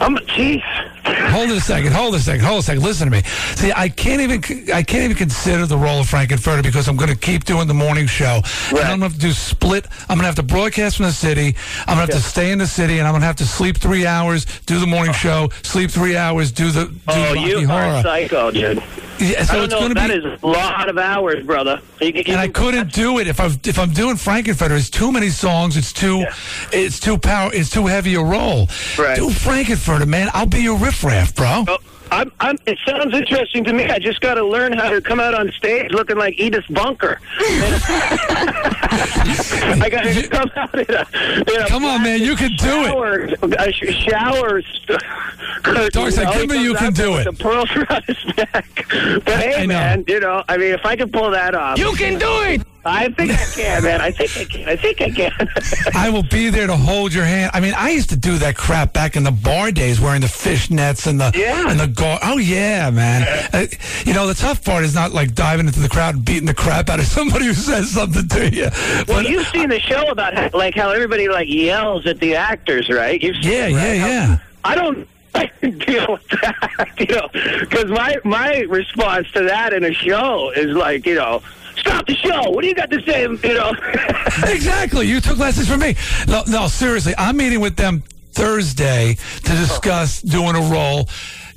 I'm. 0.00 0.16
Jeez. 0.16 0.62
Hold 1.04 1.50
it 1.50 1.58
a 1.58 1.60
second. 1.60 1.92
Hold 1.92 2.14
it 2.14 2.18
a 2.18 2.20
second. 2.22 2.44
Hold 2.46 2.56
it 2.56 2.60
a 2.60 2.62
second. 2.62 2.82
Listen 2.82 3.10
to 3.10 3.10
me. 3.10 3.22
See, 3.56 3.70
I 3.70 3.90
can't 3.90 4.22
even 4.22 4.38
I 4.72 4.82
can't 4.82 5.04
even 5.04 5.16
consider 5.16 5.66
the 5.66 5.76
role 5.76 6.00
of 6.00 6.08
Frank-N-Furter 6.08 6.62
because 6.62 6.88
I'm 6.88 6.96
going 6.96 7.10
to 7.10 7.16
keep 7.16 7.44
doing 7.44 7.68
the 7.68 7.74
morning 7.74 8.06
show. 8.06 8.40
And 8.70 8.78
I'm 8.78 8.98
going 8.98 9.00
to 9.00 9.04
have 9.08 9.12
to 9.14 9.18
do 9.18 9.32
split. 9.32 9.86
I'm 10.08 10.16
going 10.16 10.20
to 10.20 10.26
have 10.26 10.36
to 10.36 10.42
broadcast 10.42 10.96
from 10.96 11.04
the 11.06 11.12
city. 11.12 11.54
I'm 11.86 11.96
going 11.98 12.08
to 12.08 12.14
have 12.14 12.22
to 12.22 12.26
stay 12.28 12.50
in 12.50 12.58
the 12.58 12.66
city, 12.66 12.98
and 12.98 13.06
I'm 13.06 13.12
going 13.12 13.20
to 13.20 13.26
have 13.26 13.36
to 13.36 13.46
sleep 13.46 13.76
three 13.76 14.06
hours, 14.06 14.46
do 14.64 14.80
the 14.80 14.86
morning 14.86 15.10
oh. 15.10 15.18
show, 15.18 15.48
sleep 15.62 15.90
three 15.90 16.16
hours, 16.16 16.50
do 16.50 16.70
the 16.70 16.86
do 16.86 16.98
Oh, 17.08 17.34
Rocky 17.34 17.40
you 17.50 17.68
Horror. 17.68 17.82
are 17.82 18.02
psycho, 18.28 18.50
dude. 18.50 18.82
Yeah, 19.18 19.44
so 19.44 19.52
I 19.52 19.56
don't 19.56 19.64
it's 19.66 19.72
know. 19.74 19.80
gonna 19.80 19.94
That 19.94 20.08
be- 20.08 20.28
is 20.28 20.42
a 20.42 20.46
lot 20.46 20.88
of 20.88 20.98
hours, 20.98 21.44
brother. 21.46 21.80
You, 22.00 22.08
you, 22.08 22.22
and 22.26 22.36
I 22.40 22.48
couldn't 22.48 22.92
do 22.92 23.18
it 23.20 23.28
if 23.28 23.38
I 23.38 23.46
if 23.46 23.78
I'm 23.78 23.90
doing 23.92 24.16
Frank-N-Furter. 24.16 24.76
It's 24.76 24.90
too 24.90 25.12
many 25.12 25.28
songs. 25.30 25.76
It's 25.76 25.92
too 25.92 26.24
it's 26.72 26.98
too 26.98 27.16
power. 27.18 27.50
It's 27.54 27.70
too 27.70 27.86
heavy 27.86 28.14
a 28.16 28.22
role. 28.22 28.68
Right. 28.98 29.16
Do 29.16 29.30
Frank-N-Furter, 29.30 30.06
man. 30.08 30.30
I'll 30.34 30.46
be 30.46 30.62
your 30.62 30.76
riffraff, 30.76 31.34
bro. 31.34 31.64
Oh, 31.68 31.78
I'm, 32.14 32.30
I'm, 32.38 32.56
it 32.66 32.78
sounds 32.86 33.12
interesting 33.12 33.64
to 33.64 33.72
me. 33.72 33.84
I 33.86 33.98
just 33.98 34.20
got 34.20 34.34
to 34.34 34.44
learn 34.44 34.72
how 34.72 34.88
to 34.88 35.00
come 35.00 35.18
out 35.18 35.34
on 35.34 35.50
stage 35.50 35.90
looking 35.90 36.16
like 36.16 36.38
Edith 36.38 36.64
Bunker. 36.70 37.20
I 39.76 39.88
got 39.90 40.04
to 40.04 40.28
come 40.28 40.48
out 40.54 40.74
in 40.78 40.94
a, 40.94 41.06
in 41.56 41.62
a 41.62 41.68
Come 41.68 41.84
on, 41.84 42.04
man, 42.04 42.20
you 42.20 42.36
can 42.36 42.54
do 42.56 42.84
it. 42.84 42.88
shower, 42.88 43.22
a 43.58 43.72
sh- 43.72 44.04
shower. 44.04 44.62
St- 44.62 45.00
curtain, 45.64 45.88
Dark 45.92 46.14
you 46.14 46.22
know, 46.24 46.32
give 46.32 46.48
me 46.50 46.62
you 46.62 46.74
can 46.74 46.92
do 46.92 47.16
it. 47.16 47.24
The 47.24 47.32
pearls 47.32 47.70
around 47.76 48.04
his 48.04 48.24
neck. 48.36 48.86
But 49.24 49.40
hey, 49.40 49.62
I 49.62 49.66
man, 49.66 50.04
you 50.06 50.20
know, 50.20 50.44
I 50.48 50.56
mean, 50.56 50.72
if 50.72 50.84
I 50.86 50.94
can 50.94 51.10
pull 51.10 51.30
that 51.32 51.54
off, 51.56 51.78
You 51.78 51.92
can 51.94 52.18
do 52.18 52.42
it. 52.42 52.62
I 52.86 53.08
think 53.08 53.30
I 53.32 53.36
can, 53.54 53.82
man. 53.82 54.00
I 54.00 54.10
think 54.10 54.36
I 54.36 54.44
can. 54.44 54.68
I 54.68 54.76
think 54.76 55.00
I 55.00 55.10
can. 55.10 55.32
I 55.94 56.10
will 56.10 56.22
be 56.22 56.50
there 56.50 56.66
to 56.66 56.76
hold 56.76 57.14
your 57.14 57.24
hand. 57.24 57.50
I 57.54 57.60
mean, 57.60 57.72
I 57.74 57.90
used 57.90 58.10
to 58.10 58.16
do 58.16 58.36
that 58.38 58.56
crap 58.56 58.92
back 58.92 59.16
in 59.16 59.24
the 59.24 59.30
bar 59.30 59.70
days, 59.72 60.00
wearing 60.00 60.20
the 60.20 60.26
fishnets 60.26 61.06
and 61.06 61.18
the 61.20 61.32
Yeah. 61.34 61.70
and 61.70 61.80
the 61.80 61.86
gar. 61.86 62.18
Oh 62.22 62.36
yeah, 62.38 62.90
man. 62.90 63.26
Uh, 63.52 63.66
you 64.04 64.12
know, 64.12 64.26
the 64.26 64.34
tough 64.34 64.62
part 64.64 64.84
is 64.84 64.94
not 64.94 65.12
like 65.12 65.34
diving 65.34 65.66
into 65.66 65.80
the 65.80 65.88
crowd 65.88 66.14
and 66.16 66.24
beating 66.24 66.46
the 66.46 66.54
crap 66.54 66.90
out 66.90 66.98
of 67.00 67.06
somebody 67.06 67.46
who 67.46 67.54
says 67.54 67.90
something 67.90 68.28
to 68.28 68.50
you. 68.54 68.68
Well, 69.08 69.22
you've 69.22 69.46
seen 69.48 69.70
the 69.70 69.80
show 69.80 70.08
about 70.10 70.34
how, 70.34 70.50
like 70.52 70.74
how 70.74 70.90
everybody 70.90 71.28
like 71.28 71.48
yells 71.48 72.06
at 72.06 72.20
the 72.20 72.36
actors, 72.36 72.90
right? 72.90 73.20
You've 73.22 73.36
seen 73.36 73.50
Yeah, 73.52 73.66
it, 73.68 73.72
right? 73.74 73.94
yeah, 73.94 74.06
yeah. 74.06 74.38
I 74.64 74.74
don't 74.74 75.08
I 75.34 75.46
can 75.60 75.78
deal 75.78 76.06
with 76.12 76.28
that, 76.42 76.88
you 76.98 77.06
know, 77.06 77.28
because 77.60 77.86
my 77.90 78.16
my 78.24 78.58
response 78.68 79.30
to 79.32 79.42
that 79.44 79.72
in 79.72 79.84
a 79.84 79.92
show 79.92 80.50
is 80.50 80.76
like, 80.76 81.06
you 81.06 81.14
know, 81.16 81.42
stop 81.84 82.06
the 82.06 82.14
show. 82.14 82.50
What 82.50 82.62
do 82.62 82.68
you 82.68 82.74
got 82.74 82.90
to 82.90 83.00
say? 83.02 83.22
You 83.22 83.54
know. 83.54 83.72
exactly. 84.46 85.06
You 85.06 85.20
took 85.20 85.38
lessons 85.38 85.68
from 85.68 85.80
me. 85.80 85.96
No, 86.26 86.42
no, 86.48 86.68
seriously. 86.68 87.14
I'm 87.18 87.36
meeting 87.36 87.60
with 87.60 87.76
them 87.76 88.02
Thursday 88.32 89.14
to 89.44 89.52
discuss 89.52 90.22
doing 90.22 90.56
a 90.56 90.60
role. 90.72 91.08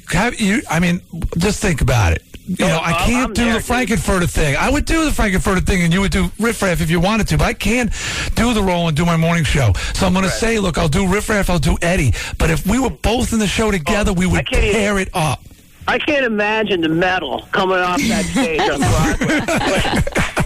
Have 0.09 0.39
you? 0.39 0.61
I 0.69 0.79
mean, 0.79 1.01
just 1.37 1.61
think 1.61 1.81
about 1.81 2.13
it. 2.13 2.23
You 2.47 2.65
know, 2.65 2.79
I 2.81 2.93
can't 3.05 3.27
I'm 3.29 3.33
do 3.33 3.43
there, 3.43 3.55
the 3.55 3.59
Frank-N-Furter 3.59 4.29
thing. 4.29 4.55
I 4.55 4.69
would 4.69 4.85
do 4.85 5.03
the 5.03 5.11
Frank-N-Furter 5.11 5.65
thing, 5.65 5.81
and 5.83 5.93
you 5.93 5.99
would 5.99 6.13
do 6.13 6.29
Riff 6.39 6.61
Raff 6.61 6.79
if 6.79 6.89
you 6.89 7.01
wanted 7.01 7.27
to. 7.27 7.37
But 7.37 7.43
I 7.45 7.53
can't 7.53 7.91
do 8.35 8.53
the 8.53 8.63
role 8.63 8.87
and 8.87 8.95
do 8.95 9.05
my 9.05 9.17
morning 9.17 9.43
show. 9.43 9.73
So 9.93 10.07
I'm 10.07 10.13
going 10.13 10.23
to 10.23 10.31
say, 10.31 10.57
look, 10.57 10.77
I'll 10.77 10.87
do 10.87 11.05
Riff 11.11 11.27
Raff, 11.27 11.49
I'll 11.49 11.59
do 11.59 11.77
Eddie. 11.81 12.13
But 12.37 12.49
if 12.49 12.65
we 12.65 12.79
were 12.79 12.89
both 12.89 13.33
in 13.33 13.39
the 13.39 13.47
show 13.47 13.69
together, 13.69 14.11
oh, 14.11 14.13
we 14.13 14.27
would 14.27 14.47
can't 14.47 14.63
even- 14.63 14.75
tear 14.75 14.97
it 14.99 15.09
up. 15.13 15.43
I 15.87 15.99
can't 15.99 16.25
imagine 16.25 16.81
the 16.81 16.89
metal 16.89 17.47
coming 17.51 17.77
off 17.77 18.01
that 18.01 18.25
stage 18.25 18.59
on 18.61 18.79
Broadway. 18.79 20.33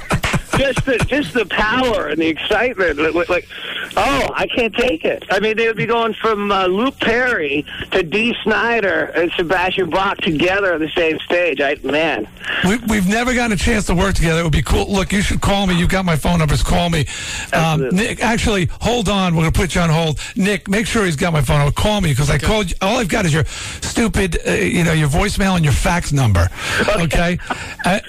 just 0.62 0.86
the 0.86 0.98
just 1.08 1.34
the 1.34 1.46
power 1.46 2.08
and 2.08 2.22
the 2.22 2.28
excitement, 2.28 2.98
like, 3.00 3.30
like, 3.30 3.48
oh, 3.98 4.30
I 4.34 4.48
can't 4.48 4.74
take 4.74 5.06
it. 5.06 5.24
I 5.30 5.40
mean, 5.40 5.58
they 5.58 5.68
would 5.68 5.78
be 5.78 5.86
going 5.86 6.14
from 6.14 6.52
uh, 6.52 6.68
Luke 6.68 7.00
Perry 7.00 7.66
to 7.92 8.04
Dee 8.04 8.36
Snider 8.44 9.06
and 9.16 9.32
Sebastian 9.32 9.90
Bach 9.90 10.18
together 10.18 10.74
on 10.74 10.80
the 10.80 10.90
same 10.90 11.18
stage. 11.20 11.62
I 11.62 11.76
man, 11.84 12.28
We, 12.66 12.78
we've 12.88 13.08
never 13.08 13.34
gotten 13.34 13.54
a 13.54 13.58
chance 13.58 13.86
to 13.88 13.96
work 13.96 14.16
together. 14.16 14.42
It 14.42 14.44
would 14.44 14.52
be 14.52 14.62
cool. 14.62 14.92
Look, 14.92 15.12
you 15.12 15.22
should 15.22 15.42
call 15.42 15.68
me. 15.68 15.78
You've 15.78 15.90
got 15.90 16.06
my 16.06 16.16
phone 16.16 16.40
numbers. 16.40 16.64
Call 16.64 16.90
me. 16.90 17.08
Um, 17.54 17.90
Nick, 17.90 18.24
actually, 18.24 18.70
hold 18.82 19.10
on. 19.10 19.36
We're 19.36 19.44
going 19.44 19.54
to 19.54 19.60
put 19.60 19.76
you 19.76 19.82
on 19.82 19.90
hold. 19.90 20.20
Nick, 20.36 20.68
make 20.68 20.86
sure 20.86 21.06
he's 21.06 21.16
got 21.16 21.34
my 21.34 21.42
phone 21.42 21.60
number. 21.60 21.74
Call 21.74 22.02
me 22.02 22.12
because 22.12 22.30
I 22.30 22.38
called 22.38 22.70
you. 22.70 22.76
All 22.82 22.98
I've 22.98 23.10
got 23.10 23.26
is 23.26 23.34
your 23.34 23.46
stupid, 23.46 24.38
uh, 24.48 24.52
you 24.52 24.84
know, 24.84 24.94
your 24.94 25.10
voicemail 25.10 25.56
and 25.56 25.66
your 25.66 25.74
fax 25.74 26.12
number. 26.12 26.48
Okay? 26.98 27.40
uh, 27.50 27.56
I, 27.86 28.02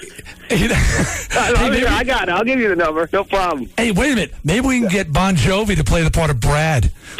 Hey, 0.49 0.67
maybe- 1.69 1.85
I 1.85 2.03
got 2.03 2.27
it. 2.27 2.31
I'll 2.31 2.43
give 2.43 2.59
you 2.59 2.69
the 2.69 2.75
number. 2.75 3.09
No 3.11 3.23
problem. 3.23 3.69
hey, 3.77 3.91
wait 3.91 4.11
a 4.11 4.15
minute. 4.15 4.33
Maybe 4.43 4.67
we 4.67 4.79
can 4.79 4.89
get 4.89 5.11
Bon 5.13 5.35
Jovi 5.35 5.75
to 5.75 5.83
play 5.83 6.03
the 6.03 6.11
part 6.11 6.29
of 6.29 6.39
Brad. 6.39 6.91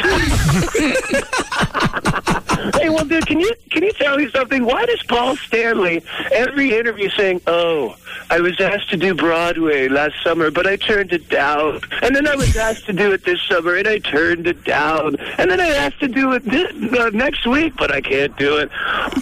hey, 2.80 2.88
well, 2.88 3.04
dude, 3.04 3.26
can 3.26 3.40
you 3.40 3.52
can 3.70 3.82
you 3.82 3.92
tell 3.92 4.16
me 4.16 4.28
something? 4.30 4.64
Why 4.64 4.86
does 4.86 5.02
Paul 5.04 5.36
Stanley 5.36 6.02
every 6.32 6.76
interview 6.76 7.08
saying, 7.10 7.40
"Oh, 7.46 7.96
I 8.30 8.40
was 8.40 8.60
asked 8.60 8.90
to 8.90 8.96
do 8.96 9.14
Broadway 9.14 9.88
last 9.88 10.14
summer, 10.22 10.50
but 10.50 10.66
I 10.66 10.76
turned 10.76 11.12
it 11.12 11.28
down," 11.28 11.80
and 12.02 12.14
then 12.14 12.26
I 12.26 12.34
was 12.34 12.56
asked 12.56 12.86
to 12.86 12.92
do 12.92 13.12
it 13.12 13.24
this 13.24 13.40
summer, 13.42 13.74
and 13.76 13.86
I 13.86 13.98
turned 13.98 14.46
it 14.46 14.64
down, 14.64 15.16
and 15.38 15.50
then 15.50 15.60
I 15.60 15.68
asked 15.68 16.00
to 16.00 16.08
do 16.08 16.32
it 16.32 16.44
this, 16.44 16.72
uh, 16.98 17.10
next 17.12 17.46
week, 17.46 17.74
but 17.76 17.92
I 17.92 18.00
can't 18.00 18.36
do 18.36 18.56
it. 18.56 18.70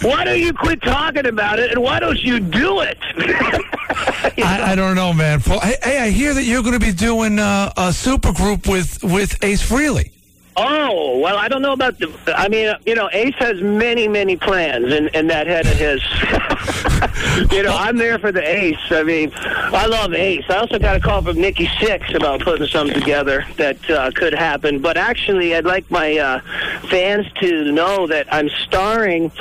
Why 0.01 0.23
don't 0.23 0.39
you 0.39 0.53
quit 0.53 0.81
talking 0.81 1.25
about 1.25 1.59
it, 1.59 1.71
and 1.71 1.81
why 1.81 1.99
don't 1.99 2.21
you 2.21 2.39
do 2.39 2.79
it? 2.81 2.97
I, 4.37 4.71
I 4.71 4.75
don't 4.75 4.95
know, 4.95 5.13
man. 5.13 5.39
Hey, 5.39 5.99
I 5.99 6.09
hear 6.09 6.33
that 6.33 6.43
you're 6.43 6.61
going 6.61 6.73
to 6.73 6.85
be 6.85 6.93
doing 6.93 7.39
uh, 7.39 7.71
a 7.77 7.93
super 7.93 8.31
group 8.33 8.67
with, 8.67 9.03
with 9.03 9.43
Ace 9.43 9.67
Frehley. 9.67 10.12
Oh, 10.55 11.19
well, 11.19 11.37
I 11.37 11.47
don't 11.47 11.61
know 11.61 11.73
about 11.73 11.97
the. 11.97 12.13
I 12.27 12.47
mean, 12.47 12.73
you 12.85 12.95
know, 12.95 13.09
Ace 13.11 13.35
has 13.35 13.61
many, 13.61 14.07
many 14.07 14.35
plans 14.35 14.93
in, 14.93 15.07
in 15.09 15.27
that 15.27 15.47
head 15.47 15.65
of 15.65 15.73
his. 15.73 16.01
you 17.51 17.63
know, 17.63 17.75
I'm 17.75 17.97
there 17.97 18.19
for 18.19 18.31
the 18.31 18.41
Ace. 18.41 18.77
I 18.91 19.03
mean, 19.03 19.31
I 19.35 19.87
love 19.87 20.13
Ace. 20.13 20.45
I 20.49 20.57
also 20.57 20.77
got 20.77 20.95
a 20.95 20.99
call 20.99 21.23
from 21.23 21.39
Nikki 21.39 21.65
Sixx 21.65 22.13
about 22.15 22.41
putting 22.41 22.67
something 22.67 22.99
together 22.99 23.45
that 23.57 23.89
uh, 23.89 24.11
could 24.11 24.33
happen. 24.33 24.79
But 24.79 24.97
actually, 24.97 25.55
I'd 25.55 25.65
like 25.65 25.89
my 25.89 26.17
uh, 26.17 26.41
fans 26.89 27.25
to 27.39 27.71
know 27.71 28.05
that 28.07 28.31
I'm 28.31 28.49
starring 28.49 29.31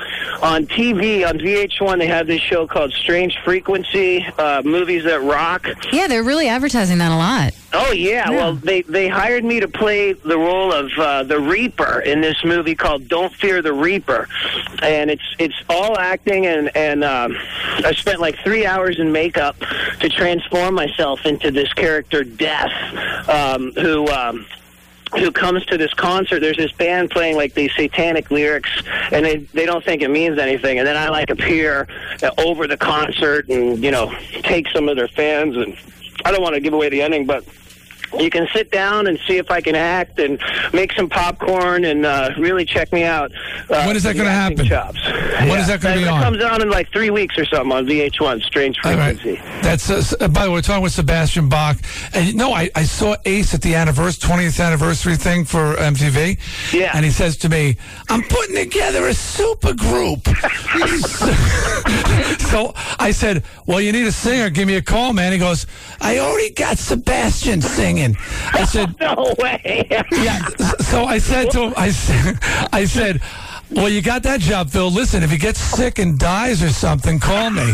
on 0.43 0.67
TV 0.67 1.29
on 1.29 1.39
VH1. 1.39 1.99
They 1.99 2.07
have 2.07 2.27
this 2.27 2.41
show 2.41 2.67
called 2.67 2.93
Strange 2.93 3.39
Frequency, 3.45 4.25
uh, 4.39 4.63
movies 4.65 5.05
that 5.05 5.21
rock. 5.23 5.67
Yeah, 5.93 6.07
they're 6.07 6.25
really 6.25 6.49
advertising 6.49 6.99
that 6.99 7.13
a 7.13 7.17
lot. 7.17 7.55
Oh 7.75 7.93
yeah. 7.93 8.31
well 8.31 8.55
they 8.55 8.83
they 8.83 9.09
hired 9.09 9.45
me 9.45 9.61
to 9.61 9.69
play 9.69 10.13
the 10.13 10.37
role 10.37 10.73
of 10.73 10.91
uh, 10.99 11.23
the 11.23 11.39
Reaper 11.41 12.01
in 12.01 12.21
this 12.21 12.45
movie 12.45 12.75
called 12.75 13.09
Don't 13.09 13.33
Fear 13.33 13.63
the 13.63 13.73
Reaper, 13.73 14.29
and 14.83 15.11
it's 15.11 15.23
it's 15.39 15.55
all 15.69 15.99
acting 15.99 16.47
and 16.47 16.75
and 16.77 17.03
um, 17.03 17.37
I 17.85 17.93
spent 17.93 18.21
like 18.21 18.39
three 18.41 18.67
hours 18.67 18.99
in 18.99 19.11
makeup 19.11 19.57
to 20.01 20.09
transform 20.09 20.75
myself 20.75 21.25
into 21.25 21.51
this 21.51 21.73
character 21.73 22.25
Death, 22.25 22.73
um, 23.29 23.73
who. 23.73 24.09
Um, 24.09 24.47
who 25.19 25.31
comes 25.31 25.63
to 25.67 25.77
this 25.77 25.93
concert 25.93 26.41
there's 26.41 26.57
this 26.57 26.73
band 26.73 27.11
playing 27.11 27.37
like 27.37 27.53
these 27.53 27.71
satanic 27.75 28.31
lyrics 28.31 28.71
and 29.11 29.27
they 29.27 29.37
they 29.53 29.67
don't 29.67 29.85
think 29.85 30.01
it 30.01 30.09
means 30.09 30.39
anything 30.39 30.79
and 30.79 30.89
then 30.89 30.97
i 30.97 31.11
like 31.11 31.29
appear 31.29 31.87
uh, 32.23 32.31
over 32.39 32.67
the 32.67 32.79
concert 32.79 33.47
and 33.51 33.85
you 33.85 33.91
know 33.91 34.11
take 34.43 34.67
some 34.69 34.89
of 34.89 34.97
their 34.97 35.09
fans 35.09 35.55
and 35.55 35.77
i 36.25 36.33
don't 36.33 36.41
want 36.41 36.55
to 36.55 36.63
give 36.63 36.73
away 36.73 36.89
the 36.89 37.03
ending 37.03 37.27
but 37.27 37.45
you 38.19 38.31
can 38.31 38.47
sit 38.53 38.71
down 38.71 39.07
and 39.07 39.19
see 39.27 39.37
if 39.39 39.51
I 39.51 39.61
can 39.61 39.75
act 39.75 40.19
and 40.19 40.39
make 40.73 40.93
some 40.93 41.09
popcorn 41.09 41.85
and 41.85 42.05
uh, 42.07 42.31
really 42.39 42.65
check 42.65 42.93
me 42.93 43.05
out. 43.05 43.33
Uh, 43.71 43.85
When 43.85 43.97
is 43.97 44.03
that 44.05 44.17
gonna 44.17 44.31
happen? 44.31 44.67
Chops. 44.67 45.01
When 45.05 45.59
is 45.59 45.67
that 45.69 45.81
gonna 45.81 45.95
And 45.97 46.01
be 46.03 46.07
it 46.07 46.11
on? 46.11 46.23
comes 46.23 46.43
on 46.43 46.63
in 46.63 46.71
like 46.71 46.91
three 46.93 47.11
weeks 47.11 47.39
or 47.39 47.45
something 47.47 47.73
on 47.73 47.87
VH1. 47.87 48.43
Strange 48.43 48.79
All 48.85 48.95
right. 48.97 49.17
frequency. 49.19 49.43
That's 49.63 49.91
uh, 49.91 50.03
uh, 50.25 50.29
by 50.29 50.45
the 50.45 50.51
way, 50.51 50.57
we're 50.57 50.63
talking 50.63 50.83
with 50.83 50.93
Sebastian 50.93 51.49
Bach, 51.49 51.79
and 52.13 52.35
no, 52.35 52.53
I, 52.53 52.71
I 52.75 52.85
saw 52.85 53.17
Ace 53.25 53.55
at 53.55 53.63
the 53.63 53.75
anniversary, 53.75 54.29
20th 54.31 54.65
anniversary 54.65 55.17
thing 55.17 55.45
for 55.45 55.75
MTV. 55.77 56.39
Yeah, 56.73 56.93
and 56.95 57.05
he 57.05 57.11
says 57.11 57.37
to 57.39 57.49
me, 57.49 57.77
"I'm 58.09 58.23
putting 58.23 58.57
together 58.57 59.07
a 59.09 59.15
super 59.15 59.73
group." 59.75 60.27
so 62.51 62.73
I 62.99 63.13
said, 63.13 63.45
"Well, 63.67 63.81
you 63.81 63.93
need 63.93 64.07
a 64.07 64.13
singer. 64.13 64.51
Give 64.51 64.67
me 64.69 64.77
a 64.77 64.83
call, 64.83 65.13
man." 65.13 65.33
He 65.33 65.39
goes, 65.39 65.67
"I 66.01 66.19
already 66.19 66.51
got 66.51 66.79
Sebastian 66.79 67.63
singing." 67.63 68.02
I 68.53 68.65
said, 68.73 68.99
"No 69.01 69.35
way." 69.39 69.87
yeah. 70.11 70.47
So 70.81 71.05
I 71.05 71.19
said 71.19 71.51
to 71.53 71.63
him, 71.63 71.75
I 71.77 71.91
said, 71.91 72.39
I 72.73 72.85
said. 72.85 73.21
Well, 73.71 73.89
you 73.89 74.03
got 74.03 74.23
that 74.25 74.41
job, 74.41 74.69
Phil. 74.69 74.91
Listen, 74.91 75.23
if 75.23 75.31
he 75.31 75.39
gets 75.39 75.59
sick 75.59 75.99
and 75.99 76.19
dies 76.19 76.63
or 76.63 76.69
something, 76.69 77.19
call 77.19 77.49
me. 77.49 77.63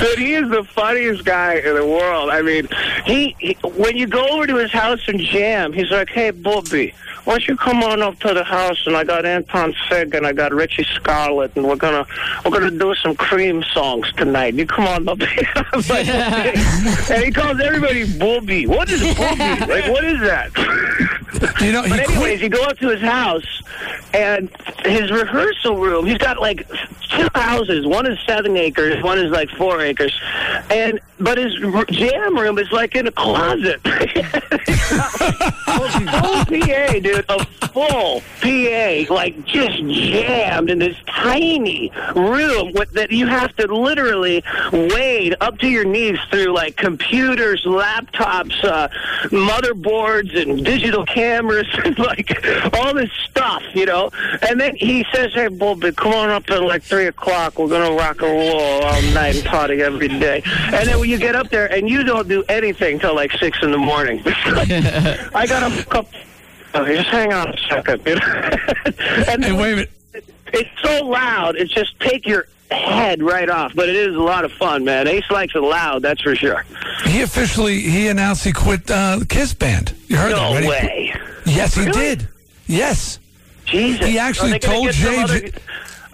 Dude, 0.00 0.18
he 0.18 0.34
is 0.34 0.48
the 0.50 0.64
funniest 0.64 1.24
guy 1.24 1.54
in 1.54 1.74
the 1.74 1.86
world. 1.86 2.30
I 2.30 2.42
mean, 2.42 2.68
he, 3.04 3.34
he 3.38 3.56
when 3.76 3.96
you 3.96 4.06
go 4.06 4.26
over 4.28 4.46
to 4.46 4.56
his 4.56 4.72
house 4.72 5.00
and 5.08 5.20
jam, 5.20 5.72
he's 5.72 5.90
like, 5.90 6.08
"Hey, 6.10 6.30
Bobby, 6.30 6.94
why 7.24 7.34
don't 7.34 7.48
you 7.48 7.56
come 7.56 7.82
on 7.82 8.02
up 8.02 8.18
to 8.20 8.34
the 8.34 8.44
house? 8.44 8.86
And 8.86 8.96
I 8.96 9.04
got 9.04 9.24
Anton 9.24 9.74
Fig 9.88 10.14
and 10.14 10.26
I 10.26 10.32
got 10.32 10.52
Richie 10.52 10.84
Scarlett, 10.94 11.54
and 11.56 11.66
we're 11.66 11.76
gonna 11.76 12.06
we're 12.44 12.50
gonna 12.50 12.70
do 12.70 12.94
some 12.96 13.14
Cream 13.14 13.62
songs 13.72 14.12
tonight. 14.12 14.54
You 14.54 14.66
come 14.66 14.86
on 14.86 15.08
up 15.08 15.20
here." 15.22 15.48
Like, 15.88 16.08
and 17.10 17.24
he 17.24 17.30
calls 17.30 17.60
everybody 17.60 18.18
Bobby. 18.18 18.66
What 18.66 18.90
is 18.90 19.00
Bobby? 19.16 19.72
Like, 19.72 19.88
what 19.90 20.04
is 20.04 20.20
that? 20.20 20.50
You 21.60 21.72
know, 21.72 21.82
but 21.88 21.98
anyways, 21.98 22.40
you 22.40 22.48
go 22.48 22.62
up 22.64 22.78
to 22.78 22.88
his 22.88 23.00
house, 23.00 23.62
and 24.14 24.50
his 24.84 25.10
rehearsal 25.10 25.76
room. 25.76 26.06
He's 26.06 26.18
got 26.18 26.40
like 26.40 26.68
two 27.10 27.28
houses. 27.34 27.86
One 27.86 28.06
is 28.06 28.11
seven 28.26 28.56
acres. 28.56 29.02
One 29.02 29.18
is 29.18 29.30
like 29.30 29.50
four 29.50 29.80
acres, 29.80 30.18
and 30.70 31.00
but 31.18 31.38
his 31.38 31.54
jam 31.90 32.36
room 32.36 32.58
is 32.58 32.70
like 32.72 32.96
in 32.96 33.06
a 33.06 33.12
closet. 33.12 33.80
full 35.72 36.44
PA, 36.44 36.92
dude. 37.00 37.24
A 37.28 37.44
full 37.68 38.22
PA, 38.40 39.14
like 39.14 39.44
just 39.44 39.78
jammed 39.86 40.70
in 40.70 40.78
this 40.78 40.96
tiny 41.06 41.90
room 42.14 42.72
with, 42.72 42.90
that 42.92 43.10
you 43.10 43.26
have 43.26 43.54
to 43.56 43.66
literally 43.66 44.42
wade 44.72 45.36
up 45.40 45.58
to 45.58 45.68
your 45.68 45.84
knees 45.84 46.18
through 46.30 46.52
like 46.52 46.76
computers, 46.76 47.64
laptops, 47.64 48.62
uh, 48.64 48.88
motherboards, 49.28 50.36
and 50.40 50.64
digital 50.64 51.06
cameras, 51.06 51.66
and 51.84 51.98
like 51.98 52.30
all 52.74 52.94
this 52.94 53.12
stuff, 53.30 53.62
you 53.74 53.86
know. 53.86 54.10
And 54.48 54.60
then 54.60 54.76
he 54.76 55.06
says, 55.12 55.32
"Hey, 55.32 55.48
Bobby, 55.48 55.92
come 55.92 56.12
on 56.12 56.30
up 56.30 56.50
at 56.50 56.62
like 56.62 56.82
three 56.82 57.06
o'clock. 57.06 57.58
We're 57.58 57.68
gonna 57.68 57.94
rock 58.02 58.20
and 58.22 58.30
roll 58.32 58.60
all 58.84 59.02
night 59.14 59.36
and 59.36 59.44
party 59.44 59.80
every 59.82 60.08
day." 60.08 60.42
And 60.44 60.88
then 60.88 60.98
when 61.00 61.08
you 61.08 61.18
get 61.18 61.34
up 61.36 61.48
there, 61.50 61.66
and 61.72 61.88
you 61.88 62.02
don't 62.02 62.28
do 62.28 62.42
anything 62.48 62.98
till 62.98 63.14
like 63.14 63.32
six 63.32 63.62
in 63.62 63.70
the 63.70 63.78
morning. 63.78 64.20
I 64.26 65.46
got 65.48 65.62
a 65.72 65.84
couple. 65.84 66.18
Okay, 66.74 66.96
just 66.96 67.08
hang 67.10 67.32
on 67.32 67.48
a 67.54 67.58
second. 67.68 68.02
You 68.06 68.14
know? 68.16 68.22
and 69.28 69.44
hey, 69.44 69.52
wait 69.52 69.72
a 69.72 69.76
minute. 69.76 69.90
It's 70.54 70.70
so 70.82 71.04
loud. 71.06 71.56
It's 71.56 71.72
just 71.72 71.98
take 72.00 72.26
your 72.26 72.46
head 72.70 73.22
right 73.22 73.48
off. 73.50 73.72
But 73.74 73.88
it 73.90 73.96
is 73.96 74.14
a 74.14 74.20
lot 74.20 74.44
of 74.44 74.52
fun, 74.52 74.84
man. 74.84 75.06
Ace 75.06 75.30
likes 75.30 75.54
it 75.54 75.60
loud, 75.60 76.00
that's 76.02 76.22
for 76.22 76.34
sure. 76.34 76.64
He 77.04 77.20
officially 77.22 77.80
he 77.80 78.08
announced 78.08 78.44
he 78.44 78.52
quit 78.52 78.90
uh, 78.90 79.20
Kiss 79.28 79.52
Band. 79.54 79.94
You 80.08 80.16
heard 80.16 80.30
No 80.30 80.54
that, 80.54 80.60
right? 80.60 80.68
Way. 80.68 81.14
Yes, 81.46 81.74
he 81.74 81.84
Really? 81.86 82.00
did. 82.00 82.28
Yes. 82.66 83.18
Jesus. 83.66 84.06
He 84.06 84.18
actually 84.18 84.50
Are 84.50 84.58
they 84.58 84.58
gonna 84.60 84.74
told 84.74 84.88
JJ. 84.90 85.24
other- 85.24 85.50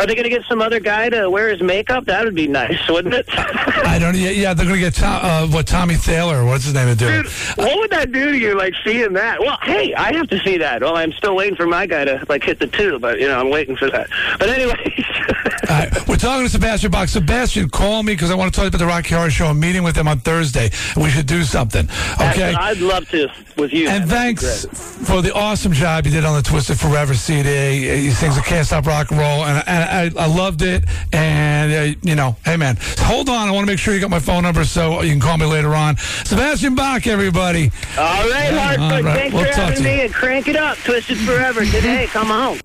Are 0.00 0.06
they 0.06 0.14
going 0.14 0.24
to 0.24 0.30
get 0.30 0.44
some 0.48 0.62
other 0.62 0.78
guy 0.78 1.08
to 1.08 1.28
wear 1.28 1.48
his 1.48 1.60
makeup? 1.60 2.04
That 2.06 2.24
would 2.24 2.34
be 2.34 2.46
nice, 2.46 2.88
wouldn't 2.88 3.14
it? 3.14 3.26
I 3.32 3.98
don't. 3.98 4.16
Yeah, 4.16 4.30
yeah 4.30 4.54
they're 4.54 4.66
going 4.66 4.78
to 4.78 4.84
get 4.84 4.94
Tom, 4.94 5.20
uh, 5.24 5.46
what 5.48 5.66
Tommy 5.66 5.96
Thayer. 5.96 6.44
What's 6.44 6.64
his 6.64 6.74
name 6.74 6.88
to 6.88 6.94
do? 6.94 7.28
what 7.56 7.78
would 7.78 7.90
that 7.90 8.12
do 8.12 8.30
to 8.30 8.38
you, 8.38 8.56
like 8.56 8.74
seeing 8.84 9.12
that? 9.14 9.40
Well, 9.40 9.58
hey, 9.62 9.94
I 9.94 10.12
have 10.14 10.28
to 10.28 10.38
see 10.40 10.58
that. 10.58 10.82
Well, 10.82 10.96
I'm 10.96 11.12
still 11.12 11.34
waiting 11.34 11.56
for 11.56 11.66
my 11.66 11.86
guy 11.86 12.04
to 12.04 12.24
like 12.28 12.44
hit 12.44 12.60
the 12.60 12.68
two, 12.68 12.98
but 13.00 13.18
you 13.18 13.26
know, 13.26 13.40
I'm 13.40 13.50
waiting 13.50 13.74
for 13.74 13.90
that. 13.90 14.08
But 14.38 14.50
anyways, 14.50 15.04
All 15.68 15.76
right, 15.76 16.08
we're 16.08 16.16
talking 16.16 16.46
to 16.46 16.50
Sebastian 16.50 16.90
Bach. 16.90 17.08
Sebastian, 17.08 17.68
call 17.68 18.02
me 18.02 18.14
because 18.14 18.30
I 18.30 18.34
want 18.34 18.54
to 18.54 18.58
talk 18.58 18.68
about 18.68 18.78
the 18.78 18.86
Rocky 18.86 19.14
Horror 19.14 19.28
Show. 19.28 19.46
I'm 19.48 19.60
meeting 19.60 19.82
with 19.82 19.96
him 19.96 20.08
on 20.08 20.20
Thursday. 20.20 20.70
We 20.96 21.10
should 21.10 21.26
do 21.26 21.42
something. 21.42 21.86
Okay. 22.14 22.54
I'd 22.54 22.78
love 22.78 23.06
to 23.10 23.28
with 23.58 23.72
you. 23.72 23.88
And 23.88 24.08
man. 24.08 24.36
Thanks 24.36 24.64
for 25.06 25.20
the 25.20 25.34
awesome 25.34 25.72
job 25.72 26.06
you 26.06 26.12
did 26.12 26.24
on 26.24 26.36
the 26.36 26.42
Twisted 26.42 26.78
Forever 26.78 27.12
CD. 27.12 28.00
He 28.00 28.10
sings 28.10 28.38
a 28.38 28.42
Can't 28.42 28.66
Stop 28.66 28.86
Rock 28.86 29.10
and 29.10 29.20
Roll, 29.20 29.44
and, 29.44 29.62
and 29.68 29.87
I, 29.88 30.10
I 30.16 30.26
loved 30.26 30.62
it. 30.62 30.84
And, 31.12 31.72
uh, 31.72 31.98
you 32.02 32.14
know, 32.14 32.36
hey, 32.44 32.56
man, 32.56 32.76
hold 32.98 33.28
on. 33.28 33.48
I 33.48 33.50
want 33.50 33.66
to 33.66 33.72
make 33.72 33.78
sure 33.78 33.94
you 33.94 34.00
got 34.00 34.10
my 34.10 34.18
phone 34.20 34.42
number 34.42 34.64
so 34.64 35.02
you 35.02 35.10
can 35.10 35.20
call 35.20 35.38
me 35.38 35.46
later 35.46 35.74
on. 35.74 35.96
Sebastian 35.96 36.74
Bach, 36.74 37.06
everybody. 37.06 37.70
All 37.98 38.28
right, 38.28 38.52
Hartford. 38.52 38.80
all 38.80 39.02
right. 39.02 39.16
Thanks 39.16 39.34
We'll 39.34 39.44
for 39.44 39.52
having 39.52 39.76
to 39.76 39.82
you. 39.82 39.88
me 39.96 40.00
and 40.04 40.14
crank 40.14 40.48
it 40.48 40.56
up. 40.56 40.76
Twisted 40.78 41.18
Forever 41.18 41.64
today. 41.64 42.06
Come 42.08 42.30
on. 42.30 42.60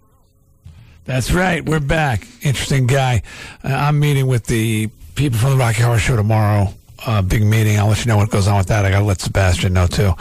That's 1.06 1.32
right. 1.32 1.64
We're 1.66 1.80
back. 1.82 2.28
Interesting 2.42 2.88
guy. 2.88 3.24
Uh, 3.64 3.68
I'm 3.70 4.00
meeting 4.00 4.28
with 4.28 4.46
the 4.46 4.88
people 5.16 5.38
from 5.38 5.52
the 5.52 5.58
Rocky 5.58 5.82
Horror 5.82 6.00
Show 6.00 6.16
tomorrow. 6.16 6.74
Uh, 7.06 7.22
big 7.22 7.44
meeting. 7.44 7.78
I'll 7.78 7.88
let 7.88 8.06
you 8.06 8.10
know 8.10 8.16
what 8.16 8.30
goes 8.30 8.48
on 8.48 8.58
with 8.58 8.68
that. 8.68 8.86
I 8.86 8.90
got 8.92 9.00
to 9.00 9.06
let 9.06 9.20
Sebastian 9.20 9.74
know 9.74 9.88
too. 9.88 10.14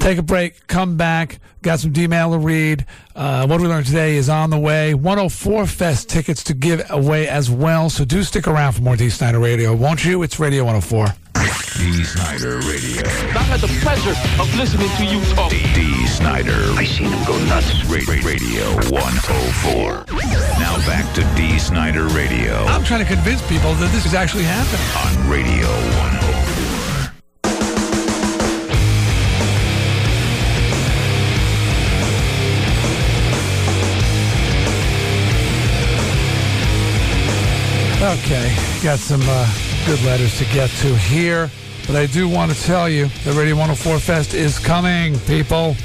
Take 0.00 0.18
a 0.18 0.22
break. 0.22 0.66
Come 0.66 0.96
back. 0.96 1.38
Got 1.68 1.80
some 1.80 1.92
D-mail 1.92 2.30
to 2.30 2.38
read. 2.38 2.86
Uh, 3.14 3.46
what 3.46 3.60
we 3.60 3.68
learned 3.68 3.84
today 3.84 4.16
is 4.16 4.30
on 4.30 4.48
the 4.48 4.58
way. 4.58 4.94
104 4.94 5.66
Fest 5.66 6.08
tickets 6.08 6.42
to 6.44 6.54
give 6.54 6.82
away 6.88 7.28
as 7.28 7.50
well. 7.50 7.90
So 7.90 8.06
do 8.06 8.22
stick 8.22 8.48
around 8.48 8.72
for 8.72 8.80
more 8.80 8.96
Dee 8.96 9.10
Snider 9.10 9.38
Radio, 9.38 9.74
won't 9.76 10.02
you? 10.02 10.22
It's 10.22 10.40
Radio 10.40 10.64
104. 10.64 11.08
Dee 11.76 12.04
Snider 12.04 12.56
Radio. 12.60 13.06
I 13.36 13.44
had 13.44 13.60
the 13.60 13.68
pleasure 13.84 14.16
of 14.40 14.48
listening 14.56 14.88
to 14.96 15.04
you 15.04 15.22
talk. 15.34 15.50
Dee 15.50 16.06
Snider. 16.06 16.72
I 16.72 16.86
seen 16.86 17.08
him 17.08 17.26
go 17.26 17.36
nuts. 17.44 17.84
Radio 17.84 18.64
104. 18.90 20.06
Now 20.58 20.74
back 20.86 21.14
to 21.16 21.22
Dee 21.36 21.58
Snider 21.58 22.06
Radio 22.08 22.64
I'm 22.64 22.82
trying 22.82 23.00
to 23.00 23.06
convince 23.06 23.46
people 23.46 23.74
that 23.74 23.92
this 23.92 24.06
is 24.06 24.14
actually 24.14 24.44
happening. 24.44 25.20
on 25.20 25.30
Radio 25.30 25.68
104. 25.68 26.37
Okay, 38.08 38.56
got 38.82 38.98
some 38.98 39.20
uh, 39.22 39.46
good 39.84 40.02
letters 40.02 40.38
to 40.38 40.44
get 40.46 40.70
to 40.80 40.96
here, 40.96 41.50
but 41.86 41.94
I 41.94 42.06
do 42.06 42.26
want 42.26 42.50
to 42.50 42.62
tell 42.62 42.88
you 42.88 43.08
the 43.22 43.32
Radio 43.32 43.54
104 43.54 43.98
Fest 43.98 44.32
is 44.32 44.58
coming, 44.58 45.18
people. 45.26 45.76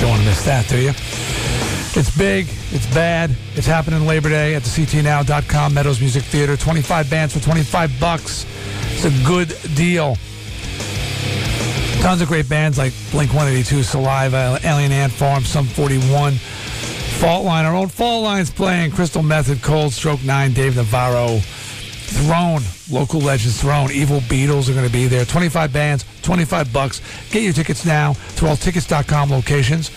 Don't 0.00 0.08
want 0.08 0.22
to 0.22 0.26
miss 0.26 0.42
that, 0.46 0.66
do 0.66 0.78
you? 0.78 0.88
It's 2.00 2.16
big, 2.16 2.46
it's 2.70 2.86
bad, 2.94 3.36
it's 3.56 3.66
happening 3.66 4.06
Labor 4.06 4.30
Day 4.30 4.54
at 4.54 4.62
the 4.62 4.70
CTNow.com 4.70 5.74
Meadows 5.74 6.00
Music 6.00 6.22
Theater. 6.22 6.56
25 6.56 7.10
bands 7.10 7.34
for 7.34 7.44
25 7.44 8.00
bucks. 8.00 8.46
It's 8.92 9.04
a 9.04 9.26
good 9.26 9.54
deal. 9.74 10.16
Tons 12.00 12.22
of 12.22 12.28
great 12.28 12.48
bands 12.48 12.78
like 12.78 12.94
Blink 13.10 13.34
182, 13.34 13.82
Saliva, 13.82 14.58
Alien 14.64 14.92
Ant 14.92 15.12
Farm, 15.12 15.44
Sum 15.44 15.66
41. 15.66 16.38
Fault 17.20 17.44
Line, 17.44 17.64
our 17.64 17.74
own 17.74 17.88
Fault 17.88 18.24
Line's 18.24 18.50
playing. 18.50 18.90
Crystal 18.90 19.22
Method, 19.22 19.62
Cold 19.62 19.92
Stroke 19.92 20.22
9, 20.24 20.52
Dave 20.52 20.76
Navarro. 20.76 21.38
Throne, 21.38 22.60
local 22.90 23.20
legends 23.20 23.60
Throne. 23.60 23.90
Evil 23.90 24.20
Beatles 24.20 24.68
are 24.68 24.74
going 24.74 24.86
to 24.86 24.92
be 24.92 25.06
there. 25.06 25.24
25 25.24 25.72
bands, 25.72 26.04
25 26.22 26.72
bucks. 26.72 27.00
Get 27.30 27.42
your 27.42 27.52
tickets 27.52 27.84
now 27.84 28.12
to 28.36 28.46
all 28.46 28.56
tickets.com 28.56 29.30
locations. 29.30 29.90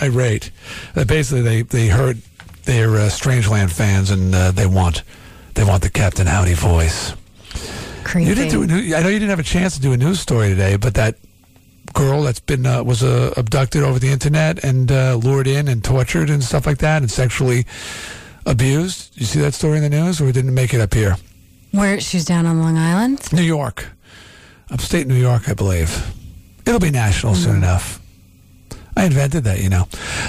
Irate. 0.00 0.50
Uh, 0.94 1.04
basically, 1.04 1.42
they, 1.42 1.62
they 1.62 1.88
heard 1.88 2.18
they're 2.64 2.96
uh, 2.96 3.08
Strangeland 3.08 3.70
fans 3.72 4.10
and 4.10 4.34
uh, 4.34 4.50
they 4.50 4.66
want 4.66 5.02
they 5.54 5.64
want 5.64 5.82
the 5.82 5.90
Captain 5.90 6.26
Howdy 6.26 6.54
voice. 6.54 7.14
Creepy. 8.02 8.28
You 8.28 8.34
didn't 8.34 8.50
do 8.50 8.62
a 8.62 8.66
new, 8.66 8.94
I 8.94 9.02
know 9.02 9.08
you 9.08 9.18
didn't 9.18 9.30
have 9.30 9.38
a 9.38 9.44
chance 9.44 9.76
to 9.76 9.80
do 9.80 9.92
a 9.92 9.96
news 9.96 10.20
story 10.20 10.48
today, 10.48 10.76
but 10.76 10.94
that 10.94 11.16
girl 11.94 12.22
that's 12.22 12.40
been 12.40 12.66
uh, 12.66 12.82
was 12.82 13.02
uh, 13.02 13.32
abducted 13.36 13.82
over 13.82 13.98
the 13.98 14.08
internet 14.08 14.62
and 14.64 14.90
uh, 14.92 15.14
lured 15.16 15.46
in 15.46 15.68
and 15.68 15.82
tortured 15.82 16.28
and 16.30 16.42
stuff 16.44 16.66
like 16.66 16.78
that 16.78 17.02
and 17.02 17.10
sexually 17.10 17.64
abused. 18.46 19.10
You 19.18 19.24
see 19.26 19.40
that 19.40 19.54
story 19.54 19.78
in 19.78 19.82
the 19.82 19.88
news, 19.90 20.20
or 20.20 20.30
didn't 20.32 20.54
make 20.54 20.74
it 20.74 20.80
up 20.80 20.92
here? 20.92 21.16
Where 21.70 21.98
she's 22.00 22.24
down 22.24 22.46
on 22.46 22.60
Long 22.60 22.76
Island? 22.76 23.32
New 23.32 23.42
York, 23.42 23.88
upstate 24.70 25.06
New 25.06 25.14
York, 25.16 25.48
I 25.48 25.54
believe. 25.54 26.12
It'll 26.66 26.80
be 26.80 26.90
national 26.90 27.34
soon 27.34 27.56
enough. 27.56 28.00
I 28.96 29.06
invented 29.06 29.42
that, 29.44 29.60
you 29.60 29.68
know. 29.68 29.88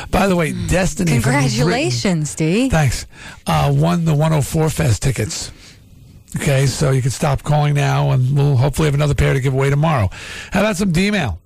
By 0.09 0.27
the 0.27 0.35
way, 0.35 0.51
Destiny. 0.67 1.19
from 1.19 1.33
Britain- 1.33 1.49
Congratulations, 1.49 2.33
Dee. 2.35 2.67
Thanks. 2.69 3.05
Uh, 3.45 3.71
won 3.75 4.05
the 4.05 4.13
104 4.15 4.69
Fest 4.71 5.03
tickets. 5.03 5.51
Okay, 6.37 6.65
so 6.65 6.89
you 6.91 7.01
can 7.01 7.11
stop 7.11 7.43
calling 7.43 7.75
now, 7.75 8.11
and 8.11 8.35
we'll 8.35 8.57
hopefully 8.57 8.87
have 8.87 8.95
another 8.95 9.13
pair 9.13 9.33
to 9.33 9.39
give 9.39 9.53
away 9.53 9.69
tomorrow. 9.69 10.09
How 10.51 10.61
about 10.61 10.75
some 10.77 10.91
D-mail? 10.91 11.39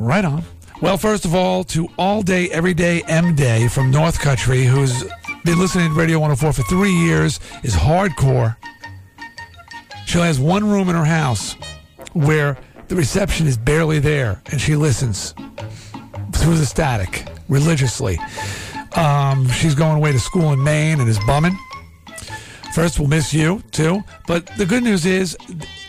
Right 0.00 0.24
on. 0.24 0.42
Well, 0.80 0.96
first 0.96 1.26
of 1.26 1.34
all, 1.34 1.62
to 1.64 1.86
All 1.98 2.22
Day, 2.22 2.48
Everyday 2.48 3.02
M 3.02 3.34
Day 3.34 3.68
from 3.68 3.90
North 3.90 4.18
Country, 4.18 4.64
who's 4.64 5.04
been 5.44 5.58
listening 5.58 5.90
to 5.90 5.94
Radio 5.94 6.18
104 6.18 6.54
for 6.54 6.62
three 6.70 6.94
years, 6.94 7.38
is 7.62 7.74
hardcore. 7.74 8.56
She 10.06 10.16
has 10.16 10.40
one 10.40 10.64
room 10.64 10.88
in 10.88 10.94
her 10.94 11.04
house 11.04 11.52
where 12.14 12.56
the 12.88 12.96
reception 12.96 13.46
is 13.46 13.58
barely 13.58 13.98
there, 13.98 14.40
and 14.50 14.58
she 14.58 14.74
listens 14.74 15.34
through 16.32 16.56
the 16.56 16.64
static 16.64 17.26
religiously. 17.50 18.18
Um, 18.96 19.50
she's 19.50 19.74
going 19.74 19.98
away 19.98 20.12
to 20.12 20.18
school 20.18 20.50
in 20.54 20.64
Maine 20.64 20.98
and 20.98 21.10
is 21.10 21.18
bumming. 21.26 21.58
First, 22.74 22.98
we'll 22.98 23.08
miss 23.08 23.34
you 23.34 23.62
too. 23.70 24.02
But 24.26 24.46
the 24.56 24.64
good 24.64 24.82
news 24.82 25.04
is 25.04 25.36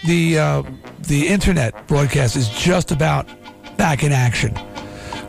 the 0.05 0.37
uh, 0.37 0.63
the 0.99 1.29
internet 1.29 1.87
broadcast 1.87 2.35
is 2.35 2.49
just 2.49 2.91
about 2.91 3.29
back 3.81 4.03
in 4.03 4.11
action. 4.11 4.55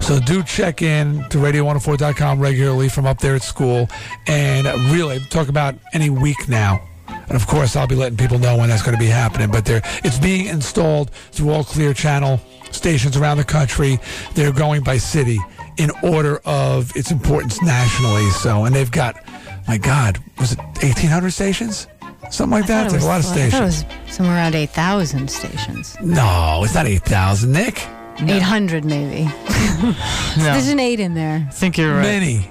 So 0.03 0.21
do 0.21 0.43
check 0.43 0.83
in 0.83 1.27
to 1.31 1.39
radio104.com 1.39 2.39
regularly 2.39 2.91
from 2.91 3.07
up 3.07 3.19
there 3.19 3.35
at 3.35 3.43
school, 3.43 3.89
and 4.27 4.67
really 4.93 5.21
talk 5.31 5.49
about 5.49 5.75
any 5.95 6.11
week 6.11 6.51
now. 6.51 6.87
And 7.09 7.31
of 7.33 7.47
course, 7.47 7.77
I'll 7.77 7.87
be 7.87 7.95
letting 7.95 8.19
people 8.19 8.39
know 8.39 8.59
when 8.59 8.69
that's 8.69 8.83
going 8.83 8.95
to 8.95 9.01
be 9.01 9.07
happening. 9.09 9.51
But 9.51 9.65
they're, 9.65 9.81
it's 10.05 10.19
being 10.19 10.49
installed 10.49 11.11
through 11.31 11.49
all 11.49 11.65
Clear 11.65 11.95
Channel 11.95 12.43
stations 12.73 13.17
around 13.17 13.39
the 13.39 13.45
country. 13.45 13.99
They're 14.35 14.53
going 14.53 14.83
by 14.83 14.99
city 14.99 15.39
in 15.79 15.91
order 16.03 16.43
of 16.45 16.95
its 16.95 17.11
importance 17.11 17.63
nationally. 17.63 18.29
So, 18.33 18.67
and 18.67 18.75
they've 18.75 18.91
got, 18.91 19.17
my 19.67 19.79
God, 19.79 20.19
was 20.39 20.53
it 20.53 20.59
1,800 20.59 21.31
stations? 21.31 21.87
Something 22.31 22.59
like 22.59 22.67
that. 22.67 22.91
There's 22.91 23.03
a 23.03 23.07
lot 23.07 23.21
of 23.21 23.25
was- 23.25 23.33
I 23.33 23.49
thought 23.49 23.51
stations. 23.73 23.83
it 23.83 23.89
was 24.07 24.15
somewhere 24.15 24.37
around 24.37 24.55
8,000 24.55 25.31
stations. 25.31 25.97
No, 26.03 26.61
it's 26.65 26.75
not 26.75 26.87
8,000, 26.87 27.51
Nick. 27.51 27.83
800 28.31 28.85
maybe. 28.85 29.31
There's 30.37 30.69
an 30.69 30.81
8 30.81 31.01
in 31.01 31.15
there. 31.15 31.47
I 31.49 31.53
think 31.53 31.77
you're 31.79 31.93
right. 31.95 32.03
Many, 32.03 32.49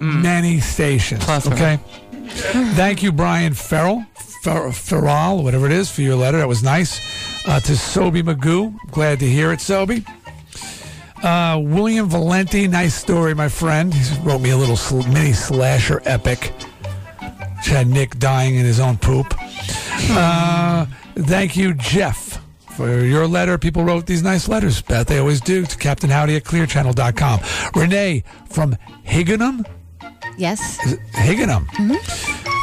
many 0.00 0.60
stations. 0.60 1.24
Plethora. 1.24 1.54
Okay. 1.54 1.78
Thank 2.74 3.02
you, 3.02 3.10
Brian 3.10 3.54
Farrell, 3.54 4.04
Fer- 4.42 4.70
Farrell, 4.70 5.42
whatever 5.42 5.66
it 5.66 5.72
is, 5.72 5.90
for 5.90 6.02
your 6.02 6.14
letter. 6.16 6.38
That 6.38 6.48
was 6.48 6.62
nice. 6.62 7.00
Uh, 7.46 7.58
to 7.60 7.72
Sobe 7.72 8.22
Magoo, 8.22 8.74
glad 8.90 9.18
to 9.20 9.26
hear 9.26 9.52
it, 9.52 9.60
Sobe. 9.60 10.06
Uh, 11.22 11.58
William 11.60 12.08
Valenti, 12.08 12.68
nice 12.68 12.94
story, 12.94 13.34
my 13.34 13.48
friend. 13.48 13.92
He 13.92 14.20
wrote 14.22 14.40
me 14.40 14.50
a 14.50 14.56
little 14.56 14.76
sl- 14.76 15.02
mini 15.08 15.32
slasher 15.32 16.00
epic, 16.04 16.52
which 17.56 17.66
had 17.66 17.88
Nick 17.88 18.18
dying 18.18 18.54
in 18.54 18.64
his 18.64 18.78
own 18.78 18.98
poop. 18.98 19.34
Uh, 20.10 20.86
thank 21.16 21.56
you, 21.56 21.74
Jeff, 21.74 22.40
for 22.78 23.00
your 23.00 23.26
letter. 23.26 23.58
People 23.58 23.82
wrote 23.82 24.06
these 24.06 24.22
nice 24.22 24.46
letters, 24.46 24.80
Beth. 24.80 25.08
They 25.08 25.18
always 25.18 25.40
do, 25.40 25.66
to 25.66 25.76
Captain 25.76 26.08
Howdy 26.08 26.36
at 26.36 26.44
clearchannel.com. 26.44 27.40
Renee 27.74 28.22
from 28.48 28.76
Higganum. 29.04 29.66
Yes. 30.36 30.78
Higganum? 31.14 31.66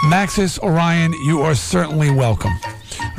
Maxis 0.05 0.57
Orion, 0.59 1.11
you 1.25 1.41
are 1.41 1.53
certainly 1.53 2.09
welcome. 2.09 2.53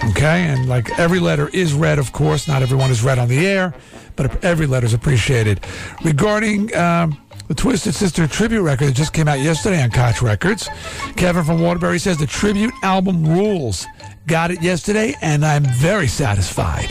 Okay, 0.08 0.44
and 0.46 0.70
like 0.70 0.98
every 0.98 1.20
letter 1.20 1.50
is 1.52 1.74
read, 1.74 1.98
of 1.98 2.12
course. 2.12 2.48
Not 2.48 2.62
everyone 2.62 2.90
is 2.90 3.04
read 3.04 3.18
on 3.18 3.28
the 3.28 3.46
air, 3.46 3.74
but 4.16 4.42
every 4.42 4.66
letter 4.66 4.86
is 4.86 4.94
appreciated. 4.94 5.60
Regarding 6.02 6.74
um, 6.74 7.20
the 7.48 7.54
Twisted 7.54 7.94
Sister 7.94 8.26
tribute 8.26 8.62
record 8.62 8.88
that 8.88 8.94
just 8.94 9.12
came 9.12 9.28
out 9.28 9.40
yesterday 9.40 9.82
on 9.82 9.90
Koch 9.90 10.22
Records, 10.22 10.68
Kevin 11.16 11.44
from 11.44 11.60
Waterbury 11.60 11.98
says 11.98 12.18
the 12.18 12.26
tribute 12.26 12.74
album 12.82 13.24
rules. 13.24 13.86
Got 14.26 14.50
it 14.50 14.62
yesterday, 14.62 15.14
and 15.22 15.44
I'm 15.44 15.64
very 15.64 16.08
satisfied. 16.08 16.90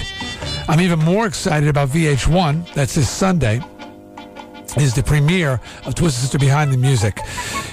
I'm 0.67 0.80
even 0.80 1.00
more 1.00 1.27
excited 1.27 1.69
about 1.69 1.90
VH1. 1.90 2.74
That's 2.74 2.95
this 2.95 3.09
Sunday 3.09 3.61
is 4.77 4.93
the 4.93 5.03
premiere 5.03 5.59
of 5.85 5.95
Twisted 5.95 6.22
Sister 6.22 6.40
Behind 6.40 6.72
the 6.72 6.77
Music. 6.77 7.19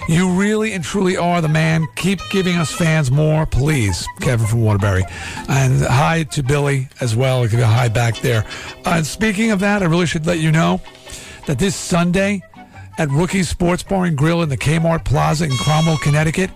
You 0.08 0.30
really 0.30 0.72
and 0.72 0.82
truly 0.82 1.16
are 1.16 1.40
the 1.40 1.48
man. 1.48 1.86
Keep 1.96 2.20
giving 2.30 2.56
us 2.56 2.72
fans 2.72 3.10
more, 3.10 3.46
please. 3.46 4.06
Kevin 4.20 4.46
from 4.46 4.62
Waterbury. 4.62 5.04
And 5.48 5.82
hi 5.82 6.24
to 6.24 6.42
Billy 6.42 6.88
as 7.00 7.16
well. 7.16 7.46
Give 7.46 7.60
a 7.60 7.66
hi 7.66 7.88
back 7.88 8.18
there. 8.18 8.44
And 8.84 9.06
speaking 9.06 9.52
of 9.52 9.60
that, 9.60 9.82
I 9.82 9.86
really 9.86 10.06
should 10.06 10.26
let 10.26 10.38
you 10.38 10.52
know 10.52 10.80
that 11.46 11.58
this 11.58 11.74
Sunday 11.74 12.42
at 12.98 13.10
Rookie 13.10 13.42
Sports 13.42 13.82
Bar 13.82 14.06
and 14.06 14.16
Grill 14.16 14.42
in 14.42 14.48
the 14.48 14.56
Kmart 14.56 15.04
Plaza 15.04 15.44
in 15.44 15.50
Cromwell, 15.52 15.98
Connecticut, 15.98 16.50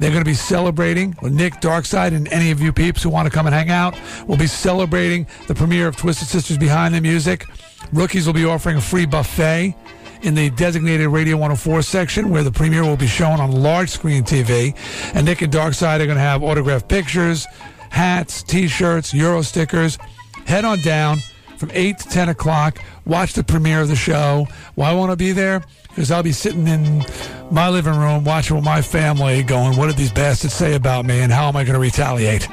they're 0.00 0.10
going 0.10 0.22
to 0.22 0.30
be 0.30 0.34
celebrating 0.34 1.14
Nick 1.22 1.54
Darkside 1.54 2.14
and 2.14 2.26
any 2.28 2.50
of 2.50 2.60
you 2.60 2.72
peeps 2.72 3.02
who 3.02 3.10
want 3.10 3.26
to 3.26 3.30
come 3.30 3.46
and 3.46 3.54
hang 3.54 3.68
out. 3.68 3.94
We'll 4.26 4.38
be 4.38 4.46
celebrating 4.46 5.26
the 5.46 5.54
premiere 5.54 5.88
of 5.88 5.96
Twisted 5.96 6.26
Sisters 6.26 6.56
Behind 6.56 6.94
the 6.94 7.02
Music. 7.02 7.46
Rookies 7.92 8.26
will 8.26 8.32
be 8.32 8.46
offering 8.46 8.78
a 8.78 8.80
free 8.80 9.04
buffet 9.04 9.76
in 10.22 10.34
the 10.34 10.50
designated 10.50 11.08
Radio 11.08 11.36
104 11.36 11.82
section 11.82 12.30
where 12.30 12.42
the 12.42 12.50
premiere 12.50 12.82
will 12.82 12.96
be 12.96 13.06
shown 13.06 13.40
on 13.40 13.52
large 13.52 13.90
screen 13.90 14.22
TV. 14.22 14.74
And 15.14 15.26
Nick 15.26 15.42
and 15.42 15.52
Darkside 15.52 16.00
are 16.00 16.06
going 16.06 16.16
to 16.16 16.22
have 16.22 16.42
autographed 16.42 16.88
pictures, 16.88 17.46
hats, 17.90 18.42
t 18.42 18.68
shirts, 18.68 19.12
Euro 19.12 19.42
stickers. 19.42 19.98
Head 20.46 20.64
on 20.64 20.80
down 20.80 21.18
from 21.60 21.70
8 21.74 21.98
to 21.98 22.08
10 22.08 22.30
o'clock. 22.30 22.78
Watch 23.04 23.34
the 23.34 23.44
premiere 23.44 23.82
of 23.82 23.88
the 23.88 23.94
show. 23.94 24.48
Why 24.76 24.94
won't 24.94 25.12
I 25.12 25.14
be 25.14 25.32
there? 25.32 25.62
Because 25.88 26.10
I'll 26.10 26.22
be 26.22 26.32
sitting 26.32 26.66
in 26.66 27.04
my 27.50 27.68
living 27.68 27.94
room 27.94 28.24
watching 28.24 28.56
with 28.56 28.64
my 28.64 28.80
family 28.80 29.42
going, 29.42 29.76
what 29.76 29.88
did 29.88 29.96
these 29.96 30.10
bastards 30.10 30.54
say 30.54 30.74
about 30.74 31.04
me 31.04 31.20
and 31.20 31.30
how 31.30 31.48
am 31.48 31.56
I 31.56 31.64
going 31.64 31.74
to 31.74 31.80
retaliate? 31.80 32.48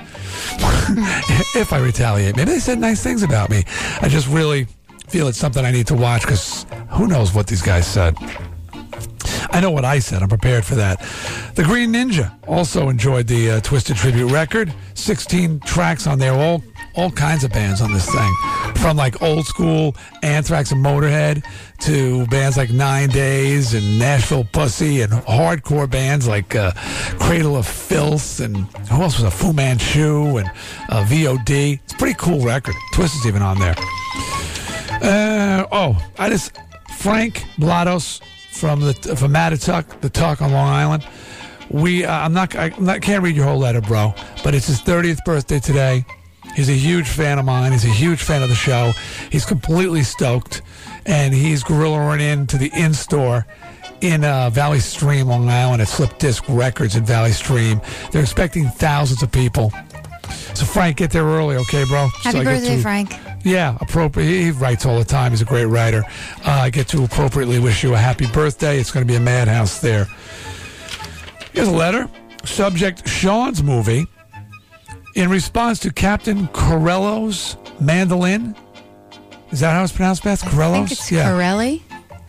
if 1.55 1.71
I 1.71 1.79
retaliate. 1.79 2.35
Maybe 2.35 2.51
they 2.51 2.59
said 2.59 2.79
nice 2.79 3.01
things 3.01 3.23
about 3.23 3.49
me. 3.49 3.63
I 4.01 4.09
just 4.09 4.27
really 4.27 4.67
feel 5.07 5.29
it's 5.29 5.37
something 5.37 5.63
I 5.63 5.71
need 5.71 5.87
to 5.87 5.95
watch 5.95 6.23
because 6.23 6.65
who 6.89 7.07
knows 7.07 7.33
what 7.33 7.47
these 7.47 7.61
guys 7.61 7.87
said. 7.87 8.17
I 9.51 9.61
know 9.61 9.71
what 9.71 9.85
I 9.85 9.99
said. 9.99 10.21
I'm 10.21 10.27
prepared 10.27 10.65
for 10.65 10.75
that. 10.75 10.99
The 11.55 11.63
Green 11.63 11.93
Ninja 11.93 12.33
also 12.45 12.89
enjoyed 12.89 13.27
the 13.27 13.51
uh, 13.51 13.59
Twisted 13.61 13.95
tribute 13.95 14.29
record. 14.31 14.73
16 14.95 15.61
tracks 15.61 16.07
on 16.07 16.19
there, 16.19 16.33
all 16.33 16.61
all 16.97 17.11
kinds 17.11 17.43
of 17.43 17.51
bands 17.51 17.79
on 17.79 17.93
this 17.93 18.09
thing, 18.09 18.33
from 18.75 18.97
like 18.97 19.21
old 19.21 19.45
school 19.45 19.95
Anthrax 20.23 20.71
and 20.71 20.83
Motorhead 20.83 21.45
to 21.81 22.25
bands 22.27 22.57
like 22.57 22.71
Nine 22.71 23.09
Days 23.09 23.73
and 23.73 23.99
Nashville 23.99 24.43
Pussy 24.51 25.01
and 25.01 25.11
hardcore 25.13 25.89
bands 25.89 26.27
like 26.27 26.55
uh, 26.55 26.71
Cradle 27.19 27.55
of 27.55 27.67
Filth 27.67 28.39
and 28.39 28.57
who 28.89 29.03
else 29.03 29.19
was 29.19 29.23
a 29.23 29.31
Fu 29.31 29.53
Manchu 29.53 30.37
and 30.37 30.49
uh, 30.89 31.05
VOD. 31.05 31.79
It's 31.83 31.93
a 31.93 31.97
pretty 31.97 32.15
cool 32.15 32.43
record. 32.43 32.75
Twist 32.93 33.15
is 33.15 33.27
even 33.27 33.43
on 33.43 33.59
there. 33.59 33.75
Uh, 34.99 35.67
oh, 35.71 36.11
I 36.17 36.29
just 36.29 36.57
Frank 36.97 37.45
Blados 37.57 38.21
from 38.51 38.81
the 38.81 38.93
from 38.93 39.33
Mattituck, 39.33 40.01
the 40.01 40.09
Tuck 40.09 40.41
on 40.41 40.51
Long 40.51 40.67
Island. 40.67 41.07
We, 41.69 42.05
uh, 42.05 42.11
I'm 42.11 42.33
not, 42.33 42.55
I, 42.55 42.71
I'm 42.75 42.85
not, 42.85 43.01
can't 43.01 43.21
read 43.23 43.35
your 43.35 43.45
whole 43.45 43.57
letter, 43.57 43.81
bro, 43.81 44.13
but 44.43 44.55
it's 44.55 44.67
his 44.67 44.79
30th 44.79 45.23
birthday 45.25 45.59
today. 45.59 46.05
He's 46.57 46.69
a 46.69 46.73
huge 46.73 47.07
fan 47.07 47.37
of 47.37 47.45
mine. 47.45 47.71
He's 47.71 47.85
a 47.85 47.89
huge 47.89 48.19
fan 48.23 48.41
of 48.41 48.49
the 48.49 48.55
show. 48.55 48.91
He's 49.31 49.45
completely 49.45 50.01
stoked, 50.01 50.63
and 51.05 51.31
he's 51.31 51.63
gorillaing 51.63 52.19
into 52.19 52.57
the 52.57 52.71
in 52.75 52.95
store 52.95 53.45
in 54.01 54.23
uh, 54.23 54.49
Valley 54.49 54.79
Stream, 54.79 55.27
Long 55.27 55.47
Island, 55.49 55.83
at 55.83 55.87
Slip 55.87 56.17
Disc 56.17 56.43
Records 56.49 56.95
in 56.95 57.05
Valley 57.05 57.31
Stream. 57.31 57.79
They're 58.11 58.23
expecting 58.23 58.69
thousands 58.69 59.21
of 59.21 59.31
people. 59.31 59.71
So 60.55 60.65
Frank, 60.65 60.97
get 60.97 61.11
there 61.11 61.25
early, 61.25 61.57
okay, 61.57 61.83
bro? 61.85 62.07
Happy 62.23 62.39
so 62.39 62.43
birthday, 62.43 62.75
to- 62.77 62.81
Frank. 62.81 63.13
yeah, 63.43 63.77
appropriate. 63.79 64.27
He 64.27 64.49
writes 64.49 64.83
all 64.83 64.97
the 64.97 65.05
time. 65.05 65.31
He's 65.33 65.41
a 65.43 65.45
great 65.45 65.65
writer. 65.65 66.03
Uh, 66.43 66.49
I 66.63 66.69
get 66.71 66.87
to 66.87 67.03
appropriately 67.03 67.59
wish 67.59 67.83
you 67.83 67.93
a 67.93 67.97
happy 67.97 68.25
birthday. 68.25 68.79
It's 68.79 68.89
going 68.89 69.05
to 69.05 69.11
be 69.11 69.15
a 69.15 69.19
madhouse 69.19 69.79
there. 69.79 70.07
Here's 71.53 71.67
a 71.67 71.71
letter. 71.71 72.09
Subject 72.45 73.07
Sean's 73.07 73.61
movie. 73.61 74.07
In 75.17 75.29
response 75.31 75.79
to 75.79 75.91
Captain 75.91 76.47
Corello's 76.49 77.57
mandolin. 77.79 78.55
Is 79.51 79.61
that 79.61 79.73
how 79.73 79.83
it's 79.83 79.91
pronounced, 79.91 80.23
Beth? 80.23 80.43
Corello's? 80.45 80.75
I 80.75 80.85
think 80.85 80.91
it's 80.91 81.09
Corelli. 81.09 81.83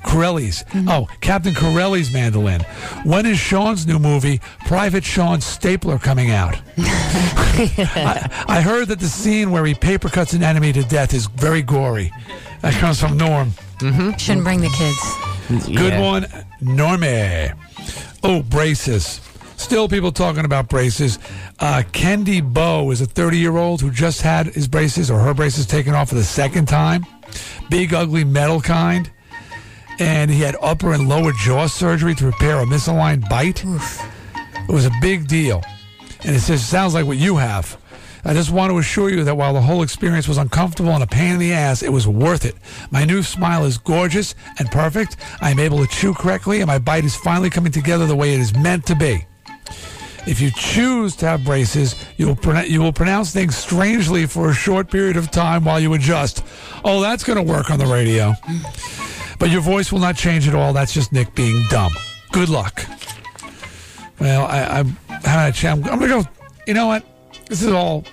Corelli's. 0.07 0.65
Oh, 0.87 1.07
Captain 1.21 1.53
Corelli's 1.53 2.11
mandolin. 2.13 2.63
When 3.05 3.27
is 3.27 3.39
Sean's 3.39 3.87
new 3.87 3.99
movie, 3.99 4.41
Private 4.67 5.05
Sean 5.05 5.41
Stapler, 5.43 5.99
coming 5.99 6.31
out? 6.31 6.59
I, 6.79 8.45
I 8.49 8.61
heard 8.63 8.89
that 8.89 9.01
the 9.01 9.09
scene 9.09 9.51
where 9.51 9.67
he 9.67 9.75
paper 9.75 10.09
cuts 10.09 10.33
an 10.33 10.43
enemy 10.43 10.73
to 10.73 10.83
death 10.85 11.13
is 11.13 11.27
very 11.27 11.61
gory. 11.61 12.11
That 12.63 12.73
comes 12.75 12.99
from 13.01 13.19
Norm. 13.19 13.51
Mm-hmm. 13.81 14.13
Shouldn't 14.17 14.45
bring 14.45 14.61
the 14.63 14.71
kids. 14.71 15.67
Good 15.67 15.93
Yeah. 15.93 16.01
one, 16.01 16.23
Normie. 16.63 17.55
Oh, 18.23 18.43
braces. 18.43 19.21
Still 19.59 19.89
people 19.89 20.13
talking 20.13 20.45
about 20.45 20.69
braces. 20.69 21.19
Uh, 21.59 21.83
Kendi 21.93 22.41
Bow 22.41 22.91
is 22.93 23.01
a 23.01 23.07
30 23.07 23.39
year 23.39 23.57
old 23.57 23.81
who 23.81 23.91
just 23.91 24.23
had 24.23 24.47
his 24.47 24.69
braces 24.69 25.11
or 25.11 25.19
her 25.19 25.35
braces 25.35 25.67
taken 25.67 25.95
off 25.95 26.09
for 26.09 26.15
the 26.15 26.25
second 26.25 26.69
time. 26.69 27.05
Big, 27.69 27.93
ugly 27.93 28.25
metal 28.25 28.61
kind. 28.61 29.11
And 29.99 30.31
he 30.31 30.41
had 30.41 30.57
upper 30.63 30.93
and 30.93 31.09
lower 31.09 31.33
jaw 31.33 31.67
surgery 31.67 32.15
to 32.15 32.27
repair 32.27 32.61
a 32.61 32.65
misaligned 32.65 33.29
bite. 33.29 33.65
It 33.65 34.73
was 34.73 34.87
a 34.87 34.93
big 35.03 35.27
deal. 35.27 35.63
And 36.25 36.37
it 36.37 36.41
says, 36.41 36.65
sounds 36.65 36.95
like 36.95 37.05
what 37.05 37.19
you 37.19 37.37
have. 37.37 37.77
I 38.25 38.35
just 38.35 38.53
want 38.53 38.71
to 38.71 38.79
assure 38.79 39.11
you 39.11 39.25
that 39.25 39.37
while 39.37 39.55
the 39.55 39.61
whole 39.61 39.83
experience 39.83 40.29
was 40.29 40.39
uncomfortable 40.39 40.93
and 40.93 41.03
a 41.03 41.07
pain 41.07 41.35
in 41.35 41.39
the 41.41 41.53
ass, 41.53 41.83
it 41.83 41.93
was 41.93 42.07
worth 42.07 42.45
it. 42.45 42.55
My 42.91 43.05
new 43.05 43.23
smile 43.25 43.65
is 43.65 43.77
gorgeous 43.77 44.37
and 44.59 44.71
perfect. 44.71 45.17
I 45.41 45.51
am 45.51 45.59
able 45.59 45.79
to 45.79 45.87
chew 45.87 46.15
correctly, 46.15 46.61
and 46.61 46.69
my 46.69 46.79
bite 46.79 47.05
is 47.05 47.17
finally 47.17 47.51
coming 47.51 47.73
together 47.73 48.07
the 48.07 48.17
way 48.17 48.35
it 48.35 48.41
is 48.41 48.55
meant 48.55 48.87
to 48.87 48.95
be. 48.95 49.28
If 50.29 50.43
you 50.43 50.51
choose 50.51 51.17
to 51.17 51.27
have 51.27 51.43
braces, 51.43 51.97
you 52.19 52.27
will, 52.27 52.37
pronoun 52.37 52.67
you 52.71 52.83
will 52.83 52.93
pronounce 52.93 53.33
things 53.33 53.57
strangely 53.57 54.27
for 54.27 54.51
a 54.51 54.55
short 54.55 54.91
period 54.91 55.17
of 55.17 55.31
time 55.31 55.65
while 55.65 55.81
you 55.81 55.95
adjust. 55.95 56.45
Oh, 56.85 57.01
that's 57.01 57.25
going 57.25 57.39
to 57.39 57.43
work 57.43 57.71
on 57.71 57.79
the 57.79 57.87
radio. 57.87 58.35
But 59.39 59.51
your 59.51 59.63
voice 59.63 59.91
will 59.91 60.01
not 60.01 60.17
change 60.17 60.47
at 60.47 60.55
all. 60.55 60.75
That's 60.75 60.93
just 60.93 61.13
Nick 61.13 61.35
being 61.35 61.65
dumb. 61.71 61.93
Good 62.31 62.51
luck. 62.51 62.85
Well, 64.21 64.45
I, 64.45 64.59
haven't 64.59 64.97
had 65.25 65.49
a 65.49 65.53
chance. 65.53 65.89
I'm 65.89 65.99
going 65.99 66.11
to 66.11 66.23
go. 66.23 66.29
You 66.67 66.75
know 66.75 66.89
what? 66.89 67.07
This 67.49 67.63
is 67.63 67.73
all 67.73 68.05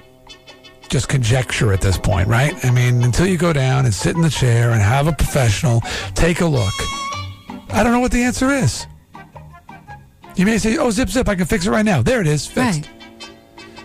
just 0.88 1.10
conjecture 1.10 1.74
at 1.74 1.82
this 1.82 1.98
point, 1.98 2.30
right? 2.30 2.54
I 2.64 2.72
mean, 2.72 3.04
until 3.04 3.28
you 3.28 3.38
go 3.38 3.52
down 3.52 3.84
and 3.84 3.94
sit 3.94 4.16
in 4.16 4.22
the 4.22 4.30
chair 4.30 4.72
and 4.72 4.82
have 4.82 5.08
a 5.08 5.12
professional 5.12 5.82
take 6.14 6.40
a 6.40 6.46
look, 6.46 6.74
I 7.72 7.84
don't 7.84 7.92
know 7.92 8.00
what 8.00 8.12
the 8.12 8.24
answer 8.24 8.52
is. 8.52 8.88
You 10.36 10.46
may 10.46 10.58
say, 10.58 10.78
"Oh, 10.78 10.92
zip 10.92 11.10
zip, 11.10 11.28
I 11.30 11.36
can 11.36 11.46
fix 11.46 11.66
it 11.66 11.72
right 11.72 11.86
now." 11.86 12.02
There 12.02 12.22
it 12.22 12.28
is, 12.28 12.46
fixed. 12.46 12.90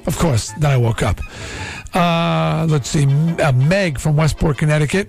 Of 0.06 0.18
course, 0.18 0.52
then 0.58 0.70
I 0.70 0.76
woke 0.76 1.02
up. 1.02 1.20
Uh, 1.94 2.66
let's 2.68 2.88
see. 2.88 3.04
Uh, 3.04 3.52
Meg 3.52 3.98
from 3.98 4.16
Westport, 4.16 4.58
Connecticut 4.58 5.08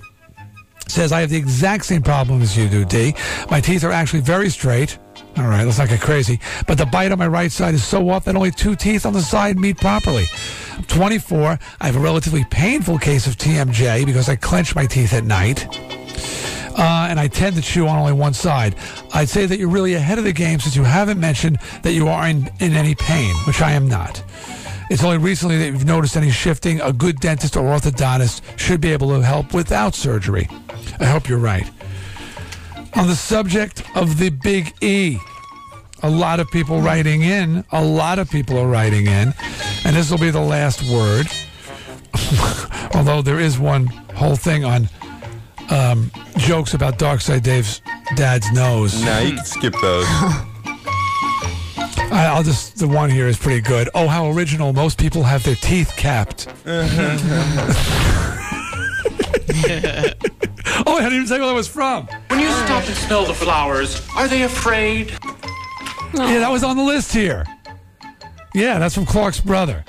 says, 0.92 1.11
I 1.11 1.22
have 1.22 1.30
the 1.30 1.38
exact 1.38 1.86
same 1.86 2.02
problem 2.02 2.42
as 2.42 2.58
you 2.58 2.68
do, 2.68 2.86
D. 2.86 3.16
My 3.50 3.61
teeth 3.61 3.84
are 3.84 3.92
actually 3.92 4.22
very 4.22 4.50
straight. 4.50 4.98
All 5.38 5.48
right, 5.48 5.64
let's 5.64 5.78
not 5.78 5.88
get 5.88 6.02
crazy. 6.02 6.40
But 6.68 6.78
the 6.78 6.86
bite 6.86 7.11
on 7.11 7.18
my 7.20 7.28
right 7.28 7.52
side 7.52 7.74
is 7.74 7.84
so 7.84 8.10
off 8.10 8.26
that 8.26 8.36
only 8.36 8.52
two 8.52 8.76
teeth 8.76 9.06
on 9.06 9.14
the 9.14 9.22
side 9.22 9.58
meet 9.58 9.78
properly. 9.78 10.26
I'm 10.74 10.84
24. 10.84 11.58
I 11.80 11.86
have 11.86 11.95
a 11.95 12.00
relatively 12.00 12.44
painful 12.45 13.00
case 13.00 13.28
of 13.28 13.38
TMJ 13.38 14.06
because 14.06 14.28
I 14.28 14.36
clench 14.36 14.76
my 14.76 14.86
teeth 14.86 15.14
at 15.14 15.24
night. 15.24 15.66
Uh, 16.77 17.08
and 17.09 17.19
I 17.19 17.27
tend 17.27 17.56
to 17.58 17.61
chew 17.61 17.88
on 17.88 18.00
only 18.00 18.14
one 18.14 18.33
side. 18.33 18.75
I'd 19.14 19.30
say 19.30 19.45
that 19.45 19.59
you're 19.59 19.69
really 19.69 19.93
ahead 19.93 20.17
of 20.17 20.24
the 20.24 20.33
game 20.33 20.59
since 20.59 20.75
you 20.75 20.83
haven't 20.83 21.19
mentioned 21.19 21.59
that 21.83 21.93
you 21.93 22.08
are 22.08 22.27
in, 22.27 22.50
in 22.59 22.74
any 22.74 22.95
pain, 22.95 23.35
which 23.45 23.61
I 23.61 23.72
am 23.72 23.88
not. 23.88 24.24
It's 24.90 25.03
only 25.03 25.17
recently 25.17 25.58
that 25.58 25.67
you've 25.67 25.85
noticed 25.85 26.17
any 26.17 26.32
shifting. 26.32 26.82
A 26.82 26.91
good 26.91 27.19
dentist 27.19 27.56
or 27.56 27.64
orthodontist 27.64 28.41
should 28.59 28.82
be 28.82 28.91
able 28.91 29.09
to 29.09 29.22
help 29.22 29.53
without 29.53 29.95
surgery. 29.95 30.50
I 31.00 31.06
hope 31.06 31.30
you're 31.30 31.40
right. 31.40 31.69
On 32.95 33.08
the 33.08 33.16
subject 33.16 33.83
of 33.95 34.17
the 34.17 34.30
big 34.30 34.74
E, 34.82 35.17
a 36.03 36.09
lot 36.09 36.40
of 36.40 36.51
people 36.51 36.82
writing 36.82 37.22
in, 37.22 37.64
a 37.72 37.83
lot 37.83 38.19
of 38.19 38.30
people 38.30 38.58
are 38.58 38.67
writing 38.67 39.08
in, 39.08 39.33
and 39.85 39.95
this 39.95 40.11
will 40.11 40.17
be 40.17 40.30
the 40.30 40.41
last 40.41 40.83
word. 40.83 41.27
Although 42.95 43.22
there 43.22 43.40
is 43.40 43.58
one 43.58 43.85
whole 43.85 44.35
thing 44.35 44.66
on 44.66 44.90
um, 45.72 46.11
jokes 46.38 46.74
about 46.74 47.00
Darkside 47.00 47.43
Dave's 47.43 47.82
dad's 48.16 48.51
nose. 48.51 49.03
No, 49.03 49.19
you 49.19 49.35
can 49.35 49.45
skip 49.45 49.74
those. 49.82 50.06
I, 52.14 52.25
I'll 52.25 52.43
just 52.43 52.77
the 52.77 52.88
one 52.88 53.09
here 53.09 53.27
is 53.27 53.38
pretty 53.38 53.61
good. 53.61 53.90
Oh, 53.95 54.08
how 54.08 54.30
original! 54.32 54.74
Most 54.74 55.00
people 55.00 55.24
have 55.24 55.43
their 55.43 55.56
teeth 55.56 55.93
capped. 55.95 56.48
oh, 60.85 60.98
I 60.98 61.03
didn't 61.03 61.14
even 61.14 61.27
say 61.27 61.40
where 61.40 61.48
that 61.48 61.53
was 61.53 61.67
from. 61.67 62.08
When 62.27 62.40
you 62.40 62.50
stop 62.50 62.85
and 62.85 62.95
smell 62.95 63.25
the 63.25 63.33
flowers, 63.33 64.06
are 64.16 64.27
they 64.27 64.43
afraid? 64.43 65.11
Yeah, 66.14 66.40
that 66.40 66.51
was 66.51 66.64
on 66.64 66.75
the 66.75 66.83
list 66.83 67.14
here. 67.14 67.45
Yeah, 68.53 68.80
that's 68.80 68.93
from 68.93 69.06
Clark's 69.06 69.40
brother. 69.40 69.85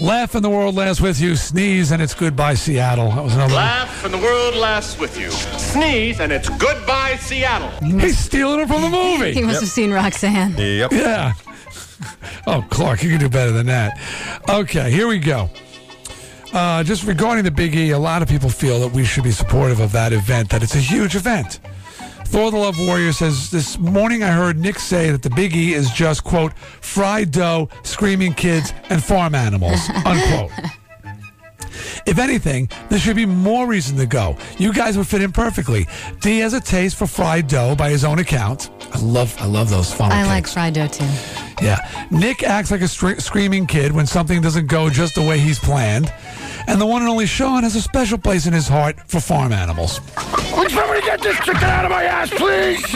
Laugh 0.00 0.34
and 0.34 0.42
the 0.42 0.48
world 0.48 0.74
laughs 0.76 1.00
with 1.00 1.20
you. 1.20 1.36
Sneeze 1.36 1.92
and 1.92 2.00
it's 2.00 2.14
goodbye 2.14 2.54
Seattle. 2.54 3.10
That 3.10 3.22
was 3.22 3.34
another. 3.34 3.54
Laugh 3.54 4.04
and 4.04 4.14
the 4.14 4.18
world 4.18 4.54
laughs 4.54 4.98
with 4.98 5.18
you. 5.18 5.30
Sneeze 5.30 6.20
and 6.20 6.32
it's 6.32 6.48
goodbye 6.48 7.16
Seattle. 7.16 7.70
He's 7.86 8.18
stealing 8.18 8.60
it 8.60 8.68
from 8.68 8.80
the 8.82 8.88
movie. 8.88 9.32
He 9.32 9.42
must 9.42 9.60
have 9.60 9.68
seen 9.68 9.92
Roxanne. 9.92 10.54
Yep. 10.56 10.92
Yeah. 10.92 11.32
Oh, 12.46 12.64
Clark, 12.70 13.02
you 13.02 13.10
can 13.10 13.20
do 13.20 13.28
better 13.28 13.50
than 13.50 13.66
that. 13.66 14.00
Okay, 14.48 14.90
here 14.90 15.06
we 15.06 15.18
go. 15.18 15.50
Uh, 16.54 16.82
just 16.82 17.04
regarding 17.04 17.44
the 17.44 17.50
Big 17.50 17.76
E, 17.76 17.90
a 17.90 17.98
lot 17.98 18.22
of 18.22 18.28
people 18.28 18.48
feel 18.48 18.80
that 18.80 18.88
we 18.92 19.04
should 19.04 19.22
be 19.22 19.30
supportive 19.30 19.78
of 19.80 19.92
that 19.92 20.14
event, 20.14 20.48
that 20.48 20.62
it's 20.62 20.74
a 20.74 20.78
huge 20.78 21.14
event. 21.14 21.60
Thor 22.30 22.50
the 22.52 22.56
Love 22.56 22.78
Warrior 22.78 23.12
says, 23.12 23.50
This 23.50 23.76
morning 23.78 24.22
I 24.22 24.28
heard 24.30 24.56
Nick 24.56 24.78
say 24.78 25.10
that 25.10 25.22
the 25.22 25.30
Big 25.30 25.54
E 25.56 25.72
is 25.74 25.90
just, 25.90 26.22
quote, 26.22 26.56
fried 26.56 27.32
dough, 27.32 27.68
screaming 27.82 28.34
kids, 28.34 28.72
and 28.88 29.02
farm 29.02 29.34
animals, 29.34 29.80
unquote. 30.06 30.50
If 32.06 32.18
anything, 32.18 32.70
there 32.88 32.98
should 33.00 33.16
be 33.16 33.26
more 33.26 33.66
reason 33.66 33.96
to 33.98 34.06
go. 34.06 34.36
You 34.58 34.72
guys 34.72 34.96
would 34.96 35.08
fit 35.08 35.22
in 35.22 35.32
perfectly. 35.32 35.86
D 36.20 36.38
has 36.38 36.54
a 36.54 36.60
taste 36.60 36.96
for 36.96 37.06
fried 37.06 37.48
dough 37.48 37.74
by 37.74 37.90
his 37.90 38.04
own 38.04 38.20
account. 38.20 38.70
I 38.92 38.98
love, 39.00 39.36
I 39.40 39.46
love 39.46 39.68
those 39.68 39.92
funnel 39.92 40.12
I 40.12 40.20
cakes. 40.22 40.28
like 40.28 40.46
fried 40.46 40.74
dough 40.74 40.86
too. 40.86 41.04
Yeah. 41.62 42.06
Nick 42.10 42.42
acts 42.44 42.70
like 42.70 42.80
a 42.80 42.88
str- 42.88 43.18
screaming 43.18 43.66
kid 43.66 43.92
when 43.92 44.06
something 44.06 44.40
doesn't 44.40 44.66
go 44.66 44.88
just 44.88 45.14
the 45.16 45.22
way 45.22 45.38
he's 45.38 45.58
planned. 45.58 46.12
And 46.70 46.80
the 46.80 46.86
one 46.86 47.02
and 47.02 47.10
only 47.10 47.26
Sean 47.26 47.64
has 47.64 47.74
a 47.74 47.82
special 47.82 48.16
place 48.16 48.46
in 48.46 48.52
his 48.52 48.68
heart 48.68 48.96
for 49.08 49.18
farm 49.18 49.52
animals. 49.52 50.00
Would 50.56 50.70
somebody 50.70 51.00
get 51.00 51.20
this 51.20 51.36
chicken 51.40 51.64
out 51.64 51.84
of 51.84 51.90
my 51.90 52.04
ass, 52.04 52.30
please? 52.30 52.86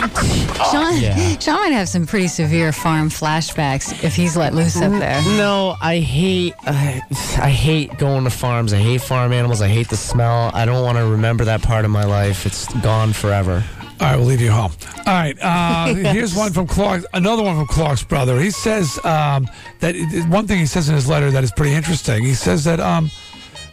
Sean, 0.70 1.40
Sean 1.40 1.56
might 1.56 1.72
have 1.72 1.88
some 1.88 2.06
pretty 2.06 2.28
severe 2.28 2.70
farm 2.70 3.10
flashbacks 3.10 4.04
if 4.04 4.14
he's 4.14 4.36
let 4.36 4.54
loose 4.54 4.76
up 4.80 4.92
there. 4.92 5.20
No, 5.36 5.74
I 5.82 5.98
hate 5.98 6.54
uh, 6.64 7.00
I 7.38 7.50
hate 7.50 7.98
going 7.98 8.22
to 8.22 8.30
farms. 8.30 8.72
I 8.72 8.76
hate 8.76 9.00
farm 9.00 9.32
animals. 9.32 9.60
I 9.60 9.66
hate 9.66 9.88
the 9.88 9.96
smell. 9.96 10.52
I 10.54 10.64
don't 10.66 10.84
want 10.84 10.96
to 10.98 11.06
remember 11.06 11.44
that 11.44 11.60
part 11.60 11.84
of 11.84 11.90
my 11.90 12.04
life. 12.04 12.46
It's 12.46 12.72
gone 12.74 13.12
forever. 13.12 13.64
All 14.00 14.06
right, 14.06 14.16
we'll 14.16 14.26
leave 14.26 14.40
you 14.40 14.52
home. 14.52 14.70
All 14.98 15.14
right, 15.14 15.36
uh, 15.40 15.94
here's 16.12 16.34
one 16.34 16.52
from 16.52 16.68
Clark. 16.68 17.04
Another 17.12 17.42
one 17.42 17.56
from 17.56 17.66
Clark's 17.66 18.04
brother. 18.04 18.38
He 18.38 18.52
says 18.52 19.04
um, 19.04 19.48
that 19.80 19.96
one 20.28 20.46
thing 20.46 20.60
he 20.60 20.66
says 20.66 20.88
in 20.88 20.94
his 20.94 21.08
letter 21.08 21.32
that 21.32 21.42
is 21.42 21.50
pretty 21.50 21.74
interesting. 21.74 22.22
He 22.22 22.34
says 22.34 22.62
that 22.64 22.78
um, 22.78 23.10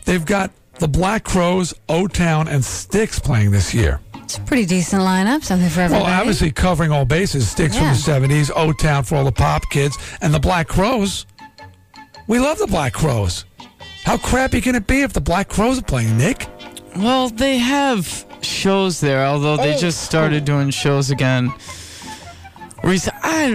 they've 0.06 0.26
got 0.26 0.52
the 0.80 0.88
Black 0.88 1.24
Crowes, 1.24 1.74
O 1.90 2.08
Town, 2.08 2.48
and 2.48 2.64
Styx 2.64 3.20
playing 3.20 3.52
this 3.52 3.74
year. 3.74 4.00
It's 4.16 4.38
a 4.38 4.42
pretty 4.42 4.66
decent 4.66 5.02
lineup. 5.02 5.44
Something 5.44 5.70
for 5.70 5.82
everybody. 5.82 6.06
Well, 6.10 6.20
obviously 6.20 6.52
covering 6.52 6.92
all 6.92 7.06
bases. 7.06 7.50
Styx 7.50 7.76
Yeah. 7.76 7.82
from 7.82 7.90
the 7.90 8.28
'70s, 8.28 8.50
O 8.56 8.72
Town 8.72 9.04
for 9.04 9.16
all 9.16 9.26
the 9.26 9.32
pop 9.32 9.70
kids, 9.70 9.98
and 10.22 10.34
the 10.34 10.40
Black 10.40 10.68
Crowes. 10.68 11.26
We 12.28 12.40
love 12.40 12.58
the 12.58 12.68
Black 12.68 12.94
Crowes. 12.94 13.46
How 14.06 14.18
crappy 14.18 14.62
can 14.62 14.76
it 14.76 14.88
be 14.88 15.02
if 15.02 15.14
the 15.14 15.22
Black 15.22 15.50
Crowes 15.50 15.80
are 15.80 15.84
playing, 15.84 16.18
Nick? 16.18 16.48
Well, 16.96 17.30
they 17.30 17.58
have 17.58 18.26
shows 18.42 19.00
there, 19.00 19.26
although 19.26 19.58
they 19.58 19.76
oh, 19.76 19.78
just 19.78 20.04
started 20.04 20.46
doing 20.46 20.70
shows 20.70 21.12
again. 21.12 21.54
Rec- 22.84 23.14
I, 23.24 23.54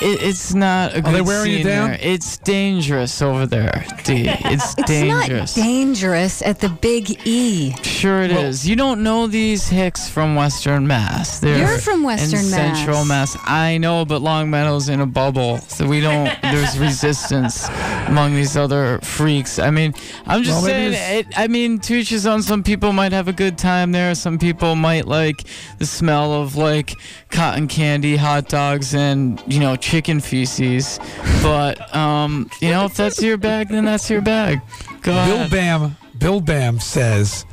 uh, 0.00 0.04
it, 0.04 0.22
it's 0.22 0.54
not 0.54 0.96
a 0.96 1.02
good 1.02 1.14
they 1.14 1.20
wearing 1.20 1.50
you 1.50 1.56
scene 1.58 1.66
down? 1.66 1.90
there. 1.90 1.98
It's 2.00 2.38
dangerous 2.38 3.20
over 3.20 3.46
there, 3.46 3.84
D. 4.04 4.26
It's, 4.48 4.74
dangerous. 4.74 4.78
It's 4.78 4.86
dangerous. 4.88 5.56
not 5.56 5.62
dangerous 5.62 6.42
at 6.42 6.60
the 6.60 6.68
Big 6.70 7.26
E. 7.26 7.74
Sure 7.82 8.22
it 8.22 8.30
is. 8.30 8.66
You 8.66 8.76
don't 8.76 9.02
know 9.02 9.26
these 9.26 9.68
hicks 9.68 10.08
from 10.08 10.36
Western 10.36 10.86
Mass. 10.86 11.40
They're 11.40 11.58
You're 11.58 11.78
from 11.78 12.02
Western 12.02 12.40
in 12.40 12.50
Mass. 12.50 12.76
Central 12.78 13.04
Mass. 13.04 13.36
I 13.44 13.78
know, 13.78 14.04
but 14.04 14.22
Longmeadow's 14.22 14.88
in 14.88 15.00
a 15.00 15.06
bubble, 15.06 15.58
so 15.58 15.86
we 15.86 16.00
don't. 16.00 16.30
there's 16.42 16.78
resistance 16.78 17.68
among 18.06 18.34
these 18.34 18.56
other 18.56 18.98
freaks. 19.02 19.58
I 19.58 19.70
mean, 19.70 19.92
I'm 20.26 20.42
just 20.42 20.62
Well, 20.62 20.72
maybe 20.72 20.94
saying. 20.94 21.18
It, 21.28 21.38
I 21.38 21.46
mean, 21.48 21.78
to 21.80 21.94
each 21.94 22.08
his 22.10 22.26
own. 22.26 22.42
Some 22.42 22.62
people 22.62 22.92
might 22.92 23.12
have 23.12 23.28
a 23.28 23.32
good 23.32 23.58
time 23.58 23.92
there. 23.92 24.14
Some 24.14 24.38
people 24.38 24.74
might 24.76 25.06
like 25.06 25.44
the 25.78 25.86
smell 25.86 26.32
of 26.32 26.56
like 26.56 26.94
cotton 27.30 27.68
candy, 27.68 28.16
hot 28.16 28.45
dogs, 28.48 28.94
and 28.94 29.42
you 29.46 29.60
know 29.60 29.76
chicken 29.76 30.20
feces. 30.20 30.98
But 31.42 31.94
um, 31.94 32.50
you 32.60 32.70
know, 32.70 32.84
if 32.86 32.94
that's 32.94 33.22
your 33.22 33.36
bag, 33.36 33.68
then 33.68 33.84
that's 33.84 34.08
your 34.10 34.22
bag. 34.22 34.60
Go 35.02 35.12
Bill 35.12 35.34
ahead. 35.36 35.50
Bam, 35.50 35.96
Bill 36.18 36.40
Bam 36.40 36.80
says 36.80 37.44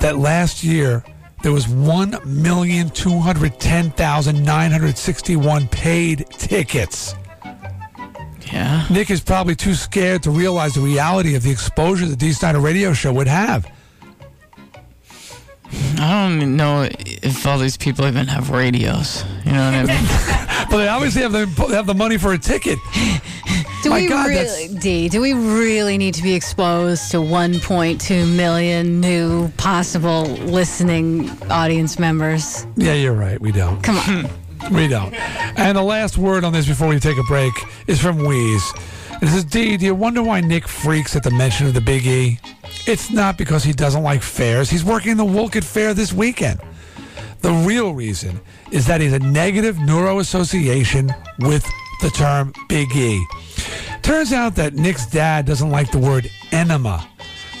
that 0.00 0.18
last 0.18 0.64
year 0.64 1.04
there 1.42 1.52
was 1.52 1.68
one 1.68 2.16
million 2.24 2.88
two 2.90 3.18
hundred 3.18 3.58
ten 3.58 3.90
thousand 3.90 4.42
nine 4.44 4.70
hundred 4.70 4.96
sixty-one 4.96 5.68
paid 5.68 6.26
tickets. 6.30 7.14
Yeah. 8.52 8.86
Nick 8.90 9.10
is 9.10 9.20
probably 9.22 9.56
too 9.56 9.74
scared 9.74 10.22
to 10.24 10.30
realize 10.30 10.74
the 10.74 10.80
reality 10.80 11.34
of 11.34 11.42
the 11.42 11.50
exposure 11.50 12.06
the 12.06 12.16
Dee 12.16 12.32
Snider 12.32 12.60
radio 12.60 12.92
show 12.92 13.12
would 13.12 13.26
have. 13.26 13.66
I 15.98 16.26
don't 16.26 16.36
even 16.36 16.56
know 16.56 16.88
if 17.04 17.46
all 17.46 17.58
these 17.58 17.76
people 17.76 18.06
even 18.06 18.26
have 18.26 18.50
radios. 18.50 19.24
You 19.44 19.52
know 19.52 19.70
what 19.70 19.74
I 19.74 19.84
mean? 19.84 20.38
But 20.70 20.78
they 20.78 20.88
obviously 20.88 21.20
have 21.22 21.32
the 21.32 21.46
have 21.74 21.86
the 21.86 21.94
money 21.94 22.16
for 22.16 22.32
a 22.32 22.38
ticket. 22.38 22.78
Do 23.82 23.90
My 23.90 24.00
we 24.00 24.08
God, 24.08 24.28
really, 24.28 24.68
D? 24.78 25.08
Do 25.08 25.20
we 25.20 25.32
really 25.34 25.98
need 25.98 26.14
to 26.14 26.22
be 26.22 26.34
exposed 26.34 27.10
to 27.10 27.16
1.2 27.18 28.34
million 28.36 29.00
new 29.00 29.48
possible 29.58 30.22
listening 30.22 31.28
audience 31.50 31.98
members? 31.98 32.64
Yeah, 32.76 32.94
you're 32.94 33.12
right. 33.12 33.40
We 33.40 33.52
don't. 33.52 33.82
Come 33.82 33.98
on. 33.98 34.30
We 34.70 34.86
don't. 34.86 35.12
And 35.58 35.76
the 35.76 35.82
last 35.82 36.16
word 36.16 36.44
on 36.44 36.52
this 36.52 36.68
before 36.68 36.86
we 36.86 37.00
take 37.00 37.18
a 37.18 37.24
break 37.24 37.52
is 37.88 38.00
from 38.00 38.18
Wheeze. 38.18 38.72
It 39.22 39.28
says, 39.28 39.44
D, 39.44 39.76
do 39.76 39.86
you 39.86 39.94
wonder 39.94 40.20
why 40.20 40.40
Nick 40.40 40.66
freaks 40.66 41.14
at 41.14 41.22
the 41.22 41.30
mention 41.30 41.68
of 41.68 41.74
the 41.74 41.80
Big 41.80 42.04
E? 42.04 42.40
It's 42.88 43.08
not 43.08 43.38
because 43.38 43.62
he 43.62 43.72
doesn't 43.72 44.02
like 44.02 44.20
fairs. 44.20 44.68
He's 44.68 44.84
working 44.84 45.16
the 45.16 45.24
Wolcott 45.24 45.62
Fair 45.62 45.94
this 45.94 46.12
weekend. 46.12 46.60
The 47.40 47.52
real 47.52 47.94
reason 47.94 48.40
is 48.72 48.84
that 48.88 49.00
he's 49.00 49.12
a 49.12 49.20
negative 49.20 49.78
neuro 49.78 50.18
association 50.18 51.14
with 51.38 51.64
the 52.00 52.10
term 52.10 52.52
Big 52.68 52.90
E. 52.96 53.24
Turns 54.02 54.32
out 54.32 54.56
that 54.56 54.74
Nick's 54.74 55.06
dad 55.06 55.46
doesn't 55.46 55.70
like 55.70 55.92
the 55.92 55.98
word 55.98 56.28
enema. 56.50 57.08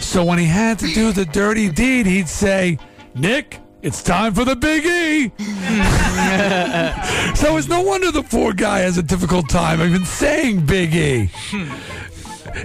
So 0.00 0.24
when 0.24 0.40
he 0.40 0.46
had 0.46 0.80
to 0.80 0.88
do 0.88 1.12
the 1.12 1.26
dirty 1.26 1.70
deed, 1.70 2.06
he'd 2.06 2.28
say, 2.28 2.76
Nick, 3.14 3.60
it's 3.82 4.02
time 4.02 4.34
for 4.34 4.44
the 4.44 4.56
Big 4.56 4.84
E. 4.86 5.32
so 7.34 7.56
it's 7.56 7.68
no 7.68 7.80
wonder 7.82 8.10
the 8.10 8.22
poor 8.22 8.52
guy 8.52 8.80
has 8.80 8.98
a 8.98 9.02
difficult 9.02 9.48
time 9.48 9.80
even 9.80 10.04
saying 10.04 10.64
Big 10.66 10.94
E. 10.94 11.30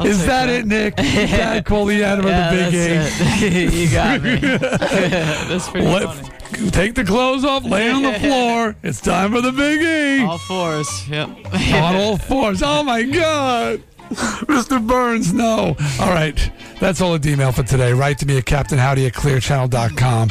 Is 0.04 0.26
that, 0.26 0.48
that. 0.48 0.50
it, 0.50 0.66
Nick? 0.66 0.96
Dad 0.98 1.66
called 1.66 1.90
the 1.90 2.04
animal 2.04 2.30
Yeah, 2.30 2.52
the 2.52 3.40
Big 3.40 3.74
E. 3.74 3.82
you 3.84 3.92
got 3.92 4.22
me. 4.22 4.36
that's 4.38 5.70
pretty 5.70 5.88
Let- 5.88 6.14
funny. 6.14 6.34
Take 6.72 6.96
the 6.96 7.04
clothes 7.04 7.44
off, 7.44 7.66
lay 7.66 7.90
on 7.92 8.04
the 8.04 8.14
floor. 8.20 8.74
It's 8.82 9.02
time 9.02 9.34
for 9.34 9.42
the 9.42 9.52
Big 9.52 9.82
E. 9.82 10.24
All 10.26 10.38
fours. 10.38 10.88
Yep. 11.10 11.30
on 11.74 11.96
all 11.96 12.18
fours. 12.18 12.64
Oh 12.64 12.84
my 12.84 13.04
God. 13.04 13.84
Mr. 14.48 14.86
Burns, 14.86 15.34
no. 15.34 15.76
All 16.00 16.10
right. 16.10 16.52
That's 16.80 17.02
all 17.02 17.14
the 17.14 17.20
D-mail 17.20 17.52
for 17.52 17.64
today. 17.64 17.94
Write 17.94 18.20
to 18.20 18.26
me 18.26 18.38
at 18.38 18.46
Captain 18.46 18.78
Howdy 18.78 19.06
at 19.08 19.14
clearchannel.com. 19.14 20.30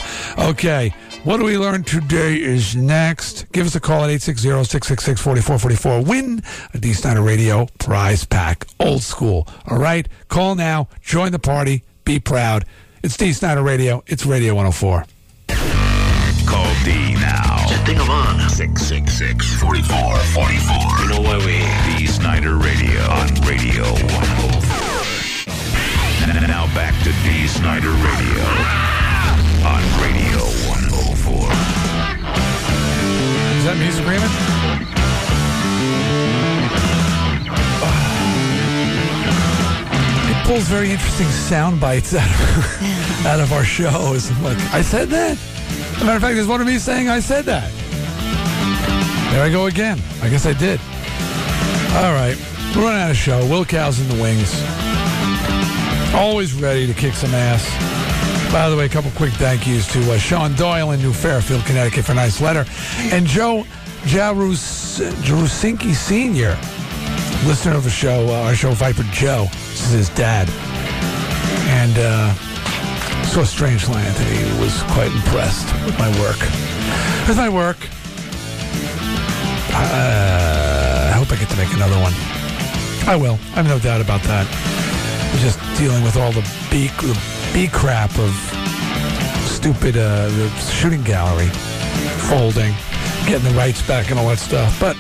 Okay. 0.51 0.95
What 1.25 1.39
do 1.39 1.45
we 1.45 1.59
learn 1.59 1.83
today 1.83 2.41
is 2.41 2.77
next. 2.77 3.51
Give 3.53 3.67
us 3.67 3.75
a 3.75 3.81
call 3.81 4.05
at 4.05 4.11
860-666-4444. 4.11 6.07
Win 6.07 6.43
a 6.73 6.79
Dee 6.79 6.93
Snider 6.93 7.23
Radio 7.23 7.67
prize 7.79 8.25
pack. 8.25 8.67
Old 8.79 9.03
school. 9.03 9.49
All 9.67 9.79
right. 9.79 10.09
Call 10.29 10.55
now. 10.55 10.89
Join 11.03 11.33
the 11.33 11.39
party. 11.39 11.83
Be 12.05 12.21
proud. 12.21 12.65
It's 13.03 13.17
Dee 13.17 13.33
Snider 13.33 13.63
Radio. 13.63 14.05
It's 14.07 14.25
Radio 14.25 14.55
104. 14.55 15.05
Call 16.87 16.95
D 16.95 17.15
now. 17.15 17.67
Setting 17.67 17.99
them 17.99 18.11
on. 18.11 18.49
666 18.49 19.55
4444. 19.61 21.03
You 21.03 21.09
know 21.11 21.21
why 21.21 21.37
we 21.43 21.59
Dee 21.99 22.07
Snider 22.07 22.55
Radio 22.57 23.03
on 23.11 23.27
Radio 23.43 23.83
104. 24.15 25.51
N- 26.31 26.47
Now 26.49 26.67
back 26.75 26.95
to 27.03 27.11
Dee 27.27 27.47
Snider 27.49 27.91
Radio 27.91 28.45
on 29.67 29.83
Radio 29.99 30.39
104. 30.71 31.51
Is 33.59 33.65
that 33.67 33.77
me 33.79 33.91
screaming? 33.91 34.31
It 40.29 40.47
pulls 40.47 40.65
very 40.69 40.91
interesting 40.91 41.27
sound 41.29 41.81
bites 41.81 42.15
out 42.15 42.29
of, 42.29 42.37
out 43.27 43.41
of 43.41 43.53
our 43.53 43.65
shows. 43.65 44.31
I'm 44.31 44.43
like, 44.45 44.59
I 44.73 44.83
said 44.83 45.09
that? 45.11 45.37
Matter 46.05 46.17
of 46.17 46.23
fact, 46.23 46.35
there's 46.37 46.47
one 46.47 46.61
of 46.61 46.67
me 46.67 46.79
saying 46.79 47.09
I 47.09 47.21
said 47.21 47.45
that. 47.47 47.71
There 49.33 49.43
I 49.45 49.51
go 49.51 49.67
again. 49.67 49.99
I 50.23 50.29
guess 50.29 50.47
I 50.47 50.53
did. 50.53 50.81
All 51.97 52.13
right. 52.13 52.37
We're 52.77 52.83
running 52.83 53.01
out 53.03 53.11
of 53.11 53.17
show. 53.17 53.41
Will 53.49 53.65
Cow's 53.65 53.99
in 54.01 54.09
the 54.15 54.23
wings. 54.23 54.53
Always 56.15 56.55
ready 56.55 56.87
to 56.87 56.95
kick 56.95 57.15
some 57.15 57.35
ass. 57.35 57.65
By 58.53 58.69
the 58.71 58.77
way, 58.77 58.87
a 58.87 58.89
couple 58.89 59.11
quick 59.13 59.33
thank 59.35 59.67
yous 59.67 59.91
to 59.93 60.13
uh, 60.13 60.19
Sean 60.19 60.55
Doyle 60.55 60.93
in 60.93 61.01
New 61.01 61.13
Fairfield, 61.13 61.65
Connecticut 61.65 62.05
for 62.05 62.13
a 62.13 62.15
nice 62.15 62.41
letter. 62.41 62.65
And 63.13 63.27
Joe 63.27 63.65
Jarus- 64.05 65.01
Jarusinki 65.23 65.95
Sr., 65.95 66.57
listener 67.47 67.75
of 67.77 67.85
the 67.85 67.91
show, 67.91 68.27
uh, 68.29 68.45
our 68.47 68.55
show 68.55 68.71
Viper 68.73 69.03
Joe. 69.13 69.47
This 69.51 69.87
is 69.87 69.93
his 69.93 70.09
dad. 70.11 70.49
And 71.69 71.99
uh, 71.99 72.35
saw 73.45 73.67
Strangeland, 73.67 74.17
and 74.19 74.29
he 74.33 74.61
was 74.63 74.83
quite 74.95 75.13
impressed 75.13 75.67
with 75.85 75.99
my 75.99 76.09
work. 76.21 76.41
With 77.29 77.37
my 77.37 77.51
work. 77.51 77.77
Uh, 79.75 81.11
I 81.13 81.19
hope 81.19 81.31
I 81.31 81.37
get 81.37 81.51
to 81.51 81.57
make 81.59 81.71
another 81.75 82.01
one. 82.01 82.15
I 83.07 83.15
will. 83.15 83.39
I 83.53 83.61
have 83.61 83.69
no 83.69 83.79
doubt 83.79 84.01
about 84.01 84.23
that. 84.23 84.47
We're 85.35 85.43
just 85.43 85.61
dealing 85.77 86.03
with 86.03 86.17
all 86.17 86.33
the 86.33 86.41
B, 86.71 86.89
the 87.05 87.19
B 87.53 87.69
crap 87.69 88.09
of 88.19 88.33
stupid 89.45 89.99
uh, 89.99 90.29
the 90.31 90.49
shooting 90.73 91.03
gallery 91.03 91.51
folding, 92.31 92.73
getting 93.27 93.53
the 93.53 93.55
rights 93.55 93.87
back 93.87 94.11
and 94.11 94.19
all 94.19 94.29
that 94.29 94.39
stuff. 94.39 94.81
But 94.81 94.97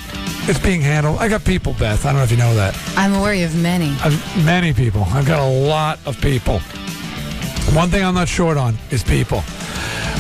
it's 0.46 0.58
being 0.58 0.82
handled. 0.82 1.20
I 1.20 1.28
got 1.28 1.42
people, 1.42 1.72
Beth. 1.78 2.04
I 2.04 2.10
don't 2.10 2.18
know 2.18 2.24
if 2.24 2.30
you 2.30 2.36
know 2.36 2.54
that. 2.54 2.76
I'm 2.98 3.14
aware 3.14 3.46
of 3.46 3.56
many. 3.56 3.96
I've, 4.04 4.44
many 4.44 4.74
people. 4.74 5.04
I've 5.04 5.26
got 5.26 5.40
a 5.40 5.48
lot 5.48 5.98
of 6.04 6.20
people. 6.20 6.60
One 7.76 7.90
thing 7.90 8.02
I'm 8.02 8.14
not 8.14 8.26
short 8.26 8.56
on 8.56 8.74
is 8.90 9.04
people. 9.04 9.44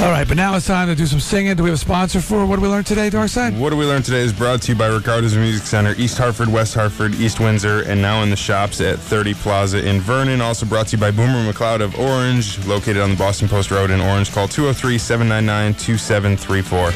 All 0.02 0.10
right, 0.10 0.28
but 0.28 0.36
now 0.36 0.54
it's 0.56 0.66
time 0.66 0.88
to 0.88 0.94
do 0.94 1.06
some 1.06 1.20
singing. 1.20 1.56
Do 1.56 1.62
we 1.62 1.70
have 1.70 1.78
a 1.78 1.80
sponsor 1.80 2.20
for 2.20 2.44
what 2.44 2.56
do 2.56 2.62
we 2.62 2.68
learn 2.68 2.84
today, 2.84 3.08
Darkside? 3.08 3.58
What 3.58 3.70
do 3.70 3.78
we 3.78 3.86
learn 3.86 4.02
today 4.02 4.20
is 4.20 4.32
brought 4.34 4.60
to 4.62 4.72
you 4.72 4.78
by 4.78 4.88
Ricardo's 4.88 5.34
Music 5.34 5.66
Center, 5.66 5.94
East 5.96 6.18
Hartford, 6.18 6.52
West 6.52 6.74
Hartford, 6.74 7.14
East 7.14 7.40
Windsor, 7.40 7.80
and 7.86 8.02
now 8.02 8.22
in 8.22 8.28
the 8.28 8.36
shops 8.36 8.82
at 8.82 8.96
Tri-City 8.96 9.32
Plaza 9.32 9.88
in 9.88 10.02
Vernon. 10.02 10.42
Also 10.42 10.66
brought 10.66 10.88
to 10.88 10.98
you 10.98 11.00
by 11.00 11.10
Boomer 11.10 11.50
McLeod 11.50 11.80
of 11.80 11.98
Orange, 11.98 12.62
located 12.66 12.98
on 12.98 13.08
the 13.08 13.16
Boston 13.16 13.48
Post 13.48 13.70
Road 13.70 13.90
in 13.90 14.02
Orange. 14.02 14.30
Call 14.30 14.48
203 14.48 14.98
799 14.98 15.72
2734. 15.80 16.92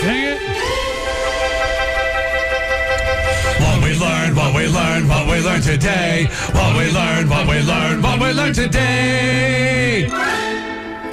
Sing 0.00 0.24
it. 0.24 0.40
What 3.60 3.84
we 3.84 3.96
learned, 3.96 4.36
what 4.36 4.54
we 4.56 4.66
learned, 4.66 4.99
we 5.40 5.46
learned 5.46 5.62
today. 5.64 6.26
What 6.52 6.76
we 6.76 6.90
learned, 6.92 7.30
what 7.30 7.48
we 7.48 7.60
learned, 7.62 8.02
what 8.02 8.20
we 8.20 8.32
learned 8.32 8.54
today. 8.54 10.06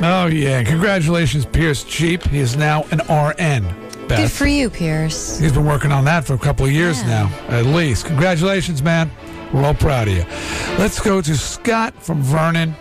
Oh, 0.01 0.27
yeah. 0.27 0.64
Congratulations, 0.64 1.45
Pierce 1.45 1.83
Cheap. 1.85 2.23
He 2.27 2.39
is 2.39 2.57
now 2.57 2.83
an 2.91 2.99
RN. 3.09 3.73
Good 4.09 4.31
for 4.31 4.45
you, 4.47 4.69
Pierce. 4.69 5.39
He's 5.39 5.53
been 5.53 5.65
working 5.65 5.91
on 5.93 6.03
that 6.06 6.25
for 6.25 6.33
a 6.33 6.38
couple 6.38 6.65
of 6.65 6.72
years 6.72 7.03
now, 7.03 7.27
at 7.47 7.65
least. 7.67 8.06
Congratulations, 8.06 8.81
man. 8.83 9.09
We're 9.53 9.64
all 9.64 9.73
proud 9.73 10.07
of 10.09 10.14
you. 10.15 10.25
Let's 10.77 10.99
go 10.99 11.22
to 11.22 11.35
Scott 11.35 11.93
from 12.03 12.22
Vernon. 12.22 12.75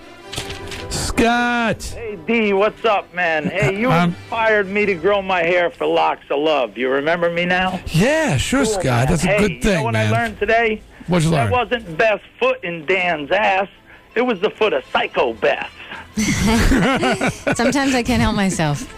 Scott. 0.91 1.83
Hey 1.83 2.17
D, 2.27 2.53
what's 2.53 2.85
up, 2.85 3.13
man? 3.15 3.47
Hey, 3.47 3.79
you 3.79 3.91
Um, 3.91 4.11
inspired 4.11 4.69
me 4.69 4.85
to 4.87 4.95
grow 4.95 5.21
my 5.23 5.43
hair 5.43 5.71
for 5.71 5.87
locks 5.87 6.25
of 6.31 6.39
love. 6.41 6.77
You 6.77 6.89
remember 6.91 7.31
me 7.31 7.45
now? 7.45 7.81
Yeah, 7.87 8.37
sure, 8.37 8.65
Cool, 8.65 8.73
Scott. 8.75 8.85
man. 8.85 9.07
That's 9.09 9.25
a 9.25 9.27
hey, 9.29 9.39
good 9.39 9.51
You 9.51 9.57
know 9.57 9.63
thing, 9.63 9.85
what 9.85 9.93
man. 9.93 10.13
I 10.15 10.17
learned 10.23 10.39
today? 10.39 10.83
What'd 11.07 11.25
you 11.25 11.31
learn? 11.31 11.51
That 11.51 11.71
wasn't 11.71 11.99
Beth's 11.99 12.25
foot 12.39 12.63
in 12.65 12.85
Dan's 12.87 13.31
ass. 13.31 13.69
It 14.15 14.23
was 14.23 14.41
the 14.41 14.51
foot 14.51 14.73
of 14.73 14.85
Psycho 14.87 15.35
Beth. 15.35 15.71
Sometimes 17.57 17.95
I 17.95 18.03
can't 18.03 18.23
help 18.23 18.35
myself. 18.35 18.91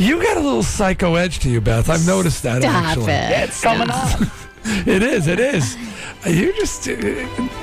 You 0.00 0.20
got 0.20 0.36
a 0.36 0.40
little 0.40 0.64
psycho 0.64 1.14
edge 1.14 1.38
to 1.40 1.48
you, 1.48 1.60
Beth. 1.60 1.88
I've 1.88 2.04
noticed 2.06 2.42
that 2.42 2.62
Stop 2.62 2.74
actually. 2.84 3.04
it. 3.04 3.30
Yeah, 3.30 3.44
it's 3.44 3.60
coming 3.60 3.88
Stop. 3.88 4.20
on. 4.20 4.30
It 4.84 5.00
is. 5.04 5.28
It 5.28 5.38
is. 5.38 5.76
You 6.26 6.52
just 6.54 6.88
uh, 6.88 6.94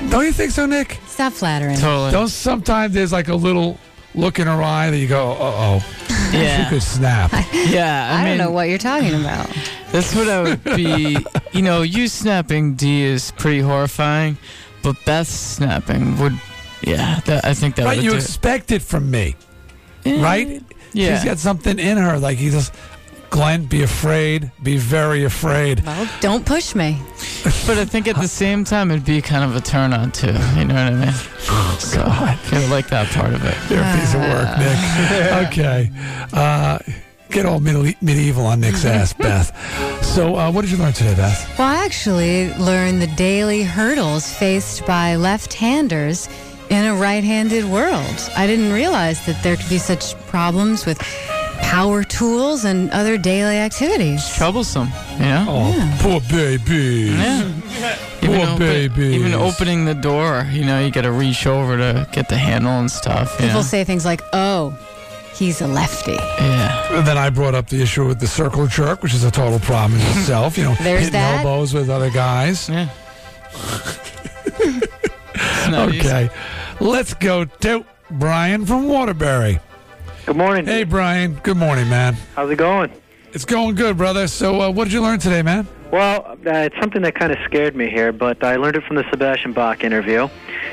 don't 0.08 0.24
you 0.24 0.32
think 0.32 0.52
so, 0.52 0.64
Nick? 0.64 0.98
Stop 1.06 1.34
flattering. 1.34 1.76
Totally. 1.76 2.10
Don't 2.12 2.28
sometimes 2.28 2.94
there's 2.94 3.12
like 3.12 3.28
a 3.28 3.34
little 3.34 3.78
look 4.14 4.38
in 4.38 4.46
her 4.46 4.62
eye 4.62 4.88
that 4.88 4.96
you 4.96 5.06
go, 5.06 5.32
uh 5.32 5.36
oh. 5.82 6.03
Yeah. 6.34 6.64
She 6.64 6.70
could 6.70 6.82
snap. 6.82 7.32
Yeah, 7.64 8.10
I, 8.10 8.20
I, 8.20 8.24
mean, 8.24 8.38
don't 8.38 8.46
know 8.46 8.52
what 8.52 8.68
you're 8.68 8.78
talking 8.78 9.14
about. 9.14 9.48
That's 9.90 10.14
what 10.14 10.28
I 10.28 10.42
would 10.42 10.64
be. 10.64 11.16
you 11.52 11.62
know, 11.62 11.82
you 11.82 12.08
snapping 12.08 12.74
D 12.74 13.02
is 13.02 13.30
pretty 13.32 13.60
horrifying, 13.60 14.36
but 14.82 14.96
Beth 15.04 15.26
snapping 15.26 16.18
would. 16.18 16.38
Yeah, 16.82 17.20
that, 17.20 17.44
I 17.44 17.54
think 17.54 17.76
that 17.76 17.86
right, 17.86 17.96
would 17.96 18.04
you 18.04 18.10
do. 18.10 18.16
expect 18.16 18.70
it 18.70 18.82
from 18.82 19.10
me. 19.10 19.34
Eh, 20.04 20.22
right? 20.22 20.62
yeah. 20.92 21.14
She's 21.16 21.24
got 21.24 21.38
something 21.38 21.78
in 21.78 21.96
her. 21.96 22.18
Like 22.18 22.36
he 22.36 22.50
just 22.50 22.74
Glenn, 23.34 23.64
be 23.64 23.82
afraid. 23.82 24.52
Be 24.62 24.76
very 24.76 25.24
afraid. 25.24 25.84
Well, 25.84 26.08
don't 26.20 26.46
push 26.46 26.76
me. 26.76 27.02
But 27.66 27.78
I 27.78 27.84
think 27.84 28.06
at 28.06 28.14
the 28.14 28.28
same 28.28 28.62
time, 28.62 28.92
it'd 28.92 29.04
be 29.04 29.20
kind 29.20 29.42
of 29.42 29.56
a 29.56 29.60
turn 29.60 29.92
on 29.92 30.12
too. 30.12 30.28
You 30.28 30.64
know 30.66 30.74
what 30.74 30.92
I 30.92 30.94
mean? 30.94 31.12
so 31.80 32.00
I 32.02 32.38
kind 32.44 32.62
of 32.62 32.70
like 32.70 32.86
that 32.90 33.08
part 33.08 33.34
of 33.34 33.44
it. 33.44 33.56
You're 33.68 33.82
a 33.82 33.96
piece 33.98 34.14
of 34.14 34.20
work, 34.20 34.56
Nick. 34.56 35.48
okay. 35.48 35.90
Uh, 36.32 36.78
get 37.30 37.44
all 37.44 37.58
medi- 37.58 37.96
medieval 38.00 38.46
on 38.46 38.60
Nick's 38.60 38.84
ass, 38.84 39.12
Beth. 39.18 39.50
So, 40.04 40.36
uh, 40.36 40.52
what 40.52 40.62
did 40.62 40.70
you 40.70 40.76
learn 40.76 40.92
today, 40.92 41.16
Beth? 41.16 41.58
Well, 41.58 41.66
I 41.66 41.84
actually 41.84 42.54
learned 42.54 43.02
the 43.02 43.12
daily 43.16 43.64
hurdles 43.64 44.32
faced 44.32 44.86
by 44.86 45.16
left-handers 45.16 46.28
in 46.70 46.84
a 46.84 46.94
right-handed 46.94 47.64
world. 47.64 48.30
I 48.36 48.46
didn't 48.46 48.72
realize 48.72 49.26
that 49.26 49.42
there 49.42 49.56
could 49.56 49.68
be 49.68 49.78
such 49.78 50.16
problems 50.28 50.86
with 50.86 51.02
power 51.60 52.04
tools 52.04 52.64
and 52.64 52.90
other 52.90 53.18
daily 53.18 53.56
activities. 53.56 54.28
Troublesome, 54.34 54.88
you 55.14 55.18
know? 55.26 55.46
Oh, 55.48 55.98
poor 56.00 56.20
baby. 56.30 57.12
Yeah. 57.16 57.50
Poor 58.22 58.36
open- 58.36 58.58
babies. 58.58 59.14
even 59.16 59.34
opening 59.34 59.84
the 59.84 59.94
door, 59.94 60.46
you 60.50 60.64
know, 60.64 60.80
you 60.80 60.90
got 60.90 61.02
to 61.02 61.12
reach 61.12 61.46
over 61.46 61.76
to 61.76 62.08
get 62.12 62.28
the 62.28 62.36
handle 62.38 62.72
and 62.72 62.90
stuff. 62.90 63.32
You 63.34 63.46
People 63.46 63.60
know? 63.60 63.62
say 63.62 63.84
things 63.84 64.04
like, 64.06 64.22
"Oh, 64.32 64.74
he's 65.34 65.60
a 65.60 65.66
lefty." 65.66 66.12
Yeah. 66.12 66.96
And 66.98 67.06
then 67.06 67.18
I 67.18 67.28
brought 67.30 67.54
up 67.54 67.68
the 67.68 67.82
issue 67.82 68.06
with 68.06 68.20
the 68.20 68.26
circle 68.26 68.66
jerk, 68.66 69.02
which 69.02 69.12
is 69.14 69.24
a 69.24 69.30
total 69.30 69.58
problem 69.58 70.00
in 70.00 70.06
itself. 70.18 70.56
You 70.56 70.64
know, 70.64 70.74
There's 70.80 71.00
hitting 71.00 71.12
that. 71.12 71.44
elbows 71.44 71.74
with 71.74 71.90
other 71.90 72.10
guys. 72.10 72.68
Yeah. 72.68 72.88
not 75.70 75.90
easy. 75.94 76.00
okay. 76.00 76.30
Let's 76.80 77.14
go 77.14 77.44
to 77.44 77.84
Brian 78.10 78.66
from 78.66 78.88
Waterbury. 78.88 79.60
Good 80.26 80.36
morning. 80.36 80.64
Hey, 80.64 80.84
Brian. 80.84 81.34
Good 81.42 81.58
morning, 81.58 81.88
man. 81.90 82.16
How's 82.34 82.50
it 82.50 82.56
going? 82.56 82.90
It's 83.34 83.44
going 83.44 83.74
good, 83.74 83.98
brother. 83.98 84.26
So, 84.26 84.60
uh, 84.60 84.70
what 84.70 84.84
did 84.84 84.94
you 84.94 85.02
learn 85.02 85.18
today, 85.18 85.42
man? 85.42 85.68
Well, 85.90 86.24
uh, 86.26 86.36
it's 86.50 86.76
something 86.80 87.02
that 87.02 87.14
kind 87.14 87.30
of 87.30 87.38
scared 87.44 87.76
me 87.76 87.90
here, 87.90 88.10
but 88.10 88.42
I 88.42 88.56
learned 88.56 88.76
it 88.76 88.84
from 88.84 88.96
the 88.96 89.04
Sebastian 89.10 89.52
Bach 89.52 89.84
interview. 89.84 90.28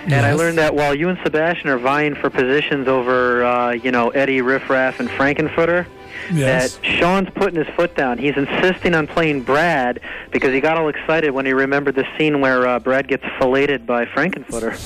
And 0.05 0.25
I 0.25 0.33
learned 0.33 0.57
that 0.57 0.73
while 0.73 0.95
you 0.95 1.09
and 1.09 1.19
Sebastian 1.23 1.69
are 1.69 1.77
vying 1.77 2.15
for 2.15 2.29
positions 2.29 2.87
over, 2.87 3.43
uh, 3.43 3.71
you 3.71 3.91
know, 3.91 4.09
Eddie 4.11 4.41
Riffraff 4.41 4.99
and 5.01 5.09
Frankenfooter, 5.09 5.85
Yes. 6.33 6.77
that 6.77 6.85
Sean's 6.85 7.29
putting 7.31 7.63
his 7.63 7.67
foot 7.75 7.95
down. 7.95 8.17
He's 8.17 8.35
insisting 8.37 8.93
on 8.95 9.07
playing 9.07 9.43
Brad 9.43 9.99
because 10.31 10.53
he 10.53 10.59
got 10.61 10.77
all 10.77 10.89
excited 10.89 11.31
when 11.31 11.45
he 11.45 11.53
remembered 11.53 11.95
the 11.95 12.05
scene 12.17 12.41
where 12.41 12.67
uh, 12.67 12.79
Brad 12.79 13.07
gets 13.07 13.23
filleted 13.39 13.85
by 13.85 14.05
Frankenfooter. 14.05 14.77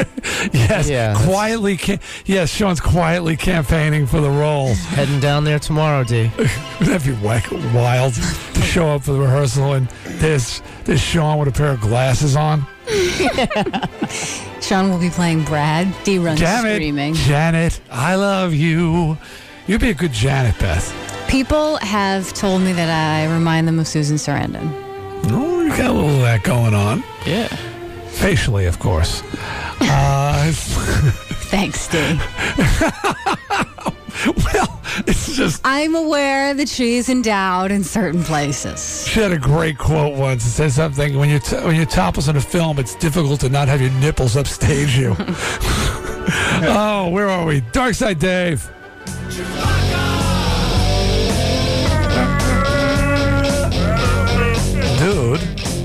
Yes, 0.52 1.26
quietly. 1.26 1.76
Ca- 1.76 1.98
yes, 2.24 2.50
Sean's 2.50 2.80
quietly 2.80 3.36
campaigning 3.36 4.06
for 4.06 4.20
the 4.20 4.30
role. 4.30 4.72
Heading 4.74 5.20
down 5.20 5.44
there 5.44 5.58
tomorrow, 5.58 6.02
D. 6.04 6.30
That'd 6.80 7.04
be 7.04 7.12
whack, 7.24 7.50
wild 7.74 8.14
to 8.14 8.60
show 8.62 8.88
up 8.88 9.02
for 9.02 9.12
the 9.12 9.20
rehearsal 9.20 9.74
and 9.74 9.88
there's 10.04 10.62
there's 10.84 11.00
Sean 11.00 11.38
with 11.38 11.48
a 11.48 11.52
pair 11.52 11.70
of 11.72 11.80
glasses 11.80 12.36
on. 12.36 12.64
Sean 14.60 14.90
will 14.90 14.98
be 14.98 15.10
playing 15.10 15.44
Brad. 15.44 15.92
D 16.04 16.18
runs 16.18 16.40
Damn 16.40 16.64
it, 16.66 16.76
screaming. 16.76 17.14
Janet, 17.14 17.80
I 17.90 18.14
love 18.14 18.54
you. 18.54 19.18
You'd 19.70 19.80
be 19.80 19.90
a 19.90 19.94
good 19.94 20.12
Janet, 20.12 20.58
Beth. 20.58 20.92
People 21.28 21.76
have 21.76 22.32
told 22.32 22.60
me 22.60 22.72
that 22.72 22.90
I 22.90 23.32
remind 23.32 23.68
them 23.68 23.78
of 23.78 23.86
Susan 23.86 24.16
Sarandon. 24.16 24.68
Oh, 25.26 25.60
you 25.60 25.68
got 25.68 25.90
a 25.90 25.92
little 25.92 26.10
of 26.10 26.22
that 26.22 26.42
going 26.42 26.74
on. 26.74 27.04
Yeah. 27.24 27.46
Facially, 28.08 28.66
of 28.66 28.80
course. 28.80 29.22
Uh, 29.80 30.50
Thanks, 31.52 31.86
D. 31.86 31.98
well, 34.52 34.80
it's 35.06 35.36
just. 35.36 35.60
I'm 35.64 35.94
aware 35.94 36.52
that 36.52 36.68
she's 36.68 37.08
endowed 37.08 37.70
in 37.70 37.84
certain 37.84 38.24
places. 38.24 39.06
She 39.06 39.20
had 39.20 39.30
a 39.30 39.38
great 39.38 39.78
quote 39.78 40.18
once. 40.18 40.44
It 40.46 40.50
says 40.50 40.74
something 40.74 41.16
when 41.16 41.30
you're 41.30 41.38
t- 41.38 41.54
when 41.58 41.76
you're 41.76 41.86
topless 41.86 42.26
in 42.26 42.34
a 42.34 42.40
film, 42.40 42.80
it's 42.80 42.96
difficult 42.96 43.38
to 43.42 43.48
not 43.48 43.68
have 43.68 43.80
your 43.80 43.92
nipples 44.00 44.36
upstage 44.36 44.98
you. 44.98 45.14
oh, 46.66 47.08
where 47.12 47.28
are 47.28 47.46
we? 47.46 47.60
Darkside 47.60 48.18
Dave. 48.18 48.68
Dude, 54.98 55.40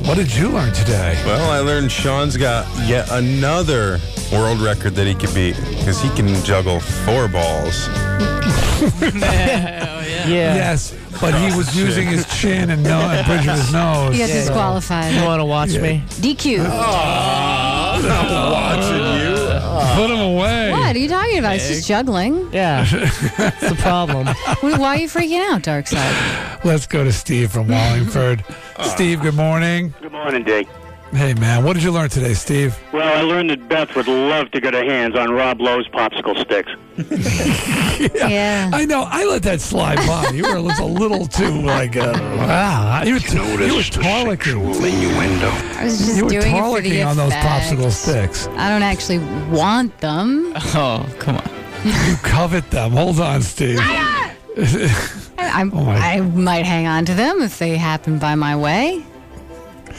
what 0.05 0.15
did 0.15 0.33
you 0.35 0.49
learn 0.49 0.73
today? 0.73 1.21
Well, 1.25 1.49
I 1.51 1.59
learned 1.59 1.91
Sean's 1.91 2.35
got 2.35 2.65
yet 2.87 3.09
another 3.11 3.99
world 4.31 4.59
record 4.59 4.95
that 4.95 5.07
he 5.07 5.13
could 5.15 5.33
beat 5.33 5.55
because 5.69 6.01
he 6.01 6.09
can 6.15 6.27
juggle 6.43 6.79
four 6.79 7.27
balls. 7.27 7.87
Oh, 8.77 10.01
yeah. 10.27 10.27
Yes, 10.55 10.93
but 11.21 11.33
he 11.33 11.55
was 11.55 11.75
using 11.77 12.07
his 12.07 12.25
chin 12.39 12.69
and, 12.69 12.83
no- 12.83 12.99
and 12.99 13.25
bridge 13.25 13.47
of 13.47 13.55
his 13.57 13.71
nose. 13.71 14.13
He 14.13 14.19
got 14.19 14.27
disqualified. 14.27 15.13
You 15.15 15.23
want 15.23 15.39
to 15.39 15.45
watch 15.45 15.69
Yeah. 15.71 15.81
me? 15.81 16.03
DQ. 16.09 16.59
I'm 16.67 18.03
watching 18.51 19.05
you. 19.21 19.35
Put 19.95 20.09
him 20.11 20.19
away. 20.19 20.71
What 20.95 20.99
are 20.99 21.03
you 21.03 21.09
talking 21.09 21.39
about? 21.39 21.55
It's 21.55 21.67
just 21.67 21.87
juggling. 21.89 22.53
Yeah, 22.53 22.85
that's 23.37 23.67
the 23.67 23.75
problem. 23.75 24.27
Why 24.61 24.77
why 24.77 24.95
are 24.95 24.97
you 24.97 25.09
freaking 25.09 25.41
out, 25.41 25.61
Darkside? 25.61 26.63
Let's 26.63 26.87
go 26.87 27.03
to 27.03 27.11
Steve 27.11 27.51
from 27.51 27.67
Wallingford. 27.75 28.45
Steve, 28.81 29.21
good 29.21 29.35
morning. 29.35 29.93
Good 30.01 30.13
morning, 30.13 30.45
Dick. 30.45 30.69
Hey, 31.11 31.33
man, 31.35 31.63
what 31.63 31.73
did 31.73 31.83
you 31.83 31.91
learn 31.91 32.09
today, 32.09 32.33
Steve? 32.33 32.77
Well, 32.91 33.07
I 33.17 33.21
learned 33.21 33.49
that 33.51 33.69
Beth 33.69 33.95
would 33.95 34.07
love 34.07 34.51
to 34.51 34.59
get 34.59 34.73
her 34.73 34.83
hands 34.83 35.15
on 35.15 35.31
Rob 35.31 35.61
Lowe's 35.61 35.87
popsicle 35.89 36.37
sticks. 36.41 36.71
Yeah. 38.27 38.69
I 38.73 38.83
know. 38.85 39.05
I 39.09 39.23
let 39.25 39.41
that 39.43 39.61
slide 39.61 39.95
by. 40.05 40.29
You 40.33 40.43
were 40.43 40.55
a 40.57 40.61
little 40.85 41.25
too 41.27 41.61
like, 41.61 41.95
uh, 41.95 42.11
wow. 42.13 43.03
You 43.05 43.13
were, 43.13 43.19
t- 43.19 43.35
you 43.37 43.41
were 43.75 43.83
tarlicking. 43.83 44.57
innuendo. 44.75 45.47
I 45.79 45.85
was 45.85 45.97
just 45.99 46.17
You 46.17 46.25
were 46.25 46.29
doing 46.31 46.41
it 46.43 46.49
for 46.61 46.81
the 46.81 46.89
tarlicking 46.89 47.07
on 47.07 47.15
those 47.15 47.31
effect. 47.31 47.45
popsicle 47.71 47.91
sticks. 47.91 48.47
I 48.49 48.69
don't 48.69 48.83
actually 48.83 49.19
want 49.49 49.97
them. 49.99 50.53
Oh, 50.75 51.07
come 51.19 51.37
on. 51.37 51.49
You 51.85 52.15
covet 52.17 52.69
them. 52.69 52.91
Hold 52.91 53.19
on, 53.21 53.41
Steve. 53.41 53.79
I, 53.81 54.35
I'm- 55.37 55.71
Oh 55.73 55.87
I 55.89 56.19
might 56.19 56.65
hang 56.65 56.87
on 56.87 57.05
to 57.05 57.13
them 57.13 57.41
if 57.41 57.59
they 57.59 57.77
happen 57.77 58.19
by 58.19 58.35
my 58.35 58.55
way. 58.57 59.05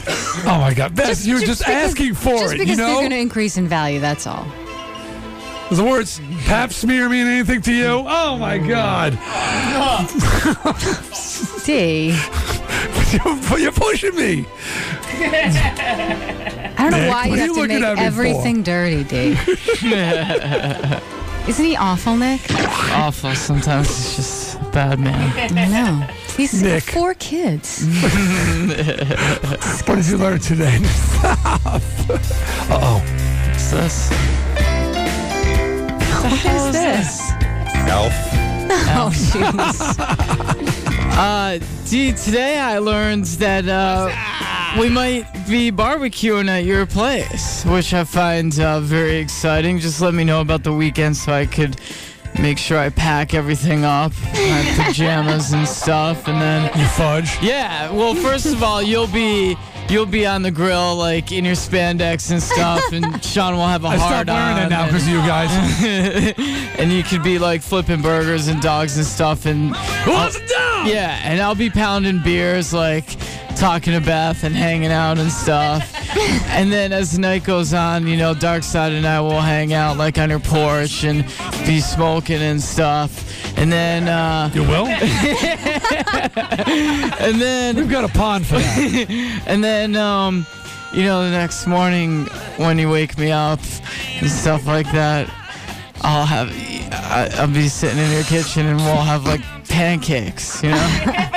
Oh 0.48 0.58
my 0.60 0.74
God, 0.74 0.94
Beth, 0.94 1.24
you 1.24 1.34
were 1.34 1.40
just, 1.40 1.60
because- 1.62 1.90
asking 1.90 2.14
for 2.14 2.38
just 2.38 2.54
it. 2.54 2.58
because 2.58 2.70
You 2.70 2.76
they're 2.76 2.86
know, 2.86 2.98
going 3.00 3.10
to 3.10 3.16
increase 3.18 3.56
in 3.56 3.66
value. 3.66 3.98
That's 4.00 4.26
all. 4.26 4.46
The 5.70 5.82
words 5.82 6.20
pap 6.44 6.72
smear 6.72 7.08
mean 7.08 7.26
anything 7.26 7.60
to 7.62 7.72
you? 7.72 8.04
Oh 8.06 8.36
my 8.38 8.58
God, 8.58 9.14
D. 11.64 12.14
you're, 13.12 13.38
you're 13.58 13.72
pushing 13.72 14.14
me. 14.14 14.46
I 15.18 16.74
don't 16.78 16.90
know 16.92 16.98
Nick, 16.98 17.10
why 17.10 17.26
you 17.26 17.34
have 17.36 17.48
you 17.48 17.54
to 17.54 17.60
make 17.68 17.82
at 17.82 17.90
me 17.96 17.96
for? 17.96 18.02
everything 18.02 18.62
dirty, 18.62 19.02
D. 19.04 19.36
Isn't 21.48 21.64
he 21.64 21.76
awful, 21.76 22.16
Nick? 22.16 22.40
Awful. 22.52 23.34
Sometimes 23.34 23.88
he's 23.88 24.16
just 24.16 24.60
a 24.60 24.64
bad 24.70 25.00
man. 25.00 25.32
I 25.58 25.68
know. 25.68 26.06
He's 26.36 26.62
Nick. 26.62 26.84
got 26.86 26.94
four 26.94 27.14
kids. 27.14 27.86
What 29.86 29.96
did 29.96 30.06
you 30.08 30.18
learn 30.18 30.38
today? 30.40 30.78
Stop. 30.84 31.46
Uh 31.54 32.78
oh. 32.82 33.02
What's 33.48 33.70
this? 33.70 34.10
What 36.22 36.44
is 36.44 36.72
this? 36.72 37.30
Elf. 37.88 38.12
Oh, 38.68 39.10
jeez. 39.12 39.96
Uh, 41.16 41.58
Dee, 41.88 42.12
today 42.12 42.58
I 42.58 42.78
learned 42.78 43.26
that 43.38 43.68
uh, 43.68 44.10
we 44.80 44.88
might 44.88 45.24
be 45.48 45.70
barbecuing 45.70 46.48
at 46.48 46.64
your 46.64 46.84
place, 46.84 47.64
which 47.64 47.94
I 47.94 48.02
find 48.02 48.58
uh, 48.58 48.80
very 48.80 49.16
exciting. 49.18 49.78
Just 49.78 50.00
let 50.00 50.14
me 50.14 50.24
know 50.24 50.40
about 50.40 50.64
the 50.64 50.72
weekend 50.72 51.16
so 51.16 51.32
I 51.32 51.46
could 51.46 51.76
make 52.40 52.58
sure 52.58 52.78
I 52.78 52.88
pack 52.90 53.34
everything 53.34 53.84
up, 53.84 54.12
my 54.32 54.74
pajamas 54.84 55.52
and 55.52 55.66
stuff, 55.66 56.28
and 56.28 56.40
then 56.40 56.70
You 56.78 56.86
fudge. 56.88 57.38
yeah. 57.42 57.90
Well, 57.90 58.14
first 58.14 58.46
of 58.46 58.62
all, 58.62 58.82
you'll 58.82 59.06
be 59.08 59.56
you'll 59.88 60.04
be 60.06 60.26
on 60.26 60.42
the 60.42 60.50
grill 60.50 60.96
like 60.96 61.30
in 61.32 61.44
your 61.44 61.54
spandex 61.54 62.30
and 62.30 62.42
stuff, 62.42 62.82
and 62.92 63.22
Sean 63.24 63.54
will 63.56 63.66
have 63.66 63.84
a 63.84 63.88
I 63.88 63.96
hard 63.96 64.26
stopped 64.26 64.28
wearing 64.28 64.58
on. 64.58 64.66
it 64.66 64.68
now 64.70 64.86
because 64.86 65.02
of 65.04 65.08
you 65.12 65.18
guys. 65.20 65.50
and 66.78 66.92
you 66.92 67.02
could 67.02 67.22
be 67.22 67.38
like 67.38 67.62
flipping 67.62 68.02
burgers 68.02 68.48
and 68.48 68.60
dogs 68.60 68.96
and 68.96 69.06
stuff 69.06 69.46
and 69.46 69.74
Who 69.76 70.10
wants 70.12 70.36
a 70.36 70.40
dog? 70.46 70.88
yeah 70.88 71.18
and 71.24 71.40
i'll 71.40 71.54
be 71.54 71.70
pounding 71.70 72.22
beers 72.22 72.72
like 72.72 73.04
talking 73.56 73.92
to 73.94 74.00
beth 74.00 74.44
and 74.44 74.54
hanging 74.54 74.92
out 74.92 75.18
and 75.18 75.32
stuff 75.32 75.82
and 76.48 76.70
then 76.70 76.92
as 76.92 77.12
the 77.12 77.18
night 77.18 77.42
goes 77.42 77.72
on 77.72 78.06
you 78.06 78.16
know 78.16 78.34
Darkside 78.34 78.96
and 78.96 79.06
i 79.06 79.20
will 79.20 79.40
hang 79.40 79.72
out 79.72 79.96
like 79.96 80.18
on 80.18 80.28
your 80.30 80.40
porch 80.40 81.04
and 81.04 81.24
be 81.66 81.80
smoking 81.80 82.42
and 82.42 82.60
stuff 82.60 83.22
and 83.58 83.72
then 83.72 84.08
uh 84.08 84.50
You 84.54 84.62
will? 84.62 84.86
and 86.36 87.40
then 87.40 87.76
We've 87.76 87.90
got 87.90 88.04
a 88.04 88.08
pond 88.12 88.46
for 88.46 88.58
that. 88.58 89.42
and 89.46 89.64
then 89.64 89.96
um 89.96 90.46
you 90.92 91.02
know 91.02 91.24
the 91.24 91.30
next 91.30 91.66
morning 91.66 92.26
when 92.56 92.78
you 92.78 92.90
wake 92.90 93.16
me 93.18 93.32
up 93.32 93.60
and 94.20 94.30
stuff 94.30 94.66
like 94.66 94.90
that 94.92 95.28
i'll 96.02 96.26
have 96.26 96.48
I- 96.92 97.30
i'll 97.38 97.46
be 97.48 97.68
sitting 97.68 97.98
in 97.98 98.10
your 98.12 98.24
kitchen 98.24 98.66
and 98.66 98.76
we'll 98.78 98.96
have 98.96 99.24
like 99.24 99.40
pancakes 99.68 100.62
you 100.62 100.70
know 100.70 100.88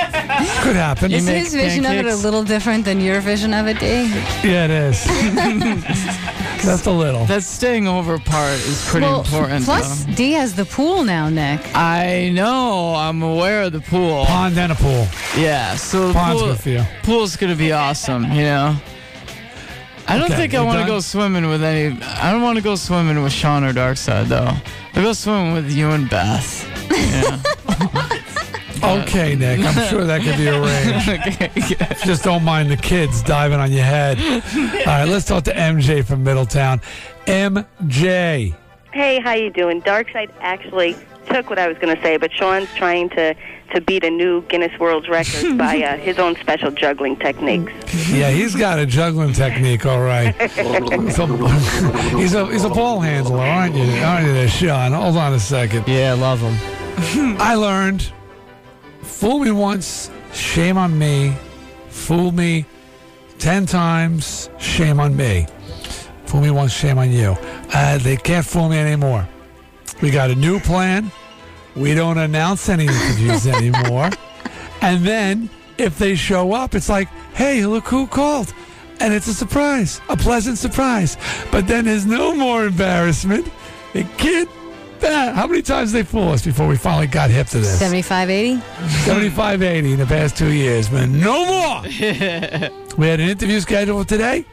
Could 0.62 0.76
happen. 0.76 1.10
You 1.10 1.18
Is 1.18 1.26
his 1.26 1.54
vision 1.54 1.84
of 1.84 1.92
it 1.92 2.06
a 2.06 2.14
little 2.16 2.42
different 2.44 2.84
than 2.86 2.98
your 3.00 3.20
vision 3.20 3.52
of 3.52 3.66
it, 3.66 3.78
Dee? 3.78 4.08
Yeah, 4.48 4.64
it 4.64 4.70
is. 4.70 5.04
Just 6.64 6.86
a 6.86 6.90
little. 6.90 7.26
that 7.26 7.42
staying 7.42 7.86
over 7.88 8.18
part 8.18 8.52
is 8.52 8.82
pretty 8.88 9.06
well, 9.06 9.20
important 9.20 9.64
plus, 9.64 10.04
though. 10.04 10.12
Dee 10.14 10.32
has 10.32 10.54
the 10.54 10.64
pool 10.64 11.04
now, 11.04 11.28
Nick. 11.28 11.60
i 11.74 12.30
know 12.32 12.94
i'm 12.94 13.22
aware 13.22 13.62
of 13.64 13.72
the 13.72 13.80
pool 13.80 14.24
Pond 14.26 14.56
and 14.58 14.72
a 14.72 14.74
pool. 14.76 15.06
yeah 15.36 15.74
so 15.74 16.08
the 16.08 16.14
Pond's 16.14 16.40
pool, 16.42 16.50
good 16.52 16.60
for 16.60 16.68
you. 16.70 16.84
pool's 17.02 17.36
gonna 17.36 17.56
be 17.56 17.72
awesome 17.72 18.24
you 18.24 18.42
know 18.42 18.76
I 20.10 20.18
don't 20.18 20.26
Okay, 20.26 20.36
think 20.36 20.54
I 20.54 20.62
want 20.62 20.80
to 20.80 20.86
go 20.86 20.98
swimming 21.00 21.48
with 21.48 21.62
any. 21.62 22.00
I 22.02 22.32
don't 22.32 22.42
want 22.42 22.56
to 22.58 22.62
go 22.64 22.74
swimming 22.74 23.22
with 23.22 23.32
Sean 23.32 23.62
or 23.64 23.72
Darkside 23.72 24.26
though. 24.26 24.50
I'll 24.94 25.02
go 25.02 25.12
swimming 25.12 25.54
with 25.54 25.70
you 25.70 25.90
and 25.90 26.10
Beth. 26.10 26.66
Yeah. 26.90 28.16
Okay, 28.82 29.36
Nick. 29.36 29.60
I'm 29.60 29.88
sure 29.90 30.04
that 30.04 30.22
could 30.22 30.38
be 30.38 30.48
arranged. 30.48 32.02
Just 32.06 32.24
don't 32.24 32.42
mind 32.42 32.70
the 32.70 32.78
kids 32.78 33.22
diving 33.22 33.60
on 33.60 33.70
your 33.70 33.84
head. 33.84 34.18
All 34.18 34.84
right, 34.86 35.04
let's 35.04 35.26
talk 35.26 35.44
to 35.44 35.52
MJ 35.54 36.02
from 36.02 36.24
Middletown. 36.24 36.80
MJ. 37.26 38.54
Hey, 38.92 39.20
how 39.20 39.34
you 39.34 39.50
doing? 39.50 39.82
Darkside 39.82 40.30
actually 40.40 40.96
took 41.30 41.48
what 41.48 41.58
I 41.58 41.68
was 41.68 41.78
going 41.78 41.94
to 41.94 42.02
say, 42.02 42.16
but 42.16 42.32
Sean's 42.32 42.72
trying 42.74 43.08
to 43.10 43.34
to 43.72 43.80
beat 43.80 44.02
a 44.02 44.10
new 44.10 44.42
Guinness 44.42 44.76
World 44.80 45.08
Record 45.08 45.56
by 45.58 45.80
uh, 45.82 45.96
his 45.96 46.18
own 46.18 46.34
special 46.36 46.72
juggling 46.72 47.16
techniques. 47.16 47.72
Yeah, 48.10 48.30
he's 48.30 48.56
got 48.56 48.80
a 48.80 48.86
juggling 48.86 49.32
technique, 49.32 49.86
all 49.86 50.02
right. 50.02 50.34
So, 51.10 51.26
he's 52.16 52.34
a 52.34 52.46
he's 52.46 52.64
a 52.64 52.68
ball 52.68 53.00
handler, 53.00 53.38
aren't 53.38 53.74
you? 53.74 53.84
Aren't 54.02 54.26
you, 54.26 54.32
there, 54.32 54.48
Sean? 54.48 54.92
Hold 54.92 55.16
on 55.16 55.32
a 55.32 55.40
second. 55.40 55.86
Yeah, 55.86 56.12
I 56.12 56.14
love 56.14 56.40
him. 56.40 57.36
I 57.40 57.54
learned. 57.54 58.12
Fool 59.02 59.40
me 59.40 59.50
once, 59.50 60.10
shame 60.32 60.78
on 60.78 60.98
me. 60.98 61.34
Fool 61.88 62.32
me 62.32 62.64
ten 63.38 63.66
times, 63.66 64.50
shame 64.58 65.00
on 65.00 65.16
me. 65.16 65.46
Fool 66.26 66.40
me 66.40 66.50
once, 66.50 66.72
shame 66.72 66.98
on 66.98 67.10
you. 67.10 67.36
Uh, 67.72 67.98
they 67.98 68.16
can't 68.16 68.46
fool 68.46 68.68
me 68.68 68.78
anymore. 68.78 69.28
We 70.00 70.10
got 70.10 70.30
a 70.30 70.34
new 70.34 70.60
plan. 70.60 71.10
We 71.80 71.94
don't 71.94 72.18
announce 72.18 72.68
any 72.68 72.84
interviews 72.86 73.46
anymore. 73.46 74.10
And 74.82 75.04
then 75.04 75.50
if 75.76 75.98
they 75.98 76.14
show 76.14 76.52
up, 76.54 76.74
it's 76.74 76.88
like, 76.88 77.08
hey, 77.34 77.66
look 77.66 77.84
who 77.86 78.06
called. 78.06 78.54
And 78.98 79.12
it's 79.12 79.26
a 79.26 79.34
surprise, 79.34 80.00
a 80.08 80.16
pleasant 80.16 80.56
surprise. 80.56 81.18
But 81.52 81.66
then 81.66 81.84
there's 81.84 82.06
no 82.06 82.34
more 82.34 82.64
embarrassment. 82.64 83.46
It 83.92 84.06
can't. 84.16 84.48
ah, 85.02 85.32
How 85.34 85.46
many 85.46 85.60
times 85.60 85.92
did 85.92 85.98
they 85.98 86.08
fool 86.08 86.30
us 86.30 86.42
before 86.42 86.66
we 86.66 86.78
finally 86.78 87.08
got 87.08 87.28
hip 87.28 87.48
to 87.48 87.58
this? 87.58 87.78
7580? 87.78 88.62
7580 89.04 89.92
in 89.92 89.98
the 89.98 90.06
past 90.06 90.34
two 90.38 90.50
years, 90.52 90.88
but 90.88 91.10
no 91.10 91.44
more. 91.44 91.82
we 92.96 93.06
had 93.06 93.20
an 93.20 93.28
interview 93.28 93.60
scheduled 93.60 94.08
today. 94.08 94.46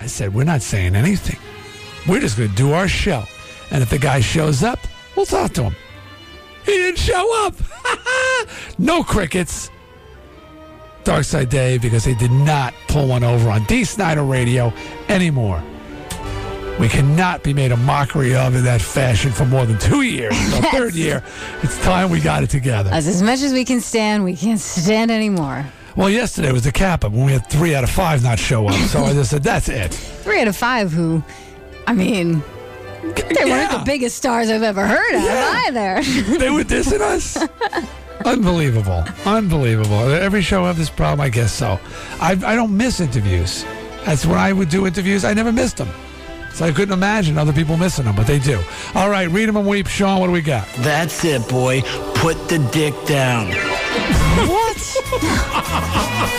I 0.00 0.06
said, 0.06 0.32
we're 0.32 0.44
not 0.44 0.62
saying 0.62 0.94
anything. 0.94 1.40
We're 2.08 2.20
just 2.20 2.36
going 2.36 2.50
to 2.50 2.54
do 2.54 2.70
our 2.74 2.86
show. 2.86 3.24
And 3.72 3.82
if 3.82 3.90
the 3.90 3.98
guy 3.98 4.20
shows 4.20 4.62
up, 4.62 4.78
we'll 5.16 5.26
talk 5.26 5.52
to 5.54 5.64
him. 5.64 5.76
He 6.64 6.72
didn't 6.72 6.98
show 6.98 7.46
up. 7.46 7.54
no 8.78 9.02
crickets. 9.02 9.70
Darkside 11.04 11.50
Dave 11.50 11.82
because 11.82 12.04
they 12.04 12.14
did 12.14 12.30
not 12.30 12.72
pull 12.88 13.08
one 13.08 13.22
over 13.22 13.50
on 13.50 13.64
Dee 13.64 13.84
Snider 13.84 14.24
Radio 14.24 14.72
anymore. 15.08 15.62
We 16.80 16.88
cannot 16.88 17.44
be 17.44 17.54
made 17.54 17.70
a 17.70 17.76
mockery 17.76 18.34
of 18.34 18.56
in 18.56 18.64
that 18.64 18.80
fashion 18.80 19.30
for 19.30 19.44
more 19.44 19.64
than 19.64 19.78
two 19.78 20.02
years. 20.02 20.34
The 20.50 20.68
third 20.72 20.94
year, 20.94 21.22
it's 21.62 21.78
time 21.84 22.10
we 22.10 22.20
got 22.20 22.42
it 22.42 22.50
together. 22.50 22.90
As, 22.92 23.06
as 23.06 23.22
much 23.22 23.42
as 23.42 23.52
we 23.52 23.64
can 23.64 23.80
stand, 23.80 24.24
we 24.24 24.34
can't 24.34 24.58
stand 24.58 25.10
anymore. 25.10 25.64
Well, 25.94 26.10
yesterday 26.10 26.50
was 26.50 26.64
the 26.64 26.72
cap 26.72 27.04
up 27.04 27.12
when 27.12 27.26
we 27.26 27.32
had 27.32 27.48
three 27.48 27.76
out 27.76 27.84
of 27.84 27.90
five 27.90 28.24
not 28.24 28.40
show 28.40 28.66
up. 28.66 28.74
So 28.88 29.04
I 29.04 29.12
just 29.12 29.30
said, 29.30 29.44
that's 29.44 29.68
it. 29.68 29.94
Three 29.94 30.40
out 30.40 30.48
of 30.48 30.56
five 30.56 30.90
who, 30.90 31.22
I 31.86 31.92
mean, 31.92 32.42
they 33.12 33.44
weren't 33.44 33.70
the 33.70 33.82
biggest 33.84 34.16
stars 34.16 34.48
I've 34.50 34.62
ever 34.62 34.86
heard 34.86 35.14
of 35.14 35.22
either. 35.22 36.02
they 36.38 36.50
were 36.50 36.64
dissing 36.64 37.00
us? 37.00 37.36
Unbelievable. 38.24 39.04
Unbelievable. 39.26 40.10
Every 40.10 40.42
show 40.42 40.64
I 40.64 40.68
have 40.68 40.78
this 40.78 40.90
problem, 40.90 41.20
I 41.20 41.28
guess 41.28 41.52
so. 41.52 41.78
I, 42.20 42.32
I 42.32 42.54
don't 42.54 42.76
miss 42.76 43.00
interviews. 43.00 43.64
That's 44.04 44.24
when 44.26 44.38
I 44.38 44.52
would 44.52 44.68
do 44.68 44.86
interviews, 44.86 45.24
I 45.24 45.34
never 45.34 45.52
missed 45.52 45.76
them. 45.78 45.88
So 46.54 46.64
I 46.64 46.72
couldn't 46.72 46.94
imagine 46.94 47.36
other 47.36 47.52
people 47.52 47.76
missing 47.76 48.04
them, 48.04 48.14
but 48.14 48.26
they 48.28 48.38
do. 48.38 48.60
All 48.94 49.10
right, 49.10 49.28
read 49.28 49.48
them 49.48 49.56
and 49.56 49.66
weep. 49.66 49.88
Sean, 49.88 50.20
what 50.20 50.28
do 50.28 50.32
we 50.32 50.40
got? 50.40 50.68
That's 50.78 51.24
it, 51.24 51.48
boy. 51.48 51.82
Put 52.14 52.48
the 52.48 52.58
dick 52.72 52.94
down. 53.06 53.52
What? 54.34 54.76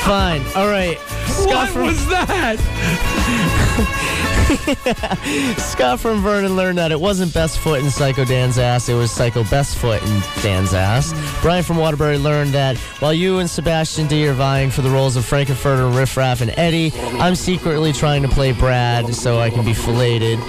Fine. 0.03 0.41
All 0.55 0.67
right. 0.67 0.97
What 1.45 1.73
was 1.75 2.05
that? 2.07 2.57
Scott 5.57 5.99
from 5.99 6.21
Vernon 6.21 6.55
learned 6.55 6.77
that 6.77 6.91
it 6.91 6.99
wasn't 6.99 7.33
Beth's 7.33 7.57
foot 7.57 7.83
in 7.83 7.89
Psycho 7.89 8.25
Dan's 8.25 8.59
ass, 8.59 8.89
it 8.89 8.93
was 8.93 9.11
Psycho 9.11 9.43
Beth's 9.43 9.73
foot 9.73 10.03
in 10.03 10.21
Dan's 10.43 10.73
ass. 10.73 11.13
Brian 11.41 11.63
from 11.63 11.77
Waterbury 11.77 12.19
learned 12.19 12.51
that 12.53 12.77
while 12.99 13.13
you 13.13 13.39
and 13.39 13.49
Sebastian 13.49 14.07
D 14.07 14.27
are 14.27 14.33
vying 14.33 14.69
for 14.69 14.83
the 14.83 14.89
roles 14.89 15.15
of 15.15 15.25
Frank-N-Furter, 15.25 15.95
Riff 15.95 16.15
Raff, 16.15 16.41
and 16.41 16.51
Eddie, 16.57 16.91
I'm 17.19 17.33
secretly 17.33 17.91
trying 17.91 18.21
to 18.21 18.27
play 18.27 18.51
Brad 18.51 19.15
so 19.15 19.39
I 19.39 19.49
can 19.49 19.65
be 19.65 19.73
filleted. 19.73 20.39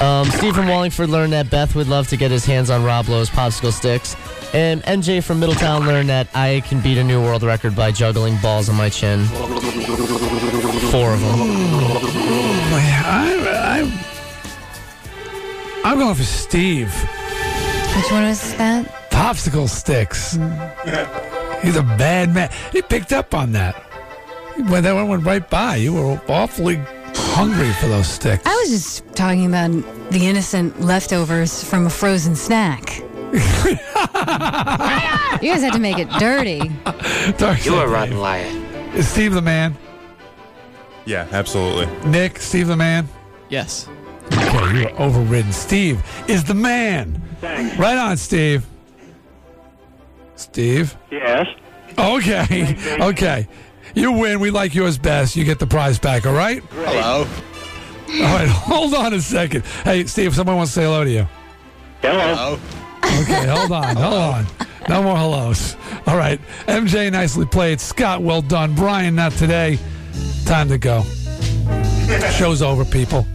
Um, 0.00 0.26
Steve 0.30 0.54
from 0.54 0.68
Wallingford 0.68 1.10
learned 1.10 1.32
that 1.34 1.50
Beth 1.50 1.74
would 1.74 1.88
love 1.88 2.08
to 2.08 2.16
get 2.16 2.30
his 2.30 2.46
hands 2.46 2.70
on 2.70 2.84
Rob 2.84 3.08
Lowe's 3.08 3.28
popsicle 3.28 3.72
sticks. 3.72 4.16
And 4.54 4.82
MJ 4.84 5.22
from 5.22 5.40
Middletown 5.40 5.86
learned 5.86 6.08
that 6.08 6.28
I 6.34 6.62
can 6.66 6.80
beat 6.80 6.96
a 6.96 7.04
new 7.04 7.22
world 7.22 7.42
record 7.42 7.76
by 7.76 7.92
juggling 7.92 8.38
balls 8.38 8.68
on 8.68 8.76
my 8.76 8.88
chin. 8.88 9.24
Four 10.90 11.12
of 11.14 11.20
them. 11.20 12.55
I, 13.08 13.88
I, 15.84 15.90
I'm 15.90 15.98
going 15.98 16.14
for 16.16 16.24
Steve. 16.24 16.92
Which 17.96 18.10
one 18.10 18.24
was 18.24 18.56
that? 18.56 19.10
Popsicle 19.10 19.68
sticks. 19.68 20.36
Hmm. 20.36 20.50
He's 21.64 21.76
a 21.76 21.82
bad 21.82 22.34
man. 22.34 22.50
He 22.72 22.82
picked 22.82 23.12
up 23.12 23.32
on 23.32 23.52
that. 23.52 23.76
When 24.68 24.82
that 24.82 24.92
one 24.94 25.06
went 25.08 25.24
right 25.24 25.48
by, 25.48 25.76
you 25.76 25.94
were 25.94 26.20
awfully 26.28 26.80
hungry 27.14 27.72
for 27.74 27.86
those 27.86 28.08
sticks. 28.08 28.44
I 28.44 28.54
was 28.56 28.70
just 28.70 29.06
talking 29.14 29.46
about 29.46 29.70
the 30.10 30.26
innocent 30.26 30.80
leftovers 30.80 31.62
from 31.62 31.86
a 31.86 31.90
frozen 31.90 32.34
snack. 32.34 32.98
you 33.32 33.38
guys 35.48 35.62
had 35.62 35.72
to 35.74 35.78
make 35.78 35.98
it 35.98 36.08
dirty. 36.18 36.72
Dark 37.38 37.64
You're 37.64 37.84
a 37.84 37.88
rotten 37.88 38.18
liar. 38.18 38.50
Is 38.94 39.08
Steve 39.08 39.32
the 39.32 39.42
man? 39.42 39.76
Yeah, 41.06 41.26
absolutely. 41.32 41.86
Nick, 42.08 42.38
Steve 42.38 42.66
the 42.66 42.76
man? 42.76 43.08
Yes. 43.48 43.88
Okay, 44.32 44.80
you 44.80 44.88
are 44.88 45.00
overridden. 45.00 45.52
Steve 45.52 46.02
is 46.28 46.44
the 46.44 46.54
man. 46.54 47.22
Thanks. 47.40 47.76
Right 47.78 47.96
on, 47.96 48.16
Steve. 48.16 48.66
Steve? 50.34 50.96
Yes. 51.10 51.46
Okay. 51.98 52.76
Okay. 53.00 53.48
You 53.94 54.12
win. 54.12 54.40
We 54.40 54.50
like 54.50 54.74
yours 54.74 54.98
best. 54.98 55.36
You 55.36 55.44
get 55.44 55.58
the 55.58 55.66
prize 55.66 55.98
back, 55.98 56.26
all 56.26 56.34
right? 56.34 56.62
Hello. 56.70 57.26
All 58.08 58.20
right, 58.20 58.48
hold 58.50 58.94
on 58.94 59.14
a 59.14 59.20
second. 59.20 59.64
Hey, 59.84 60.04
Steve, 60.04 60.34
someone 60.34 60.56
wants 60.56 60.72
to 60.72 60.80
say 60.80 60.84
hello 60.84 61.04
to 61.04 61.10
you. 61.10 61.28
Hello. 62.02 62.58
Okay, 63.04 63.46
hold 63.46 63.72
on, 63.72 63.96
hold 63.96 64.14
on. 64.14 64.46
No 64.88 65.02
more 65.02 65.16
hellos. 65.16 65.76
All 66.06 66.16
right. 66.16 66.40
MJ, 66.66 67.10
nicely 67.10 67.46
played. 67.46 67.80
Scott, 67.80 68.22
well 68.22 68.42
done. 68.42 68.74
Brian, 68.74 69.14
not 69.16 69.32
today. 69.32 69.78
Time 70.44 70.68
to 70.68 70.78
go. 70.78 71.02
Show's 72.32 72.62
over, 72.62 72.84
people. 72.84 73.26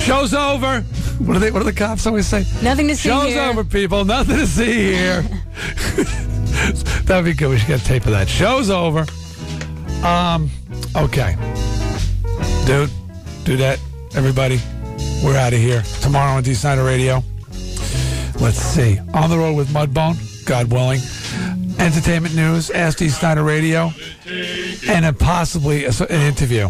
Show's 0.00 0.34
over. 0.34 0.80
What 1.20 1.34
do 1.34 1.38
they? 1.40 1.50
What 1.50 1.60
do 1.60 1.64
the 1.64 1.72
cops 1.72 2.06
always 2.06 2.26
say? 2.26 2.44
Nothing 2.62 2.88
to 2.88 2.96
see 2.96 3.08
Show's 3.08 3.28
here. 3.32 3.42
over, 3.42 3.64
people. 3.64 4.04
Nothing 4.04 4.36
to 4.36 4.46
see 4.46 4.72
here. 4.92 5.22
That'd 7.04 7.24
be 7.24 7.32
good. 7.34 7.50
We 7.50 7.58
should 7.58 7.68
get 7.68 7.80
a 7.82 7.84
tape 7.84 8.04
of 8.06 8.12
that. 8.12 8.28
Show's 8.28 8.70
over. 8.70 9.06
Um. 10.04 10.50
Okay. 10.96 11.36
Dude, 12.66 12.90
do 13.44 13.56
that. 13.58 13.78
Everybody, 14.14 14.60
we're 15.24 15.36
out 15.36 15.52
of 15.52 15.58
here. 15.58 15.82
Tomorrow 16.02 16.32
on 16.36 16.42
Dee 16.42 16.54
Snider 16.54 16.84
Radio. 16.84 17.22
Let's 18.40 18.56
see. 18.58 18.98
On 19.14 19.28
the 19.30 19.36
road 19.38 19.54
with 19.56 19.68
Mudbone, 19.68 20.16
God 20.46 20.70
willing. 20.72 21.00
Entertainment 21.80 22.34
news, 22.36 22.70
Ask 22.70 22.98
Dee 22.98 23.08
Snider 23.08 23.42
Radio, 23.42 23.90
and 24.86 25.04
then 25.04 25.14
possibly 25.14 25.86
a, 25.86 25.90
an 26.10 26.20
interview. 26.20 26.64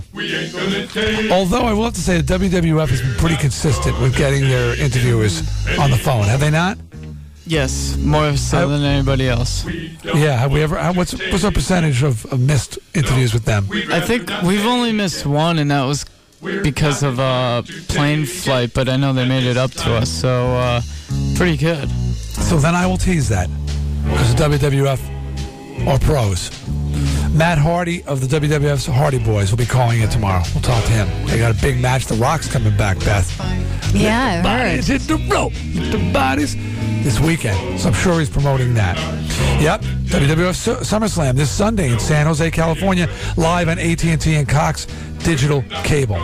Although 1.32 1.62
I 1.62 1.72
will 1.72 1.84
have 1.84 1.94
to 1.94 2.00
say 2.00 2.20
the 2.20 2.38
WWF 2.38 2.88
has 2.88 3.00
been 3.02 3.14
pretty 3.16 3.36
consistent 3.36 4.00
with 4.00 4.16
getting 4.16 4.42
their 4.42 4.80
interviewers 4.80 5.40
on 5.80 5.90
the 5.90 5.96
phone, 5.96 6.24
have 6.24 6.38
they 6.40 6.50
not? 6.50 6.78
Yes, 7.44 7.96
more 7.96 8.36
so 8.36 8.68
than 8.68 8.82
anybody 8.84 9.28
else. 9.28 9.66
Yeah. 10.04 10.36
Have 10.36 10.52
we 10.52 10.62
ever? 10.62 10.76
how- 10.78 10.92
What's 10.92 11.12
what's 11.32 11.42
our 11.42 11.50
percentage 11.50 12.04
of, 12.04 12.24
of 12.26 12.38
missed 12.38 12.78
interviews 12.94 13.34
with 13.34 13.44
them? 13.44 13.66
I 13.90 13.98
think 14.00 14.30
we've 14.44 14.64
only 14.64 14.92
missed 14.92 15.26
one, 15.26 15.58
and 15.58 15.70
that 15.72 15.84
was 15.84 16.04
because 16.62 17.02
of 17.02 17.18
a 17.18 17.64
plane 17.88 18.24
flight. 18.26 18.72
But 18.72 18.88
I 18.88 18.96
know 18.96 19.12
they 19.12 19.26
made 19.26 19.44
it 19.44 19.56
up 19.56 19.72
to 19.72 19.94
us, 19.94 20.08
so 20.08 20.54
uh, 20.54 20.80
pretty 21.34 21.56
good. 21.56 21.90
So 21.90 22.58
then 22.58 22.76
I 22.76 22.86
will 22.86 22.96
tease 22.98 23.28
that 23.30 23.48
because 24.04 24.34
the 24.34 24.44
WWF 24.44 25.86
are 25.86 25.98
pros. 25.98 26.50
Matt 27.32 27.58
Hardy 27.58 28.02
of 28.04 28.20
the 28.26 28.40
WWF's 28.40 28.86
Hardy 28.86 29.18
Boys 29.18 29.50
will 29.50 29.58
be 29.58 29.66
calling 29.66 30.00
it 30.00 30.10
tomorrow. 30.10 30.42
We'll 30.52 30.62
talk 30.62 30.82
to 30.84 30.90
him. 30.90 31.26
They 31.26 31.38
got 31.38 31.56
a 31.56 31.62
big 31.62 31.80
match. 31.80 32.06
The 32.06 32.16
Rock's 32.16 32.50
coming 32.50 32.76
back, 32.76 32.98
Beth. 33.00 33.30
Yeah, 33.94 34.18
I 34.18 34.36
heard. 34.36 34.42
Bodies 34.42 34.86
hit 34.88 35.02
the 35.02 35.16
rope. 35.32 35.52
Hit 35.52 35.92
the 35.92 36.12
bodies 36.12 36.56
this 37.04 37.20
weekend. 37.20 37.80
So 37.80 37.88
I'm 37.88 37.94
sure 37.94 38.18
he's 38.18 38.28
promoting 38.28 38.74
that. 38.74 38.96
Yep. 39.60 39.82
WWF 39.82 40.80
SummerSlam 40.80 41.34
this 41.34 41.50
Sunday 41.50 41.92
in 41.92 42.00
San 42.00 42.26
Jose, 42.26 42.50
California, 42.50 43.08
live 43.36 43.68
on 43.68 43.78
AT&T 43.78 44.34
and 44.34 44.48
Cox 44.48 44.86
Digital 45.18 45.62
Cable. 45.84 46.18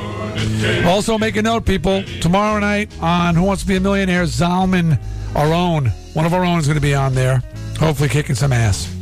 Also, 0.84 1.16
make 1.18 1.36
a 1.36 1.42
note, 1.42 1.64
people. 1.64 2.02
Tomorrow 2.20 2.58
night 2.58 2.90
on 3.00 3.36
Who 3.36 3.44
Wants 3.44 3.62
to 3.62 3.68
Be 3.68 3.76
a 3.76 3.80
Millionaire, 3.80 4.24
Zalman, 4.24 5.00
our 5.34 5.52
own, 5.52 5.86
one 6.14 6.26
of 6.26 6.34
our 6.34 6.44
own, 6.44 6.58
is 6.58 6.66
going 6.66 6.76
to 6.76 6.82
be 6.82 6.94
on 6.94 7.14
there. 7.14 7.42
Hopefully, 7.76 8.08
kicking 8.08 8.34
some 8.34 8.52
ass. 8.52 8.92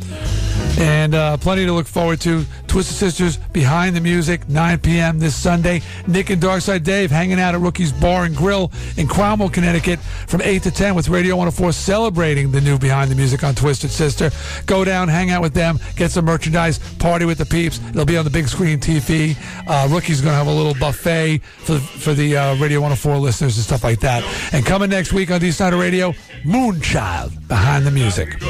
And 0.77 1.15
uh, 1.15 1.37
plenty 1.37 1.65
to 1.65 1.73
look 1.73 1.87
forward 1.87 2.19
to. 2.21 2.45
Twisted 2.75 2.97
Sisters 2.97 3.37
behind 3.37 3.95
the 3.95 4.01
music, 4.01 4.49
9 4.49 4.79
p.m. 4.79 5.17
this 5.17 5.33
Sunday. 5.33 5.81
Nick 6.07 6.29
and 6.29 6.41
Darkside 6.41 6.83
Dave 6.83 7.09
hanging 7.09 7.39
out 7.39 7.55
at 7.55 7.61
Rookie's 7.61 7.93
Bar 7.93 8.25
and 8.25 8.35
Grill 8.35 8.69
in 8.97 9.07
Cromwell, 9.07 9.47
Connecticut 9.47 9.97
from 10.27 10.41
8 10.41 10.61
to 10.63 10.71
10 10.71 10.93
with 10.93 11.07
Radio 11.07 11.37
104 11.37 11.71
celebrating 11.71 12.51
the 12.51 12.59
new 12.59 12.77
Behind 12.77 13.09
the 13.09 13.15
Music 13.15 13.45
on 13.45 13.55
Twisted 13.55 13.91
Sister. 13.91 14.29
Go 14.65 14.83
down, 14.83 15.07
hang 15.07 15.31
out 15.31 15.41
with 15.41 15.53
them, 15.53 15.79
get 15.95 16.11
some 16.11 16.25
merchandise, 16.25 16.79
party 16.95 17.23
with 17.23 17.37
the 17.37 17.45
peeps. 17.45 17.79
It'll 17.91 18.03
be 18.03 18.17
on 18.17 18.25
the 18.25 18.29
big 18.29 18.49
screen 18.49 18.77
TV. 18.77 19.37
Uh, 19.69 19.87
Rookie's 19.89 20.19
going 20.19 20.33
to 20.33 20.37
have 20.37 20.47
a 20.47 20.51
little 20.51 20.75
buffet 20.77 21.37
for, 21.37 21.79
for 21.79 22.13
the 22.13 22.35
uh, 22.35 22.55
Radio 22.57 22.81
104 22.81 23.15
listeners 23.19 23.55
and 23.55 23.63
stuff 23.63 23.85
like 23.85 24.01
that. 24.01 24.21
And 24.51 24.65
coming 24.65 24.89
next 24.89 25.13
week 25.13 25.31
on 25.31 25.39
Dee 25.39 25.51
Snider 25.51 25.77
Radio, 25.77 26.11
Moonchild 26.43 27.47
behind 27.47 27.85
the 27.85 27.91
music. 27.91 28.41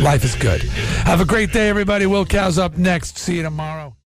Life 0.00 0.24
is 0.24 0.36
good. 0.36 0.62
Have 1.04 1.20
a 1.20 1.24
great 1.24 1.52
day, 1.52 1.68
everybody. 1.68 2.06
Will 2.06 2.24
Cow's 2.24 2.58
up 2.58 2.78
next. 2.78 3.18
See 3.18 3.36
you 3.36 3.42
tomorrow. 3.72 3.96